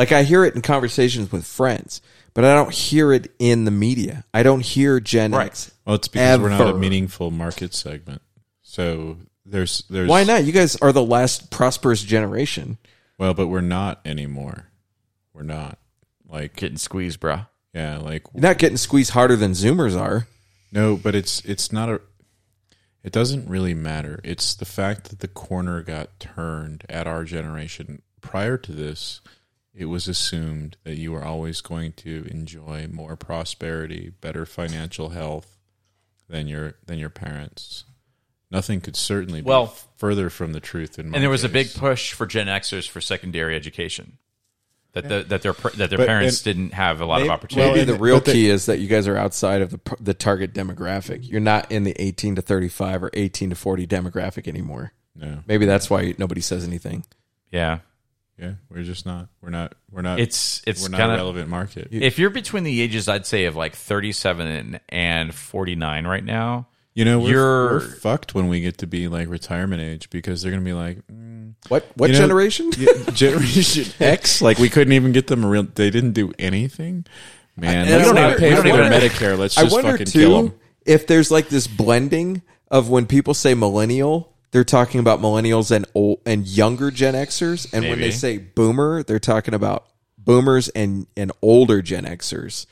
Like 0.00 0.12
I 0.12 0.22
hear 0.22 0.46
it 0.46 0.54
in 0.54 0.62
conversations 0.62 1.30
with 1.30 1.44
friends, 1.44 2.00
but 2.32 2.42
I 2.42 2.54
don't 2.54 2.72
hear 2.72 3.12
it 3.12 3.30
in 3.38 3.66
the 3.66 3.70
media. 3.70 4.24
I 4.32 4.42
don't 4.42 4.62
hear 4.62 4.98
Gen 4.98 5.34
X. 5.34 5.72
Well, 5.84 5.96
it's 5.96 6.08
because 6.08 6.40
we're 6.40 6.48
not 6.48 6.70
a 6.70 6.72
meaningful 6.72 7.30
market 7.30 7.74
segment. 7.74 8.22
So 8.62 9.18
there's 9.44 9.84
there's 9.90 10.08
Why 10.08 10.24
not? 10.24 10.44
You 10.44 10.52
guys 10.52 10.76
are 10.76 10.90
the 10.90 11.04
last 11.04 11.50
prosperous 11.50 12.02
generation. 12.02 12.78
Well, 13.18 13.34
but 13.34 13.48
we're 13.48 13.60
not 13.60 14.00
anymore. 14.06 14.68
We're 15.34 15.42
not 15.42 15.76
like 16.26 16.56
getting 16.56 16.78
squeezed, 16.78 17.20
bro. 17.20 17.40
Yeah, 17.74 17.98
like 17.98 18.22
You're 18.32 18.40
not 18.40 18.56
getting 18.56 18.78
squeezed 18.78 19.10
harder 19.10 19.36
than 19.36 19.52
Zoomers 19.52 20.00
are. 20.00 20.26
No, 20.72 20.96
but 20.96 21.14
it's 21.14 21.44
it's 21.44 21.72
not 21.72 21.90
a. 21.90 22.00
It 23.04 23.12
doesn't 23.12 23.50
really 23.50 23.74
matter. 23.74 24.18
It's 24.24 24.54
the 24.54 24.64
fact 24.64 25.10
that 25.10 25.18
the 25.18 25.28
corner 25.28 25.82
got 25.82 26.18
turned 26.18 26.86
at 26.88 27.06
our 27.06 27.24
generation. 27.24 28.00
Prior 28.22 28.56
to 28.56 28.72
this, 28.72 29.20
it 29.74 29.84
was 29.86 30.08
assumed 30.08 30.76
that 30.84 30.96
you 30.96 31.12
were 31.12 31.24
always 31.24 31.60
going 31.60 31.92
to 31.92 32.26
enjoy 32.30 32.88
more 32.90 33.16
prosperity, 33.16 34.10
better 34.20 34.44
financial 34.46 35.10
health 35.10 35.56
than 36.28 36.46
your 36.48 36.74
than 36.86 36.98
your 36.98 37.10
parents. 37.10 37.84
Nothing 38.50 38.80
could 38.80 38.96
certainly 38.96 39.40
be 39.42 39.46
Well, 39.46 39.66
further 39.96 40.28
from 40.28 40.52
the 40.52 40.60
truth. 40.60 40.98
In 40.98 41.10
my 41.10 41.16
And 41.16 41.22
there 41.22 41.30
was 41.30 41.44
a 41.44 41.48
big 41.48 41.72
push 41.72 42.12
for 42.12 42.26
Gen 42.26 42.48
Xers 42.48 42.88
for 42.88 43.00
secondary 43.00 43.54
education. 43.54 44.18
That 44.92 45.08
the, 45.08 45.22
that 45.22 45.42
their 45.42 45.52
that 45.52 45.88
their 45.88 45.98
But- 45.98 46.08
parents 46.08 46.42
didn't 46.42 46.72
have 46.74 47.00
a 47.00 47.06
lot 47.06 47.20
of 47.20 47.28
Maybe- 47.28 47.30
opportunity. 47.32 47.70
Maybe 47.78 47.92
the 47.92 47.98
real 47.98 48.20
key 48.20 48.48
is 48.50 48.66
that 48.66 48.80
you 48.80 48.88
guys 48.88 49.06
are 49.06 49.16
outside 49.16 49.62
of 49.62 49.70
the 49.70 49.80
the 50.00 50.14
target 50.14 50.52
demographic. 50.52 51.28
You're 51.30 51.40
not 51.40 51.70
in 51.70 51.84
the 51.84 51.94
18 52.02 52.34
to 52.34 52.42
35 52.42 53.04
or 53.04 53.10
18 53.14 53.50
to 53.50 53.56
40 53.56 53.86
demographic 53.86 54.48
anymore. 54.48 54.92
No. 55.14 55.44
Maybe 55.46 55.64
that's 55.64 55.88
why 55.88 56.14
nobody 56.18 56.40
says 56.40 56.64
anything. 56.64 57.04
Yeah. 57.52 57.80
Yeah, 58.40 58.52
we're 58.70 58.84
just 58.84 59.04
not. 59.04 59.28
We're 59.42 59.50
not. 59.50 59.74
We're 59.92 60.00
not. 60.02 60.18
it's 60.18 60.62
it's 60.66 60.82
we're 60.82 60.88
not 60.88 60.98
kind 60.98 61.10
a 61.10 61.14
of 61.14 61.20
relevant 61.20 61.48
market. 61.50 61.88
If 61.90 62.18
you're 62.18 62.30
between 62.30 62.64
the 62.64 62.80
ages, 62.80 63.06
I'd 63.08 63.26
say 63.26 63.44
of 63.44 63.54
like 63.56 63.74
37 63.76 64.46
and, 64.46 64.80
and 64.88 65.34
49 65.34 66.06
right 66.06 66.24
now, 66.24 66.66
You 66.94 67.04
know, 67.04 67.18
we're, 67.20 67.28
you're 67.30 67.70
we're 67.72 67.80
fucked 67.80 68.34
when 68.34 68.48
we 68.48 68.60
get 68.62 68.78
to 68.78 68.86
be 68.86 69.08
like 69.08 69.28
retirement 69.28 69.82
age 69.82 70.08
because 70.08 70.40
they're 70.40 70.50
going 70.52 70.62
to 70.64 70.68
be 70.68 70.72
like, 70.72 71.06
mm, 71.08 71.52
What 71.68 71.86
what 71.96 72.08
you 72.08 72.14
know, 72.14 72.20
generation? 72.20 72.70
Generation 73.12 73.92
X. 74.00 74.40
Like 74.40 74.58
we 74.58 74.68
couldn't 74.70 74.92
even 74.94 75.12
get 75.12 75.26
them 75.26 75.44
a 75.44 75.48
real. 75.48 75.64
They 75.64 75.90
didn't 75.90 76.12
do 76.12 76.32
anything. 76.38 77.04
Man, 77.56 77.88
And 77.88 77.90
let's 77.90 78.08
I 78.08 78.12
not 78.12 78.22
wonder- 78.22 78.38
pay 78.38 78.52
I 78.52 78.56
for 78.56 78.62
their 78.62 78.90
Medicare. 78.90 79.38
Let's 79.38 79.58
I 79.58 79.62
just 79.64 79.74
wonder 79.74 79.90
fucking 79.90 80.06
too 80.06 80.18
kill 80.20 80.42
them. 80.44 80.54
if 80.86 81.06
there's 81.06 81.30
like 81.30 81.48
this 81.50 81.66
blending 81.66 82.40
of 82.70 82.88
when 82.88 83.04
people 83.04 83.34
say 83.34 83.52
millennial, 83.54 84.32
they're 84.52 84.64
talking 84.64 85.00
about 85.00 85.20
millennials 85.20 85.70
and 85.70 85.86
old 85.94 86.20
and 86.26 86.46
younger 86.46 86.90
Gen 86.90 87.14
Xers, 87.14 87.72
and 87.72 87.84
when 87.84 88.00
they 88.00 88.10
say 88.10 88.38
boomer, 88.38 89.02
they're 89.02 89.18
talking 89.18 89.54
about 89.54 89.86
boomers 90.18 90.68
and 90.70 91.06
and 91.16 91.32
older 91.42 91.82
Gen 91.82 92.04
Xers. 92.04 92.66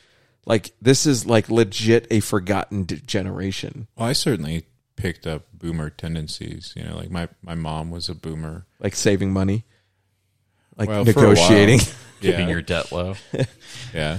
Like 0.45 0.73
this 0.81 1.07
is 1.07 1.27
like 1.27 1.49
legit 1.51 2.07
a 2.11 2.21
forgotten 2.21 2.85
d- 2.85 3.01
generation. 3.07 3.87
Well, 3.97 4.09
I 4.09 4.13
certainly 4.13 4.65
picked 4.97 5.27
up 5.27 5.47
boomer 5.53 5.91
tendencies. 5.91 6.73
You 6.77 6.85
know, 6.85 6.97
like 6.97 7.11
my 7.11 7.29
my 7.43 7.55
mom 7.55 7.91
was 7.91 8.09
a 8.09 8.15
boomer, 8.15 8.67
Like 8.81 8.95
saving 8.97 9.33
money, 9.33 9.65
like 10.77 10.89
Well, 10.89 11.05
for 11.05 11.11
a 11.11 11.15
negotiating. 11.15 11.81
Keeping 12.21 12.49
your 12.49 12.63
debt 12.63 12.91
low. 12.91 13.15
yeah, 13.95 14.19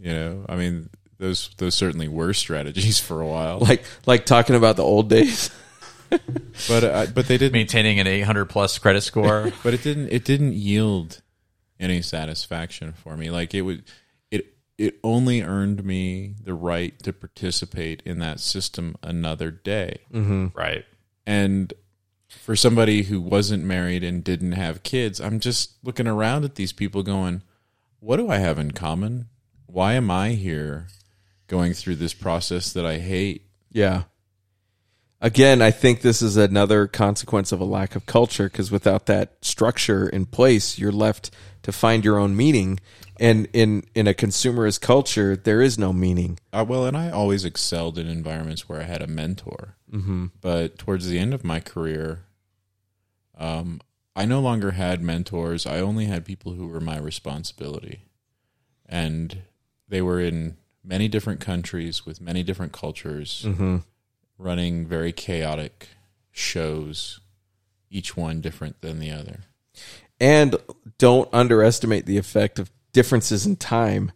you 0.00 0.12
know, 0.12 0.46
I 0.48 0.56
mean, 0.56 0.88
those 1.18 1.50
those 1.58 1.74
certainly 1.76 2.08
were 2.08 2.32
strategies 2.32 2.98
for 3.06 3.20
a 3.20 3.26
while. 3.26 3.58
like 3.60 3.84
like 4.06 4.26
talking 4.26 4.56
about 4.56 4.76
the 4.76 4.82
old 4.82 5.08
days. 5.08 5.50
but 6.68 6.84
uh, 6.84 7.06
but 7.14 7.26
they 7.28 7.38
didn't 7.38 7.52
maintaining 7.52 8.00
an 8.00 8.06
800 8.06 8.46
plus 8.46 8.78
credit 8.78 9.00
score. 9.02 9.52
but 9.62 9.74
it 9.74 9.82
didn't 9.82 10.08
it 10.10 10.24
didn't 10.24 10.52
yield 10.54 11.22
any 11.78 12.02
satisfaction 12.02 12.92
for 12.92 13.16
me 13.16 13.30
like 13.30 13.54
it 13.54 13.62
would 13.62 13.84
it 14.30 14.54
it 14.76 14.98
only 15.02 15.40
earned 15.42 15.84
me 15.84 16.34
the 16.44 16.52
right 16.54 16.98
to 17.02 17.12
participate 17.12 18.02
in 18.04 18.18
that 18.18 18.38
system 18.40 18.96
another 19.02 19.50
day 19.50 19.98
Mm-hmm. 20.12 20.48
Right. 20.54 20.84
and 21.26 21.72
for 22.28 22.54
somebody 22.54 23.04
who 23.04 23.20
wasn't 23.20 23.64
married 23.64 24.04
and 24.04 24.22
didn't 24.22 24.52
have 24.52 24.82
kids 24.82 25.20
i'm 25.20 25.40
just 25.40 25.72
looking 25.82 26.06
around 26.06 26.44
at 26.44 26.56
these 26.56 26.72
people 26.72 27.02
going 27.02 27.42
what 27.98 28.16
do 28.18 28.28
i 28.30 28.36
have 28.36 28.58
in 28.58 28.70
common 28.72 29.26
why 29.66 29.94
am 29.94 30.10
i 30.10 30.30
here 30.30 30.86
going 31.46 31.72
through 31.72 31.96
this 31.96 32.14
process 32.14 32.72
that 32.74 32.84
i 32.86 32.98
hate 32.98 33.46
Yeah. 33.72 34.02
Again, 35.20 35.60
I 35.60 35.70
think 35.70 36.00
this 36.00 36.22
is 36.22 36.36
another 36.36 36.86
consequence 36.86 37.52
of 37.52 37.60
a 37.60 37.64
lack 37.64 37.94
of 37.94 38.06
culture 38.06 38.44
because 38.44 38.70
without 38.70 39.06
that 39.06 39.36
structure 39.42 40.08
in 40.08 40.24
place, 40.26 40.78
you're 40.78 40.90
left 40.92 41.30
to 41.62 41.72
find 41.72 42.04
your 42.04 42.18
own 42.18 42.34
meaning. 42.34 42.80
And 43.18 43.46
in, 43.52 43.84
in 43.94 44.06
a 44.06 44.14
consumerist 44.14 44.80
culture, 44.80 45.36
there 45.36 45.60
is 45.60 45.78
no 45.78 45.92
meaning. 45.92 46.38
Uh, 46.54 46.64
well, 46.66 46.86
and 46.86 46.96
I 46.96 47.10
always 47.10 47.44
excelled 47.44 47.98
in 47.98 48.06
environments 48.06 48.66
where 48.66 48.80
I 48.80 48.84
had 48.84 49.02
a 49.02 49.06
mentor. 49.06 49.76
Mhm. 49.92 50.30
But 50.40 50.78
towards 50.78 51.06
the 51.06 51.18
end 51.18 51.34
of 51.34 51.44
my 51.44 51.60
career, 51.60 52.20
um, 53.36 53.82
I 54.16 54.24
no 54.24 54.40
longer 54.40 54.70
had 54.70 55.02
mentors. 55.02 55.66
I 55.66 55.80
only 55.80 56.06
had 56.06 56.24
people 56.24 56.52
who 56.52 56.66
were 56.66 56.80
my 56.80 56.98
responsibility. 56.98 58.06
And 58.86 59.42
they 59.86 60.00
were 60.00 60.18
in 60.20 60.56
many 60.82 61.08
different 61.08 61.40
countries 61.40 62.06
with 62.06 62.22
many 62.22 62.42
different 62.42 62.72
cultures, 62.72 63.44
Mhm. 63.46 63.84
Running 64.40 64.86
very 64.86 65.12
chaotic 65.12 65.88
shows, 66.30 67.20
each 67.90 68.16
one 68.16 68.40
different 68.40 68.80
than 68.80 68.98
the 68.98 69.10
other. 69.10 69.40
And 70.18 70.56
don't 70.98 71.28
underestimate 71.32 72.06
the 72.06 72.18
effect 72.18 72.58
of 72.58 72.70
differences 72.92 73.46
in 73.46 73.56
time 73.56 74.12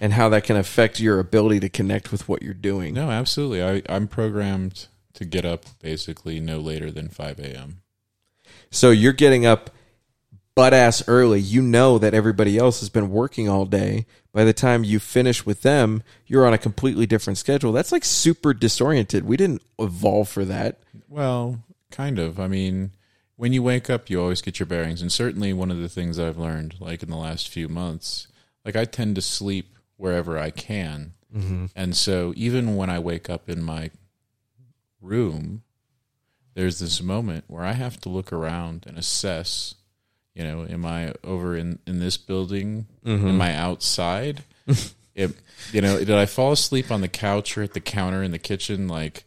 and 0.00 0.12
how 0.12 0.28
that 0.30 0.44
can 0.44 0.56
affect 0.56 1.00
your 1.00 1.18
ability 1.18 1.60
to 1.60 1.68
connect 1.68 2.12
with 2.12 2.28
what 2.28 2.42
you're 2.42 2.54
doing. 2.54 2.94
No, 2.94 3.10
absolutely. 3.10 3.62
I, 3.62 3.82
I'm 3.88 4.08
programmed 4.08 4.88
to 5.14 5.24
get 5.24 5.44
up 5.44 5.64
basically 5.80 6.40
no 6.40 6.58
later 6.58 6.90
than 6.90 7.08
5 7.08 7.38
a.m. 7.38 7.82
So 8.70 8.90
you're 8.90 9.12
getting 9.12 9.44
up 9.46 9.70
butt 10.54 10.74
ass 10.74 11.06
early. 11.08 11.40
You 11.40 11.62
know 11.62 11.98
that 11.98 12.14
everybody 12.14 12.58
else 12.58 12.80
has 12.80 12.88
been 12.90 13.10
working 13.10 13.48
all 13.48 13.64
day. 13.64 14.06
By 14.32 14.44
the 14.44 14.52
time 14.52 14.84
you 14.84 14.98
finish 14.98 15.44
with 15.44 15.62
them, 15.62 16.02
you're 16.26 16.46
on 16.46 16.54
a 16.54 16.58
completely 16.58 17.06
different 17.06 17.38
schedule. 17.38 17.72
That's 17.72 17.92
like 17.92 18.04
super 18.04 18.54
disoriented. 18.54 19.24
We 19.24 19.36
didn't 19.36 19.62
evolve 19.78 20.28
for 20.28 20.44
that. 20.46 20.80
Well, 21.08 21.62
kind 21.90 22.18
of. 22.18 22.40
I 22.40 22.48
mean, 22.48 22.92
when 23.36 23.52
you 23.52 23.62
wake 23.62 23.90
up, 23.90 24.08
you 24.08 24.20
always 24.20 24.40
get 24.42 24.58
your 24.58 24.66
bearings. 24.66 25.02
And 25.02 25.12
certainly 25.12 25.52
one 25.52 25.70
of 25.70 25.78
the 25.78 25.88
things 25.88 26.18
I've 26.18 26.38
learned, 26.38 26.76
like 26.80 27.02
in 27.02 27.10
the 27.10 27.16
last 27.16 27.48
few 27.48 27.68
months, 27.68 28.28
like 28.64 28.76
I 28.76 28.84
tend 28.84 29.16
to 29.16 29.22
sleep 29.22 29.76
wherever 29.96 30.38
I 30.38 30.50
can. 30.50 31.12
Mhm. 31.34 31.70
And 31.74 31.96
so 31.96 32.32
even 32.36 32.76
when 32.76 32.90
I 32.90 32.98
wake 32.98 33.28
up 33.30 33.48
in 33.48 33.62
my 33.62 33.90
room, 35.00 35.62
there's 36.54 36.78
this 36.78 37.02
moment 37.02 37.44
where 37.48 37.64
I 37.64 37.72
have 37.72 37.98
to 38.00 38.08
look 38.08 38.32
around 38.32 38.84
and 38.86 38.98
assess, 38.98 39.74
you 40.34 40.44
know, 40.44 40.66
am 40.68 40.84
I 40.86 41.14
over 41.24 41.56
in, 41.56 41.78
in 41.86 41.98
this 41.98 42.16
building? 42.16 42.86
Mhm. 43.04 43.28
Am 43.28 43.40
I 43.40 43.54
outside? 43.54 44.42
You 45.14 45.80
know, 45.80 45.98
did 45.98 46.10
I 46.10 46.24
fall 46.26 46.52
asleep 46.52 46.90
on 46.90 47.02
the 47.02 47.08
couch 47.08 47.56
or 47.56 47.62
at 47.62 47.74
the 47.74 47.80
counter 47.80 48.22
in 48.22 48.30
the 48.30 48.38
kitchen? 48.38 48.88
Like, 48.88 49.24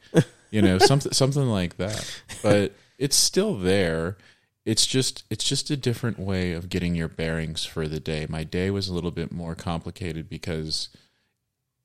you 0.50 0.62
know, 0.62 0.80
something 0.80 1.12
something 1.14 1.46
like 1.48 1.78
that. 1.78 2.22
But 2.42 2.74
it's 2.98 3.16
still 3.16 3.56
there. 3.56 4.18
It's 4.66 4.88
just 4.88 5.24
it's 5.30 5.44
just 5.44 5.70
a 5.70 5.78
different 5.78 6.18
way 6.18 6.54
of 6.54 6.70
getting 6.70 6.96
your 6.96 7.08
bearings 7.08 7.66
for 7.66 7.88
the 7.88 8.00
day. 8.00 8.26
My 8.28 8.44
day 8.44 8.72
was 8.72 8.88
a 8.88 8.94
little 8.96 9.12
bit 9.12 9.32
more 9.32 9.54
complicated 9.54 10.28
because 10.28 10.90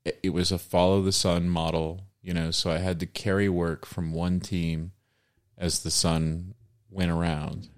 it, 0.06 0.18
it 0.22 0.30
was 0.30 0.50
a 0.50 0.58
follow 0.58 1.02
the 1.02 1.12
sun 1.12 1.50
model, 1.50 2.06
you 2.22 2.32
know, 2.32 2.50
so 2.50 2.70
I 2.70 2.78
had 2.78 3.00
to 3.00 3.06
carry 3.06 3.50
work 3.50 3.84
from 3.84 4.14
one 4.14 4.40
team 4.40 4.92
as 5.58 5.80
the 5.80 5.90
sun 5.90 6.54
went 6.90 7.10
around. 7.10 7.68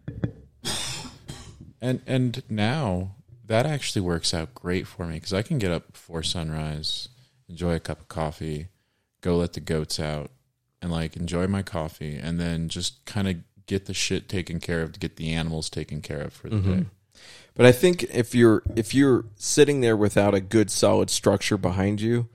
And 1.82 2.00
and 2.06 2.42
now 2.48 3.16
that 3.44 3.66
actually 3.66 4.02
works 4.02 4.32
out 4.32 4.54
great 4.54 4.86
for 4.86 5.04
me 5.04 5.14
because 5.14 5.32
I 5.34 5.42
can 5.42 5.58
get 5.58 5.72
up 5.72 5.92
before 5.92 6.22
sunrise, 6.22 7.08
enjoy 7.48 7.74
a 7.74 7.80
cup 7.80 8.00
of 8.00 8.08
coffee, 8.08 8.68
go 9.20 9.36
let 9.36 9.52
the 9.54 9.60
goats 9.60 9.98
out, 9.98 10.30
and 10.80 10.92
like 10.92 11.16
enjoy 11.16 11.48
my 11.48 11.62
coffee, 11.62 12.16
and 12.16 12.40
then 12.40 12.68
just 12.68 13.04
kind 13.04 13.26
of 13.28 13.36
get 13.66 13.86
the 13.86 13.94
shit 13.94 14.28
taken 14.28 14.60
care 14.60 14.82
of 14.82 14.92
to 14.92 15.00
get 15.00 15.16
the 15.16 15.32
animals 15.34 15.68
taken 15.68 16.00
care 16.00 16.20
of 16.20 16.32
for 16.32 16.48
the 16.48 16.56
Mhm. 16.56 16.78
day. 16.78 16.86
But 17.54 17.66
I 17.66 17.72
think 17.72 18.04
if 18.04 18.32
you're 18.34 18.62
if 18.76 18.94
you're 18.94 19.24
sitting 19.34 19.80
there 19.80 19.96
without 19.96 20.34
a 20.34 20.40
good 20.40 20.70
solid 20.70 21.10
structure 21.10 21.58
behind 21.58 22.00
you, 22.00 22.28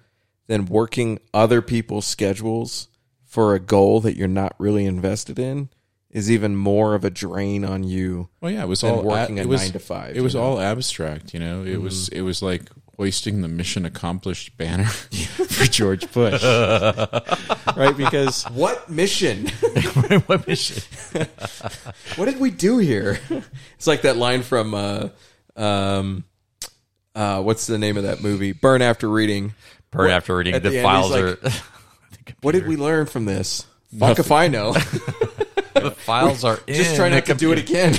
then 0.48 0.66
working 0.66 1.20
other 1.34 1.62
people's 1.62 2.06
schedules 2.06 2.90
for 3.24 3.56
a 3.56 3.60
goal 3.60 4.02
that 4.02 4.18
you're 4.18 4.28
not 4.28 4.56
really 4.60 4.86
invested 4.86 5.40
in 5.40 5.70
is 6.12 6.32
even 6.32 6.56
more 6.56 6.96
of 6.96 7.04
a 7.04 7.10
drain 7.10 7.66
on 7.66 7.84
you. 7.84 8.30
Well, 8.42 8.52
yeah, 8.52 8.64
it 8.64 8.68
was 8.68 8.84
all 8.84 9.04
working 9.04 9.38
a, 9.40 9.42
a 9.42 9.46
it 9.46 9.48
was, 9.48 9.62
nine 9.62 9.72
to 9.74 9.80
five. 9.80 10.16
It 10.16 10.22
was 10.22 10.36
know? 10.36 10.42
all 10.42 10.60
abstract, 10.60 11.34
you 11.34 11.40
know. 11.40 11.64
It 11.64 11.78
Mhm. 11.78 11.82
was 11.82 12.10
it 12.10 12.22
was 12.22 12.42
like 12.42 12.64
hoisting 12.98 13.42
the 13.42 13.48
mission 13.48 13.86
accomplished 13.86 14.58
banner 14.58 14.86
for 14.90 15.66
George 15.66 16.12
Bush, 16.14 16.42
right? 17.76 17.96
Because 17.96 18.44
what 18.46 18.90
mission? 18.90 19.48
what 20.28 20.48
mission? 20.48 20.82
what 22.16 22.26
did 22.26 22.40
we 22.40 22.50
do 22.52 22.78
here? 22.80 23.20
It's 23.76 23.86
like 23.88 24.02
that 24.04 24.18
line 24.18 24.42
from 24.44 24.74
uh, 24.74 25.10
um, 25.56 26.24
uh, 27.14 27.42
what's 27.44 27.68
the 27.68 27.78
name 27.78 27.98
of 27.98 28.04
that 28.04 28.22
movie? 28.24 28.54
Burn 28.54 28.82
After 28.82 29.08
Reading. 29.10 29.54
Burn 29.92 30.04
What- 30.06 30.12
After 30.12 30.36
Reading, 30.38 30.54
at 30.56 30.64
the 30.64 30.70
end, 30.70 30.76
he's 30.78 30.84
files 30.84 31.12
like, 31.12 31.24
are- 31.24 31.52
what 32.42 32.54
did 32.54 32.66
we 32.68 32.76
learn 32.78 33.06
from 33.06 33.26
this? 33.26 33.66
Fuck 33.98 34.20
if 34.20 34.32
I 34.32 34.48
know. 34.48 34.76
The 35.84 35.92
files 35.98 36.44
are 36.44 36.60
just 36.68 36.92
in 36.92 36.96
try 36.96 37.10
the 37.10 37.16
not 37.16 37.26
to 37.26 37.36
do 37.36 37.52
it 37.52 37.60
again. 37.60 37.94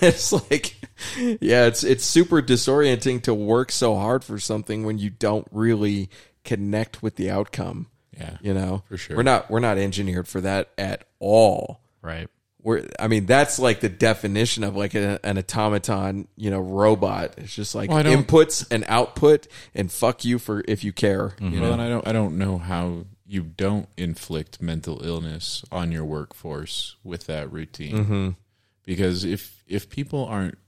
it's 0.00 0.32
like, 0.32 0.76
yeah, 1.16 1.66
it's 1.66 1.84
it's 1.84 2.04
super 2.04 2.42
disorienting 2.42 3.22
to 3.22 3.34
work 3.34 3.72
so 3.72 3.96
hard 3.96 4.24
for 4.24 4.38
something 4.38 4.84
when 4.84 4.98
you 4.98 5.10
don't 5.10 5.46
really 5.50 6.10
connect 6.44 7.02
with 7.02 7.16
the 7.16 7.30
outcome. 7.30 7.88
Yeah, 8.16 8.36
you 8.42 8.54
know, 8.54 8.82
for 8.88 8.96
sure. 8.96 9.16
We're 9.16 9.22
not 9.22 9.50
we're 9.50 9.60
not 9.60 9.78
engineered 9.78 10.28
for 10.28 10.40
that 10.42 10.70
at 10.76 11.04
all. 11.18 11.80
Right. 12.02 12.28
We're 12.62 12.86
I 12.98 13.08
mean 13.08 13.26
that's 13.26 13.58
like 13.58 13.80
the 13.80 13.88
definition 13.88 14.64
of 14.64 14.76
like 14.76 14.94
an, 14.94 15.18
an 15.24 15.38
automaton, 15.38 16.28
you 16.36 16.50
know, 16.50 16.60
robot. 16.60 17.34
It's 17.38 17.54
just 17.54 17.74
like 17.74 17.90
Well, 17.90 18.04
inputs 18.04 18.66
and 18.70 18.84
output, 18.86 19.48
and 19.74 19.90
fuck 19.90 20.24
you 20.24 20.38
for 20.38 20.62
if 20.68 20.84
you 20.84 20.92
care. 20.92 21.34
You 21.40 21.60
well, 21.60 21.62
know? 21.70 21.72
and 21.72 21.82
I 21.82 21.88
don't 21.88 22.08
I 22.08 22.12
don't 22.12 22.38
know 22.38 22.58
how 22.58 23.06
you 23.32 23.42
don't 23.42 23.88
inflict 23.96 24.60
mental 24.60 25.02
illness 25.02 25.64
on 25.72 25.90
your 25.90 26.04
workforce 26.04 26.96
with 27.02 27.26
that 27.26 27.50
routine. 27.50 28.04
Mhm. 28.04 28.36
Because 28.84 29.24
if 29.24 29.62
if 29.66 29.88
people 29.88 30.26
aren't 30.26 30.58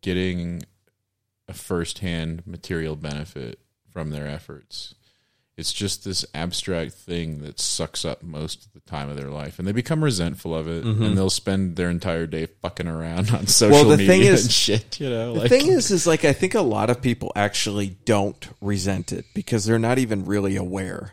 getting 0.00 0.62
a 1.48 1.52
firsthand 1.52 2.46
material 2.46 2.96
benefit 2.96 3.58
from 3.90 4.10
their 4.10 4.26
efforts, 4.26 4.94
it's 5.56 5.72
just 5.72 6.02
this 6.04 6.24
abstract 6.34 6.92
thing 6.94 7.42
that 7.42 7.60
sucks 7.60 8.06
up 8.06 8.22
most 8.22 8.64
of 8.64 8.72
the 8.72 8.80
time 8.80 9.10
of 9.10 9.16
their 9.16 9.28
life, 9.28 9.58
and 9.58 9.68
they 9.68 9.72
become 9.72 10.02
resentful 10.02 10.54
of 10.54 10.66
it, 10.66 10.82
Mhm. 10.84 11.04
and 11.04 11.18
they'll 11.18 11.28
spend 11.28 11.76
their 11.76 11.90
entire 11.90 12.26
day 12.26 12.46
fucking 12.62 12.86
around 12.88 13.30
on 13.32 13.46
social 13.46 13.74
well, 13.76 13.84
the 13.90 13.98
media 13.98 14.06
thing 14.12 14.22
is, 14.22 14.44
and 14.44 14.52
shit. 14.52 14.98
You 14.98 15.10
know, 15.10 15.34
the 15.34 15.40
like- 15.40 15.50
thing 15.50 15.66
is, 15.66 15.90
is 15.90 16.06
like 16.06 16.24
I 16.24 16.32
think 16.32 16.54
a 16.54 16.62
lot 16.62 16.88
of 16.88 17.02
people 17.02 17.32
actually 17.36 17.98
don't 18.06 18.48
resent 18.62 19.12
it 19.12 19.26
because 19.34 19.66
they're 19.66 19.78
not 19.78 19.98
even 19.98 20.24
really 20.24 20.56
aware. 20.56 21.12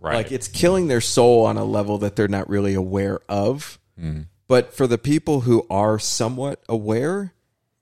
Right. 0.00 0.14
Like 0.16 0.32
it's 0.32 0.48
killing 0.48 0.88
their 0.88 1.00
soul 1.00 1.44
on 1.44 1.56
a 1.56 1.64
level 1.64 1.98
that 1.98 2.16
they're 2.16 2.28
not 2.28 2.48
really 2.48 2.74
aware 2.74 3.20
of. 3.28 3.78
Mhm. 4.00 4.26
But 4.48 4.72
for 4.74 4.86
the 4.86 4.98
people 4.98 5.42
who 5.42 5.66
are 5.70 5.98
somewhat 5.98 6.62
aware, 6.68 7.34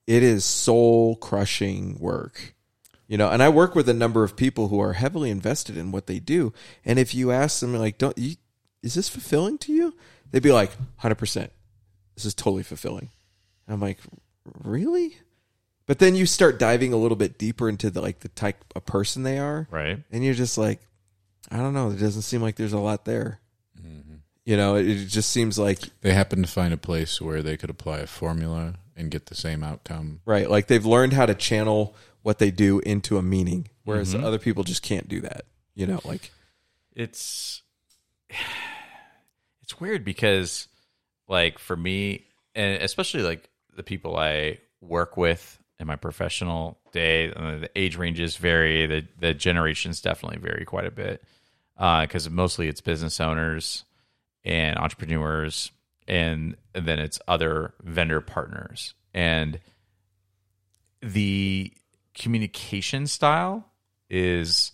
it 0.06 0.22
is 0.22 0.44
soul 0.44 1.16
crushing 1.16 1.98
work. 1.98 2.54
You 3.06 3.16
know, 3.16 3.30
and 3.30 3.42
I 3.42 3.48
work 3.48 3.74
with 3.74 3.88
a 3.88 3.94
number 3.94 4.22
of 4.22 4.36
people 4.36 4.68
who 4.68 4.78
are 4.80 4.92
heavily 4.92 5.30
invested 5.30 5.78
in 5.78 5.92
what 5.92 6.06
they 6.06 6.18
do. 6.18 6.52
And 6.84 6.98
if 6.98 7.14
you 7.14 7.30
ask 7.30 7.60
them, 7.60 7.74
like, 7.74 7.96
don't 7.96 8.18
you, 8.18 8.36
is 8.82 8.94
this 8.94 9.08
fulfilling 9.08 9.56
to 9.58 9.72
you? 9.72 9.94
They'd 10.30 10.42
be 10.42 10.52
like, 10.52 10.72
100%. 11.02 11.50
This 12.14 12.26
is 12.26 12.34
totally 12.34 12.62
fulfilling. 12.62 13.10
And 13.66 13.74
I'm 13.74 13.80
like, 13.80 13.98
really? 14.62 15.16
But 15.86 16.00
then 16.00 16.14
you 16.14 16.26
start 16.26 16.58
diving 16.58 16.92
a 16.92 16.98
little 16.98 17.16
bit 17.16 17.38
deeper 17.38 17.66
into 17.66 17.88
the 17.88 18.02
like 18.02 18.20
the 18.20 18.28
type 18.28 18.62
of 18.76 18.84
person 18.84 19.22
they 19.22 19.38
are, 19.38 19.66
Right. 19.70 20.02
And 20.12 20.22
you're 20.22 20.34
just 20.34 20.58
like, 20.58 20.80
I 21.50 21.56
don't 21.58 21.72
know. 21.74 21.90
It 21.90 21.98
doesn't 21.98 22.22
seem 22.22 22.42
like 22.42 22.56
there's 22.56 22.72
a 22.72 22.78
lot 22.78 23.04
there. 23.04 23.40
You 24.44 24.56
know, 24.56 24.76
it, 24.76 24.88
it 24.88 25.04
just 25.08 25.28
seems 25.30 25.58
like 25.58 25.78
they 26.00 26.14
happen 26.14 26.40
to 26.40 26.48
find 26.48 26.72
a 26.72 26.78
place 26.78 27.20
where 27.20 27.42
they 27.42 27.58
could 27.58 27.68
apply 27.68 27.98
a 27.98 28.06
formula 28.06 28.76
and 28.96 29.10
get 29.10 29.26
the 29.26 29.34
same 29.34 29.62
outcome. 29.62 30.20
right, 30.24 30.48
like 30.50 30.68
they've 30.68 30.86
learned 30.86 31.12
how 31.12 31.26
to 31.26 31.34
channel 31.34 31.94
what 32.22 32.38
they 32.38 32.50
do 32.50 32.78
into 32.80 33.18
a 33.18 33.22
meaning, 33.22 33.68
whereas 33.84 34.14
Mhm. 34.14 34.24
other 34.24 34.38
people 34.38 34.64
just 34.64 34.82
can't 34.82 35.06
do 35.06 35.20
that. 35.20 35.44
You 35.74 35.86
know, 35.86 36.00
like 36.04 36.30
it's 36.94 37.60
it's 39.62 39.78
weird 39.80 40.04
because 40.04 40.68
like 41.28 41.58
for 41.58 41.76
me 41.76 42.24
and 42.54 42.82
especially 42.82 43.22
like 43.22 43.48
the 43.76 43.82
people 43.82 44.16
i 44.16 44.58
work 44.80 45.16
with 45.16 45.58
in 45.78 45.86
my 45.86 45.96
professional 45.96 46.78
day 46.92 47.30
uh, 47.32 47.58
the 47.58 47.70
age 47.76 47.96
ranges 47.96 48.36
vary 48.36 48.86
the 48.86 49.06
the 49.20 49.34
generations 49.34 50.00
definitely 50.00 50.38
vary 50.38 50.64
quite 50.64 50.86
a 50.86 50.90
bit 50.90 51.22
because 51.78 52.28
mostly 52.28 52.68
it's 52.68 52.80
business 52.80 53.20
owners 53.20 53.84
and 54.44 54.76
entrepreneurs 54.78 55.70
and, 56.06 56.56
and 56.74 56.86
then 56.86 56.98
it's 56.98 57.20
other 57.28 57.74
vendor 57.82 58.20
partners 58.20 58.94
and 59.14 59.60
the 61.00 61.72
communication 62.14 63.06
style 63.06 63.64
is 64.10 64.72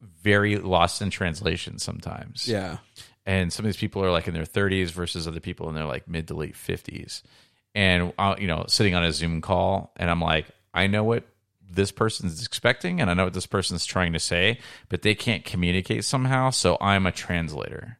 very 0.00 0.56
lost 0.56 1.00
in 1.00 1.10
translation 1.10 1.78
sometimes. 1.78 2.46
Yeah. 2.46 2.78
And 3.24 3.52
some 3.52 3.64
of 3.64 3.68
these 3.68 3.80
people 3.80 4.04
are 4.04 4.10
like 4.10 4.26
in 4.28 4.34
their 4.34 4.44
30s 4.44 4.90
versus 4.90 5.28
other 5.28 5.40
people 5.40 5.68
in 5.68 5.74
their 5.74 5.84
like 5.84 6.08
mid 6.08 6.28
to 6.28 6.34
late 6.34 6.54
50s. 6.54 7.22
And 7.74 8.12
uh, 8.18 8.34
you 8.38 8.46
know, 8.46 8.64
sitting 8.68 8.94
on 8.94 9.04
a 9.04 9.12
Zoom 9.12 9.40
call 9.40 9.92
and 9.96 10.10
I'm 10.10 10.20
like, 10.20 10.46
I 10.74 10.86
know 10.86 11.04
what 11.04 11.24
this 11.74 11.90
person's 11.92 12.44
expecting 12.44 13.00
and 13.00 13.10
I 13.10 13.14
know 13.14 13.24
what 13.24 13.34
this 13.34 13.46
person's 13.46 13.84
trying 13.86 14.12
to 14.12 14.18
say, 14.18 14.58
but 14.88 15.02
they 15.02 15.14
can't 15.14 15.44
communicate 15.44 16.04
somehow, 16.04 16.50
so 16.50 16.76
I'm 16.80 17.06
a 17.06 17.12
translator. 17.12 17.98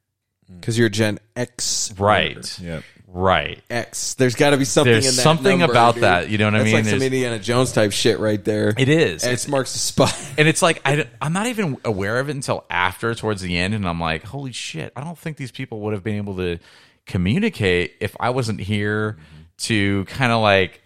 because 0.60 0.78
you're 0.78 0.88
Gen 0.88 1.18
X, 1.36 1.92
Right. 1.98 2.58
Yeah. 2.58 2.80
Right. 3.14 3.60
X. 3.68 4.14
There's 4.14 4.34
got 4.36 4.50
to 4.50 4.56
be 4.56 4.64
something. 4.64 4.90
There's 4.90 5.06
in 5.06 5.16
that 5.16 5.22
something 5.22 5.58
number, 5.58 5.74
about 5.74 5.94
dude. 5.96 6.04
that, 6.04 6.30
you 6.30 6.38
know 6.38 6.46
what 6.46 6.54
I 6.54 6.58
That's 6.58 6.64
mean? 6.66 6.74
Like 6.76 6.84
some 6.84 6.90
There's- 6.98 7.02
Indiana 7.12 7.38
Jones 7.38 7.72
type 7.72 7.92
shit 7.92 8.18
right 8.18 8.42
there. 8.42 8.72
It 8.78 8.88
is. 8.88 9.22
X 9.22 9.48
marks 9.48 9.74
the 9.74 9.78
spot. 9.80 10.16
and 10.38 10.48
it's 10.48 10.62
like 10.62 10.80
I, 10.84 11.06
am 11.20 11.32
not 11.34 11.46
even 11.46 11.76
aware 11.84 12.18
of 12.20 12.30
it 12.30 12.36
until 12.36 12.64
after 12.70 13.14
towards 13.14 13.42
the 13.42 13.58
end 13.58 13.74
and 13.74 13.86
i'm 13.86 14.00
like 14.00 14.24
holy 14.24 14.52
shit 14.52 14.92
i 14.96 15.04
don't 15.04 15.18
think 15.18 15.36
these 15.36 15.50
people 15.52 15.80
would 15.80 15.92
have 15.92 16.02
been 16.02 16.16
able 16.16 16.36
to 16.36 16.58
communicate 17.06 17.94
if 18.00 18.16
i 18.20 18.30
wasn't 18.30 18.60
here 18.60 19.18
to 19.58 20.04
kind 20.06 20.32
of 20.32 20.40
like 20.40 20.81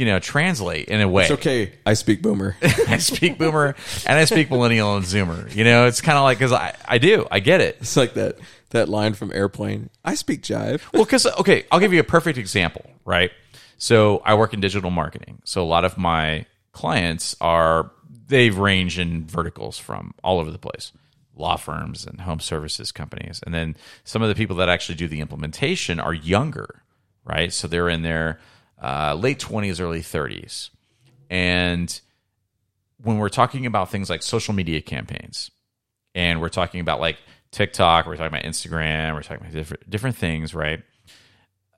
you 0.00 0.06
know 0.06 0.18
translate 0.18 0.88
in 0.88 1.02
a 1.02 1.08
way 1.08 1.24
It's 1.24 1.32
okay. 1.32 1.72
I 1.84 1.92
speak 1.92 2.22
boomer. 2.22 2.56
i 2.62 2.96
speak 2.96 3.36
boomer 3.36 3.76
and 4.06 4.18
i 4.18 4.24
speak 4.24 4.48
millennial 4.50 4.96
and 4.96 5.04
zoomer 5.04 5.54
you 5.54 5.62
know 5.62 5.86
it's 5.88 6.00
kind 6.00 6.16
of 6.16 6.24
like 6.24 6.38
because 6.38 6.52
I, 6.52 6.74
I 6.88 6.96
do 6.96 7.26
i 7.30 7.38
get 7.38 7.60
it 7.60 7.76
It's 7.82 7.98
like 7.98 8.14
that 8.14 8.36
that 8.70 8.88
line 8.88 9.12
from 9.14 9.30
Airplane. 9.32 9.90
I 10.02 10.14
speak 10.14 10.40
jive. 10.42 10.80
well 10.94 11.04
because 11.04 11.26
okay 11.26 11.66
i'll 11.70 11.80
give 11.80 11.92
you 11.92 12.00
a 12.00 12.04
perfect 12.16 12.38
example 12.38 12.84
right 13.04 13.30
so 13.76 14.22
i 14.24 14.32
work 14.32 14.54
in 14.54 14.60
digital 14.60 14.90
marketing 14.90 15.42
so 15.44 15.62
a 15.62 15.68
lot 15.68 15.84
of 15.84 15.98
my 15.98 16.46
clients 16.72 17.36
are 17.42 17.90
they've 18.28 18.56
range 18.56 18.98
in 18.98 19.26
verticals 19.26 19.76
from 19.76 20.14
all 20.24 20.38
over 20.40 20.50
the 20.50 20.58
place 20.58 20.92
law 21.36 21.56
firms 21.56 22.06
and 22.06 22.22
home 22.22 22.40
services 22.40 22.90
companies 22.90 23.40
and 23.44 23.54
then 23.54 23.76
some 24.04 24.22
of 24.22 24.30
the 24.30 24.34
people 24.34 24.56
that 24.56 24.70
actually 24.70 24.94
do 24.94 25.06
the 25.08 25.20
implementation 25.20 26.00
are 26.00 26.14
younger 26.14 26.82
right 27.24 27.52
so 27.52 27.68
they're 27.68 27.90
in 27.90 28.00
their 28.00 28.38
uh, 28.80 29.14
late 29.14 29.38
20s 29.38 29.80
early 29.80 30.00
30s 30.00 30.70
and 31.28 32.00
when 33.02 33.18
we're 33.18 33.28
talking 33.28 33.66
about 33.66 33.90
things 33.90 34.10
like 34.10 34.22
social 34.22 34.54
media 34.54 34.80
campaigns 34.80 35.50
and 36.14 36.40
we're 36.40 36.48
talking 36.48 36.80
about 36.80 37.00
like 37.00 37.18
TikTok, 37.50 38.06
we're 38.06 38.16
talking 38.16 38.28
about 38.38 38.44
Instagram, 38.44 39.14
we're 39.14 39.22
talking 39.22 39.42
about 39.42 39.52
different 39.52 39.90
different 39.90 40.16
things, 40.16 40.54
right? 40.54 40.82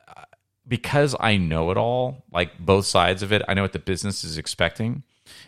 Uh, 0.08 0.24
Because 0.66 1.14
I 1.18 1.36
know 1.36 1.70
it 1.70 1.76
all, 1.76 2.24
like 2.32 2.58
both 2.58 2.86
sides 2.86 3.22
of 3.22 3.32
it, 3.32 3.42
I 3.48 3.54
know 3.54 3.62
what 3.62 3.72
the 3.72 3.78
business 3.78 4.24
is 4.24 4.38
expecting, 4.38 5.02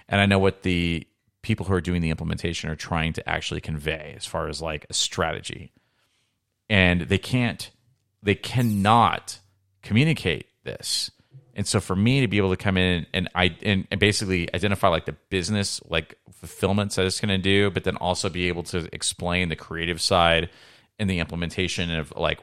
and 0.09 0.21
I 0.21 0.27
know 0.27 0.39
what 0.39 0.63
the 0.63 1.07
people 1.43 1.67
who 1.67 1.75
are 1.75 1.81
doing 1.81 2.01
the 2.01 2.11
implementation 2.11 2.71
are 2.71 2.77
trying 2.77 3.13
to 3.15 3.29
actually 3.29 3.61
convey 3.61 4.15
as 4.17 4.25
far 4.25 4.49
as 4.49 4.63
like 4.63 4.87
a 4.89 4.95
strategy. 4.95 5.73
And 6.71 7.03
they 7.03 7.19
can't, 7.19 7.71
they 8.23 8.35
cannot 8.35 9.41
communicate 9.83 10.47
this. 10.65 11.11
And 11.55 11.67
so 11.67 11.81
for 11.81 11.95
me 11.95 12.21
to 12.21 12.29
be 12.29 12.39
able 12.39 12.51
to 12.51 12.57
come 12.57 12.77
in 12.77 13.07
and 13.15 13.29
I 13.35 13.57
and, 13.63 13.87
and 13.91 14.01
basically 14.01 14.53
identify 14.53 14.89
like 14.89 15.07
the 15.07 15.17
business 15.31 15.81
like 15.89 16.19
fulfillments 16.33 16.97
that 16.97 17.07
it's 17.07 17.21
going 17.21 17.29
to 17.29 17.39
do, 17.39 17.71
but 17.71 17.85
then 17.85 17.97
also 17.97 18.29
be 18.29 18.49
able 18.49 18.65
to 18.65 18.89
explain 18.93 19.49
the 19.49 19.57
creative 19.57 20.01
side 20.01 20.51
and 20.99 21.09
the 21.09 21.21
implementation 21.21 21.91
of 21.95 22.13
like 22.17 22.41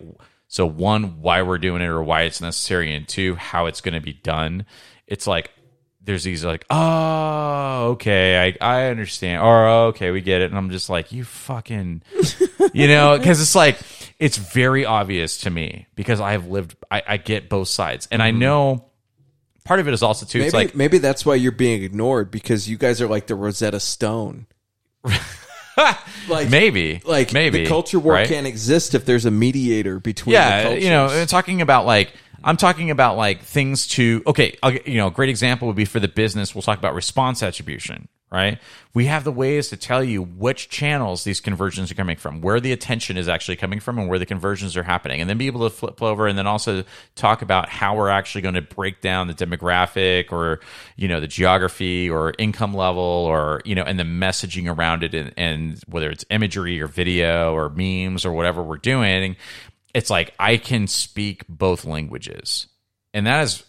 so 0.47 0.65
one 0.65 1.21
why 1.21 1.41
we're 1.41 1.57
doing 1.57 1.81
it 1.81 1.88
or 1.88 2.03
why 2.03 2.23
it's 2.23 2.41
necessary, 2.41 2.93
and 2.93 3.07
two 3.07 3.35
how 3.35 3.67
it's 3.67 3.81
going 3.81 3.93
to 3.93 4.01
be 4.01 4.13
done. 4.13 4.65
It's 5.07 5.27
like 5.27 5.51
there's 6.03 6.23
these 6.23 6.43
like 6.43 6.65
oh 6.69 7.91
okay 7.91 8.55
I 8.59 8.83
I 8.83 8.88
understand 8.88 9.43
or 9.43 9.67
oh, 9.67 9.85
okay 9.88 10.11
we 10.11 10.21
get 10.21 10.41
it, 10.41 10.49
and 10.49 10.57
I'm 10.57 10.69
just 10.69 10.89
like 10.89 11.11
you 11.11 11.23
fucking 11.23 12.03
you 12.73 12.88
know 12.88 13.17
because 13.17 13.41
it's 13.41 13.55
like 13.55 13.77
it's 14.19 14.38
very 14.38 14.85
obvious 14.85 15.38
to 15.39 15.49
me 15.49 15.88
because 15.95 16.19
I've 16.19 16.47
lived 16.47 16.75
I, 16.89 17.03
I 17.07 17.17
get 17.17 17.49
both 17.49 17.67
sides 17.67 18.07
and 18.11 18.21
I 18.21 18.31
mm-hmm. 18.31 18.39
know 18.39 18.90
part 19.63 19.79
of 19.79 19.88
it 19.88 19.93
is 19.93 20.03
also 20.03 20.25
too. 20.25 20.39
maybe 20.39 20.47
it's 20.47 20.53
like 20.53 20.75
maybe 20.75 20.97
that's 20.97 21.25
why 21.25 21.35
you're 21.35 21.51
being 21.51 21.83
ignored 21.83 22.31
because 22.31 22.69
you 22.69 22.77
guys 22.77 23.01
are 23.01 23.07
like 23.07 23.27
the 23.27 23.35
Rosetta 23.35 23.79
Stone. 23.79 24.47
like 26.29 26.49
maybe, 26.49 27.01
like 27.05 27.33
maybe 27.33 27.63
the 27.63 27.67
culture 27.67 27.99
war 27.99 28.13
right? 28.13 28.27
can't 28.27 28.47
exist 28.47 28.93
if 28.93 29.05
there's 29.05 29.25
a 29.25 29.31
mediator 29.31 29.99
between. 29.99 30.33
yeah, 30.33 30.69
you 30.69 30.89
know, 30.89 31.25
talking 31.25 31.61
about 31.61 31.85
like 31.85 32.13
I'm 32.43 32.57
talking 32.57 32.91
about 32.91 33.17
like 33.17 33.43
things 33.43 33.88
to 33.89 34.23
okay, 34.27 34.57
I'll, 34.63 34.73
you 34.73 34.97
know, 34.97 35.07
a 35.07 35.11
great 35.11 35.29
example 35.29 35.67
would 35.67 35.77
be 35.77 35.85
for 35.85 35.99
the 35.99 36.07
business. 36.07 36.55
We'll 36.55 36.61
talk 36.61 36.77
about 36.77 36.95
response 36.95 37.43
attribution, 37.43 38.07
right? 38.32 38.60
We 38.94 39.06
have 39.06 39.24
the 39.24 39.32
ways 39.32 39.70
to 39.70 39.78
tell 39.78 40.03
you 40.03 40.24
which 40.24 40.70
channels 40.70 41.24
these 41.24 41.41
conversions 41.41 41.91
are 41.91 41.95
coming 41.95 42.16
from, 42.16 42.41
where 42.41 42.60
the 42.60 42.72
attention 42.72 43.18
is 43.18 43.28
actually 43.28 43.58
coming 43.58 43.80
from, 43.80 43.99
and 43.99 44.08
where 44.08 44.20
the 44.20 44.26
conversions 44.26 44.78
are 44.78 44.84
happening, 44.84 45.20
and 45.20 45.30
then 45.30 45.38
be 45.38 45.48
able 45.48 45.70
to 45.70 45.76
flip 45.76 46.02
over 46.02 46.28
and 46.28 46.38
then 46.38 46.48
also 46.48 46.84
talk 47.16 47.41
about 47.41 47.68
how 47.68 47.95
we're 47.95 48.10
actually 48.10 48.41
going 48.41 48.56
to 48.56 48.62
break 48.62 49.02
down 49.02 49.28
the 49.28 49.34
demographic 49.34 50.32
or 50.32 50.62
you 50.95 51.08
know 51.08 51.20
the 51.20 51.28
geography 51.28 52.10
or 52.10 52.34
income 52.40 52.74
level 52.74 53.03
or 53.03 53.62
you 53.66 53.76
know 53.76 53.84
and 53.84 53.99
the 53.99 54.03
messaging 54.03 54.74
around 54.74 55.03
it 55.03 55.14
and, 55.14 55.34
and 55.36 55.82
whether 55.88 56.10
it's 56.10 56.24
imagery 56.30 56.82
or 56.82 56.88
video 56.88 57.53
or 57.53 57.70
memes 57.70 58.26
or 58.26 58.32
whatever 58.32 58.64
we're 58.64 58.78
doing 58.78 59.36
it's 59.94 60.10
like 60.10 60.34
I 60.40 60.58
can 60.58 60.88
speak 60.88 61.44
both 61.48 61.86
languages, 61.86 62.68
and 63.14 63.28
that 63.28 63.44
is 63.44 63.64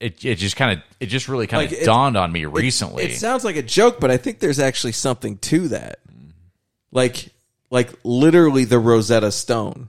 it. 0.00 0.24
It 0.24 0.36
just 0.36 0.56
kind 0.56 0.78
of 0.78 0.84
it 0.98 1.06
just 1.06 1.28
really 1.28 1.46
kind 1.46 1.66
of 1.66 1.72
it- 1.78 1.84
dawned 1.84 2.16
on 2.16 2.32
me 2.32 2.44
recently. 2.46 3.04
It, 3.04 3.16
sounds 3.18 3.44
like 3.44 3.56
a 3.56 3.62
joke, 3.62 4.00
but 4.00 4.10
I 4.10 4.16
think 4.16 4.40
there's 4.40 4.58
actually 4.58 4.92
something 4.92 5.38
to 5.38 5.68
that. 5.68 6.00
Like, 6.92 7.28
like 7.70 7.90
literally 8.02 8.64
the 8.64 8.78
Rosetta 8.80 9.30
Stone, 9.30 9.88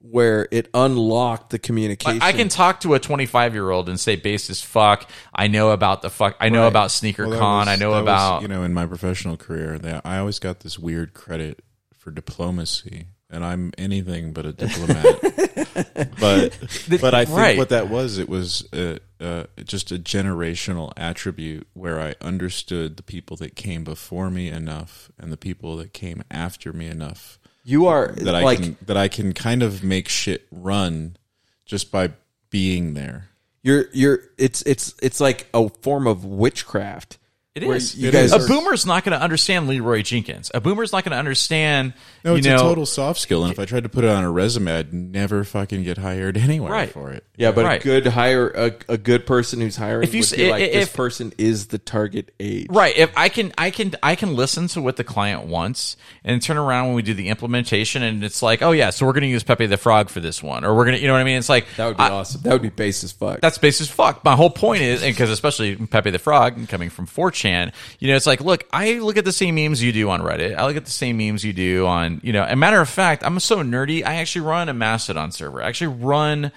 where 0.00 0.48
it 0.50 0.68
unlocked 0.74 1.50
the 1.50 1.58
communication. 1.58 2.20
I 2.22 2.32
can 2.32 2.48
talk 2.48 2.80
to 2.80 2.94
a 2.94 2.98
25 2.98 3.54
year 3.54 3.70
old 3.70 3.88
and 3.88 3.98
say 4.00 4.16
base 4.16 4.50
as 4.50 4.60
fuck. 4.60 5.08
I 5.34 5.46
know 5.46 5.70
about 5.70 6.02
the 6.02 6.10
fuck. 6.10 6.36
I 6.40 6.48
know 6.48 6.62
Right. 6.62 6.68
about 6.68 6.90
sneaker 6.90 7.28
Well, 7.28 7.38
con. 7.38 7.58
was- 7.60 7.68
I 7.68 7.76
know 7.76 7.90
that 7.92 7.98
was, 7.98 8.02
about 8.02 8.42
you 8.42 8.48
know 8.48 8.62
in 8.64 8.74
my 8.74 8.86
professional 8.86 9.36
career 9.36 9.78
that 9.78 10.02
I 10.04 10.18
always 10.18 10.38
got 10.40 10.60
this 10.60 10.78
weird 10.78 11.14
credit 11.14 11.62
for 11.96 12.10
diplomacy, 12.10 13.06
and 13.30 13.44
I'm 13.44 13.72
anything 13.78 14.32
but 14.32 14.46
a 14.46 14.52
diplomat. 14.52 15.20
but 16.20 16.58
but 17.00 17.14
I 17.14 17.24
think 17.24 17.38
Right. 17.38 17.58
what 17.58 17.70
that 17.70 17.88
was, 17.88 18.18
it 18.18 18.28
was 18.28 18.66
uh, 18.72 18.98
uh, 19.20 19.44
just 19.64 19.90
a 19.92 19.96
generational 19.98 20.92
attribute 20.96 21.66
where 21.74 22.00
I 22.00 22.14
understood 22.20 22.96
the 22.96 23.02
people 23.02 23.36
that 23.38 23.56
came 23.56 23.84
before 23.84 24.30
me 24.30 24.48
enough, 24.48 25.10
and 25.18 25.32
the 25.32 25.36
people 25.36 25.76
that 25.78 25.92
came 25.92 26.22
after 26.30 26.72
me 26.72 26.86
enough. 26.88 27.38
You 27.64 27.86
are, 27.86 28.08
that 28.18 28.34
I 28.34 28.42
like- 28.42 28.60
can 28.60 28.76
that 28.86 28.96
I 28.96 29.08
can 29.08 29.32
kind 29.32 29.62
of 29.62 29.82
make 29.82 30.08
shit 30.08 30.46
run 30.50 31.16
just 31.64 31.90
by 31.90 32.10
being 32.50 32.94
there. 32.94 33.30
You're 33.62 33.86
you're 33.94 34.18
it's 34.36 34.60
it's 34.62 34.94
it's 35.02 35.20
like 35.20 35.48
a 35.54 35.70
form 35.80 36.06
of 36.06 36.24
witchcraft. 36.24 37.16
It 37.54 37.62
where 37.68 37.76
is. 37.76 37.94
You 37.94 38.10
guys 38.10 38.32
a 38.32 38.40
are- 38.40 38.48
boomer's 38.48 38.84
not 38.84 39.04
going 39.04 39.16
to 39.16 39.22
understand 39.22 39.68
Leroy 39.68 40.02
Jenkins. 40.02 40.50
A 40.52 40.60
boomer's 40.60 40.90
not 40.90 41.04
going 41.04 41.12
to 41.12 41.18
understand. 41.18 41.92
No, 42.24 42.32
you 42.32 42.38
it's 42.38 42.48
know, 42.48 42.56
a 42.56 42.58
total 42.58 42.84
soft 42.84 43.20
skill, 43.20 43.44
and 43.44 43.52
if 43.52 43.60
I 43.60 43.64
tried 43.64 43.84
to 43.84 43.88
put 43.88 44.02
it 44.02 44.10
on 44.10 44.24
a 44.24 44.30
resume, 44.30 44.72
I'd 44.76 44.92
never 44.92 45.44
fucking 45.44 45.84
get 45.84 45.96
hired 45.98 46.36
anywhere 46.36 46.72
Right. 46.72 46.90
for 46.90 47.12
it. 47.12 47.22
Yeah, 47.36 47.52
but 47.52 47.64
Right. 47.64 47.80
a 47.80 47.84
good 47.84 48.06
hire 48.08 48.48
a, 48.48 48.72
a 48.88 48.98
good 48.98 49.24
person 49.24 49.60
who's 49.60 49.76
hiring 49.76 50.02
If 50.02 50.14
you 50.14 50.20
would 50.20 50.24
s- 50.32 50.36
be 50.36 50.50
like 50.50 50.62
i- 50.64 50.66
this 50.72 50.88
if- 50.88 50.94
person 50.94 51.32
is 51.38 51.68
the 51.68 51.78
target 51.78 52.34
age. 52.40 52.66
Right. 52.70 52.96
If 52.96 53.12
I 53.16 53.28
can, 53.28 53.52
I 53.56 53.70
can, 53.70 53.94
I 54.02 54.16
can 54.16 54.34
listen 54.34 54.66
to 54.68 54.80
what 54.82 54.96
the 54.96 55.04
client 55.04 55.46
wants 55.46 55.96
and 56.24 56.42
turn 56.42 56.56
around 56.56 56.86
when 56.86 56.96
we 56.96 57.02
do 57.02 57.14
the 57.14 57.28
implementation, 57.28 58.02
and 58.02 58.24
it's 58.24 58.42
like, 58.42 58.62
oh 58.62 58.72
yeah, 58.72 58.90
so 58.90 59.06
we're 59.06 59.12
going 59.12 59.22
to 59.22 59.28
use 59.28 59.44
Pepe 59.44 59.66
the 59.66 59.76
Frog 59.76 60.08
for 60.08 60.18
this 60.18 60.42
one, 60.42 60.64
or 60.64 60.74
we're 60.74 60.86
going 60.86 60.96
to, 60.96 61.00
you 61.00 61.06
know 61.06 61.12
what 61.12 61.20
I 61.20 61.24
mean? 61.24 61.38
It's 61.38 61.48
like 61.48 61.66
That 61.76 61.86
would 61.86 61.98
be 61.98 62.02
awesome. 62.02 62.40
That 62.42 62.52
would 62.52 62.62
be 62.62 62.68
base 62.70 63.04
as 63.04 63.12
fuck. 63.12 63.40
That's 63.40 63.58
base 63.58 63.80
as 63.80 63.88
fuck. 63.88 64.24
My 64.24 64.34
whole 64.34 64.50
point 64.50 64.82
is, 64.82 65.02
because 65.02 65.30
especially 65.30 65.76
Pepe 65.76 66.10
the 66.10 66.18
Frog 66.18 66.66
coming 66.68 66.90
from 66.90 67.06
4chan, 67.44 67.72
you 67.98 68.08
know, 68.08 68.16
it's 68.16 68.26
like, 68.26 68.40
look, 68.40 68.64
I 68.72 68.94
look 68.94 69.16
at 69.16 69.24
the 69.24 69.32
same 69.32 69.54
memes 69.54 69.82
you 69.82 69.92
do 69.92 70.10
on 70.10 70.20
Reddit. 70.20 70.56
I 70.56 70.66
look 70.66 70.76
at 70.76 70.84
the 70.84 70.90
same 70.90 71.16
memes 71.18 71.44
you 71.44 71.52
do 71.52 71.86
on, 71.86 72.20
you 72.22 72.32
know, 72.32 72.44
a 72.48 72.56
matter 72.56 72.80
of 72.80 72.88
fact, 72.88 73.22
I'm 73.24 73.38
so 73.40 73.58
nerdy. 73.62 74.04
I 74.04 74.16
actually 74.16 74.42
run 74.42 74.68
a 74.68 74.74
Mastodon 74.74 75.32
server. 75.32 75.62
I 75.62 75.68
actually 75.68 75.94
run 75.96 76.52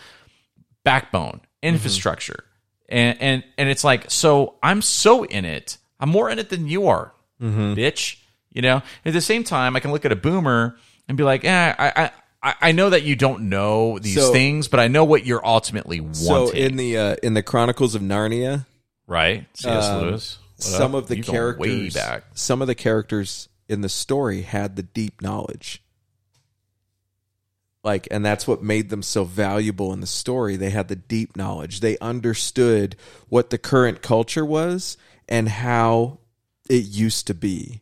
Backbone 0.84 1.42
infrastructure, 1.62 2.46
and 2.88 3.20
and 3.22 3.44
and 3.58 3.68
it's 3.68 3.84
like, 3.84 4.10
so 4.10 4.56
I'm 4.64 4.82
so 4.82 5.24
in 5.26 5.44
it. 5.44 5.78
I'm 6.00 6.10
more 6.10 6.30
in 6.30 6.40
it 6.40 6.50
than 6.50 6.68
you 6.68 6.88
are, 6.88 7.12
bitch. 7.42 8.18
You 8.54 8.62
know. 8.62 8.82
At 9.04 9.12
the 9.14 9.20
same 9.22 9.44
time, 9.44 9.76
I 9.76 9.82
can 9.82 9.92
look 9.92 10.06
at 10.06 10.12
a 10.14 10.16
boomer 10.16 10.78
and 11.10 11.18
be 11.18 11.24
like, 11.24 11.44
eh, 11.44 11.76
I 11.78 12.04
I. 12.04 12.12
I 12.42 12.54
I 12.62 12.72
know 12.72 12.92
that 12.92 13.02
you 13.02 13.16
don't 13.16 13.50
know 13.50 13.98
these 13.98 14.16
So- 14.16 14.32
things, 14.32 14.68
but 14.68 14.80
I 14.80 14.88
know 14.88 15.04
what 15.04 15.26
you're 15.26 15.44
ultimately 15.46 16.00
wanting. 16.00 16.16
So 16.24 16.50
in 16.52 16.78
the 16.78 16.96
uh, 16.98 17.16
in 17.24 17.34
the 17.34 17.42
Chronicles 17.42 17.96
of 17.96 18.04
Narnia, 18.04 18.68
right? 19.08 19.46
C.S. 19.56 19.86
um, 19.88 20.02
Lewis. 20.04 20.38
Some 20.58 20.96
up? 20.96 21.04
of 21.04 21.08
the 21.08 21.18
You 21.18 21.24
going 21.24 21.58
way 21.58 21.90
characters, 21.90 21.98
some 22.34 22.62
of 22.62 22.68
the 22.68 22.76
characters 22.76 23.50
in 23.70 23.82
the 23.82 23.90
story 23.90 24.42
had 24.42 24.76
the 24.76 24.84
deep 24.84 25.22
knowledge. 25.22 25.84
Like, 27.84 28.08
and 28.12 28.26
that's 28.26 28.48
what 28.48 28.62
made 28.62 28.90
them 28.90 29.02
so 29.02 29.24
valuable 29.24 29.94
in 29.94 30.02
the 30.02 30.08
story. 30.08 30.58
They 30.58 30.72
had 30.72 30.88
the 30.88 30.96
deep 30.96 31.38
knowledge. 31.38 31.80
They 31.80 31.98
understood 32.00 32.96
what 33.30 33.50
the 33.50 33.58
current 33.58 34.02
culture 34.02 34.46
was 34.46 34.98
and 35.30 35.48
how 35.48 36.20
it 36.70 36.84
used 36.84 37.28
to 37.28 37.34
be. 37.34 37.82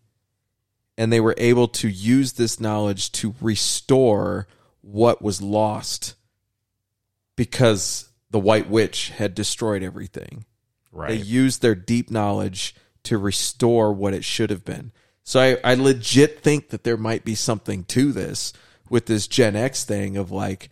And 0.98 1.12
they 1.12 1.20
were 1.20 1.36
able 1.38 1.68
to 1.70 1.90
use 1.90 2.34
this 2.34 2.60
knowledge 2.60 3.12
to 3.14 3.36
restore 3.42 4.48
what 4.82 5.22
was 5.22 5.42
lost 5.42 6.16
because 7.36 8.10
the 8.30 8.40
White 8.40 8.70
Witch 8.70 9.10
had 9.10 9.34
destroyed 9.34 9.82
everything. 9.82 10.45
Right. 10.96 11.10
They 11.10 11.18
used 11.18 11.62
their 11.62 11.76
deep 11.76 12.10
knowledge 12.10 12.74
to 13.04 13.18
restore 13.18 13.94
what 13.94 14.14
it 14.14 14.24
should 14.24 14.50
have 14.50 14.66
been. 14.66 14.92
So 15.24 15.40
I, 15.40 15.58
I 15.64 15.74
legit 15.76 16.42
think 16.42 16.70
that 16.70 16.84
there 16.84 16.98
might 16.98 17.26
be 17.26 17.36
something 17.36 17.84
to 17.86 18.12
this 18.12 18.54
with 18.90 19.06
this 19.06 19.28
Gen 19.28 19.56
X 19.56 19.84
thing 19.84 20.18
of 20.18 20.32
like, 20.32 20.70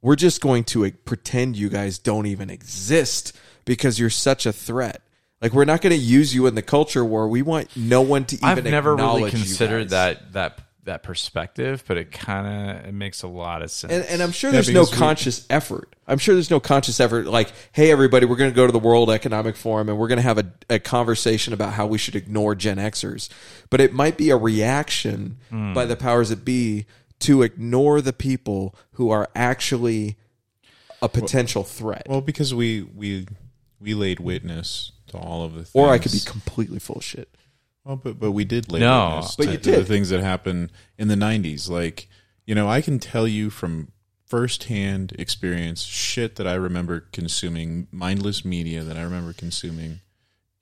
we're 0.00 0.16
just 0.16 0.40
going 0.40 0.64
to 0.64 0.90
pretend 0.92 1.56
you 1.56 1.68
guys 1.68 1.98
don't 1.98 2.26
even 2.26 2.50
exist 2.50 3.34
because 3.64 3.98
you're 3.98 4.10
such 4.10 4.46
a 4.46 4.52
threat. 4.52 5.02
Like 5.40 5.52
we're 5.52 5.64
not 5.64 5.80
going 5.80 5.94
to 5.94 6.02
use 6.02 6.34
you 6.34 6.46
in 6.46 6.54
the 6.54 6.62
culture 6.62 7.04
war. 7.04 7.28
We 7.28 7.42
want 7.42 7.76
no 7.76 8.02
one 8.02 8.24
to 8.26 8.36
even 8.36 8.48
I've 8.48 8.64
never 8.64 8.96
really 8.96 9.30
considered 9.30 9.90
that 9.90 10.32
that 10.34 10.63
that 10.84 11.02
perspective, 11.02 11.82
but 11.88 11.96
it 11.96 12.10
kind 12.12 12.46
of 12.78 12.86
it 12.86 12.92
makes 12.92 13.22
a 13.22 13.28
lot 13.28 13.62
of 13.62 13.70
sense. 13.70 13.92
And, 13.92 14.04
and 14.04 14.22
I'm 14.22 14.32
sure 14.32 14.50
Yeah, 14.50 14.54
there's 14.54 14.68
no 14.70 14.80
because 14.82 14.92
we- 14.92 14.98
conscious 14.98 15.46
effort. 15.50 15.96
I'm 16.06 16.18
sure 16.18 16.34
there's 16.34 16.50
no 16.50 16.60
conscious 16.60 17.00
effort 17.00 17.26
like, 17.26 17.50
hey, 17.72 17.90
everybody, 17.90 18.26
we're 18.26 18.36
going 18.36 18.50
to 18.50 18.54
go 18.54 18.66
to 18.66 18.72
the 18.72 18.78
World 18.78 19.10
Economic 19.10 19.56
Forum 19.56 19.88
and 19.88 19.96
we're 19.98 20.08
going 20.08 20.18
to 20.18 20.22
have 20.22 20.36
a, 20.38 20.52
a 20.68 20.78
conversation 20.78 21.54
about 21.54 21.72
how 21.72 21.86
we 21.86 21.96
should 21.96 22.14
ignore 22.14 22.54
Gen 22.54 22.76
Xers. 22.76 23.30
But 23.70 23.80
it 23.80 23.94
might 23.94 24.18
be 24.18 24.28
a 24.30 24.36
reaction 24.36 25.38
Hmm. 25.48 25.72
by 25.72 25.86
the 25.86 25.96
powers 25.96 26.28
that 26.28 26.44
be 26.44 26.84
to 27.20 27.42
ignore 27.42 28.00
the 28.02 28.12
people 28.12 28.74
who 28.92 29.08
are 29.10 29.28
actually 29.34 30.16
a 31.00 31.08
potential 31.08 31.64
threat. 31.64 32.06
Well, 32.08 32.20
because 32.20 32.52
we 32.54 32.82
we 32.82 33.26
we 33.80 33.94
laid 33.94 34.20
witness 34.20 34.92
to 35.08 35.16
all 35.18 35.44
of 35.44 35.52
the 35.54 35.60
things. 35.64 35.70
or 35.74 35.88
I 35.90 35.98
could 35.98 36.12
be 36.12 36.20
completely 36.20 36.78
full 36.78 36.96
of 36.96 37.04
shit. 37.04 37.28
Well, 37.84 37.96
but 37.96 38.18
but 38.18 38.32
we 38.32 38.44
did 38.44 38.70
lay 38.72 38.80
No. 38.80 39.16
witness 39.16 39.36
But 39.36 39.44
to, 39.46 39.52
you 39.52 39.58
to 39.58 39.70
the 39.72 39.84
things 39.84 40.08
that 40.10 40.20
happened 40.20 40.72
in 40.98 41.08
the 41.08 41.14
'90s. 41.16 41.68
Like 41.68 42.08
you 42.46 42.54
know, 42.54 42.68
I 42.68 42.80
can 42.80 42.98
tell 42.98 43.26
you 43.28 43.50
from 43.50 43.88
firsthand 44.26 45.12
experience 45.18 45.82
shit 45.82 46.36
that 46.36 46.46
I 46.46 46.54
remember 46.54 47.00
consuming, 47.12 47.86
mindless 47.92 48.44
media 48.44 48.82
that 48.82 48.96
I 48.96 49.02
remember 49.02 49.32
consuming 49.32 50.00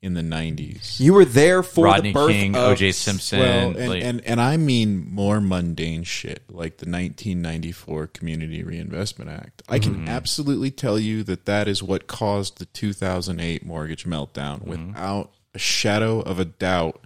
in 0.01 0.15
the 0.15 0.21
'90s. 0.21 0.99
You 0.99 1.13
were 1.13 1.23
there 1.25 1.63
for 1.63 1.85
Rodney 1.85 2.09
the 2.09 2.13
birth 2.13 2.29
King, 2.31 2.55
of 2.57 2.71
O.J. 2.73 2.91
Simpson, 2.91 3.39
Well, 3.39 3.69
and, 3.77 3.89
like- 3.89 4.03
and 4.03 4.21
and 4.25 4.41
I 4.41 4.57
mean 4.57 5.07
more 5.09 5.39
mundane 5.39 6.03
shit 6.03 6.43
like 6.49 6.77
the 6.77 6.89
1994 6.89 8.07
Community 8.07 8.63
Reinvestment 8.63 9.31
Act. 9.31 9.63
I 9.69 9.79
Mm-hmm. 9.79 9.93
can 10.05 10.09
absolutely 10.09 10.71
tell 10.71 10.99
you 10.99 11.23
that 11.23 11.45
that 11.45 11.67
is 11.69 11.81
what 11.81 12.07
caused 12.07 12.57
the 12.59 12.65
2008 12.65 13.65
mortgage 13.65 14.03
meltdown 14.05 14.59
Mm-hmm. 14.65 14.87
without 14.89 15.31
a 15.55 15.59
shadow 15.59 16.19
of 16.19 16.37
a 16.39 16.45
doubt. 16.45 17.02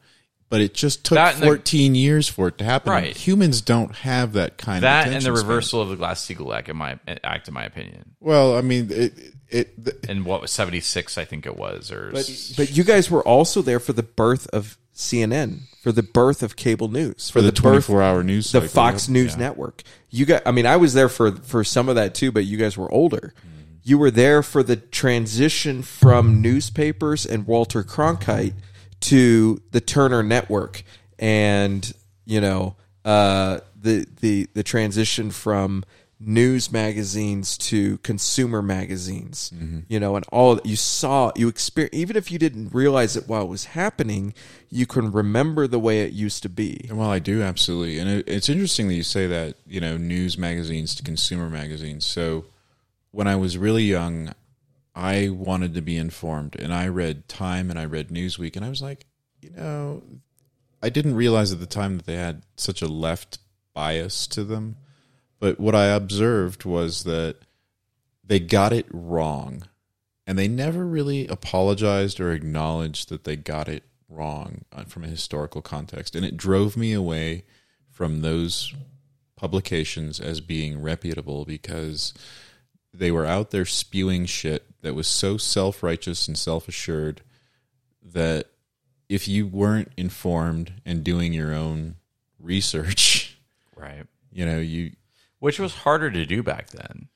But 0.49 0.61
it 0.61 0.73
just 0.73 1.03
took 1.03 1.15
That 1.17 1.33
and 1.33 1.43
the- 1.43 1.47
14 1.47 1.93
years 1.93 2.29
for 2.29 2.47
it 2.47 2.57
to 2.59 2.63
happen. 2.63 2.91
Right. 2.93 3.15
Humans 3.17 3.59
don't 3.61 3.93
have 3.95 4.31
that 4.33 4.57
kind 4.57 4.81
that 4.81 4.87
of 4.87 4.91
that 4.91 4.99
and 5.07 5.09
attention 5.17 5.33
the 5.33 5.37
span. 5.39 5.47
reversal 5.49 5.81
of 5.81 5.89
the 5.89 5.95
Glass 5.97 6.25
Steagall 6.25 6.57
Act, 6.57 6.69
in 6.69 6.77
my 6.77 6.97
act, 7.23 7.47
in 7.49 7.53
my 7.53 7.65
opinion. 7.65 8.11
Well, 8.21 8.55
I 8.57 8.61
mean, 8.61 8.87
it 8.89 9.13
it 9.49 9.83
the, 9.83 9.97
And 10.09 10.23
what 10.25 10.41
was 10.41 10.51
seventy 10.51 10.79
six? 10.79 11.17
I 11.17 11.25
think 11.25 11.45
it 11.45 11.57
was, 11.57 11.91
or 11.91 12.11
But 12.13 12.29
but 12.55 12.71
you 12.77 12.83
guys 12.85 13.11
were 13.11 13.23
also 13.23 13.61
there 13.61 13.79
for 13.81 13.91
the 13.93 14.03
birth 14.03 14.47
of 14.53 14.77
CNN, 14.95 15.59
for 15.83 15.91
the 15.91 16.01
birth 16.03 16.41
of 16.41 16.55
cable 16.55 16.87
news, 16.87 17.29
For 17.29 17.41
the 17.41 17.51
birth- 17.51 17.87
24-hour 17.87 18.23
news 18.23 18.51
the 18.51 18.61
Fox 18.61 19.07
yep. 19.07 19.13
News 19.13 19.31
Yeah. 19.33 19.39
Network. 19.39 19.83
You 20.09 20.25
got, 20.25 20.41
I 20.45 20.51
mean, 20.51 20.65
I 20.65 20.77
was 20.77 20.93
there 20.93 21.09
for 21.09 21.33
for 21.33 21.63
some 21.65 21.89
of 21.89 21.95
that 21.95 22.15
too, 22.15 22.31
but 22.31 22.45
you 22.45 22.57
guys 22.57 22.77
were 22.77 22.89
older. 22.91 23.33
Mm-hmm. 23.37 23.49
You 23.83 23.97
were 23.97 24.11
there 24.11 24.41
for 24.43 24.63
the 24.63 24.75
transition 24.77 25.81
from 25.81 26.41
newspapers 26.41 27.25
and 27.25 27.45
Walter 27.47 27.83
Cronkite 27.83 28.53
to 29.01 29.61
the 29.71 29.81
Turner 29.81 30.23
Network, 30.23 30.83
and 31.19 31.91
you 32.25 32.41
know 32.41 32.75
uh, 33.05 33.59
the 33.79 34.05
the 34.19 34.47
the 34.53 34.63
transition 34.63 35.31
from 35.31 35.83
news 36.19 36.71
magazines 36.71 37.57
to 37.57 37.97
consumer 37.99 38.61
magazines. 38.61 39.51
Mm-hmm. 39.55 39.79
You 39.87 39.99
know, 39.99 40.15
and 40.15 40.25
all 40.31 40.59
you 40.63 40.75
saw, 40.75 41.31
you 41.35 41.47
experience, 41.47 41.95
even 41.95 42.15
if 42.15 42.31
you 42.31 42.39
didn't 42.39 42.73
realize 42.73 43.15
it 43.15 43.27
while 43.27 43.43
it 43.43 43.49
was 43.49 43.65
happening, 43.65 44.33
you 44.69 44.85
can 44.85 45.11
remember 45.11 45.67
the 45.67 45.79
way 45.79 46.01
it 46.01 46.13
used 46.13 46.43
to 46.43 46.49
be. 46.49 46.89
Well, 46.91 47.09
I 47.09 47.19
do 47.19 47.41
absolutely, 47.41 47.99
and 47.99 48.09
it, 48.09 48.27
it's 48.27 48.49
interesting 48.49 48.87
that 48.87 48.95
you 48.95 49.03
say 49.03 49.27
that. 49.27 49.55
You 49.65 49.81
know, 49.81 49.97
news 49.97 50.37
magazines 50.37 50.95
to 50.95 51.03
consumer 51.03 51.49
magazines. 51.49 52.05
So, 52.05 52.45
when 53.11 53.27
I 53.27 53.35
was 53.35 53.57
really 53.57 53.83
young, 53.83 54.33
I 54.97 55.29
wanted 55.29 55.75
to 55.75 55.81
be 55.81 55.95
informed, 55.95 56.55
and 56.55 56.73
I 56.73 56.87
read 56.87 57.27
Time 57.27 57.69
and 57.69 57.77
I 57.77 57.85
read 57.85 58.09
Newsweek, 58.09 58.55
and 58.55 58.65
I 58.65 58.69
was 58.69 58.81
like, 58.81 59.05
you 59.39 59.51
know, 59.51 60.01
I 60.81 60.89
didn't 60.89 61.13
realize 61.13 61.51
at 61.51 61.59
the 61.59 61.67
time 61.67 61.97
that 61.97 62.07
they 62.07 62.15
had 62.15 62.41
such 62.55 62.81
a 62.81 62.87
left 62.87 63.37
bias 63.75 64.25
to 64.27 64.43
them. 64.43 64.75
But 65.39 65.59
what 65.59 65.75
I 65.75 65.85
observed 65.85 66.65
was 66.65 67.03
that 67.03 67.35
they 68.23 68.39
got 68.39 68.73
it 68.73 68.87
wrong, 68.91 69.67
and 70.25 70.35
they 70.37 70.47
never 70.47 70.83
really 70.83 71.27
apologized 71.27 72.19
or 72.19 72.31
acknowledged 72.31 73.09
that 73.09 73.23
they 73.23 73.35
got 73.35 73.69
it 73.69 73.83
wrong 74.09 74.65
uh, 74.73 74.85
from 74.85 75.03
a 75.03 75.07
historical 75.07 75.61
context, 75.61 76.15
and 76.15 76.25
it 76.25 76.37
drove 76.37 76.75
me 76.75 76.91
away 76.91 77.43
from 77.91 78.21
those 78.21 78.73
publications 79.35 80.19
as 80.19 80.41
being 80.41 80.81
reputable 80.81 81.45
because 81.45 82.15
they 82.97 83.11
were 83.11 83.25
out 83.25 83.51
there 83.51 83.65
spewing 83.65 84.25
shit 84.25 84.65
that 84.81 84.95
was 84.95 85.07
so 85.07 85.37
self-righteous 85.37 86.27
and 86.27 86.37
self-assured 86.37 87.21
that 88.01 88.47
if 89.09 89.27
you 89.27 89.47
weren't 89.47 89.91
informed 89.97 90.73
and 90.85 91.03
doing 91.03 91.33
your 91.33 91.53
own 91.53 91.95
research 92.39 93.37
Right. 93.75 94.05
you 94.31 94.45
know 94.45 94.59
you 94.59 94.91
which 95.39 95.59
was 95.59 95.73
harder 95.73 96.09
to 96.09 96.25
do 96.25 96.41
back 96.43 96.69
then. 96.71 97.09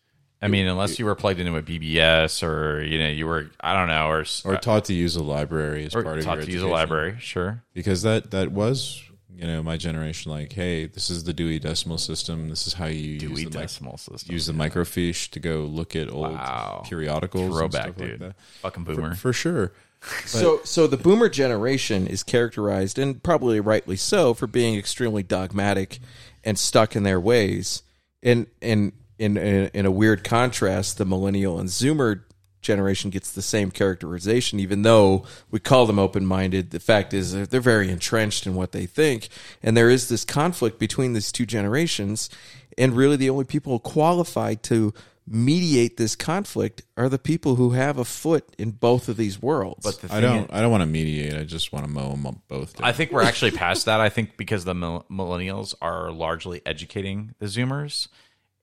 I 0.43 0.47
mean, 0.47 0.65
unless 0.65 0.97
you 0.97 1.05
were 1.05 1.13
plugged 1.13 1.39
into 1.39 1.55
a 1.55 1.61
BBS 1.61 2.41
or 2.41 2.81
you 2.81 2.97
know 2.97 3.09
you 3.09 3.27
were 3.27 3.51
I 3.59 3.73
don't 3.73 3.87
know 3.87 4.07
or 4.07 4.25
or 4.43 4.57
taught 4.57 4.85
to 4.85 4.93
use 4.93 5.15
a 5.15 5.23
library 5.23 5.85
as 5.85 5.95
or 5.95 6.03
part 6.03 6.17
of 6.17 6.25
taught 6.25 6.37
your 6.37 6.45
to 6.45 6.51
use 6.51 6.63
a 6.63 6.67
library, 6.67 7.17
sure. 7.19 7.63
because 7.73 8.01
that 8.01 8.31
that 8.31 8.51
was 8.51 9.03
you 9.35 9.45
know 9.47 9.63
my 9.63 9.77
generation 9.77 10.31
like 10.31 10.51
hey 10.53 10.85
this 10.87 11.09
is 11.09 11.23
the 11.23 11.33
Dewey 11.33 11.59
Decimal 11.59 11.97
System. 11.97 12.49
This 12.49 12.67
is 12.67 12.73
how 12.73 12.85
you 12.87 13.17
Dewey 13.19 13.31
use 13.31 13.39
the 13.51 13.59
mic- 13.59 13.67
Decimal 13.67 13.97
System, 13.97 14.33
use 14.33 14.45
the 14.45 14.53
microfiche 14.53 15.29
to 15.31 15.39
go 15.39 15.61
look 15.61 15.95
at 15.95 16.09
old 16.11 16.37
periodicals 16.85 17.55
Throwback, 17.57 17.85
and 17.87 17.95
stuff 17.95 18.07
dude. 18.07 18.21
like 18.21 18.29
that. 18.35 18.35
Fucking 18.61 18.85
For- 18.85 18.95
boomer. 18.95 19.15
for, 19.15 19.33
sure. 19.33 19.71
So 20.25 20.61
so 20.63 20.87
the 20.87 20.97
boomer 20.97 21.29
generation 21.29 22.07
is 22.07 22.23
characterized 22.23 22.97
and 22.97 23.21
probably 23.21 23.59
rightly 23.59 23.95
so 23.97 24.33
for 24.33 24.47
being 24.47 24.75
extremely 24.75 25.21
dogmatic 25.21 25.99
and 26.43 26.57
stuck 26.57 26.95
in 26.95 27.03
their 27.03 27.19
ways. 27.19 27.83
And 28.23 28.47
and 28.63 28.93
in 29.19 29.37
in, 29.37 29.67
in 29.75 29.85
a 29.85 29.91
weird 29.91 30.23
contrast 30.23 30.97
the 30.97 31.05
millennial 31.05 31.59
and 31.59 31.69
zoomer 31.69 32.21
generation 32.61 33.09
gets 33.09 33.31
the 33.31 33.41
same 33.41 33.71
characterization 33.71 34.59
even 34.59 34.81
though 34.83 35.25
we 35.49 35.59
call 35.59 35.85
them 35.85 35.99
open-minded 35.99 36.71
the 36.71 36.79
fact 36.79 37.13
is 37.13 37.33
they're, 37.33 37.45
they're 37.45 37.61
very 37.61 37.89
entrenched 37.89 38.45
in 38.45 38.55
what 38.55 38.71
they 38.71 38.85
think 38.85 39.29
and 39.63 39.75
there 39.75 39.89
is 39.89 40.09
this 40.09 40.23
conflict 40.23 40.79
between 40.79 41.13
these 41.13 41.31
two 41.31 41.45
generations 41.45 42.29
and 42.77 42.95
really 42.95 43.15
the 43.15 43.29
only 43.29 43.45
people 43.45 43.79
qualified 43.79 44.63
to 44.63 44.93
mediate 45.27 45.97
this 45.97 46.15
conflict 46.15 46.81
are 46.97 47.07
the 47.07 47.19
people 47.19 47.55
who 47.55 47.71
have 47.71 47.97
a 47.97 48.05
foot 48.05 48.53
in 48.57 48.71
both 48.71 49.07
of 49.07 49.17
these 49.17 49.41
worlds 49.41 49.83
But 49.83 50.01
the 50.01 50.15
I 50.15 50.19
don't 50.19 50.51
I 50.51 50.61
don't 50.61 50.71
want 50.71 50.81
to 50.81 50.87
mediate 50.87 51.35
I 51.35 51.43
just 51.43 51.71
want 51.71 51.85
to 51.85 51.91
mow 51.91 52.11
them 52.11 52.25
up 52.25 52.35
both 52.47 52.77
down. 52.77 52.87
I 52.87 52.91
think 52.91 53.11
we're 53.11 53.23
actually 53.23 53.51
past 53.65 53.85
that. 53.85 54.01
I 54.01 54.09
think 54.09 54.35
because 54.35 54.65
the 54.65 54.73
millennials 54.73 55.75
are 55.81 56.11
largely 56.11 56.61
educating 56.65 57.33
the 57.39 57.45
Zoomers, 57.45 58.07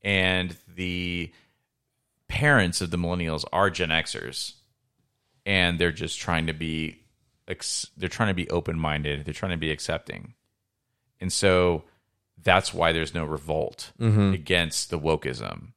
and 0.02 0.56
the 0.74 1.32
parents 2.28 2.80
of 2.80 2.90
the 2.90 2.96
millennials 2.98 3.44
are 3.52 3.70
Gen 3.70 3.88
Xers, 3.90 4.54
and 5.46 5.78
they're 5.78 5.92
just 5.92 6.18
trying 6.20 6.46
to 6.46 6.52
be, 6.52 7.02
ex- 7.46 7.86
they're 7.96 8.08
trying 8.08 8.28
to 8.28 8.34
be 8.34 8.48
open 8.50 8.78
minded. 8.78 9.24
They're 9.24 9.34
trying 9.34 9.52
to 9.52 9.56
be 9.58 9.70
accepting, 9.70 10.34
and 11.20 11.32
so 11.32 11.84
that's 12.42 12.72
why 12.72 12.92
there's 12.92 13.14
no 13.14 13.24
revolt 13.24 13.92
Mhm. 14.00 14.32
against 14.32 14.90
the 14.90 14.98
wokeism 14.98 15.72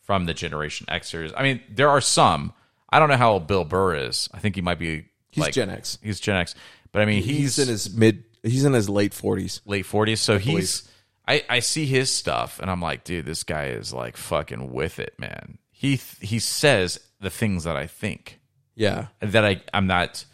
from 0.00 0.24
the 0.24 0.34
Generation 0.34 0.86
Xers. 0.90 1.32
I 1.36 1.42
mean, 1.42 1.60
there 1.68 1.90
are 1.90 2.00
some. 2.00 2.52
I 2.90 2.98
don't 2.98 3.10
know 3.10 3.16
how 3.18 3.32
old 3.32 3.46
Bill 3.46 3.64
Burr 3.64 3.96
is. 3.96 4.28
I 4.32 4.38
think 4.38 4.54
he 4.54 4.62
might 4.62 4.78
be. 4.78 5.04
He's 5.30 5.42
like- 5.42 5.52
Gen 5.52 5.68
X. 5.68 5.98
He's 6.02 6.18
Gen 6.20 6.36
X, 6.36 6.54
but 6.92 7.02
I 7.02 7.04
mean, 7.04 7.22
he's, 7.22 7.56
he's 7.56 7.58
in 7.58 7.68
his 7.68 7.94
mid 7.94 8.24
he's 8.44 8.64
in 8.64 8.72
his 8.72 8.88
late 8.88 9.12
40s 9.12 9.60
late 9.66 9.84
40s 9.84 10.18
so 10.18 10.36
I 10.36 10.38
he's 10.38 10.88
I, 11.26 11.44
I 11.50 11.58
see 11.58 11.86
his 11.86 12.08
stuff 12.08 12.60
and 12.60 12.70
i'm 12.70 12.80
like 12.80 13.02
dude 13.02 13.26
this 13.26 13.42
guy 13.42 13.66
is 13.66 13.92
like 13.92 14.16
fucking 14.16 14.72
with 14.72 15.00
it 15.00 15.12
man 15.18 15.58
he 15.80 15.90
th- 15.96 16.16
he 16.20 16.38
says 16.40 16.98
the 17.20 17.30
things 17.30 17.62
that 17.64 17.76
i 17.76 17.86
think. 17.86 18.40
Yeah. 18.74 19.06
that 19.20 19.44
i 19.44 19.62
i'm 19.72 19.86
not 19.86 20.24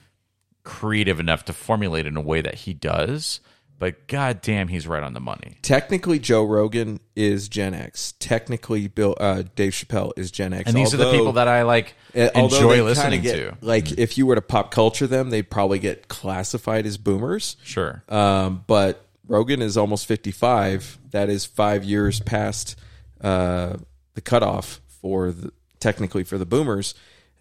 creative 0.64 1.20
enough 1.20 1.44
to 1.46 1.52
formulate 1.52 2.06
in 2.06 2.16
a 2.16 2.20
way 2.20 2.40
that 2.40 2.54
he 2.54 2.72
does 2.74 3.40
but 3.78 4.06
god 4.06 4.40
damn 4.40 4.68
he's 4.68 4.86
right 4.86 5.02
on 5.02 5.12
the 5.14 5.20
money. 5.20 5.58
Technically 5.60 6.18
Joe 6.20 6.44
Rogan 6.44 7.00
is 7.16 7.48
Gen 7.48 7.74
X. 7.74 8.14
Technically 8.20 8.86
Bill 8.88 9.14
uh, 9.18 9.42
Dave 9.56 9.72
Chappelle 9.72 10.12
is 10.16 10.30
Gen 10.30 10.52
X 10.54 10.68
And 10.68 10.76
these 10.76 10.94
are 10.94 10.96
the 10.96 11.10
people 11.10 11.32
that 11.32 11.48
I, 11.48 11.62
like, 11.64 11.94
uh, 12.16 12.30
although 12.36 12.56
enjoy 12.56 12.82
listening 12.84 13.20
kinda 13.22 13.36
to. 13.36 13.50
get- 13.50 13.62
like 13.62 13.90
if 13.98 14.16
you 14.16 14.26
were 14.26 14.36
to 14.36 14.40
pop 14.42 14.70
culture 14.70 15.06
them 15.08 15.28
they'd 15.30 15.50
probably 15.50 15.80
get 15.80 16.06
classified 16.08 16.86
as 16.86 16.96
boomers. 16.96 17.56
Sure. 17.64 18.02
um, 18.08 18.62
but 18.68 19.04
Rogan 19.26 19.60
is 19.60 19.76
almost 19.76 20.06
55 20.06 20.98
that 21.10 21.28
is 21.28 21.44
five 21.44 21.82
years 21.84 22.20
past 22.20 22.78
uh, 23.20 23.76
the 24.14 24.20
cutoff 24.20 24.80
for 25.04 25.32
the, 25.32 25.52
technically 25.80 26.24
for 26.24 26.38
the 26.38 26.46
boomers 26.46 26.94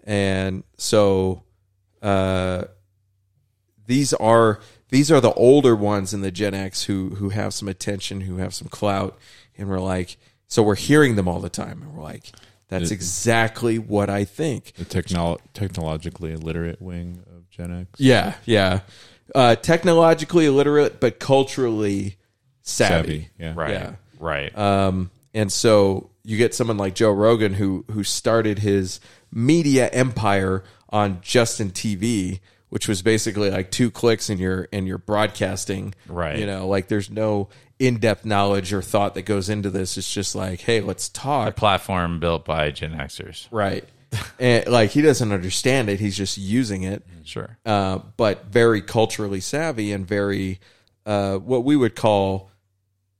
and 0.03 0.65
so 0.77 1.43
uh, 2.01 2.65
these 3.85 4.11
are 4.13 4.59
these 4.89 5.09
are 5.09 5.21
the 5.21 5.31
older 5.33 5.73
ones 5.77 6.13
in 6.13 6.19
the 6.19 6.29
Gen 6.29 6.53
X 6.53 6.83
who 6.83 7.11
who 7.11 7.29
have 7.29 7.53
some 7.53 7.69
attention, 7.69 8.19
who 8.21 8.35
have 8.37 8.53
some 8.53 8.67
clout, 8.67 9.17
and 9.57 9.69
we're 9.69 9.79
like, 9.79 10.17
so 10.49 10.61
we're 10.61 10.75
hearing 10.75 11.15
them 11.15 11.27
all 11.29 11.39
the 11.39 11.49
time, 11.49 11.81
and 11.81 11.93
we're 11.95 12.03
like, 12.03 12.31
that's 12.67 12.89
The- 12.89 12.95
exactly 12.95 13.79
what 13.79 14.09
I 14.09 14.25
think. 14.25 14.73
the 14.73 14.83
technol- 14.83 15.39
technologically 15.53 16.33
illiterate 16.33 16.81
wing 16.81 17.23
of 17.33 17.49
Gen 17.49 17.71
X 17.81 17.99
Yeah, 17.99 18.35
yeah. 18.45 18.81
Uh, 19.33 19.55
technologically 19.55 20.45
illiterate, 20.45 20.99
but 20.99 21.17
culturally 21.19 22.17
savvy. 22.61 22.93
Savvy, 22.93 23.29
yeah. 23.39 23.53
Right, 23.55 23.71
Yeah. 23.71 23.95
right. 24.19 24.57
Um, 24.57 25.11
and 25.33 25.51
so 25.51 26.09
you 26.23 26.37
get 26.37 26.53
someone 26.55 26.77
like 26.77 26.95
Joe 26.95 27.11
Rogan 27.11 27.53
who 27.55 27.85
who 27.91 28.03
started 28.03 28.59
his 28.59 28.99
media 29.31 29.89
empire 29.89 30.63
on 30.89 31.19
Justin 31.21 31.71
TV, 31.71 32.39
which 32.69 32.87
was 32.87 33.01
basically 33.01 33.49
like 33.49 33.71
two 33.71 33.91
clicks 33.91 34.29
and 34.29 34.39
you're 34.39 34.67
and 34.71 34.87
you're 34.87 34.97
broadcasting. 34.97 35.93
Right. 36.07 36.37
You 36.37 36.45
know, 36.45 36.67
like 36.67 36.87
there's 36.87 37.09
no 37.09 37.49
in 37.79 37.97
depth 37.97 38.23
knowledge 38.25 38.71
or 38.71 38.81
thought 38.81 39.15
that 39.15 39.23
goes 39.23 39.49
into 39.49 39.69
this. 39.69 39.97
It's 39.97 40.13
just 40.13 40.35
like, 40.35 40.61
hey, 40.61 40.79
let's 40.81 41.09
talk. 41.09 41.49
a 41.49 41.51
platform 41.51 42.19
built 42.19 42.45
by 42.45 42.71
gen 42.71 42.91
xers 42.93 43.47
Right. 43.51 43.83
and 44.39 44.67
like 44.67 44.91
he 44.91 45.01
doesn't 45.01 45.31
understand 45.31 45.89
it. 45.89 45.99
He's 45.99 46.15
just 46.15 46.37
using 46.37 46.83
it. 46.83 47.03
Sure. 47.23 47.57
Uh, 47.65 47.99
but 48.17 48.45
very 48.45 48.81
culturally 48.81 49.41
savvy 49.41 49.91
and 49.91 50.07
very 50.07 50.59
uh, 51.05 51.37
what 51.37 51.63
we 51.63 51.75
would 51.75 51.95
call 51.95 52.51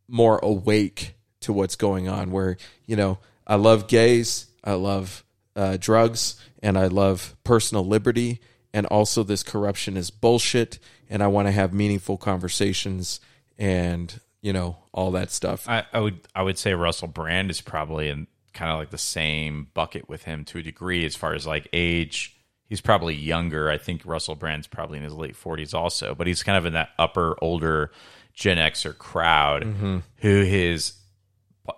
more 0.07 0.39
awake 0.43 1.15
to 1.43 1.53
what's 1.53 1.75
going 1.75 2.07
on. 2.07 2.31
Where 2.31 2.57
you 2.85 2.95
know, 2.95 3.19
I 3.47 3.55
love 3.55 3.87
gays, 3.87 4.47
I 4.63 4.73
love 4.73 5.23
uh, 5.55 5.77
drugs, 5.79 6.35
and 6.61 6.77
I 6.77 6.87
love 6.87 7.35
personal 7.43 7.85
liberty, 7.85 8.41
and 8.73 8.85
also 8.87 9.23
this 9.23 9.43
corruption 9.43 9.97
is 9.97 10.09
bullshit. 10.09 10.79
And 11.09 11.21
I 11.21 11.27
want 11.27 11.47
to 11.47 11.51
have 11.51 11.73
meaningful 11.73 12.17
conversations, 12.17 13.19
and 13.57 14.19
you 14.41 14.51
know, 14.53 14.77
all 14.91 15.11
that 15.11 15.31
stuff. 15.31 15.67
I, 15.69 15.85
I 15.93 15.99
would 15.99 16.19
I 16.35 16.43
would 16.43 16.57
say 16.57 16.73
Russell 16.73 17.07
Brand 17.07 17.49
is 17.51 17.61
probably 17.61 18.09
in 18.09 18.27
kind 18.53 18.71
of 18.71 18.77
like 18.77 18.89
the 18.91 18.97
same 18.97 19.67
bucket 19.73 20.07
with 20.09 20.23
him 20.23 20.45
to 20.45 20.59
a 20.59 20.61
degree 20.61 21.05
as 21.05 21.15
far 21.15 21.33
as 21.33 21.47
like 21.47 21.67
age. 21.73 22.35
He's 22.67 22.81
probably 22.81 23.13
younger. 23.15 23.69
I 23.69 23.77
think 23.77 24.01
Russell 24.05 24.35
Brand's 24.35 24.67
probably 24.67 24.97
in 24.97 25.03
his 25.03 25.13
late 25.13 25.35
forties 25.35 25.73
also, 25.73 26.15
but 26.15 26.27
he's 26.27 26.43
kind 26.43 26.57
of 26.57 26.65
in 26.65 26.73
that 26.73 26.89
upper 26.97 27.35
older 27.41 27.91
Gen 28.33 28.57
Xer 28.57 28.97
crowd 28.97 29.63
Mhm. 29.63 30.01
who 30.17 30.43
his 30.43 30.93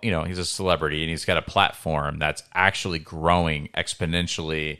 you 0.02 0.10
know 0.10 0.24
he's 0.24 0.38
a 0.38 0.44
celebrity 0.44 1.02
and 1.02 1.10
he's 1.10 1.24
got 1.24 1.36
a 1.36 1.42
platform 1.42 2.18
that's 2.18 2.42
actually 2.54 2.98
growing 2.98 3.68
exponentially 3.76 4.78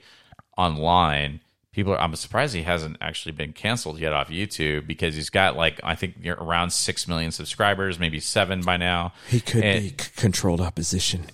online. 0.56 1.40
People 1.72 1.92
are. 1.92 2.00
I'm 2.00 2.14
surprised 2.16 2.54
he 2.54 2.62
hasn't 2.62 2.96
actually 3.00 3.32
been 3.32 3.52
canceled 3.52 3.98
yet 3.98 4.12
off 4.12 4.28
YouTube 4.30 4.86
because 4.86 5.14
he's 5.14 5.28
got 5.30 5.56
like 5.56 5.78
I 5.84 5.94
think 5.94 6.26
around 6.26 6.70
six 6.70 7.06
million 7.06 7.30
subscribers, 7.30 7.98
maybe 7.98 8.18
seven 8.18 8.62
by 8.62 8.76
now. 8.78 9.12
He 9.28 9.40
could 9.40 9.62
And 9.62 9.82
be 9.82 9.88
c- 9.90 10.10
controlled 10.16 10.60
opposition. 10.60 11.26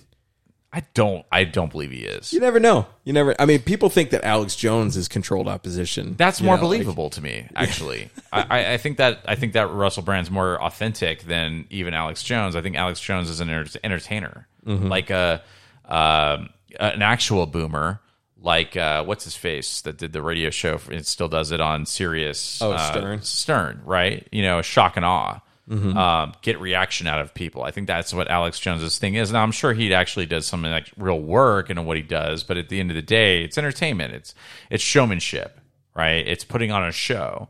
I 0.75 0.81
don't. 0.95 1.23
I 1.31 1.43
don't 1.43 1.71
believe 1.71 1.91
he 1.91 1.99
is. 1.99 2.33
You 2.33 2.39
never 2.39 2.59
know. 2.59 2.87
You 3.03 3.13
never. 3.13 3.35
I 3.39 3.45
mean, 3.45 3.59
people 3.61 3.89
think 3.89 4.09
that 4.09 4.23
Alex 4.23 4.55
Jones 4.55 4.97
is 4.97 5.07
controlled 5.07 5.47
opposition. 5.47 6.15
That's 6.17 6.41
more 6.41 6.57
know, 6.57 6.63
like- 6.63 6.79
believable 6.79 7.11
to 7.11 7.21
me, 7.21 7.47
actually. 7.55 8.09
I, 8.33 8.41
I- 8.49 8.73
I 8.73 8.77
think 8.77 8.97
that 8.97 9.19
I 9.27 9.35
think 9.35 9.53
that 9.53 9.69
Russell 9.69 10.01
Brand's 10.01 10.31
more 10.31 10.59
authentic 10.59 11.23
than 11.23 11.65
even 11.69 11.93
Alex 11.93 12.23
Jones. 12.23 12.55
I 12.55 12.61
think 12.61 12.75
Alex 12.75 12.99
Jones 12.99 13.29
is 13.29 13.39
an 13.39 13.49
enter- 13.51 13.79
entertainer, 13.83 14.47
Mhm. 14.65 14.89
like 14.89 15.11
a 15.11 15.43
um, 15.85 16.49
an 16.79 17.03
actual 17.03 17.45
boomer, 17.45 17.99
like 18.41 18.75
uh, 18.75 19.03
what's 19.03 19.25
his 19.25 19.35
face 19.35 19.81
that 19.81 19.97
did 19.99 20.11
the 20.11 20.23
radio 20.23 20.49
show. 20.49 20.79
For, 20.79 20.91
it 20.91 21.05
still 21.05 21.27
does 21.27 21.51
it 21.51 21.61
on 21.61 21.85
Sirius. 21.85 22.59
Oh, 22.63 22.71
uh, 22.71 22.91
Stern. 22.91 23.21
Stern, 23.21 23.81
right? 23.85 24.27
You 24.31 24.41
know, 24.41 24.63
shock 24.63 24.97
and 24.97 25.05
awe. 25.05 25.39
Mhm. 25.69 25.95
Um, 25.95 26.33
get 26.41 26.59
reaction 26.59 27.07
out 27.07 27.21
of 27.21 27.33
people. 27.33 27.63
I 27.63 27.71
think 27.71 27.87
that's 27.87 28.13
what 28.13 28.29
Alex 28.29 28.59
Jones's 28.59 28.97
thing 28.97 29.15
is. 29.15 29.31
Now 29.31 29.43
I'm 29.43 29.53
sure 29.53 29.73
he 29.73 29.93
actually 29.93 30.25
does 30.25 30.45
some 30.45 30.63
like 30.63 30.91
real 30.97 31.21
work 31.21 31.69
in 31.69 31.83
what 31.85 31.95
he 31.95 32.03
does, 32.03 32.43
but 32.43 32.57
at 32.57 32.67
the 32.67 32.81
end 32.81 32.91
of 32.91 32.95
the 32.95 33.01
day, 33.01 33.43
it's 33.43 33.57
entertainment. 33.57 34.13
It's 34.13 34.35
it's 34.69 34.83
showmanship, 34.83 35.59
right? 35.95 36.27
It's 36.27 36.43
putting 36.43 36.71
on 36.71 36.83
a 36.85 36.91
show. 36.91 37.47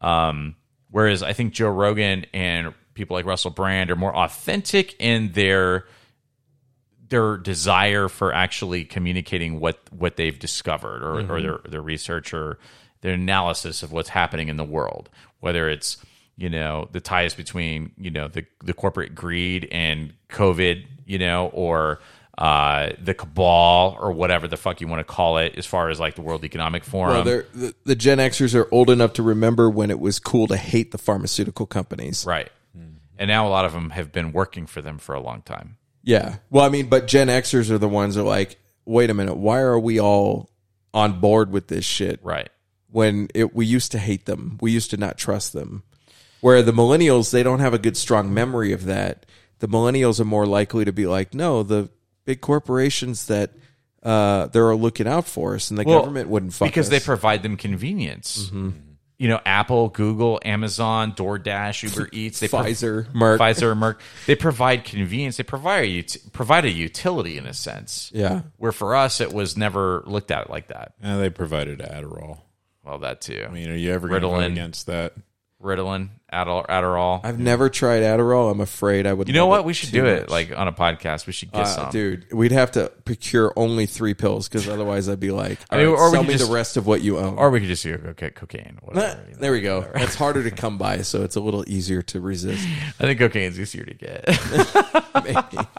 Um, 0.00 0.54
whereas 0.92 1.24
I 1.24 1.32
think 1.32 1.54
Joe 1.54 1.70
Rogan 1.70 2.26
and 2.32 2.72
people 2.94 3.16
like 3.16 3.26
Russell 3.26 3.50
Brand 3.50 3.90
are 3.90 3.96
more 3.96 4.14
authentic 4.16 4.94
in 5.00 5.32
their 5.32 5.86
their 7.08 7.36
desire 7.36 8.08
for 8.08 8.32
actually 8.32 8.84
communicating 8.84 9.60
what 9.60 9.80
what 9.92 10.16
they've 10.16 10.38
discovered 10.38 11.02
or, 11.02 11.18
or 11.20 11.22
Mhm. 11.38 11.42
their 11.42 11.70
their 11.70 11.82
research 11.82 12.32
or 12.34 12.58
their 13.00 13.14
analysis 13.14 13.82
of 13.82 13.92
what's 13.92 14.08
happening 14.10 14.48
in 14.48 14.56
the 14.56 14.64
world 14.64 15.08
whether 15.40 15.68
it's 15.68 15.98
you 16.36 16.50
know 16.50 16.88
the 16.92 17.00
ties 17.00 17.34
between 17.34 17.92
you 17.96 18.10
know 18.10 18.28
the 18.28 18.44
the 18.62 18.74
corporate 18.74 19.14
greed 19.14 19.68
and 19.70 20.12
covid 20.28 20.84
you 21.06 21.18
know 21.18 21.48
or 21.48 22.00
uh, 22.38 22.90
the 23.02 23.14
cabal 23.14 23.96
or 23.98 24.12
whatever 24.12 24.46
the 24.46 24.58
fuck 24.58 24.82
you 24.82 24.86
want 24.86 25.00
to 25.00 25.04
call 25.04 25.38
it 25.38 25.54
as 25.56 25.64
far 25.64 25.88
as 25.88 25.98
like 25.98 26.16
the 26.16 26.20
world 26.20 26.44
economic 26.44 26.84
forum 26.84 27.14
Well, 27.14 27.24
the, 27.24 27.74
the 27.84 27.94
Gen 27.94 28.18
Xers 28.18 28.54
are 28.54 28.68
old 28.70 28.90
enough 28.90 29.14
to 29.14 29.22
remember 29.22 29.70
when 29.70 29.90
it 29.90 29.98
was 29.98 30.18
cool 30.18 30.46
to 30.48 30.56
hate 30.58 30.92
the 30.92 30.98
pharmaceutical 30.98 31.64
companies. 31.64 32.26
right 32.26 32.50
and 33.18 33.28
now 33.28 33.46
a 33.46 33.48
lot 33.48 33.64
of 33.64 33.72
them 33.72 33.88
have 33.88 34.12
been 34.12 34.32
working 34.32 34.66
for 34.66 34.82
them 34.82 34.98
for 34.98 35.14
a 35.14 35.20
long 35.20 35.40
time 35.40 35.78
Yeah. 36.02 36.36
Well, 36.50 36.64
I 36.64 36.68
mean, 36.68 36.88
but 36.90 37.06
Gen 37.06 37.28
Xers 37.28 37.70
are 37.70 37.78
the 37.78 37.88
ones 37.88 38.14
that 38.16 38.20
are 38.20 38.24
like, 38.24 38.58
wait 38.84 39.08
a 39.08 39.14
minute, 39.14 39.36
why 39.36 39.60
are 39.60 39.78
we 39.78 39.98
all 39.98 40.50
on 40.92 41.18
board 41.20 41.50
with 41.50 41.68
this 41.68 41.84
shit? 41.86 42.20
Right. 42.22 42.50
When 42.90 43.28
it, 43.34 43.54
we 43.54 43.64
used 43.64 43.92
to 43.92 43.98
hate 43.98 44.26
them, 44.26 44.58
we 44.60 44.70
used 44.72 44.90
to 44.90 44.96
not 44.98 45.16
trust 45.18 45.52
them. 45.54 45.82
Where 46.46 46.62
the 46.62 46.70
millennials, 46.72 47.32
they 47.32 47.42
don't 47.42 47.58
have 47.58 47.74
a 47.74 47.78
good, 47.78 47.96
strong 47.96 48.32
memory 48.32 48.72
of 48.72 48.84
that. 48.84 49.26
The 49.58 49.66
millennials 49.66 50.20
are 50.20 50.24
more 50.24 50.46
likely 50.46 50.84
to 50.84 50.92
be 50.92 51.04
like, 51.08 51.34
no, 51.34 51.64
the 51.64 51.90
big 52.24 52.40
corporations 52.40 53.26
that 53.26 53.50
uh, 54.04 54.46
they're 54.46 54.76
looking 54.76 55.08
out 55.08 55.26
for 55.26 55.56
us, 55.56 55.70
and 55.70 55.78
the 55.78 55.82
Well, 55.82 55.98
government 56.02 56.28
wouldn't 56.28 56.52
fuck 56.54 56.68
because 56.68 56.86
us. 56.86 56.90
they 56.90 57.00
provide 57.00 57.42
them 57.42 57.56
convenience. 57.56 58.48
Mhm. 58.52 58.74
You 59.18 59.26
know, 59.28 59.40
Apple, 59.44 59.88
Google, 59.88 60.38
Amazon, 60.44 61.14
DoorDash, 61.14 61.82
Uber 61.82 62.10
Eats, 62.12 62.38
they 62.38 62.46
prov- 62.46 62.66
Pfizer, 62.66 63.10
Merck. 63.12 63.38
Pfizer, 63.38 63.76
Merck. 63.76 63.96
They 64.26 64.36
provide 64.36 64.84
convenience. 64.84 65.38
They 65.38 65.42
provide 65.42 65.84
a 65.86 65.98
ut- 65.98 66.16
provide 66.32 66.64
a 66.64 66.70
utility 66.70 67.38
in 67.38 67.46
a 67.46 67.54
sense. 67.54 68.12
Yeah. 68.14 68.42
Where 68.58 68.70
for 68.70 68.94
us, 68.94 69.20
it 69.20 69.32
was 69.32 69.56
never 69.56 70.04
looked 70.06 70.30
at 70.30 70.48
like 70.48 70.68
that. 70.68 70.92
And 71.02 71.20
they 71.20 71.30
provided 71.30 71.80
Adderall. 71.80 72.38
Well, 72.84 72.98
that 72.98 73.20
too. 73.20 73.44
I 73.48 73.50
mean, 73.52 73.68
are 73.68 73.74
you 73.74 73.90
ever 73.92 74.06
going 74.06 74.20
to 74.22 74.28
vote 74.28 74.44
against 74.44 74.86
that? 74.86 75.14
Ritalin, 75.62 76.10
Adderall. 76.32 76.66
Adderall. 76.66 77.20
I've 77.24 77.38
never 77.40 77.70
tried 77.70 78.02
Adderall. 78.02 78.50
I'm 78.52 78.60
afraid 78.60 79.06
I 79.06 79.12
would. 79.14 79.26
You 79.26 79.34
know 79.34 79.46
what? 79.46 79.64
We 79.64 79.72
should 79.72 79.90
too 79.90 80.02
do 80.02 80.06
it 80.06 80.28
like 80.28 80.56
on 80.56 80.68
a 80.68 80.72
podcast. 80.72 81.26
We 81.26 81.32
should 81.32 81.50
get 81.50 81.62
Uh, 81.62 81.64
some. 81.64 81.90
dude. 81.90 82.30
We'd 82.32 82.52
have 82.52 82.72
to 82.72 82.92
procure 83.06 83.52
only 83.56 83.86
three 83.86 84.12
pills 84.12 84.48
because 84.48 84.68
otherwise 84.68 85.08
I'd 85.08 85.18
be 85.18 85.30
like, 85.30 85.58
I 85.70 85.78
mean, 85.78 85.86
"All 85.86 85.92
right, 85.94 85.98
or 85.98 86.04
we 86.10 86.12
sell 86.12 86.20
could 86.22 86.28
me 86.28 86.34
just- 86.34 86.46
the 86.48 86.54
rest 86.54 86.76
of 86.76 86.86
what 86.86 87.00
you 87.00 87.18
own. 87.18 87.38
Or 87.38 87.50
we 87.50 87.60
could 87.60 87.68
just 87.68 87.82
do 87.82 87.94
okay, 88.08 88.30
cocaine. 88.30 88.78
Nah, 88.82 88.86
Whatever, 88.86 89.24
you 89.28 89.32
know, 89.34 89.40
there 89.40 89.52
we 89.52 89.60
go. 89.62 89.78
whatever. 89.80 89.98
That's 89.98 90.14
harder 90.14 90.42
to 90.42 90.50
come 90.50 90.76
by, 90.76 90.98
so 91.02 91.22
it's 91.22 91.36
a 91.36 91.40
little 91.40 91.64
easier 91.66 92.02
to 92.02 92.20
resist. 92.20 92.66
I 93.00 93.04
think 93.04 93.18
cocaine's 93.18 93.58
easier 93.58 93.84
to 93.84 93.94
get. 93.94 94.28
Maybe. 95.24 95.66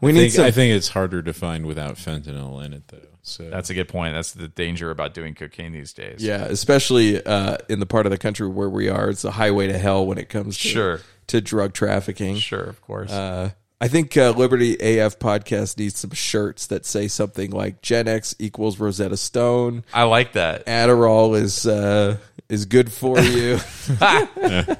We 0.00 0.10
I 0.10 0.12
need 0.12 0.20
think, 0.20 0.32
some. 0.34 0.44
I 0.44 0.50
think 0.52 0.74
it's 0.76 0.88
harder 0.88 1.22
to 1.22 1.32
find 1.32 1.66
without 1.66 1.96
fentanyl 1.96 2.64
in 2.64 2.72
it, 2.72 2.82
though. 2.88 2.98
So 3.28 3.48
That's 3.50 3.70
a 3.70 3.74
good 3.74 3.88
point. 3.88 4.14
That's 4.14 4.32
the 4.32 4.48
danger 4.48 4.90
about 4.90 5.14
doing 5.14 5.34
cocaine 5.34 5.72
these 5.72 5.92
days. 5.92 6.22
yeah, 6.24 6.44
especially 6.44 7.24
uh, 7.24 7.58
in 7.68 7.78
the 7.80 7.86
part 7.86 8.06
of 8.06 8.10
the 8.10 8.18
country 8.18 8.48
where 8.48 8.68
we 8.68 8.88
are, 8.88 9.10
it's 9.10 9.24
a 9.24 9.30
highway 9.32 9.66
to 9.68 9.78
hell 9.78 10.06
when 10.06 10.18
it 10.18 10.28
comes 10.28 10.56
to 10.58 10.68
Sure. 10.68 11.00
to 11.28 11.40
drug 11.40 11.72
trafficking. 11.74 12.36
Sure, 12.36 12.64
of 12.64 12.80
course. 12.82 13.10
Uh, 13.10 13.50
I 13.80 13.86
think 13.86 14.16
uh, 14.16 14.30
Liberty 14.30 14.74
AF 14.74 15.20
podcast 15.20 15.78
needs 15.78 16.00
some 16.00 16.10
shirts 16.10 16.66
that 16.66 16.84
say 16.84 17.06
something 17.06 17.52
like 17.52 17.80
Gen 17.80 18.08
X 18.08 18.34
equals 18.40 18.80
Rosetta 18.80 19.16
Stone. 19.16 19.84
I 19.94 20.02
like 20.02 20.32
that. 20.32 20.66
Adderall 20.66 21.40
is 21.40 21.64
uh, 21.64 22.16
is 22.48 22.64
good 22.66 22.90
for 22.90 23.20
you. 23.20 23.58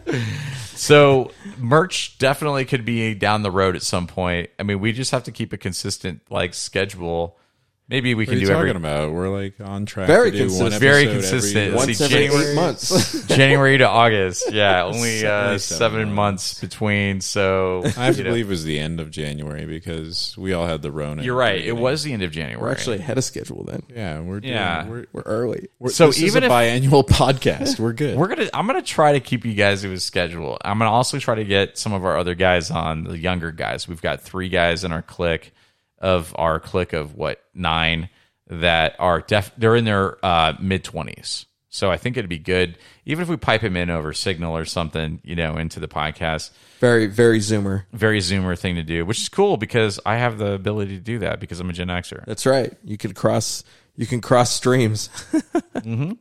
So 0.74 1.32
merch 1.58 2.18
definitely 2.18 2.64
could 2.64 2.84
be 2.84 3.12
down 3.14 3.42
the 3.42 3.50
road 3.50 3.74
at 3.74 3.82
some 3.82 4.06
point. 4.06 4.50
I 4.60 4.62
mean, 4.62 4.78
we 4.78 4.92
just 4.92 5.10
have 5.10 5.24
to 5.24 5.32
keep 5.32 5.52
a 5.52 5.56
consistent 5.56 6.22
like 6.30 6.54
schedule. 6.54 7.36
Maybe 7.90 8.14
we 8.14 8.24
What 8.24 8.28
can 8.28 8.34
are 8.34 8.40
you 8.40 8.46
do 8.46 8.52
talking 8.52 8.68
every 8.68 8.80
about? 8.82 9.12
We're 9.12 9.30
like 9.30 9.54
on 9.60 9.86
track. 9.86 10.08
Very 10.08 10.30
to 10.32 10.36
do 10.36 10.42
one 10.44 10.70
consistent. 10.72 10.80
very 10.80 11.08
episode 11.08 11.10
every- 11.10 11.30
consistent. 11.40 11.74
Once 11.74 11.96
See, 11.98 12.04
every 12.04 12.16
January, 12.18 12.50
eight 12.50 12.54
months. 12.54 13.26
January 13.28 13.78
to 13.78 13.88
August. 13.88 14.52
Yeah, 14.52 14.82
only 14.84 15.24
uh, 15.24 15.56
seven, 15.56 15.58
seven 15.60 16.12
months 16.12 16.60
between. 16.60 17.22
So 17.22 17.82
I 17.84 17.88
have 17.88 18.16
to 18.16 18.24
know. 18.24 18.28
believe 18.28 18.46
it 18.48 18.50
was 18.50 18.64
the 18.64 18.78
end 18.78 19.00
of 19.00 19.10
January 19.10 19.64
because 19.64 20.36
we 20.36 20.52
all 20.52 20.66
had 20.66 20.82
the 20.82 20.92
Rona. 20.92 21.22
You're 21.22 21.34
right. 21.34 21.58
It 21.64 21.78
was 21.78 22.02
the 22.02 22.12
end 22.12 22.22
of 22.22 22.30
January. 22.30 22.60
We're 22.60 22.70
actually 22.70 22.98
ahead 22.98 23.16
of 23.16 23.24
schedule 23.24 23.64
then. 23.64 23.82
Yeah, 23.88 24.20
we're 24.20 24.40
doing, 24.40 24.52
Yeah. 24.52 24.86
We're, 24.86 25.06
We're 25.14 25.22
early. 25.22 25.68
we're, 25.78 25.88
So 25.88 26.08
this 26.08 26.20
even 26.20 26.44
is 26.44 26.50
a 26.50 26.52
if- 26.52 26.52
biannual 26.92 27.04
podcast, 27.08 27.78
we're 27.80 27.94
good. 27.94 28.18
We're 28.18 28.28
gonna. 28.28 28.50
I'm 28.52 28.66
gonna 28.66 28.82
try 28.82 29.12
to 29.12 29.20
keep 29.20 29.46
you 29.46 29.54
guys 29.54 29.80
to 29.80 29.92
a 29.94 29.98
schedule. 29.98 30.58
I'm 30.62 30.78
gonna 30.78 30.90
also 30.90 31.18
try 31.18 31.36
to 31.36 31.44
get 31.44 31.78
some 31.78 31.94
of 31.94 32.04
our 32.04 32.18
other 32.18 32.34
guys 32.34 32.70
on, 32.70 33.04
the 33.04 33.16
younger 33.16 33.50
guys. 33.50 33.88
We've 33.88 34.02
got 34.02 34.20
three 34.20 34.50
guys 34.50 34.84
in 34.84 34.92
our 34.92 35.00
clique 35.00 35.52
of 36.00 36.34
our 36.36 36.60
clique 36.60 36.92
of 36.92 37.14
what 37.14 37.42
nine 37.54 38.08
that 38.48 38.96
are 38.98 39.20
def. 39.20 39.52
They're 39.56 39.76
in 39.76 39.84
their 39.84 40.24
uh, 40.24 40.54
mid 40.60 40.84
twenties. 40.84 41.46
So 41.70 41.90
I 41.90 41.98
think 41.98 42.16
it'd 42.16 42.30
be 42.30 42.38
good, 42.38 42.78
even 43.04 43.22
if 43.22 43.28
we 43.28 43.36
pipe 43.36 43.62
him 43.62 43.76
in 43.76 43.90
over 43.90 44.14
Signal 44.14 44.56
or 44.56 44.64
something, 44.64 45.20
you 45.22 45.36
know, 45.36 45.56
into 45.56 45.80
the 45.80 45.88
podcast. 45.88 46.50
Very 46.80 47.06
very 47.06 47.40
Zoomer. 47.40 47.84
Very 47.92 48.20
Zoomer 48.20 48.58
thing 48.58 48.76
to 48.76 48.82
do, 48.82 49.04
which 49.04 49.20
is 49.20 49.28
cool 49.28 49.56
because 49.56 50.00
I 50.06 50.16
have 50.16 50.38
the 50.38 50.52
ability 50.52 50.96
to 50.96 51.02
do 51.02 51.18
that 51.20 51.40
because 51.40 51.60
I'm 51.60 51.68
a 51.68 51.72
Gen 51.72 51.88
Xer. 51.88 52.24
That's 52.24 52.46
right. 52.46 52.72
You 52.84 52.96
can 52.96 53.12
cross. 53.12 53.64
You 53.96 54.06
can 54.06 54.20
cross 54.20 54.52
streams. 54.52 55.08
mm-hmm. 55.74 56.12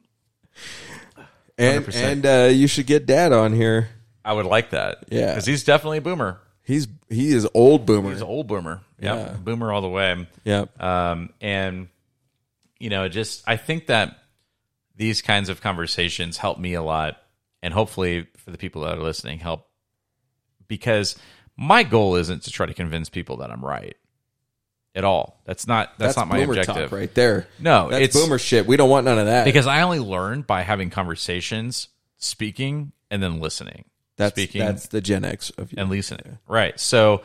And 1.57 1.95
and 1.95 2.25
uh, 2.25 2.49
you 2.51 2.67
should 2.67 2.85
get 2.85 3.06
Dad 3.06 3.31
on 3.31 3.53
here. 3.53 3.89
I 4.23 4.33
would 4.33 4.45
like 4.45 4.72
that. 4.72 5.06
Yeah. 5.09 5.31
because 5.31 5.45
he's 5.45 5.64
definitely 5.64 5.99
a 5.99 6.01
boomer. 6.01 6.39
He's 6.68 6.90
he 7.08 7.32
is 7.32 7.48
old 7.54 7.86
boomer. 7.86 8.10
He's 8.10 8.20
an 8.20 8.28
old 8.28 8.48
boomer. 8.48 8.82
Yep. 9.00 9.16
Yeah. 9.16 9.34
Boomer 9.42 9.72
all 9.72 9.80
the 9.80 9.88
way. 9.88 10.28
Yep. 10.44 10.84
Um, 10.84 11.30
and, 11.40 11.88
you 12.78 12.90
know, 12.90 13.08
just, 13.08 13.42
I 13.48 13.56
think 13.56 13.88
that 13.88 14.18
these 14.98 15.22
kinds 15.22 15.48
of 15.48 15.62
conversations 15.62 16.36
help 16.36 16.60
me 16.60 16.74
a 16.74 16.82
lot. 16.84 17.22
And 17.64 17.74
hopefully 17.74 18.28
for 18.36 18.52
the 18.52 18.58
people 18.58 18.82
that 18.82 18.98
are 18.98 19.02
listening, 19.02 19.40
help 19.40 19.70
because 20.68 21.16
my 21.56 21.84
goal 21.84 22.18
isn't 22.18 22.44
to 22.44 22.52
try 22.52 22.66
to 22.66 22.74
convince 22.74 23.10
people 23.10 23.38
that 23.38 23.50
I'm 23.50 23.64
right 23.64 23.96
at 24.94 25.06
all. 25.06 25.40
That's 25.46 25.68
not, 25.68 25.98
that's, 25.98 26.18
not 26.18 26.28
my 26.28 26.40
boomer 26.40 26.60
objective. 26.60 26.90
talk 26.90 26.92
right 26.92 27.14
there. 27.14 27.48
No, 27.60 27.90
that's 27.90 28.08
it's 28.08 28.14
boomer 28.14 28.40
shit. 28.40 28.68
We 28.68 28.76
don't 28.76 28.90
want 28.90 29.06
none 29.06 29.20
of 29.20 29.28
that. 29.28 29.46
because 29.46 29.68
I 29.68 29.84
only 29.84 30.00
learn 30.00 30.42
by 30.42 30.64
having 30.64 30.90
conversations, 30.90 31.88
speaking, 32.18 32.92
and 33.10 33.24
then 33.24 33.40
listening. 33.40 33.86
That's 34.18 34.34
speaking 34.34 34.62
that's 34.62 34.88
the 34.88 35.02
Gen 35.02 35.24
X 35.24 35.52
of 35.52 35.72
you. 35.72 35.78
and 35.80 35.90
listening. 35.90 36.38
Right. 36.48 36.80
So 36.80 37.22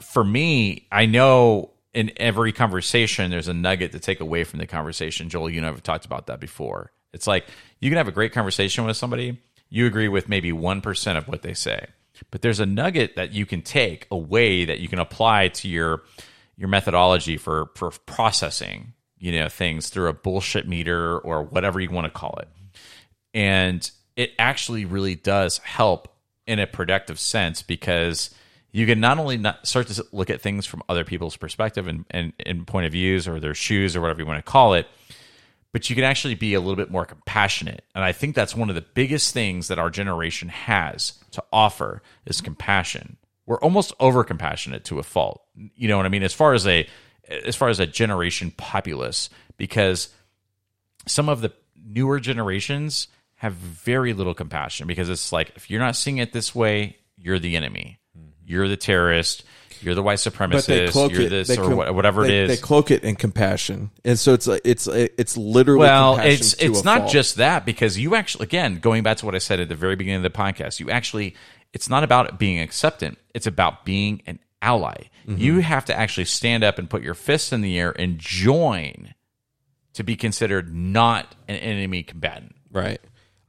for 0.00 0.24
me, 0.24 0.86
I 0.90 1.06
know 1.06 1.70
in 1.92 2.12
every 2.16 2.52
conversation 2.52 3.30
there's 3.30 3.48
a 3.48 3.54
nugget 3.54 3.92
to 3.92 4.00
take 4.00 4.20
away 4.20 4.44
from 4.44 4.58
the 4.58 4.66
conversation. 4.66 5.28
Joel, 5.28 5.50
you 5.50 5.58
and 5.58 5.66
I 5.66 5.70
have 5.70 5.82
talked 5.82 6.06
about 6.06 6.26
that 6.26 6.40
before. 6.40 6.92
It's 7.12 7.26
like 7.26 7.46
you 7.80 7.90
can 7.90 7.96
have 7.98 8.08
a 8.08 8.12
great 8.12 8.32
conversation 8.32 8.84
with 8.84 8.96
somebody, 8.96 9.38
you 9.68 9.86
agree 9.86 10.08
with 10.08 10.28
maybe 10.28 10.52
1% 10.52 11.16
of 11.16 11.28
what 11.28 11.42
they 11.42 11.54
say. 11.54 11.86
But 12.30 12.42
there's 12.42 12.60
a 12.60 12.66
nugget 12.66 13.16
that 13.16 13.32
you 13.32 13.46
can 13.46 13.62
take 13.62 14.06
away 14.10 14.64
that 14.66 14.80
you 14.80 14.88
can 14.88 14.98
apply 14.98 15.48
to 15.48 15.68
your 15.68 16.02
your 16.56 16.68
methodology 16.68 17.38
for 17.38 17.70
for 17.74 17.90
processing, 18.04 18.92
you 19.18 19.32
know, 19.32 19.48
things 19.48 19.88
through 19.88 20.08
a 20.08 20.12
bullshit 20.12 20.68
meter 20.68 21.18
or 21.18 21.42
whatever 21.42 21.80
you 21.80 21.90
want 21.90 22.04
to 22.04 22.10
call 22.10 22.38
it 22.40 22.48
and 23.34 23.90
it 24.20 24.32
actually 24.38 24.84
really 24.84 25.14
does 25.14 25.58
help 25.58 26.14
in 26.46 26.58
a 26.58 26.66
productive 26.66 27.18
sense 27.18 27.62
because 27.62 28.30
you 28.72 28.86
can 28.86 29.00
not 29.00 29.18
only 29.18 29.36
not 29.36 29.66
start 29.66 29.88
to 29.88 30.04
look 30.12 30.30
at 30.30 30.40
things 30.40 30.66
from 30.66 30.82
other 30.88 31.04
people's 31.04 31.36
perspective 31.36 31.86
and, 31.86 32.04
and, 32.10 32.32
and 32.44 32.66
point 32.66 32.86
of 32.86 32.92
views 32.92 33.26
or 33.26 33.40
their 33.40 33.54
shoes 33.54 33.96
or 33.96 34.00
whatever 34.00 34.20
you 34.20 34.26
want 34.26 34.44
to 34.44 34.50
call 34.50 34.74
it 34.74 34.86
but 35.72 35.88
you 35.88 35.94
can 35.94 36.04
actually 36.04 36.34
be 36.34 36.54
a 36.54 36.60
little 36.60 36.76
bit 36.76 36.90
more 36.90 37.04
compassionate 37.04 37.84
and 37.94 38.04
i 38.04 38.12
think 38.12 38.34
that's 38.34 38.54
one 38.54 38.68
of 38.68 38.74
the 38.74 38.80
biggest 38.80 39.32
things 39.32 39.68
that 39.68 39.78
our 39.78 39.90
generation 39.90 40.48
has 40.48 41.14
to 41.30 41.42
offer 41.52 42.02
is 42.26 42.40
compassion 42.40 43.16
we're 43.50 43.58
almost 43.58 43.92
over 43.98 44.22
compassionate 44.22 44.84
to 44.84 45.00
a 45.00 45.02
fault. 45.02 45.42
You 45.56 45.88
know 45.88 45.96
what 45.96 46.06
I 46.06 46.08
mean? 46.08 46.22
As 46.22 46.32
far 46.32 46.54
as 46.54 46.68
a 46.68 46.86
as 47.28 47.56
far 47.56 47.68
as 47.68 47.80
a 47.80 47.86
generation 47.86 48.52
populace, 48.56 49.28
because 49.56 50.08
some 51.08 51.28
of 51.28 51.40
the 51.40 51.52
newer 51.74 52.20
generations 52.20 53.08
have 53.40 53.54
very 53.54 54.12
little 54.12 54.34
compassion 54.34 54.86
because 54.86 55.08
it's 55.08 55.32
like 55.32 55.50
if 55.56 55.70
you're 55.70 55.80
not 55.80 55.96
seeing 55.96 56.18
it 56.18 56.32
this 56.32 56.54
way, 56.54 56.96
you're 57.16 57.38
the 57.38 57.56
enemy. 57.56 57.98
You're 58.44 58.68
the 58.68 58.76
terrorist. 58.76 59.44
You're 59.80 59.94
the 59.94 60.02
white 60.02 60.18
supremacist. 60.18 61.10
You're 61.10 61.28
this 61.30 61.48
they 61.48 61.56
or 61.56 61.84
com- 61.86 61.94
whatever 61.96 62.26
they- 62.26 62.42
it 62.44 62.50
is. 62.50 62.60
They 62.60 62.62
cloak 62.62 62.90
it 62.90 63.02
in 63.02 63.16
compassion, 63.16 63.90
and 64.04 64.18
so 64.18 64.34
it's 64.34 64.46
like 64.46 64.60
it's 64.62 64.86
it's 64.86 65.38
literally 65.38 65.80
well 65.80 66.16
compassion 66.16 66.34
it's 66.34 66.52
it's 66.54 66.84
not 66.84 66.98
fault. 67.00 67.12
just 67.12 67.36
that 67.36 67.64
because 67.64 67.98
you 67.98 68.14
actually 68.14 68.44
again 68.44 68.74
going 68.78 69.02
back 69.02 69.16
to 69.18 69.24
what 69.26 69.34
i 69.34 69.38
said 69.38 69.58
at 69.58 69.70
the 69.70 69.74
very 69.74 69.96
beginning 69.96 70.18
of 70.24 70.30
the 70.32 70.38
podcast 70.38 70.80
you 70.80 70.90
actually 70.90 71.34
it's 71.72 71.88
not 71.88 72.04
about 72.04 72.38
being 72.38 72.58
acceptant 72.60 73.16
it's 73.34 73.46
about 73.46 73.86
being 73.86 74.20
an 74.26 74.38
ally 74.60 75.04
Mhm. 75.26 75.38
you 75.38 75.60
have 75.60 75.86
to 75.86 75.98
actually 75.98 76.26
stand 76.26 76.62
up 76.62 76.78
and 76.78 76.90
put 76.90 77.02
your 77.02 77.14
fists 77.14 77.50
in 77.50 77.62
the 77.62 77.78
air 77.78 77.94
and 77.98 78.18
join 78.18 79.14
to 79.94 80.02
be 80.04 80.14
considered 80.14 80.74
not 80.74 81.34
an 81.48 81.56
enemy 81.56 82.02
combatant 82.02 82.54
Right. 82.72 83.00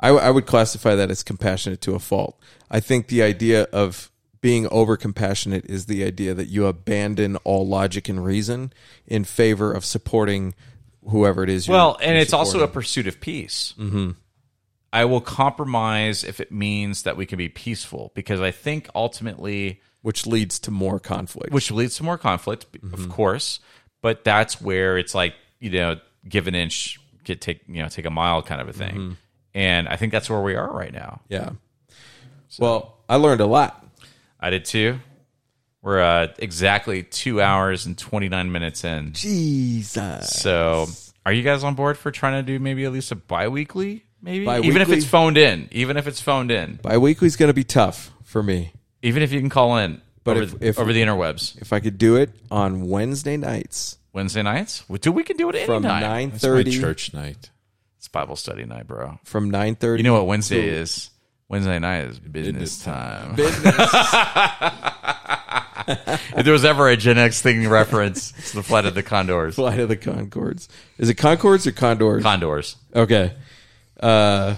I, 0.02 0.08
w- 0.08 0.26
I 0.26 0.32
would 0.32 0.46
classify 0.46 0.96
that 0.96 1.12
as 1.12 1.24
compassionate 1.24 1.82
to 1.82 1.94
a 1.94 2.00
fault. 2.00 2.40
I 2.70 2.80
think 2.80 3.08
the 3.08 3.22
idea 3.22 3.64
of 3.72 4.10
being 4.42 4.68
over 4.70 4.98
compassionate 4.98 5.66
is 5.66 5.86
the 5.86 6.04
idea 6.04 6.34
that 6.34 6.48
you 6.48 6.66
abandon 6.66 7.36
all 7.44 7.68
logic 7.68 8.10
and 8.10 8.26
reason 8.26 8.74
in 9.06 9.24
favor 9.24 9.72
of 9.72 9.86
supporting 9.86 10.56
whoever 11.08 11.44
it 11.44 11.50
is. 11.50 11.68
You're, 11.68 11.78
well 11.78 11.98
and 12.02 12.18
it's 12.18 12.34
also 12.34 12.62
a 12.64 12.68
pursuit 12.68 13.06
of 13.08 13.20
peace 13.20 13.74
Mhm. 13.80 14.16
i 14.94 15.06
will 15.06 15.22
compromise 15.22 16.24
if 16.24 16.40
it 16.40 16.52
means 16.52 17.04
that 17.04 17.18
we 17.18 17.26
can 17.26 17.38
be 17.38 17.50
peaceful 17.50 18.12
because 18.16 18.40
i 18.42 18.52
think 18.52 18.90
ultimately 18.96 19.82
which 20.02 20.26
leads 20.28 20.58
to 20.60 20.72
more 20.72 21.00
conflict 21.00 21.52
which 21.54 21.70
leads 21.72 21.96
to 21.98 22.04
more 22.04 22.18
conflict 22.18 22.66
of 22.94 23.00
Mhm. 23.02 23.10
course 23.10 23.60
but 24.02 24.24
that's 24.24 24.60
where 24.62 24.98
it's 24.98 25.14
like 25.16 25.34
you 25.60 25.70
know 25.72 26.00
give 26.28 26.48
an 26.48 26.56
inch 26.56 27.00
get 27.24 27.42
take 27.42 27.62
you 27.68 27.82
know 27.82 27.90
take 27.90 28.06
a 28.06 28.10
mile 28.12 28.42
kind 28.42 28.62
of 28.62 28.68
a 28.70 28.74
thing 28.74 28.96
Mhm. 28.96 29.16
And 29.54 29.88
i 29.88 29.96
think 29.96 30.12
that's 30.12 30.30
where 30.30 30.42
we 30.42 30.56
are 30.56 30.72
right 30.72 30.94
now. 30.94 31.22
Yeah. 31.30 31.52
Well, 32.60 32.98
I 33.08 33.16
learned 33.16 33.42
a 33.42 33.46
lot. 33.46 33.86
i 34.40 34.50
did 34.50 34.66
too. 34.66 35.00
We're 35.82 36.02
uh, 36.02 36.28
exactly 36.38 37.02
two 37.04 37.42
hours 37.42 37.86
and 37.88 37.98
29 37.98 38.52
minutes 38.52 38.84
in. 38.84 39.14
Jesus. 39.14 40.30
so 40.30 40.88
are 41.26 41.34
you 41.34 41.44
guys 41.44 41.64
on 41.64 41.76
board 41.76 41.98
for 41.98 42.12
trying 42.12 42.44
to 42.44 42.44
do 42.44 42.60
maybe 42.60 42.86
at 42.86 42.92
least 42.92 43.12
a 43.12 43.16
bi-weekly 43.16 44.06
maybe? 44.22 44.46
Even 44.68 44.82
if 44.82 44.90
it's 44.90 45.06
phoned 45.06 45.38
in. 45.38 45.70
Even 45.72 45.98
if 45.98 46.08
it's 46.08 46.22
phoned 46.22 46.52
in. 46.52 46.80
Bi-weekly's 46.84 47.36
going 47.36 47.50
to 47.50 47.54
be 47.54 47.64
tough 47.64 48.12
for 48.24 48.44
me. 48.44 48.74
even 49.02 49.24
if 49.24 49.32
you 49.32 49.40
can 49.40 49.50
call 49.50 49.78
in 49.78 50.02
But 50.24 50.38
over, 50.38 50.44
if, 50.44 50.62
if 50.62 50.80
over 50.80 50.94
the 50.94 51.02
interwebs. 51.02 51.60
if 51.62 51.74
I 51.74 51.80
could 51.80 51.98
do 51.98 52.16
it 52.18 52.30
on 52.52 52.88
Wednesday 52.88 53.38
nights, 53.38 53.98
wednesday 54.14 54.44
nights? 54.44 54.84
We, 54.88 55.00
do 55.00 55.12
we 55.12 55.24
can 55.24 55.38
do 55.38 55.50
it 55.50 55.66
From 55.66 55.86
anytime 55.86 56.32
9:30 56.32 56.80
church 56.80 57.14
night. 57.14 57.50
It's 58.02 58.08
bible 58.08 58.36
study 58.36 58.66
night 58.66 58.88
bro 58.88 59.20
from 59.26 59.52
nine 59.52 59.76
thirty. 59.76 60.02
You 60.02 60.10
know 60.10 60.16
what 60.16 60.26
Wednesday 60.26 60.68
is? 60.68 61.12
Wednesday 61.48 61.78
night 61.78 62.06
is 62.06 62.18
business, 62.18 62.84
time. 62.84 63.36
Business. 63.36 63.76
if 66.36 66.44
there 66.44 66.52
was 66.52 66.66
ever 66.66 66.90
a 66.90 66.98
Gen 66.98 67.20
X 67.20 67.44
thing 67.44 67.70
reference, 67.70 68.34
it's 68.40 68.54
the 68.54 68.64
flight 68.64 68.86
of 68.88 68.96
the 68.96 69.04
Condors. 69.04 69.54
Flight 69.54 69.80
of 69.80 69.88
the 69.88 69.98
Conchords. 69.98 70.68
Is 70.98 71.10
it 71.10 71.18
Conchords 71.18 71.68
or 71.68 71.74
Condors? 71.74 72.24
Condors. 72.24 72.76
Okay. 72.96 73.36
Uh, 74.00 74.56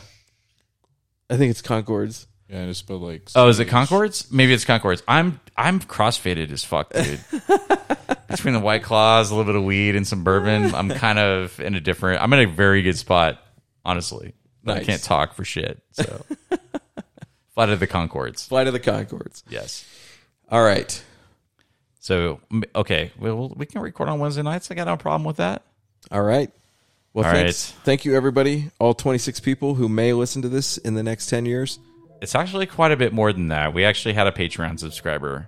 I 1.30 1.36
think 1.36 1.52
it's 1.52 1.62
Conchords. 1.62 2.28
Yeah, 2.48 2.60
and 2.60 2.70
it's 2.70 2.80
spelled 2.80 3.02
like. 3.02 3.30
Oh, 3.36 3.50
is 3.50 3.60
it 3.60 3.68
Conchords? 3.68 4.32
Maybe 4.32 4.54
it's 4.54 4.64
Conchords. 4.64 5.02
I'm 5.06 5.42
I'm 5.58 5.82
crossfaded 5.82 6.50
as 6.50 6.64
fuck, 6.64 6.94
dude. 6.94 7.20
Between 8.38 8.53
the 8.53 8.60
White 8.60 8.84
Claws, 8.84 9.32
a 9.32 9.36
little 9.36 9.52
bit 9.52 9.58
of 9.58 9.64
weed, 9.64 9.95
and 9.95 10.08
some 10.08 10.24
bourbon, 10.24 10.74
I'm 10.76 10.90
kind 10.90 11.20
of 11.20 11.60
in 11.60 11.76
a 11.76 11.80
different. 11.80 12.22
I'm 12.22 12.32
in 12.34 12.40
a 12.40 12.52
very 12.52 12.82
good 12.82 12.98
spot, 12.98 13.40
honestly. 13.86 14.34
But 14.64 14.78
I 14.78 14.84
can't 14.84 15.03
talk 15.03 15.34
for 15.34 15.44
shit. 15.44 15.82
So, 15.92 16.26
flight 17.53 17.70
of 17.70 17.80
the 17.80 17.88
Conchords. 17.88 18.48
Flight 18.48 18.68
of 18.68 18.74
the 18.74 18.80
Conchords. 18.80 19.44
Yes. 19.50 19.86
All 20.50 20.64
right. 20.64 21.03
So 22.03 22.42
okay, 22.76 23.12
well 23.18 23.53
we 23.56 23.66
can 23.66 23.82
record 23.82 24.10
on 24.10 24.20
Wednesday 24.20 24.42
nights. 24.42 24.70
I 24.70 24.76
got 24.76 24.88
no 24.88 24.98
problem 24.98 25.24
with 25.24 25.38
that. 25.38 25.64
All 26.12 26.22
right. 26.22 26.52
Well, 27.14 27.26
All 27.26 27.32
thanks. 27.32 27.72
Thank 27.86 28.03
you, 28.03 28.14
everybody. 28.14 28.72
All 28.78 28.94
26 28.94 29.40
people 29.40 29.76
who 29.76 29.88
may 29.88 30.12
listen 30.12 30.42
to 30.42 30.50
this 30.50 30.78
in 30.78 30.95
the 30.95 31.03
next 31.03 31.28
10 31.28 31.45
years. 31.45 31.80
It's 32.22 32.36
actually 32.36 32.66
quite 32.66 32.92
a 32.92 32.98
bit 32.98 33.14
more 33.14 33.32
than 33.32 33.48
that. 33.50 33.74
We 33.74 33.86
actually 33.86 34.16
had 34.16 34.28
a 34.28 34.32
Patreon 34.34 34.80
subscriber. 34.80 35.48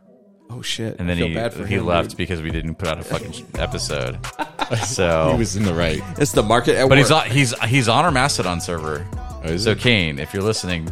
Oh 0.49 0.61
shit! 0.61 0.97
And 0.99 1.09
then 1.09 1.17
he 1.17 1.33
bad 1.33 1.53
for 1.53 1.65
he 1.65 1.75
him, 1.75 1.85
left 1.85 2.09
dude. 2.11 2.17
because 2.17 2.41
we 2.41 2.49
didn't 2.51 2.75
put 2.75 2.87
out 2.87 2.99
a 2.99 3.03
fucking 3.03 3.45
episode. 3.59 4.19
So 4.83 5.29
He 5.33 5.37
was 5.37 5.55
in 5.55 5.63
the 5.63 5.75
right. 5.75 6.01
It's 6.17 6.31
the 6.31 6.41
market 6.41 6.75
at 6.75 6.89
but 6.89 6.97
he's 6.97 7.11
on, 7.11 7.29
he's 7.29 7.53
he's 7.65 7.87
on 7.87 8.03
our 8.03 8.09
Mastodon 8.09 8.59
server. 8.59 9.05
Oh, 9.43 9.49
is 9.49 9.65
so 9.65 9.75
he? 9.75 9.81
Kane, 9.81 10.17
if 10.17 10.33
you're 10.33 10.41
listening, 10.41 10.85
we 10.85 10.91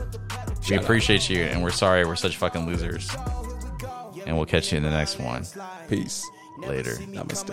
Shout 0.63 0.77
out. 0.77 0.83
appreciate 0.83 1.27
you, 1.27 1.41
and 1.41 1.63
we're 1.63 1.71
sorry 1.71 2.05
we're 2.05 2.15
such 2.15 2.37
fucking 2.37 2.67
losers. 2.67 3.09
And 4.27 4.35
we'll 4.37 4.45
catch 4.45 4.71
you 4.71 4.77
in 4.77 4.83
the 4.83 4.91
next 4.91 5.17
one. 5.19 5.43
Peace. 5.89 6.23
Later. 6.59 6.91
Namaste. 6.91 7.49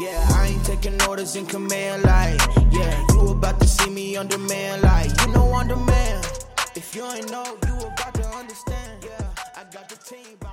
Yeah, 0.00 0.26
I 0.34 0.48
ain't 0.52 0.64
taking 0.66 1.00
orders 1.08 1.36
in 1.36 1.46
command 1.46 2.02
like 2.02 2.40
Yeah, 2.72 3.06
you 3.12 3.28
about 3.30 3.60
to 3.60 3.68
see 3.68 3.88
me 3.88 4.16
on 4.16 4.26
demand 4.26 4.82
like 4.82 5.10
You 5.20 5.32
know 5.32 5.46
on 5.52 5.68
demand 5.68 6.26
If 6.74 6.94
you 6.96 7.04
ain't 7.06 7.30
know, 7.30 7.56
you 7.66 7.74
about 7.86 8.14
to 8.14 8.26
understand 8.30 9.04
Yeah, 9.04 9.05
I 9.05 9.05
got 9.76 9.88
the 9.90 9.96
team 9.96 10.45